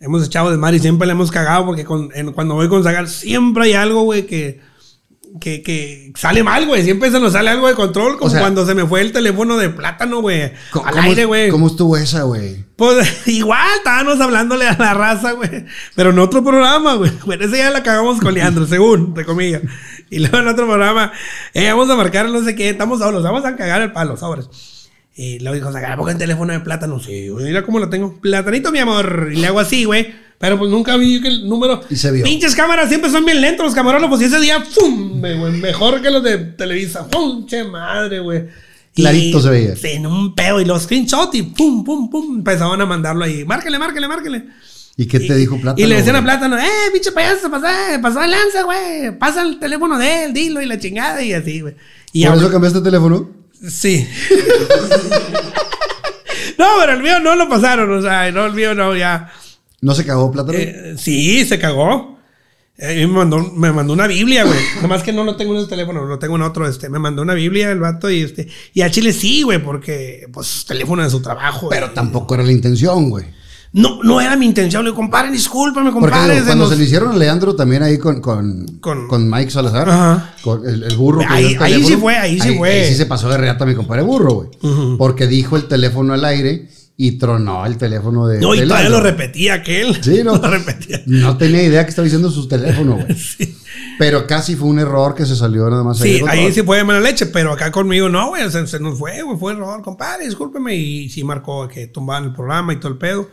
Hemos 0.00 0.26
echado 0.26 0.50
desmadre 0.50 0.76
y 0.76 0.80
siempre 0.80 1.06
le 1.06 1.12
hemos 1.12 1.30
cagado 1.30 1.64
porque 1.66 1.84
con- 1.84 2.10
en- 2.14 2.32
cuando 2.32 2.54
voy 2.54 2.68
con 2.68 2.82
Zagar 2.82 3.08
siempre 3.08 3.64
hay 3.64 3.72
algo, 3.74 4.02
güey, 4.02 4.26
que, 4.26 4.60
que, 5.40 5.62
que 5.62 6.12
sale 6.14 6.42
mal, 6.42 6.66
güey. 6.66 6.82
Siempre 6.82 7.10
se 7.10 7.18
nos 7.20 7.32
sale 7.32 7.48
algo 7.50 7.68
de 7.68 7.74
control, 7.74 8.18
como 8.18 8.30
sea- 8.30 8.40
cuando 8.40 8.66
se 8.66 8.74
me 8.74 8.84
fue 8.86 9.00
el 9.00 9.12
teléfono 9.12 9.56
de 9.56 9.70
plátano, 9.70 10.20
güey. 10.20 10.52
¿Cómo- 10.70 10.86
Al 10.86 10.98
aire, 10.98 11.24
güey. 11.24 11.48
¿Cómo 11.50 11.68
estuvo 11.68 11.96
esa, 11.96 12.22
güey? 12.24 12.64
Pues 12.76 13.26
igual, 13.28 13.66
estábamos 13.78 14.20
hablándole 14.20 14.66
a 14.68 14.76
la 14.78 14.94
raza, 14.94 15.32
güey. 15.32 15.64
Pero 15.94 16.10
en 16.10 16.18
otro 16.18 16.44
programa, 16.44 16.94
güey. 16.94 17.10
Bueno, 17.24 17.44
ese 17.46 17.58
ya 17.58 17.70
la 17.70 17.82
cagamos 17.82 18.20
con 18.20 18.34
Leandro, 18.34 18.66
según, 18.66 19.06
entre 19.06 19.24
comillas. 19.24 19.62
Y 20.10 20.18
luego 20.18 20.36
en 20.38 20.48
otro 20.48 20.66
programa, 20.66 21.12
eh, 21.54 21.70
vamos 21.70 21.88
a 21.88 21.96
marcar 21.96 22.28
no 22.28 22.44
sé 22.44 22.54
qué, 22.54 22.68
estamos 22.68 22.98
solos, 22.98 23.22
vamos 23.22 23.44
a 23.44 23.56
cagar 23.56 23.80
el 23.80 23.92
palo, 23.92 24.16
sobres. 24.16 24.48
Y 25.16 25.38
luego 25.38 25.54
dijo, 25.54 25.72
sacar 25.72 25.96
poco 25.96 26.10
el 26.10 26.18
teléfono 26.18 26.52
de 26.52 26.60
plátano. 26.60 26.98
Sí, 27.00 27.28
güey, 27.28 27.44
mira 27.46 27.62
cómo 27.64 27.78
lo 27.78 27.88
tengo. 27.88 28.18
Platanito, 28.20 28.72
mi 28.72 28.80
amor. 28.80 29.30
Y 29.32 29.36
le 29.36 29.46
hago 29.46 29.60
así, 29.60 29.84
güey. 29.84 30.12
Pero 30.38 30.58
pues 30.58 30.70
nunca 30.70 30.96
vi 30.96 31.20
que 31.22 31.28
el 31.28 31.48
número. 31.48 31.80
Y 31.88 31.94
se 31.96 32.10
vio. 32.10 32.24
Pinches 32.24 32.54
cámaras 32.56 32.88
siempre 32.88 33.10
son 33.10 33.24
bien 33.24 33.40
lentos 33.40 33.64
los 33.64 33.74
camarógrafos. 33.74 34.20
Y 34.20 34.24
ese 34.24 34.40
día, 34.40 34.60
¡fum! 34.60 35.20
me- 35.20 35.38
güey, 35.38 35.52
mejor 35.52 36.02
que 36.02 36.10
los 36.10 36.22
de 36.22 36.38
Televisa. 36.38 37.06
¡Pum! 37.08 37.46
Che 37.46 37.62
madre, 37.64 38.18
güey. 38.18 38.42
Y- 38.96 39.02
Clarito 39.02 39.40
se 39.40 39.50
veía. 39.50 39.76
Sí, 39.76 39.88
en 39.92 40.06
un 40.06 40.34
pedo. 40.34 40.60
Y 40.60 40.64
los 40.64 40.82
screenshots 40.82 41.34
y 41.36 41.42
pum, 41.44 41.84
pum, 41.84 42.10
pum. 42.10 42.38
Empezaban 42.38 42.80
a 42.80 42.86
mandarlo 42.86 43.24
ahí. 43.24 43.44
Márquele, 43.44 43.78
márquele, 43.78 44.08
márquele. 44.08 44.44
¿Y 44.96 45.06
qué 45.06 45.18
te 45.20 45.34
dijo 45.36 45.60
Plátano? 45.60 45.84
Y 45.84 45.88
le 45.88 45.96
decían 45.96 46.16
a? 46.16 46.22
Plátano, 46.22 46.56
eh, 46.58 46.68
pinche 46.92 47.10
payaso, 47.12 47.50
pasa, 47.50 47.72
pasa 48.02 48.20
de 48.22 48.28
lanza, 48.28 48.62
güey. 48.64 49.16
Pasa 49.18 49.42
el 49.42 49.58
teléfono 49.58 49.98
de 49.98 50.24
él, 50.24 50.32
dilo 50.34 50.60
y 50.60 50.66
la 50.66 50.78
chingada 50.78 51.20
y 51.22 51.32
así, 51.32 51.60
güey. 51.60 51.74
Y 52.12 52.22
¿Por 52.22 52.32
ahora- 52.32 52.42
eso 52.42 52.52
cambiaste 52.52 52.78
de 52.80 52.84
teléfono? 52.84 53.43
Sí. 53.68 54.08
no, 56.58 56.66
pero 56.80 56.92
el 56.92 57.02
mío 57.02 57.20
no 57.20 57.36
lo 57.36 57.48
pasaron, 57.48 57.90
o 57.92 58.02
sea, 58.02 58.30
no, 58.30 58.46
el 58.46 58.52
mío 58.52 58.74
no, 58.74 58.96
ya. 58.96 59.32
¿No 59.80 59.94
se 59.94 60.04
cagó 60.04 60.32
Plátano? 60.32 60.58
Eh, 60.58 60.94
sí, 60.98 61.44
se 61.44 61.58
cagó. 61.58 62.18
Eh, 62.76 63.06
me, 63.06 63.12
mandó, 63.12 63.52
me 63.52 63.70
mandó 63.70 63.92
una 63.92 64.06
Biblia, 64.06 64.44
güey. 64.44 64.58
Nomás 64.82 65.02
que 65.02 65.12
no 65.12 65.24
lo 65.24 65.36
tengo 65.36 65.54
en 65.54 65.60
ese 65.60 65.68
teléfono, 65.68 66.04
lo 66.04 66.18
tengo 66.18 66.36
en 66.36 66.42
otro. 66.42 66.66
Este, 66.66 66.88
me 66.88 66.98
mandó 66.98 67.22
una 67.22 67.34
Biblia 67.34 67.70
el 67.70 67.78
vato 67.78 68.10
y 68.10 68.22
este. 68.22 68.48
Y 68.72 68.82
a 68.82 68.90
Chile 68.90 69.12
sí, 69.12 69.42
güey, 69.42 69.62
porque, 69.62 70.26
pues, 70.32 70.64
teléfono 70.66 71.02
de 71.02 71.10
su 71.10 71.22
trabajo. 71.22 71.68
Pero 71.68 71.86
güey. 71.86 71.94
tampoco 71.94 72.34
era 72.34 72.42
la 72.42 72.52
intención, 72.52 73.10
güey. 73.10 73.26
No, 73.74 74.02
no 74.04 74.20
era 74.20 74.36
mi 74.36 74.46
intención. 74.46 74.84
Le 74.84 74.90
digo, 74.90 74.96
compadre, 74.96 75.30
discúlpame, 75.32 75.90
compadre. 75.90 76.42
cuando 76.44 76.68
se 76.68 76.76
le 76.76 76.84
hicieron 76.84 77.10
a 77.12 77.16
Leandro 77.16 77.56
también 77.56 77.82
ahí 77.82 77.98
con, 77.98 78.20
con, 78.20 78.78
Con- 78.80 79.08
con, 79.08 79.28
Mike 79.28 79.50
Salazar, 79.50 79.90
Ajá. 79.90 80.34
con 80.42 80.64
el, 80.66 80.84
el 80.84 80.96
burro. 80.96 81.18
que 81.20 81.26
Ahí- 81.26 81.54
el 81.54 81.62
ahí 81.62 81.72
teléfono, 81.72 81.88
sí 81.88 81.96
fue, 82.00 82.16
ahí 82.16 82.40
sí 82.40 82.56
fue. 82.56 82.70
Ahí 82.70 82.88
sí 82.88 82.94
se 82.94 83.06
pasó 83.06 83.28
de 83.28 83.36
reata 83.36 83.66
mi 83.66 83.74
compadre 83.74 84.02
burro, 84.02 84.32
güey. 84.34 84.96
Porque 84.96 85.26
dijo 85.26 85.56
el 85.56 85.64
teléfono 85.66 86.14
al 86.14 86.24
aire 86.24 86.68
y 86.96 87.18
tronó 87.18 87.66
el 87.66 87.76
teléfono 87.76 88.28
de. 88.28 88.38
No, 88.40 88.54
y 88.54 88.60
todavía 88.62 88.88
lo 88.90 89.00
repetía 89.00 89.54
aquel. 89.54 90.00
Sí, 90.00 90.20
no. 90.24 90.36
lo 90.36 90.48
repetía. 90.48 91.02
No 91.06 91.36
tenía 91.36 91.64
idea 91.64 91.82
que 91.82 91.90
estaba 91.90 92.04
diciendo 92.04 92.30
su 92.30 92.46
teléfono, 92.46 92.94
güey. 92.94 93.06
Sí. 93.16 93.58
Pero 93.98 94.26
casi 94.26 94.54
fue 94.56 94.68
un 94.68 94.78
error 94.78 95.14
que 95.16 95.26
se 95.26 95.34
salió 95.36 95.68
nada 95.68 95.82
más. 95.82 95.98
Sí, 95.98 96.14
ahí 96.14 96.20
control. 96.20 96.52
sí 96.52 96.62
fue 96.62 96.76
de 96.78 96.84
mala 96.84 97.00
leche, 97.00 97.26
pero 97.26 97.52
acá 97.52 97.70
conmigo 97.72 98.08
no, 98.08 98.28
güey. 98.28 98.48
Se, 98.50 98.66
se 98.68 98.78
nos 98.80 98.98
fue, 98.98 99.22
güey. 99.22 99.36
Fue 99.38 99.52
error, 99.52 99.82
compadre, 99.82 100.26
discúlpeme. 100.26 100.76
Y 100.76 101.08
sí 101.08 101.24
marcó 101.24 101.66
que 101.68 101.88
tumbaban 101.88 102.24
el 102.24 102.32
programa 102.32 102.72
y 102.72 102.76
todo 102.78 102.92
el 102.92 102.98
pedo. 102.98 103.28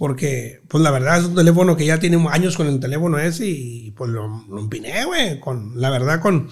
Porque, 0.00 0.62
pues 0.66 0.82
la 0.82 0.90
verdad 0.90 1.18
es 1.18 1.26
un 1.26 1.34
teléfono 1.34 1.76
que 1.76 1.84
ya 1.84 2.00
tiene 2.00 2.16
años 2.30 2.56
con 2.56 2.66
el 2.66 2.80
teléfono 2.80 3.18
ese 3.18 3.46
y 3.46 3.90
pues 3.90 4.10
lo, 4.10 4.46
lo 4.48 4.58
empiné, 4.58 5.04
güey. 5.04 5.38
Con, 5.40 5.78
la 5.78 5.90
verdad, 5.90 6.22
con, 6.22 6.48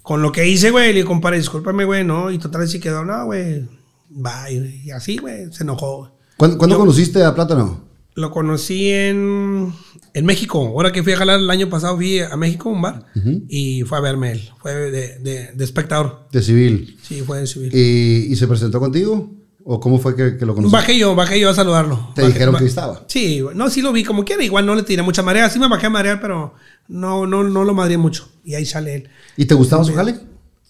con 0.00 0.22
lo 0.22 0.32
que 0.32 0.48
hice, 0.48 0.70
güey. 0.70 0.88
Le 0.88 1.00
digo, 1.00 1.08
compadre, 1.08 1.36
discúlpame, 1.36 1.84
güey, 1.84 2.04
no. 2.04 2.30
Y 2.30 2.38
total, 2.38 2.66
sí 2.66 2.80
quedó, 2.80 3.04
no, 3.04 3.26
güey. 3.26 3.68
Va, 4.10 4.50
y, 4.50 4.80
y 4.86 4.90
así, 4.92 5.18
güey, 5.18 5.52
se 5.52 5.64
enojó. 5.64 6.10
¿Cuándo, 6.38 6.56
cuándo 6.56 6.76
Yo- 6.76 6.80
conociste 6.80 7.22
a 7.22 7.34
Plátano? 7.34 7.84
Lo 8.14 8.30
conocí 8.30 8.88
en, 8.90 9.74
en 10.14 10.24
México. 10.24 10.58
Ahora 10.68 10.90
que 10.90 11.02
fui 11.02 11.12
a 11.12 11.18
jalar 11.18 11.38
el 11.38 11.50
año 11.50 11.68
pasado, 11.68 11.96
fui 11.96 12.20
a 12.20 12.34
México, 12.38 12.70
un 12.70 12.80
bar, 12.80 13.04
y 13.46 13.82
fue 13.82 13.98
a 13.98 14.00
verme 14.00 14.32
él. 14.32 14.50
Fue 14.62 14.72
de, 14.74 15.18
de, 15.18 15.52
de 15.52 15.64
espectador. 15.64 16.26
De 16.32 16.40
civil. 16.40 16.96
Sí, 17.02 17.20
fue 17.20 17.40
de 17.40 17.46
civil. 17.46 17.70
¿Y, 17.74 18.32
y 18.32 18.36
se 18.36 18.48
presentó 18.48 18.80
contigo? 18.80 19.34
¿O 19.68 19.80
cómo 19.80 19.98
fue 19.98 20.14
que, 20.14 20.36
que 20.36 20.46
lo 20.46 20.54
conociste? 20.54 20.76
Bajé 20.76 20.96
yo, 20.96 21.14
bajé 21.16 21.40
yo 21.40 21.50
a 21.50 21.54
saludarlo. 21.54 22.10
Te 22.14 22.22
Bajé- 22.22 22.26
dijeron 22.34 22.54
que 22.56 22.66
estaba. 22.66 23.04
Sí, 23.08 23.42
no, 23.54 23.68
sí 23.68 23.82
lo 23.82 23.92
vi 23.92 24.04
como 24.04 24.24
quiera. 24.24 24.44
Igual 24.44 24.64
no 24.64 24.76
le 24.76 24.84
tiré 24.84 25.02
mucha 25.02 25.24
marea. 25.24 25.50
Sí 25.50 25.58
me 25.58 25.66
bajé 25.68 25.86
a 25.86 25.90
marear, 25.90 26.20
pero 26.20 26.54
no, 26.86 27.26
no, 27.26 27.42
no 27.42 27.64
lo 27.64 27.74
madreé 27.74 27.98
mucho. 27.98 28.28
Y 28.44 28.54
ahí 28.54 28.64
sale 28.64 28.94
él. 28.94 29.08
¿Y 29.36 29.44
te 29.46 29.54
gustaba 29.54 29.82
su 29.82 29.92
jale? 29.92 30.14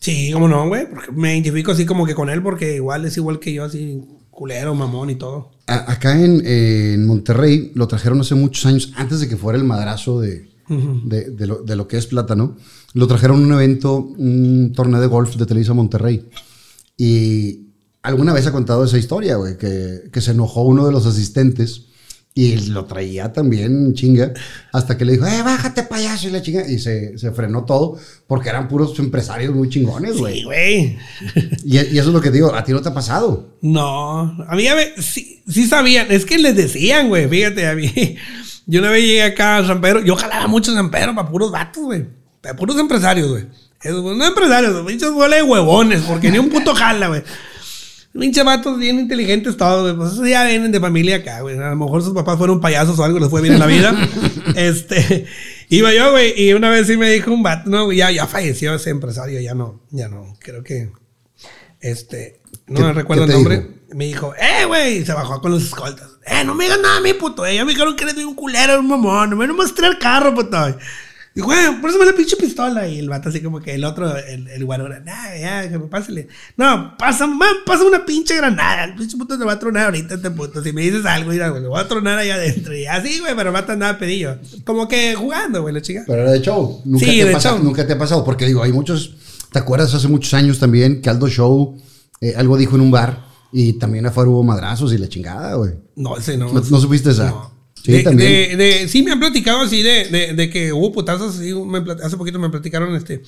Sí, 0.00 0.30
cómo 0.32 0.48
no, 0.48 0.66
güey. 0.68 0.88
Porque 0.88 1.12
me 1.12 1.34
identifico 1.34 1.72
así 1.72 1.84
como 1.84 2.06
que 2.06 2.14
con 2.14 2.30
él, 2.30 2.42
porque 2.42 2.76
igual 2.76 3.04
es 3.04 3.16
igual 3.18 3.38
que 3.38 3.52
yo, 3.52 3.64
así 3.64 4.00
culero, 4.30 4.74
mamón 4.74 5.10
y 5.10 5.16
todo. 5.16 5.50
A- 5.66 5.92
acá 5.92 6.18
en, 6.18 6.46
en 6.46 7.06
Monterrey 7.06 7.72
lo 7.74 7.86
trajeron 7.88 8.20
hace 8.22 8.34
muchos 8.34 8.64
años, 8.64 8.92
antes 8.96 9.20
de 9.20 9.28
que 9.28 9.36
fuera 9.36 9.58
el 9.58 9.64
madrazo 9.64 10.20
de, 10.20 10.48
de, 10.68 11.30
de 11.32 11.46
lo, 11.46 11.56
de 11.62 11.76
lo 11.76 11.86
que 11.86 11.98
es 11.98 12.06
Plátano. 12.06 12.56
Lo 12.94 13.06
trajeron 13.06 13.42
a 13.42 13.46
un 13.46 13.52
evento, 13.52 13.96
un 13.98 14.72
torneo 14.74 15.02
de 15.02 15.06
golf 15.06 15.36
de 15.36 15.44
Televisa 15.44 15.74
Monterrey. 15.74 16.30
Y 16.96 17.65
alguna 18.06 18.32
vez 18.32 18.46
ha 18.46 18.52
contado 18.52 18.84
esa 18.84 18.98
historia, 18.98 19.36
güey, 19.36 19.58
que, 19.58 20.04
que 20.12 20.20
se 20.20 20.30
enojó 20.30 20.62
uno 20.62 20.86
de 20.86 20.92
los 20.92 21.06
asistentes 21.06 21.86
y 22.34 22.54
lo 22.68 22.84
traía 22.84 23.32
también 23.32 23.94
chinga, 23.94 24.32
hasta 24.72 24.96
que 24.96 25.04
le 25.04 25.12
dijo, 25.12 25.26
eh, 25.26 25.42
bájate 25.42 25.82
payaso 25.82 26.28
y 26.28 26.30
la 26.30 26.42
chinga. 26.42 26.68
Y 26.68 26.78
se, 26.78 27.18
se 27.18 27.32
frenó 27.32 27.64
todo 27.64 27.98
porque 28.26 28.50
eran 28.50 28.68
puros 28.68 28.96
empresarios 28.98 29.54
muy 29.54 29.70
chingones, 29.70 30.18
güey. 30.18 30.34
Sí, 30.34 30.44
güey. 30.44 30.98
Y, 31.64 31.78
y 31.78 31.98
eso 31.98 32.08
es 32.08 32.14
lo 32.14 32.20
que 32.20 32.30
digo, 32.30 32.54
a 32.54 32.62
ti 32.62 32.72
no 32.72 32.80
te 32.80 32.90
ha 32.90 32.94
pasado. 32.94 33.56
No, 33.62 34.20
a 34.46 34.54
mí 34.54 34.64
ya 34.64 34.76
me, 34.76 35.02
sí, 35.02 35.42
sí 35.48 35.66
sabían, 35.66 36.12
es 36.12 36.26
que 36.26 36.38
les 36.38 36.54
decían, 36.54 37.08
güey, 37.08 37.28
fíjate, 37.28 37.66
a 37.66 37.74
mí, 37.74 37.90
yo 38.66 38.80
una 38.80 38.90
vez 38.90 39.02
llegué 39.02 39.22
acá 39.24 39.56
a 39.56 39.66
San 39.66 39.80
Pedro, 39.80 40.04
yo 40.04 40.14
jalaba 40.14 40.46
mucho 40.46 40.72
San 40.72 40.90
Pedro 40.92 41.14
para 41.14 41.28
puros 41.28 41.50
vatos, 41.50 41.82
güey, 41.82 42.04
para 42.40 42.54
puros 42.54 42.78
empresarios, 42.78 43.28
güey. 43.30 43.46
No 43.84 44.26
empresarios, 44.26 44.86
pinches 44.86 45.08
de 45.08 45.42
huevones, 45.42 46.02
porque 46.02 46.30
ni 46.30 46.38
un 46.38 46.48
puto 46.48 46.74
jala, 46.74 47.08
güey. 47.08 47.22
Pinches 48.18 48.44
vatos 48.44 48.78
bien 48.78 48.98
inteligentes 48.98 49.56
todos. 49.56 49.94
Pues 49.96 50.28
ya 50.30 50.44
vienen 50.44 50.72
de 50.72 50.80
familia 50.80 51.16
acá, 51.16 51.40
güey. 51.40 51.56
A 51.58 51.70
lo 51.70 51.76
mejor 51.76 52.02
sus 52.02 52.14
papás 52.14 52.38
fueron 52.38 52.60
payasos 52.60 52.98
o 52.98 53.04
algo, 53.04 53.18
les 53.18 53.28
fue 53.28 53.42
bien 53.42 53.54
en 53.54 53.60
la 53.60 53.66
vida. 53.66 53.94
este, 54.56 55.26
iba 55.68 55.92
yo, 55.94 56.12
güey, 56.12 56.32
y 56.40 56.52
una 56.54 56.70
vez 56.70 56.86
sí 56.86 56.96
me 56.96 57.10
dijo 57.10 57.30
un 57.32 57.42
vato, 57.42 57.68
no, 57.68 57.92
ya, 57.92 58.10
ya 58.10 58.26
falleció 58.26 58.74
ese 58.74 58.90
empresario, 58.90 59.40
ya 59.40 59.54
no, 59.54 59.82
ya 59.90 60.08
no, 60.08 60.36
creo 60.40 60.62
que, 60.62 60.90
este, 61.80 62.40
no 62.66 62.76
¿Qué- 62.76 62.82
me 62.84 62.92
recuerdo 62.92 63.24
el 63.24 63.30
nombre. 63.32 63.56
dijo? 63.58 63.70
Me 63.94 64.06
dijo, 64.06 64.34
eh, 64.34 64.64
güey, 64.66 64.98
y 64.98 65.04
se 65.06 65.12
bajó 65.12 65.40
con 65.40 65.52
los 65.52 65.62
escoltas. 65.62 66.08
Eh, 66.26 66.42
no 66.44 66.54
me 66.54 66.64
digas 66.64 66.80
nada 66.82 66.96
a 66.96 67.00
mí, 67.00 67.12
puto. 67.14 67.46
Eh, 67.46 67.54
ya 67.54 67.64
me 67.64 67.70
dijeron 67.72 67.94
que 67.94 68.02
eres 68.02 68.16
un 68.24 68.34
culero, 68.34 68.80
un 68.80 68.88
mamón. 68.88 69.30
No 69.30 69.36
me 69.36 69.46
mostré 69.46 69.86
el 69.86 69.98
carro, 69.98 70.34
puto. 70.34 70.76
Y 71.36 71.42
güey, 71.42 71.80
por 71.82 71.90
eso 71.90 71.98
me 71.98 72.06
la 72.06 72.14
pinche 72.14 72.34
pistola. 72.36 72.88
Y 72.88 72.98
el 72.98 73.10
vato 73.10 73.28
así 73.28 73.42
como 73.42 73.60
que 73.60 73.74
el 73.74 73.84
otro, 73.84 74.16
el, 74.16 74.48
el 74.48 74.64
guarura, 74.64 75.00
nah, 75.00 75.36
ya, 75.38 75.68
que 75.68 75.78
me 75.78 75.86
pásale. 75.86 76.28
No, 76.56 76.96
pasa, 76.98 77.26
man, 77.26 77.56
pasa 77.66 77.84
una 77.84 78.06
pinche 78.06 78.34
granada. 78.36 78.84
El 78.84 78.94
pinche 78.94 79.18
puto 79.18 79.38
te 79.38 79.44
va 79.44 79.52
a 79.52 79.58
tronar 79.58 79.84
ahorita 79.84 80.14
este 80.14 80.30
puto. 80.30 80.62
Si 80.62 80.72
me 80.72 80.80
dices 80.80 81.04
algo, 81.04 81.30
mira, 81.32 81.50
güey, 81.50 81.62
lo 81.62 81.68
voy 81.68 81.80
a 81.80 81.86
tronar 81.86 82.18
allá 82.18 82.36
adentro. 82.36 82.74
Y 82.74 82.86
así, 82.86 83.20
güey, 83.20 83.36
pero 83.36 83.52
va 83.52 83.58
a 83.60 83.70
andaba 83.72 83.98
pedillo. 83.98 84.38
Como 84.64 84.88
que 84.88 85.14
jugando, 85.14 85.60
güey, 85.60 85.74
la 85.74 85.82
chica. 85.82 86.04
Pero 86.06 86.22
era 86.22 86.32
de 86.32 86.40
show. 86.40 86.80
Nunca, 86.86 87.04
Sí, 87.04 87.18
te, 87.18 87.24
de 87.26 87.32
pasa- 87.32 87.50
show. 87.50 87.62
nunca 87.62 87.86
te 87.86 87.92
ha 87.92 87.98
pasado. 87.98 88.24
Porque 88.24 88.46
digo, 88.46 88.62
hay 88.62 88.72
muchos. 88.72 89.14
¿Te 89.52 89.58
acuerdas 89.58 89.92
hace 89.92 90.08
muchos 90.08 90.32
años 90.32 90.58
también 90.58 91.02
que 91.02 91.10
Aldo 91.10 91.28
Show 91.28 91.78
eh, 92.22 92.34
algo 92.36 92.56
dijo 92.56 92.76
en 92.76 92.80
un 92.82 92.90
bar 92.90 93.26
y 93.52 93.74
también 93.74 94.06
afuera 94.06 94.30
hubo 94.30 94.42
madrazos 94.42 94.92
y 94.94 94.98
la 94.98 95.08
chingada, 95.08 95.54
güey? 95.54 95.72
No, 95.96 96.16
ese 96.16 96.38
no. 96.38 96.50
¿No, 96.52 96.60
no 96.60 96.80
supiste 96.80 97.10
esa? 97.10 97.26
No. 97.28 97.55
Sí, 97.86 98.02
de, 98.02 98.14
de- 98.14 98.56
de- 98.56 98.88
sí 98.88 99.02
me 99.02 99.12
han 99.12 99.20
platicado 99.20 99.60
así 99.62 99.82
de, 99.82 100.34
de, 100.34 100.50
que 100.50 100.72
hubo 100.72 100.92
putazos, 100.92 101.36
sí, 101.36 101.54
me 101.54 101.82
hace 102.04 102.16
poquito 102.16 102.38
me 102.38 102.50
platicaron 102.50 102.94
este, 102.96 103.22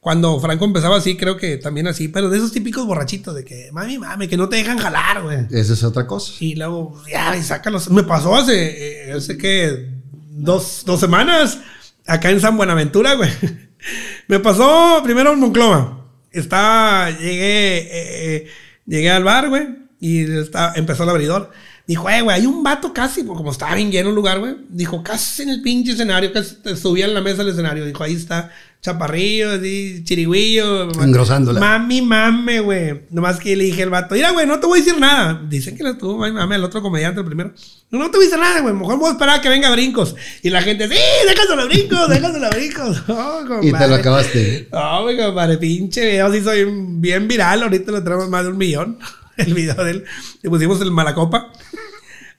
cuando 0.00 0.38
Franco 0.40 0.64
empezaba 0.64 0.96
así, 0.98 1.16
creo 1.16 1.36
que 1.36 1.56
también 1.56 1.86
así, 1.86 2.08
pero 2.08 2.28
de 2.28 2.36
esos 2.38 2.52
típicos 2.52 2.84
borrachitos 2.86 3.34
de 3.34 3.44
que, 3.44 3.70
mami, 3.72 3.98
mami, 3.98 4.28
que 4.28 4.36
no 4.36 4.48
te 4.48 4.56
dejan 4.56 4.78
jalar, 4.78 5.22
güey. 5.22 5.38
Esa 5.50 5.72
es 5.74 5.82
otra 5.84 6.06
cosa. 6.06 6.32
Y 6.40 6.54
luego, 6.56 7.00
ya, 7.10 7.36
y 7.36 7.42
sácalos. 7.42 7.88
Me 7.90 8.02
pasó 8.02 8.34
hace, 8.36 9.08
eh, 9.08 9.12
hace 9.12 9.38
que 9.38 9.88
dos, 10.30 10.82
dos 10.84 10.98
semanas, 11.00 11.58
acá 12.06 12.30
en 12.30 12.40
San 12.40 12.56
Buenaventura, 12.56 13.14
güey. 13.14 13.30
Me 14.28 14.38
pasó 14.40 15.00
primero 15.04 15.32
en 15.32 15.40
Monclova. 15.40 16.06
Estaba, 16.32 17.10
llegué, 17.10 17.78
eh, 17.78 17.88
eh, 18.36 18.46
llegué 18.86 19.10
al 19.10 19.24
bar, 19.24 19.48
güey, 19.50 19.68
y 20.00 20.22
estaba- 20.38 20.72
empezó 20.76 21.04
el 21.04 21.10
abridor. 21.10 21.50
Dijo, 21.86 22.08
eh, 22.08 22.22
güey, 22.22 22.36
hay 22.36 22.46
un 22.46 22.62
vato 22.62 22.92
casi, 22.92 23.24
porque 23.24 23.38
como 23.38 23.50
estaba 23.50 23.74
bien 23.74 23.90
lleno 23.90 24.10
el 24.10 24.14
lugar, 24.14 24.38
güey. 24.38 24.54
Dijo, 24.68 25.02
casi 25.02 25.42
en 25.42 25.48
el 25.48 25.62
pinche 25.62 25.92
escenario, 25.92 26.32
casi 26.32 26.56
te 26.56 26.76
subía 26.76 27.06
en 27.06 27.14
la 27.14 27.20
mesa 27.20 27.38
del 27.38 27.48
escenario. 27.48 27.84
Dijo, 27.84 28.04
ahí 28.04 28.14
está, 28.14 28.52
chaparrillo, 28.80 29.50
así, 29.50 30.02
chirigüillo. 30.04 30.92
Engrosándola. 31.02 31.58
Mami, 31.58 32.00
mame, 32.02 32.60
güey. 32.60 33.02
Nomás 33.10 33.40
que 33.40 33.56
le 33.56 33.64
dije 33.64 33.82
al 33.82 33.90
vato, 33.90 34.14
mira, 34.14 34.30
güey, 34.30 34.46
no 34.46 34.60
te 34.60 34.66
voy 34.66 34.80
a 34.80 34.84
decir 34.84 35.00
nada. 35.00 35.42
Dicen 35.48 35.76
que 35.76 35.82
la 35.82 35.98
tuvo, 35.98 36.18
mami, 36.18 36.32
mame, 36.32 36.54
al 36.54 36.64
otro 36.64 36.82
comediante, 36.82 37.20
el 37.20 37.26
primero. 37.26 37.52
No, 37.90 37.98
no 37.98 38.10
te 38.12 38.16
voy 38.16 38.26
a 38.26 38.28
decir 38.28 38.40
nada, 38.40 38.60
güey. 38.60 38.74
Mejor 38.74 38.98
voy 38.98 39.08
a 39.08 39.12
esperar 39.12 39.38
a 39.40 39.42
que 39.42 39.48
venga 39.48 39.70
brincos. 39.72 40.14
Y 40.42 40.50
la 40.50 40.62
gente, 40.62 40.88
sí, 40.88 40.94
déjaselo 41.26 41.66
brincos, 41.66 42.08
déjaselo 42.08 42.50
brincos. 42.50 43.02
Oh, 43.08 43.60
Y 43.60 43.72
te 43.72 43.88
lo 43.88 43.96
acabaste. 43.96 44.68
No, 44.72 45.02
güey, 45.02 45.16
compadre, 45.16 45.58
pinche 45.58 46.00
video, 46.00 46.32
sí 46.32 46.40
soy 46.42 46.64
bien 46.64 47.26
viral. 47.26 47.64
Ahorita 47.64 47.90
lo 47.90 48.02
tenemos 48.02 48.28
más 48.28 48.44
de 48.44 48.50
un 48.50 48.56
millón. 48.56 48.98
El 49.36 49.54
video 49.54 49.82
de 49.84 49.90
él. 49.90 50.04
Le 50.42 50.50
pusimos 50.50 50.80
el 50.80 50.90
malacopa. 50.90 51.52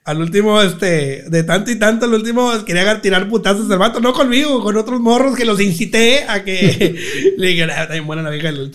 Al 0.05 0.19
último, 0.19 0.61
este, 0.61 1.23
de 1.29 1.43
tanto 1.43 1.71
y 1.71 1.79
tanto, 1.79 2.05
al 2.05 2.13
último 2.13 2.51
quería 2.65 3.01
tirar 3.01 3.29
putazos 3.29 3.71
al 3.71 3.79
vato, 3.79 4.01
no 4.01 4.11
conmigo, 4.11 4.61
con 4.61 4.75
otros 4.75 4.99
morros 4.99 5.37
que 5.37 5.45
los 5.45 5.61
incité 5.61 6.25
a 6.27 6.43
que 6.43 7.33
le 7.37 7.47
dije, 7.47 7.63
"Ah, 7.63 7.83
está 7.83 7.93
bien 7.93 8.05
buena 8.05 8.21
la 8.21 8.29
vieja 8.29 8.51
del 8.51 8.69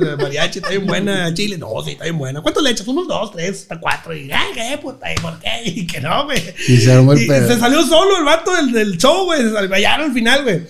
la 0.00 0.16
mariachi, 0.18 0.58
está 0.58 0.68
bien 0.68 0.86
buena, 0.86 1.32
chile. 1.34 1.56
No, 1.56 1.68
sí, 1.82 1.92
está 1.92 2.04
bien 2.04 2.18
buena. 2.18 2.42
¿Cuántos 2.42 2.62
le 2.62 2.72
echas? 2.72 2.86
Unos 2.88 3.08
dos, 3.08 3.32
tres, 3.32 3.62
hasta 3.62 3.80
cuatro. 3.80 4.14
Y, 4.14 4.30
ay, 4.30 4.48
qué 4.52 4.76
puta, 4.76 5.10
¿y 5.10 5.16
por 5.16 5.38
qué? 5.38 5.62
Y 5.64 5.86
que 5.86 5.98
no, 5.98 6.26
güey. 6.26 6.42
Y 6.68 6.76
se 6.76 6.92
armó 6.92 7.14
el 7.14 7.26
pedo. 7.26 7.48
se 7.48 7.58
salió 7.58 7.82
solo 7.86 8.18
el 8.18 8.24
vato 8.24 8.54
del, 8.54 8.70
del 8.70 8.98
show, 8.98 9.24
güey. 9.24 9.40
Se 9.40 9.52
salió 9.52 9.74
allá 9.74 9.94
al 9.94 10.12
final, 10.12 10.42
güey. 10.42 10.60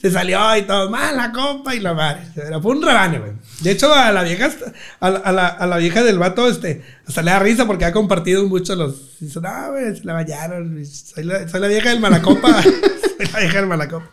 Se 0.00 0.10
salió 0.10 0.56
y 0.56 0.62
todo, 0.62 0.88
más 0.88 1.14
la 1.14 1.30
copa 1.30 1.74
y 1.74 1.80
la 1.80 1.92
madre. 1.92 2.22
Pero 2.34 2.62
fue 2.62 2.72
un 2.72 2.82
rebane, 2.82 3.18
güey. 3.18 3.32
De 3.60 3.70
hecho, 3.72 3.92
a 3.92 4.10
la 4.12 4.22
vieja, 4.22 4.50
a 4.98 5.10
la, 5.10 5.18
a 5.18 5.32
la, 5.32 5.46
a 5.48 5.66
la 5.66 5.76
vieja 5.76 6.02
del 6.02 6.18
vato, 6.18 6.48
este, 6.48 6.82
hasta 7.06 7.20
le 7.20 7.30
da 7.30 7.38
risa 7.38 7.66
porque 7.66 7.84
ha 7.84 7.92
compartido 7.92 8.46
mucho 8.46 8.74
los. 8.76 9.18
Dice, 9.20 9.40
no, 9.42 9.72
güey, 9.72 9.94
se 9.94 10.04
la 10.04 10.14
bañaron. 10.14 10.82
Soy 10.86 11.24
la, 11.24 11.46
soy 11.46 11.60
la 11.60 11.68
vieja 11.68 11.90
del 11.90 12.00
malacopa. 12.00 12.62
soy 12.62 13.26
la 13.30 13.40
vieja 13.40 13.56
del 13.58 13.66
malacopa. 13.66 14.10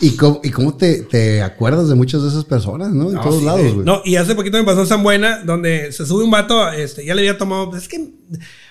¿Y 0.00 0.16
cómo, 0.16 0.40
y 0.42 0.50
cómo 0.50 0.76
te, 0.78 1.02
te 1.02 1.42
acuerdas 1.42 1.90
de 1.90 1.94
muchas 1.94 2.22
de 2.22 2.28
esas 2.28 2.46
personas, 2.46 2.88
no? 2.88 3.08
En 3.08 3.16
No, 3.16 3.20
todos 3.20 3.40
sí, 3.40 3.44
lados, 3.44 3.74
güey. 3.74 3.84
No, 3.84 4.00
y 4.06 4.16
hace 4.16 4.34
poquito 4.34 4.56
me 4.56 4.64
pasó 4.64 4.80
en 4.80 4.86
San 4.86 5.02
Buena, 5.02 5.42
donde 5.44 5.92
se 5.92 6.06
sube 6.06 6.24
un 6.24 6.30
vato, 6.30 6.70
este, 6.72 7.04
ya 7.04 7.14
le 7.14 7.20
había 7.20 7.36
tomado. 7.36 7.76
es 7.76 7.86
que 7.86 8.12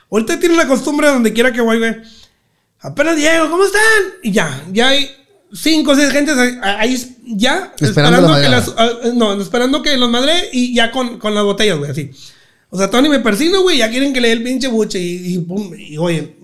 ahorita 0.10 0.40
tiene 0.40 0.56
la 0.56 0.68
costumbre 0.68 1.08
donde 1.10 1.34
quiera 1.34 1.52
que 1.52 1.62
voy, 1.62 1.78
güey. 1.78 1.98
Apenas 2.80 3.16
llego, 3.18 3.48
¿cómo 3.52 3.64
están? 3.64 3.82
Y 4.24 4.32
ya, 4.32 4.64
ya 4.72 4.88
hay 4.90 5.08
cinco 5.54 5.92
o 5.92 5.96
seis 5.96 6.12
gentes 6.12 6.36
ahí, 6.38 7.20
ya 7.26 7.74
Esperando 7.80 8.28
la 8.28 8.42
que 8.42 8.50
las. 8.50 8.74
ah, 8.78 8.90
no, 9.14 9.40
esperando 9.42 9.82
que 9.82 9.98
los 9.98 10.10
madre 10.10 10.50
y 10.52 10.74
ya 10.74 10.92
con, 10.92 11.20
con 11.20 11.34
las 11.36 11.44
botellas, 11.44 11.78
güey, 11.78 11.92
así. 11.92 12.12
O 12.70 12.78
sea, 12.78 12.90
Tony 12.90 13.08
me 13.08 13.20
persino, 13.20 13.62
güey, 13.62 13.78
ya 13.78 13.90
quieren 13.90 14.14
que 14.14 14.20
le 14.20 14.28
dé 14.28 14.34
el 14.34 14.44
pinche 14.44 14.68
buche 14.68 15.00
y, 15.00 15.36
y 15.36 15.38
pum, 15.40 15.74
y 15.78 15.98
oye, 15.98 16.36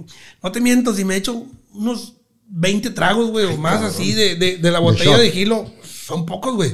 no 0.41 0.51
te 0.51 0.61
miento, 0.61 0.95
si 0.95 1.03
me 1.03 1.17
echo 1.17 1.45
unos 1.73 2.13
20 2.47 2.91
tragos, 2.91 3.29
güey, 3.31 3.45
o 3.45 3.57
más 3.57 3.81
así 3.81 4.13
de, 4.13 4.35
de, 4.35 4.57
de 4.57 4.71
la 4.71 4.79
botella 4.79 5.17
de 5.17 5.31
gilo, 5.31 5.69
son 5.83 6.25
pocos, 6.25 6.55
güey. 6.55 6.73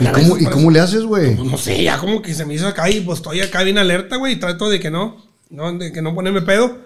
¿Y 0.00 0.06
cómo, 0.06 0.38
¿Y 0.38 0.44
cómo 0.44 0.70
le 0.70 0.80
haces, 0.80 1.02
güey? 1.02 1.34
pues 1.34 1.50
no 1.50 1.58
sé, 1.58 1.82
ya 1.82 1.98
como 1.98 2.22
que 2.22 2.34
se 2.34 2.44
me 2.44 2.54
hizo 2.54 2.68
acá 2.68 2.88
y 2.88 3.00
pues 3.00 3.18
estoy 3.18 3.40
acá 3.40 3.62
bien 3.64 3.78
alerta, 3.78 4.16
güey, 4.16 4.34
y 4.34 4.36
trato 4.36 4.68
de 4.68 4.78
que 4.78 4.90
no, 4.90 5.24
no, 5.50 5.72
de 5.76 5.92
que 5.92 6.02
no 6.02 6.14
ponerme 6.14 6.42
pedo. 6.42 6.78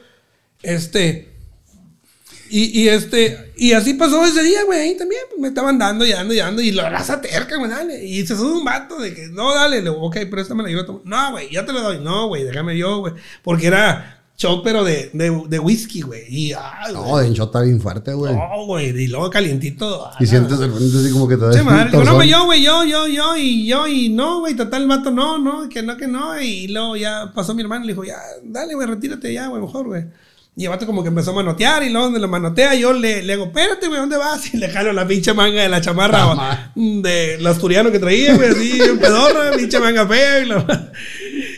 Este. 0.62 1.31
Y, 2.54 2.82
y 2.82 2.88
este, 2.90 3.54
y 3.56 3.72
así 3.72 3.94
pasó 3.94 4.22
ese 4.26 4.42
día, 4.42 4.64
güey, 4.64 4.78
ahí 4.78 4.94
también, 4.94 5.22
pues 5.30 5.40
me 5.40 5.48
estaban 5.48 5.78
dando 5.78 6.04
y 6.04 6.12
dando 6.12 6.34
y 6.34 6.36
dando, 6.36 6.60
y 6.60 6.70
la 6.70 6.90
raza 6.90 7.18
terca, 7.18 7.56
güey, 7.56 7.70
dale. 7.70 8.04
Y 8.04 8.26
se 8.26 8.36
sube 8.36 8.58
un 8.58 8.64
vato 8.64 8.98
de 8.98 9.14
que, 9.14 9.28
no, 9.28 9.54
dale, 9.54 9.76
le 9.80 9.88
digo, 9.88 10.02
ok, 10.02 10.18
préstamela, 10.30 10.68
yo 10.68 10.76
la 10.76 10.84
tomo. 10.84 11.00
No, 11.06 11.30
güey, 11.30 11.50
ya 11.50 11.64
te 11.64 11.72
lo 11.72 11.80
doy. 11.80 12.00
No, 12.00 12.28
güey, 12.28 12.44
déjame 12.44 12.76
yo, 12.76 12.98
güey. 12.98 13.14
Porque 13.42 13.68
era 13.68 14.22
shot, 14.36 14.62
pero 14.62 14.84
de, 14.84 15.08
de, 15.14 15.44
de 15.48 15.58
whisky, 15.60 16.02
güey. 16.02 16.24
Y, 16.28 16.52
ah, 16.52 16.88
No, 16.92 17.16
de 17.16 17.32
está 17.32 17.62
bien 17.62 17.80
fuerte, 17.80 18.12
güey. 18.12 18.34
No, 18.34 18.66
güey. 18.66 18.88
Y 18.90 19.06
luego 19.06 19.30
calientito. 19.30 20.04
ah, 20.04 20.16
Y 20.20 20.26
sientes 20.26 20.58
de 20.58 20.66
repente 20.66 20.98
así 20.98 21.10
como 21.10 21.26
que 21.26 21.38
te 21.38 21.46
da 21.46 21.62
madre, 21.62 21.90
digo, 21.90 22.04
no, 22.04 22.16
güey, 22.16 22.28
yo, 22.28 22.44
güey, 22.44 22.62
yo, 22.62 22.84
yo, 22.84 23.06
yo, 23.06 23.34
y 23.38 23.66
yo, 23.66 23.86
y 23.88 24.10
no, 24.10 24.40
güey, 24.40 24.54
total, 24.54 24.82
el 24.82 24.88
vato, 24.88 25.10
no, 25.10 25.38
no, 25.38 25.70
que 25.70 25.82
no, 25.82 25.96
que 25.96 26.06
no, 26.06 26.38
y 26.38 26.68
luego 26.68 26.96
ya 26.96 27.32
pasó 27.34 27.54
mi 27.54 27.62
hermano, 27.62 27.86
le 27.86 27.92
dijo, 27.92 28.04
ya, 28.04 28.18
dale, 28.44 28.74
güey, 28.74 28.86
retírate 28.86 29.32
ya, 29.32 29.46
güey, 29.46 29.62
mejor, 29.62 29.86
güey. 29.86 30.04
Y 30.54 30.64
el 30.64 30.68
vato 30.70 30.84
como 30.84 31.02
que 31.02 31.08
empezó 31.08 31.30
a 31.30 31.34
manotear, 31.34 31.82
y 31.82 31.88
luego 31.88 32.04
donde 32.06 32.20
lo 32.20 32.28
manotea, 32.28 32.74
yo 32.74 32.92
le, 32.92 33.22
le 33.22 33.32
digo, 33.34 33.46
espérate, 33.46 33.88
güey, 33.88 33.98
¿dónde 34.00 34.18
vas? 34.18 34.42
Y 34.54 34.58
le 34.58 34.68
jalo 34.68 34.92
la 34.92 35.06
pinche 35.08 35.32
manga 35.32 35.62
de 35.62 35.68
la 35.70 35.80
chamarra 35.80 36.70
de 36.74 37.34
el 37.36 37.46
asturiano 37.46 37.90
que 37.90 37.98
traía, 37.98 38.34
güey, 38.36 38.50
así, 38.50 38.78
en 38.82 38.98
pedorra, 38.98 39.52
pinche 39.56 39.80
manga 39.80 40.06
fea, 40.06 40.40
y, 40.40 40.46
lo- 40.46 40.66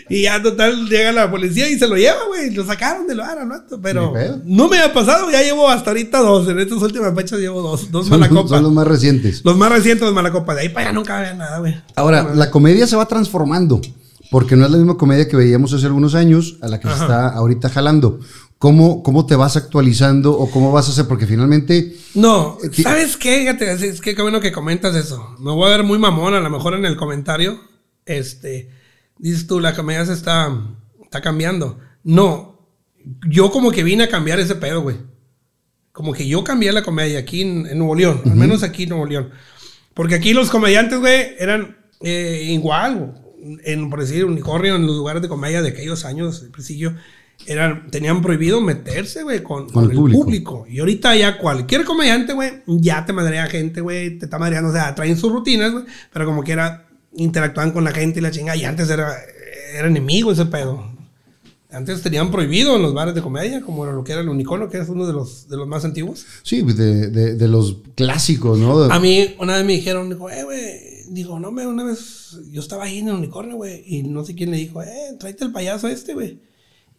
y 0.08 0.22
ya, 0.22 0.40
total, 0.40 0.88
llega 0.88 1.10
la 1.10 1.28
policía 1.28 1.68
y 1.68 1.76
se 1.76 1.88
lo 1.88 1.96
lleva, 1.96 2.18
güey, 2.28 2.50
lo 2.54 2.64
sacaron 2.64 3.08
del 3.08 3.18
bar, 3.18 3.44
¿no? 3.44 3.64
Pero 3.82 4.12
no 4.44 4.68
me 4.68 4.78
ha 4.80 4.92
pasado, 4.92 5.28
ya 5.28 5.42
llevo 5.42 5.68
hasta 5.68 5.90
ahorita 5.90 6.20
dos, 6.20 6.48
en 6.48 6.60
estas 6.60 6.80
últimas 6.80 7.12
fechas 7.16 7.40
llevo 7.40 7.62
dos, 7.62 7.90
dos 7.90 8.06
Son, 8.06 8.20
malacopas. 8.20 8.50
son 8.50 8.62
los 8.62 8.72
más 8.72 8.86
recientes. 8.86 9.40
Los 9.44 9.56
más 9.56 9.72
recientes, 9.72 10.04
los 10.04 10.14
Malacopa. 10.14 10.54
De 10.54 10.60
ahí 10.60 10.68
para 10.68 10.86
allá 10.86 10.92
nunca 10.92 11.18
había 11.18 11.34
nada, 11.34 11.58
güey. 11.58 11.74
Ahora, 11.96 12.32
la 12.34 12.48
comedia 12.50 12.86
se 12.86 12.94
va 12.94 13.06
transformando, 13.08 13.80
porque 14.30 14.54
no 14.54 14.64
es 14.64 14.70
la 14.70 14.76
misma 14.78 14.96
comedia 14.96 15.26
que 15.28 15.36
veíamos 15.36 15.72
hace 15.72 15.86
algunos 15.86 16.14
años 16.14 16.58
a 16.62 16.68
la 16.68 16.78
que 16.78 16.86
se 16.86 16.94
está 16.94 17.30
ahorita 17.30 17.68
jalando. 17.70 18.20
¿Cómo, 18.65 19.03
¿Cómo 19.03 19.27
te 19.27 19.36
vas 19.36 19.59
actualizando 19.59 20.32
o 20.32 20.51
cómo 20.51 20.73
vas 20.73 20.89
a 20.89 20.93
hacer? 20.93 21.07
Porque 21.07 21.27
finalmente, 21.27 21.99
No, 22.15 22.57
Eh, 22.62 22.82
¿sabes 22.82 23.19
qué? 23.19 23.47
Es 23.51 24.01
que 24.01 24.15
qué 24.15 24.23
bueno 24.23 24.41
que 24.41 24.53
comentas 24.53 24.97
eso. 24.97 25.36
Me 25.39 25.51
voy 25.51 25.66
a 25.66 25.77
ver 25.77 25.85
muy 25.85 25.99
mamón, 25.99 26.32
a 26.32 26.41
lo 26.41 26.49
mejor 26.49 26.73
en 26.73 26.86
el 26.86 26.97
comentario. 26.97 27.61
Este, 28.07 28.70
dices 29.19 29.47
tú, 29.47 29.61
la 29.61 29.77
comedia 29.77 30.07
se 30.07 30.15
está, 30.15 30.51
está 31.03 31.20
cambiando. 31.20 31.78
No, 32.05 32.66
yo 33.28 33.51
como 33.51 33.70
que 33.70 33.85
vine 33.85 34.05
a 34.05 34.09
cambiar 34.09 34.41
ese 34.41 34.55
pedo, 34.55 34.81
güey. 34.81 34.97
Como 35.93 36.15
que 36.15 36.27
yo 36.27 36.43
cambié 36.43 36.73
la 36.73 36.82
comedia 36.82 37.19
aquí 37.19 37.43
en, 37.43 37.66
en 37.66 37.77
Nuevo 37.77 37.95
León, 37.95 38.23
al 38.24 38.35
menos 38.35 38.62
aquí 38.62 38.85
en 38.85 38.89
Nuevo 38.89 39.05
León. 39.05 39.28
Porque 39.93 40.15
aquí 40.15 40.32
los 40.32 40.49
comediantes, 40.49 41.01
güey, 41.01 41.35
eran 41.39 41.77
eh, 42.01 42.47
igual, 42.49 43.12
en, 43.62 43.91
por 43.91 44.01
decir, 44.01 44.24
unicornio, 44.24 44.77
en 44.77 44.86
los 44.86 44.97
lugares 44.97 45.20
de 45.20 45.28
comedia 45.28 45.61
de 45.61 45.69
aquellos 45.69 46.07
años, 46.07 46.41
el 46.41 46.51
principio, 46.51 46.97
eran, 47.46 47.90
tenían 47.90 48.22
prohibido 48.22 48.60
meterse, 48.60 49.22
güey, 49.22 49.42
con, 49.42 49.68
con 49.70 49.90
el 49.90 49.96
público. 49.96 50.22
público. 50.24 50.66
Y 50.68 50.78
ahorita 50.80 51.14
ya 51.16 51.38
cualquier 51.38 51.84
comediante, 51.84 52.32
güey, 52.32 52.62
ya 52.66 53.04
te 53.04 53.12
madrea 53.12 53.46
gente, 53.46 53.80
güey, 53.80 54.18
te 54.18 54.24
está 54.26 54.38
madreando, 54.38 54.70
o 54.70 54.72
sea, 54.72 54.94
traen 54.94 55.16
sus 55.16 55.30
rutinas, 55.32 55.72
güey, 55.72 55.84
pero 56.12 56.24
como 56.26 56.42
quiera 56.42 56.86
interactúan 57.16 57.70
con 57.72 57.84
la 57.84 57.92
gente 57.92 58.18
y 58.18 58.22
la 58.22 58.30
chinga. 58.30 58.56
Y 58.56 58.64
antes 58.64 58.88
era, 58.90 59.12
era 59.74 59.86
enemigo 59.88 60.32
ese 60.32 60.46
pedo. 60.46 60.92
Antes 61.70 62.02
tenían 62.02 62.30
prohibido 62.30 62.76
en 62.76 62.82
los 62.82 62.94
bares 62.94 63.16
de 63.16 63.20
comedia, 63.22 63.60
como 63.60 63.84
era 63.84 63.92
lo 63.92 64.04
que 64.04 64.12
era 64.12 64.20
el 64.20 64.28
unicornio, 64.28 64.68
que 64.70 64.78
es 64.78 64.88
uno 64.88 65.06
de 65.08 65.12
los, 65.12 65.48
de 65.48 65.56
los 65.56 65.66
más 65.66 65.84
antiguos. 65.84 66.24
sí, 66.44 66.62
de, 66.62 67.08
de- 67.10 67.34
de 67.34 67.48
los 67.48 67.78
clásicos, 67.96 68.58
¿no? 68.60 68.84
A 68.84 69.00
mí 69.00 69.34
una 69.40 69.56
vez 69.56 69.64
me 69.66 69.72
dijeron, 69.72 70.08
dijo, 70.08 70.30
eh, 70.30 70.44
güey, 70.44 70.62
digo, 71.10 71.40
no, 71.40 71.50
me, 71.50 71.66
una 71.66 71.82
vez 71.82 72.38
yo 72.52 72.60
estaba 72.60 72.84
ahí 72.84 72.98
en 72.98 73.08
el 73.08 73.14
unicornio, 73.14 73.56
güey, 73.56 73.82
y 73.86 74.04
no 74.04 74.24
sé 74.24 74.36
quién 74.36 74.52
le 74.52 74.56
dijo, 74.56 74.82
eh, 74.84 75.16
tráete 75.18 75.44
el 75.46 75.52
payaso 75.52 75.88
este, 75.88 76.14
güey. 76.14 76.38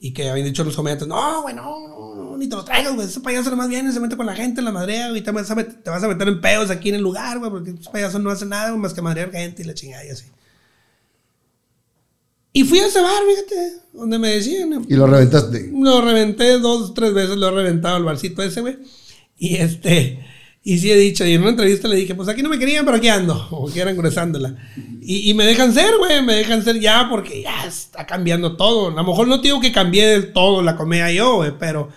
Y 0.05 0.13
que 0.13 0.29
habían 0.29 0.45
dicho 0.45 0.63
los 0.63 0.75
comediantes, 0.75 1.07
no, 1.07 1.41
güey, 1.41 1.55
no, 1.55 1.87
no, 1.87 2.15
no, 2.15 2.37
ni 2.37 2.47
te 2.47 2.55
lo 2.55 2.63
traigas, 2.63 2.93
güey, 2.93 3.07
ese 3.07 3.21
payaso 3.21 3.49
nomás 3.49 3.69
viene, 3.69 3.91
se 3.91 3.99
mete 3.99 4.15
con 4.15 4.27
la 4.27 4.35
gente, 4.35 4.61
la 4.61 4.71
madrea, 4.71 5.09
güey, 5.09 5.23
te 5.23 5.31
vas 5.31 5.49
a, 5.49 5.55
met- 5.55 5.81
te 5.81 5.89
vas 5.89 6.03
a 6.03 6.07
meter 6.07 6.27
en 6.27 6.39
pedos 6.41 6.69
aquí 6.69 6.89
en 6.89 6.95
el 6.95 7.01
lugar, 7.01 7.39
güey, 7.39 7.49
porque 7.49 7.71
ese 7.71 7.89
payaso 7.89 8.19
no 8.19 8.29
hace 8.29 8.45
nada 8.45 8.69
güey, 8.69 8.81
más 8.81 8.93
que 8.93 9.01
madrear 9.01 9.31
gente 9.31 9.63
y 9.63 9.65
la 9.65 9.73
chingada 9.73 10.05
y 10.05 10.09
así. 10.09 10.25
Y 12.53 12.63
fui 12.65 12.79
a 12.79 12.85
ese 12.87 13.01
bar, 13.01 13.21
fíjate, 13.27 13.73
donde 13.93 14.19
me 14.19 14.29
decían, 14.29 14.85
Y 14.87 14.95
lo 14.95 15.07
reventaste. 15.07 15.71
lo 15.73 16.01
reventé 16.01 16.59
dos, 16.59 16.93
tres 16.93 17.13
veces, 17.13 17.35
lo 17.37 17.47
he 17.47 17.51
reventado 17.51 17.97
el 17.97 18.03
barcito 18.03 18.43
ese, 18.43 18.61
güey. 18.61 18.77
Y 19.37 19.55
este, 19.55 20.25
y 20.67 20.79
sí 20.79 20.91
he 20.91 20.97
dicho, 20.97 21.23
y 21.25 21.33
en 21.35 21.41
una 21.41 21.51
entrevista 21.51 21.87
le 21.87 21.95
dije, 21.95 22.15
pues 22.15 22.27
aquí 22.27 22.41
no 22.43 22.49
me 22.49 22.57
querían, 22.59 22.83
pero 22.83 22.97
aquí 22.97 23.07
ando, 23.07 23.47
como 23.49 23.67
quieran 23.67 23.95
cruzándola. 23.95 24.55
Y, 25.01 25.29
y 25.29 25.33
me 25.35 25.45
dejan 25.45 25.71
ser, 25.73 25.95
güey, 25.99 26.21
me 26.23 26.33
dejan 26.33 26.63
ser 26.63 26.79
ya, 26.79 27.07
porque 27.09 27.43
ya 27.43 27.65
está 27.65 28.05
cambiando 28.05 28.57
todo. 28.57 28.87
A 28.89 28.95
lo 28.95 29.03
mejor 29.03 29.27
no 29.27 29.37
digo 29.37 29.61
que 29.61 29.71
cambié 29.71 30.07
del 30.07 30.33
todo 30.33 30.61
la 30.63 30.75
comedia 30.75 31.11
yo, 31.11 31.35
güey, 31.35 31.51
pero, 31.59 31.89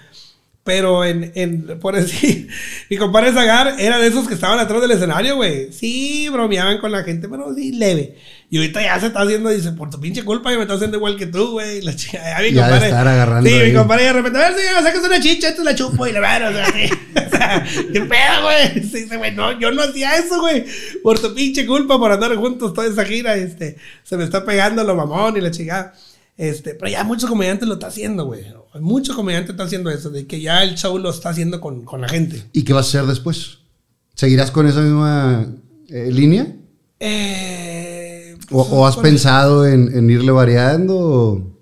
pero 0.63 1.03
en, 1.07 1.33
en, 1.35 1.79
por 1.81 1.97
decir, 1.97 2.47
mi 2.91 2.99
compadre 2.99 3.33
Zagar 3.33 3.77
era 3.79 3.99
de 3.99 4.07
esos 4.09 4.29
que 4.29 4.35
estaban 4.35 4.59
atrás 4.59 4.83
del 4.83 4.91
escenario, 4.91 5.37
güey. 5.37 5.73
Sí, 5.73 6.29
bromeaban 6.31 6.77
con 6.79 6.93
la 6.93 7.03
gente, 7.05 7.27
pero 7.31 7.55
sí, 7.55 7.73
leve. 7.73 8.17
Y 8.51 8.59
ahorita 8.59 8.83
ya 8.83 9.01
se 9.01 9.07
está 9.07 9.23
haciendo, 9.23 9.49
dice, 9.51 9.73
por 9.73 9.89
tu 9.91 9.99
pinche 10.01 10.23
culpa, 10.25 10.51
yo 10.51 10.57
me 10.59 10.63
está 10.65 10.75
haciendo 10.75 10.99
igual 10.99 11.17
que 11.17 11.27
tú, 11.27 11.53
güey. 11.53 11.81
La 11.83 11.97
chica, 11.97 12.19
ya 12.23 12.43
mi 12.43 12.53
Ya 12.53 12.65
de 12.67 12.71
compadre. 12.71 12.87
estar 12.89 13.09
agarrando 13.09 13.49
Sí, 13.49 13.57
ahí. 13.57 13.71
mi 13.71 13.75
compadre 13.79 14.05
de 14.05 14.13
repente, 14.13 14.39
a 14.39 14.51
ver, 14.51 14.59
señor, 14.59 14.83
sacas 14.83 15.05
una 15.07 15.21
chicha, 15.21 15.49
esto 15.49 15.65
la 15.65 15.75
chupo 15.75 16.07
y 16.07 16.13
la 16.13 16.21
verdad, 16.21 16.51
o 16.51 16.53
sea, 16.55 16.67
sí. 16.67 16.95
Sea, 17.31 17.67
qué 17.93 18.01
pedo, 18.01 18.43
güey. 18.43 18.83
Sí, 18.85 19.03
dice, 19.03 19.17
güey, 19.17 19.35
no, 19.35 19.59
yo 19.59 19.71
no 19.71 19.83
hacía 19.83 20.17
eso, 20.17 20.41
güey. 20.41 20.65
Por 21.03 21.19
tu 21.19 21.35
pinche 21.35 21.67
culpa, 21.67 21.99
por 21.99 22.11
andar 22.13 22.35
juntos 22.37 22.73
toda 22.75 22.87
esa 22.87 23.05
gira, 23.05 23.37
este, 23.37 23.77
se 24.05 24.17
me 24.17 24.25
está 24.25 24.45
pegando 24.45 24.83
lo 24.85 24.95
mamón 24.97 25.37
y 25.37 25.41
la 25.41 25.51
chingada. 25.51 25.95
Este, 26.37 26.75
pero 26.75 26.91
ya 26.91 27.03
muchos 27.05 27.29
comediantes 27.29 27.67
lo 27.69 27.75
está 27.75 27.89
haciendo, 27.89 28.25
güey. 28.27 28.45
Muchos 28.81 29.17
comediantes 29.17 29.51
están 29.51 29.67
haciendo 29.67 29.91
eso, 29.91 30.11
de 30.11 30.27
que 30.27 30.41
ya 30.41 30.63
el 30.63 30.77
show 30.77 30.97
lo 30.99 31.11
está 31.11 31.31
haciendo 31.31 31.61
con, 31.61 31.85
con 31.85 32.01
la 32.01 32.09
gente. 32.09 32.45
¿Y 32.53 32.63
qué 32.63 32.73
vas 32.73 32.87
a 32.87 32.89
hacer 32.99 33.09
después? 33.09 33.59
¿Seguirás 34.15 34.51
con 34.53 34.67
esa 34.69 34.81
misma 34.81 35.47
eh, 35.89 36.11
línea? 36.13 36.55
Eh, 37.01 38.37
¿O, 38.51 38.57
pues, 38.65 38.69
o 38.71 38.87
has 38.87 38.97
pensado 38.97 39.67
en, 39.67 39.91
en 39.97 40.09
irle 40.11 40.31
variando? 40.31 40.97
o- 40.97 41.58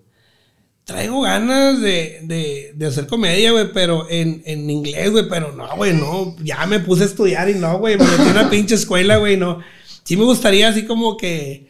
Traigo 0.87 1.21
ganas 1.23 1.81
de, 1.83 2.21
de, 2.23 2.73
de 2.77 2.87
hacer 2.87 3.09
comedia, 3.09 3.51
güey, 3.51 3.73
pero 3.73 4.07
en, 4.09 4.41
en 4.47 4.71
inglés, 4.71 5.11
güey, 5.11 5.29
pero 5.29 5.53
no, 5.53 5.69
güey, 5.77 5.93
no. 5.93 6.37
Ya 6.45 6.65
me 6.67 6.79
puse 6.79 7.03
a 7.03 7.07
estudiar 7.07 7.51
y 7.51 7.55
no, 7.55 7.79
güey, 7.81 7.99
me 7.99 8.05
metí 8.05 8.31
una 8.31 8.49
pinche 8.49 8.77
escuela, 8.77 9.17
güey, 9.17 9.37
no. 9.37 9.59
Sí 10.05 10.17
me 10.17 10.23
gustaría 10.25 10.69
así 10.69 10.85
como 10.87 11.17
que... 11.17 11.69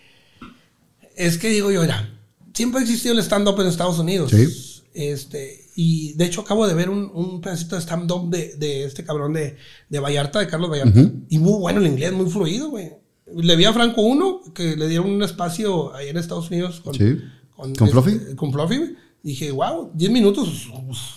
Es 1.17 1.39
que 1.39 1.49
digo 1.49 1.73
yo, 1.73 1.81
mira, 1.81 2.13
siempre 2.53 2.81
ha 2.81 2.83
existido 2.85 3.15
el 3.15 3.21
stand-up 3.21 3.59
en 3.59 3.69
Estados 3.69 3.99
Unidos. 3.99 4.31
Sí. 4.31 4.83
Este, 4.93 5.65
y 5.75 6.13
de 6.13 6.27
hecho 6.27 6.43
acabo 6.43 6.67
de 6.69 6.75
ver 6.75 6.91
un, 6.91 7.11
un 7.15 7.41
pedacito 7.41 7.75
de 7.77 7.81
stand-up 7.81 8.29
de, 8.29 8.55
de 8.57 8.85
este 8.85 9.03
cabrón 9.03 9.33
de, 9.33 9.57
de 9.89 9.99
Vallarta, 9.99 10.41
de 10.41 10.47
Carlos 10.47 10.71
Vallarta. 10.71 11.11
Y 11.31 11.39
muy 11.39 11.59
bueno 11.59 11.81
el 11.81 11.87
inglés, 11.87 12.13
muy 12.13 12.29
fluido, 12.31 12.69
güey. 12.69 12.91
Le 13.35 13.57
vi 13.57 13.65
a 13.65 13.73
Franco 13.73 14.03
Uno, 14.03 14.43
que 14.55 14.77
le 14.77 14.89
dieron 14.89 15.11
un 15.11 15.23
espacio 15.23 15.95
ahí 15.95 16.11
en 16.11 16.19
Estados 16.19 16.51
Unidos 16.51 16.81
con, 16.85 16.95
Sí. 16.95 17.17
con, 17.57 17.75
¿Con 17.75 17.89
Fluffy? 17.89 18.11
este, 18.11 18.37
con 18.37 18.53
Fluffy, 18.53 18.77
güey. 18.77 19.06
Dije, 19.27 19.51
wow, 19.51 19.91
10 19.93 20.13
minutos, 20.13 20.69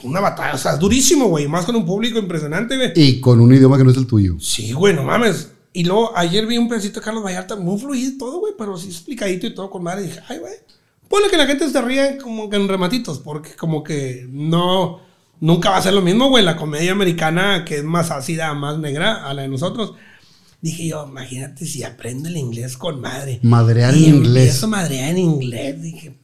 una 0.02 0.20
batalla, 0.20 0.56
o 0.56 0.58
sea, 0.58 0.74
es 0.74 0.80
durísimo, 0.80 1.28
güey. 1.28 1.48
Más 1.48 1.64
con 1.64 1.76
un 1.76 1.86
público 1.86 2.18
impresionante, 2.18 2.76
güey. 2.76 2.92
Y 2.96 3.20
con 3.20 3.40
un 3.40 3.54
idioma 3.54 3.78
que 3.78 3.84
no 3.84 3.92
es 3.92 3.98
el 3.98 4.08
tuyo. 4.08 4.36
Sí, 4.40 4.72
güey, 4.72 4.96
no 4.96 5.04
mames. 5.04 5.52
Y 5.74 5.84
luego 5.84 6.18
ayer 6.18 6.48
vi 6.48 6.58
un 6.58 6.68
pedacito 6.68 7.02
de 7.02 7.06
Carlos 7.06 7.24
Vallarta, 7.24 7.56
muy 7.56 7.80
fluido 7.80 8.10
y 8.10 8.18
todo, 8.18 8.40
güey, 8.40 8.54
pero 8.58 8.76
sí 8.80 8.88
explicadito 8.88 9.46
y 9.46 9.54
todo 9.54 9.70
con 9.70 9.84
madre. 9.84 10.06
Y 10.06 10.08
dije, 10.08 10.22
ay, 10.28 10.40
güey, 10.40 10.54
ponle 11.08 11.30
que 11.30 11.38
la 11.38 11.46
gente 11.46 11.70
se 11.70 11.82
ríe 11.84 12.18
como 12.18 12.50
que 12.50 12.56
en 12.56 12.68
rematitos, 12.68 13.20
porque 13.20 13.56
como 13.56 13.84
que 13.84 14.26
no, 14.28 15.02
nunca 15.40 15.70
va 15.70 15.78
a 15.78 15.84
ser 15.84 15.94
lo 15.94 16.02
mismo, 16.02 16.30
güey. 16.30 16.44
La 16.44 16.56
comedia 16.56 16.94
americana, 16.94 17.64
que 17.64 17.78
es 17.78 17.84
más 17.84 18.10
ácida, 18.10 18.52
más 18.56 18.80
negra, 18.80 19.30
a 19.30 19.36
la 19.36 19.44
de 19.44 19.50
nosotros. 19.50 19.94
Dije 20.62 20.88
yo, 20.88 21.08
imagínate 21.08 21.64
si 21.68 21.84
aprendo 21.84 22.28
el 22.28 22.38
inglés 22.38 22.76
con 22.76 23.02
madre. 23.02 23.40
Madrear 23.44 23.94
en 23.94 24.16
inglés. 24.16 24.64
A 24.64 24.68
madrear 24.68 25.12
en 25.12 25.20
inglés. 25.20 25.80
Dije, 25.80 26.18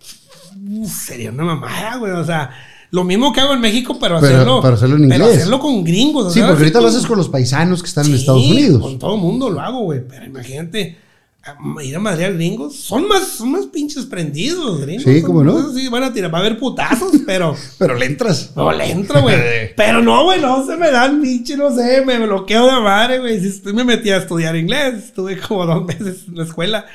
"Uf, 0.56 0.92
sería 0.92 1.32
una 1.32 1.44
mamada, 1.44 1.98
güey. 1.98 2.12
O 2.14 2.24
sea, 2.26 2.50
lo 2.92 3.04
mismo 3.04 3.34
que 3.34 3.42
hago 3.42 3.54
en 3.54 3.62
México, 3.62 3.98
pero, 4.00 4.20
Pero- 4.20 4.34
hacerlo, 4.36 4.60
pero 4.62 4.74
hacerlo 4.76 4.96
en 4.98 5.10
pero 5.10 5.24
inglés. 5.26 5.38
hacerlo 5.38 5.60
con 5.60 5.84
gringos. 5.84 6.34
Sí, 6.34 6.40
porque 6.40 6.60
ahorita 6.64 6.82
lo 6.82 6.88
haces 6.88 7.06
con 7.06 7.18
los 7.18 7.30
paisanos 7.30 7.82
que 7.82 7.90
están 7.90 8.06
en 8.06 8.12
Sí, 8.14 8.20
Estados 8.20 8.46
Unidos. 8.46 8.82
Con 8.82 9.00
todo 9.00 9.16
el 9.16 9.22
mundo 9.22 9.50
lo 9.50 9.60
hago, 9.60 9.80
güey. 9.82 10.02
Pero 10.08 10.26
imagínate, 10.26 10.98
a- 11.44 11.84
ir 11.84 11.96
a 11.96 12.00
madrear 12.00 12.34
gringos. 12.34 12.76
Son 12.76 13.08
más, 13.08 13.28
son 13.38 13.52
más 13.52 13.66
pinches 13.68 14.06
prendidos 14.06 14.82
gringos. 14.82 15.04
Sí, 15.04 15.22
¿cómo 15.22 15.44
no? 15.44 15.74
Sí, 15.74 15.88
van 15.90 16.04
a 16.04 16.14
tirar, 16.14 16.34
va 16.34 16.38
a 16.38 16.42
haber 16.42 16.58
putazos, 16.58 17.12
pero. 17.26 17.56
Pero 17.78 17.96
le 17.96 18.06
entras. 18.06 18.52
No 18.56 18.72
le 18.72 18.90
entro, 18.90 19.22
güey. 19.22 19.36
Pero 19.76 20.02
no, 20.02 20.24
güey, 20.24 20.40
no 20.42 20.66
se 20.66 20.76
me 20.78 20.90
dan 20.90 21.22
pinche, 21.22 21.58
no 21.58 21.76
sé, 21.76 22.04
me 22.06 22.18
bloqueo 22.26 22.66
de 22.66 22.82
madre, 22.82 23.20
güey. 23.20 23.40
Si 23.42 23.62
me 23.74 23.84
metí 23.84 24.10
a 24.10 24.18
estudiar 24.18 24.56
inglés, 24.56 25.06
estuve 25.06 25.38
como 25.38 25.66
dos 25.66 25.86
meses 25.88 26.24
en 26.28 26.36
la 26.38 26.44
escuela. 26.46 26.86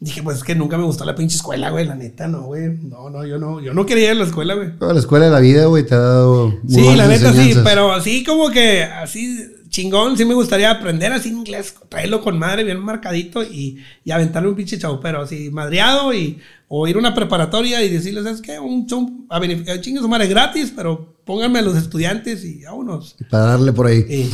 Dije, 0.00 0.22
pues 0.22 0.38
es 0.38 0.44
que 0.44 0.54
nunca 0.54 0.78
me 0.78 0.84
gustó 0.84 1.04
la 1.04 1.14
pinche 1.14 1.36
escuela, 1.36 1.68
güey, 1.68 1.84
la 1.84 1.94
neta, 1.94 2.26
no, 2.26 2.44
güey. 2.44 2.70
No, 2.82 3.10
no, 3.10 3.26
yo 3.26 3.38
no, 3.38 3.60
yo 3.60 3.74
no 3.74 3.84
quería 3.84 4.06
ir 4.06 4.10
a 4.12 4.14
la 4.14 4.24
escuela, 4.24 4.54
güey. 4.54 4.78
Toda 4.78 4.94
la 4.94 5.00
escuela 5.00 5.26
de 5.26 5.30
la 5.30 5.40
vida, 5.40 5.66
güey, 5.66 5.84
te 5.84 5.94
ha 5.94 5.98
dado. 5.98 6.54
Sí, 6.66 6.96
la 6.96 7.06
neta 7.06 7.32
sí, 7.34 7.54
pero 7.62 7.92
así 7.92 8.24
como 8.24 8.50
que 8.50 8.82
así 8.82 9.46
chingón, 9.68 10.16
sí 10.16 10.24
me 10.24 10.34
gustaría 10.34 10.70
aprender 10.70 11.12
así 11.12 11.28
inglés, 11.28 11.74
traerlo 11.88 12.20
con 12.22 12.38
madre 12.38 12.64
bien 12.64 12.80
marcadito 12.80 13.42
y, 13.42 13.78
y 14.04 14.10
aventarle 14.10 14.48
un 14.48 14.56
pinche 14.56 14.78
show, 14.78 14.98
pero 15.00 15.22
así 15.22 15.50
madreado 15.50 16.12
y 16.12 16.40
o 16.72 16.86
ir 16.86 16.96
a 16.96 16.98
una 17.00 17.14
preparatoria 17.14 17.82
y 17.82 17.88
decirles, 17.88 18.24
¿sabes 18.24 18.40
qué? 18.40 18.58
Un 18.58 18.86
show 18.86 19.26
a 19.28 19.38
beneficio, 19.38 19.76
chingue 19.80 20.00
su 20.00 20.08
madre 20.08 20.28
gratis, 20.28 20.72
pero 20.74 21.16
pónganme 21.24 21.58
a 21.58 21.62
los 21.62 21.76
estudiantes 21.76 22.44
y 22.44 22.62
vámonos. 22.62 23.16
Para 23.28 23.44
darle 23.44 23.72
por 23.72 23.86
ahí. 23.86 23.98
Y, 24.08 24.30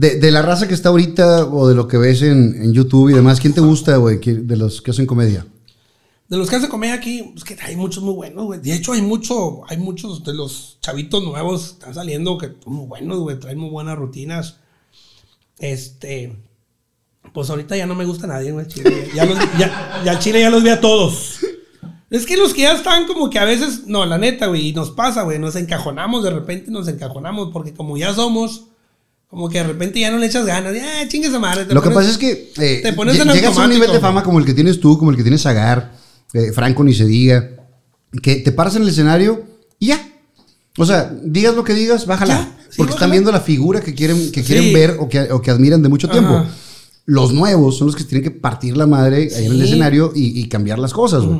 De, 0.00 0.20
de 0.20 0.30
la 0.30 0.42
raza 0.42 0.68
que 0.68 0.74
está 0.74 0.90
ahorita 0.90 1.46
o 1.46 1.66
de 1.66 1.74
lo 1.74 1.88
que 1.88 1.96
ves 1.98 2.22
en, 2.22 2.54
en 2.62 2.72
YouTube 2.72 3.08
y 3.10 3.14
demás, 3.14 3.40
¿quién 3.40 3.52
te 3.52 3.60
gusta, 3.60 3.96
güey, 3.96 4.18
de 4.18 4.56
los 4.56 4.80
que 4.80 4.92
hacen 4.92 5.06
comedia? 5.06 5.44
De 6.28 6.36
los 6.36 6.48
que 6.48 6.54
hace 6.56 6.68
comedia 6.68 6.94
aquí, 6.94 7.32
es 7.36 7.42
que 7.42 7.56
hay 7.60 7.74
muchos 7.74 8.04
muy 8.04 8.14
buenos, 8.14 8.44
güey. 8.44 8.60
De 8.60 8.74
hecho, 8.74 8.92
hay 8.92 9.02
mucho, 9.02 9.62
hay 9.68 9.78
muchos 9.78 10.22
de 10.22 10.34
los 10.34 10.78
chavitos 10.82 11.24
nuevos 11.24 11.62
que 11.62 11.72
están 11.72 11.94
saliendo 11.94 12.38
que 12.38 12.52
son 12.62 12.74
muy 12.74 12.86
buenos, 12.86 13.18
güey. 13.18 13.40
Traen 13.40 13.58
muy 13.58 13.70
buenas 13.70 13.98
rutinas. 13.98 14.58
Este. 15.58 16.36
Pues 17.34 17.50
ahorita 17.50 17.76
ya 17.76 17.86
no 17.86 17.94
me 17.96 18.04
gusta 18.04 18.26
nadie, 18.26 18.52
güey. 18.52 18.66
Chile. 18.68 19.08
Ya, 19.14 19.24
los- 19.24 19.38
ya, 19.58 20.02
ya 20.04 20.18
Chile 20.20 20.40
ya 20.40 20.50
los 20.50 20.62
vi 20.62 20.68
a 20.70 20.80
todos. 20.80 21.38
Es 22.10 22.24
que 22.24 22.36
los 22.36 22.54
que 22.54 22.62
ya 22.62 22.72
están 22.72 23.06
como 23.08 23.30
que 23.30 23.38
a 23.40 23.44
veces, 23.44 23.86
no, 23.86 24.06
la 24.06 24.16
neta, 24.16 24.46
güey, 24.46 24.68
y 24.68 24.72
nos 24.72 24.92
pasa, 24.92 25.22
güey, 25.24 25.38
nos 25.40 25.56
encajonamos, 25.56 26.22
de 26.22 26.30
repente 26.30 26.70
nos 26.70 26.86
encajonamos, 26.88 27.50
porque 27.52 27.74
como 27.74 27.98
ya 27.98 28.14
somos, 28.14 28.67
como 29.28 29.48
que 29.48 29.58
de 29.58 29.64
repente 29.64 30.00
ya 30.00 30.10
no 30.10 30.18
le 30.18 30.26
echas 30.26 30.46
ganas, 30.46 30.74
ya, 30.74 31.06
chingue 31.08 31.28
esa 31.28 31.38
madre. 31.38 31.64
te 31.66 31.74
Lo 31.74 31.82
que 31.82 31.90
pasa 31.90 32.10
es 32.10 32.18
que 32.18 32.52
eh, 32.58 32.80
te 32.82 32.92
pones 32.94 33.16
lle- 33.16 33.22
en 33.22 33.32
llegas 33.32 33.56
a 33.58 33.64
un 33.64 33.70
nivel 33.70 33.92
de 33.92 34.00
fama 34.00 34.22
como 34.22 34.38
el 34.38 34.44
que 34.44 34.54
tienes 34.54 34.80
tú, 34.80 34.98
como 34.98 35.10
el 35.10 35.16
que 35.16 35.22
tienes 35.22 35.42
Zagar, 35.42 35.92
eh, 36.32 36.52
Franco 36.52 36.82
ni 36.82 36.94
se 36.94 37.04
diga, 37.06 37.50
que 38.22 38.36
te 38.36 38.52
paras 38.52 38.76
en 38.76 38.82
el 38.82 38.88
escenario 38.88 39.44
y 39.78 39.88
ya. 39.88 40.08
O 40.78 40.86
sea, 40.86 41.12
digas 41.22 41.54
lo 41.54 41.64
que 41.64 41.74
digas, 41.74 42.06
bájala. 42.06 42.34
Ya, 42.34 42.56
sí, 42.70 42.76
porque 42.78 42.92
están 42.94 43.10
viendo 43.10 43.30
la 43.32 43.40
figura 43.40 43.80
que 43.80 43.94
quieren, 43.94 44.30
que 44.32 44.42
quieren 44.42 44.64
Sí. 44.64 44.72
ver 44.74 44.96
o 44.98 45.08
que, 45.08 45.20
o 45.32 45.42
que 45.42 45.50
admiran 45.50 45.82
de 45.82 45.88
mucho 45.88 46.08
tiempo. 46.08 46.34
Ajá. 46.34 46.50
Los 47.04 47.32
nuevos 47.32 47.76
son 47.78 47.86
los 47.88 47.96
que 47.96 48.04
tienen 48.04 48.22
que 48.22 48.30
partir 48.30 48.76
la 48.76 48.86
madre 48.86 49.28
ahí 49.36 49.46
en 49.46 49.52
el 49.52 49.62
escenario 49.62 50.12
y, 50.14 50.40
y 50.40 50.48
cambiar 50.48 50.78
las 50.78 50.92
cosas, 50.92 51.24
güey. 51.24 51.38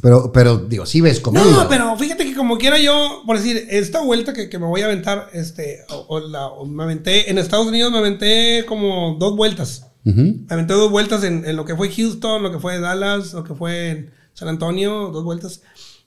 Pero, 0.00 0.32
pero, 0.32 0.56
digo, 0.56 0.86
sí 0.86 1.00
ves 1.02 1.20
comedia. 1.20 1.50
No, 1.50 1.68
pero 1.68 1.96
fíjate 1.98 2.24
que 2.24 2.34
como 2.34 2.56
quiera 2.56 2.78
yo, 2.78 3.22
por 3.26 3.36
decir, 3.36 3.66
esta 3.70 4.00
vuelta 4.00 4.32
que, 4.32 4.48
que 4.48 4.58
me 4.58 4.66
voy 4.66 4.80
a 4.80 4.86
aventar, 4.86 5.28
este, 5.34 5.80
o, 5.90 6.06
o 6.08 6.20
la- 6.20 6.46
o 6.46 6.64
me 6.64 6.82
aventé, 6.84 7.30
en 7.30 7.36
Estados 7.38 7.66
Unidos 7.66 7.92
me 7.92 7.98
aventé 7.98 8.64
como 8.66 9.16
dos 9.20 9.36
vueltas. 9.36 9.86
Ujú. 10.04 10.20
Me 10.20 10.54
aventé 10.54 10.72
dos 10.74 10.90
vueltas 10.90 11.22
en, 11.24 11.44
en 11.44 11.56
lo 11.56 11.64
que 11.66 11.76
fue 11.76 11.90
Houston, 11.90 12.42
lo 12.42 12.50
que 12.50 12.58
fue 12.58 12.80
Dallas, 12.80 13.34
lo 13.34 13.44
que 13.44 13.54
fue 13.54 13.90
en 13.90 14.10
San 14.32 14.48
Antonio, 14.48 15.10
dos 15.12 15.24
vueltas. 15.24 15.60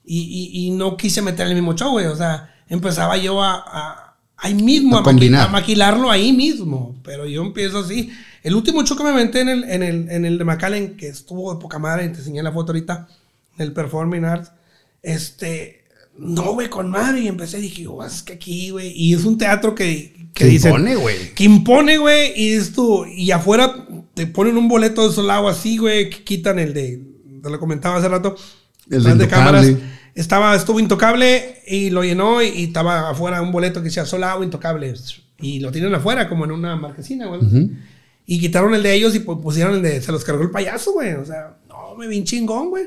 Y, 0.04 0.20
y- 0.22 0.66
y 0.68 0.72
no 0.72 0.98
quise 0.98 1.22
meter 1.22 1.46
el 1.48 1.54
mismo 1.54 1.76
show, 1.76 1.92
güey. 1.92 2.08
O 2.08 2.16
sea, 2.16 2.56
empezaba 2.68 3.18
yo 3.18 3.42
a, 3.44 3.54
a- 3.56 4.18
ahí 4.38 4.56
mismo, 4.56 4.98
A 4.98 5.00
a, 5.00 5.04
a 5.46 5.50
maquilarlo 5.50 6.10
ahí 6.10 6.34
mismo. 6.34 6.96
Pero 7.04 7.28
yo 7.28 7.44
empiezo 7.44 7.80
así. 7.80 8.10
El 8.42 8.56
último 8.56 8.84
show 8.84 8.98
que 8.98 9.04
me 9.04 9.10
aventé 9.12 9.42
en 9.42 9.50
el, 9.50 9.64
en 9.66 9.84
el, 9.84 10.10
en 10.10 10.26
el 10.26 10.38
de 10.40 10.44
McAllen, 10.44 10.98
que 10.98 11.08
estuvo 11.08 11.54
de 11.54 11.60
poca 11.62 11.78
madre, 11.80 12.10
te 12.10 12.18
enseñé 12.18 12.42
la 12.44 12.52
foto 12.52 12.72
ahorita, 12.72 13.08
el 13.58 13.74
Performing 13.74 14.26
Arts, 14.26 14.52
este, 15.04 15.84
no, 16.18 16.54
güey, 16.54 16.70
con 16.70 16.90
madre. 16.90 17.22
Y 17.22 17.28
empecé, 17.28 17.58
dije, 17.60 17.86
"Oh, 17.88 18.04
es 18.04 18.24
que 18.24 18.34
aquí, 18.34 18.70
güey. 18.72 18.92
Y 18.96 19.14
es 19.14 19.24
un 19.26 19.38
teatro 19.38 19.76
que, 19.76 20.14
que 20.34 20.46
Que 20.46 20.46
dicen- 20.48 20.72
impone, 20.72 20.96
güey. 20.96 21.34
que 21.34 21.44
impone, 21.44 21.98
güey, 21.98 22.34
y 22.36 22.54
esto, 22.54 23.06
y 23.06 23.32
afuera 23.32 23.88
te 24.14 24.28
ponen 24.28 24.58
un 24.58 24.68
boleto 24.68 25.08
de 25.08 25.14
solado 25.14 25.48
así, 25.48 25.78
güey, 25.78 26.10
que 26.10 26.24
quitan 26.24 26.60
el 26.60 26.74
de, 26.74 27.02
te 27.44 27.50
lo 27.50 27.60
comentaba 27.60 27.98
hace 27.98 28.08
rato, 28.10 28.36
El 28.90 29.04
de 29.04 29.16
detrás 29.16 29.40
Intocable. 29.66 29.78
Estaba, 30.16 30.56
estuvo 30.56 30.80
intocable 30.80 31.58
y 31.68 31.90
lo 31.90 32.02
llenó 32.04 32.42
y, 32.42 32.48
y 32.48 32.64
estaba 32.66 33.10
afuera 33.10 33.42
un 33.42 33.52
boleto 33.52 33.82
que 33.82 33.86
decía 33.90 34.06
solado 34.06 34.44
intocable. 34.46 34.94
Y 35.42 35.60
lo 35.60 35.72
tienen 35.74 35.94
afuera, 35.94 36.30
como 36.30 36.46
en 36.46 36.52
una 36.52 36.78
marquesina, 36.78 37.26
güey. 37.28 37.42
Y 38.26 38.40
quitaron 38.40 38.74
el 38.74 38.82
de 38.82 38.94
ellos 38.94 39.14
y 39.14 39.20
pu- 39.20 39.42
pusieron 39.42 39.76
el 39.76 39.82
de, 39.82 40.02
se 40.02 40.14
los 40.14 40.24
cargó 40.24 40.42
el 40.44 40.52
payaso, 40.52 40.94
güey. 40.94 41.14
O 41.16 41.26
sea, 41.26 41.58
no, 41.68 41.96
me 41.98 42.08
vi 42.08 42.24
chingón, 42.24 42.70
güey. 42.70 42.86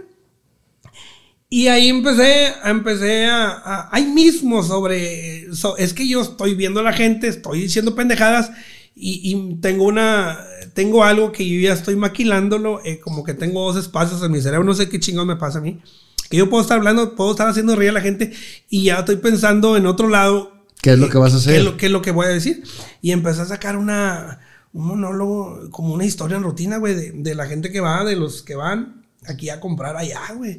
Y 1.51 1.69
ahí 1.69 1.89
empecé, 1.89 2.53
empecé 2.65 3.25
a, 3.27 3.47
a- 3.53 3.89
ahí 3.91 4.05
mismo 4.07 4.63
sobre, 4.63 5.53
so- 5.55 5.77
es 5.79 5.95
que 5.95 6.07
yo 6.07 6.21
estoy 6.21 6.55
viendo 6.55 6.81
a 6.81 6.83
la 6.83 6.93
gente, 6.93 7.27
estoy 7.29 7.63
diciendo 7.63 7.95
pendejadas 7.95 8.51
y, 8.95 9.33
y 9.33 9.55
tengo 9.61 9.85
una, 9.85 10.39
tengo 10.75 11.05
algo 11.05 11.33
que 11.33 11.49
yo 11.49 11.59
ya 11.61 11.73
estoy 11.73 11.97
maquilándolo, 11.97 12.81
eh, 12.85 13.01
como 13.01 13.25
que 13.25 13.33
tengo 13.33 13.65
dos 13.73 13.83
espacios 13.83 14.23
en 14.23 14.33
mi 14.33 14.43
cerebro, 14.43 14.65
no 14.65 14.75
sé 14.75 14.91
qué 14.91 15.01
chingón 15.01 15.27
me 15.27 15.37
pasa 15.37 15.59
a 15.59 15.63
mí, 15.63 15.81
que 16.29 16.37
yo 16.37 16.51
puedo 16.51 16.61
estar 16.63 16.77
hablando, 16.79 17.15
puedo 17.15 17.31
estar 17.31 17.49
haciendo 17.49 17.75
reír 17.77 17.91
a 17.91 17.95
la 17.95 18.01
gente 18.03 18.33
y 18.69 18.85
ya 18.85 18.99
estoy 18.99 19.17
pensando 19.17 19.77
en 19.79 19.87
otro 19.87 20.09
lado. 20.09 20.53
¿Qué 20.83 20.93
es 20.93 20.99
lo 20.99 21.09
que 21.09 21.17
vas 21.19 21.33
a 21.33 21.39
hacer? 21.39 21.53
¿Qué 21.55 21.59
es 21.61 21.65
lo, 21.65 21.77
qué 21.79 21.87
es 21.87 21.93
lo 21.93 22.03
que 22.03 22.11
voy 22.11 22.27
a 22.27 22.31
decir? 22.31 22.63
Y 23.01 23.13
empecé 23.13 23.41
a 23.41 23.47
sacar 23.47 23.79
una, 23.79 24.41
un 24.75 24.87
monólogo, 24.87 25.71
como 25.71 25.95
una 25.95 26.05
historia 26.05 26.37
en 26.37 26.43
rutina, 26.43 26.77
güey, 26.77 26.95
de, 26.95 27.13
de 27.13 27.35
la 27.35 27.47
gente 27.47 27.73
que 27.73 27.81
va, 27.81 28.05
de 28.05 28.17
los 28.17 28.43
que 28.43 28.55
van 28.55 29.07
aquí 29.27 29.49
a 29.49 29.61
comprar 29.61 29.97
allá, 29.97 30.21
güey 30.37 30.59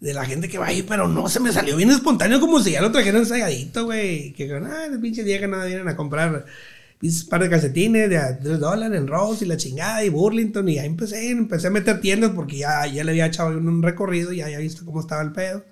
de 0.00 0.14
la 0.14 0.24
gente 0.24 0.48
que 0.48 0.58
va 0.58 0.66
ahí, 0.68 0.82
pero 0.82 1.06
no 1.08 1.28
se 1.28 1.40
me 1.40 1.52
salió 1.52 1.76
bien 1.76 1.90
espontáneo, 1.90 2.40
como 2.40 2.60
si 2.60 2.72
ya 2.72 2.80
lo 2.80 2.90
trajeran 2.90 3.20
ensayadito, 3.20 3.84
güey. 3.84 4.32
Que 4.32 4.50
ah, 4.52 4.86
el 4.90 4.98
pinche 5.00 5.22
día 5.24 5.38
que 5.38 5.46
nada 5.46 5.66
vienen 5.66 5.88
a 5.88 5.96
comprar 5.96 6.46
un 7.02 7.28
par 7.28 7.42
de 7.42 7.50
calcetines 7.50 8.08
de 8.10 8.18
a 8.18 8.38
3 8.38 8.58
dólares 8.60 8.98
en 8.98 9.06
Rose 9.06 9.44
y 9.44 9.48
la 9.48 9.56
chingada 9.58 10.02
y 10.04 10.08
Burlington. 10.08 10.68
Y 10.68 10.78
ahí 10.78 10.86
empecé, 10.86 11.30
empecé 11.30 11.66
a 11.66 11.70
meter 11.70 12.00
tiendas 12.00 12.30
porque 12.34 12.58
ya, 12.58 12.86
ya 12.86 13.04
le 13.04 13.10
había 13.12 13.26
echado 13.26 13.50
un, 13.56 13.82
recorrido 13.82 14.32
ya 14.32 14.46
había 14.46 14.58
visto 14.58 14.84
cómo 14.84 15.00
estaba 15.00 15.22
el 15.22 15.32
pedo. 15.32 15.64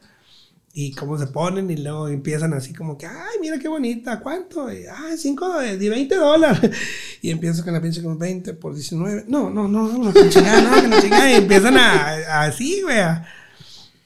Y 0.75 0.93
cómo 0.93 1.19
se 1.19 1.27
ponen 1.27 1.69
y 1.71 1.77
luego 1.77 2.07
empiezan 2.09 2.53
así 2.53 2.73
como 2.73 2.97
que, 2.97 3.07
ay, 3.07 3.39
mira 3.41 3.59
qué 3.59 3.67
bonita, 3.67 4.21
¿cuánto? 4.21 4.71
Y, 4.73 4.85
ah, 4.87 5.11
5 5.17 5.59
de, 5.59 5.77
de 5.79 5.89
20 5.89 6.15
dólares. 6.17 6.71
Y 7.21 7.31
empiezo 7.31 7.65
con 7.65 7.73
la 7.73 7.81
pinche 7.83 8.01
como 8.01 8.17
20 8.17 8.55
por 8.55 8.75
19. 8.75 9.25
No, 9.27 9.51
no, 9.51 9.67
no, 9.67 9.89
no, 9.89 10.13
la 10.13 10.29
chingada, 10.29 10.61
no, 10.61 10.83
que 10.83 10.89
la 10.89 11.03
chingada. 11.03 11.33
Y 11.33 11.35
empiezan 11.35 11.77
a, 11.79 12.03
a- 12.11 12.43
así, 12.45 12.81
güey, 12.83 12.97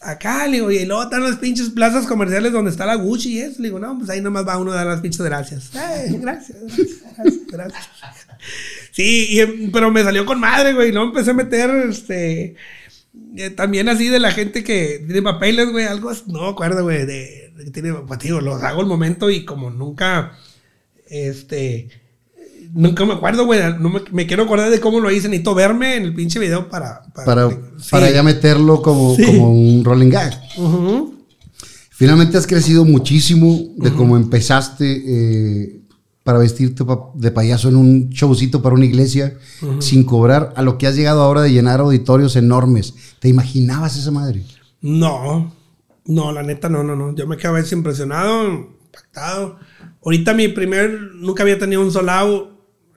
acá, 0.03 0.47
le 0.47 0.55
digo, 0.55 0.71
y 0.71 0.85
luego 0.85 1.05
están 1.05 1.23
las 1.23 1.37
pinches 1.37 1.71
plazas 1.71 2.07
comerciales 2.07 2.53
donde 2.53 2.71
está 2.71 2.87
la 2.87 2.97
Gucci 2.97 3.35
y 3.35 3.41
eso. 3.41 3.63
Le 3.63 3.69
digo, 3.69 3.79
no, 3.79 3.99
pues 3.99 4.11
ahí 4.11 4.21
nomás 4.21 4.47
va 4.47 4.59
uno 4.59 4.73
a 4.73 4.77
dar 4.77 4.87
las 4.87 5.01
pinches 5.01 5.23
gracias. 5.23 5.71
Gracias, 5.73 6.59
gracias. 7.51 8.27
Sí, 8.91 9.29
y, 9.31 9.69
pero 9.69 9.91
me 9.91 10.03
salió 10.03 10.27
con 10.27 10.41
madre, 10.41 10.73
güey. 10.75 10.93
Luego 10.93 11.09
empecé 11.09 11.31
a 11.31 11.35
meter, 11.35 11.71
este, 11.89 12.57
eh, 13.37 13.51
también 13.51 13.89
así 13.89 14.09
de 14.09 14.21
la 14.21 14.33
gente 14.33 14.65
que 14.65 15.03
tiene 15.07 15.23
papeles, 15.23 15.71
güey, 15.71 15.87
algo, 15.87 16.11
así, 16.11 16.25
no 16.27 16.47
acuerdo, 16.47 16.83
güey, 16.83 17.07
de, 17.07 17.53
de 17.57 17.71
tiene, 17.71 17.95
pues 17.95 18.21
digo, 18.21 18.41
los 18.41 18.63
hago 18.63 18.81
al 18.81 18.87
momento 18.87 19.31
y 19.31 19.45
como 19.45 19.71
nunca, 19.71 20.39
este, 21.09 21.89
nunca 22.73 23.05
me 23.05 23.15
acuerdo, 23.15 23.45
güey, 23.47 23.61
no 23.81 23.89
me, 23.91 24.01
me 24.13 24.27
quiero 24.27 24.45
acordar 24.45 24.71
de 24.71 24.81
cómo 24.81 25.01
lo 25.01 25.11
hice, 25.11 25.29
necesito 25.29 25.55
verme 25.55 25.97
en 25.97 26.05
el 26.05 26.15
pinche 26.15 26.39
video 26.39 26.69
para... 26.69 27.03
Para, 27.25 27.51
sí. 27.51 27.57
para 27.91 28.11
ya 28.11 28.23
meterlo 28.23 28.83
como, 28.83 29.15
Sí. 29.17 29.25
como 29.25 29.53
un 29.53 29.85
rolling 29.85 30.11
gag. 30.11 30.41
Finalmente 31.91 32.37
has 32.39 32.47
crecido 32.47 32.85
muchísimo 32.85 33.61
de 33.77 33.93
cómo 33.93 34.17
empezaste 34.17 35.03
eh, 35.07 35.81
para 36.25 36.39
vestirte 36.39 36.85
de 37.15 37.31
payaso 37.31 37.69
en 37.69 37.77
un 37.77 38.09
showcito 38.11 38.63
para 38.63 38.75
una 38.75 38.87
iglesia 38.87 39.35
sin 39.79 40.05
cobrar 40.05 40.53
a 40.57 40.63
lo 40.63 40.79
que 40.79 40.87
has 40.87 40.97
llegado 40.97 41.23
ahora 41.23 41.43
de 41.43 41.53
llenar 41.53 41.81
auditorios 41.81 42.35
enormes. 42.37 42.95
¿Te 43.21 43.29
imaginabas 43.29 43.97
esa 43.97 44.11
madre? 44.11 44.43
No, 44.81 45.53
no, 46.07 46.33
la 46.33 46.43
neta, 46.43 46.69
no, 46.69 46.83
no, 46.83 46.97
no. 46.97 47.15
Yo 47.15 47.27
me 47.27 47.37
quedé 47.37 47.49
a 47.49 47.53
veces 47.53 47.73
impresionado, 47.73 48.49
impactado. 48.49 49.59
Ahorita 50.05 50.35
mi 50.35 50.49
primer, 50.49 50.91
nunca 51.15 51.43
había 51.45 51.59
tenido 51.59 51.83
un 51.83 51.93
solao 51.93 52.52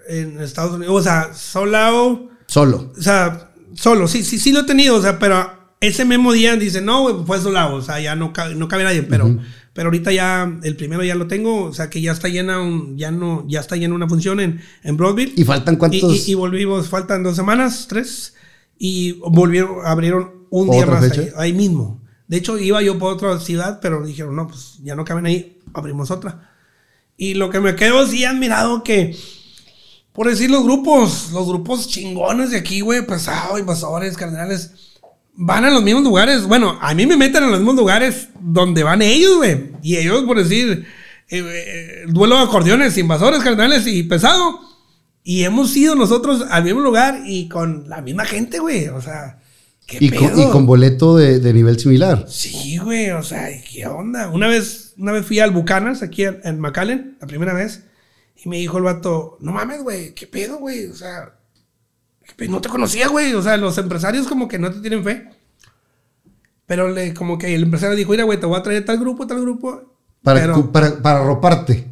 en 0.07 0.41
Estados 0.41 0.73
Unidos. 0.73 0.95
O 0.99 1.03
sea, 1.03 1.33
solao, 1.33 2.29
Solo. 2.47 2.91
o 2.97 3.01
sea, 3.01 3.51
solo, 3.73 4.07
sí, 4.07 4.23
sí, 4.23 4.37
sí 4.39 4.51
lo 4.51 4.61
he 4.61 4.63
tenido, 4.63 4.95
o 4.95 5.01
sea, 5.01 5.19
pero 5.19 5.51
ese 5.81 6.05
mismo 6.05 6.31
día 6.33 6.55
dice, 6.55 6.81
no, 6.81 7.01
güey, 7.01 7.15
fue 7.25 7.39
solao, 7.41 7.75
o 7.75 7.81
sea, 7.81 7.99
ya 7.99 8.15
no, 8.15 8.31
cabe- 8.33 8.55
no 8.55 8.67
cabe 8.67 8.83
nadie, 8.83 9.03
pero, 9.03 9.37
pero 9.73 9.87
ahorita 9.87 10.11
ya, 10.13 10.59
el 10.63 10.75
primero 10.75 11.03
ya 11.03 11.15
lo 11.15 11.27
tengo, 11.27 11.63
o 11.65 11.73
sea, 11.73 11.89
que 11.89 12.01
ya 12.01 12.11
está 12.11 12.27
llena, 12.29 12.61
un- 12.61 12.97
ya 12.97 13.11
no, 13.11 13.45
ya 13.47 13.59
está 13.59 13.75
llena 13.75 13.93
una 13.95 14.07
función 14.07 14.39
en, 14.39 14.61
en 14.83 14.97
Broadview. 14.97 15.31
¿Y 15.35 15.43
faltan 15.43 15.75
cuántos? 15.75 16.13
Y, 16.15 16.29
y- 16.29 16.31
y 16.31 16.33
volvimos, 16.35 16.87
faltan 16.89 17.23
dos 17.23 17.35
semanas, 17.35 17.87
tres, 17.89 18.33
y 18.77 19.13
volvieron, 19.19 19.85
abrieron 19.85 20.45
un 20.49 20.69
día 20.69 20.81
¿Otra 20.85 21.01
más 21.01 21.11
ahí, 21.11 21.29
ahí 21.37 21.53
mismo. 21.53 22.01
De 22.27 22.37
hecho, 22.37 22.57
iba 22.57 22.81
yo 22.81 22.97
por 22.97 23.13
otra 23.13 23.39
ciudad, 23.39 23.79
pero 23.81 24.03
dijeron, 24.05 24.35
no, 24.35 24.47
pues 24.47 24.79
ya 24.83 24.95
no 24.95 25.03
caben 25.05 25.25
ahí, 25.25 25.59
abrimos 25.73 26.09
otra. 26.09 26.51
Y 27.17 27.35
lo 27.35 27.49
que 27.49 27.59
me 27.59 27.75
quedo 27.75 27.99
así 27.99 28.25
admirado 28.25 28.83
que, 28.83 29.15
por 30.15 30.29
decir 30.29 30.49
los 30.49 30.63
grupos, 30.63 31.31
los 31.33 31.45
grupos 31.45 31.89
chingones 31.89 32.51
de 32.51 32.57
aquí, 32.57 32.79
güey, 32.79 33.05
pesado, 33.05 33.59
invasores, 33.59 34.15
cardenales, 34.15 34.71
van 35.33 35.65
a 35.65 35.69
los 35.69 35.83
mismos 35.83 36.03
lugares. 36.05 36.43
Bueno, 36.47 36.77
a 36.81 36.93
mí 36.93 37.05
me 37.05 37.17
meten 37.17 37.43
en 37.43 37.51
los 37.51 37.59
mismos 37.59 37.75
lugares 37.75 38.29
donde 38.39 38.83
van 38.83 39.01
ellos, 39.01 39.35
güey. 39.35 39.71
Y 39.83 39.97
ellos, 39.97 40.23
por 40.23 40.37
decir, 40.37 40.85
eh, 41.29 41.43
eh, 41.43 42.05
duelo 42.07 42.37
de 42.37 42.43
acordeones, 42.43 42.97
invasores, 42.97 43.43
cardenales 43.43 43.85
y 43.87 44.03
pesado. 44.03 44.61
Y 45.21 45.43
hemos 45.43 45.75
ido 45.75 45.95
nosotros 45.95 46.45
al 46.49 46.63
mismo 46.63 46.79
lugar 46.79 47.23
y 47.25 47.49
con 47.49 47.89
la 47.89 48.01
misma 48.01 48.23
gente, 48.23 48.59
güey. 48.59 48.87
O 48.87 49.01
sea, 49.01 49.39
¿qué 49.85 49.97
Y 49.99 50.11
con, 50.11 50.29
pedo? 50.29 50.47
y 50.47 50.51
con 50.51 50.65
boleto 50.65 51.17
de, 51.17 51.39
de 51.39 51.53
nivel 51.53 51.77
similar. 51.77 52.25
Sí, 52.29 52.77
güey, 52.77 53.09
o 53.11 53.23
sea, 53.23 53.49
¿qué 53.69 53.85
onda? 53.85 54.29
Una 54.29 54.47
vez, 54.47 54.93
una 54.97 55.11
vez 55.11 55.25
fui 55.25 55.39
al 55.39 55.51
Bucanas, 55.51 56.03
aquí 56.03 56.23
en, 56.23 56.39
en 56.45 56.59
McAllen, 56.59 57.17
la 57.19 57.27
primera 57.27 57.53
vez, 57.53 57.84
y 58.45 58.49
me 58.49 58.57
dijo 58.57 58.77
el 58.77 58.83
vato, 58.83 59.37
no 59.41 59.51
mames, 59.51 59.81
güey, 59.81 60.13
¿qué 60.13 60.27
pedo, 60.27 60.59
güey? 60.59 60.85
O 60.85 60.93
sea, 60.93 61.35
¿qué 62.23 62.33
pedo? 62.35 62.51
no 62.51 62.61
te 62.61 62.69
conocía, 62.69 63.07
güey. 63.07 63.33
O 63.33 63.41
sea, 63.41 63.57
los 63.57 63.75
empresarios 63.79 64.27
como 64.27 64.47
que 64.47 64.59
no 64.59 64.71
te 64.71 64.81
tienen 64.81 65.03
fe. 65.03 65.31
Pero 66.67 66.89
le, 66.89 67.15
como 67.15 67.39
que 67.39 67.55
el 67.55 67.63
empresario 67.63 67.95
dijo, 67.95 68.11
mira, 68.11 68.23
güey, 68.23 68.39
te 68.39 68.45
voy 68.45 68.59
a 68.59 68.61
traer 68.61 68.85
tal 68.85 68.99
grupo, 68.99 69.25
tal 69.25 69.41
grupo. 69.41 69.97
Para, 70.21 70.41
pero, 70.41 70.71
para, 70.71 71.01
para 71.01 71.21
arroparte. 71.21 71.91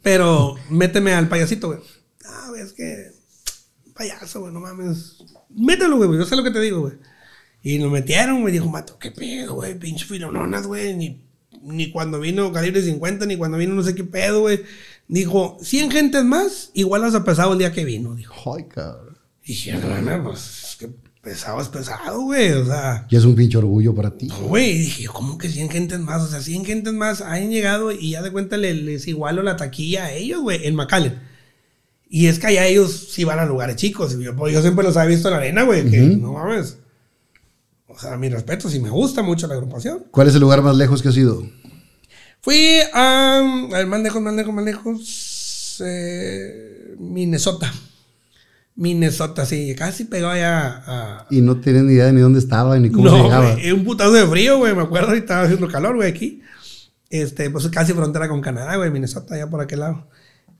pero 0.00 0.54
méteme 0.70 1.12
al 1.12 1.28
payasito, 1.28 1.68
güey. 1.68 1.80
Ah, 2.24 2.46
güey, 2.48 2.62
es 2.62 2.72
que 2.72 3.12
payaso, 3.94 4.40
güey, 4.40 4.52
no 4.54 4.60
mames. 4.60 5.18
Mételo, 5.50 5.98
güey, 5.98 6.18
yo 6.18 6.24
sé 6.24 6.36
lo 6.36 6.42
que 6.42 6.52
te 6.52 6.60
digo, 6.60 6.80
güey. 6.80 6.94
Y 7.62 7.78
nos 7.78 7.92
metieron, 7.92 8.40
güey. 8.40 8.54
Dijo, 8.54 8.70
mato, 8.70 8.98
qué 8.98 9.10
pedo, 9.10 9.56
güey. 9.56 9.78
Pinche 9.78 10.06
filononas, 10.06 10.66
güey. 10.66 10.96
Ni, 10.96 11.22
ni 11.62 11.92
cuando 11.92 12.18
vino 12.18 12.50
calibre 12.50 12.82
50, 12.82 13.26
ni 13.26 13.36
cuando 13.36 13.58
vino 13.58 13.74
no 13.74 13.82
sé 13.82 13.94
qué 13.94 14.04
pedo, 14.04 14.40
güey. 14.40 14.62
Dijo, 15.08 15.58
100 15.62 15.90
gentes 15.90 16.24
más, 16.24 16.70
igual 16.74 17.02
las 17.02 17.14
ha 17.14 17.24
pesado 17.24 17.52
el 17.52 17.58
día 17.58 17.72
que 17.72 17.84
vino, 17.84 18.14
dijo. 18.14 18.54
Ay, 18.56 18.64
cabrón. 18.64 19.18
Y 19.44 19.48
dije, 19.48 19.72
no, 19.74 20.00
no, 20.00 20.24
pues, 20.24 20.40
es 20.70 20.76
que 20.76 20.90
pesado 21.20 21.60
es 21.60 21.68
pesado, 21.68 22.20
güey. 22.22 22.52
O 22.52 22.64
sea, 22.64 23.06
Y 23.10 23.16
es 23.16 23.24
un 23.24 23.34
pinche 23.34 23.58
orgullo 23.58 23.94
para 23.94 24.10
ti. 24.16 24.28
güey. 24.48 24.70
Y 24.70 24.78
dije, 24.78 25.06
¿cómo 25.06 25.36
que 25.38 25.48
100 25.48 25.68
gentes 25.70 26.00
más? 26.00 26.22
O 26.22 26.26
sea, 26.28 26.40
100 26.40 26.64
gentes 26.64 26.92
más 26.94 27.20
han 27.20 27.50
llegado 27.50 27.92
y 27.92 28.10
ya 28.10 28.22
de 28.22 28.30
cuenta 28.32 28.56
le- 28.56 28.74
les, 28.74 29.06
igualo 29.06 29.42
la 29.42 29.56
taquilla 29.56 30.04
a 30.06 30.12
ellos, 30.12 30.40
güey, 30.40 30.66
en 30.66 30.74
McAllen. 30.76 31.20
Y 32.08 32.26
es 32.26 32.38
que 32.38 32.46
allá 32.48 32.66
ellos 32.66 33.08
sí 33.10 33.24
van 33.24 33.38
a 33.38 33.44
lugares 33.46 33.76
chicos. 33.76 34.16
Yo, 34.18 34.48
yo 34.48 34.62
siempre 34.62 34.84
los 34.84 34.96
había 34.96 35.10
visto 35.14 35.28
en 35.28 35.32
la 35.34 35.38
arena, 35.40 35.62
güey. 35.64 35.90
Que 35.90 35.98
no 36.00 36.32
mames. 36.34 36.78
O 37.86 37.98
sea, 37.98 38.16
mi 38.16 38.28
respeto, 38.28 38.68
sí 38.70 38.80
me 38.80 38.90
gusta 38.90 39.22
mucho 39.22 39.46
la 39.46 39.54
agrupación. 39.54 40.04
¿Cuál 40.10 40.28
es 40.28 40.34
el 40.34 40.40
lugar 40.40 40.62
más 40.62 40.76
lejos 40.76 41.02
que 41.02 41.08
has 41.08 41.16
ido? 41.16 41.42
Fui 42.42 42.78
a. 42.92 43.38
A 43.38 43.78
ver, 43.78 43.86
más 43.86 44.00
lejos, 44.02 44.20
más 44.20 44.34
lejos, 44.34 44.54
más 44.54 44.64
lejos. 44.64 45.82
eh, 45.84 46.94
Minnesota. 46.98 47.72
Minnesota, 48.74 49.46
sí. 49.46 49.74
Casi 49.76 50.04
pegó 50.04 50.28
allá 50.28 50.82
a. 50.86 51.26
Y 51.30 51.40
no 51.40 51.60
tienes 51.60 51.82
ni 51.84 51.94
idea 51.94 52.06
de 52.06 52.12
ni 52.14 52.20
dónde 52.20 52.38
estaba 52.40 52.78
ni 52.78 52.90
cómo 52.90 53.08
se 53.10 53.16
no, 53.16 53.22
llegaba. 53.24 53.52
güey, 53.52 53.72
un 53.72 53.84
putazo 53.84 54.12
de 54.12 54.26
frío, 54.26 54.58
güey. 54.58 54.74
Me 54.74 54.82
acuerdo, 54.82 55.14
y 55.14 55.18
estaba 55.18 55.42
haciendo 55.42 55.68
calor, 55.68 55.94
güey, 55.96 56.10
aquí. 56.10 56.42
Este, 57.10 57.50
pues 57.50 57.68
casi 57.68 57.92
frontera 57.92 58.28
con 58.28 58.40
Canadá, 58.40 58.76
güey, 58.76 58.90
Minnesota, 58.90 59.34
allá 59.34 59.48
por 59.48 59.60
aquel 59.60 59.80
lado. 59.80 60.08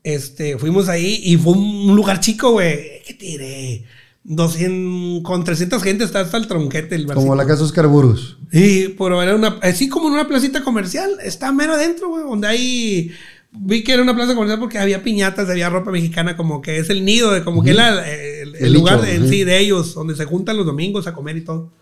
Este, 0.04 0.58
fuimos 0.58 0.88
ahí 0.88 1.20
y 1.24 1.36
fue 1.36 1.54
un 1.54 1.96
lugar 1.96 2.20
chico, 2.20 2.52
güey. 2.52 3.02
¿Qué 3.06 3.14
tiré? 3.14 3.84
200, 4.24 5.22
con 5.24 5.44
300 5.44 5.82
gente 5.82 6.04
está 6.04 6.20
hasta 6.20 6.36
el 6.36 6.46
tronquete. 6.46 6.94
El 6.94 7.06
Como 7.06 7.34
la 7.34 7.46
casa 7.46 7.64
Oscar 7.64 7.86
Burgos. 7.88 8.38
Y 8.52 8.88
por 8.88 9.12
era 9.12 9.34
una, 9.34 9.58
así 9.62 9.88
como 9.88 10.08
en 10.08 10.14
una 10.14 10.28
placita 10.28 10.62
comercial, 10.62 11.10
está 11.24 11.52
mero 11.52 11.72
adentro, 11.74 12.08
güey, 12.10 12.22
donde 12.24 12.46
hay, 12.48 13.10
vi 13.50 13.82
que 13.82 13.92
era 13.94 14.02
una 14.02 14.14
plaza 14.14 14.34
comercial 14.34 14.60
porque 14.60 14.78
había 14.78 15.02
piñatas, 15.02 15.48
había 15.50 15.70
ropa 15.70 15.90
mexicana, 15.90 16.36
como 16.36 16.62
que 16.62 16.78
es 16.78 16.88
el 16.90 17.04
nido, 17.04 17.32
de 17.32 17.42
como 17.44 17.62
que 17.62 17.74
la- 17.74 18.08
el, 18.10 18.54
el 18.56 18.64
El 18.66 18.72
lugar 18.72 19.00
de, 19.00 19.18
ujú. 19.18 19.28
sí, 19.28 19.44
de 19.44 19.58
ellos, 19.58 19.94
donde 19.94 20.14
se 20.14 20.24
juntan 20.24 20.56
los 20.56 20.66
domingos 20.66 21.06
a 21.06 21.14
comer 21.14 21.36
y 21.38 21.44
todo. 21.44 21.72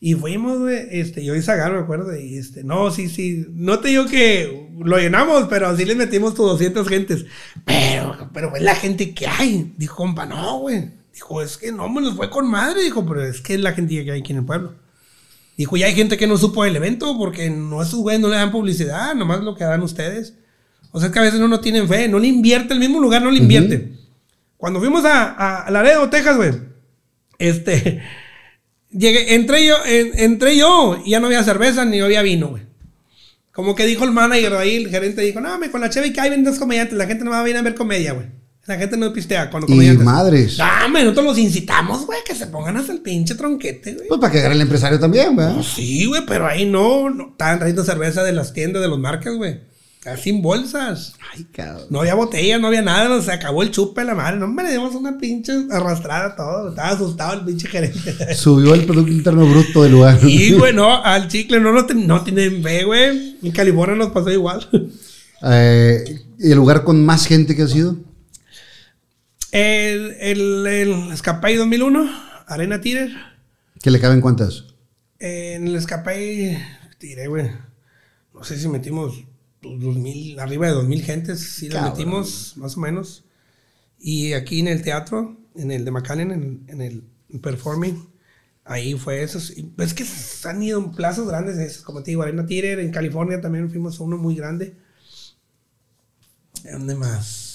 Y 0.00 0.14
fuimos, 0.14 0.60
güey, 0.60 0.86
este, 0.92 1.24
yo 1.24 1.34
y 1.34 1.42
Zagar, 1.42 1.72
me 1.72 1.80
acuerdo, 1.80 2.16
y 2.16 2.38
este, 2.38 2.62
no, 2.62 2.90
sí, 2.92 3.08
sí, 3.08 3.46
no 3.50 3.80
te 3.80 3.88
digo 3.88 4.06
que 4.06 4.68
lo 4.78 4.96
llenamos, 4.96 5.46
pero 5.50 5.76
sí 5.76 5.84
les 5.84 5.96
metimos 5.96 6.34
tus 6.34 6.46
200 6.46 6.88
gentes. 6.88 7.26
Pero, 7.64 8.30
pero 8.32 8.54
es 8.54 8.62
la 8.62 8.76
gente 8.76 9.12
que 9.12 9.26
hay. 9.26 9.72
Dijo, 9.76 9.96
compa, 9.96 10.24
no, 10.24 10.60
güey. 10.60 10.97
Dijo, 11.18 11.42
es 11.42 11.56
que 11.56 11.72
no, 11.72 11.88
me 11.88 12.00
nos 12.00 12.14
fue 12.14 12.30
con 12.30 12.48
madre. 12.48 12.80
Dijo, 12.80 13.04
pero 13.04 13.24
es 13.24 13.40
que 13.40 13.54
es 13.54 13.60
la 13.60 13.72
gente 13.72 14.04
que 14.04 14.12
hay 14.12 14.20
aquí 14.20 14.30
en 14.30 14.38
el 14.38 14.44
pueblo. 14.44 14.74
Dijo, 15.56 15.76
ya 15.76 15.86
hay 15.86 15.94
gente 15.96 16.16
que 16.16 16.28
no 16.28 16.38
supo 16.38 16.62
del 16.62 16.76
evento 16.76 17.18
porque 17.18 17.50
no 17.50 17.82
esos 17.82 17.98
güeyes 17.98 18.20
no 18.22 18.28
le 18.28 18.36
dan 18.36 18.52
publicidad, 18.52 19.16
nomás 19.16 19.40
lo 19.40 19.56
que 19.56 19.64
dan 19.64 19.82
ustedes. 19.82 20.34
O 20.92 21.00
sea, 21.00 21.08
es 21.08 21.12
que 21.12 21.18
a 21.18 21.22
veces 21.22 21.40
no, 21.40 21.48
no 21.48 21.58
tienen 21.58 21.88
fe, 21.88 22.06
no 22.06 22.20
le 22.20 22.28
invierte 22.28 22.72
el 22.72 22.78
mismo 22.78 23.00
lugar, 23.00 23.20
no 23.20 23.32
le 23.32 23.38
invierte. 23.38 23.94
Cuando 24.56 24.78
fuimos 24.78 25.04
a, 25.04 25.64
a, 25.66 25.70
Laredo, 25.72 26.08
Texas, 26.08 26.36
güey, 26.36 26.52
este, 27.40 28.00
llegué, 28.90 29.34
entré 29.34 29.66
yo, 29.66 29.74
en- 29.84 30.16
entré 30.20 30.56
yo 30.56 31.02
y 31.04 31.10
ya 31.10 31.18
no 31.18 31.26
había 31.26 31.42
cerveza 31.42 31.84
ni 31.84 31.98
había 31.98 32.22
vino, 32.22 32.46
güey. 32.50 32.62
Como 33.50 33.74
que 33.74 33.86
dijo 33.86 34.04
el 34.04 34.12
manager 34.12 34.54
ahí, 34.54 34.76
el 34.76 34.88
gerente 34.88 35.22
dijo, 35.22 35.40
no, 35.40 35.58
me 35.58 35.68
con 35.72 35.80
la 35.80 35.90
cheve 35.90 36.12
que 36.12 36.20
hay 36.20 36.30
ven 36.30 36.44
dos 36.44 36.60
comediantes, 36.60 36.96
la 36.96 37.08
gente 37.08 37.24
no 37.24 37.32
va 37.32 37.40
a 37.40 37.42
venir 37.42 37.56
a 37.56 37.62
ver 37.62 37.74
comedia, 37.74 38.12
güey. 38.12 38.37
La 38.68 38.76
gente 38.76 38.96
no 38.98 39.12
pistea 39.12 39.50
los 39.52 39.62
Y 39.64 39.66
comediantes. 39.66 40.04
madres. 40.04 40.56
Dame, 40.58 41.00
nosotros 41.02 41.24
los 41.26 41.38
incitamos, 41.38 42.04
güey, 42.06 42.18
que 42.24 42.34
se 42.34 42.46
pongan 42.48 42.76
hasta 42.76 42.92
el 42.92 43.00
pinche 43.00 43.34
tronquete, 43.34 43.94
güey. 43.94 44.08
Pues 44.08 44.20
para 44.20 44.30
que 44.32 44.38
agarre 44.40 44.54
el 44.54 44.60
empresario 44.60 45.00
también, 45.00 45.34
¿verdad? 45.34 45.54
Pues 45.54 45.68
sí, 45.68 46.04
güey, 46.04 46.22
pero 46.26 46.46
ahí 46.46 46.66
no, 46.66 47.08
no 47.10 47.30
estaban 47.30 47.58
trayendo 47.58 47.82
cerveza 47.82 48.22
de 48.22 48.32
las 48.32 48.52
tiendas 48.52 48.82
de 48.82 48.88
los 48.88 48.98
marcas, 48.98 49.34
güey. 49.36 49.60
Casi 50.00 50.30
en 50.30 50.42
bolsas. 50.42 51.14
Ay, 51.34 51.44
cabrón. 51.52 51.86
No 51.90 52.00
había 52.00 52.14
botella, 52.14 52.58
no 52.58 52.68
había 52.68 52.82
nada, 52.82 53.08
no, 53.08 53.20
se 53.20 53.32
acabó 53.32 53.62
el 53.62 53.70
chupe 53.70 54.04
la 54.04 54.14
madre. 54.14 54.38
No, 54.38 54.46
me 54.46 54.62
le 54.62 54.70
dimos 54.72 54.94
una 54.94 55.18
pinche 55.18 55.52
arrastrada 55.70 56.36
todo. 56.36 56.68
Estaba 56.68 56.90
asustado 56.90 57.34
el 57.34 57.46
pinche 57.46 57.68
gerente. 57.68 58.34
Subió 58.36 58.74
el 58.74 58.84
Producto 58.84 59.10
Interno 59.10 59.44
Bruto 59.46 59.82
del 59.82 59.92
lugar. 59.92 60.18
Y, 60.22 60.52
güey, 60.52 60.72
no, 60.74 61.02
al 61.02 61.26
chicle 61.28 61.58
no, 61.58 61.72
no, 61.72 61.84
ten- 61.86 62.06
no 62.06 62.22
tienen 62.22 62.62
fe, 62.62 62.84
güey. 62.84 63.38
En 63.42 63.50
California 63.50 63.96
nos 63.96 64.10
pasó 64.12 64.30
igual. 64.30 64.66
Eh, 65.42 66.04
¿Y 66.38 66.50
el 66.52 66.56
lugar 66.56 66.84
con 66.84 67.04
más 67.04 67.26
gente 67.26 67.54
que 67.56 67.62
ha 67.62 67.68
sido? 67.68 67.96
El, 69.52 70.16
el, 70.20 70.66
el 70.66 71.12
Escapay 71.12 71.56
2001, 71.56 72.08
Arena 72.46 72.80
Tire. 72.80 73.14
¿Que 73.80 73.90
le 73.90 74.00
caben 74.00 74.20
cuántas? 74.20 74.64
En 75.18 75.66
el 75.66 75.76
Escapay, 75.76 76.58
tiré, 76.98 77.26
güey. 77.28 77.50
No 78.34 78.44
sé 78.44 78.58
si 78.58 78.68
metimos 78.68 79.24
pues, 79.60 79.80
dos 79.80 79.96
mil, 79.96 80.38
arriba 80.38 80.66
de 80.66 80.72
dos 80.74 80.86
mil 80.86 81.02
gentes. 81.02 81.40
Sí, 81.40 81.68
la 81.68 81.80
Cabrón. 81.80 81.92
metimos, 81.92 82.56
más 82.56 82.76
o 82.76 82.80
menos. 82.80 83.24
Y 83.98 84.34
aquí 84.34 84.60
en 84.60 84.68
el 84.68 84.82
teatro, 84.82 85.36
en 85.54 85.70
el 85.70 85.84
de 85.84 85.90
McAllen, 85.90 86.30
en, 86.30 86.64
en 86.68 86.80
el 86.82 87.40
Performing, 87.40 88.08
ahí 88.64 88.94
fue 88.94 89.22
eso. 89.22 89.38
Es 89.38 89.94
que 89.94 90.04
se 90.04 90.48
han 90.48 90.62
ido 90.62 90.78
en 90.78 90.92
plazas 90.92 91.26
grandes, 91.26 91.56
esas, 91.58 91.82
como 91.82 92.02
te 92.02 92.10
digo, 92.12 92.22
Arena 92.22 92.46
Tire. 92.46 92.80
En 92.80 92.92
California 92.92 93.40
también 93.40 93.70
fuimos 93.70 93.98
a 93.98 94.04
uno 94.04 94.18
muy 94.18 94.36
grande. 94.36 94.76
¿Dónde 96.70 96.94
más? 96.94 97.47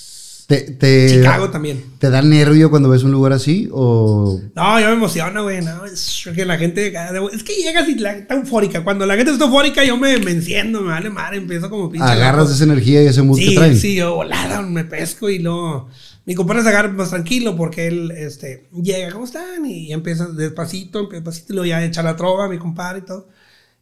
¿Te, 0.60 0.72
te, 0.72 1.10
Chicago 1.10 1.50
también. 1.50 1.84
¿Te 2.00 2.10
da 2.10 2.22
nervio 2.22 2.70
cuando 2.70 2.90
ves 2.90 3.04
un 3.04 3.12
lugar 3.12 3.34
así? 3.34 3.70
¿O 3.72 4.40
No, 4.56 4.80
yo 4.80 4.88
me 4.88 4.94
emociono, 4.94 5.44
güey. 5.44 5.62
No, 5.64 5.86
es 5.86 6.24
que 6.36 6.46
la 6.46 6.58
gente. 6.58 6.94
Es 7.34 7.44
que 7.44 7.54
llegas 7.56 7.88
y 7.90 7.96
la, 7.96 8.18
está 8.18 8.36
eufórica. 8.36 8.84
Cuando 8.84 9.06
la 9.06 9.16
gente 9.16 9.32
está 9.32 9.46
eufórica, 9.46 9.84
yo 9.84 9.98
me, 9.98 10.18
me 10.20 10.32
enciendo, 10.32 10.82
me 10.82 10.90
vale 10.90 11.10
madre. 11.10 11.38
Empiezo 11.38 11.70
como 11.70 11.90
pinche. 11.90 12.08
agarras 12.08 12.44
loco. 12.44 12.54
esa 12.54 12.64
energía 12.66 13.04
y 13.04 13.08
ese 13.08 13.22
mood 13.22 13.38
que 13.40 13.46
Sí, 13.50 13.56
traen? 13.56 13.78
sí, 13.78 13.96
yo 13.96 14.16
volada, 14.16 14.62
me 14.62 14.84
pesco 14.86 15.30
y 15.30 15.40
luego. 15.40 15.88
Mi 16.26 16.36
compadre 16.36 16.64
se 16.64 16.70
agarra 16.70 16.88
más 16.90 17.10
tranquilo 17.10 17.56
porque 17.58 17.88
él 17.88 18.12
este, 18.12 18.70
llega, 18.82 19.12
¿cómo 19.12 19.26
están? 19.26 19.66
Y 19.66 19.92
empieza 19.92 20.28
despacito, 20.28 21.08
despacito, 21.08 21.52
y 21.52 21.56
luego 21.58 21.66
ya 21.70 21.84
echa 21.84 22.02
la 22.02 22.16
trova, 22.16 22.48
mi 22.48 22.58
compadre 22.58 23.00
y 23.00 23.02
todo. 23.06 23.28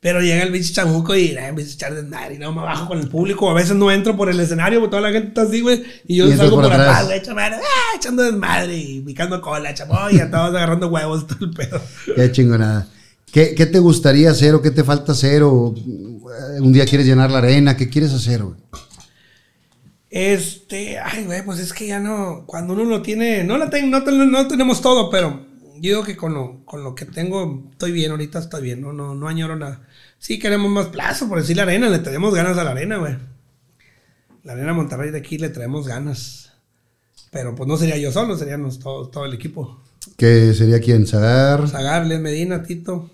Pero 0.01 0.19
llega 0.19 0.41
el 0.41 0.51
bicho 0.51 0.73
chamuco 0.73 1.15
y 1.15 1.27
eh, 1.27 1.47
empieza 1.47 1.69
a 1.71 1.73
echar 1.75 1.93
desmadre 1.95 2.35
y 2.35 2.39
no 2.39 2.51
me 2.51 2.61
bajo 2.63 2.87
con 2.87 2.97
el 2.99 3.07
público. 3.07 3.49
A 3.49 3.53
veces 3.53 3.75
no 3.75 3.91
entro 3.91 4.17
por 4.17 4.29
el 4.31 4.39
escenario 4.39 4.79
porque 4.79 4.89
toda 4.97 5.03
la 5.03 5.11
gente 5.11 5.27
está 5.29 5.43
así, 5.43 5.61
güey. 5.61 5.83
Y 6.07 6.15
yo 6.17 6.27
Y 6.27 6.35
salgo 6.35 6.55
por 6.55 6.65
por, 6.65 6.73
atrás. 6.73 7.05
güey, 7.05 7.21
ah, 7.37 7.95
echando 7.95 8.23
desmadre 8.23 8.75
y 8.75 9.01
picando 9.01 9.39
cola, 9.41 9.73
chamoy, 9.75 10.15
y 10.15 10.19
a 10.19 10.31
todos 10.31 10.49
agarrando 10.55 10.87
huevos, 10.89 11.27
todo 11.27 11.45
el 11.45 11.51
pedo. 11.51 11.79
Qué 12.15 12.31
chingonada. 12.31 12.87
¿Qué, 13.31 13.53
¿Qué 13.55 13.65
te 13.67 13.77
gustaría 13.77 14.31
hacer 14.31 14.55
o 14.55 14.61
qué 14.63 14.71
te 14.71 14.83
falta 14.83 15.11
hacer? 15.11 15.43
¿O 15.43 15.73
eh, 15.77 16.59
un 16.61 16.73
día 16.73 16.85
quieres 16.85 17.05
llenar 17.05 17.29
la 17.29 17.37
arena? 17.37 17.77
¿Qué 17.77 17.87
quieres 17.87 18.11
hacer, 18.11 18.41
güey? 18.43 18.55
Este, 20.09 20.99
ay, 20.99 21.23
güey, 21.25 21.45
pues 21.45 21.59
es 21.59 21.71
que 21.73 21.87
ya 21.87 21.99
no, 21.99 22.43
cuando 22.45 22.73
uno 22.73 22.83
lo 22.85 23.01
tiene, 23.01 23.43
no 23.45 23.57
la 23.57 23.69
tengo, 23.69 23.87
no, 23.87 24.03
ten- 24.03 24.29
no 24.31 24.47
tenemos 24.47 24.81
todo, 24.81 25.09
pero 25.09 25.45
yo 25.75 25.79
digo 25.91 26.03
que 26.03 26.17
con 26.17 26.33
lo, 26.33 26.65
con 26.65 26.83
lo 26.83 26.95
que 26.95 27.05
tengo 27.05 27.69
estoy 27.71 27.93
bien, 27.93 28.11
ahorita 28.11 28.39
estoy 28.39 28.61
bien, 28.63 28.81
no, 28.81 28.91
no, 28.91 29.15
no 29.15 29.27
añoro 29.29 29.55
nada. 29.55 29.87
Sí 30.22 30.38
queremos 30.38 30.69
más 30.69 30.85
plazo, 30.88 31.27
por 31.27 31.39
decir 31.41 31.57
la 31.57 31.64
arena, 31.64 31.89
le 31.89 31.98
tenemos 31.98 32.31
ganas 32.31 32.56
a 32.60 32.64
la 32.64 32.72
arena, 32.72 32.98
güey. 32.98 33.15
La 34.43 34.53
arena 34.53 34.72
Monterrey 34.72 35.10
de 35.10 35.18
aquí 35.18 35.39
le 35.39 35.49
traemos 35.49 35.88
ganas. 35.88 36.52
Pero 37.31 37.56
pues 37.56 37.68
no 37.68 37.76
sería 37.76 37.98
yo 37.98 38.11
solo, 38.11 38.38
seríamos 38.38 38.77
todo, 38.77 39.10
todo 39.10 39.26
el 39.26 39.34
equipo. 39.34 39.81
¿Qué 40.18 40.53
sería 40.53 40.80
quién? 40.80 41.07
¿Zagar? 41.07 41.68
Zagar, 41.68 42.06
Les 42.06 42.19
Medina, 42.19 42.61
Tito 42.61 43.10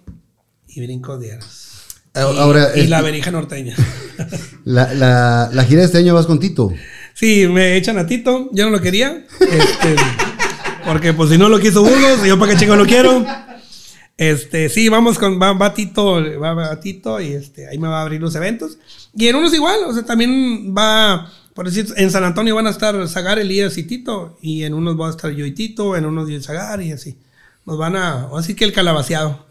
y 0.68 0.82
Brinco 0.82 1.18
Dieras. 1.18 1.86
Ah, 2.14 2.30
Y, 2.34 2.38
ahora, 2.40 2.78
y 2.78 2.88
la 2.88 3.02
verija 3.02 3.32
norteña. 3.32 3.76
La, 4.66 4.94
la, 4.94 5.50
la 5.54 5.64
gira 5.64 5.80
de 5.80 5.86
este 5.86 6.00
año 6.00 6.14
vas 6.14 6.26
con 6.26 6.42
Tito. 6.42 6.74
Sí, 7.14 7.48
me 7.48 7.78
echan 7.78 7.98
a 7.98 8.06
Tito. 8.06 8.50
Yo 8.52 8.66
no 8.66 8.72
lo 8.72 8.82
quería. 8.82 9.26
este, 9.40 9.96
porque 10.86 11.14
pues 11.14 11.30
si 11.30 11.38
no 11.38 11.48
lo 11.48 11.58
quiso 11.60 11.84
Burgos, 11.84 12.26
yo 12.28 12.38
para 12.38 12.52
qué 12.52 12.60
chingo 12.60 12.76
lo 12.76 12.86
quiero. 12.86 13.26
Este, 14.18 14.68
sí, 14.70 14.90
vamos 14.90 15.20
con, 15.20 15.40
va, 15.40 15.54
va 15.54 15.76
Tito, 15.76 16.20
va, 16.42 16.56
va 16.56 16.80
Tito 16.80 17.22
y 17.22 17.34
este, 17.34 17.68
ahí 17.68 17.78
me 17.78 17.88
va 17.88 18.00
a 18.00 18.02
abrir 18.02 18.20
los 18.20 18.34
eventos. 18.36 18.80
Y 19.16 19.28
en 19.28 19.36
unos 19.36 19.54
igual, 19.54 19.82
o 19.86 19.94
sea, 19.94 20.04
también 20.04 20.74
va, 20.76 21.32
por 21.54 21.68
decir, 21.68 21.88
en 21.96 22.10
San 22.10 22.24
Antonio 22.24 22.56
van 22.56 22.66
a 22.66 22.72
estar 22.72 23.08
Zagar, 23.08 23.38
Elías 23.38 23.78
y 23.78 23.84
Tito. 23.84 24.38
Y 24.42 24.64
en 24.64 24.74
unos 24.74 25.00
va 25.00 25.08
a 25.08 25.12
estar 25.12 25.32
yo 25.32 25.46
y 25.46 25.52
Tito, 25.52 25.96
en 25.96 26.06
unos 26.06 26.28
yo 26.28 26.36
y 26.36 26.42
Zagar 26.42 26.82
y 26.82 26.92
así. 26.92 27.16
Nos 27.66 27.78
van 27.78 27.96
a, 27.96 28.28
así 28.36 28.56
que 28.56 28.66
el 28.66 28.74
calabaceado. 28.74 29.46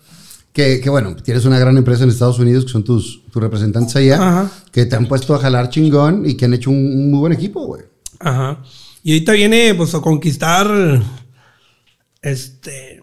Que, 0.53 0.81
que 0.81 0.91
bueno, 0.91 1.15
tienes 1.15 1.45
una 1.45 1.59
gran 1.59 1.77
empresa 1.77 2.03
en 2.03 2.11
Estados 2.11 2.39
Unidos 2.41 2.65
que 2.65 2.73
son 2.73 2.83
tus, 2.83 3.23
tus 3.31 3.43
representantes 3.43 3.95
allá. 3.95 4.17
Ajá. 4.17 4.51
Que 4.73 4.87
te 4.87 4.97
han 4.97 5.07
puesto 5.07 5.35
a 5.35 5.39
jalar 5.39 5.69
chingón 5.69 6.29
y 6.29 6.35
que 6.35 6.47
han 6.47 6.55
hecho 6.55 6.71
un, 6.71 6.77
un 6.77 7.11
muy 7.13 7.21
buen 7.21 7.33
equipo, 7.33 7.65
güey. 7.67 7.83
Ajá. 8.19 8.65
Y 9.05 9.13
ahorita 9.13 9.33
viene 9.33 9.75
pues 9.75 9.95
a 9.95 10.01
conquistar 10.01 10.69
este 12.23 12.96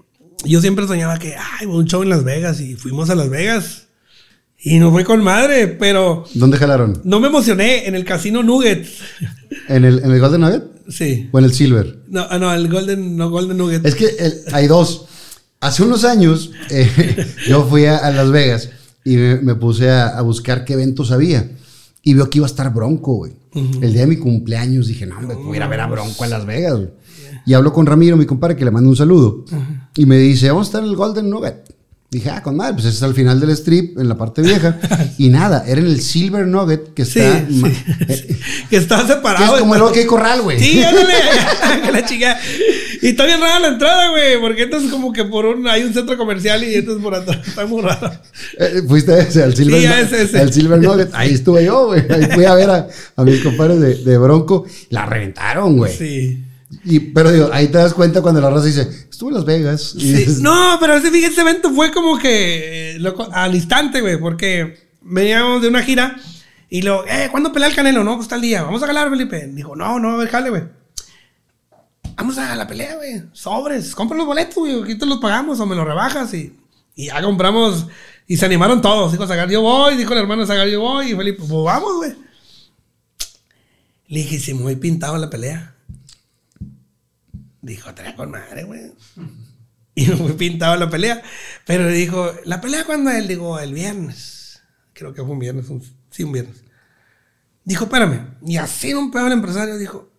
yo 0.46 0.62
siempre 0.62 0.88
soñaba 0.88 1.18
que 1.20 1.36
ay, 1.60 1.66
un 1.68 1.86
show 1.86 2.04
en 2.04 2.10
Las 2.10 2.24
Vegas 2.24 2.60
y 2.62 2.76
fuimos 2.76 3.10
a 3.10 3.16
Las 3.16 3.30
Vegas 3.30 3.88
y 4.66 4.80
nos 4.80 4.92
fue 4.92 5.04
con 5.04 5.22
madre, 5.24 5.68
pero 5.68 6.26
¿Dónde 6.34 6.58
jalaron? 6.58 7.02
no 7.04 7.20
me 7.20 7.28
emocioné 7.28 7.88
en 7.88 7.96
el 7.96 8.06
casino 8.06 8.44
Nuggets. 8.44 8.90
¿En 9.68 9.84
el, 9.86 10.00
en 10.00 10.12
el 10.12 10.20
Golden 10.20 10.42
Nugget? 10.42 10.64
Sí. 10.90 11.30
¿O 11.32 11.40
en 11.40 11.46
el 11.46 11.54
Silver? 11.54 12.00
No, 12.08 12.26
ah, 12.30 12.38
no, 12.40 12.54
el 12.54 12.68
Golden 12.70 13.16
no 13.18 13.30
Golden 13.30 13.58
Nugget. 13.58 13.86
Es 13.86 13.96
que 13.96 14.08
el- 14.20 14.42
hay 14.54 14.68
dos. 14.68 15.06
Hace 15.60 15.84
unos 15.84 16.04
años 16.04 16.52
eh, 16.70 17.26
yo 17.48 17.66
fui 17.66 17.86
a, 17.86 17.98
a 17.98 18.12
Las 18.12 18.32
Vegas 18.32 18.70
y 19.06 19.16
me, 19.18 19.36
me 19.42 19.56
puse 19.56 19.90
a, 19.90 20.08
a 20.10 20.22
buscar 20.22 20.66
qué 20.66 20.74
eventos 20.74 21.12
había. 21.12 21.50
Y 22.06 22.14
veo 22.16 22.30
que 22.30 22.40
iba 22.40 22.46
a 22.48 22.50
estar 22.50 22.74
Bronco, 22.74 23.14
güey. 23.16 23.32
El 23.54 23.94
día 23.94 24.02
de 24.02 24.08
mi 24.08 24.18
cumpleaños 24.18 24.88
dije, 24.88 25.06
no, 25.06 25.18
hombre, 25.18 25.36
voy 25.38 25.54
a 25.54 25.58
ir 25.58 25.64
a 25.64 25.68
ver 25.68 25.80
a 25.80 25.88
Bronco 25.88 26.24
a 26.24 26.28
Las 26.28 26.46
Vegas, 26.46 26.74
güey. 26.76 26.90
Y 27.46 27.54
hablo 27.54 27.74
con 27.74 27.86
Ramiro, 27.86 28.16
mi 28.18 28.26
compadre, 28.26 28.56
que 28.56 28.66
le 28.66 28.72
mando 28.72 28.90
un 28.90 28.96
saludo. 28.96 29.46
Y 29.96 30.06
me 30.06 30.18
dice, 30.18 30.50
vamos 30.50 30.68
a 30.68 30.70
estar 30.70 30.84
en 30.84 30.90
el 30.90 30.96
Golden 30.96 31.30
Nugget. 31.30 31.74
Dije, 32.10 32.30
ah, 32.30 32.44
con 32.44 32.56
madre, 32.56 32.74
pues 32.74 32.86
ese 32.86 32.98
es 32.98 33.02
al 33.04 33.16
final 33.16 33.40
del 33.40 33.50
strip, 33.50 33.98
en 33.98 34.08
la 34.08 34.16
parte 34.16 34.44
vieja. 34.44 34.78
y 35.18 35.30
nada, 35.30 35.64
era 35.68 35.82
en 35.82 35.88
el 35.88 36.00
Silver 36.00 36.46
Nugget, 36.46 36.94
que 36.94 37.02
está... 37.02 37.40
sí, 37.50 37.64
eh, 38.08 38.26
sí. 38.30 38.38
Que 38.70 38.78
está 38.78 39.02
que 39.02 39.08
separado. 39.14 39.56
es 39.56 39.62
como 39.62 39.74
el 39.74 39.82
OK 39.82 39.98
Corral, 40.06 40.44
güey. 40.44 40.60
Sí, 40.60 40.84
ándale. 40.84 41.14
que 41.86 41.92
la 41.92 42.06
chica. 42.06 42.38
Y 43.02 43.08
está 43.08 43.26
bien 43.26 43.42
rara 43.42 43.60
la 43.60 43.68
entrada, 43.70 44.12
güey. 44.12 44.40
Porque 44.40 44.62
entonces 44.64 44.92
como 44.92 45.12
que 45.12 45.24
por 45.26 45.46
un 45.48 45.68
hay 45.68 45.84
un 45.84 45.94
centro 45.94 46.16
comercial 46.16 46.64
y 46.64 46.76
entonces 46.76 47.04
por 47.04 47.16
atrás. 47.16 47.40
Está 47.48 47.66
muy 47.66 47.82
raro. 47.82 48.12
Eh, 48.60 48.84
Fuiste 48.88 49.12
a 49.14 49.18
ese, 49.18 49.42
al 49.42 49.56
Silver, 49.56 49.82
Sí, 49.82 49.86
a 49.88 49.90
Nu- 49.90 50.04
ese, 50.06 50.22
ese. 50.22 50.40
al 50.40 50.54
Silver 50.54 50.80
Nugget. 50.80 51.10
Ahí 51.14 51.34
estuve 51.34 51.66
yo, 51.66 51.88
güey. 51.88 52.04
Ahí 52.12 52.26
fui 52.32 52.46
a 52.46 52.54
ver 52.54 52.70
a, 52.70 52.88
a 53.16 53.24
mis 53.24 53.42
compadres 53.42 53.80
de, 53.80 53.96
de 53.96 54.18
Bronco. 54.20 54.66
La 54.92 55.08
reventaron, 55.08 55.78
güey. 55.78 55.92
Sí. 55.92 56.44
Y, 56.84 57.00
pero 57.00 57.32
digo, 57.32 57.50
ahí 57.52 57.68
te 57.68 57.78
das 57.78 57.94
cuenta 57.94 58.22
cuando 58.22 58.42
la 58.42 58.50
raza 58.50 58.66
dice, 58.66 59.08
estuve 59.10 59.30
en 59.30 59.36
Las 59.36 59.46
Vegas. 59.46 59.94
Y 59.96 60.02
Sí, 60.02 60.14
dices, 60.14 60.40
No, 60.42 60.78
pero 60.80 60.96
ese, 60.96 61.08
evento 61.42 61.72
fue 61.74 61.92
como 61.92 62.18
que 62.18 62.96
eh, 62.96 63.00
loco, 63.00 63.28
al 63.32 63.56
instante, 63.56 64.02
güey, 64.02 64.20
porque 64.20 64.90
veníamos 65.02 65.62
de 65.62 65.68
una 65.68 65.84
gira 65.84 66.18
y 66.70 66.82
lo, 66.82 67.06
eh, 67.06 67.28
¿cuándo 67.30 67.52
pelea 67.52 67.70
el 67.70 67.76
Canelo? 67.76 68.04
No, 68.04 68.16
pues 68.16 68.28
tal 68.28 68.42
día, 68.42 68.64
vamos 68.64 68.82
a 68.82 68.88
ganar, 68.88 69.10
Felipe. 69.10 69.48
Dijo, 69.48 69.76
no, 69.76 70.00
no, 70.00 70.12
a 70.12 70.18
ver, 70.18 70.30
jale, 70.30 70.50
güey. 70.50 70.64
Vamos 72.16 72.38
a 72.38 72.56
la 72.56 72.68
pelea, 72.68 72.96
güey. 72.96 73.24
Sobres, 73.32 73.94
compra 73.96 74.18
los 74.18 74.26
boletos, 74.26 74.56
güey, 74.56 74.82
aquí 74.82 74.98
te 74.98 75.06
los 75.06 75.20
pagamos 75.20 75.60
o 75.60 75.66
me 75.66 75.76
los 75.76 75.86
rebajas 75.86 76.34
y, 76.34 76.56
y 76.96 77.08
ya 77.08 77.22
compramos 77.22 77.88
y 78.28 78.38
se 78.38 78.46
animaron 78.46 78.82
todos. 78.82 79.12
Dijo 79.12 79.28
Zagar, 79.28 79.50
yo 79.50 79.62
voy, 79.62 79.96
dijo 79.96 80.14
el 80.14 80.20
hermano 80.20 80.46
Zagar, 80.46 80.68
yo 80.68 80.82
voy 80.82 81.12
y 81.12 81.16
Felipe, 81.16 81.40
pues 81.40 81.52
vamos, 81.52 81.98
güey. 81.98 82.16
Le 84.08 84.20
dije, 84.20 84.40
se 84.40 84.54
me 84.54 84.62
voy 84.62 84.76
pintado 84.76 85.18
la 85.18 85.30
pelea. 85.30 85.73
Dijo, 87.64 87.92
trae 87.96 88.14
con 88.16 88.30
madre, 88.30 88.64
güey. 88.64 88.92
Y 89.96 90.08
me 90.08 90.16
fui 90.16 90.34
pintado 90.34 90.76
la 90.76 90.90
pelea. 90.90 91.22
Pero 91.68 91.88
dijo, 91.88 92.32
¿la 92.46 92.60
pelea 92.62 92.84
cuándo 92.84 93.12
es? 93.12 93.28
Digo, 93.28 93.60
el 93.60 93.74
viernes. 93.76 94.60
Creo 94.94 95.14
que 95.14 95.22
fue 95.22 95.32
un 95.32 95.38
viernes, 95.40 95.70
un- 95.70 95.84
sí, 96.10 96.24
un 96.24 96.32
viernes. 96.32 96.64
Dijo, 97.64 97.84
espérame. 97.86 98.36
Y 98.46 98.58
así 98.58 98.94
un 98.96 99.12
peor 99.12 99.32
empresario 99.32 99.78
dijo, 99.78 100.10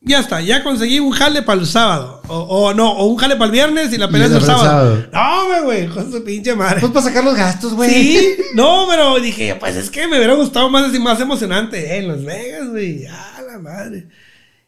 ya 0.00 0.20
está, 0.20 0.40
ya 0.40 0.62
conseguí 0.62 1.00
un 1.00 1.10
jale 1.10 1.42
para 1.42 1.60
el 1.60 1.66
sábado. 1.66 2.22
O, 2.28 2.36
o 2.68 2.74
no, 2.74 2.92
o 2.92 3.06
un 3.06 3.16
jale 3.16 3.34
para 3.34 3.46
el 3.46 3.50
viernes 3.50 3.92
y 3.92 3.98
la 3.98 4.08
pelea 4.08 4.26
es 4.28 4.32
el 4.34 4.38
el 4.38 4.44
sábado. 4.44 5.04
No, 5.12 5.64
güey, 5.64 5.88
con 5.88 6.12
su 6.12 6.22
pinche 6.22 6.54
madre. 6.54 6.78
Pues 6.78 6.92
para 6.92 7.06
sacar 7.06 7.24
los 7.24 7.34
gastos, 7.34 7.74
güey. 7.74 7.90
Sí, 7.90 8.36
no, 8.54 8.86
pero 8.88 9.18
dije, 9.18 9.56
pues 9.58 9.74
es 9.74 9.90
que 9.90 10.06
me 10.06 10.16
hubiera 10.18 10.34
gustado 10.34 10.70
más 10.70 10.84
así, 10.90 11.00
más 11.00 11.18
emocionante 11.20 11.78
eh, 11.92 11.96
en 11.98 12.06
Las 12.08 12.24
Vegas, 12.24 12.68
güey. 12.68 13.04
Ah, 13.06 13.42
la 13.50 13.58
madre. 13.58 14.06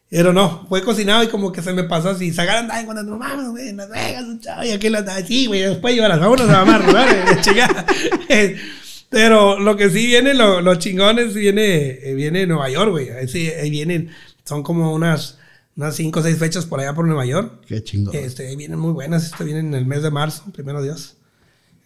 Pero 0.09 0.31
no, 0.31 0.65
fue 0.69 0.81
cocinado 0.83 1.23
y 1.23 1.27
como 1.27 1.51
que 1.51 1.61
se 1.61 1.73
me 1.73 1.83
pasó 1.83 2.09
así. 2.09 2.31
Sacar 2.31 2.57
andaba 2.57 2.83
cuando 2.85 3.03
no 3.03 3.17
mames, 3.17 3.49
güey, 3.49 3.69
en 3.69 3.77
Las 3.77 3.89
Vegas, 3.89 4.23
un 4.23 4.39
chavo, 4.39 4.63
y 4.63 4.71
aquí 4.71 4.89
la 4.89 4.99
andaba 4.99 5.17
así, 5.17 5.47
güey. 5.47 5.61
Después 5.61 5.95
llevar 5.95 6.17
vámonos 6.17 6.49
a 6.49 6.63
mamar, 6.63 6.83
güey, 6.83 7.41
chingada. 7.41 7.85
Pero 9.09 9.59
lo 9.59 9.75
que 9.75 9.89
sí 9.89 10.05
viene, 10.05 10.33
lo, 10.33 10.61
los 10.61 10.79
chingones, 10.79 11.33
viene, 11.33 11.99
eh, 12.01 12.13
viene 12.13 12.45
Nueva 12.45 12.69
York, 12.69 12.91
güey. 12.91 13.09
Ahí 13.09 13.27
sí, 13.27 13.47
ahí 13.47 13.69
vienen, 13.69 14.09
son 14.43 14.63
como 14.63 14.93
unas, 14.93 15.39
unas 15.75 15.95
cinco 15.95 16.19
o 16.19 16.23
seis 16.23 16.37
fechas 16.37 16.65
por 16.65 16.79
allá 16.79 16.93
por 16.93 17.05
Nueva 17.05 17.25
York. 17.25 17.63
Qué 17.67 17.83
chingón. 17.83 18.15
Este, 18.15 18.47
ahí 18.47 18.55
vienen 18.55 18.79
muy 18.79 18.91
buenas, 18.91 19.25
este 19.25 19.43
vienen 19.43 19.67
en 19.67 19.73
el 19.75 19.85
mes 19.85 20.03
de 20.03 20.11
marzo, 20.11 20.43
primero 20.53 20.81
Dios. 20.81 21.17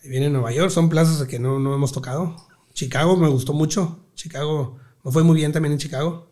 Ahí 0.03 0.09
viene 0.09 0.29
Nueva 0.29 0.51
York, 0.51 0.71
son 0.71 0.89
plazas 0.89 1.27
que 1.27 1.39
no, 1.39 1.59
no 1.59 1.73
hemos 1.73 1.91
tocado. 1.91 2.35
Chicago 2.73 3.17
me 3.17 3.29
gustó 3.29 3.53
mucho. 3.53 3.99
Chicago, 4.15 4.79
me 5.03 5.11
fue 5.11 5.23
muy 5.23 5.35
bien 5.35 5.51
también 5.51 5.73
en 5.73 5.79
Chicago. 5.79 6.30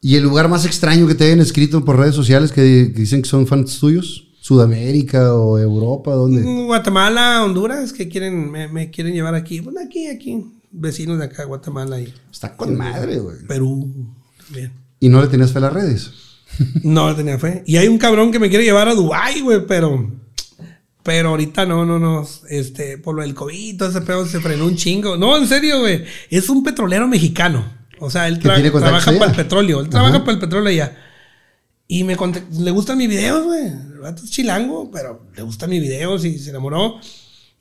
¿Y 0.00 0.16
el 0.16 0.22
lugar 0.22 0.48
más 0.48 0.64
extraño 0.64 1.06
que 1.06 1.14
te 1.14 1.24
hayan 1.24 1.40
escrito 1.40 1.84
por 1.84 1.98
redes 1.98 2.14
sociales 2.14 2.52
que, 2.52 2.92
que 2.94 3.00
dicen 3.00 3.22
que 3.22 3.28
son 3.28 3.46
fans 3.46 3.78
tuyos? 3.78 4.28
¿Sudamérica 4.40 5.34
o 5.34 5.58
Europa? 5.58 6.12
¿Dónde? 6.12 6.42
Mm, 6.42 6.66
Guatemala, 6.66 7.44
Honduras, 7.44 7.92
que 7.92 8.08
quieren, 8.08 8.50
me, 8.50 8.68
me 8.68 8.90
quieren 8.90 9.12
llevar 9.12 9.34
aquí. 9.34 9.58
Bueno, 9.58 9.80
aquí, 9.84 10.06
aquí, 10.06 10.44
vecinos 10.70 11.18
de 11.18 11.24
acá, 11.24 11.44
Guatemala 11.44 12.00
y 12.00 12.14
Está 12.30 12.56
con 12.56 12.76
madre, 12.76 13.18
güey. 13.18 13.38
Perú 13.48 13.92
también. 14.44 14.72
¿Y 15.00 15.08
no 15.08 15.20
le 15.20 15.26
tenías 15.26 15.52
fe 15.52 15.58
a 15.58 15.62
las 15.62 15.72
redes? 15.72 16.12
No 16.84 17.10
le 17.10 17.16
tenía 17.16 17.38
fe. 17.38 17.64
Y 17.66 17.76
hay 17.76 17.88
un 17.88 17.98
cabrón 17.98 18.30
que 18.30 18.38
me 18.38 18.48
quiere 18.48 18.64
llevar 18.64 18.88
a 18.88 18.94
Dubái, 18.94 19.40
güey, 19.40 19.66
pero. 19.66 20.10
Pero 21.02 21.30
ahorita 21.30 21.66
no, 21.66 21.84
no, 21.84 21.98
no. 21.98 22.26
Este, 22.48 22.98
por 22.98 23.14
lo 23.14 23.22
del 23.22 23.34
COVID, 23.34 23.76
todo 23.76 23.88
ese 23.90 24.00
pedo 24.00 24.26
se 24.26 24.40
frenó 24.40 24.64
un 24.66 24.76
chingo. 24.76 25.16
No, 25.16 25.36
en 25.36 25.46
serio, 25.46 25.80
güey. 25.80 26.04
Es 26.30 26.48
un 26.48 26.62
petrolero 26.62 27.06
mexicano. 27.08 27.75
O 28.00 28.10
sea, 28.10 28.28
él 28.28 28.40
tra- 28.40 28.56
trabaja 28.80 29.12
para 29.12 29.30
el 29.30 29.36
petróleo. 29.36 29.78
Él 29.80 29.86
Ajá. 29.86 29.90
trabaja 29.90 30.20
para 30.20 30.32
el 30.32 30.38
petróleo 30.38 30.68
allá. 30.68 30.96
Y 31.88 32.04
me 32.04 32.16
le 32.58 32.70
gustan 32.72 32.98
mis 32.98 33.08
videos, 33.08 33.44
güey. 33.44 33.66
El 33.66 33.98
vato 34.00 34.24
es 34.24 34.30
chilango, 34.30 34.90
pero 34.90 35.26
le 35.34 35.42
gustan 35.42 35.70
mis 35.70 35.80
videos 35.80 36.24
y 36.24 36.38
se 36.38 36.50
enamoró. 36.50 36.96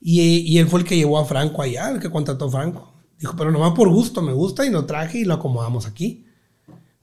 Y, 0.02 0.22
y 0.22 0.58
él 0.58 0.68
fue 0.68 0.80
el 0.82 0.86
que 0.86 0.98
llevó 0.98 1.20
a 1.20 1.26
Franco 1.26 1.62
allá, 1.62 1.90
el 1.92 2.00
que 2.00 2.10
contrató 2.10 2.46
a 2.46 2.52
Franco. 2.52 2.94
Dijo, 3.20 3.36
pero 3.38 3.52
nomás 3.52 3.74
por 3.74 3.88
gusto, 3.90 4.22
me 4.22 4.34
gusta 4.34 4.66
y 4.66 4.70
lo 4.72 4.86
traje 4.86 5.20
y 5.20 5.26
lo 5.26 5.36
acomodamos 5.36 5.86
aquí. 5.86 6.26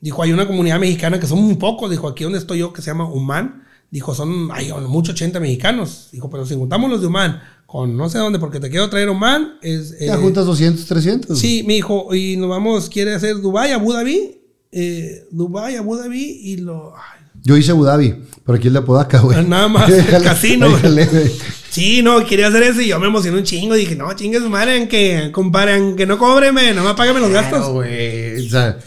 Dijo, 0.01 0.23
hay 0.23 0.33
una 0.33 0.47
comunidad 0.47 0.79
mexicana 0.81 1.19
que 1.21 1.27
son 1.27 1.41
muy 1.43 1.55
pocos. 1.55 1.91
Dijo, 1.91 2.09
aquí 2.09 2.25
donde 2.25 2.39
estoy 2.39 2.59
yo, 2.59 2.73
que 2.73 2.83
se 2.83 2.91
llama 2.91 3.07
Humán. 3.07 3.65
Dijo, 3.93 4.15
son, 4.15 4.49
hay 4.53 4.73
muchos 4.89 5.13
80 5.15 5.39
mexicanos. 5.39 6.09
Dijo, 6.11 6.29
pero 6.31 6.45
si 6.47 6.55
juntamos 6.57 6.91
los 6.91 7.01
de 7.03 7.07
Humán 7.07 7.41
con 7.67 7.95
no 7.97 8.09
sé 8.09 8.19
dónde, 8.19 8.39
porque 8.39 8.59
te 8.59 8.69
quiero 8.71 8.89
traer 8.91 9.09
Humán, 9.11 9.59
es... 9.63 9.97
Ya 10.01 10.15
eh, 10.15 10.17
juntas 10.17 10.47
200, 10.47 10.85
300. 10.87 11.39
Sí, 11.39 11.63
me 11.67 11.75
dijo, 11.75 12.15
y 12.15 12.37
nos 12.39 12.49
vamos, 12.49 12.89
quiere 12.89 13.15
hacer 13.15 13.37
Dubai, 13.41 13.73
Abu 13.73 13.93
Dhabi. 13.93 14.39
Eh, 14.73 15.27
Dubai, 15.31 15.77
Abu 15.77 15.95
Dhabi 15.97 16.23
y 16.43 16.57
lo... 16.57 16.95
ay, 16.97 17.27
Yo 17.43 17.57
hice 17.57 17.73
Abu 17.73 17.85
Dhabi, 17.85 18.15
pero 18.47 18.57
aquí 18.57 18.69
el 18.69 18.73
de 18.73 18.79
Apodaca, 18.79 19.21
güey. 19.21 19.45
Nada 19.47 19.69
más, 19.69 19.91
el 19.91 20.23
casino, 20.23 20.69
güey. 20.71 20.81
déjale, 20.83 21.07
güey. 21.07 21.31
Sí, 21.71 22.01
no, 22.03 22.25
quería 22.27 22.49
hacer 22.49 22.63
eso 22.63 22.81
y 22.81 22.89
yo 22.89 22.99
me 23.01 23.07
emocioné 23.09 23.37
un 23.39 23.45
chingo. 23.45 23.75
Dije, 23.75 23.95
no, 23.97 24.11
chingue 24.15 24.39
su 24.41 24.49
madre, 24.51 24.89
que, 24.89 25.31
compadre, 25.33 25.77
en 25.77 25.97
que 25.97 26.07
no 26.07 26.17
cóbreme, 26.19 26.73
nomás 26.75 26.95
págame 26.95 27.21
los 27.21 27.31
Claro, 27.31 27.51
gastos. 27.51 27.73
güey. 27.73 28.47
O 28.47 28.51
sea, 28.51 28.79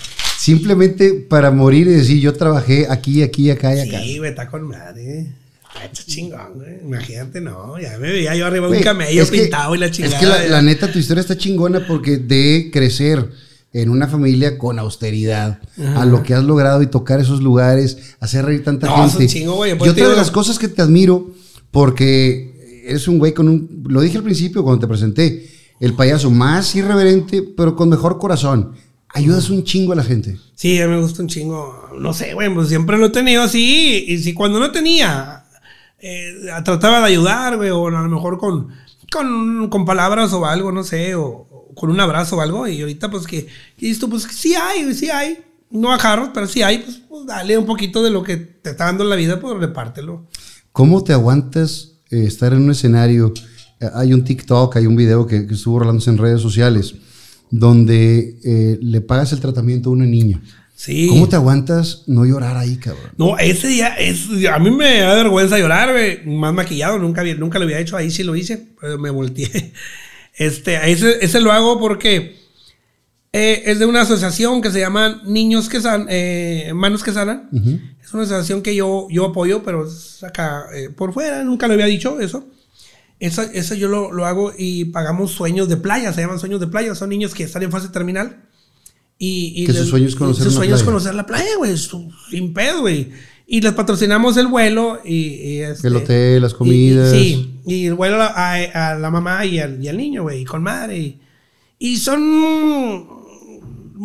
simplemente 0.46 1.12
para 1.28 1.50
morir 1.50 1.88
y 1.88 1.92
decir, 1.92 2.20
yo 2.22 2.32
trabajé 2.34 2.86
aquí, 2.88 3.24
aquí, 3.24 3.50
acá 3.50 3.76
y 3.76 3.80
acá. 3.80 4.00
Sí, 4.00 4.20
güey, 4.20 4.30
está 4.30 4.48
con 4.48 4.68
madre. 4.68 5.26
Está 5.74 5.86
hecho 5.88 6.04
chingón, 6.06 6.54
güey. 6.54 6.82
Imagínate, 6.84 7.42
no. 7.42 7.80
Ya 7.80 7.98
me 7.98 8.12
veía 8.12 8.36
yo 8.36 8.46
arriba 8.46 8.68
de 8.70 8.78
un 8.78 8.84
camello 8.84 9.26
que- 9.28 9.40
pintado 9.42 9.74
y 9.74 9.80
la 9.80 9.90
chingada. 9.90 10.14
Es 10.16 10.20
que 10.20 10.28
la, 10.28 10.44
la 10.48 10.62
neta, 10.62 10.92
tu 10.92 11.00
historia 11.00 11.22
está 11.22 11.36
chingona 11.36 11.88
porque 11.88 12.18
de 12.18 12.70
crecer 12.72 13.28
en 13.74 13.90
una 13.90 14.08
familia 14.08 14.58
con 14.60 14.78
austeridad, 14.78 15.60
a 15.96 16.06
lo 16.06 16.22
que 16.24 16.34
has 16.36 16.44
logrado 16.44 16.82
y 16.84 16.88
tocar 16.88 17.20
esos 17.20 17.42
lugares, 17.42 17.98
hacer 18.20 18.46
reír 18.46 18.64
tanta 18.64 18.86
No, 18.88 19.10
gente. 19.10 19.28
chingo, 19.28 19.56
güey. 19.56 19.74
Y 19.74 19.78
te 19.78 19.90
otra 19.90 20.10
de 20.10 20.16
las 20.16 20.30
cosas 20.32 20.60
que 20.60 20.68
te 20.70 20.82
admiro, 20.84 21.32
porque 21.72 22.84
eres 22.86 23.08
un 23.08 23.18
güey 23.18 23.34
con 23.34 23.50
un, 23.50 23.84
lo 23.90 24.00
dije 24.02 24.18
al 24.18 24.24
principio 24.24 24.64
cuando 24.64 24.80
te 24.80 24.88
presenté, 24.88 25.50
el 25.82 25.94
payaso 25.94 26.30
más 26.32 26.74
irreverente, 26.76 27.42
pero 27.42 27.76
con 27.76 27.90
mejor 27.90 28.18
corazón. 28.20 28.74
Ayudas 29.16 29.50
un 29.50 29.64
chingo 29.64 29.94
a 29.94 29.96
la 29.96 30.04
gente. 30.04 30.38
Sí, 30.56 30.78
a 30.82 30.88
mí 30.88 30.94
me 30.94 31.00
gusta 31.00 31.22
un 31.22 31.30
chingo. 31.30 31.90
No 31.98 32.14
sé, 32.14 32.34
güey, 32.34 32.54
pues 32.54 32.68
siempre 32.68 32.98
lo 32.98 33.06
he 33.06 33.10
tenido 33.12 33.44
así. 33.44 34.04
Y 34.10 34.18
si 34.18 34.34
cuando 34.34 34.60
no 34.60 34.72
tenía, 34.72 35.46
eh, 36.00 36.34
trataba 36.66 37.00
de 37.00 37.06
ayudar, 37.06 37.56
güey, 37.56 37.70
o 37.70 37.88
a 37.88 37.92
lo 37.92 38.10
mejor 38.10 38.38
con, 38.38 38.68
con, 39.10 39.70
con 39.70 39.86
palabras 39.86 40.34
o 40.34 40.46
algo, 40.46 40.74
no 40.74 40.84
sé, 40.84 41.16
o, 41.16 41.28
o 41.28 41.74
con 41.76 41.92
un 41.92 42.00
abrazo 42.02 42.36
o 42.36 42.42
algo. 42.42 42.68
Y 42.68 42.82
ahorita, 42.82 43.10
pues 43.10 43.26
que, 43.26 43.48
y 43.78 43.90
esto, 43.90 44.10
pues 44.10 44.24
sí 44.24 44.54
hay, 44.54 44.94
sí 44.94 45.10
hay. 45.10 45.38
No 45.70 45.94
a 45.94 45.98
jarros, 45.98 46.32
pero 46.34 46.46
sí 46.46 46.62
hay, 46.62 46.80
pues, 46.80 46.98
pues, 47.08 47.26
dale 47.26 47.58
un 47.58 47.66
poquito 47.66 48.04
de 48.04 48.10
lo 48.10 48.22
que 48.22 48.36
te 48.36 48.72
está 48.72 48.84
dando 48.84 49.06
la 49.06 49.16
vida, 49.16 49.40
pues 49.40 49.58
repártelo. 49.58 50.28
¿Cómo 50.74 51.06
te 51.06 51.14
aguantas 51.14 51.94
eh, 52.10 52.26
estar 52.26 52.52
en 52.52 52.64
un 52.64 52.72
escenario? 52.72 53.34
Eh, 53.80 53.88
hay 53.94 54.12
un 54.12 54.26
TikTok, 54.26 54.76
hay 54.76 54.88
un 54.88 54.98
video 54.98 55.26
que, 55.26 55.48
que 55.48 55.54
estuvo 55.54 55.80
rolándose 55.80 56.10
en 56.10 56.18
redes 56.18 56.42
sociales, 56.42 56.96
donde 57.52 58.38
eh, 58.44 58.78
le 58.82 59.02
pagas 59.02 59.32
el 59.34 59.40
tratamiento 59.40 59.90
a 59.90 59.94
una 59.94 60.06
niña. 60.06 60.42
Sí. 60.76 61.08
¿Cómo 61.08 61.30
te 61.30 61.38
aguantas 61.38 62.04
no 62.08 62.26
llorar 62.26 62.58
ahí, 62.58 62.76
cabrón? 62.78 63.12
No, 63.18 63.38
ese 63.38 63.68
día, 63.70 63.96
es, 63.96 64.28
a 64.52 64.60
mí 64.60 64.72
me 64.72 65.00
da 65.00 65.16
vergüenza 65.16 65.58
llorar, 65.58 65.92
güey. 65.92 66.26
Más 66.26 66.54
maquillado, 66.54 67.00
nunca, 67.00 67.24
nunca 67.24 67.60
lo 67.60 67.66
había 67.66 67.80
hecho. 67.80 67.96
Ahí 67.96 68.12
sí 68.12 68.24
lo 68.24 68.36
hice, 68.36 68.74
pero 68.80 68.98
me 68.98 69.10
volteé. 69.10 69.74
Este, 70.38 70.92
ese, 70.92 71.24
ese 71.24 71.40
lo 71.40 71.54
hago 71.54 71.80
porque 71.80 72.36
eh, 73.38 73.64
es 73.66 73.80
de 73.80 73.86
una 73.86 74.00
asociación 74.00 74.62
que 74.62 74.72
se 74.72 74.80
llama 74.80 75.22
Niños 75.26 75.68
que 75.68 75.82
Sanan, 75.82 76.08
eh, 76.10 76.72
Manos 76.74 77.04
que 77.04 77.12
Sanan. 77.12 77.50
Es 78.02 78.14
una 78.14 78.24
asociación 78.24 78.62
que 78.62 78.74
yo, 78.74 79.08
yo 79.10 79.26
apoyo, 79.26 79.62
pero 79.62 79.86
es 79.86 80.24
acá 80.24 80.68
eh, 80.74 80.90
por 80.90 81.12
fuera, 81.12 81.44
nunca 81.44 81.68
lo 81.68 81.74
había 81.74 81.86
dicho 81.88 82.22
eso. 82.22 82.48
Eso, 83.20 83.42
eso 83.44 83.76
yo 83.76 83.88
lo, 83.88 84.12
lo 84.12 84.26
hago 84.26 84.52
y 84.58 84.86
pagamos 84.86 85.32
sueños 85.32 85.70
de 85.70 85.78
playa, 85.78 86.12
se 86.14 86.22
llaman 86.22 86.40
sueños 86.40 86.60
de 86.60 86.68
playa. 86.68 86.94
Son 86.96 87.10
niños 87.10 87.34
que 87.34 87.44
están 87.44 87.64
en 87.64 87.72
fase 87.72 87.90
terminal. 87.90 88.44
Y, 89.18 89.54
y 89.56 89.66
Que 89.66 89.72
su 89.74 89.80
les- 89.80 89.90
sueño 89.90 90.08
es 90.08 90.16
conocer 90.16 90.44
su 90.44 90.52
sueño 90.52 90.76
es 90.76 90.84
conocer 90.84 91.16
la 91.16 91.26
playa, 91.26 91.56
güey, 91.58 91.78
su- 91.78 92.12
sin 92.30 92.54
pedo, 92.54 92.82
güey. 92.82 93.12
Y 93.48 93.62
les 93.62 93.72
patrocinamos 93.74 94.36
el 94.38 94.48
vuelo 94.48 95.00
y, 95.06 95.14
y, 95.16 95.62
este, 95.62 95.88
El 95.88 95.96
hotel, 95.98 96.42
las 96.42 96.54
comidas. 96.54 97.14
Y, 97.14 97.18
sí, 97.18 97.60
y 97.66 97.86
el 97.86 97.94
vuelo 97.94 98.22
a, 98.22 98.54
a- 98.54 98.96
la 98.96 99.10
mamá 99.12 99.46
y 99.46 99.60
al, 99.60 99.82
y 99.82 99.88
al 99.88 99.96
niño, 99.98 100.24
güey, 100.24 100.44
con 100.44 100.62
madre. 100.64 100.98
Y, 100.98 101.22
y 101.80 101.98
son... 101.98 103.08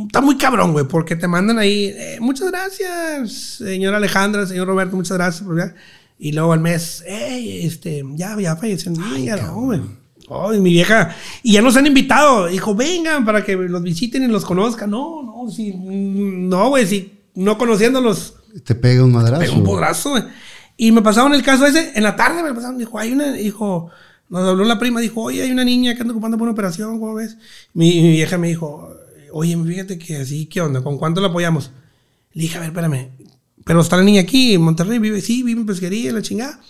Está 0.06 0.20
muy 0.20 0.36
cabrón, 0.38 0.72
güey, 0.72 0.86
porque 0.86 1.16
te 1.16 1.26
mandan 1.26 1.58
ahí, 1.58 1.86
eh, 1.86 2.18
muchas 2.20 2.48
gracias, 2.50 3.32
señora 3.58 3.96
Alejandra, 3.96 4.46
señor 4.46 4.68
Roberto, 4.68 4.94
muchas 4.94 5.16
gracias. 5.16 5.42
por 5.44 5.58
ya". 5.58 5.74
Y 6.22 6.32
luego 6.32 6.52
al 6.52 6.60
mes, 6.60 7.02
hey, 7.06 7.62
este, 7.64 8.04
ya, 8.14 8.38
ya 8.38 8.54
falleció 8.54 8.92
el 8.92 8.98
niño, 8.98 9.24
ya 9.24 9.36
no, 9.38 9.62
güey. 9.62 9.80
Ay, 10.28 10.60
mi 10.60 10.70
vieja. 10.70 11.16
Y 11.42 11.54
ya 11.54 11.62
nos 11.62 11.78
han 11.78 11.86
invitado. 11.86 12.46
Dijo, 12.46 12.74
vengan 12.74 13.24
para 13.24 13.42
que 13.42 13.56
los 13.56 13.82
visiten 13.82 14.24
y 14.24 14.28
los 14.28 14.44
conozcan. 14.44 14.90
No, 14.90 15.22
no, 15.22 15.50
sí. 15.50 15.74
No, 15.74 16.68
güey, 16.68 16.86
sí. 16.86 17.20
No 17.34 17.56
conociéndolos. 17.56 18.34
Te 18.64 18.74
pega 18.74 19.02
un 19.02 19.12
madrazo. 19.12 19.40
Pegó 19.40 19.54
un 19.54 19.64
podrazo, 19.64 20.10
güey. 20.10 20.24
Y 20.76 20.92
me 20.92 21.00
pasaron 21.00 21.32
el 21.32 21.42
caso 21.42 21.64
ese. 21.64 21.92
En 21.94 22.02
la 22.02 22.14
tarde 22.14 22.42
me 22.42 22.52
pasaron. 22.52 22.76
Dijo, 22.76 22.98
hay 22.98 23.12
una. 23.12 23.32
Dijo, 23.32 23.90
nos 24.28 24.46
habló 24.46 24.64
la 24.64 24.78
prima. 24.78 25.00
Dijo, 25.00 25.22
oye, 25.22 25.42
hay 25.42 25.50
una 25.50 25.64
niña 25.64 25.94
que 25.94 26.02
anda 26.02 26.12
ocupando 26.12 26.36
por 26.36 26.48
una 26.48 26.52
operación. 26.52 27.00
¿Cómo 27.00 27.14
ves? 27.14 27.38
Mi, 27.72 28.00
mi 28.02 28.10
vieja 28.10 28.36
me 28.36 28.48
dijo, 28.48 28.94
oye, 29.32 29.56
fíjate 29.56 29.98
que 29.98 30.18
así, 30.18 30.46
¿qué 30.46 30.60
onda? 30.60 30.82
¿Con 30.82 30.98
cuánto 30.98 31.22
la 31.22 31.28
apoyamos? 31.28 31.70
Le 32.34 32.42
dije, 32.42 32.58
a 32.58 32.60
ver, 32.60 32.68
espérame. 32.68 33.08
Pero 33.64 33.80
está 33.80 33.96
la 33.96 34.02
niña 34.02 34.22
aquí 34.22 34.54
en 34.54 34.62
Monterrey. 34.62 34.98
Vive, 34.98 35.20
sí, 35.20 35.42
vive 35.42 35.60
en 35.60 35.66
pesquería, 35.66 36.12
la 36.12 36.22
chingada. 36.22 36.60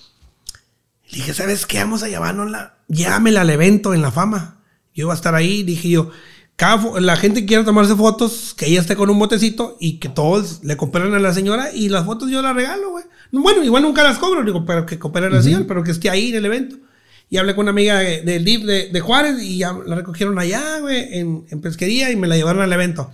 Le 1.11 1.17
dije, 1.19 1.35
¿sabes 1.35 1.67
qué? 1.67 1.79
Vamos 1.79 2.03
a 2.03 2.09
llevárnosla. 2.09 2.79
Llámela 2.89 3.43
al 3.43 3.51
evento 3.51 3.95
en 3.95 4.03
la 4.03 4.11
fama. 4.11 4.61
Yo 4.95 5.03
iba 5.05 5.13
a 5.13 5.17
estar 5.17 5.35
ahí. 5.35 5.63
Dije 5.63 5.89
yo, 5.89 6.11
cada 6.57 7.01
la 7.01 7.17
gente 7.17 7.47
quiere 7.47 7.65
tomarse 7.65 7.95
fotos, 7.97 8.55
que 8.57 8.67
ella 8.67 8.81
esté 8.81 8.97
con 8.97 9.09
un 9.11 9.19
botecito 9.19 9.77
y 9.81 9.99
que 9.99 10.09
todos 10.09 10.61
le 10.63 10.77
cooperen 10.77 11.15
a 11.15 11.19
la 11.19 11.33
señora 11.33 11.73
y 11.73 11.89
las 11.89 12.05
fotos 12.05 12.31
yo 12.31 12.43
las 12.43 12.55
regalo, 12.55 12.91
güey. 12.91 13.05
Bueno, 13.33 13.63
igual 13.65 13.83
nunca 13.85 14.03
las 14.03 14.19
cobro, 14.19 14.45
digo, 14.45 14.65
pero 14.67 14.85
que 14.85 14.99
cooperen 14.99 15.33
a 15.33 15.37
la 15.37 15.43
señora, 15.43 15.65
pero 15.67 15.83
que 15.85 15.93
esté 15.93 16.11
ahí 16.11 16.31
en 16.31 16.37
el 16.37 16.45
evento. 16.47 16.77
Y 17.31 17.37
hablé 17.39 17.55
con 17.55 17.63
una 17.63 17.71
amiga 17.71 17.99
de- 18.01 18.23
del 18.23 18.45
DIF 18.45 18.65
de, 18.65 18.89
de 18.91 19.01
Juárez 19.01 19.41
y 19.41 19.59
ya 19.59 19.73
la 19.87 19.95
recogieron 19.95 20.37
allá, 20.39 20.81
güey, 20.81 21.15
en, 21.19 21.47
en 21.49 21.61
pesquería 21.61 22.11
y 22.11 22.17
me 22.17 22.27
la 22.27 22.37
llevaron 22.37 22.61
al 22.61 22.73
evento. 22.73 23.11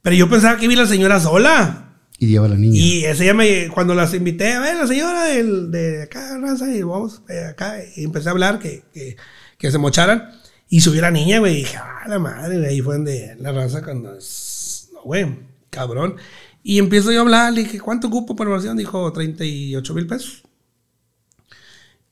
Pero 0.00 0.16
yo 0.16 0.28
pensaba 0.30 0.56
que 0.56 0.66
vi 0.68 0.74
a 0.74 0.78
la 0.82 0.86
señora 0.86 1.20
sola. 1.20 1.91
Y 2.22 2.28
lleva 2.28 2.46
a 2.46 2.50
la 2.50 2.54
niña. 2.54 2.78
Y 2.78 3.04
ese 3.04 3.24
día 3.24 3.34
me, 3.34 3.68
cuando 3.68 3.96
las 3.96 4.14
invité 4.14 4.52
a 4.52 4.60
ver, 4.60 4.76
la 4.76 4.86
señora 4.86 5.24
del, 5.24 5.72
de 5.72 6.04
acá, 6.04 6.38
raza, 6.38 6.72
y 6.72 6.80
vamos 6.80 7.20
acá, 7.50 7.78
y 7.96 8.04
empecé 8.04 8.28
a 8.28 8.30
hablar 8.30 8.60
que, 8.60 8.84
que, 8.94 9.16
que 9.58 9.72
se 9.72 9.78
mocharan. 9.78 10.30
Y 10.68 10.82
subió 10.82 11.02
la 11.02 11.10
niña, 11.10 11.40
güey, 11.40 11.54
y 11.54 11.56
dije, 11.56 11.78
ah, 11.78 12.04
la 12.06 12.20
madre, 12.20 12.64
ahí 12.64 12.80
fue 12.80 12.94
donde 12.94 13.34
la 13.40 13.50
raza 13.50 13.82
cuando, 13.82 14.12
no, 14.12 15.02
güey, 15.02 15.36
cabrón. 15.68 16.14
Y 16.62 16.78
empiezo 16.78 17.10
yo 17.10 17.18
a 17.18 17.22
hablar, 17.22 17.52
le 17.54 17.64
dije, 17.64 17.80
¿cuánto 17.80 18.08
cupo 18.08 18.36
por 18.36 18.46
oración? 18.46 18.76
Dijo, 18.76 19.12
38 19.12 19.92
mil 19.92 20.06
pesos. 20.06 20.44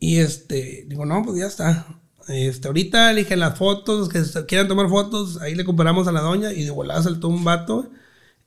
Y 0.01 0.17
este, 0.17 0.87
digo, 0.89 1.07
no, 1.07 1.23
pues 1.23 1.39
ya 1.39 1.47
está. 1.47 1.87
Este, 2.27 2.67
ahorita 2.67 3.13
le 3.13 3.21
dije 3.21 3.37
las 3.37 3.57
fotos, 3.57 4.09
que 4.09 4.25
quieran 4.49 4.67
tomar 4.67 4.89
fotos, 4.89 5.41
ahí 5.41 5.55
le 5.55 5.65
compramos 5.65 6.09
a 6.09 6.13
la 6.13 6.21
doña 6.21 6.53
y 6.53 6.65
de 6.65 6.71
volada 6.73 7.01
saltó 7.01 7.29
un 7.29 7.45
vato. 7.45 7.93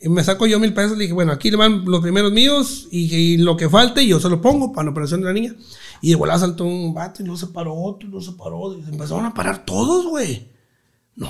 Y 0.04 0.10
me 0.10 0.22
saco 0.22 0.46
yo 0.46 0.60
mil 0.60 0.74
pesos, 0.74 0.98
le 0.98 1.04
dije, 1.04 1.14
bueno, 1.14 1.32
aquí 1.32 1.50
le 1.50 1.56
van 1.56 1.86
los 1.86 2.02
primeros 2.02 2.34
míos 2.34 2.90
y, 2.92 3.16
y 3.16 3.38
lo 3.38 3.56
que 3.56 3.70
falte 3.70 4.06
yo 4.06 4.20
se 4.20 4.28
lo 4.28 4.42
pongo 4.42 4.74
para 4.74 4.84
la 4.84 4.92
operación 4.92 5.22
de 5.22 5.28
la 5.28 5.34
niña. 5.34 5.56
Y 6.02 6.10
de 6.10 6.16
volada 6.18 6.40
saltó 6.40 6.66
un 6.66 6.94
vato 6.94 7.22
y 7.22 7.26
luego 7.26 7.40
se 7.40 7.48
paró 7.48 7.74
otro 7.74 8.06
y 8.06 8.12
luego 8.12 8.26
se 8.26 8.34
paró. 8.34 8.78
Y 8.78 8.84
se 8.84 8.90
empezaron 8.90 9.26
a 9.26 9.34
parar 9.34 9.64
todos, 9.64 10.06
güey. 10.06 10.52
No. 11.16 11.30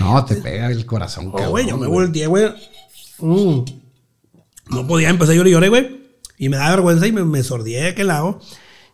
No, 0.00 0.24
te 0.24 0.34
pega 0.34 0.66
el 0.66 0.84
corazón, 0.84 1.30
cabrón, 1.30 1.50
güey, 1.50 1.68
yo 1.68 1.76
me 1.76 1.86
volteé, 1.86 2.26
güey. 2.26 2.46
Mm. 3.20 3.60
No 4.70 4.86
podía, 4.88 5.08
empecé 5.08 5.30
a 5.30 5.34
llorar 5.36 5.48
y 5.48 5.52
lloré, 5.52 5.68
güey. 5.68 6.02
Y 6.38 6.48
me 6.48 6.56
da 6.56 6.70
vergüenza 6.70 7.06
y 7.06 7.12
me, 7.12 7.24
me 7.24 7.44
sordié 7.44 7.82
de 7.82 7.88
aquel 7.90 8.08
lado. 8.08 8.40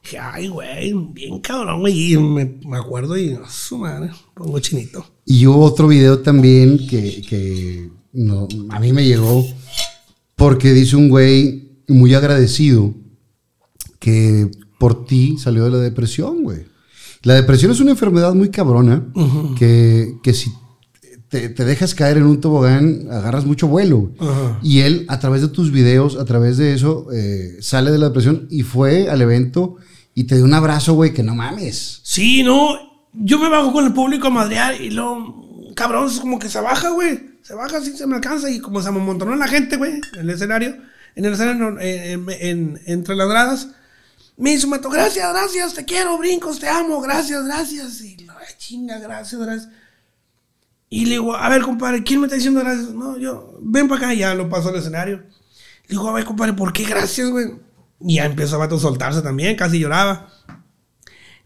Dije, 0.02 0.18
ay, 0.18 0.48
güey, 0.48 0.92
bien 0.92 1.40
cabrón, 1.40 1.80
güey. 1.80 2.12
Y 2.12 2.18
me, 2.18 2.58
me 2.66 2.76
acuerdo 2.76 3.16
y, 3.16 3.32
a 3.32 3.48
su 3.48 3.78
madre, 3.78 4.10
pongo 4.34 4.60
chinito. 4.60 5.06
Y 5.24 5.46
hubo 5.46 5.64
otro 5.64 5.88
video 5.88 6.18
también 6.18 6.86
que, 6.86 7.22
que 7.22 7.97
no, 8.12 8.48
a 8.70 8.80
mí 8.80 8.92
me 8.92 9.04
llegó 9.04 9.46
porque 10.36 10.72
dice 10.72 10.96
un 10.96 11.08
güey 11.08 11.82
muy 11.88 12.14
agradecido 12.14 12.94
que 13.98 14.50
por 14.78 15.04
ti 15.06 15.36
salió 15.38 15.64
de 15.64 15.70
la 15.70 15.78
depresión, 15.78 16.42
güey. 16.42 16.66
La 17.22 17.34
depresión 17.34 17.72
es 17.72 17.80
una 17.80 17.90
enfermedad 17.90 18.34
muy 18.34 18.50
cabrona 18.50 19.06
que, 19.58 20.16
que 20.22 20.32
si 20.32 20.52
te, 21.28 21.48
te 21.48 21.64
dejas 21.64 21.94
caer 21.94 22.16
en 22.18 22.24
un 22.24 22.40
tobogán, 22.40 23.08
agarras 23.10 23.44
mucho 23.44 23.66
vuelo. 23.66 24.12
Y 24.62 24.80
él, 24.80 25.04
a 25.08 25.18
través 25.18 25.42
de 25.42 25.48
tus 25.48 25.72
videos, 25.72 26.16
a 26.16 26.24
través 26.24 26.56
de 26.56 26.74
eso, 26.74 27.08
eh, 27.12 27.56
sale 27.60 27.90
de 27.90 27.98
la 27.98 28.06
depresión 28.06 28.46
y 28.50 28.62
fue 28.62 29.08
al 29.10 29.20
evento 29.20 29.76
y 30.14 30.24
te 30.24 30.36
dio 30.36 30.44
un 30.44 30.54
abrazo, 30.54 30.94
güey, 30.94 31.12
que 31.12 31.22
no 31.22 31.34
mames. 31.34 32.00
Sí, 32.04 32.42
no. 32.42 32.70
Yo 33.12 33.38
me 33.38 33.48
bajo 33.48 33.72
con 33.72 33.84
el 33.84 33.92
público 33.92 34.28
a 34.28 34.30
madrear 34.30 34.80
y 34.80 34.90
luego, 34.90 35.72
cabrón, 35.74 36.06
es 36.06 36.20
como 36.20 36.38
que 36.38 36.48
se 36.48 36.60
baja, 36.60 36.90
güey. 36.90 37.27
Se 37.48 37.54
baja 37.54 37.78
así, 37.78 37.96
se 37.96 38.06
me 38.06 38.16
alcanza 38.16 38.50
y 38.50 38.60
como 38.60 38.82
se 38.82 38.88
amontonó 38.88 39.34
la 39.34 39.48
gente, 39.48 39.78
güey, 39.78 39.94
en 40.12 40.20
el 40.20 40.28
escenario, 40.28 40.76
en 41.14 41.24
el 41.24 41.32
escenario, 41.32 41.80
eh, 41.80 42.12
en- 42.12 42.26
en- 42.28 42.80
entre 42.84 43.16
las 43.16 43.26
gradas. 43.26 43.68
Me 44.36 44.52
hizo, 44.52 44.68
me 44.68 44.78
to- 44.80 44.90
gracias, 44.90 45.32
gracias, 45.32 45.72
te 45.72 45.86
quiero, 45.86 46.18
brincos, 46.18 46.58
te 46.58 46.68
amo, 46.68 47.00
gracias, 47.00 47.46
gracias. 47.46 48.02
Y 48.02 48.18
la 48.26 48.36
chinga, 48.58 48.98
gracias, 48.98 49.40
gracias. 49.40 49.70
Y 50.90 51.06
le 51.06 51.12
digo, 51.12 51.34
a 51.34 51.48
ver, 51.48 51.62
compadre, 51.62 52.04
¿quién 52.04 52.20
me 52.20 52.26
está 52.26 52.36
diciendo 52.36 52.60
gracias? 52.60 52.90
No, 52.90 53.16
yo, 53.16 53.58
ven 53.62 53.88
para 53.88 54.08
acá, 54.08 54.14
ya 54.14 54.34
lo 54.34 54.50
paso 54.50 54.68
al 54.68 54.76
escenario. 54.76 55.16
Le 55.16 55.24
digo, 55.88 56.06
a 56.06 56.12
ver, 56.12 56.26
compadre, 56.26 56.52
¿por 56.52 56.74
qué 56.74 56.84
gracias, 56.84 57.30
güey? 57.30 57.46
Y 58.00 58.16
ya 58.16 58.26
empezó 58.26 58.62
a 58.62 58.78
soltarse 58.78 59.22
también, 59.22 59.56
casi 59.56 59.78
lloraba. 59.78 60.30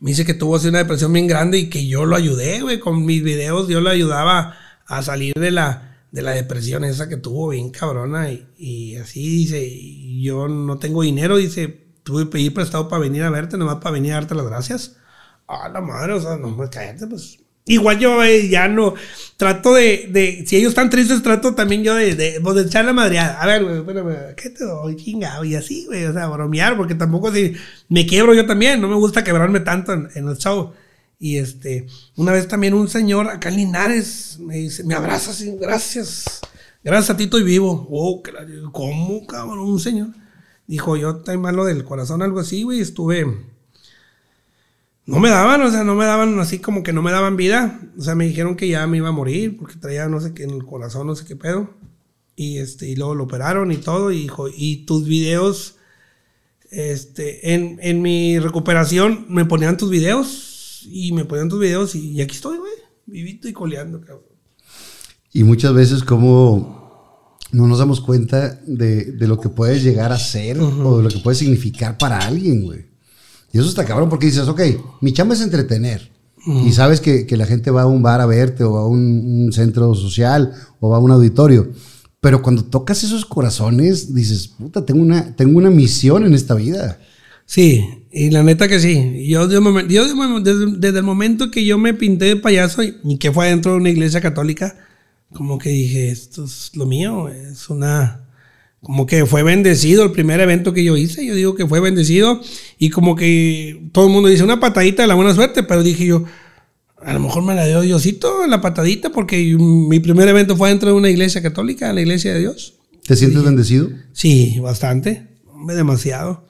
Me 0.00 0.10
dice 0.10 0.24
que 0.26 0.34
tuvo 0.34 0.56
así 0.56 0.66
una 0.66 0.78
depresión 0.78 1.12
bien 1.12 1.28
grande 1.28 1.58
y 1.58 1.70
que 1.70 1.86
yo 1.86 2.06
lo 2.06 2.16
ayudé, 2.16 2.60
güey, 2.60 2.80
con 2.80 3.04
mis 3.06 3.22
videos, 3.22 3.68
yo 3.68 3.80
lo 3.80 3.88
ayudaba 3.88 4.56
a 4.84 5.00
salir 5.02 5.32
de 5.34 5.52
la, 5.52 5.91
de 6.12 6.22
la 6.22 6.32
depresión 6.32 6.84
esa 6.84 7.08
que 7.08 7.16
tuvo 7.16 7.48
bien 7.48 7.70
cabrona. 7.70 8.30
Y, 8.30 8.46
y 8.56 8.96
así 8.96 9.20
dice, 9.20 9.68
yo 10.22 10.46
no 10.46 10.78
tengo 10.78 11.02
dinero, 11.02 11.36
dice, 11.36 11.86
tuve 12.04 12.24
que 12.24 12.30
pedir 12.30 12.54
prestado 12.54 12.88
para 12.88 13.02
venir 13.02 13.24
a 13.24 13.30
verte, 13.30 13.56
nomás 13.58 13.76
para 13.76 13.92
venir 13.92 14.12
a 14.12 14.16
darte 14.16 14.34
las 14.36 14.46
gracias. 14.46 14.96
A 15.48 15.68
la 15.68 15.80
madre, 15.80 16.12
o 16.12 16.20
sea, 16.20 16.36
no 16.36 16.50
me 16.50 16.68
cállate, 16.70 17.06
pues. 17.06 17.38
Igual 17.64 18.00
yo 18.00 18.24
eh, 18.24 18.48
ya 18.48 18.66
no 18.66 18.94
trato 19.36 19.74
de, 19.74 20.08
de, 20.10 20.44
si 20.46 20.56
ellos 20.56 20.70
están 20.70 20.90
tristes, 20.90 21.22
trato 21.22 21.54
también 21.54 21.84
yo 21.84 21.94
de, 21.94 22.16
de, 22.16 22.40
pues, 22.42 22.56
de 22.56 22.62
echar 22.62 22.84
la 22.84 22.92
madreada. 22.92 23.40
A 23.40 23.46
ver, 23.46 23.64
güey, 23.64 24.34
¿qué 24.36 24.50
te 24.50 24.64
doy? 24.64 24.96
Chingado, 24.96 25.44
y 25.44 25.54
así, 25.54 25.86
güey, 25.86 26.04
o 26.06 26.12
sea, 26.12 26.26
bromear, 26.26 26.76
porque 26.76 26.96
tampoco 26.96 27.32
si 27.32 27.54
me 27.88 28.04
quiebro 28.04 28.34
yo 28.34 28.46
también, 28.46 28.80
no 28.80 28.88
me 28.88 28.96
gusta 28.96 29.22
quebrarme 29.22 29.60
tanto 29.60 29.92
en, 29.92 30.08
en 30.14 30.28
el 30.28 30.36
show. 30.36 30.72
Y 31.22 31.36
este, 31.36 31.86
una 32.16 32.32
vez 32.32 32.48
también 32.48 32.74
un 32.74 32.88
señor 32.88 33.28
acá 33.28 33.48
en 33.48 33.54
Linares 33.54 34.38
me 34.40 34.56
dice, 34.56 34.82
me 34.82 34.94
abraza 34.94 35.30
así, 35.30 35.56
gracias, 35.56 36.40
gracias 36.82 37.10
a 37.10 37.16
ti 37.16 37.24
estoy 37.24 37.44
vivo. 37.44 37.86
Oh, 37.88 38.20
¿cómo, 38.72 39.24
cabrón? 39.24 39.60
Un 39.60 39.78
señor. 39.78 40.08
Dijo, 40.66 40.96
yo 40.96 41.18
estoy 41.18 41.38
malo 41.38 41.64
del 41.64 41.84
corazón, 41.84 42.22
algo 42.22 42.40
así, 42.40 42.64
güey, 42.64 42.80
estuve 42.80 43.24
no 45.06 45.20
me 45.20 45.30
daban, 45.30 45.62
o 45.62 45.70
sea, 45.70 45.84
no 45.84 45.94
me 45.94 46.06
daban 46.06 46.40
así 46.40 46.58
como 46.58 46.82
que 46.82 46.92
no 46.92 47.02
me 47.02 47.12
daban 47.12 47.36
vida. 47.36 47.80
O 47.96 48.02
sea, 48.02 48.16
me 48.16 48.26
dijeron 48.26 48.56
que 48.56 48.68
ya 48.68 48.84
me 48.88 48.96
iba 48.96 49.10
a 49.10 49.12
morir 49.12 49.56
porque 49.58 49.76
traía 49.76 50.08
no 50.08 50.20
sé 50.20 50.34
qué 50.34 50.42
en 50.42 50.50
el 50.50 50.64
corazón, 50.64 51.06
no 51.06 51.14
sé 51.14 51.24
qué 51.24 51.36
pedo. 51.36 51.70
Y 52.34 52.58
este, 52.58 52.88
y 52.88 52.96
luego 52.96 53.14
lo 53.14 53.24
operaron 53.24 53.70
y 53.70 53.76
todo. 53.76 54.10
Y 54.10 54.22
dijo, 54.22 54.48
y 54.48 54.86
tus 54.86 55.06
videos, 55.06 55.76
este, 56.72 57.54
en, 57.54 57.78
en 57.80 58.02
mi 58.02 58.40
recuperación 58.40 59.26
me 59.28 59.44
ponían 59.44 59.76
tus 59.76 59.90
videos. 59.90 60.51
Y 60.86 61.12
me 61.12 61.24
ponían 61.24 61.48
tus 61.48 61.60
videos 61.60 61.94
y, 61.94 62.10
y 62.10 62.20
aquí 62.20 62.36
estoy, 62.36 62.58
güey. 62.58 62.72
Vivito 63.06 63.48
y 63.48 63.52
coleando, 63.52 64.00
cabrón. 64.00 64.24
Y 65.32 65.44
muchas 65.44 65.72
veces 65.74 66.02
como 66.02 67.38
no 67.52 67.66
nos 67.66 67.78
damos 67.78 68.00
cuenta 68.00 68.60
de, 68.66 69.12
de 69.12 69.28
lo 69.28 69.38
que 69.38 69.48
puedes 69.48 69.82
llegar 69.82 70.12
a 70.12 70.18
ser 70.18 70.58
o 70.60 70.98
de 70.98 71.02
lo 71.02 71.08
que 71.10 71.18
puede 71.18 71.36
significar 71.36 71.98
para 71.98 72.18
alguien, 72.18 72.64
güey. 72.64 72.86
Y 73.52 73.58
eso 73.58 73.68
está 73.68 73.84
cabrón 73.84 74.08
porque 74.08 74.26
dices, 74.26 74.48
ok, 74.48 74.60
mi 75.00 75.12
chamba 75.12 75.34
es 75.34 75.42
entretener. 75.42 76.10
Y 76.44 76.72
sabes 76.72 77.00
que, 77.00 77.24
que 77.24 77.36
la 77.36 77.46
gente 77.46 77.70
va 77.70 77.82
a 77.82 77.86
un 77.86 78.02
bar 78.02 78.20
a 78.20 78.26
verte 78.26 78.64
o 78.64 78.76
a 78.76 78.88
un, 78.88 79.44
un 79.44 79.52
centro 79.52 79.94
social 79.94 80.52
o 80.80 80.88
va 80.88 80.96
a 80.96 81.00
un 81.00 81.12
auditorio. 81.12 81.70
Pero 82.20 82.42
cuando 82.42 82.64
tocas 82.64 83.04
esos 83.04 83.24
corazones, 83.24 84.12
dices, 84.12 84.48
puta, 84.48 84.84
tengo 84.84 85.02
una, 85.02 85.36
tengo 85.36 85.58
una 85.58 85.70
misión 85.70 86.24
en 86.24 86.34
esta 86.34 86.54
vida. 86.54 86.98
Sí, 87.46 88.01
y 88.12 88.30
la 88.30 88.42
neta 88.42 88.68
que 88.68 88.78
sí. 88.78 89.26
Yo, 89.26 89.50
yo 89.50 89.60
me- 89.60 89.88
yo 89.88 90.04
desde, 90.40 90.66
desde 90.78 90.98
el 90.98 91.04
momento 91.04 91.50
que 91.50 91.64
yo 91.64 91.78
me 91.78 91.94
pinté 91.94 92.26
de 92.26 92.36
payaso 92.36 92.82
y, 92.82 92.94
que 93.18 93.32
fue 93.32 93.48
dentro 93.48 93.72
de 93.72 93.78
una 93.78 93.90
iglesia 93.90 94.20
católica, 94.20 94.76
como 95.32 95.58
que 95.58 95.70
dije, 95.70 96.10
esto 96.10 96.44
es 96.44 96.70
lo 96.74 96.86
mío, 96.86 97.28
es 97.28 97.68
una... 97.70 98.20
Como 98.82 99.06
que 99.06 99.26
fue 99.26 99.44
bendecido 99.44 100.02
el 100.04 100.10
primer 100.10 100.40
evento 100.40 100.72
que 100.72 100.82
yo 100.82 100.96
hice, 100.96 101.24
yo 101.24 101.36
digo 101.36 101.54
que 101.54 101.68
fue 101.68 101.78
bendecido 101.78 102.40
y 102.80 102.90
como 102.90 103.14
que 103.14 103.80
todo 103.92 104.06
el 104.08 104.12
mundo 104.12 104.28
dice 104.28 104.42
una 104.42 104.58
patadita 104.58 105.02
de 105.02 105.08
la 105.08 105.14
buena 105.14 105.32
suerte, 105.34 105.62
pero 105.62 105.84
dije 105.84 106.04
yo, 106.04 106.24
a 107.00 107.12
lo 107.12 107.20
mejor 107.20 107.44
me 107.44 107.54
la 107.54 107.64
dio 107.64 107.80
Diosito 107.80 108.44
la 108.48 108.60
patadita 108.60 109.10
porque 109.10 109.56
mi 109.56 110.00
primer 110.00 110.28
evento 110.28 110.56
fue 110.56 110.68
dentro 110.68 110.88
de 110.90 110.96
una 110.96 111.10
iglesia 111.10 111.40
católica, 111.42 111.92
la 111.92 112.00
iglesia 112.00 112.34
de 112.34 112.40
Dios. 112.40 112.74
¿Te 113.06 113.14
sientes 113.14 113.44
bendecido? 113.44 113.88
Sí, 114.12 114.58
bastante. 114.60 115.28
Demasiado. 115.68 116.44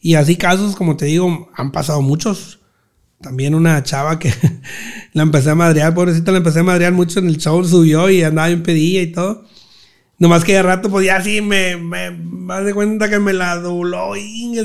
Y 0.00 0.14
así 0.14 0.36
casos, 0.36 0.76
como 0.76 0.96
te 0.96 1.06
digo, 1.06 1.50
han 1.54 1.72
pasado 1.72 2.02
muchos. 2.02 2.60
También 3.20 3.54
una 3.54 3.82
chava 3.82 4.18
que 4.18 4.32
la 5.12 5.22
empecé 5.22 5.50
a 5.50 5.54
madrear, 5.54 5.94
pobrecita, 5.94 6.30
la 6.30 6.38
empecé 6.38 6.60
a 6.60 6.64
madrear 6.64 6.92
mucho 6.92 7.18
en 7.18 7.26
el 7.26 7.38
show, 7.38 7.64
subió 7.64 8.08
y 8.10 8.22
andaba 8.22 8.48
en 8.48 8.62
pedilla 8.62 9.02
y 9.02 9.12
todo. 9.12 9.44
Nomás 10.18 10.44
que 10.44 10.54
de 10.54 10.62
rato, 10.62 10.90
pues 10.90 11.06
ya 11.06 11.22
sí 11.22 11.40
me, 11.40 11.76
me, 11.76 12.10
me 12.10 12.60
de 12.62 12.74
cuenta 12.74 13.08
que 13.08 13.18
me 13.18 13.32
la 13.32 13.56
dobló 13.56 14.16
y. 14.16 14.56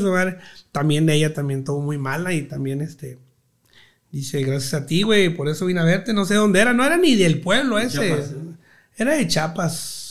También 0.71 1.09
ella 1.09 1.33
también 1.33 1.59
estuvo 1.59 1.81
muy 1.81 1.97
mala 1.97 2.33
y 2.33 2.43
también 2.43 2.81
este. 2.81 3.19
Dice, 4.11 4.43
gracias 4.43 4.73
a 4.75 4.85
ti, 4.85 5.01
güey, 5.01 5.29
por 5.35 5.49
eso 5.49 5.65
vine 5.65 5.79
a 5.79 5.83
verte. 5.83 6.13
No 6.13 6.25
sé 6.25 6.35
dónde 6.35 6.59
era, 6.59 6.73
no 6.73 6.85
era 6.85 6.97
ni 6.97 7.15
del 7.15 7.39
pueblo 7.39 7.79
ese. 7.79 8.15
Era 8.95 9.15
de 9.15 9.27
Chapas. 9.27 10.02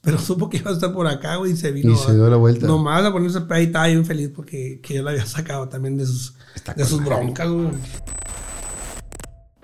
Pero 0.00 0.18
supo 0.18 0.48
que 0.48 0.58
iba 0.58 0.70
a 0.70 0.74
estar 0.74 0.92
por 0.92 1.06
acá, 1.06 1.36
güey, 1.36 1.52
y 1.52 1.56
se 1.56 1.70
vino. 1.72 1.92
Y 1.92 1.96
se 1.96 2.14
dio 2.14 2.28
la 2.28 2.36
vuelta. 2.36 2.66
Nomás 2.66 3.04
a 3.04 3.12
ponerse 3.12 3.38
ahí, 3.50 3.64
estaba 3.64 3.86
bien 3.86 4.04
feliz 4.04 4.30
porque 4.34 4.80
que 4.82 4.94
yo 4.94 5.02
la 5.02 5.10
había 5.10 5.26
sacado 5.26 5.68
también 5.68 5.96
de 5.96 6.06
sus, 6.06 6.34
de 6.76 6.84
sus 6.84 7.04
broncas, 7.04 7.48
güey. 7.48 7.68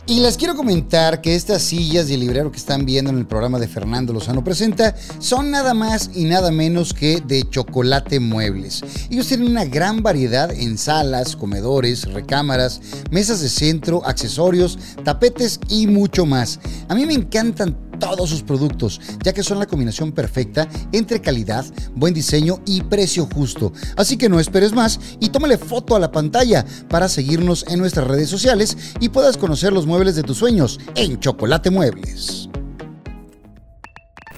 Y 0.07 0.21
les 0.21 0.37
quiero 0.37 0.55
comentar 0.55 1.23
que 1.23 1.35
estas 1.35 1.63
sillas 1.63 2.11
y 2.11 2.15
el 2.15 2.21
librero 2.21 2.53
que 2.53 2.59
están 2.59 2.85
viendo 2.85 3.11
en 3.11 3.17
el 3.17 3.27
programa 3.27 3.59
de 3.59 3.69
Fernando 3.69 4.13
Lozano 4.13 4.45
Presenta 4.45 4.95
son 5.19 5.51
nada 5.51 5.73
más 5.73 6.11
y 6.15 6.25
nada 6.25 6.51
menos 6.51 6.93
que 6.93 7.23
de 7.27 7.49
chocolate 7.49 8.21
muebles. 8.21 8.83
Ellos 9.09 9.29
tienen 9.29 9.49
una 9.49 9.65
gran 9.65 10.03
variedad 10.03 10.51
en 10.53 10.77
salas, 10.77 11.37
comedores, 11.37 12.05
recámaras, 12.13 12.83
mesas 13.11 13.41
de 13.41 13.49
centro, 13.49 14.05
accesorios, 14.05 14.79
tapetes 15.05 15.59
y 15.71 15.87
mucho 15.87 16.27
más. 16.27 16.61
A 16.89 16.95
mí 16.95 17.07
me 17.07 17.15
encantan 17.15 17.75
todos 17.99 18.31
sus 18.31 18.43
productos, 18.43 19.01
ya 19.23 19.33
que 19.33 19.43
son 19.43 19.59
la 19.59 19.67
combinación 19.67 20.13
perfecta 20.13 20.69
entre 20.93 21.21
calidad, 21.21 21.65
buen 21.95 22.15
diseño 22.15 22.61
y 22.67 22.83
precio 22.83 23.29
justo. 23.33 23.73
Así 23.97 24.17
que 24.17 24.29
no 24.29 24.41
esperes 24.41 24.73
más 24.73 25.01
y 25.21 25.29
tómale 25.29 25.59
foto 25.59 25.97
a 25.97 26.01
la 26.01 26.13
pantalla 26.13 26.65
para 26.89 27.09
seguirnos 27.09 27.65
en 27.69 27.79
nuestras 27.79 28.07
redes 28.07 28.29
sociales 28.29 28.77
y 29.01 29.09
puedas 29.09 29.37
conocer 29.37 29.73
los 29.73 29.87
muebles 29.87 30.17
de 30.17 30.23
tus 30.23 30.39
sueños 30.39 30.79
en 30.95 31.19
Chocolate 31.21 31.71
Muebles. 31.71 32.49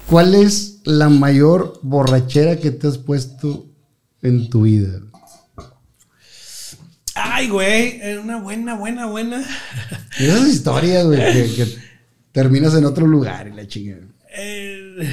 ¿Cuál 0.07 0.35
es 0.35 0.79
la 0.85 1.09
mayor 1.09 1.79
borrachera 1.83 2.57
que 2.57 2.71
te 2.71 2.87
has 2.87 2.97
puesto 2.97 3.67
en 4.21 4.49
tu 4.49 4.61
vida? 4.61 5.01
Ay, 7.13 7.49
güey, 7.49 7.99
es 8.01 8.17
una 8.17 8.39
buena, 8.39 8.75
buena, 8.75 9.07
buena. 9.07 9.43
Esas 10.19 10.47
historias, 10.47 11.05
güey, 11.05 11.19
que, 11.19 11.55
que 11.55 11.86
terminas 12.37 12.75
en 12.75 12.85
otro 12.85 13.07
lugar 13.07 13.47
y 13.47 13.55
la 13.55 13.67
chingada. 13.67 14.03
Eh, 14.37 15.11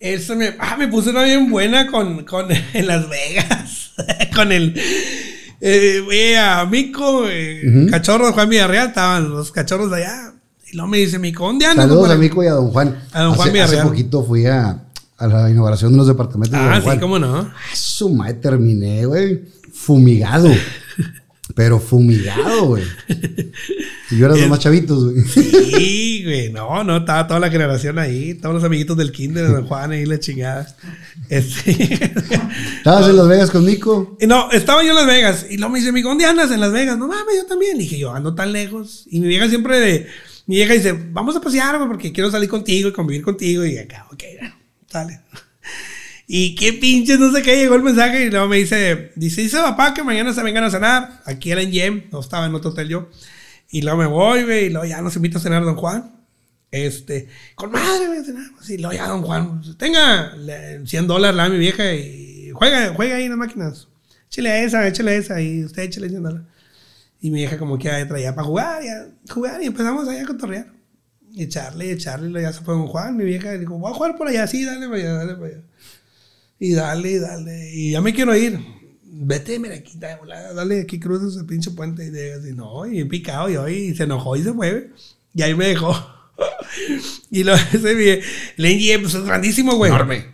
eso 0.00 0.34
me, 0.36 0.54
ah, 0.58 0.74
me 0.78 0.88
puse 0.88 1.10
una 1.10 1.22
bien 1.22 1.50
buena 1.50 1.86
con, 1.86 2.24
con 2.24 2.46
en 2.72 2.86
Las 2.86 3.10
Vegas. 3.10 3.92
con 4.34 4.50
el. 4.52 4.74
Eh, 5.60 6.38
a 6.38 6.64
Mico, 6.64 7.26
eh, 7.28 7.88
cachorro 7.90 8.28
de 8.28 8.32
Juan 8.32 8.48
Villarreal, 8.48 8.88
estaban 8.88 9.28
los 9.28 9.52
cachorros 9.52 9.90
de 9.90 9.96
allá. 9.98 10.32
Y 10.72 10.76
luego 10.76 10.88
me 10.88 10.96
dice 10.96 11.18
Mico, 11.18 11.44
¿dónde 11.44 11.66
andas? 11.66 11.88
Saludos 11.88 12.10
a 12.10 12.16
Mico 12.16 12.42
y 12.42 12.46
a 12.46 12.52
Don 12.52 12.70
Juan. 12.70 12.98
A 13.12 13.22
Don 13.24 13.34
Juan 13.34 13.48
hace, 13.48 13.52
Villarreal. 13.52 13.80
Hace 13.80 13.88
poquito 13.90 14.24
fui 14.24 14.46
a, 14.46 14.82
a 15.18 15.26
la 15.26 15.50
inauguración 15.50 15.92
de 15.92 15.98
los 15.98 16.06
departamentos 16.06 16.58
de 16.58 16.64
Ah, 16.64 16.70
Don 16.70 16.80
sí, 16.80 16.84
Juan. 16.84 17.00
cómo 17.00 17.18
no. 17.18 17.36
Ah, 17.36 17.54
Su 17.74 18.08
madre 18.08 18.32
terminé, 18.34 19.04
güey. 19.04 19.42
Fumigado. 19.74 20.48
Pero 21.54 21.78
fumigado, 21.78 22.66
güey. 22.66 22.84
Y 24.10 24.16
yo 24.16 24.26
era 24.26 24.34
de 24.34 24.40
los 24.40 24.50
más 24.50 24.60
chavitos, 24.60 25.04
güey. 25.04 25.24
Sí, 25.24 26.22
güey, 26.24 26.50
no, 26.50 26.82
no, 26.84 26.98
estaba 26.98 27.26
toda 27.26 27.38
la 27.38 27.50
generación 27.50 27.98
ahí, 27.98 28.34
todos 28.34 28.54
los 28.54 28.64
amiguitos 28.64 28.96
del 28.96 29.12
kinder 29.12 29.46
de 29.46 29.52
Don 29.52 29.66
Juan 29.66 29.92
ahí, 29.92 30.06
la 30.06 30.18
chingada. 30.18 30.66
Este, 31.28 31.70
¿Estabas 32.78 33.08
en 33.08 33.16
Las 33.16 33.28
Vegas 33.28 33.50
con 33.50 33.66
Nico? 33.66 34.16
Y 34.20 34.26
no, 34.26 34.50
estaba 34.52 34.82
yo 34.82 34.90
en 34.90 34.96
Las 34.96 35.06
Vegas. 35.06 35.46
Y 35.50 35.58
luego 35.58 35.72
me 35.72 35.78
dice, 35.78 35.90
amigo, 35.90 36.08
¿dónde 36.08 36.24
andas? 36.24 36.50
En 36.50 36.60
Las 36.60 36.72
Vegas. 36.72 36.96
No 36.96 37.08
mames, 37.08 37.36
yo 37.36 37.46
también. 37.46 37.76
dije, 37.76 37.98
yo 37.98 38.14
ando 38.14 38.34
tan 38.34 38.52
lejos. 38.52 39.04
Y 39.10 39.20
mi 39.20 39.28
vieja 39.28 39.48
siempre 39.48 39.80
de. 39.80 40.06
Mi 40.46 40.56
vieja 40.56 40.72
dice, 40.74 40.92
vamos 41.12 41.36
a 41.36 41.40
pasear, 41.40 41.76
güey, 41.76 41.88
porque 41.88 42.12
quiero 42.12 42.30
salir 42.30 42.48
contigo 42.48 42.88
y 42.88 42.92
convivir 42.92 43.22
contigo. 43.22 43.64
Y 43.64 43.76
acá, 43.78 44.06
ok, 44.10 44.22
ya, 44.40 44.56
sale. 44.90 45.20
Y 46.26 46.54
qué 46.54 46.72
pinches, 46.72 47.18
no 47.18 47.30
sé 47.32 47.42
qué, 47.42 47.56
llegó 47.56 47.74
el 47.74 47.82
mensaje. 47.82 48.24
Y 48.26 48.30
luego 48.30 48.48
me 48.48 48.56
dice, 48.56 49.12
dice, 49.16 49.42
dice 49.42 49.58
papá 49.58 49.92
que 49.94 50.02
mañana 50.02 50.32
se 50.32 50.42
vengan 50.42 50.64
a 50.64 50.70
cenar. 50.70 51.20
Aquí 51.26 51.50
era 51.50 51.60
en 51.62 51.70
Yem, 51.70 52.04
no 52.10 52.20
estaba 52.20 52.46
en 52.46 52.54
otro 52.54 52.70
hotel 52.70 52.88
yo. 52.88 53.10
Y 53.70 53.82
luego 53.82 53.98
me 53.98 54.06
voy, 54.06 54.44
güey, 54.44 54.66
y 54.66 54.70
luego 54.70 54.86
ya 54.86 55.00
nos 55.02 55.16
invita 55.16 55.38
a 55.38 55.40
cenar 55.42 55.64
Don 55.64 55.76
Juan. 55.76 56.12
Este, 56.70 57.28
con 57.54 57.70
madre, 57.70 58.06
güey, 58.06 58.24
cenamos. 58.24 58.68
Y 58.70 58.78
luego 58.78 58.94
ya 58.94 59.06
Don 59.08 59.22
Juan, 59.22 59.62
tenga 59.78 60.34
le- 60.36 60.86
100 60.86 61.06
dólares 61.06 61.36
la 61.36 61.48
mi 61.48 61.58
vieja 61.58 61.92
y 61.94 62.50
juega, 62.52 62.92
juega 62.94 63.16
ahí 63.16 63.24
en 63.24 63.30
las 63.30 63.38
máquinas. 63.38 63.88
Échale 64.28 64.64
esa, 64.64 64.86
échale 64.88 65.16
esa 65.16 65.40
y 65.40 65.64
usted 65.64 65.82
échale 65.84 66.08
100 66.08 66.22
dólares. 66.22 66.46
Y 67.20 67.30
mi 67.30 67.38
vieja 67.40 67.58
como 67.58 67.78
que 67.78 67.84
ya 67.84 68.06
traía 68.08 68.34
para 68.34 68.46
jugar, 68.46 68.82
ya, 68.82 69.06
jugar 69.32 69.62
y 69.62 69.66
empezamos 69.66 70.08
allá 70.08 70.22
a 70.22 70.26
cotorrear. 70.26 70.66
Y 71.32 71.42
echarle, 71.44 71.86
y 71.86 71.90
echarle, 71.90 72.28
y 72.28 72.30
luego 72.30 72.48
ya 72.48 72.52
se 72.52 72.64
fue 72.64 72.74
Don 72.74 72.86
Juan. 72.86 73.16
Mi 73.16 73.24
vieja 73.24 73.52
dijo, 73.52 73.78
voy 73.78 73.90
a 73.90 73.94
jugar 73.94 74.16
por 74.16 74.28
allá, 74.28 74.46
sí, 74.46 74.64
dale 74.64 74.86
para 74.86 75.00
allá, 75.00 75.12
dale 75.14 75.34
para 75.34 75.46
allá. 75.46 75.60
Y 76.64 76.72
dale, 76.72 77.10
y 77.10 77.18
dale. 77.18 77.70
Y 77.74 77.90
ya 77.90 78.00
me 78.00 78.14
quiero 78.14 78.34
ir. 78.34 78.58
Vete, 79.02 79.58
mira, 79.58 79.74
aquí, 79.74 79.98
dale, 79.98 80.80
aquí 80.80 80.98
cruzas 80.98 81.36
el 81.36 81.44
pinche 81.44 81.70
puente. 81.72 82.06
Y, 82.06 82.10
de, 82.10 82.32
así, 82.32 82.52
no, 82.52 82.86
y 82.86 83.04
picado, 83.04 83.50
y 83.50 83.56
hoy 83.56 83.74
y 83.74 83.94
se 83.94 84.04
enojó 84.04 84.34
y 84.34 84.42
se 84.42 84.52
fue. 84.54 84.90
Y 85.34 85.42
ahí 85.42 85.54
me 85.54 85.66
dejó. 85.66 85.94
y 87.30 87.44
lo 87.44 87.54
ese 87.72 87.94
mi- 87.94 88.22
le 88.56 88.72
envié, 88.72 88.98
pues 88.98 89.12
es 89.12 89.24
grandísimo, 89.24 89.76
güey. 89.76 89.92
Enorme. 89.92 90.26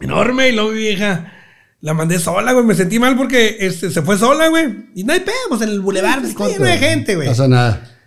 Enorme. 0.00 0.50
Y 0.50 0.52
luego 0.52 0.72
mi 0.72 0.78
vieja 0.80 1.32
la 1.80 1.94
mandé 1.94 2.18
sola, 2.18 2.52
güey. 2.52 2.66
Me 2.66 2.74
sentí 2.74 2.98
mal 2.98 3.16
porque 3.16 3.56
este, 3.60 3.90
se 3.90 4.02
fue 4.02 4.18
sola, 4.18 4.48
güey. 4.48 4.90
Y 4.94 5.04
no 5.04 5.14
hay 5.14 5.20
pedo, 5.20 5.34
pues 5.48 5.62
en 5.62 5.70
el 5.70 5.80
bulevar 5.80 6.22
está 6.22 6.46
lleno 6.46 6.66
de 6.66 6.76
gente, 6.76 7.16
güey. 7.16 7.26
No 7.26 7.32
pasa 7.32 7.48
nada. 7.48 7.99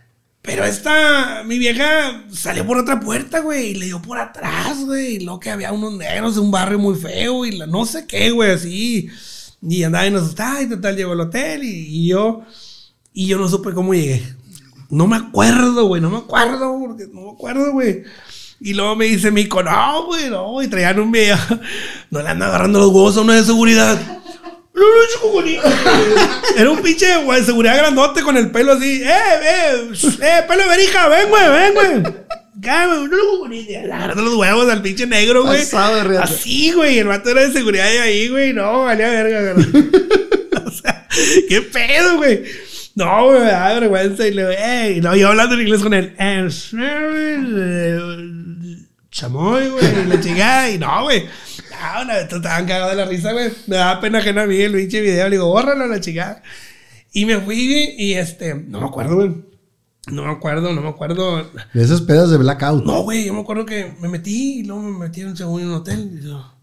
Pero 0.43 0.65
esta, 0.65 1.41
mi 1.45 1.57
vieja 1.57 2.25
salió 2.29 2.67
por 2.67 2.77
otra 2.77 2.99
puerta, 2.99 3.39
güey, 3.39 3.67
y 3.67 3.75
le 3.75 3.85
dio 3.85 4.01
por 4.01 4.19
atrás, 4.19 4.83
güey. 4.83 5.15
Y 5.15 5.19
luego 5.21 5.39
que 5.39 5.49
había 5.49 5.71
unos 5.71 5.93
negros 5.93 6.35
de 6.35 6.41
un 6.41 6.51
barrio 6.51 6.77
muy 6.77 6.95
feo 6.95 7.45
y 7.45 7.53
la, 7.53 7.65
no 7.65 7.85
sé 7.85 8.05
qué, 8.05 8.29
güey, 8.31 8.51
así. 8.51 9.09
Y 9.61 9.83
andaba 9.83 10.05
y 10.05 10.11
nos 10.11 10.27
estaba 10.27 10.61
y 10.61 10.67
total 10.67 10.97
llegó 10.97 11.13
al 11.13 11.21
hotel 11.21 11.63
y, 11.63 12.09
yo, 12.09 12.41
y 13.13 13.27
yo 13.27 13.37
no 13.37 13.47
supe 13.47 13.71
cómo 13.71 13.93
llegué. 13.93 14.21
No 14.89 15.07
me 15.07 15.15
acuerdo, 15.15 15.85
güey, 15.85 16.01
no 16.01 16.09
me 16.09 16.17
acuerdo, 16.17 16.77
porque 16.77 17.07
no 17.07 17.21
me 17.21 17.31
acuerdo, 17.31 17.71
güey. 17.71 18.03
Y 18.59 18.73
luego 18.73 18.97
me 18.97 19.05
dice 19.05 19.31
Mico, 19.31 19.63
no, 19.63 20.07
güey, 20.07 20.29
no, 20.29 20.61
y 20.61 20.67
traían 20.67 20.99
un 20.99 21.11
video. 21.11 21.37
No 22.11 22.21
le 22.21 22.27
andan 22.27 22.49
agarrando 22.49 22.79
los 22.79 22.89
huevos 22.89 23.15
a 23.15 23.21
uno 23.21 23.31
de 23.31 23.43
seguridad. 23.45 24.22
Era 26.57 26.71
un 26.71 26.81
pinche 26.81 27.17
güey, 27.23 27.39
de 27.41 27.45
seguridad 27.45 27.77
grandote 27.77 28.21
con 28.23 28.37
el 28.37 28.49
pelo 28.51 28.73
así. 28.73 29.03
¡Eh, 29.03 29.07
eh! 29.07 29.91
¡Eh, 30.21 30.43
pelo 30.47 30.63
de 30.63 30.69
verija! 30.69 31.07
¡Ven, 31.07 31.29
güey, 31.29 31.49
ven, 31.49 31.73
güey! 31.73 32.13
Güey, 32.55 33.07
no 33.07 33.17
lo 33.17 33.45
agarrando 33.93 34.21
los 34.23 34.35
huevos 34.35 34.69
al 34.71 34.81
pinche 34.81 35.05
negro, 35.05 35.43
güey. 35.43 35.61
Así, 36.23 36.71
güey. 36.71 36.97
El 36.99 37.07
vato 37.07 37.29
era 37.29 37.41
de 37.41 37.51
seguridad 37.51 37.85
de 37.85 37.99
ahí, 37.99 38.29
güey. 38.29 38.53
No, 38.53 38.83
valía 38.85 39.09
verga, 39.09 39.53
güey. 39.53 39.65
o 40.65 40.71
sea, 40.71 41.07
¿qué 41.49 41.61
pedo, 41.61 42.17
güey? 42.17 42.43
No, 42.95 43.25
güey, 43.25 43.41
me 43.41 43.45
da 43.51 43.73
vergüenza. 43.79 44.27
Y 44.27 44.31
le 44.33 44.41
digo, 44.47 44.53
¡eh! 44.57 44.93
Y 44.97 45.01
luego 45.01 45.15
yo 45.17 45.27
hablando 45.29 45.55
en 45.55 45.61
inglés 45.61 45.81
con 45.81 45.93
él. 45.93 46.15
"Eh, 46.17 46.47
eh, 46.79 48.77
Chamoy, 49.11 49.67
güey, 49.67 49.85
y 50.05 50.07
la 50.07 50.19
chingada, 50.21 50.69
y 50.69 50.77
no, 50.79 51.03
güey. 51.03 51.27
No, 51.83 52.05
no, 52.05 52.13
estos 52.13 52.37
estaban 52.37 52.65
cagados 52.65 52.91
de 52.91 52.97
la 53.03 53.05
risa, 53.09 53.31
güey. 53.33 53.51
Me 53.67 53.75
daba 53.75 53.99
pena 54.01 54.19
ajena 54.19 54.43
a 54.43 54.47
mí 54.47 54.57
el 54.57 54.73
pinche 54.73 55.01
video. 55.01 55.25
Le 55.25 55.35
digo, 55.37 55.47
bórralo 55.47 55.83
a 55.83 55.87
la 55.87 55.99
chingada. 55.99 56.41
Y 57.11 57.25
me 57.25 57.37
fui, 57.39 57.67
güey, 57.67 57.95
y 58.01 58.13
este, 58.13 58.55
no 58.55 58.79
me 58.81 58.87
acuerdo, 58.87 59.15
güey. 59.15 59.31
No 60.07 60.25
me 60.25 60.31
acuerdo, 60.31 60.73
no 60.73 60.81
me 60.81 60.89
acuerdo. 60.89 61.43
De 61.73 61.83
esas 61.83 62.01
pedas 62.01 62.29
de 62.31 62.37
blackout. 62.37 62.83
No, 62.85 63.03
güey, 63.03 63.25
yo 63.25 63.33
me 63.33 63.41
acuerdo 63.41 63.65
que 63.65 63.93
me 64.01 64.09
metí 64.09 64.59
y 64.59 64.63
luego 64.63 64.81
me 64.81 64.97
metieron 64.97 65.37
según 65.37 65.61
en 65.61 65.67
un 65.67 65.73
hotel. 65.75 66.19
Y, 66.21 66.25
yo- 66.25 66.53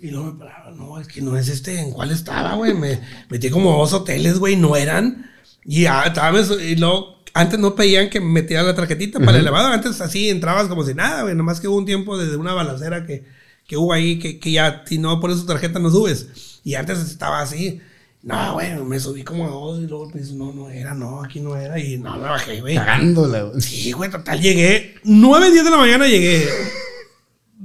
y 0.00 0.10
luego 0.10 0.32
me 0.32 0.38
paraba, 0.38 0.70
no, 0.70 0.98
es 1.00 1.08
que 1.08 1.20
no 1.22 1.36
es 1.36 1.48
este, 1.48 1.80
¿en 1.80 1.90
cuál 1.90 2.10
estaba, 2.10 2.54
güey? 2.54 2.74
Me 2.74 3.00
metí 3.30 3.50
como 3.50 3.76
dos 3.76 3.92
hoteles, 3.92 4.38
güey, 4.38 4.56
no 4.56 4.76
eran. 4.76 5.30
Y 5.64 5.82
ya, 5.82 6.02
estaba, 6.04 6.30
mes- 6.32 6.50
y 6.62 6.76
luego, 6.76 7.22
antes 7.34 7.58
no 7.58 7.74
pedían 7.74 8.08
que 8.10 8.20
me 8.20 8.26
metiera 8.32 8.62
la 8.62 8.74
tarjetita 8.74 9.18
para 9.18 9.32
el 9.32 9.38
elevador. 9.38 9.72
Antes 9.72 10.00
así 10.00 10.28
entrabas 10.30 10.68
como 10.68 10.84
si 10.84 10.94
nada, 10.94 11.22
güey. 11.22 11.34
Nomás 11.34 11.60
que 11.60 11.68
hubo 11.68 11.76
un 11.78 11.86
tiempo 11.86 12.16
desde 12.18 12.36
una 12.36 12.52
balacera 12.54 13.04
que, 13.06 13.24
que 13.66 13.76
hubo 13.76 13.92
ahí 13.92 14.18
que, 14.18 14.38
que 14.38 14.52
ya, 14.52 14.82
si 14.86 14.98
no 14.98 15.20
pones 15.20 15.38
tu 15.38 15.46
tarjeta, 15.46 15.78
no 15.78 15.90
subes. 15.90 16.60
Y 16.64 16.74
antes 16.74 16.98
estaba 16.98 17.40
así. 17.40 17.80
No, 18.22 18.54
güey, 18.54 18.74
me 18.76 18.98
subí 18.98 19.22
como 19.22 19.44
a 19.46 19.50
dos 19.50 19.80
y 19.80 19.86
luego 19.86 20.08
pues, 20.10 20.32
no, 20.32 20.50
no 20.52 20.70
era, 20.70 20.94
no, 20.94 21.22
aquí 21.22 21.40
no 21.40 21.56
era. 21.56 21.78
Y 21.78 21.98
no, 21.98 22.16
me 22.16 22.22
bajé, 22.22 22.60
güey. 22.60 22.74
Cagándola, 22.74 23.42
güey. 23.42 23.60
Sí, 23.60 23.92
güey, 23.92 24.10
total, 24.10 24.40
llegué. 24.40 24.94
9, 25.04 25.50
10 25.50 25.64
de 25.64 25.70
la 25.70 25.76
mañana 25.76 26.06
llegué. 26.06 26.48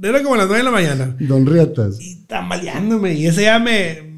Era 0.02 0.22
como 0.22 0.36
las 0.36 0.46
9 0.46 0.58
de 0.58 0.64
la 0.64 0.70
mañana. 0.70 1.16
Don 1.20 1.46
Riatas. 1.46 1.98
Y 2.00 2.16
tambaleándome. 2.26 3.14
Y 3.14 3.26
ese 3.26 3.42
ya 3.44 3.58
me. 3.58 4.10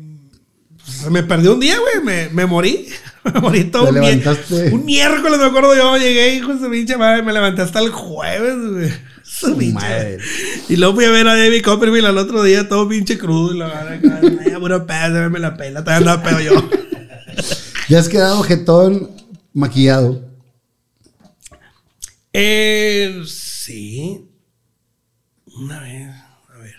Se 0.84 1.10
me 1.10 1.22
perdió 1.22 1.54
un 1.54 1.60
día, 1.60 1.76
güey. 1.78 2.04
Me, 2.04 2.28
me 2.30 2.46
morí. 2.46 2.88
Me 3.24 3.40
morí 3.40 3.64
todo 3.64 3.88
un, 3.88 3.94
levantaste. 3.94 4.70
un 4.72 4.84
miércoles, 4.84 5.38
me 5.38 5.46
acuerdo 5.46 5.74
yo. 5.76 5.96
Llegué, 5.96 6.34
hijo 6.34 6.54
de 6.54 6.64
su 6.64 6.70
pinche 6.70 6.96
madre. 6.96 7.22
Me 7.22 7.32
levanté 7.32 7.62
hasta 7.62 7.78
el 7.80 7.90
jueves, 7.90 8.56
güey. 8.72 8.90
Su 9.22 9.56
pinche- 9.56 9.72
madre. 9.74 10.18
Y 10.68 10.76
luego 10.76 10.94
fui 10.96 11.04
a 11.04 11.10
ver 11.10 11.28
a 11.28 11.36
David 11.36 11.62
Copperfield 11.62 12.06
al 12.06 12.18
otro 12.18 12.42
día, 12.42 12.68
todo 12.68 12.88
pinche 12.88 13.16
crudo. 13.18 13.54
Y 13.54 13.58
la 13.58 13.66
verdad, 13.68 13.92
acá, 13.92 14.20
pura 14.60 14.86
pedo, 14.86 15.30
me 15.30 15.38
la 15.38 15.56
pela, 15.56 15.84
todavía 15.84 16.10
andaba 16.12 16.22
pedo 16.22 16.40
yo. 16.40 16.68
Ya 17.88 17.98
has 17.98 18.08
quedado 18.08 18.42
jetón 18.42 19.10
maquillado. 19.52 20.24
Eh, 22.32 23.22
sí. 23.26 24.28
Una 25.46 25.80
vez, 25.80 26.08
a 26.54 26.58
ver. 26.58 26.74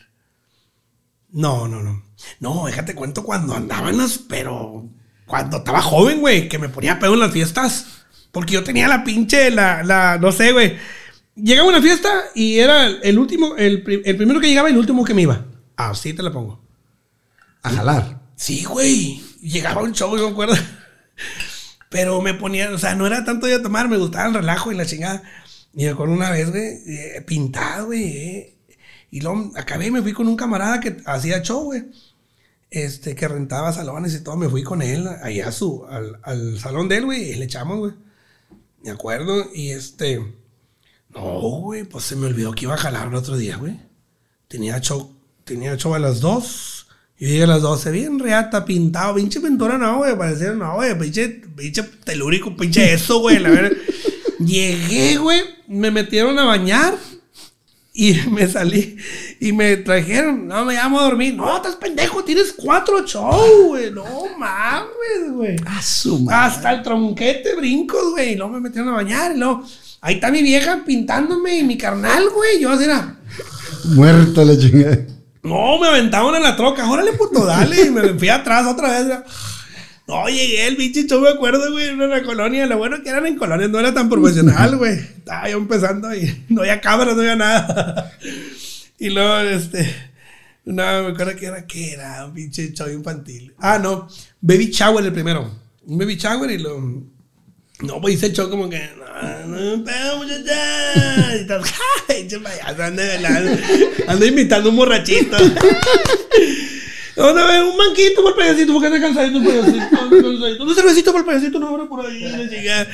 No, 1.32 1.68
no, 1.68 1.84
no. 1.84 2.04
No, 2.40 2.66
déjate 2.66 2.96
cuento 2.96 3.24
cuando 3.24 3.54
andábamos, 3.54 4.18
pero 4.28 4.90
cuando 5.34 5.58
estaba 5.58 5.82
joven, 5.82 6.20
güey, 6.20 6.48
que 6.48 6.60
me 6.60 6.70
ponía 6.70 7.00
pedo 7.00 7.16
en 7.16 7.20
las 7.22 7.32
fiestas. 7.32 7.88
Porque 8.32 8.53
yo 8.53 8.64
tenía 8.64 8.88
la 8.88 9.03
pinche, 9.03 9.50
la, 9.50 9.82
la, 9.82 10.20
no 10.20 10.32
sé, 10.32 10.52
güey. 10.52 10.78
Llegaba 11.34 11.68
a 11.68 11.72
una 11.72 11.82
fiesta 11.82 12.08
y 12.36 12.60
era 12.60 12.86
el 12.86 13.18
último, 13.18 13.56
el, 13.58 13.84
el 14.06 14.16
primero 14.16 14.40
que 14.40 14.48
llegaba 14.48 14.70
y 14.70 14.74
el 14.74 14.78
último 14.78 15.03
que 15.03 15.16
me 15.16 15.24
iba. 15.24 15.44
Así 15.76 16.14
te 16.14 16.22
la 16.22 16.32
pongo. 16.32 16.64
A 17.64 17.72
jalar. 17.72 18.22
Sí, 18.36 18.64
güey. 18.64 19.24
Llegaba 19.42 19.82
un 19.82 19.94
show, 19.94 20.16
yo 20.16 20.28
me 20.28 20.34
acuerdo. 20.34 20.56
Pero 21.90 22.22
me 22.22 22.36
ponía, 22.36 22.70
o 22.70 22.78
sea, 22.78 22.94
no 22.94 23.08
era 23.08 23.26
tanto 23.26 23.48
de 23.48 23.58
tomar, 23.58 23.90
me 23.90 23.98
gustaba 23.98 24.28
el 24.28 24.36
relajo 24.36 24.72
y 24.72 24.76
la 24.76 24.86
chingada. 24.86 25.24
Y 25.74 25.88
acuerdo 25.88 26.14
una 26.14 26.30
vez, 26.30 26.52
güey, 26.52 26.64
eh, 26.64 27.24
pintado, 27.26 27.88
güey. 27.88 28.03
eh. 28.03 28.58
Y 29.10 29.22
luego 29.22 29.52
acabé 29.56 29.88
y 29.88 29.92
me 29.92 30.03
fui 30.03 30.14
con 30.14 30.28
un 30.28 30.36
camarada 30.38 30.80
que 30.80 30.98
hacía 31.08 31.42
show, 31.42 31.64
güey. 31.64 31.86
Este, 32.74 33.14
que 33.14 33.27
rentaba 33.27 33.72
salones 33.72 34.16
y 34.16 34.24
todo. 34.24 34.35
Me 34.35 34.50
fui 34.50 34.64
con 34.64 34.82
él 34.82 35.08
allá 35.22 35.50
a 35.50 35.52
su, 35.52 35.85
al, 35.85 36.19
al 36.24 36.58
salón 36.58 36.90
de 36.90 36.98
él, 36.98 37.06
güey. 37.06 37.30
Y 37.30 37.35
le 37.35 37.45
echamos, 37.45 37.77
güey. 37.77 37.93
Me 38.84 38.90
acuerdo. 38.90 39.45
Y 39.53 39.69
este. 39.69 40.19
No, 41.10 41.40
güey, 41.40 41.84
pues 41.84 42.06
se 42.06 42.16
me 42.16 42.26
olvidó 42.26 42.53
que 42.53 42.66
iba 42.66 42.74
a 42.74 42.77
jalar 42.77 43.10
el 43.10 43.14
otro 43.14 43.38
día, 43.38 43.58
güey. 43.58 43.80
Tenía 44.48 44.82
show, 44.82 45.16
tenía 45.43 45.77
show 45.77 45.93
a 45.93 46.00
las 46.00 46.19
2. 46.19 46.88
Y 47.19 47.27
llegué 47.27 47.43
a 47.43 47.48
las 47.48 47.61
12, 47.61 47.92
bien 47.92 48.18
reata, 48.18 48.66
pintado, 48.66 49.14
pinche 49.14 49.40
pintura, 49.40 49.77
no, 49.77 50.00
güey, 50.00 50.18
parecía, 50.18 50.53
no, 50.53 50.76
güey, 50.76 50.98
pinche, 50.98 51.30
pinche 51.56 51.84
telúrico, 52.03 52.56
pinche 52.58 52.92
eso, 52.95 53.19
güey, 53.19 53.38
la 53.38 53.52
verdad. 53.52 53.72
Llegué, 54.40 55.18
güey, 55.18 55.42
me 55.68 55.92
metieron 55.92 56.40
a 56.40 56.45
bañar 56.45 56.98
y 57.96 58.14
me 58.32 58.48
salí 58.48 58.98
y 59.40 59.54
me 59.54 59.78
trajeron, 59.78 60.48
no, 60.48 60.66
me 60.66 60.74
llamo 60.74 61.00
a 61.00 61.04
dormir. 61.04 61.36
No, 61.36 61.56
estás 61.56 61.76
pendejo, 61.76 62.24
tienes 62.24 62.54
cuatro 62.54 63.06
shows, 63.06 63.68
güey, 63.68 63.92
no 63.92 64.04
mames, 64.38 65.32
güey. 65.32 65.56
A 65.66 65.82
su 65.82 66.20
madre. 66.20 66.38
Hasta 66.48 66.72
el 66.74 66.82
tronquete 66.82 67.56
brincos, 67.56 68.12
güey. 68.12 68.34
Y 68.34 68.36
luego 68.36 68.54
me 68.54 68.62
metieron 68.62 68.90
a 68.90 68.98
bañar. 68.98 69.36
Y 69.36 69.40
luego, 69.40 69.64
ahí 70.02 70.16
está 70.16 70.32
mi 70.32 70.42
vieja 70.42 70.84
pintándome 70.86 71.58
y 71.60 71.64
mi 71.64 71.78
carnal, 71.78 72.30
güey. 72.30 72.60
Yo 72.60 72.72
así 72.72 72.86
era. 72.86 73.16
Muerto 73.86 74.44
la 74.44 74.58
chingada. 74.58 74.98
No, 75.44 75.78
me 75.78 75.88
aventaban 75.88 76.36
en 76.36 76.44
la 76.44 76.56
troca. 76.56 76.90
Órale, 76.90 77.14
puto, 77.14 77.46
dale. 77.46 77.86
Y 77.86 77.90
me 77.92 78.14
fui 78.18 78.30
atrás 78.30 78.66
otra 78.66 78.90
vez. 78.92 79.08
ya. 79.08 79.24
No, 80.06 80.28
llegué 80.28 80.68
el 80.68 80.76
pinche 80.76 81.08
show, 81.08 81.22
me 81.22 81.30
acuerdo, 81.30 81.72
güey, 81.72 81.90
en 81.90 82.02
una 82.02 82.22
colonia. 82.24 82.66
Lo 82.66 82.78
bueno 82.78 83.02
que 83.02 83.10
eran 83.10 83.26
en 83.26 83.38
colonias, 83.38 83.70
no 83.70 83.80
era 83.80 83.94
tan 83.94 84.10
profesional, 84.10 84.78
güey. 84.78 84.94
Estaba 84.94 85.50
yo 85.50 85.58
empezando 85.58 86.14
y 86.14 86.44
no 86.50 86.62
había 86.62 86.82
cámaras, 86.82 87.16
no 87.16 87.22
había 87.22 87.36
nada. 87.36 88.12
Y 89.00 89.10
luego, 89.10 89.38
este. 89.50 89.96
No, 90.66 90.84
me 91.04 91.10
acuerdo 91.10 91.36
que 91.36 91.46
era, 91.46 91.66
que 91.66 91.92
era? 91.92 92.26
Un 92.26 92.34
pinche 92.34 92.74
show 92.74 92.90
infantil. 92.90 93.54
Ah, 93.60 93.80
no. 93.80 94.08
Baby 94.42 94.70
Shower 94.72 95.04
el 95.06 95.14
primero. 95.14 95.60
Un 95.86 95.98
Baby 95.98 96.16
Shower 96.16 96.52
y 96.52 96.58
lo. 96.58 96.80
No, 97.82 98.00
pues 98.00 98.16
hice 98.16 98.28
el 98.28 98.34
show 98.34 98.50
como 98.50 98.70
que. 98.70 98.82
No, 98.98 99.48
no, 99.48 99.84
pero 99.84 100.18
muchacha. 100.18 101.36
Y 101.42 101.48
tal. 101.48 101.62
Pinche 102.08 102.40
payaso, 102.40 102.84
anda, 102.84 103.16
anda, 103.16 103.58
anda 104.08 104.26
imitando 104.26 104.70
un 104.70 104.76
borrachito. 104.76 105.38
Una 107.16 107.45
vez, 107.45 107.64
un 107.64 107.77
manquito 107.77 108.22
por 108.24 108.32
el 108.32 108.38
payasito, 108.38 108.74
porque 108.74 108.88
anda 108.88 109.00
cansadito 109.00 109.38
el 109.38 109.45
payasito. 109.45 110.64
Un 110.64 110.75
cervecito 110.75 111.11
por 111.11 111.22
el 111.22 111.25
payasito, 111.25 111.59
no 111.59 111.67
abra 111.67 111.85
por 111.85 112.06
ahí, 112.06 112.22
la 112.22 112.50
chingada. 112.50 112.88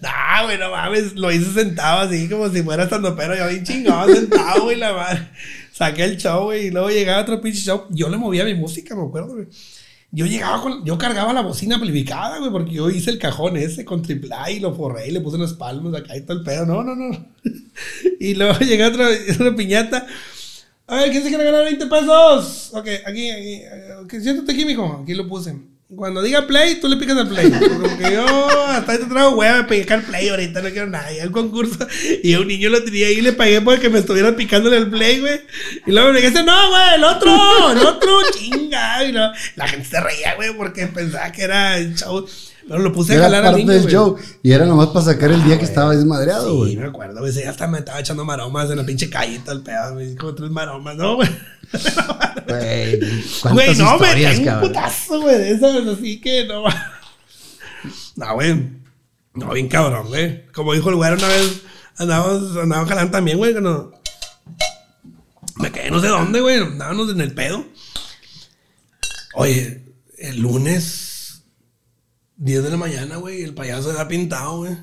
Nah, 0.00 0.44
güey, 0.44 0.58
no 0.58 0.70
mames, 0.70 1.14
lo 1.14 1.30
hice 1.32 1.52
sentado 1.52 2.00
así 2.00 2.28
como 2.28 2.48
si 2.50 2.62
fuera 2.62 2.84
estando 2.84 3.16
pero 3.16 3.36
yo 3.36 3.48
bien 3.48 3.64
chingado, 3.64 4.14
sentado, 4.14 4.64
güey, 4.64 4.76
la 4.76 4.92
madre. 4.92 5.28
Saqué 5.72 6.04
el 6.04 6.16
show, 6.16 6.44
güey, 6.44 6.66
y 6.66 6.70
luego 6.70 6.88
llegaba 6.88 7.22
otro 7.22 7.40
pinche 7.40 7.60
show. 7.60 7.84
Yo 7.90 8.08
le 8.08 8.16
movía 8.16 8.44
mi 8.44 8.54
música, 8.54 8.94
me 8.94 9.02
acuerdo, 9.02 9.34
güey. 9.34 9.46
Yo 10.10 10.24
llegaba 10.24 10.62
con, 10.62 10.84
yo 10.84 10.96
cargaba 10.96 11.32
la 11.34 11.42
bocina 11.42 11.74
amplificada, 11.74 12.38
güey, 12.38 12.50
porque 12.50 12.72
yo 12.72 12.88
hice 12.88 13.10
el 13.10 13.18
cajón 13.18 13.56
ese 13.58 13.84
con 13.84 14.00
triple 14.00 14.34
A 14.34 14.50
y 14.50 14.60
lo 14.60 14.74
forré 14.74 15.08
y 15.08 15.10
le 15.10 15.20
puse 15.20 15.36
unas 15.36 15.52
palmas 15.52 15.94
acá 15.94 16.16
y 16.16 16.22
todo 16.22 16.38
el 16.38 16.44
pedo. 16.44 16.64
No, 16.64 16.82
no, 16.82 16.94
no. 16.94 17.10
Y 18.20 18.34
luego 18.34 18.58
llega 18.60 18.88
otra, 18.88 19.08
otra 19.34 19.54
piñata. 19.54 20.06
A 20.88 20.96
ver, 20.96 21.10
¿quién 21.10 21.22
se 21.22 21.28
quiere 21.28 21.44
ganar 21.44 21.64
20 21.64 21.86
pesos? 21.86 22.70
Ok, 22.72 22.88
aquí, 23.04 23.30
aquí. 23.30 23.62
siéntate 24.20 24.52
aquí, 24.52 24.64
mijo. 24.64 25.00
Aquí 25.02 25.14
lo 25.14 25.26
puse. 25.26 25.56
Cuando 25.94 26.20
diga 26.20 26.46
play, 26.46 26.80
tú 26.80 26.88
le 26.88 26.96
picas 26.96 27.16
al 27.16 27.28
play. 27.28 27.48
Porque 27.80 28.12
yo 28.12 28.68
hasta 28.68 28.92
ahí 28.92 28.98
te 28.98 29.04
traigo 29.04 29.36
hueva 29.36 29.62
de 29.62 29.64
picar 29.64 30.02
play 30.02 30.28
ahorita, 30.28 30.60
no 30.62 30.70
quiero 30.70 30.86
nada. 30.88 31.10
El 31.10 31.32
concurso. 31.32 31.86
Y 32.22 32.34
un 32.36 32.46
niño 32.46 32.70
lo 32.70 32.84
tenía 32.84 33.06
ahí 33.08 33.18
y 33.18 33.20
le 33.20 33.32
pagué 33.32 33.60
porque 33.60 33.88
me 33.88 33.98
estuviera 33.98 34.34
picándole 34.34 34.76
el 34.78 34.90
play, 34.90 35.20
güey. 35.20 35.40
Y 35.86 35.90
luego 35.92 36.12
me 36.12 36.20
dijiste, 36.20 36.44
no, 36.44 36.70
güey, 36.70 36.94
el 36.94 37.04
otro, 37.04 37.70
el 37.72 37.78
otro, 37.78 38.18
chinga. 38.36 39.04
Y 39.04 39.12
no, 39.12 39.32
la 39.56 39.68
gente 39.68 39.88
se 39.88 40.00
reía, 40.00 40.34
güey, 40.34 40.56
porque 40.56 40.86
pensaba 40.86 41.32
que 41.32 41.42
era 41.42 41.78
el 41.78 41.96
show. 41.96 42.26
Pero 42.68 42.80
lo 42.80 42.92
puse 42.92 43.16
a 43.16 43.20
jalar 43.20 43.44
al 43.44 43.52
parte 43.52 43.58
niño, 43.62 43.72
del 43.72 43.82
güey. 43.82 43.92
show. 43.94 44.16
Y 44.42 44.52
era 44.52 44.66
nomás 44.66 44.88
para 44.88 45.04
sacar 45.04 45.30
el 45.30 45.44
día 45.44 45.56
que 45.58 45.64
estaba 45.64 45.94
desmadreado, 45.94 46.50
Sí, 46.50 46.56
güey. 46.56 46.76
me 46.76 46.86
acuerdo, 46.88 47.20
güey. 47.20 47.32
sí, 47.32 47.42
hasta 47.44 47.66
me 47.68 47.78
estaba 47.78 48.00
echando 48.00 48.24
maromas 48.24 48.68
en 48.70 48.78
la 48.78 48.84
pinche 48.84 49.08
calle 49.08 49.40
el 49.46 49.60
pedo, 49.62 49.92
güey. 49.94 50.16
Como 50.16 50.34
tres 50.34 50.50
maromas, 50.50 50.96
¿no, 50.96 51.16
güey? 51.16 51.28
Güey, 52.46 53.00
Güey, 53.52 53.74
no, 53.76 53.98
tengo 53.98 54.52
un 54.54 54.60
putazo, 54.60 55.20
güey, 55.20 55.36
de 55.38 55.50
esas, 55.50 55.84
así 55.86 56.20
que 56.20 56.44
no. 56.46 56.64
No, 58.16 58.34
güey. 58.34 58.68
No, 59.34 59.52
bien 59.52 59.68
cabrón, 59.68 60.06
güey. 60.08 60.46
Como 60.52 60.72
dijo 60.74 60.90
el 60.90 60.96
güey 60.96 61.12
una 61.12 61.26
vez, 61.28 61.62
andábamos, 61.98 62.56
andábamos 62.56 62.88
jalando 62.88 63.10
también, 63.12 63.38
güey, 63.38 63.52
cuando 63.52 63.92
me 65.56 65.70
quedé 65.72 65.90
no 65.90 66.00
sé 66.00 66.06
dónde, 66.08 66.40
güey. 66.40 66.56
Andábamos 66.58 67.10
en 67.10 67.20
el 67.20 67.32
pedo. 67.34 67.64
Oye, 69.34 69.84
el 70.18 70.40
lunes, 70.40 71.05
10 72.38 72.62
de 72.64 72.70
la 72.70 72.76
mañana, 72.76 73.16
güey, 73.16 73.42
el 73.42 73.54
payaso 73.54 73.92
se 73.92 74.00
ha 74.00 74.08
pintado, 74.08 74.58
güey. 74.58 74.76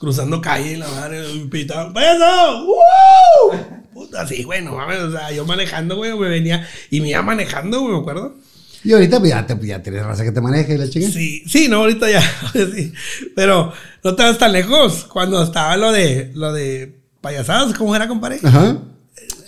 Cruzando 0.00 0.40
calle, 0.40 0.76
la 0.76 0.88
madre, 0.88 1.22
pintado. 1.50 1.92
¡Payaso! 1.92 2.66
¡Woo! 2.66 3.58
Puta, 3.92 4.26
sí, 4.26 4.44
güey, 4.44 4.62
no 4.62 4.76
mames. 4.76 4.98
O 5.00 5.10
sea, 5.10 5.32
yo 5.32 5.44
manejando, 5.44 5.96
güey, 5.96 6.16
me 6.16 6.28
venía. 6.28 6.66
Y 6.90 7.00
me 7.00 7.08
iba 7.10 7.22
manejando, 7.22 7.80
güey, 7.80 7.94
me 7.94 8.00
acuerdo. 8.00 8.36
Y 8.84 8.92
ahorita 8.92 9.18
pues, 9.18 9.30
ya, 9.30 9.44
te, 9.44 9.58
ya 9.66 9.82
tienes 9.82 10.04
raza 10.04 10.22
que 10.22 10.30
te 10.30 10.40
maneja 10.40 10.72
y 10.72 10.78
la 10.78 10.88
chinga. 10.88 11.08
Sí, 11.10 11.42
sí, 11.48 11.66
no, 11.68 11.78
ahorita 11.78 12.08
ya. 12.10 12.22
sí. 12.52 12.92
Pero 13.34 13.72
no 14.04 14.14
te 14.14 14.22
vas 14.22 14.38
tan 14.38 14.52
lejos. 14.52 15.04
Cuando 15.06 15.42
estaba 15.42 15.76
lo 15.76 15.90
de, 15.90 16.30
lo 16.34 16.52
de 16.52 16.96
payasadas, 17.20 17.74
¿cómo 17.76 17.96
era, 17.96 18.06
compadre? 18.06 18.38
Ajá. 18.44 18.78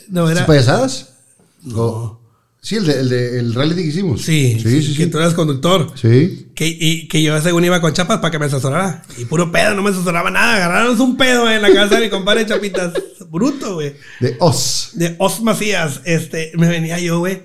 No, 0.08 0.26
¿Sí, 0.26 0.32
era. 0.32 0.46
payasadas? 0.46 1.14
O- 1.76 2.19
Sí, 2.62 2.76
el, 2.76 2.84
de, 2.86 3.00
el, 3.00 3.08
de- 3.08 3.38
el 3.38 3.54
rally 3.54 3.74
que 3.74 3.80
hicimos. 3.82 4.20
Sí, 4.22 4.58
sí, 4.62 4.82
sí. 4.82 4.94
que 4.96 5.04
sí. 5.04 5.10
tú 5.10 5.16
eras 5.18 5.32
conductor. 5.32 5.90
Sí. 5.94 6.48
Que, 6.54 6.66
y, 6.68 7.08
que 7.08 7.22
yo 7.22 7.40
según 7.40 7.64
iba 7.64 7.80
con 7.80 7.92
chapas 7.94 8.18
para 8.18 8.30
que 8.30 8.38
me 8.38 8.44
asesorara. 8.46 9.02
Y 9.16 9.24
puro 9.24 9.50
pedo, 9.50 9.74
no 9.74 9.82
me 9.82 9.88
asesoraba 9.90 10.30
nada. 10.30 10.56
Agarraron 10.56 11.00
un 11.00 11.16
pedo 11.16 11.50
en 11.50 11.62
la 11.62 11.72
casa 11.72 11.94
de 11.96 12.02
mi 12.02 12.10
compadre 12.10 12.44
Chapitas. 12.44 12.92
Bruto, 13.30 13.74
güey. 13.74 13.94
De 14.20 14.36
Oz. 14.40 14.90
De 14.94 15.14
Os 15.18 15.40
Macías. 15.42 16.02
Este, 16.04 16.52
me 16.56 16.68
venía 16.68 16.98
yo, 16.98 17.20
güey. 17.20 17.42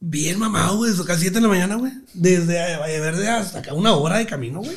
Bien 0.00 0.38
mamado, 0.38 0.78
güey. 0.78 0.92
Casi 1.06 1.22
7 1.22 1.34
de 1.34 1.40
la 1.42 1.48
mañana, 1.48 1.74
güey. 1.74 1.92
Desde 2.14 2.76
Valle 2.78 3.00
Verde 3.00 3.28
hasta 3.28 3.58
acá, 3.58 3.74
una 3.74 3.92
hora 3.92 4.16
de 4.18 4.26
camino, 4.26 4.60
güey. 4.60 4.76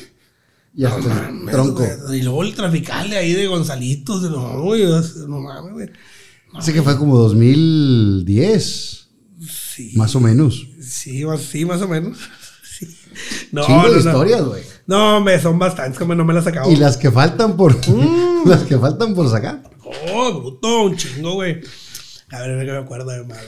Y 0.76 0.84
hasta 0.84 0.98
No 1.00 1.10
el 1.28 1.32
mames, 1.34 1.52
tronco. 1.54 1.84
güey. 2.06 2.18
Y 2.18 2.22
luego 2.22 2.42
el 2.42 2.54
trafical 2.54 3.08
de 3.08 3.16
ahí 3.16 3.32
de 3.32 3.46
Gonzalitos. 3.46 4.22
No, 4.30 4.60
güey. 4.62 4.84
No 5.26 5.40
mames, 5.40 5.72
güey. 5.72 5.88
Ese 6.58 6.72
que 6.74 6.82
fue 6.82 6.98
como 6.98 7.16
2010, 7.16 9.01
Sí. 9.90 9.96
más 9.96 10.14
o 10.14 10.20
menos. 10.20 10.66
Sí, 10.80 11.24
más, 11.24 11.40
sí, 11.40 11.64
más 11.64 11.82
o 11.82 11.88
menos. 11.88 12.18
Sí. 12.78 12.88
No, 13.52 13.66
Chingo 13.66 13.82
no, 13.82 13.88
de 13.88 13.92
no. 13.92 13.98
historias, 13.98 14.42
güey. 14.42 14.62
No, 14.86 15.20
me 15.20 15.38
son 15.38 15.58
bastantes, 15.58 15.98
como 15.98 16.14
no 16.14 16.24
me 16.24 16.32
las 16.32 16.46
acabo. 16.46 16.72
Y 16.72 16.76
las 16.76 16.96
que 16.96 17.10
faltan 17.10 17.56
por. 17.56 17.76
Mm. 17.86 18.42
las 18.48 18.62
que 18.62 18.78
faltan 18.78 19.14
por 19.14 19.28
sacar. 19.28 19.62
Oh, 20.10 20.40
bruto, 20.40 20.84
un 20.84 20.96
chingo, 20.96 21.34
güey. 21.34 21.60
A 22.30 22.40
ver, 22.40 22.64
que 22.64 22.72
me 22.72 22.78
acuerdo 22.78 23.10
de 23.10 23.24
más. 23.24 23.38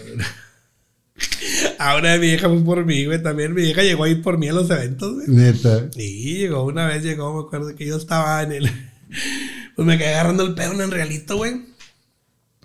Ahora 1.78 2.14
mi 2.18 2.26
vieja 2.26 2.48
fue 2.48 2.60
por 2.62 2.84
mí, 2.84 3.06
güey. 3.06 3.22
También 3.22 3.54
mi 3.54 3.62
vieja 3.62 3.82
llegó 3.82 4.04
a 4.04 4.08
ir 4.08 4.22
por 4.22 4.36
mí 4.36 4.48
a 4.48 4.52
los 4.52 4.68
eventos, 4.70 5.14
güey. 5.14 5.28
Neta. 5.28 5.90
Sí, 5.92 6.34
llegó 6.38 6.64
una 6.64 6.86
vez, 6.86 7.02
llegó, 7.02 7.34
me 7.34 7.46
acuerdo 7.46 7.74
que 7.74 7.86
yo 7.86 7.96
estaba 7.96 8.42
en 8.42 8.52
el. 8.52 8.70
Pues 9.74 9.86
me 9.86 9.98
quedé 9.98 10.10
agarrando 10.14 10.44
el 10.44 10.54
pedo 10.54 10.72
en 10.72 10.82
el 10.82 10.90
realito, 10.90 11.36
güey. 11.36 11.62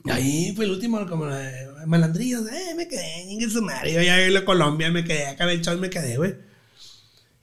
Ahí 0.06 0.54
fue 0.56 0.66
el 0.66 0.72
último, 0.72 1.06
como 1.08 1.30
eh, 1.30 1.69
malandrillos, 1.86 2.48
eh, 2.48 2.74
me 2.76 2.88
quedé 2.88 3.32
en 3.32 3.50
su 3.50 3.62
madre. 3.62 3.94
Yo 3.94 4.02
ya 4.02 4.22
en 4.22 4.34
la 4.34 4.46
Colombia 4.46 4.92
me 4.92 5.04
quedé, 5.04 5.28
acá 5.28 5.50
el 5.52 5.62
show 5.62 5.76
y 5.76 5.80
me 5.80 5.90
quedé, 5.90 6.18
güey. 6.18 6.36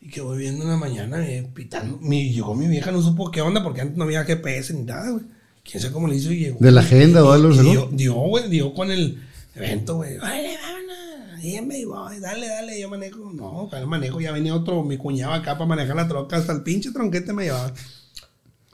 Y 0.00 0.08
que 0.08 0.20
voy 0.20 0.38
viendo 0.38 0.64
en 0.64 0.70
la 0.70 0.76
mañana, 0.76 1.26
eh, 1.26 1.48
pitando. 1.54 1.98
Mi, 1.98 2.32
llegó 2.32 2.54
mi 2.54 2.68
vieja, 2.68 2.92
no 2.92 3.02
supo 3.02 3.30
qué 3.30 3.40
onda, 3.40 3.62
porque 3.62 3.80
antes 3.80 3.96
no 3.96 4.04
había 4.04 4.24
GPS 4.24 4.74
ni 4.74 4.82
nada, 4.82 5.10
güey. 5.10 5.24
quién 5.64 5.80
sabe 5.80 5.92
cómo 5.92 6.08
le 6.08 6.16
hizo 6.16 6.32
y 6.32 6.38
llegó. 6.38 6.58
¿De 6.60 6.70
la 6.70 6.80
agenda 6.80 7.24
o 7.24 7.32
algo, 7.32 7.52
sacó? 7.52 7.88
Dio, 7.92 8.14
güey, 8.14 8.48
dio 8.48 8.72
con 8.74 8.90
el 8.90 9.22
evento, 9.54 9.96
güey. 9.96 10.16
Dale, 10.16 10.56
vámonos. 10.62 11.42
Dígame, 11.42 11.84
voy, 11.84 12.18
dale, 12.20 12.48
dale, 12.48 12.80
yo 12.80 12.88
manejo. 12.88 13.32
No, 13.32 13.68
para 13.70 13.82
el 13.82 13.88
manejo 13.88 14.20
ya 14.20 14.32
venía 14.32 14.54
otro, 14.54 14.82
mi 14.82 14.96
cuñado 14.96 15.32
acá 15.32 15.54
para 15.54 15.66
manejar 15.66 15.96
la 15.96 16.08
troca, 16.08 16.36
hasta 16.36 16.52
el 16.52 16.62
pinche 16.62 16.92
tronquete 16.92 17.32
me 17.32 17.44
llevaba. 17.44 17.72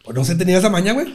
Pues 0.04 0.16
no 0.16 0.24
se 0.24 0.34
tenía 0.34 0.58
esa 0.58 0.70
maña, 0.70 0.92
güey. 0.92 1.14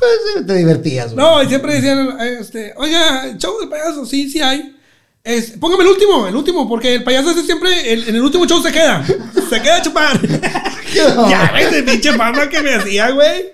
Pues 0.00 0.12
eh, 0.36 0.44
te 0.46 0.54
divertías, 0.54 1.12
güey. 1.14 1.16
No, 1.24 1.42
y 1.42 1.46
siempre 1.48 1.74
decían, 1.74 2.16
este, 2.40 2.72
oiga, 2.76 3.36
show 3.36 3.60
del 3.60 3.68
payaso, 3.68 4.04
sí, 4.06 4.28
sí 4.30 4.40
hay. 4.40 4.76
Es, 5.22 5.50
póngame 5.60 5.84
el 5.84 5.90
último, 5.90 6.26
el 6.26 6.34
último, 6.34 6.66
porque 6.68 6.94
el 6.94 7.04
payaso 7.04 7.30
ese 7.30 7.42
siempre, 7.44 7.92
el- 7.92 8.08
en 8.08 8.14
el 8.16 8.22
último 8.22 8.46
show 8.46 8.62
se 8.62 8.72
queda. 8.72 9.04
Se 9.06 9.60
queda 9.60 9.76
a 9.76 9.82
chupar. 9.82 10.18
ya, 10.94 11.52
ves, 11.54 11.72
el 11.74 11.84
pinche 11.84 12.12
fama 12.14 12.48
que 12.48 12.62
me 12.62 12.74
hacía, 12.74 13.10
güey. 13.10 13.52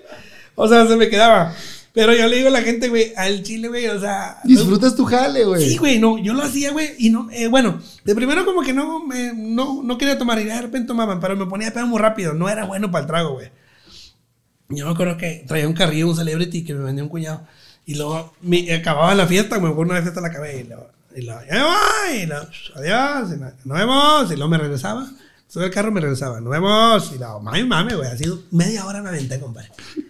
O 0.55 0.67
sea, 0.67 0.87
se 0.87 0.95
me 0.95 1.09
quedaba. 1.09 1.53
Pero 1.93 2.13
yo 2.13 2.27
le 2.27 2.37
digo 2.37 2.47
a 2.49 2.51
la 2.51 2.61
gente, 2.61 2.89
güey, 2.89 3.11
al 3.17 3.43
chile, 3.43 3.67
güey, 3.67 3.87
o 3.87 3.99
sea. 3.99 4.37
Disfrutas 4.43 4.95
tu 4.95 5.03
jale, 5.03 5.43
güey. 5.43 5.67
Sí, 5.67 5.77
güey, 5.77 5.99
no, 5.99 6.17
yo 6.19 6.33
lo 6.33 6.43
hacía, 6.43 6.71
güey, 6.71 6.91
y 6.99 7.09
no, 7.09 7.27
eh, 7.31 7.47
bueno, 7.47 7.81
de 8.05 8.15
primero 8.15 8.45
como 8.45 8.61
que 8.61 8.71
no, 8.71 9.03
me, 9.03 9.33
no, 9.35 9.81
no 9.83 9.97
quería 9.97 10.17
tomar, 10.17 10.39
y 10.39 10.43
de 10.45 10.61
repente 10.61 10.87
tomaban, 10.87 11.19
pero 11.19 11.35
me 11.35 11.47
ponía 11.47 11.73
pedo 11.73 11.87
muy 11.87 11.99
rápido, 11.99 12.33
no 12.33 12.49
era 12.49 12.65
bueno 12.65 12.91
para 12.91 13.01
el 13.01 13.07
trago, 13.07 13.33
güey. 13.33 13.49
Yo 14.69 14.85
me 14.85 14.91
acuerdo 14.91 15.17
que 15.17 15.45
traía 15.47 15.67
un 15.67 15.73
carrillo, 15.73 16.09
un 16.09 16.15
celebrity 16.15 16.63
que 16.65 16.73
me 16.73 16.83
vendió 16.83 17.03
un 17.03 17.09
cuñado, 17.09 17.41
y 17.85 17.95
luego 17.95 18.33
mi- 18.41 18.69
acababa 18.71 19.15
la 19.15 19.25
fiesta, 19.27 19.59
me 19.59 19.69
acuerdo 19.69 19.91
una 19.93 20.01
fiesta 20.01 20.19
la 20.21 20.27
acabé, 20.27 20.59
y 20.59 20.63
luego, 20.65 20.89
y 21.15 21.21
luego, 21.21 21.41
y 22.13 22.25
adiós, 22.77 23.31
y 23.33 23.39
nos 23.67 23.77
vemos, 23.77 24.31
y 24.31 24.35
luego 24.35 24.49
me 24.49 24.57
regresaba, 24.57 25.07
subí 25.47 25.63
al 25.63 25.71
carro, 25.71 25.91
me 25.91 26.01
regresaba, 26.01 26.41
nos 26.41 26.51
vemos, 26.51 27.11
y 27.15 27.17
luego, 27.17 27.39
mami, 27.39 27.63
mami, 27.63 27.93
güey, 27.93 28.17
sido 28.17 28.41
media 28.51 28.85
hora 28.85 29.01
me 29.01 29.09
aventé, 29.09 29.39
compadre. 29.39 29.69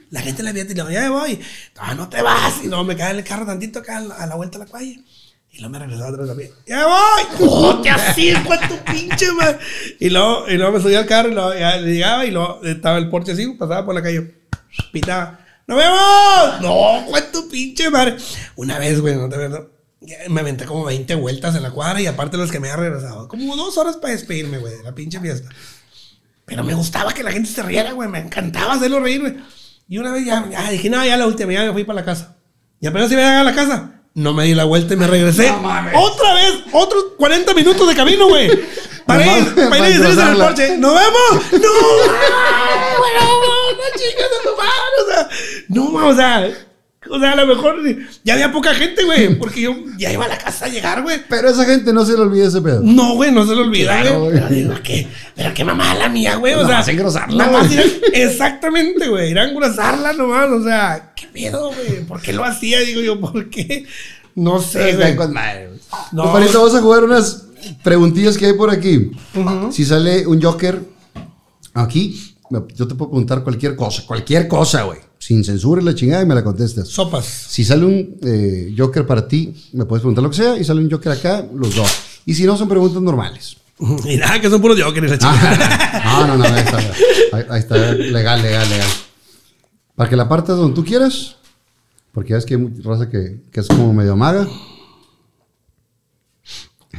La 0.10 0.22
gente 0.22 0.42
la 0.42 0.54
vieta 0.54 0.72
y 0.72 0.76
luego, 0.76 0.90
ya 0.90 1.02
me 1.02 1.10
voy, 1.10 1.40
no, 1.76 1.96
no 1.96 2.10
te 2.10 2.22
vas, 2.22 2.64
y 2.64 2.68
luego 2.68 2.84
me 2.84 2.96
cae 2.96 3.12
en 3.12 3.18
el 3.18 3.24
carro 3.24 3.46
tantito 3.46 3.80
acá 3.80 3.98
a 3.98 4.02
la, 4.02 4.16
a 4.16 4.26
la 4.26 4.36
vuelta 4.36 4.58
de 4.58 4.66
la 4.66 4.72
calle. 4.72 5.04
Y 5.52 5.60
luego 5.60 5.72
me 5.74 5.80
regresaba 5.80 6.10
otra 6.10 6.24
vez 6.24 6.32
a 6.32 6.36
pie. 6.36 6.52
¡Ya 6.68 6.86
voy! 6.86 7.48
¡Oh, 7.50 7.82
te 7.82 7.90
así, 7.90 8.32
con 8.46 8.58
tu 8.68 8.92
pinche 8.92 9.32
madre! 9.34 9.58
Y 10.00 10.10
luego, 10.10 10.48
y 10.50 10.56
luego 10.58 10.74
me 10.74 10.82
subí 10.82 10.94
al 10.96 11.06
carro 11.08 11.30
y 11.30 11.34
luego 11.34 11.54
ya 11.54 11.78
llegaba 11.78 12.26
y 12.26 12.32
luego 12.32 12.62
estaba 12.64 12.98
el 12.98 13.10
porche 13.10 13.32
así, 13.32 13.48
pasaba 13.54 13.86
por 13.86 13.96
la 13.96 14.04
calle, 14.04 14.37
pitaba. 14.92 15.40
¡Nos 15.68 15.78
vemos! 15.78 16.62
¡No, 16.62 17.12
con 17.12 17.32
tu 17.32 17.50
pinche 17.50 17.90
madre! 17.90 18.18
Una 18.56 18.80
vez, 18.80 19.02
güey, 19.02 19.16
no 19.16 19.28
te 19.30 19.38
verdad. 19.38 19.68
Me 20.30 20.42
aventé 20.42 20.66
como 20.66 20.86
20 20.86 21.16
vueltas 21.16 21.56
en 21.56 21.64
la 21.64 21.72
cuadra 21.72 22.00
y 22.00 22.08
aparte 22.08 22.38
las 22.38 22.52
que 22.52 22.60
me 22.60 22.70
había 22.70 22.90
regresado. 22.90 23.28
Como 23.28 23.56
dos 23.56 23.78
horas 23.78 23.98
para 23.98 24.14
despedirme, 24.14 24.60
güey, 24.60 24.78
de 24.78 24.84
la 24.84 24.96
pinche 24.96 25.20
fiesta. 25.20 25.50
Pero 26.46 26.64
me 26.64 26.74
gustaba 26.74 27.14
que 27.14 27.24
la 27.24 27.32
gente 27.32 27.50
se 27.50 27.62
riera, 27.64 27.92
güey. 27.92 28.08
Me 28.08 28.20
encantaba 28.20 28.76
hacerlo 28.76 29.02
reír, 29.02 29.20
güey. 29.22 29.36
Y 29.90 29.98
una 29.98 30.12
vez 30.12 30.26
ya, 30.26 30.48
ya 30.50 30.70
dije, 30.70 30.90
no, 30.90 31.06
ya 31.06 31.18
la 31.18 31.28
última, 31.28 31.52
ya 31.52 31.66
me 31.66 31.74
fui 31.74 31.84
para 31.84 32.00
la 32.00 32.06
casa. 32.06 32.38
Y 32.80 32.88
apenas 32.88 33.12
iba 33.12 33.22
a 33.22 33.26
llegar 33.26 33.42
a 33.42 33.44
la 33.44 33.56
casa, 33.56 33.98
no 34.18 34.34
me 34.34 34.46
di 34.46 34.56
la 34.56 34.64
vuelta 34.64 34.96
y 34.96 34.98
me 34.98 35.06
regresé. 35.06 35.50
Otra 35.50 36.34
vez, 36.34 36.54
otros 36.72 37.06
40 37.18 37.54
minutos 37.54 37.88
de 37.88 37.96
camino, 37.96 38.28
güey. 38.28 38.50
Para 39.06 39.26
ir, 39.26 39.56
para 39.56 39.90
ir 39.90 40.02
decirles 40.02 40.18
en 40.18 40.28
el 40.28 40.38
porche, 40.38 40.78
¡nos 40.78 40.94
vemos! 40.94 41.44
¡No! 41.54 43.47
Chingas 43.98 44.30
de 44.32 44.50
tu 44.50 44.58
madre! 44.58 44.98
O 45.04 45.12
sea, 45.12 45.30
no, 45.70 46.08
o 46.08 46.16
sea, 46.16 46.50
o 47.10 47.20
sea, 47.20 47.32
a 47.32 47.36
lo 47.38 47.48
mejor 47.48 47.76
ya 48.26 48.34
había 48.34 48.52
poca 48.52 48.74
gente, 48.74 49.04
güey, 49.06 49.36
porque 49.40 49.62
yo 49.62 49.74
ya 49.98 50.12
iba 50.12 50.26
a 50.26 50.28
la 50.28 50.38
casa 50.38 50.66
a 50.66 50.68
llegar, 50.68 51.02
güey. 51.04 51.22
Pero 51.30 51.48
a 51.48 51.52
esa 51.52 51.64
gente 51.66 51.94
no 51.94 52.06
se 52.06 52.14
le 52.14 52.20
olvida 52.20 52.48
ese 52.48 52.62
pedo. 52.62 52.82
No, 52.84 53.16
güey, 53.16 53.32
no 53.32 53.46
se 53.48 53.56
lo 53.56 53.62
olvida, 53.62 54.02
güey. 54.04 54.32
Pero 54.34 54.48
digo, 54.50 54.74
¿qué? 54.84 55.08
Pero 55.36 55.54
qué 55.54 55.64
mamá 55.64 55.96
la 55.96 56.10
mía, 56.10 56.36
güey. 56.36 56.54
O 56.56 56.68
sea, 56.68 56.82
engrosarla, 56.86 57.46
nada 57.46 57.60
más 57.60 57.74
güey. 57.74 57.80
ir 57.88 58.02
a- 58.14 58.18
exactamente, 58.18 59.08
güey. 59.08 59.32
Ir 59.32 59.40
a 59.40 59.50
engrosarla 59.50 60.14
nomás. 60.14 60.50
O 60.50 60.64
sea, 60.64 61.14
¿qué 61.16 61.28
pedo, 61.28 61.72
güey? 61.72 62.04
¿Por 62.06 62.22
qué 62.22 62.34
lo 62.34 62.44
hacía? 62.44 62.80
Digo 62.82 63.00
yo, 63.02 63.20
¿por 63.22 63.50
qué? 63.50 63.86
No 64.36 64.62
sé, 64.62 64.94
güey. 64.96 65.16
con 65.16 65.32
madre, 65.34 65.68
güey. 65.68 65.80
No. 66.12 66.24
Compadrito, 66.24 66.60
vamos 66.62 66.76
a 66.76 66.82
jugar 66.82 67.04
unas 67.06 67.46
preguntillas 67.84 68.38
que 68.38 68.48
hay 68.48 68.54
por 68.54 68.70
aquí. 68.70 69.12
Si 69.72 69.86
sale 69.86 70.28
un 70.28 70.42
Joker 70.42 70.82
aquí, 71.74 72.36
yo 72.50 72.88
te 72.88 72.96
puedo 72.96 73.12
preguntar 73.12 73.44
cualquier 73.44 73.76
cosa, 73.76 74.06
cualquier 74.06 74.48
cosa, 74.48 74.84
güey. 74.84 75.00
Sin 75.20 75.44
censura 75.44 75.82
y 75.82 75.86
la 75.86 75.96
chingada 75.96 76.24
y 76.24 76.26
me 76.26 76.36
la 76.36 76.44
contestas. 76.44 76.88
Sopas. 76.88 77.26
Si 77.26 77.64
sale 77.66 77.86
un 77.86 78.18
eh, 78.24 78.74
Joker 78.78 79.06
para 79.06 79.28
ti, 79.28 79.54
me 79.74 79.86
puedes 79.86 80.02
preguntar 80.02 80.24
lo 80.24 80.30
que 80.30 80.38
sea. 80.38 80.58
Y 80.58 80.64
sale 80.64 80.82
un 80.82 80.90
Joker 80.90 81.12
acá, 81.12 81.46
los 81.54 81.76
dos. 81.76 81.92
Y 82.26 82.34
si 82.34 82.46
no, 82.46 82.58
son 82.58 82.68
preguntas 82.70 83.02
normales. 83.02 83.58
Y 84.06 84.18
nada, 84.18 84.42
que 84.42 84.50
son 84.50 84.62
puros 84.62 84.82
jokers 84.82 85.12
la 85.12 85.18
chica. 85.18 86.02
No, 86.04 86.28
no, 86.28 86.38
no, 86.38 86.44
ahí 86.46 86.60
está, 86.62 86.78
ahí, 87.54 87.60
está, 87.60 87.78
legal, 87.94 88.42
legal, 88.42 88.68
legal. 88.70 88.88
Para 89.96 90.10
que 90.10 90.16
la 90.16 90.28
partas 90.28 90.58
donde 90.58 90.76
tú 90.76 90.84
quieras, 90.84 91.36
porque 92.12 92.32
ya 92.32 92.38
ves 92.38 92.46
que 92.46 92.56
hay 92.56 92.60
mucha 92.60 92.82
raza 92.90 93.10
que, 93.10 93.42
que 93.52 93.60
es 93.60 93.68
como 93.68 93.94
medio 93.94 94.16
maga. 94.16 94.48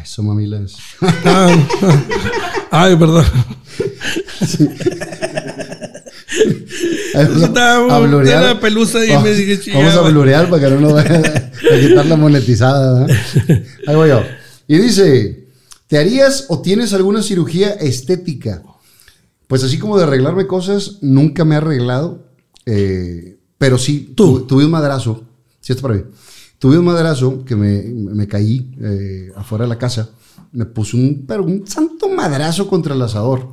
Eso, 0.02 0.22
mamilas. 0.22 0.76
Ah, 1.24 1.56
Ay, 2.70 2.96
perdón. 2.96 3.24
Vamos 4.40 5.17
A 7.90 7.98
blurear. 8.00 8.60
pelusa 8.60 9.04
y 9.04 9.08
Vamos- 9.08 9.24
me 9.24 9.34
dije, 9.34 9.72
Vamos 9.72 9.94
a 9.94 10.02
blurear 10.02 10.48
para 10.50 10.62
que 10.68 10.74
no 10.74 10.80
nos 10.80 10.92
vayan 10.94 11.24
a 11.26 11.80
quitar 11.80 12.06
la 12.06 12.16
monetizada. 12.16 13.06
¿verdad? 13.06 13.16
Ahí 13.86 13.96
voy 13.96 14.08
yo. 14.08 14.22
Y 14.66 14.78
dice, 14.78 15.48
¿te 15.86 15.98
harías 15.98 16.46
o 16.48 16.60
tienes 16.60 16.92
alguna 16.92 17.22
cirugía 17.22 17.70
estética? 17.70 18.62
Pues 19.46 19.64
así 19.64 19.78
como 19.78 19.96
de 19.96 20.04
arreglarme 20.04 20.46
cosas, 20.46 20.98
nunca 21.00 21.44
me 21.44 21.54
he 21.54 21.58
arreglado. 21.58 22.26
eh, 22.66 23.36
pero 23.56 23.78
sí, 23.78 24.12
Tú. 24.14 24.40
tu- 24.40 24.46
tuve 24.46 24.64
un 24.66 24.70
madrazo. 24.70 25.24
Sí, 25.60 25.72
está 25.72 25.82
para 25.82 25.94
mí. 25.94 26.02
Tuve 26.58 26.78
un 26.78 26.84
madrazo 26.84 27.44
que 27.44 27.56
me, 27.56 27.82
me 27.82 28.28
caí 28.28 28.72
eh, 28.80 29.32
afuera 29.36 29.64
de 29.64 29.68
la 29.68 29.78
casa. 29.78 30.10
Me 30.52 30.64
puse 30.66 30.96
un, 30.96 31.24
pero 31.26 31.42
un 31.44 31.66
santo 31.66 32.08
madrazo 32.08 32.68
contra 32.68 32.94
el 32.94 33.02
asador. 33.02 33.48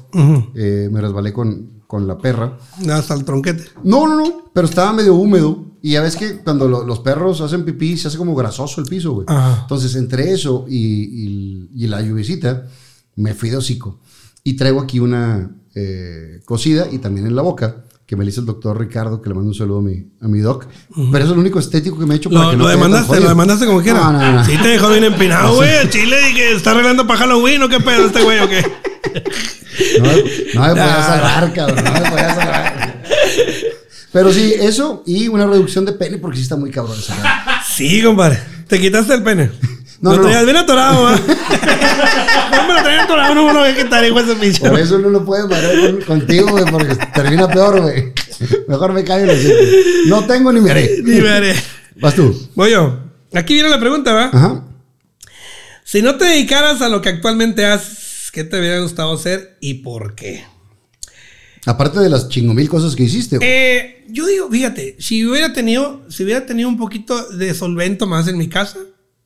Eh, 0.55 0.89
me 0.91 1.01
resbalé 1.01 1.31
con, 1.33 1.74
con 1.95 2.07
la 2.07 2.17
perra. 2.17 2.57
Hasta 2.91 3.13
el 3.13 3.23
tronquete. 3.23 3.63
No, 3.83 4.05
no, 4.07 4.17
no, 4.17 4.51
pero 4.53 4.67
estaba 4.67 4.91
medio 4.93 5.15
húmedo. 5.15 5.63
Y 5.81 5.91
ya 5.91 6.01
ves 6.01 6.15
que 6.15 6.39
cuando 6.39 6.67
lo- 6.67 6.83
los 6.83 6.99
perros 6.99 7.41
hacen 7.41 7.63
pipí, 7.63 7.95
se 7.97 8.07
hace 8.09 8.17
como 8.17 8.35
grasoso 8.35 8.81
el 8.81 8.87
piso, 8.87 9.13
güey. 9.13 9.25
Ajá. 9.29 9.59
Entonces, 9.61 9.95
entre 9.95 10.31
eso 10.31 10.65
y, 10.67 10.77
y- 10.77 11.69
y 11.75 11.87
la 11.87 12.01
lluviecita, 12.01 12.65
me 13.15 13.33
fui 13.33 13.49
de 13.49 13.57
hocico. 13.57 13.99
Y 14.43 14.55
traigo 14.55 14.81
aquí 14.81 14.99
una 14.99 15.51
eh, 15.75 16.41
cosida 16.45 16.87
y 16.91 16.97
también 16.99 17.27
en 17.27 17.35
la 17.35 17.41
boca, 17.43 17.83
que 18.05 18.15
me 18.15 18.23
le 18.23 18.29
hizo 18.31 18.39
el 18.41 18.45
doctor 18.47 18.79
Ricardo, 18.79 19.21
que 19.21 19.29
le 19.29 19.35
mando 19.35 19.49
un 19.49 19.55
saludo 19.55 19.79
a 19.79 19.81
mi, 19.81 20.05
a 20.21 20.27
mi 20.27 20.39
doc. 20.39 20.65
Pero 20.95 21.17
eso 21.23 21.29
es 21.31 21.35
lo 21.35 21.41
único 21.41 21.59
estético 21.59 21.97
que 21.99 22.05
me 22.05 22.13
he 22.15 22.17
hecho 22.17 22.29
para 22.29 22.45
Lo, 22.45 22.49
que 22.51 22.57
no 22.57 22.63
lo 22.63 22.69
demandaste, 22.69 23.19
lo 23.19 23.29
demandaste 23.29 23.65
como 23.65 23.81
quiera. 23.81 23.99
No, 24.11 24.13
no, 24.13 24.31
no. 24.33 24.45
Sí 24.45 24.57
te 24.61 24.67
dejó 24.69 24.89
bien 24.89 25.03
empinado, 25.05 25.55
güey. 25.55 25.69
Chile 25.89 26.15
y 26.31 26.33
que 26.35 26.51
está 26.55 26.71
arreglando 26.71 27.05
para 27.07 27.19
Halloween 27.21 27.61
o 27.63 27.69
qué 27.69 27.79
pedo 27.79 28.05
este 28.07 28.23
güey 28.23 28.39
o 28.39 28.47
qué. 28.49 28.63
No, 29.99 30.05
no 30.05 30.13
me 30.13 30.69
podía 30.69 31.03
salvar, 31.03 31.53
cabrón. 31.53 31.83
No 31.83 31.91
me 31.91 32.09
podía 32.09 32.35
salvar. 32.35 33.03
Pero 34.11 34.31
sí, 34.31 34.53
eso 34.59 35.03
y 35.05 35.27
una 35.27 35.45
reducción 35.45 35.85
de 35.85 35.91
pene 35.93 36.17
porque 36.17 36.37
sí 36.37 36.43
está 36.43 36.55
muy 36.55 36.71
cabrón 36.71 36.97
madre. 37.09 37.53
Sí, 37.75 38.01
compadre. 38.01 38.39
Te 38.67 38.79
quitaste 38.79 39.13
el 39.13 39.23
pene. 39.23 39.51
No, 40.01 40.11
lo 40.11 40.17
no, 40.17 40.23
traías 40.23 40.41
no. 40.41 40.45
bien 40.47 40.57
atorado, 40.57 41.03
¿va? 41.03 41.11
No 42.51 42.67
me 42.67 42.73
lo 42.73 42.83
traías 42.83 43.05
atorado, 43.05 43.33
no 43.33 43.47
me 43.47 43.53
lo 43.53 43.59
voy 43.61 43.69
a 43.69 43.75
quitar, 43.75 44.05
hijo 44.05 44.19
ese 44.19 44.35
pinche. 44.35 44.59
Por 44.59 44.77
eso 44.77 44.99
no 44.99 45.09
lo 45.09 45.25
puede 45.25 45.47
marear 45.47 45.73
con- 45.91 46.01
contigo, 46.01 46.49
güey, 46.51 46.65
porque 46.65 46.95
termina 47.15 47.47
peor, 47.47 47.81
güey. 47.81 48.13
Mejor 48.67 48.91
me 48.93 49.03
callo 49.03 49.23
y 49.23 49.27
lo 49.27 49.35
siento. 49.35 49.63
No 50.07 50.25
tengo 50.25 50.51
ni 50.51 50.59
me 50.59 50.69
haré. 50.71 50.97
Ni 51.01 51.21
me 51.21 51.29
haré. 51.29 51.55
Vas 51.95 52.13
tú. 52.13 52.49
Voy 52.55 52.71
yo. 52.71 52.99
Aquí 53.33 53.53
viene 53.53 53.69
la 53.69 53.79
pregunta, 53.79 54.11
¿va? 54.13 54.25
Ajá. 54.31 54.63
Si 55.85 56.01
no 56.01 56.15
te 56.17 56.25
dedicaras 56.25 56.81
a 56.81 56.89
lo 56.89 57.01
que 57.01 57.09
actualmente 57.09 57.65
haces, 57.65 57.97
¿qué 58.35 58.43
te 58.43 58.59
hubiera 58.59 58.81
gustado 58.81 59.13
hacer 59.13 59.57
y 59.61 59.75
por 59.75 60.13
qué? 60.13 60.43
Aparte 61.65 62.01
de 62.01 62.09
las 62.09 62.27
chingomil 62.27 62.67
cosas 62.67 62.93
que 62.97 63.03
hiciste, 63.03 63.37
güey. 63.37 63.49
Eh, 63.49 64.05
yo 64.09 64.27
digo, 64.27 64.51
fíjate, 64.51 64.97
si 64.99 65.25
hubiera 65.25 65.53
tenido, 65.53 66.03
si 66.09 66.25
hubiera 66.25 66.45
tenido 66.45 66.67
un 66.67 66.75
poquito 66.77 67.29
de 67.29 67.53
solvento 67.53 68.05
más 68.07 68.27
en 68.27 68.37
mi 68.37 68.49
casa, 68.49 68.77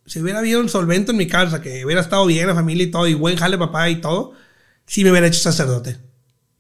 si 0.05 0.19
hubiera 0.19 0.37
habido 0.39 0.59
un 0.61 0.69
solvento 0.69 1.11
en 1.11 1.17
mi 1.17 1.25
casa, 1.27 1.59
que 1.59 1.83
hubiera 1.83 2.01
estado 2.01 2.23
bien 2.27 2.45
la 2.45 2.53
familia 2.53 2.83
y 2.85 2.91
todo, 2.91 3.07
y 3.07 3.15
buen 3.15 3.35
jale 3.35 3.57
papá 3.57 3.89
y 3.89 3.99
todo, 3.99 4.33
sí 4.85 5.03
me 5.03 5.09
hubiera 5.09 5.25
hecho 5.25 5.39
sacerdote. 5.39 5.97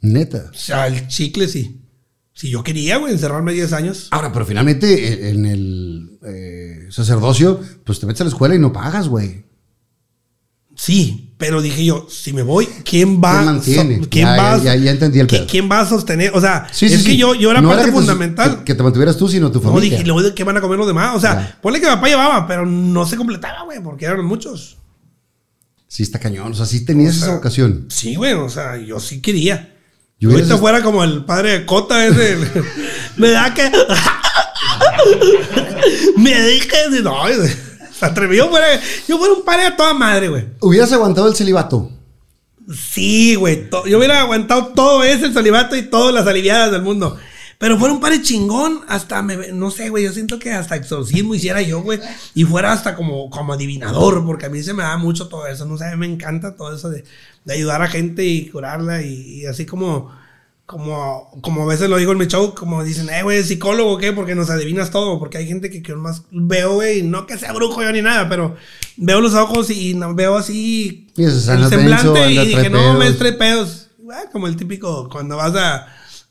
Neta. 0.01 0.49
O 0.51 0.57
sea, 0.57 0.87
el 0.87 1.07
chicle 1.07 1.47
sí. 1.47 1.81
Si 2.33 2.49
yo 2.49 2.63
quería, 2.63 2.97
güey, 2.97 3.13
encerrarme 3.13 3.53
10 3.53 3.71
años. 3.73 4.07
Ahora, 4.11 4.31
pero 4.33 4.45
finalmente 4.47 5.29
en- 5.29 5.35
en 5.37 5.45
el 5.45 6.19
eh, 6.25 6.87
sacerdocio, 6.89 7.61
pues 7.85 7.99
te 7.99 8.05
metes 8.07 8.21
a 8.21 8.23
la 8.25 8.29
escuela 8.29 8.55
y 8.55 8.59
no 8.59 8.73
pagas, 8.73 9.07
güey. 9.07 9.43
Sí, 10.75 11.28
pero 11.39 11.61
dije 11.61 11.85
yo, 11.85 12.05
si 12.11 12.33
me 12.33 12.43
voy, 12.43 12.67
¿quién 12.83 13.19
va, 13.19 13.31
¿Quién 13.31 13.45
mantiene? 13.45 14.03
so- 14.03 14.09
¿quién 14.11 14.25
Ya, 14.27 14.35
va, 14.35 14.57
ya, 14.57 14.75
ya 14.75 14.91
entendí 14.91 15.19
el 15.21 15.27
¿qui- 15.27 15.37
pedo. 15.37 15.47
¿quién 15.49 15.71
va 15.71 15.79
a 15.79 15.85
sostener? 15.87 16.31
O 16.35 16.41
sea, 16.41 16.67
Sí, 16.71 16.85
es 16.87 17.01
sí, 17.01 17.11
que 17.11 17.17
yo, 17.17 17.33
yo 17.33 17.49
era 17.49 17.61
No 17.61 17.69
parte 17.69 17.85
que 17.85 17.91
fundamental. 17.93 18.57
que, 18.59 18.65
que 18.65 18.75
te 18.75 18.83
mantuvieras 18.83 19.15
tú, 19.17 19.27
sino 19.29 19.49
tu 19.49 19.59
No, 19.59 19.69
familia. 19.69 19.91
dije, 19.97 20.03
luego, 20.07 20.35
¿qué 20.35 20.43
van 20.43 20.57
a 20.57 20.61
comer 20.61 20.77
los 20.77 20.85
demás? 20.87 21.15
O 21.15 21.19
sea, 21.19 21.33
Ya. 21.35 21.57
ponle 21.61 21.79
que 21.79 21.87
papá 21.87 22.07
llevaba, 22.09 22.45
pero 22.45 22.65
no 22.65 23.05
se 23.05 23.15
completaba, 23.17 23.63
güey, 23.63 23.81
porque 23.81 24.05
eran 24.05 24.23
muchos. 24.25 24.77
Sí, 25.87 26.03
está 26.03 26.19
cañón. 26.19 26.51
O 26.51 26.55
sea, 26.55 26.65
sí 26.67 26.83
tenías 26.85 27.15
O 27.15 27.19
sea, 27.19 27.27
esa 27.29 27.35
vocación. 27.37 27.85
Sí, 27.89 28.15
güey, 28.15 28.33
o 28.33 28.49
sea, 28.49 28.75
yo 28.77 28.99
sí 28.99 29.21
quería. 29.21 29.75
Yo 30.19 30.29
ahorita 30.31 30.57
fuera 30.57 30.83
como 30.83 31.03
el 31.05 31.23
padre 31.23 31.59
de 31.59 31.65
Cota 31.65 32.05
ese. 32.05 32.37
me 33.17 33.29
da 33.31 33.53
que. 33.53 33.71
Me 36.17 36.41
dije, 36.47 36.77
no, 37.01 37.23
se 37.99 38.05
atrevió, 38.05 38.49
fuera, 38.49 38.67
yo 39.07 39.17
fuera 39.17 39.33
un 39.33 39.43
padre 39.43 39.65
a 39.65 39.75
toda 39.75 39.93
madre, 39.93 40.29
güey. 40.29 40.45
¿Hubieras 40.61 40.91
aguantado 40.93 41.27
el 41.27 41.35
celibato? 41.35 41.91
Sí, 42.73 43.35
güey. 43.35 43.67
Yo 43.87 43.97
hubiera 43.97 44.21
aguantado 44.21 44.67
todo 44.67 45.03
ese 45.03 45.25
el 45.25 45.33
salivato 45.33 45.75
y 45.75 45.83
todas 45.83 46.13
las 46.13 46.27
aliviadas 46.27 46.71
del 46.71 46.81
mundo. 46.81 47.17
Pero 47.57 47.77
fuera 47.77 47.93
un 47.93 47.99
padre 47.99 48.21
chingón, 48.21 48.81
hasta 48.87 49.21
me, 49.21 49.51
no 49.51 49.69
sé, 49.69 49.89
güey, 49.89 50.05
yo 50.05 50.13
siento 50.13 50.39
que 50.39 50.53
hasta 50.53 50.77
exorcismo 50.77 51.35
hiciera 51.35 51.61
yo, 51.61 51.81
güey, 51.81 51.99
y 52.33 52.45
fuera 52.45 52.71
hasta 52.71 52.95
como, 52.95 53.29
como 53.29 53.51
adivinador, 53.51 54.25
porque 54.25 54.45
a 54.45 54.49
mí 54.49 54.63
se 54.63 54.73
me 54.73 54.83
da 54.83 54.95
mucho 54.95 55.27
todo 55.27 55.45
eso, 55.45 55.65
no 55.65 55.77
sé, 55.77 55.83
a 55.83 55.91
mí 55.91 55.97
me 55.97 56.05
encanta 56.05 56.55
todo 56.55 56.73
eso 56.73 56.89
de, 56.89 57.03
de 57.43 57.53
ayudar 57.53 57.81
a 57.81 57.89
gente 57.89 58.23
y 58.23 58.47
curarla 58.49 59.01
y, 59.01 59.41
y 59.41 59.45
así 59.45 59.65
como, 59.65 60.09
como, 60.69 61.31
como 61.41 61.63
a 61.63 61.65
veces 61.65 61.89
lo 61.89 61.97
digo 61.97 62.11
en 62.11 62.19
mi 62.19 62.27
show, 62.27 62.53
como 62.53 62.83
dicen, 62.83 63.09
eh, 63.09 63.23
güey, 63.23 63.43
psicólogo, 63.43 63.97
¿qué? 63.97 64.13
Porque 64.13 64.35
nos 64.35 64.51
adivinas 64.51 64.91
todo, 64.91 65.17
porque 65.17 65.39
hay 65.39 65.47
gente 65.47 65.71
que, 65.71 65.81
que 65.81 65.95
más 65.95 66.21
veo, 66.29 66.75
güey, 66.75 67.01
no 67.01 67.25
que 67.25 67.39
sea 67.39 67.53
brujo 67.53 67.81
yo 67.81 67.91
ni 67.91 68.03
nada, 68.03 68.29
pero 68.29 68.55
veo 68.95 69.19
los 69.19 69.33
ojos 69.33 69.71
y 69.71 69.95
no, 69.95 70.13
veo 70.13 70.37
así 70.37 71.07
Y 71.17 71.23
el 71.23 71.31
semblante 71.31 72.13
tenso, 72.13 72.29
y 72.29 72.45
dije, 72.45 72.69
no, 72.69 72.77
pedos". 72.77 72.99
me 72.99 73.11
trae 73.13 73.33
pedos. 73.33 73.89
Ah, 74.11 74.25
como 74.31 74.45
el 74.45 74.57
típico, 74.57 75.09
cuando 75.09 75.37
vas 75.37 75.55
a. 75.55 75.87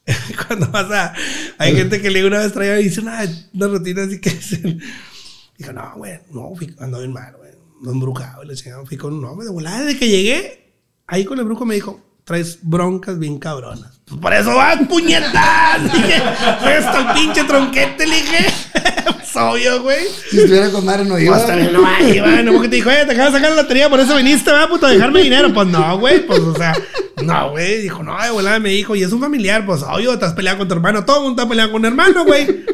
cuando 0.47 0.68
vas 0.70 0.89
a. 0.92 1.15
Hay 1.58 1.75
gente 1.75 2.00
que 2.00 2.08
le 2.08 2.25
una 2.25 2.39
vez 2.39 2.52
traía 2.52 2.81
y 2.81 2.86
hizo 2.86 3.00
una, 3.00 3.25
una 3.55 3.67
rutina 3.67 4.05
así 4.05 4.20
que. 4.20 4.31
Dijo, 5.58 5.73
no, 5.73 5.94
güey, 5.97 6.12
no, 6.31 6.55
fui, 6.55 6.73
ando 6.78 7.00
bien 7.00 7.12
mal, 7.12 7.34
güey. 7.36 7.50
No 7.83 7.91
embrujado. 7.91 8.44
Y 8.44 8.47
le 8.47 8.55
chingaba, 8.55 8.86
fui 8.86 8.97
con 8.97 9.15
un 9.15 9.25
hombre 9.25 9.47
de 9.47 9.52
volada. 9.52 9.83
Desde 9.83 9.99
que 9.99 10.08
llegué, 10.08 10.75
ahí 11.08 11.25
con 11.25 11.41
el 11.41 11.44
brujo 11.44 11.65
me 11.65 11.75
dijo, 11.75 12.08
traes 12.28 12.58
broncas 12.60 13.18
bien 13.18 13.39
cabronas. 13.39 14.00
Pues 14.05 14.20
por 14.20 14.34
eso 14.34 14.55
vas, 14.55 14.78
puñetas. 14.86 15.82
dije, 15.94 16.16
hasta 16.16 17.00
el 17.00 17.18
pinche 17.18 17.42
tronquete, 17.44 18.07
le 18.07 18.16
dije. 18.16 18.47
pues 19.16 19.34
obvio, 19.34 19.82
güey. 19.82 20.05
Si 20.31 20.36
estuviera 20.36 20.70
con 20.70 20.84
madre 20.84 21.07
no 21.07 21.18
iba. 21.18 21.36
Pues 21.36 21.47
también 21.47 21.73
no 21.73 21.81
va, 21.81 22.02
iba, 22.02 22.42
no 22.42 22.52
porque 22.52 22.68
te 22.68 22.76
dijo, 22.76 22.90
eh, 22.90 23.05
te 23.07 23.12
acabas 23.12 23.32
de 23.32 23.39
sacar 23.39 23.57
la 23.57 23.62
lotería, 23.62 23.89
por 23.89 23.98
eso 23.98 24.15
viniste, 24.15 24.52
va, 24.52 24.68
puto, 24.68 24.84
a 24.84 24.90
dejarme 24.90 25.23
dinero. 25.23 25.55
Pues 25.55 25.68
no, 25.68 25.98
güey, 25.98 26.26
pues, 26.26 26.40
o 26.40 26.55
sea, 26.55 26.76
no, 27.24 27.50
güey. 27.52 27.81
Dijo, 27.81 28.02
no, 28.02 28.23
de 28.23 28.31
volada 28.31 28.58
me 28.58 28.68
dijo, 28.68 28.94
y 28.94 29.02
es 29.02 29.10
un 29.10 29.20
familiar, 29.20 29.65
pues, 29.65 29.82
obvio, 29.82 30.12
estás 30.12 30.34
peleado 30.34 30.58
con 30.58 30.68
tu 30.68 30.74
hermano, 30.74 31.07
todo 31.07 31.16
el 31.16 31.23
mundo 31.23 31.40
está 31.40 31.48
peleado 31.48 31.73
con 31.73 31.81
un 31.81 31.86
hermano, 31.86 32.26
güey. 32.26 32.66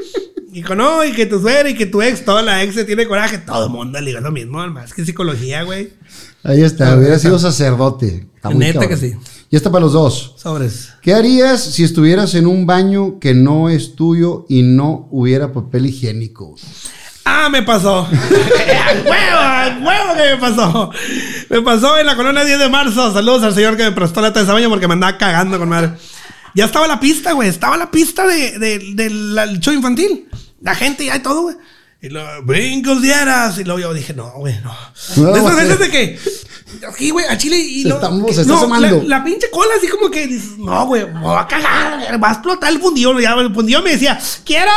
Dijo, 0.49 0.75
no, 0.75 1.05
y 1.05 1.13
que 1.13 1.27
tu 1.27 1.41
suegra 1.41 1.71
y 1.71 1.75
que 1.75 1.87
tu 1.87 2.03
ex, 2.03 2.25
toda 2.25 2.43
la 2.43 2.65
ex 2.65 2.75
se 2.75 2.85
tiene 2.85 3.07
coraje, 3.07 3.39
todo 3.39 3.67
el 3.67 3.71
mundo 3.71 4.01
le 4.01 4.07
digo 4.07 4.21
lo 4.21 4.33
mismo, 4.33 4.67
más 4.67 4.93
que 4.93 5.05
psicología, 5.05 5.63
güey. 5.63 5.93
Ahí 6.43 6.63
está, 6.63 6.97
hubiera 6.97 7.19
sido 7.21 7.39
sacerdote. 7.39 8.27
Está 8.37 8.51
Neta 8.51 8.87
que 8.87 8.97
sí. 8.97 9.15
Y 9.55 9.57
está 9.57 9.71
para 9.71 9.85
los 9.85 9.93
dos. 9.93 10.35
Sobres. 10.37 10.89
¿Qué 11.01 11.15
harías 11.15 11.63
si 11.63 11.85
estuvieras 11.85 12.35
en 12.35 12.49
un 12.49 12.67
baño 12.67 13.21
que 13.21 13.35
no 13.35 13.69
es 13.69 13.95
tuyo 13.95 14.47
y 14.49 14.63
no 14.63 15.07
hubiera 15.13 15.53
papel 15.53 15.87
higiénico? 15.87 16.57
Ah, 17.25 17.49
me 17.49 17.63
pasó. 17.63 17.99
¡A 18.01 18.09
huevo! 18.09 19.39
¡A 19.39 19.79
huevo 19.81 20.15
que 20.17 20.35
me 20.35 20.37
pasó! 20.39 20.91
Me 21.51 21.63
pasó 21.63 21.97
en 22.01 22.07
la 22.07 22.17
colonia 22.17 22.45
10 22.45 22.59
de 22.59 22.69
marzo. 22.69 23.13
Saludos 23.13 23.45
al 23.45 23.55
señor 23.55 23.77
que 23.77 23.85
me 23.85 23.93
prestó 23.93 24.21
la 24.21 24.33
taza 24.33 24.47
de 24.47 24.53
baño 24.55 24.69
porque 24.71 24.89
me 24.89 24.95
andaba 24.95 25.17
cagando 25.19 25.57
con 25.57 25.69
madre. 25.69 25.93
Ya 26.57 26.65
estaba 26.65 26.89
la 26.89 26.99
pista, 26.99 27.31
güey. 27.31 27.49
Estaba 27.49 27.77
la 27.77 27.93
pista 27.93 28.27
de, 28.27 28.59
de- 28.59 28.79
del 28.95 29.37
del 29.37 29.61
show 29.61 29.73
infantil. 29.73 30.29
La 30.63 30.75
gente 30.75 31.05
ya 31.07 31.15
y 31.15 31.21
todo, 31.23 31.43
güey. 31.43 31.57
Y 32.03 32.09
lo 32.09 32.23
brincos 32.43 33.01
dieras. 33.01 33.57
Y 33.59 33.63
luego 33.63 33.79
yo 33.79 33.95
dije, 33.95 34.15
no, 34.15 34.33
güey, 34.33 34.57
no. 34.65 34.75
No, 35.17 35.33
de 35.33 35.39
esas 35.39 35.53
güey. 35.55 35.65
veces 35.65 35.79
de 35.79 35.91
que. 35.91 36.19
Aquí, 36.89 37.11
güey, 37.11 37.27
a 37.27 37.37
Chile 37.39 37.57
y 37.57 37.83
Se 37.83 37.89
lo- 37.89 37.95
estamos- 37.97 38.27
que- 38.27 38.35
se 38.35 38.41
está 38.43 38.53
no, 38.53 38.59
asomando. 38.59 39.03
La, 39.03 39.19
la 39.19 39.25
pinche 39.25 39.51
cola, 39.51 39.71
así 39.77 39.89
como 39.89 40.11
que 40.11 40.27
dices, 40.27 40.59
no, 40.59 40.87
güey, 40.87 41.07
me 41.07 41.21
va 41.21 41.43
a 41.43 41.49
cagar, 41.49 42.23
va 42.23 42.29
a 42.29 42.33
explotar 42.33 42.73
el 42.73 42.81
fundillo. 42.81 43.19
Ya, 43.21 43.33
el 43.35 43.53
fundillo 43.55 43.83
me 43.83 43.91
decía, 43.91 44.19
quiero, 44.45 44.71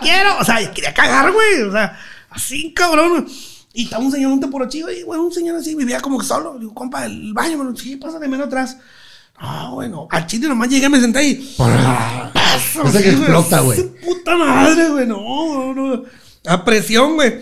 quiero. 0.00 0.38
O 0.38 0.44
sea, 0.44 0.70
quería 0.72 0.94
cagar, 0.94 1.32
güey. 1.32 1.62
O 1.62 1.72
sea, 1.72 1.98
así, 2.30 2.72
cabrón. 2.74 3.26
Y 3.72 3.84
estaba 3.84 4.02
un 4.04 4.10
señor, 4.10 4.32
un 4.32 4.40
teporochillo, 4.40 4.90
y 4.90 5.02
güey, 5.02 5.20
un 5.20 5.32
señor 5.32 5.56
así, 5.56 5.74
vivía 5.76 6.00
como 6.00 6.18
que 6.18 6.26
solo. 6.26 6.56
Digo, 6.58 6.74
compa, 6.74 7.04
el 7.06 7.32
baño, 7.32 7.56
bueno, 7.56 7.76
sí, 7.76 7.96
pásale 7.96 8.26
menos 8.28 8.48
atrás. 8.48 8.76
No, 9.40 9.74
bueno, 9.76 10.06
al 10.10 10.26
chile 10.26 10.48
nomás 10.48 10.68
llegué, 10.68 10.88
me 10.88 11.00
senté 11.00 11.24
y. 11.24 11.54
Paso, 11.56 12.82
Ese 12.84 13.02
que 13.02 13.08
así, 13.10 13.18
explota, 13.18 13.60
güey. 13.60 13.82
Puta 14.04 14.36
madre, 14.36 14.88
güey, 14.90 15.06
no, 15.06 15.72
no, 15.72 15.74
no. 15.74 16.02
A 16.46 16.64
presión, 16.64 17.14
güey. 17.14 17.40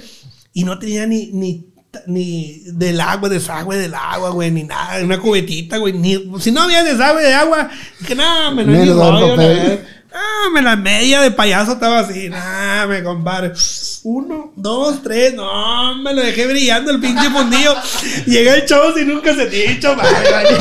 Y 0.52 0.64
no 0.64 0.78
tenía 0.78 1.06
ni, 1.06 1.26
ni, 1.32 1.67
ni 2.06 2.62
del 2.66 3.00
agua, 3.00 3.28
desagüe 3.28 3.76
del 3.76 3.94
agua, 3.94 4.30
güey, 4.30 4.50
ni 4.50 4.64
nada, 4.64 5.02
una 5.02 5.18
cubetita, 5.18 5.78
güey. 5.78 5.92
Ni, 5.92 6.16
si 6.40 6.50
no 6.50 6.62
había 6.62 6.84
desagüe 6.84 7.22
de 7.22 7.34
agua, 7.34 7.70
que 8.06 8.14
nada, 8.14 8.50
me 8.50 8.64
no 8.64 8.94
rollo, 8.94 9.36
papel. 9.36 9.56
nada. 9.56 9.78
Ah, 10.10 10.48
me 10.52 10.62
la 10.62 10.74
media 10.74 11.20
de 11.20 11.30
payaso 11.30 11.72
estaba 11.72 11.98
así, 12.00 12.30
nah, 12.30 12.86
me 12.86 13.02
compadre. 13.02 13.52
Uno, 14.04 14.52
dos, 14.56 15.02
tres, 15.02 15.34
no, 15.34 15.96
me 15.96 16.14
lo 16.14 16.22
dejé 16.22 16.46
brillando 16.46 16.90
el 16.90 16.98
pinche 16.98 17.28
fundillo. 17.28 17.74
Llegué 18.26 18.54
el 18.54 18.64
chavo 18.64 18.94
sin 18.94 19.08
nunca 19.08 19.34
se 19.34 19.46
dicho, 19.46 19.94
madre. 19.94 20.30
vaya. 20.32 20.58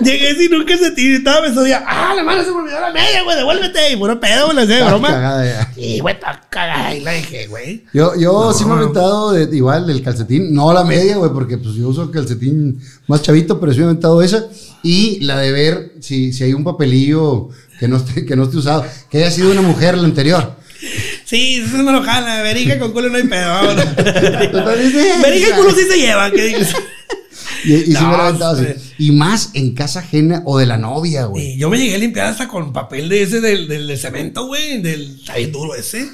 Llegué 0.00 0.34
sin 0.36 0.50
nunca 0.52 0.76
se 0.76 0.92
y 0.96 1.14
estaba 1.14 1.46
me 1.48 1.54
subía. 1.54 1.82
Ah, 1.86 2.12
la 2.14 2.22
mano 2.22 2.42
se 2.44 2.50
me 2.50 2.56
olvidó 2.58 2.80
la 2.80 2.92
media, 2.92 3.22
güey, 3.24 3.36
devuélvete. 3.36 3.92
Y 3.92 3.96
puro 3.96 4.18
pedo, 4.20 4.52
güey, 4.52 4.66
de 4.66 4.74
Está 4.74 4.88
broma. 4.88 5.08
cagada 5.08 5.44
ya. 5.44 5.72
Y, 5.76 6.00
güey, 6.00 6.14
está 6.14 6.40
cagada. 6.48 6.94
Y 6.94 7.00
la 7.00 7.12
dije, 7.12 7.46
güey. 7.48 7.84
Yo, 7.92 8.12
yo 8.18 8.52
sí 8.52 8.64
me 8.64 8.72
he 8.72 8.76
aventado 8.76 9.32
de- 9.32 9.56
igual 9.56 9.86
del 9.86 10.02
calcetín, 10.02 10.54
no 10.54 10.72
la 10.72 10.84
media, 10.84 11.16
güey, 11.16 11.32
porque 11.32 11.58
pues 11.58 11.74
yo 11.74 11.88
uso 11.88 12.10
calcetín 12.10 12.80
más 13.06 13.22
chavito, 13.22 13.58
pero 13.58 13.72
sí 13.72 13.78
me 13.78 13.84
he 13.84 13.88
aventado 13.88 14.22
esa. 14.22 14.44
Y 14.82 15.20
la 15.24 15.38
de 15.38 15.50
ver 15.52 15.92
si, 16.00 16.32
si 16.32 16.44
hay 16.44 16.52
un 16.54 16.64
papelillo 16.64 17.48
que 17.80 17.88
no, 17.88 17.96
esté, 17.96 18.24
que 18.24 18.36
no 18.36 18.44
esté 18.44 18.56
usado, 18.58 18.84
que 19.10 19.18
haya 19.18 19.30
sido 19.30 19.50
una 19.50 19.62
mujer 19.62 19.96
la 19.98 20.04
anterior. 20.04 20.56
Sí, 21.24 21.56
eso 21.66 21.78
no 21.78 21.90
lo 21.92 22.02
jala. 22.04 22.40
Verija 22.42 22.78
con 22.78 22.92
culo 22.92 23.08
no 23.08 23.16
hay 23.16 23.24
pedo. 23.24 23.74
Verija 25.22 25.48
y 25.48 25.52
culo 25.56 25.70
sí 25.72 25.82
se 25.90 25.98
llevan. 25.98 26.30
¿qué 26.32 26.42
dices? 26.44 26.74
Y, 27.64 27.74
y 27.74 27.84
sí 27.84 27.90
me 27.90 27.94
la 27.94 28.00
he 28.00 28.02
No, 28.02 28.22
aventado 28.22 28.60
así. 28.60 28.66
sí. 28.80 28.94
Y 28.98 29.12
más 29.12 29.50
en 29.54 29.74
casa 29.74 30.00
ajena 30.00 30.42
o 30.44 30.58
de 30.58 30.66
la 30.66 30.76
novia, 30.76 31.24
güey. 31.26 31.54
Y 31.54 31.58
yo 31.58 31.68
me 31.70 31.78
llegué 31.78 31.94
a 31.94 31.98
limpiar 31.98 32.26
hasta 32.26 32.48
con 32.48 32.72
papel 32.72 33.08
de 33.08 33.22
ese 33.22 33.40
del, 33.40 33.66
del, 33.68 33.86
de 33.86 33.96
cemento, 33.96 34.46
güey. 34.46 34.80
Del. 34.82 35.20
Bien 35.34 35.52
duro 35.52 35.74
ese. 35.74 36.08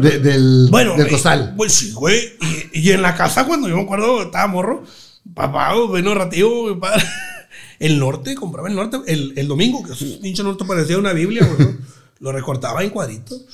De- 0.00 0.18
del, 0.18 0.68
Bueno, 0.70 0.96
del 0.96 1.06
eh, 1.06 1.10
costal. 1.10 1.54
Pues 1.56 1.72
sí, 1.72 1.92
güey. 1.92 2.18
Y, 2.72 2.80
y 2.88 2.90
en 2.92 3.02
la 3.02 3.14
casa, 3.14 3.46
cuando 3.46 3.68
yo 3.68 3.76
me 3.76 3.82
acuerdo, 3.82 4.22
estaba 4.22 4.46
morro, 4.46 4.84
papá, 5.34 5.74
mi 6.74 6.80
padre. 6.80 7.04
El 7.78 7.98
norte, 7.98 8.34
compraba 8.34 8.68
el 8.68 8.74
norte, 8.74 8.98
el, 9.06 9.32
el 9.36 9.48
domingo, 9.48 9.82
que 9.82 9.94
ese 9.94 10.18
pinche 10.20 10.42
norte 10.42 10.66
parecía 10.66 10.98
una 10.98 11.14
Biblia, 11.14 11.46
güey. 11.46 11.66
¿no? 11.66 11.78
Lo 12.18 12.30
recortaba 12.30 12.82
en 12.84 12.90
cuadritos. 12.90 13.46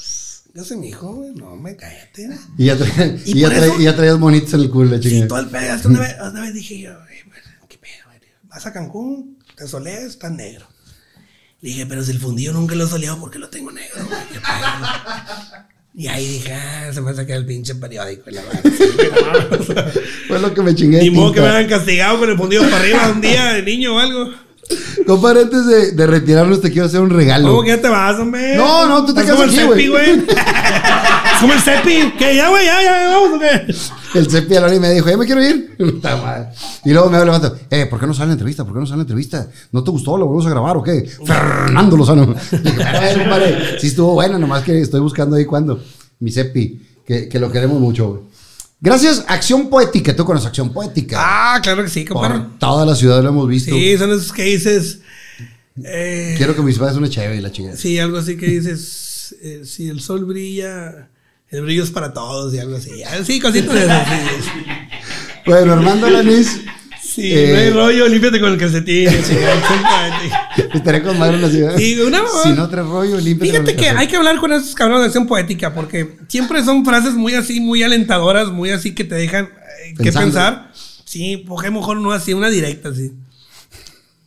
¿Qué 0.57 0.62
hace 0.62 0.75
mi 0.75 0.89
hijo, 0.89 1.12
güey? 1.17 1.35
No, 1.35 1.55
me 1.55 1.76
cállate. 1.76 2.31
Y 2.57 2.65
ya, 2.65 2.78
tra- 2.78 3.20
¿Y 3.26 3.33
y 3.33 3.41
ya 3.41 3.49
por 3.51 3.57
tra- 3.59 3.65
eso? 3.67 3.78
y 3.81 3.85
ya 3.85 3.94
traías 3.94 4.18
bonitos 4.18 4.55
en 4.55 4.60
el 4.60 4.70
culo, 4.70 4.91
la 4.93 5.01
chingada. 5.01 5.28
todo 5.28 5.39
el 5.41 5.49
pedo. 5.49 5.73
Hasta 5.75 5.89
una 5.89 6.01
vez, 6.07 6.17
una 6.18 6.41
vez 6.41 6.55
dije 6.55 6.78
yo, 6.81 6.91
"Ey, 6.93 7.18
güey, 7.26 7.41
¿qué 7.68 7.76
pedo, 7.76 7.93
güey? 8.07 8.18
Vas 8.44 8.65
a 8.65 8.73
Cancún, 8.73 9.39
te 9.55 9.68
soleas, 9.68 10.05
estás 10.05 10.33
negro. 10.33 10.67
Le 11.60 11.68
dije, 11.68 11.85
pero 11.85 12.02
si 12.02 12.12
el 12.12 12.18
fundido 12.20 12.55
nunca 12.55 12.75
lo 12.75 12.85
he 12.85 12.89
soleado, 12.89 13.20
¿por 13.20 13.31
qué 13.31 13.39
lo 13.39 13.51
tengo 13.51 13.70
negro, 13.70 13.97
güey? 14.07 14.18
¿Qué 14.33 14.41
pedo?" 14.41 15.67
Y 15.99 16.09
ahí 16.09 16.26
dije, 16.26 16.52
ah, 16.55 16.91
se 16.93 17.01
me 17.02 17.12
saca 17.15 17.35
el 17.35 17.44
pinche 17.47 17.75
periódico. 17.75 18.28
y 18.31 18.35
la 18.35 18.43
Fue 20.28 20.39
lo 20.39 20.55
que 20.55 20.62
me 20.62 20.75
chingué. 20.75 21.01
Ni 21.02 21.10
modo 21.10 21.33
que 21.33 21.41
me 21.43 21.49
hayan 21.49 21.68
castigado 21.68 22.18
con 22.18 22.31
el 22.31 22.36
fundido 22.39 22.62
para 22.65 22.78
arriba 22.78 23.10
un 23.10 23.20
día 23.20 23.52
de 23.55 23.62
niño 23.62 23.94
o 23.97 23.99
algo. 23.99 24.31
Compadre, 25.07 25.43
antes 25.43 25.67
de, 25.67 25.93
de 25.93 26.07
retirarnos, 26.07 26.61
te 26.61 26.70
quiero 26.70 26.86
hacer 26.86 27.01
un 27.01 27.11
regalo. 27.11 27.49
¿Cómo 27.49 27.62
que 27.62 27.69
ya 27.69 27.81
te 27.81 27.89
vas, 27.89 28.19
hombre? 28.19 28.57
No, 28.57 28.86
no, 28.86 29.05
tú 29.05 29.15
te 29.15 29.23
quedas 29.23 29.41
aquí, 29.41 29.57
Cepi, 29.57 29.89
güey. 29.89 30.27
Como 31.41 31.53
el 31.53 31.61
Cepi. 31.61 32.12
Que 32.19 32.35
ya, 32.35 32.49
güey, 32.49 32.65
ya, 32.67 32.83
ya, 32.83 33.09
vamos, 33.09 33.41
¿o? 33.41 34.19
El 34.19 34.31
Cepi 34.31 34.57
a 34.57 34.61
la 34.61 34.67
hora 34.67 34.75
y 34.75 34.81
me 34.81 34.91
dijo, 34.91 35.09
ya 35.09 35.17
me 35.17 35.27
quiero 35.27 35.43
ir. 35.43 35.77
Y 36.85 36.93
luego 36.93 37.11
me 37.11 37.23
vato, 37.25 37.57
eh, 37.70 37.86
¿por 37.86 37.99
qué 37.99 38.07
no 38.07 38.15
sale 38.15 38.28
la 38.28 38.33
entrevista? 38.35 38.65
¿Por 38.65 38.73
qué 38.75 38.81
no 38.81 38.86
sale 38.86 38.99
la 38.99 39.03
entrevista? 39.03 39.49
¿No 39.73 39.83
te 39.83 39.91
gustó? 39.91 40.17
¿Lo 40.17 40.27
volvemos 40.27 40.47
a 40.47 40.51
grabar 40.51 40.77
o 40.77 40.83
qué? 40.83 41.09
Fernando 41.27 41.97
Lozano. 41.97 42.27
Dije, 42.51 43.15
compadre, 43.19 43.78
sí 43.81 43.89
estuvo 43.89 44.12
buena, 44.15 44.39
nomás 44.39 44.62
que 44.62 44.81
estoy 44.81 45.01
buscando 45.01 45.36
ahí 45.36 45.45
cuando. 45.45 45.81
Mi 46.20 46.31
Cepi, 46.31 46.81
que, 47.05 47.28
que 47.28 47.39
lo 47.39 47.51
queremos 47.51 47.81
mucho, 47.81 48.09
güey. 48.09 48.20
Gracias, 48.81 49.25
Acción 49.27 49.69
Poética. 49.71 50.15
Tú 50.15 50.25
conoces 50.25 50.47
Acción 50.49 50.73
Poética. 50.73 51.17
Ah, 51.21 51.61
claro 51.63 51.83
que 51.83 51.89
sí, 51.89 52.05
compadre. 52.05 52.39
Por 52.41 52.59
toda 52.59 52.85
la 52.87 52.95
ciudad 52.95 53.23
lo 53.23 53.31
hemos 53.31 53.49
visto. 53.49 53.75
Sí, 53.75 53.97
son 53.99 54.11
esos 54.11 54.33
que 54.33 54.43
dices. 54.45 55.01
eh, 55.83 56.35
Quiero 56.37 56.55
que 56.55 56.63
mis 56.63 56.79
padres 56.79 56.97
una 56.97 57.09
chévere 57.09 57.37
y 57.37 57.41
la 57.41 57.51
chingada. 57.51 57.77
Sí, 57.77 57.99
algo 57.99 58.19
así 58.19 58.37
que 58.37 58.47
dices. 58.47 59.35
eh, 59.43 59.63
si 59.65 59.89
el 59.89 60.01
sol 60.01 60.25
brilla, 60.27 61.09
el 61.49 61.63
brillo 61.63 61.83
es 61.85 61.91
para 61.91 62.13
todos 62.13 62.53
y 62.55 62.59
algo 62.59 62.77
así. 62.77 62.91
Ah, 63.05 63.25
Sí, 63.25 63.41
cositas 63.41 63.75
de 63.75 63.85
esas. 63.85 64.09
Bueno, 65.47 65.73
Armando 65.75 66.11
Lanís. 66.11 66.61
Sí, 67.17 67.33
Eh, 67.33 67.51
no 67.51 67.59
hay 67.59 67.70
rollo, 67.70 68.09
límpiate 68.09 68.39
con 68.39 68.53
el 68.53 68.59
calcetín. 68.59 69.09
Estaré 70.75 71.03
con 71.03 71.19
madre 71.19 71.36
en 71.36 71.43
la 71.43 71.49
ciudad. 71.51 71.77
Sí, 71.77 71.99
una- 72.01 72.20
Si 72.43 72.51
no 72.51 72.69
traes 72.69 72.86
rollo, 72.86 73.19
límpiate 73.19 73.53
Fíjate 73.53 73.75
con 73.75 73.85
el 73.85 73.91
que 73.93 73.99
hay 73.99 74.07
que 74.07 74.17
hablar 74.17 74.36
con 74.39 74.53
esos 74.53 74.75
cabrones 74.75 75.01
de 75.03 75.07
acción 75.07 75.27
poética 75.27 75.73
porque 75.75 76.19
siempre 76.28 76.62
son 76.62 76.85
frases 76.85 77.15
muy 77.15 77.35
así, 77.35 77.59
muy 77.61 77.83
alentadoras, 77.83 78.49
muy 78.49 78.70
así 78.70 78.95
que 78.95 79.05
te 79.05 79.15
dejan 79.15 79.47
eh, 79.47 79.95
que 80.03 80.12
pensar. 80.12 80.70
Sí, 81.07 81.43
porque 81.49 81.70
mejor 81.70 81.97
no 81.99 82.12
así, 82.12 82.35
una 82.35 82.51
directa 82.51 82.91
así. 82.91 83.12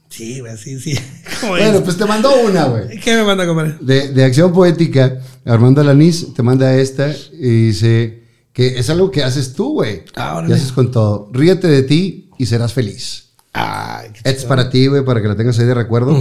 Sí, 0.09 0.40
güey, 0.40 0.58
sí, 0.58 0.80
sí. 0.80 0.98
Bueno, 1.48 1.84
pues 1.84 1.95
te 1.95 2.06
mandó 2.06 2.35
una, 2.42 2.66
güey. 2.66 3.00
¿Qué 3.00 3.16
me 3.16 3.24
manda, 3.24 3.45
compadre? 3.45 3.76
De, 3.80 4.09
de 4.11 4.24
Acción 4.24 4.51
Poética, 4.51 5.19
Armando 5.45 5.82
Alanís 5.82 6.34
te 6.34 6.42
manda 6.42 6.76
esta 6.76 7.14
y 7.34 7.68
dice 7.68 8.24
que 8.51 8.80
es 8.80 8.90
algo 8.90 9.11
que 9.11 9.24
haces 9.24 9.53
tú, 9.53 9.74
güey. 9.74 10.01
Ah, 10.16 10.32
Y 10.34 10.38
órale. 10.40 10.56
haces 10.56 10.72
con 10.72 10.92
todo. 10.92 11.30
Ríete 11.32 11.68
de 11.68 11.84
ti 11.84 12.28
y 12.40 12.48
serás 12.48 12.74
feliz. 12.74 13.26
Ay, 13.51 14.09
qué 14.14 14.30
Es 14.30 14.45
para 14.45 14.69
ti, 14.69 14.85
güey, 14.85 15.03
para 15.03 15.24
que 15.24 15.27
la 15.27 15.35
tengas 15.35 15.58
ahí 15.58 15.66
de 15.66 15.74
recuerdo. 15.74 16.14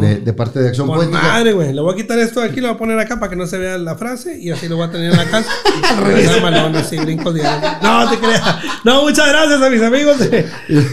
de, 0.00 0.16
de 0.24 0.32
parte 0.32 0.60
de 0.60 0.68
Acción 0.68 0.86
Con 0.86 0.96
Poética. 0.96 1.20
madre, 1.20 1.52
güey. 1.52 1.74
Le 1.74 1.80
voy 1.82 1.92
a 1.92 1.96
quitar 1.96 2.18
esto 2.18 2.40
de 2.40 2.46
aquí, 2.48 2.60
lo 2.62 2.68
voy 2.68 2.74
a 2.76 2.78
poner 2.78 2.98
acá 2.98 3.20
para 3.20 3.28
que 3.28 3.36
no 3.36 3.46
se 3.46 3.58
vea 3.58 3.76
la 3.76 3.96
frase 3.96 4.38
y 4.40 4.50
así 4.50 4.66
lo 4.66 4.76
voy 4.76 4.86
a 4.88 4.90
tener 4.90 5.10
en 5.12 5.16
la 5.18 5.26
casa. 5.26 5.48
Malón, 6.42 6.74
así, 6.76 6.96
brincos 6.98 7.34
diarios. 7.34 7.72
No, 7.82 8.08
te 8.10 8.18
creas. 8.18 8.42
No, 8.84 9.02
muchas 9.02 9.28
gracias 9.28 9.60
a 9.60 9.68
mis 9.68 9.82
amigos 9.82 10.18
de, 10.20 10.48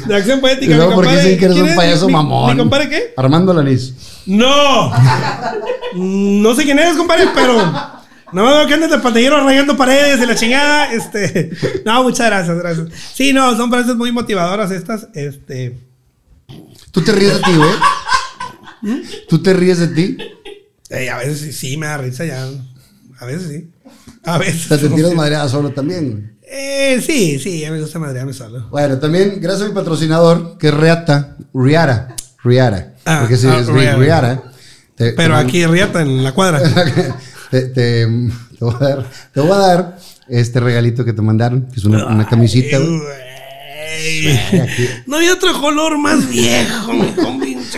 de 0.07 0.15
Acción 0.15 0.41
Poética. 0.41 0.73
mi 0.75 0.79
porque 0.81 0.93
compadre. 0.95 1.21
dicen 1.23 1.39
que 1.39 1.45
eres 1.45 1.57
¿Quién 1.57 1.69
un 1.69 1.75
payaso 1.75 2.07
¿Mi- 2.07 2.13
mamón. 2.13 2.51
¿Mi 2.51 2.57
compadre 2.57 2.89
qué? 2.89 3.13
Armando 3.15 3.53
Alanís. 3.53 3.93
¡No! 4.25 4.91
No 5.95 6.53
sé 6.53 6.63
quién 6.63 6.77
eres, 6.79 6.97
compadre, 6.97 7.27
pero. 7.33 7.96
No 8.33 8.43
veo 8.45 8.67
que 8.67 8.73
andes 8.73 8.89
de 8.91 8.97
pantallero 8.99 9.41
rayando 9.43 9.77
paredes 9.77 10.19
y 10.21 10.25
la 10.25 10.35
chingada. 10.35 10.91
Este. 10.93 11.51
No, 11.85 12.03
muchas 12.03 12.27
gracias, 12.27 12.57
gracias. 12.57 12.87
Sí, 13.13 13.31
no, 13.33 13.55
son 13.55 13.69
frases 13.69 13.95
muy 13.95 14.11
motivadoras 14.11 14.71
estas. 14.71 15.07
Este. 15.13 15.77
¿Tú 16.91 17.01
te 17.03 17.11
ríes 17.11 17.35
de 17.35 17.39
ti, 17.41 17.55
güey? 17.55 17.71
¿Mm? 18.81 19.01
¿Tú 19.29 19.41
te 19.41 19.53
ríes 19.53 19.79
de 19.79 19.87
ti? 19.89 20.17
eh, 20.89 21.09
a 21.09 21.17
veces 21.17 21.39
sí, 21.39 21.51
sí, 21.53 21.77
me 21.77 21.87
da 21.87 21.97
risa 21.97 22.25
ya. 22.25 22.47
A 23.19 23.25
veces 23.25 23.47
sí. 23.49 23.71
A 24.23 24.37
veces. 24.37 24.67
Te 24.67 24.89
no 24.89 24.95
tiras 24.95 25.13
madreada 25.13 25.47
solo 25.49 25.69
también, 25.71 26.11
güey. 26.11 26.37
Eh, 26.49 27.01
sí, 27.05 27.39
sí, 27.39 27.59
ya 27.59 27.71
me 27.71 27.79
gusta 27.81 27.99
madrearme 27.99 28.31
solo. 28.33 28.67
Bueno, 28.69 28.97
también 28.99 29.39
gracias 29.41 29.65
a 29.65 29.69
mi 29.69 29.75
patrocinador, 29.75 30.57
que 30.57 30.67
es 30.69 30.73
Reata, 30.73 31.35
Riara, 31.53 32.15
Riara. 32.43 32.93
Ah, 33.05 33.17
porque 33.21 33.35
si 33.37 33.47
ah, 33.47 33.59
es 33.59 33.67
Riara. 33.67 33.97
Riara. 33.97 34.43
te- 34.95 35.11
Pero 35.13 35.35
te- 35.35 35.41
aquí 35.41 35.65
riata 35.65 36.01
en 36.01 36.23
la 36.23 36.33
cuadra. 36.33 36.61
te, 37.51 37.61
te- 37.67 38.07
te 38.07 38.65
voy 38.65 38.75
a 38.75 38.83
dar, 38.83 39.05
te 39.33 39.39
voy 39.41 39.51
a 39.51 39.55
dar 39.55 39.97
este 40.29 40.59
regalito 40.59 41.05
que 41.05 41.13
te 41.13 41.21
mandaron, 41.21 41.67
que 41.71 41.79
es 41.79 41.85
una, 41.85 42.05
una 42.07 42.27
camisita. 42.27 42.77
güey. 42.79 42.99
No 45.05 45.17
había 45.17 45.33
otro 45.33 45.59
color 45.59 45.97
más 45.97 46.29
viejo, 46.29 46.93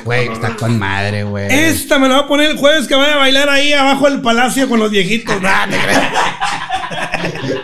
Güey, 0.03 0.27
está 0.31 0.55
con 0.55 0.77
madre, 0.77 1.23
güey. 1.23 1.47
Esta 1.51 1.97
me 1.97 2.07
la 2.07 2.15
voy 2.15 2.23
a 2.23 2.27
poner 2.27 2.51
el 2.51 2.57
jueves 2.57 2.87
que 2.87 2.95
vaya 2.95 3.13
a 3.13 3.17
bailar 3.17 3.49
ahí 3.49 3.73
abajo 3.73 4.09
del 4.09 4.21
palacio 4.21 4.67
con 4.69 4.79
los 4.79 4.91
viejitos. 4.91 5.35
Te 5.39 5.41
creas. 5.41 6.13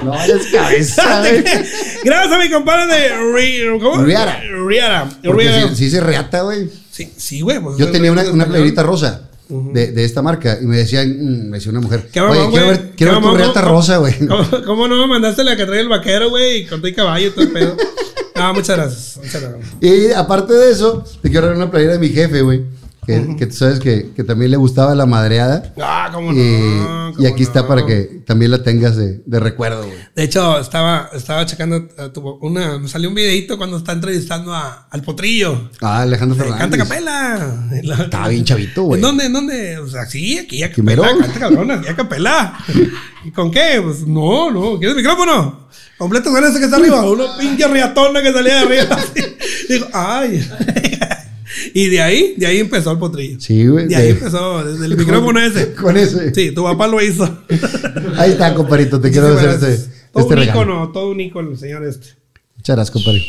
No 0.04 0.14
eres 0.22 0.48
cabeza. 0.48 1.24
Gracias 2.04 2.32
a 2.34 2.38
mi 2.40 2.50
compadre 2.50 2.88
de 2.88 3.16
Ri- 3.18 3.80
¿cómo? 3.82 4.04
Riara. 4.04 4.40
Riara. 4.68 5.10
Riara. 5.24 5.70
si, 5.70 5.76
si 5.76 5.86
dice 5.86 6.00
Reata, 6.02 6.42
güey. 6.42 6.70
Sí, 6.92 7.12
sí, 7.18 7.42
güey. 7.42 7.60
pues, 7.60 7.78
Yo 7.78 7.92
tenía 7.92 8.12
una, 8.12 8.24
una 8.32 8.46
playerita 8.46 8.84
rosa 8.84 9.22
de, 9.50 9.92
de 9.92 10.04
esta 10.06 10.22
marca 10.22 10.58
y 10.62 10.66
me 10.66 10.78
decían, 10.78 11.10
mm, 11.10 11.50
me 11.50 11.58
decía 11.58 11.72
una 11.72 11.82
mujer, 11.82 12.08
¿Qué 12.12 12.20
oye, 12.22 12.40
mamón, 12.40 12.52
quiero 12.52 12.68
ver, 12.68 12.82
¿Qué 12.82 12.96
quiero 12.96 13.12
ver 13.14 13.22
tu 13.22 13.26
mamón? 13.26 13.40
Reata 13.42 13.62
¿Cómo- 13.62 13.76
rosa, 13.76 13.98
güey. 13.98 14.14
¿Cómo, 14.28 14.46
cómo 14.66 14.88
no 14.88 14.98
me 14.98 15.08
mandaste 15.08 15.44
la 15.44 15.56
que 15.56 15.66
trae 15.66 15.80
el 15.82 15.90
vaquero, 15.90 16.30
güey? 16.30 16.62
Y 16.62 16.66
con 16.66 16.80
todo 16.80 16.88
y 16.88 16.94
caballo 16.94 17.28
y 17.28 17.32
todo 17.32 17.42
el 17.46 17.52
pedo. 17.52 17.78
Ah, 18.38 18.52
muchas 18.54 18.76
gracias. 18.76 19.18
Muchas 19.24 19.42
gracias. 19.42 19.66
Y 19.80 20.12
aparte 20.12 20.52
de 20.52 20.70
eso, 20.70 21.06
te 21.22 21.32
quiero 21.32 21.48
dar 21.48 21.56
una 21.56 21.72
playera 21.72 21.94
de 21.94 22.00
mi 22.00 22.10
jefe, 22.10 22.42
güey. 22.42 22.64
Que, 23.06 23.36
que 23.38 23.46
tú 23.48 23.56
sabes 23.56 23.80
que, 23.80 24.12
que 24.16 24.24
también 24.24 24.52
le 24.52 24.58
gustaba 24.58 24.96
la 24.96 25.06
madreada. 25.06 25.74
Ah, 25.82 26.10
cómo 26.14 26.32
no. 26.34 26.40
Y, 26.42 27.14
cómo 27.14 27.14
y 27.20 27.26
aquí 27.28 27.44
está 27.44 27.68
para 27.68 27.86
que 27.86 28.24
también 28.26 28.52
la 28.52 28.64
tengas 28.64 28.96
de, 28.96 29.22
de 29.26 29.40
recuerdo, 29.40 29.86
güey. 29.86 29.98
De 30.16 30.24
hecho, 30.24 30.60
estaba, 30.60 31.10
estaba 31.14 31.46
checando 31.46 31.88
a 31.98 32.10
tu- 32.12 32.40
una, 32.42 32.80
me 32.80 32.88
salió 32.88 33.10
un 33.10 33.16
videito 33.16 33.58
cuando 33.58 33.78
está 33.78 33.92
entrevistando 33.92 34.54
a, 34.54 34.88
al 34.90 35.02
potrillo. 35.02 35.70
Ah, 35.82 36.02
Alejandro 36.02 36.36
Eh, 36.36 36.40
Fernández. 36.40 36.60
Canta 36.62 36.78
capela. 36.78 37.70
Estaba 38.04 38.28
bien 38.30 38.44
chavito, 38.44 38.84
güey. 38.84 38.98
¿En 39.00 39.02
dónde? 39.02 39.26
¿En 39.26 39.34
dónde? 39.34 39.78
O 39.80 39.88
sea, 39.88 40.06
sí, 40.06 40.38
aquí 40.40 40.64
a 40.64 40.72
capela, 40.72 41.08
canta 41.20 41.40
cabrón, 41.40 41.72
aquí 41.72 41.88
a 41.88 41.96
capela. 41.96 42.58
¿Y 43.24 43.32
con 43.32 43.52
qué? 43.52 43.80
Pues 43.84 44.06
no, 44.08 44.52
no. 44.52 44.78
¿Quieres 44.80 44.96
micrófono? 44.96 45.68
Completo 45.98 46.32
con 46.32 46.44
ese 46.44 46.60
que 46.60 46.66
está 46.66 46.78
arriba. 46.78 47.02
Una 47.10 47.38
pinche 47.38 47.68
riatona 47.68 48.22
que 48.22 48.34
salía 48.34 48.56
de 48.56 48.60
arriba. 48.82 48.98
Digo, 49.70 49.88
ay. 49.94 50.48
Y 51.74 51.88
de 51.90 52.02
ahí, 52.02 52.34
de 52.38 52.48
ahí 52.48 52.60
empezó 52.60 52.92
el 52.92 52.98
potrillo. 52.98 53.40
Sí, 53.40 53.68
güey. 53.68 53.88
De 53.88 53.96
ahí 53.96 54.10
empezó, 54.10 54.64
desde 54.64 54.86
el 54.86 54.98
micrófono 54.98 55.40
ese. 55.40 55.74
Con 55.74 55.96
ese. 55.98 56.34
Sí, 56.34 56.52
tu 56.52 56.64
papá 56.64 56.88
lo 56.88 57.02
hizo. 57.02 57.24
Ahí 58.18 58.32
está, 58.32 58.54
comparito. 58.54 59.00
Te 59.00 59.12
quiero 59.12 59.28
hacer 59.28 59.50
gracias. 59.50 59.72
este, 59.72 59.94
Todo 60.12 60.24
este 60.24 60.34
un 60.34 60.40
regalo. 60.40 60.62
ícono, 60.62 60.92
todo 60.92 61.10
un 61.12 61.20
ícono, 61.22 61.52
el 61.52 61.58
señor 61.58 61.86
este. 61.86 62.08
Muchas 62.58 62.76
gracias, 62.76 62.92
compadre. 62.92 63.24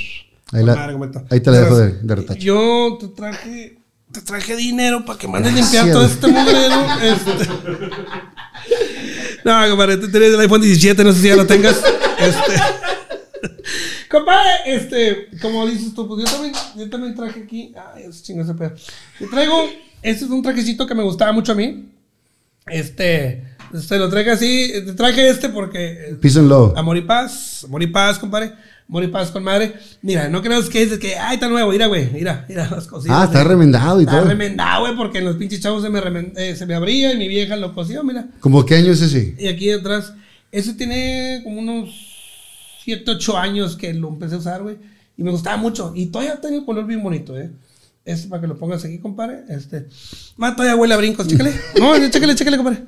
Ahí, 0.52 0.64
la, 0.64 1.26
ahí 1.30 1.40
te 1.40 1.50
la 1.50 1.60
dejo 1.60 1.76
de, 1.78 1.92
de 2.02 2.14
retacho. 2.14 2.40
Yo 2.40 2.98
te 3.00 3.08
traje, 3.08 3.78
te 4.12 4.20
traje 4.20 4.56
dinero 4.56 5.04
para 5.04 5.18
que 5.18 5.26
mandes 5.28 5.52
limpiar 5.54 5.90
todo 5.90 6.06
este 6.06 6.26
mugrero. 6.28 6.86
Este. 7.02 7.50
No, 9.44 9.68
compadre, 9.68 9.96
tú 9.98 10.10
tienes 10.10 10.32
el 10.34 10.40
iPhone 10.40 10.60
17, 10.60 11.04
no 11.04 11.12
sé 11.12 11.20
si 11.20 11.28
ya 11.28 11.36
lo 11.36 11.46
tengas. 11.46 11.76
Este. 12.18 12.60
Compadre, 14.10 14.50
este, 14.66 15.28
como 15.42 15.66
dices 15.66 15.94
tú, 15.94 16.06
pues 16.06 16.24
yo 16.24 16.32
también, 16.32 16.54
yo 16.76 16.90
también 16.90 17.14
traje 17.14 17.40
aquí. 17.42 17.72
Ay, 17.94 18.04
es 18.08 18.22
chingo 18.22 18.42
ese 18.42 18.54
pedo. 18.54 18.72
Yo 19.20 19.28
traigo, 19.30 19.64
este 20.02 20.24
es 20.24 20.30
un 20.30 20.42
trajecito 20.42 20.86
que 20.86 20.94
me 20.94 21.02
gustaba 21.02 21.32
mucho 21.32 21.52
a 21.52 21.54
mí. 21.56 21.88
Este, 22.68 23.44
te 23.88 23.98
lo 23.98 24.08
traje 24.08 24.30
así, 24.30 24.72
te 24.84 24.92
traje 24.92 25.28
este 25.28 25.48
porque 25.48 25.92
eh, 26.10 26.16
Peace 26.20 26.38
and 26.38 26.48
love. 26.48 26.76
Amor 26.76 26.96
y 26.96 27.02
paz, 27.02 27.64
amor 27.64 27.82
y 27.82 27.86
paz, 27.86 28.18
compadre. 28.18 28.52
Amor 28.88 29.02
y 29.02 29.08
paz 29.08 29.32
con 29.32 29.42
madre. 29.42 29.74
Mira, 30.02 30.28
no 30.28 30.40
creas 30.42 30.68
que 30.68 30.80
dices 30.84 31.00
que, 31.00 31.16
ay, 31.16 31.34
está 31.34 31.48
nuevo. 31.48 31.72
Mira, 31.72 31.86
güey, 31.86 32.08
mira, 32.12 32.44
mira 32.48 32.68
las 32.70 32.86
cositas. 32.86 33.16
Ah, 33.20 33.24
está 33.24 33.42
remendado 33.42 34.00
y 34.00 34.04
Está 34.04 34.18
todo. 34.20 34.28
remendado, 34.28 34.82
güey, 34.82 34.96
porque 34.96 35.18
en 35.18 35.24
los 35.24 35.34
pinches 35.36 35.60
chavos 35.60 35.82
se 35.82 35.90
me, 35.90 36.00
remen- 36.00 36.32
eh, 36.36 36.54
se 36.54 36.66
me 36.66 36.74
abría 36.74 37.12
y 37.12 37.16
mi 37.16 37.26
vieja 37.26 37.56
lo 37.56 37.74
cosió, 37.74 38.04
mira. 38.04 38.28
¿Cómo 38.38 38.64
qué 38.64 38.76
año 38.76 38.92
es 38.92 39.00
ese? 39.02 39.34
Y 39.38 39.48
aquí 39.48 39.66
detrás, 39.66 40.12
ese 40.52 40.74
tiene 40.74 41.40
como 41.42 41.58
unos 41.58 42.05
7, 42.86 43.10
8 43.10 43.36
años 43.36 43.76
que 43.76 43.92
lo 43.92 44.08
empecé 44.08 44.36
a 44.36 44.38
usar, 44.38 44.62
güey. 44.62 44.76
Y 45.18 45.22
me 45.22 45.30
gustaba 45.30 45.56
mucho. 45.56 45.92
Y 45.94 46.06
todavía 46.06 46.40
tiene 46.40 46.58
el 46.58 46.64
color 46.64 46.86
bien 46.86 47.02
bonito, 47.02 47.36
¿eh? 47.38 47.50
Este 48.04 48.28
para 48.28 48.40
que 48.40 48.46
lo 48.46 48.56
pongas 48.56 48.84
aquí, 48.84 48.98
compadre. 48.98 49.40
Este. 49.48 49.88
Más 50.36 50.54
todavía 50.54 50.76
huele 50.76 50.94
a 50.94 50.96
brincos, 50.96 51.26
chécale. 51.26 51.52
No, 51.80 51.94
chécale, 52.08 52.34
chécale, 52.34 52.56
compadre. 52.56 52.84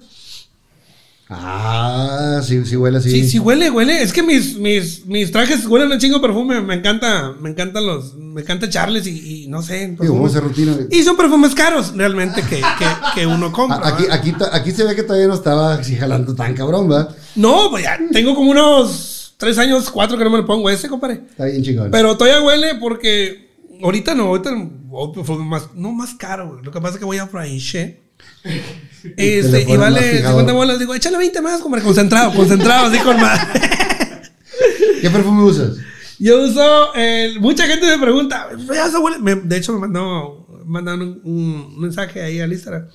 Ah, 1.30 2.40
sí, 2.42 2.64
sí 2.64 2.74
huele 2.76 2.98
así. 2.98 3.10
Sí, 3.10 3.28
sí 3.28 3.38
huele, 3.38 3.70
huele. 3.70 4.02
Es 4.02 4.12
que 4.14 4.22
mis, 4.22 4.56
mis, 4.56 5.04
mis 5.04 5.30
trajes 5.30 5.66
huelen 5.66 5.92
un 5.92 5.98
chingo 5.98 6.16
de 6.16 6.22
perfume. 6.22 6.60
Me 6.62 6.74
encanta, 6.74 7.34
me 7.38 7.50
encantan 7.50 7.84
los, 7.86 8.14
me 8.14 8.40
encanta 8.40 8.64
echarles 8.66 9.06
y, 9.06 9.44
y 9.44 9.48
no 9.48 9.60
sé. 9.60 9.94
Digo, 10.00 10.26
a 10.26 10.40
rutina. 10.40 10.74
Y 10.90 11.02
son 11.02 11.16
perfumes 11.18 11.54
caros, 11.54 11.92
realmente, 11.94 12.40
que, 12.42 12.56
que, 12.56 12.86
que 13.14 13.26
uno 13.26 13.52
compra. 13.52 13.76
A- 13.78 13.88
Aquí, 13.88 14.04
aquí, 14.10 14.34
aquí 14.52 14.70
se 14.72 14.84
ve 14.84 14.94
que 14.94 15.02
todavía 15.02 15.26
no 15.28 15.34
estaba 15.34 15.74
así 15.74 15.96
jalando 15.96 16.34
tan 16.34 16.54
cabrón, 16.54 16.90
¿va? 16.90 17.08
No, 17.36 17.68
pues 17.70 17.84
ya 17.84 17.98
tengo 18.12 18.34
como 18.34 18.50
unos 18.52 19.17
tres 19.38 19.56
años, 19.56 19.88
cuatro 19.90 20.18
que 20.18 20.24
no 20.24 20.30
me 20.30 20.38
lo 20.38 20.46
pongo 20.46 20.68
ese, 20.68 20.88
compadre. 20.88 21.22
Está 21.30 21.46
bien 21.46 21.62
chingón. 21.62 21.90
Pero 21.90 22.16
todavía 22.18 22.42
huele 22.42 22.74
porque 22.74 23.48
ahorita 23.82 24.14
no, 24.14 24.24
ahorita 24.24 24.50
oh, 24.90 25.24
fue 25.24 25.38
más, 25.38 25.74
no 25.74 25.92
más 25.92 26.12
caro. 26.14 26.60
Lo 26.62 26.70
que 26.70 26.80
pasa 26.80 26.94
es 26.94 26.98
que 26.98 27.06
voy 27.06 27.16
a 27.18 27.26
Fraiche. 27.26 28.00
te 29.16 29.38
Este, 29.38 29.62
y 29.72 29.76
vale 29.76 30.00
fijador. 30.00 30.40
50 30.40 30.52
bolas. 30.52 30.78
Digo, 30.78 30.94
échale 30.94 31.16
20 31.16 31.40
más, 31.40 31.60
compadre, 31.60 31.84
concentrado, 31.84 32.34
concentrado, 32.34 32.86
así 32.86 32.98
con 32.98 33.16
más. 33.18 33.40
¿Qué 35.00 35.08
perfume 35.10 35.44
usas? 35.44 35.76
Yo 36.18 36.42
uso, 36.42 36.94
el- 36.94 37.38
mucha 37.40 37.66
gente 37.68 37.86
me 37.86 37.98
pregunta, 38.02 38.48
payaso 38.66 39.00
huele. 39.00 39.18
me- 39.18 39.36
de 39.36 39.56
hecho, 39.56 39.72
me 39.72 39.78
mandó, 39.78 40.48
mandaron 40.66 41.02
un, 41.02 41.20
un 41.24 41.80
mensaje 41.80 42.20
ahí 42.20 42.40
al 42.40 42.52
Instagram. 42.52 42.88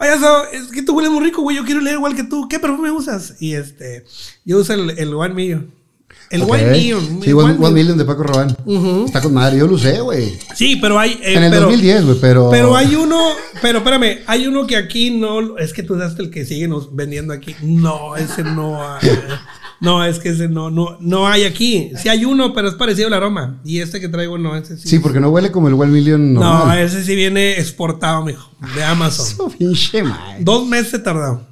Payaso, 0.00 0.46
es 0.50 0.68
que 0.68 0.82
tú 0.82 0.96
hueles 0.96 1.12
muy 1.12 1.22
rico, 1.22 1.42
güey. 1.42 1.58
Yo 1.58 1.64
quiero 1.66 1.82
leer 1.82 1.96
igual 1.96 2.16
que 2.16 2.24
tú. 2.24 2.48
¿Qué 2.48 2.58
perfume 2.58 2.90
usas? 2.90 3.34
Y 3.38 3.52
este, 3.52 4.06
yo 4.46 4.56
uso 4.56 4.72
el, 4.72 4.88
el 4.98 5.12
One 5.12 5.34
Million. 5.34 5.70
El. 6.30 6.42
One 6.44 6.70
Million. 6.70 7.20
Sí, 7.22 7.34
One, 7.34 7.70
Million. 7.70 7.98
De 7.98 8.06
Paco 8.06 8.22
Rabanne. 8.22 8.56
Está 9.04 9.20
con 9.20 9.34
madre. 9.34 9.58
Yo 9.58 9.66
lo 9.66 9.74
usé, 9.74 10.00
güey. 10.00 10.38
Sí, 10.54 10.76
pero 10.76 10.98
hay. 10.98 11.20
eh, 11.22 11.34
En 11.34 11.42
el 11.42 11.50
pero, 11.50 11.62
2010, 11.66 12.04
güey, 12.06 12.16
pero. 12.18 12.48
Pero 12.50 12.74
hay 12.74 12.94
uno, 12.94 13.20
pero 13.60 13.78
espérame, 13.80 14.20
hay 14.26 14.46
uno 14.46 14.66
que 14.66 14.76
aquí 14.76 15.10
no, 15.10 15.58
es 15.58 15.74
que 15.74 15.82
tú 15.82 15.96
daste 15.96 16.22
el 16.22 16.30
que 16.30 16.46
siguen 16.46 16.70
nos 16.70 16.96
vendiendo 16.96 17.34
aquí. 17.34 17.54
No, 17.60 18.16
ese 18.16 18.42
no. 18.42 18.80
No, 19.80 20.04
es 20.04 20.18
que 20.18 20.28
ese 20.28 20.48
no, 20.48 20.70
no, 20.70 20.98
no 21.00 21.26
hay 21.26 21.44
aquí. 21.44 21.90
Sí 21.96 22.08
hay 22.08 22.24
uno, 22.24 22.52
pero 22.52 22.68
es 22.68 22.74
parecido 22.74 23.08
al 23.08 23.14
aroma. 23.14 23.60
Y 23.64 23.80
este 23.80 23.98
que 23.98 24.08
traigo 24.08 24.36
no, 24.36 24.54
ese 24.56 24.76
sí. 24.76 24.88
Sí, 24.88 24.98
porque 24.98 25.20
no 25.20 25.30
huele 25.30 25.50
como 25.50 25.68
el 25.68 25.74
One 25.74 25.90
Million 25.90 26.34
no, 26.34 26.40
normal. 26.40 26.78
ese 26.80 27.02
sí 27.02 27.14
viene 27.14 27.58
exportado, 27.58 28.22
mijo, 28.22 28.50
de 28.74 28.84
Amazon. 28.84 29.50
Dos 30.40 30.66
meses 30.66 31.02
tardado. 31.02 31.46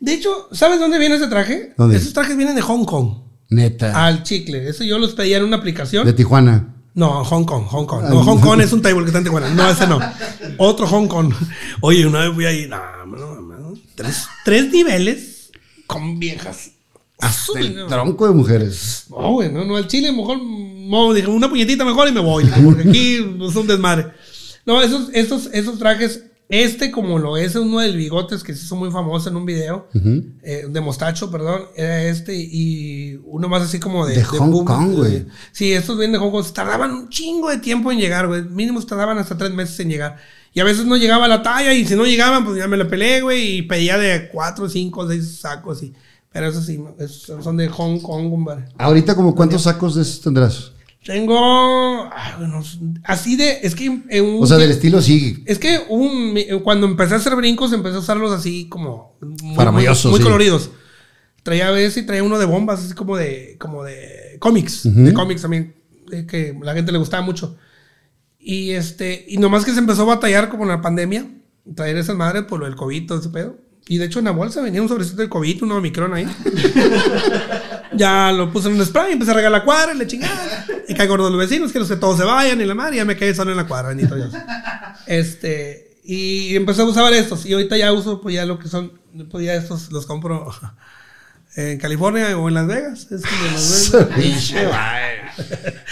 De 0.00 0.12
hecho, 0.12 0.48
¿sabes 0.52 0.78
dónde 0.78 0.98
viene 0.98 1.16
ese 1.16 1.28
traje? 1.28 1.72
¿Dónde? 1.78 1.96
Esos 1.96 2.12
trajes 2.12 2.36
vienen 2.36 2.54
de 2.54 2.60
Hong 2.60 2.84
Kong. 2.84 3.22
Neta. 3.48 4.04
Al 4.04 4.22
chicle. 4.22 4.68
Eso 4.68 4.84
yo 4.84 4.98
los 4.98 5.14
pedía 5.14 5.38
en 5.38 5.44
una 5.44 5.56
aplicación. 5.56 6.04
De 6.04 6.12
Tijuana. 6.12 6.74
No, 6.94 7.24
Hong 7.24 7.44
Kong, 7.44 7.64
Hong 7.66 7.86
Kong. 7.86 8.04
No, 8.08 8.22
Hong 8.22 8.40
Kong 8.40 8.60
es 8.60 8.72
un 8.72 8.82
table 8.82 9.00
que 9.00 9.06
está 9.06 9.18
en 9.18 9.24
Tijuana. 9.24 9.48
No, 9.48 9.68
ese 9.70 9.86
no. 9.86 9.98
Otro 10.58 10.86
Hong 10.86 11.08
Kong. 11.08 11.32
Oye, 11.80 12.06
una 12.06 12.20
vez 12.20 12.34
fui 12.34 12.44
ahí. 12.44 12.68
No, 12.68 12.78
no, 13.06 13.40
no. 13.40 13.74
Tres, 13.94 14.26
tres 14.44 14.70
niveles 14.70 15.50
con 15.86 16.18
viejas. 16.18 16.72
Hasta 17.24 17.58
el 17.60 17.74
No, 17.74 17.86
tronco 17.86 18.26
de 18.26 18.34
mujeres. 18.34 19.04
güey, 19.08 19.50
no, 19.50 19.64
no, 19.64 19.76
al 19.76 19.86
chile 19.88 20.12
mejor, 20.12 20.38
no, 20.42 21.12
dije, 21.12 21.28
una 21.28 21.48
puñetita 21.48 21.84
mejor 21.84 22.08
y 22.08 22.12
me 22.12 22.20
voy. 22.20 22.44
Porque 22.64 22.88
aquí 22.88 23.14
es 23.16 23.56
un 23.56 23.66
desmadre. 23.66 24.08
No, 24.66 24.80
esos, 24.82 25.10
esos, 25.12 25.48
esos 25.52 25.78
trajes, 25.78 26.24
este 26.48 26.90
como 26.90 27.18
lo 27.18 27.36
es 27.36 27.54
uno 27.54 27.80
del 27.80 27.96
bigotes 27.96 28.42
que 28.42 28.54
se 28.54 28.64
hizo 28.64 28.76
muy 28.76 28.90
famoso 28.90 29.28
en 29.28 29.36
un 29.36 29.44
video, 29.46 29.88
eh, 30.42 30.66
de 30.68 30.80
mostacho, 30.80 31.30
perdón, 31.30 31.62
era 31.76 32.04
este 32.04 32.34
y 32.36 33.20
uno 33.24 33.48
más 33.48 33.62
así 33.62 33.78
como 33.78 34.06
de... 34.06 34.16
De 34.16 34.24
Hong 34.24 34.50
boom, 34.50 34.64
Kong, 34.64 34.92
eh, 34.92 34.96
güey. 34.96 35.26
Sí, 35.52 35.72
estos 35.72 35.98
vienen 35.98 36.12
de 36.12 36.18
Hong 36.18 36.30
Kong, 36.30 36.44
tardaban 36.52 36.92
un 36.92 37.08
chingo 37.08 37.50
de 37.50 37.58
tiempo 37.58 37.90
en 37.92 37.98
llegar, 37.98 38.26
güey. 38.26 38.42
Mínimo 38.44 38.80
tardaban 38.82 39.18
hasta 39.18 39.36
tres 39.36 39.52
meses 39.52 39.78
en 39.80 39.88
llegar. 39.90 40.16
Y 40.52 40.60
a 40.60 40.64
veces 40.64 40.84
no 40.86 40.96
llegaba 40.96 41.26
la 41.26 41.42
talla 41.42 41.72
y 41.74 41.84
si 41.84 41.96
no 41.96 42.04
llegaban, 42.04 42.44
pues 42.44 42.58
ya 42.58 42.68
me 42.68 42.76
la 42.76 42.86
peleé, 42.86 43.22
güey, 43.22 43.56
y 43.58 43.62
pedía 43.62 43.98
de 43.98 44.28
cuatro, 44.28 44.68
cinco, 44.68 45.08
seis 45.08 45.38
sacos 45.40 45.82
y... 45.82 45.92
Pero 46.34 46.48
eso 46.48 46.60
sí, 46.60 46.78
son 47.40 47.56
de 47.56 47.68
Hong 47.68 48.00
Kong, 48.00 48.28
compadre. 48.28 48.64
Ahorita, 48.76 49.14
como 49.14 49.34
¿cuántos 49.36 49.62
sacos 49.62 49.94
de 49.94 50.02
esos 50.02 50.20
tendrás? 50.20 50.72
Tengo. 51.06 52.10
ay, 52.12 52.32
bueno, 52.38 52.60
así 53.04 53.36
de. 53.36 53.60
Es 53.62 53.74
que. 53.76 53.88
un- 53.88 54.04
O 54.40 54.46
sea, 54.46 54.56
del 54.56 54.72
estilo 54.72 55.00
sí. 55.00 55.42
Es 55.46 55.58
que 55.60 55.78
un- 55.88 56.34
cuando 56.64 56.86
empecé 56.88 57.14
a 57.14 57.18
hacer 57.18 57.36
brincos, 57.36 57.72
empecé 57.72 57.96
a 57.96 58.00
usarlos 58.00 58.32
así 58.32 58.68
como. 58.68 59.16
Muy, 59.20 59.54
muy- 59.54 59.86
muy 59.86 59.94
sí. 59.94 60.22
coloridos. 60.24 60.70
Traía 61.44 61.68
a 61.68 61.70
veces 61.70 62.02
y 62.02 62.06
traía 62.06 62.24
uno 62.24 62.38
de 62.38 62.46
bombas, 62.46 62.84
así 62.84 62.94
como 62.94 63.16
de. 63.16 63.56
Como 63.60 63.84
de 63.84 64.36
cómics. 64.40 64.82
De 64.92 65.12
cómics 65.14 65.42
también. 65.42 65.76
eh, 66.12 66.26
que 66.26 66.58
la 66.62 66.74
gente 66.74 66.90
le 66.92 66.98
gustaba 66.98 67.22
mucho. 67.22 67.56
Y 68.40 68.70
este. 68.70 69.24
Y 69.28 69.36
nomás 69.38 69.64
que 69.64 69.72
se 69.72 69.78
empezó 69.78 70.02
a 70.02 70.16
batallar 70.16 70.48
como 70.48 70.64
en 70.64 70.70
la 70.70 70.82
pandemia. 70.82 71.30
Traer 71.76 71.96
esas 71.96 72.16
madres 72.16 72.44
por 72.44 72.58
lo 72.60 72.66
del 72.66 72.74
COVID, 72.76 73.06
todo 73.06 73.20
ese 73.20 73.28
pedo. 73.30 73.56
Y 73.86 73.98
de 73.98 74.06
hecho 74.06 74.18
en 74.18 74.24
la 74.26 74.30
bolsa 74.30 74.62
venía 74.62 74.80
un 74.80 74.88
sobrecito 74.88 75.20
de 75.20 75.28
COVID, 75.28 75.62
un 75.62 75.72
Omicron 75.72 76.14
ahí. 76.14 76.26
ya 77.92 78.32
lo 78.32 78.50
puse 78.50 78.68
en 78.68 78.76
un 78.76 78.86
spray, 78.86 79.12
empecé 79.12 79.32
a 79.32 79.34
regar 79.34 79.52
la 79.52 79.64
cuadra 79.64 79.94
y 79.94 79.98
le 79.98 80.06
chingada. 80.06 80.66
Y 80.88 80.94
caigo 80.94 81.12
gordo 81.14 81.30
los 81.30 81.38
vecinos, 81.38 81.70
quiero 81.70 81.86
que 81.86 81.96
todos 81.96 82.18
se 82.18 82.24
vayan 82.24 82.60
y 82.60 82.64
la 82.64 82.74
madre, 82.74 82.96
y 82.96 82.98
ya 82.98 83.04
me 83.04 83.16
quedé 83.16 83.34
solo 83.34 83.50
en 83.50 83.56
la 83.58 83.66
cuadra, 83.66 83.90
bendito 83.90 84.14
Dios. 84.14 84.32
Este, 85.06 85.98
y 86.02 86.56
empecé 86.56 86.82
a 86.82 86.84
usar 86.84 87.12
estos. 87.12 87.44
Y 87.46 87.52
ahorita 87.52 87.76
ya 87.76 87.92
uso, 87.92 88.20
pues 88.20 88.34
ya 88.34 88.46
lo 88.46 88.58
que 88.58 88.68
son, 88.68 88.92
pues 89.30 89.44
ya 89.44 89.54
estos 89.54 89.92
los 89.92 90.06
compro 90.06 90.50
en 91.56 91.78
California 91.78 92.36
o 92.36 92.48
en 92.48 92.54
Las 92.54 92.66
Vegas. 92.66 93.06
Es 93.10 93.22
en 93.24 93.52
Las 93.52 93.92
Vegas. 94.16 94.54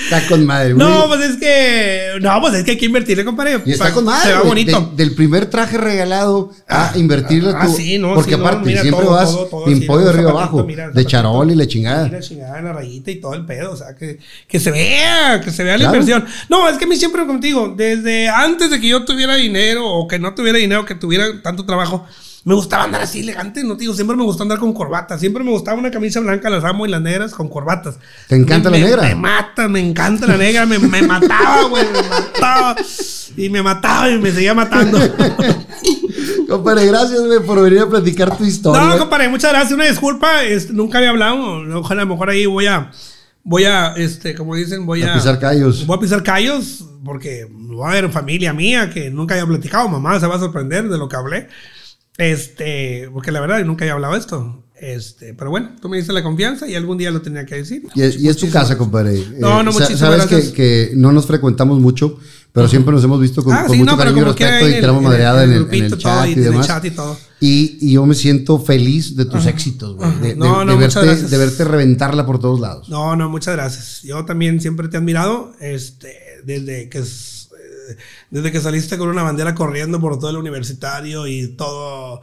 Está 0.04 0.26
con 0.28 0.44
madre, 0.46 0.72
güey. 0.72 0.86
No, 0.86 1.06
pues 1.08 1.20
es 1.22 1.36
que, 1.36 2.18
no, 2.20 2.40
pues 2.40 2.54
es 2.54 2.64
que 2.64 2.72
hay 2.72 2.76
que 2.78 2.86
invertirle, 2.86 3.24
compadre. 3.24 3.60
Y 3.64 3.72
está 3.72 3.92
con 3.92 4.04
madre. 4.04 4.30
Se 4.30 4.34
va 4.36 4.42
bonito. 4.42 4.92
De- 4.94 5.04
del 5.04 5.14
primer 5.14 5.46
traje 5.46 5.78
regalado 5.78 6.52
a 6.68 6.92
invertirle 6.96 7.52
ah, 7.54 7.66
tú. 7.66 7.72
sí, 7.74 7.98
no, 7.98 8.14
Porque 8.14 8.32
sí, 8.32 8.36
no, 8.36 8.46
aparte, 8.46 8.66
mira, 8.66 8.82
siempre 8.82 9.04
todo, 9.04 9.14
vas 9.14 9.30
todo, 9.30 9.46
todo, 9.46 9.66
sin 9.66 9.80
sí, 9.80 9.86
pollo 9.86 10.00
no, 10.00 10.06
de 10.06 10.10
arriba 10.14 10.30
abajo. 10.30 10.64
mira, 10.64 10.90
de 10.90 11.04
charol 11.06 11.50
y 11.50 11.54
la 11.54 11.66
chingada. 11.66 12.04
Mira, 12.04 12.20
chingada, 12.20 12.60
la 12.62 12.72
rayita 12.72 13.10
y 13.10 13.20
todo 13.20 13.34
el 13.34 13.44
pedo. 13.44 13.72
O 13.72 13.76
sea, 13.76 13.94
que, 13.94 14.18
que 14.46 14.60
se 14.60 14.70
vea, 14.70 15.40
que 15.40 15.50
se 15.50 15.64
vea 15.64 15.76
la 15.78 15.84
inversión. 15.84 16.24
No, 16.48 16.68
es 16.68 16.78
que 16.78 16.84
a 16.84 16.88
mí 16.88 16.96
siempre, 16.96 17.22
digo, 17.40 17.74
desde 17.76 18.28
antes 18.28 18.70
de 18.70 18.80
que 18.80 18.88
yo 18.88 19.04
tuviera 19.04 19.34
dinero 19.36 19.86
o 19.88 20.06
que 20.06 20.18
no 20.18 20.34
tuviera 20.34 20.58
dinero, 20.58 20.84
que 20.84 20.94
tuviera 20.94 21.42
tanto 21.42 21.64
trabajo, 21.66 22.06
me 22.44 22.54
gustaba 22.54 22.84
andar 22.84 23.02
así 23.02 23.20
elegante. 23.20 23.62
No 23.62 23.74
te 23.76 23.82
digo, 23.82 23.94
siempre 23.94 24.16
me 24.16 24.24
gustó 24.24 24.42
andar 24.42 24.58
con 24.58 24.72
corbata. 24.72 25.18
Siempre 25.18 25.44
me 25.44 25.50
gustaba 25.50 25.78
una 25.78 25.90
camisa 25.90 26.18
blanca, 26.20 26.50
las 26.50 26.64
amo 26.64 26.86
y 26.86 26.90
las 26.90 27.00
negras 27.00 27.32
con 27.32 27.48
corbatas. 27.48 27.96
¿Te 28.28 28.34
encanta 28.36 28.68
Me- 28.70 28.78
la 28.78 28.84
me- 28.84 28.90
negra? 28.90 29.02
Me 29.08 29.14
mata, 29.14 29.68
me 29.68 29.80
encanta 29.80 30.26
la 30.26 30.36
negra. 30.36 30.66
Me, 30.66 30.78
me 30.78 31.02
mataba, 31.02 31.64
güey, 31.68 31.84
me 31.92 32.02
mataba. 32.08 32.76
Y 33.36 33.48
me 33.48 33.62
mataba 33.62 34.10
y 34.10 34.18
me 34.18 34.30
seguía 34.32 34.54
matando. 34.54 34.98
Compadre, 36.48 36.86
gracias, 36.86 37.20
güey, 37.24 37.40
por 37.40 37.62
venir 37.62 37.80
a 37.80 37.88
platicar 37.88 38.36
tu 38.36 38.44
historia. 38.44 38.82
No, 38.82 38.98
compadre, 38.98 39.28
muchas 39.28 39.50
gracias. 39.52 39.72
Una 39.72 39.86
disculpa, 39.86 40.28
nunca 40.70 40.98
había 40.98 41.10
hablado. 41.10 41.62
Ojalá 41.78 42.02
a 42.02 42.04
lo 42.04 42.10
mejor 42.12 42.28
ahí 42.30 42.44
voy 42.46 42.66
a, 42.66 42.90
voy 43.42 43.64
a, 43.64 43.94
este, 43.96 44.34
como 44.34 44.54
dicen, 44.54 44.84
voy 44.84 45.02
a, 45.02 45.12
A 45.12 45.16
pisar 45.16 45.38
callos. 45.38 45.86
Voy 45.86 45.96
a 45.96 46.00
pisar 46.00 46.22
callos 46.22 46.84
porque 47.04 47.48
va 47.80 47.88
a 47.88 47.90
haber 47.92 48.10
familia 48.10 48.52
mía 48.52 48.90
que 48.90 49.10
nunca 49.10 49.34
haya 49.34 49.46
platicado. 49.46 49.88
Mamá 49.88 50.20
se 50.20 50.26
va 50.26 50.36
a 50.36 50.40
sorprender 50.40 50.88
de 50.88 50.98
lo 50.98 51.08
que 51.08 51.16
hablé. 51.16 51.48
Este, 52.18 53.08
porque 53.12 53.32
la 53.32 53.40
verdad 53.40 53.58
yo 53.58 53.64
nunca 53.64 53.84
había 53.84 53.94
hablado 53.94 54.16
esto. 54.16 54.58
Este, 54.80 55.32
pero 55.34 55.50
bueno, 55.50 55.76
tú 55.80 55.88
me 55.88 55.96
diste 55.96 56.12
la 56.12 56.24
confianza 56.24 56.68
y 56.68 56.74
algún 56.74 56.98
día 56.98 57.12
lo 57.12 57.22
tenía 57.22 57.46
que 57.46 57.54
decir. 57.54 57.84
Y 57.94 58.02
es, 58.02 58.18
y 58.20 58.28
es 58.28 58.36
tu 58.36 58.50
casa, 58.50 58.76
compadre. 58.76 59.24
No, 59.38 59.62
no, 59.62 59.70
sa- 59.70 59.78
muchísimas 59.78 60.00
Sabes 60.00 60.26
gracias. 60.28 60.46
que, 60.50 60.52
que 60.90 60.92
no 60.96 61.12
nos 61.12 61.26
frecuentamos 61.26 61.78
mucho, 61.78 62.18
pero 62.50 62.66
siempre 62.66 62.92
nos 62.92 63.04
hemos 63.04 63.20
visto 63.20 63.44
con, 63.44 63.52
Ah, 63.54 63.62
con 63.66 63.76
sí, 63.76 63.78
mucho 63.78 63.92
no, 63.92 63.96
cariño 63.96 64.22
y 64.22 64.24
respeto 64.24 64.68
y 64.68 64.72
el- 64.74 64.92
madreada 65.02 65.44
en 65.44 65.52
el, 65.52 65.68
en 65.72 65.96
chat 65.98 66.26
y 66.28 66.34
demás. 66.34 66.66
chat 66.66 66.84
y 66.84 66.90
todo. 66.90 67.16
Y, 67.38 67.78
y 67.80 67.92
yo 67.92 68.04
me 68.06 68.14
siento 68.16 68.58
feliz 68.58 69.14
de 69.16 69.24
tus 69.24 69.46
éxitos, 69.46 69.94
güey. 69.94 70.10
De, 70.20 70.28
de- 70.30 70.36
No, 70.36 70.60
de 70.60 70.64
no, 70.64 70.76
muchas 70.76 71.04
verte, 71.06 71.28
de 71.28 71.38
verte 71.38 71.64
reventarla 71.64 72.26
por 72.26 72.40
todos 72.40 72.58
lados. 72.60 72.88
No, 72.88 73.14
no, 73.14 73.30
muchas 73.30 73.54
gracias. 73.54 74.02
Yo 74.02 74.24
también 74.24 74.60
siempre 74.60 74.88
te 74.88 74.96
he 74.96 74.98
admirado, 74.98 75.52
este, 75.60 76.16
desde 76.44 76.88
que 76.88 76.98
es- 76.98 77.38
eh, 77.38 77.41
desde 78.30 78.52
que 78.52 78.60
saliste 78.60 78.98
con 78.98 79.08
una 79.08 79.22
bandera 79.22 79.54
corriendo 79.54 80.00
por 80.00 80.18
todo 80.18 80.30
el 80.30 80.36
universitario 80.36 81.26
y 81.26 81.48
todo 81.48 82.20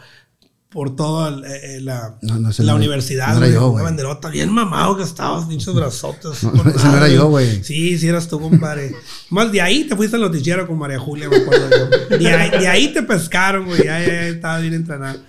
por 0.70 0.96
toda 0.96 1.36
eh, 1.48 1.80
la, 1.82 2.16
No, 2.22 2.38
no, 2.38 2.52
ese 2.52 2.62
la 2.62 2.74
no 2.74 2.78
era- 2.78 2.86
universidad, 2.86 3.34
no 3.34 3.44
era 3.44 3.54
yo, 3.56 3.70
una 3.72 3.82
banderota 3.82 4.30
bien 4.30 4.52
mamado 4.52 4.96
que 4.98 5.02
estabas, 5.04 5.46
pinches 5.46 5.74
brazotes. 5.74 6.44
No, 6.44 6.52
no 6.64 6.98
era 6.98 7.08
yo, 7.10 7.28
güey. 7.28 7.64
Sí, 7.64 7.98
sí 7.98 8.08
eras 8.08 8.28
tú, 8.28 8.40
compadre. 8.40 8.94
Más 9.32 9.52
de 9.52 9.62
ahí 9.62 9.86
te 9.86 9.96
fuiste 9.96 10.16
al 10.16 10.22
noticiero 10.22 10.68
con 10.68 10.78
María 10.78 11.00
Julia, 11.00 11.28
me 11.28 11.38
acuerdo 11.38 11.70
yo. 12.10 12.18
De 12.20 12.28
ahí, 12.36 12.50
de 12.60 12.68
ahí 12.68 12.94
te 12.94 13.02
pescaron, 13.02 13.66
güey, 13.66 13.84
ya, 13.84 14.00
ya, 14.00 14.06
ya 14.08 14.28
estaba 14.28 14.60
bien 14.60 14.76
entrenado. 14.76 15.20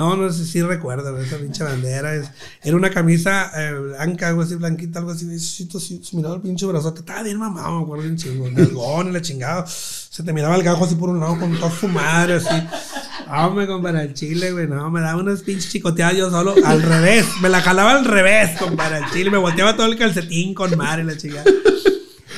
No, 0.00 0.16
no 0.16 0.32
sé 0.32 0.46
si 0.46 0.62
recuerdo 0.62 1.14
esa 1.20 1.36
pinche 1.36 1.62
bandera. 1.62 2.14
Era 2.62 2.74
una 2.74 2.88
camisa 2.88 3.52
eh, 3.54 3.74
blanca, 3.74 4.28
algo 4.28 4.40
así, 4.40 4.54
blanquita, 4.54 5.00
algo 5.00 5.10
así. 5.10 5.26
Miraba 6.12 6.36
el 6.36 6.40
pinche 6.40 6.64
brazote. 6.64 7.00
Estaba 7.00 7.22
bien 7.22 7.38
mamado, 7.38 7.76
me 7.76 7.82
acuerdo 7.82 8.04
bien 8.04 8.16
chingo. 8.16 8.50
Nalgón, 8.50 9.12
la 9.12 9.20
chingada. 9.20 9.66
Se 9.66 10.22
te 10.22 10.32
miraba 10.32 10.56
el 10.56 10.62
gajo 10.62 10.86
así 10.86 10.94
por 10.94 11.10
un 11.10 11.20
lado 11.20 11.38
con 11.38 11.54
toda 11.54 11.70
su 11.70 11.86
madre, 11.86 12.36
así. 12.36 12.48
Me 13.54 13.66
compadre, 13.66 14.04
el 14.04 14.14
chile, 14.14 14.52
güey. 14.52 14.66
No, 14.66 14.90
me 14.90 15.02
daba 15.02 15.20
unas 15.20 15.42
pinches 15.42 15.70
chicoteadas 15.70 16.16
yo 16.16 16.30
solo 16.30 16.54
al 16.64 16.80
revés. 16.80 17.26
Me 17.42 17.50
la 17.50 17.60
jalaba 17.60 17.92
al 17.92 18.06
revés, 18.06 18.58
compadre, 18.58 19.00
el 19.00 19.10
chile. 19.12 19.30
Me 19.30 19.36
volteaba 19.36 19.76
todo 19.76 19.84
el 19.84 19.98
calcetín 19.98 20.54
con 20.54 20.74
madre, 20.78 21.04
la 21.04 21.14
chingada. 21.18 21.44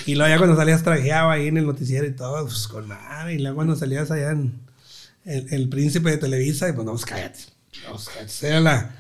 Y 0.05 0.17
luego 0.17 0.35
ya 0.35 0.39
cuando 0.39 0.57
salías 0.57 0.83
trajeado 0.83 1.31
ahí 1.31 1.47
en 1.47 1.59
el 1.59 1.67
noticiero 1.67 2.09
y 2.09 2.13
todo, 2.13 2.45
pues 2.45 2.67
con 2.67 2.89
madre. 2.89 3.35
Y 3.35 3.39
luego 3.39 3.55
cuando 3.55 3.77
salías 3.77 4.11
allá 4.11 4.33
en 4.33 4.53
el, 5.25 5.47
el 5.51 5.69
príncipe 5.69 6.11
de 6.11 6.19
Televisa, 6.19 6.69
y 6.69 6.73
pues 6.73 6.85
no, 6.85 6.93
pues 6.93 7.05
cállate. 7.05 7.41
No, 7.85 7.93
pues, 7.93 8.09
cállate. 8.09 8.49
Era 8.49 8.61
la, 8.61 8.91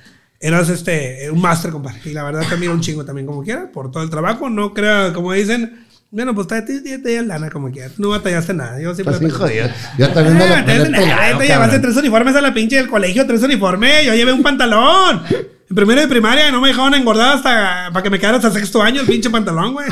eras 0.40 0.68
este, 0.68 1.30
un 1.30 1.40
máster, 1.40 1.70
compadre. 1.70 2.00
Y 2.04 2.10
la 2.10 2.24
verdad 2.24 2.44
admiro 2.50 2.72
un 2.72 2.80
chingo 2.80 3.04
también 3.04 3.26
como 3.26 3.42
quiera, 3.42 3.70
por 3.70 3.90
todo 3.90 4.02
el 4.02 4.10
trabajo. 4.10 4.50
No 4.50 4.74
crea, 4.74 5.12
como 5.12 5.32
dicen, 5.32 5.86
bueno, 6.10 6.34
pues 6.34 6.48
te 6.48 6.60
te 6.60 7.22
lana 7.22 7.48
como 7.48 7.70
quiera. 7.70 7.90
No 7.96 8.10
batallaste 8.10 8.52
nada. 8.52 8.78
Yo 8.80 8.94
siempre. 8.94 9.14
Estás 9.14 9.20
bien 9.20 9.32
jodido. 9.32 9.68
Yo 9.96 10.10
también 10.10 10.36
me 10.36 10.44
Ah, 10.44 10.64
pelado, 10.64 11.38
te 11.38 11.46
llevaste 11.46 11.78
tres 11.78 11.96
uniformes 11.96 12.36
a 12.36 12.40
la 12.42 12.52
pinche 12.52 12.76
del 12.76 12.88
colegio, 12.88 13.26
tres 13.26 13.42
uniformes. 13.42 14.04
Yo 14.04 14.14
llevé 14.14 14.32
un 14.32 14.42
pantalón. 14.42 15.22
En 15.30 15.76
primero 15.76 16.02
de 16.02 16.08
primaria 16.08 16.50
no 16.50 16.60
me 16.60 16.68
dejaban 16.68 16.92
engordar 16.92 17.36
hasta 17.36 17.88
para 17.92 18.02
que 18.02 18.10
me 18.10 18.18
quedara 18.18 18.36
hasta 18.36 18.50
sexto 18.50 18.82
año 18.82 19.00
el 19.00 19.06
pinche 19.06 19.30
pantalón, 19.30 19.72
güey. 19.72 19.88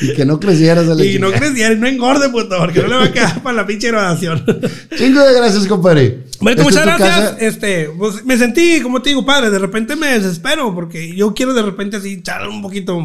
Y 0.00 0.14
que 0.14 0.24
no 0.24 0.40
crecieras 0.40 0.88
a 0.88 0.94
la 0.94 1.04
Y 1.04 1.18
no 1.18 1.28
chingada. 1.28 1.38
creciera, 1.38 1.74
y 1.74 1.78
no 1.78 1.86
engorde, 1.86 2.28
puto, 2.30 2.56
porque 2.58 2.80
no 2.82 2.88
le 2.88 2.94
va 2.96 3.04
a 3.04 3.12
quedar 3.12 3.42
para 3.42 3.56
la 3.56 3.66
pinche 3.66 3.88
graduación. 3.88 4.44
Chingo 4.96 5.20
de 5.20 5.34
gracias, 5.34 5.66
compadre. 5.66 6.24
Bueno, 6.40 6.62
Esta 6.62 6.64
muchas 6.64 6.86
gracias. 6.86 7.30
casa. 7.30 7.36
Este, 7.40 7.90
pues, 7.98 8.24
me 8.24 8.36
sentí, 8.38 8.80
como 8.80 9.02
te 9.02 9.10
digo, 9.10 9.24
padre, 9.26 9.50
de 9.50 9.58
repente 9.58 9.96
me 9.96 10.08
desespero 10.18 10.74
porque 10.74 11.14
yo 11.14 11.34
quiero 11.34 11.54
de 11.54 11.62
repente 11.62 11.96
así 11.98 12.14
echar 12.14 12.48
un 12.48 12.62
poquito 12.62 12.98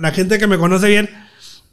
la 0.00 0.10
gente 0.12 0.38
que 0.38 0.46
me 0.46 0.58
conoce 0.58 0.88
bien. 0.88 1.10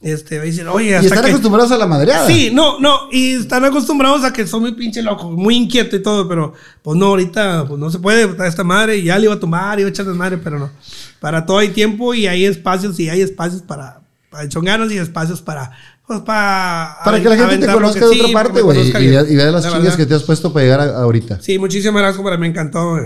Este, 0.01 0.39
decir, 0.39 0.67
oye, 0.67 0.89
Y 0.89 0.93
hasta 0.93 1.07
están 1.09 1.23
que... 1.25 1.29
acostumbrados 1.29 1.71
a 1.71 1.77
la 1.77 1.85
madreada. 1.85 2.25
Sí, 2.25 2.49
no, 2.51 2.79
no, 2.79 3.01
y 3.11 3.33
están 3.33 3.63
acostumbrados 3.65 4.23
a 4.23 4.33
que 4.33 4.47
soy 4.47 4.59
muy 4.59 4.73
pinche 4.73 5.03
loco, 5.03 5.29
muy 5.29 5.55
inquieto 5.55 5.95
y 5.95 6.01
todo, 6.01 6.27
pero 6.27 6.53
pues 6.81 6.97
no, 6.97 7.05
ahorita 7.05 7.65
pues 7.67 7.79
no 7.79 7.91
se 7.91 7.99
puede, 7.99 8.23
está 8.23 8.47
esta 8.47 8.63
madre, 8.63 8.97
y 8.97 9.03
ya 9.03 9.19
le 9.19 9.25
iba 9.25 9.35
a 9.35 9.39
tomar, 9.39 9.79
iba 9.79 9.87
a 9.87 9.91
echar 9.91 10.07
desmadre, 10.07 10.39
pero 10.39 10.57
no. 10.57 10.71
Para 11.19 11.45
todo 11.45 11.59
hay 11.59 11.69
tiempo 11.69 12.15
y 12.15 12.25
hay 12.25 12.45
espacios 12.45 12.99
y 12.99 13.09
hay 13.09 13.21
espacios 13.21 13.61
para, 13.61 14.00
para 14.31 14.49
chonganos 14.49 14.91
y 14.91 14.97
espacios 14.97 15.41
para, 15.41 15.69
pues 16.07 16.21
para... 16.21 16.95
Para 17.05 17.21
que 17.21 17.29
la 17.29 17.37
gente 17.37 17.67
te 17.67 17.71
conozca 17.71 18.07
de 18.07 18.13
sí, 18.13 18.21
otra 18.21 18.33
parte, 18.33 18.61
güey. 18.61 18.79
Y, 18.89 18.95
y 18.97 19.35
vea 19.35 19.51
las 19.51 19.65
La 19.65 19.71
chingas 19.73 19.95
que 19.97 20.05
te 20.07 20.15
has 20.15 20.23
puesto 20.23 20.51
para 20.51 20.63
llegar 20.63 20.79
a- 20.79 21.01
ahorita. 21.03 21.39
Sí, 21.41 21.59
muchísimas 21.59 22.01
gracias, 22.01 22.23
para 22.23 22.37
me 22.37 22.47
encantó 22.47 22.97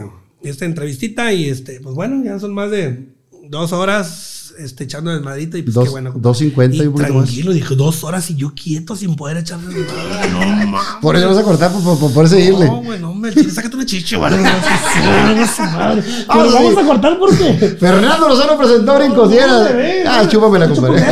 esta 0.43 0.63
entrevistita 0.65 1.33
y 1.33 1.49
este, 1.49 1.81
pues 1.81 1.95
bueno, 1.95 2.23
ya 2.23 2.39
son 2.39 2.53
más 2.53 2.69
de 2.71 3.09
dos 3.49 3.73
horas 3.73 4.34
este, 4.57 4.83
echando 4.85 5.11
desmadrito 5.11 5.57
y 5.57 5.61
pues 5.63 5.73
Dos- 5.73 5.85
qué 5.85 5.89
bueno. 5.91 6.13
2.50 6.13 6.75
y 6.75 6.87
un 6.87 6.93
poquito 6.93 7.13
más. 7.13 7.23
Tranquilo, 7.25 7.51
dije 7.53 7.75
dos 7.75 8.03
horas 8.03 8.29
y 8.29 8.35
yo 8.35 8.53
quieto 8.53 8.95
sin 8.95 9.15
poder 9.15 9.37
echar 9.37 9.59
desmadre. 9.59 10.31
No, 10.31 10.39
mames. 10.39 10.81
Por 11.01 11.15
eso 11.15 11.27
vas 11.29 11.37
a 11.37 11.43
cortar, 11.43 11.71
por, 11.71 11.99
por, 11.99 12.13
por 12.13 12.27
seguirle. 12.29 12.65
No, 12.65 12.81
güey, 12.83 12.99
no, 12.99 13.13
chile, 13.31 13.51
sácate 13.51 13.75
una. 13.75 13.85
Pero 14.35 16.25
Ah, 16.29 16.47
vamos 16.53 16.77
a 16.77 16.83
cortar 16.85 17.17
porque. 17.19 17.53
Fernando 17.79 18.29
Lozano 18.29 18.57
presentó 18.57 18.95
Brincosieras. 18.97 19.63
bebé, 19.69 20.03
Ah, 20.07 20.27
chúpamela, 20.29 20.67
compadre. 20.69 21.03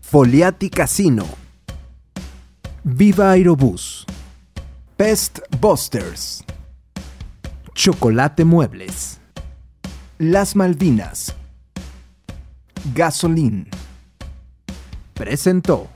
Foliati 0.00 0.70
Casino. 0.70 1.26
Viva 2.84 3.30
Aerobús. 3.32 4.06
Pest 4.96 5.40
Busters. 5.60 6.42
Chocolate 7.74 8.44
Muebles. 8.44 9.17
Las 10.20 10.56
Malvinas. 10.56 11.32
Gasolín. 12.92 13.68
Presentó. 15.14 15.88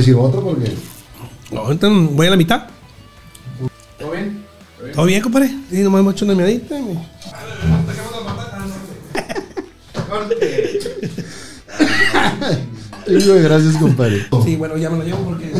Déjame 0.00 0.14
decir 0.14 0.14
otro 0.16 0.42
porque. 0.42 0.72
No, 1.50 1.70
entonces 1.70 2.16
voy 2.16 2.26
a 2.26 2.30
la 2.30 2.36
mitad. 2.36 2.68
¿Todo 3.98 4.12
bien? 4.12 4.44
¿Todo 4.94 5.04
bien, 5.04 5.20
compadre? 5.22 5.50
Sí, 5.70 5.82
nomás 5.82 6.00
hemos 6.00 6.14
hecho 6.14 6.24
una 6.24 6.34
miadita. 6.34 6.78
y- 6.78 6.98
Gracias, 13.42 13.76
compadre. 13.76 14.26
Sí, 14.44 14.56
bueno, 14.56 14.76
ya 14.76 14.90
me 14.90 14.98
lo 14.98 15.04
llevo 15.04 15.18
porque. 15.24 15.50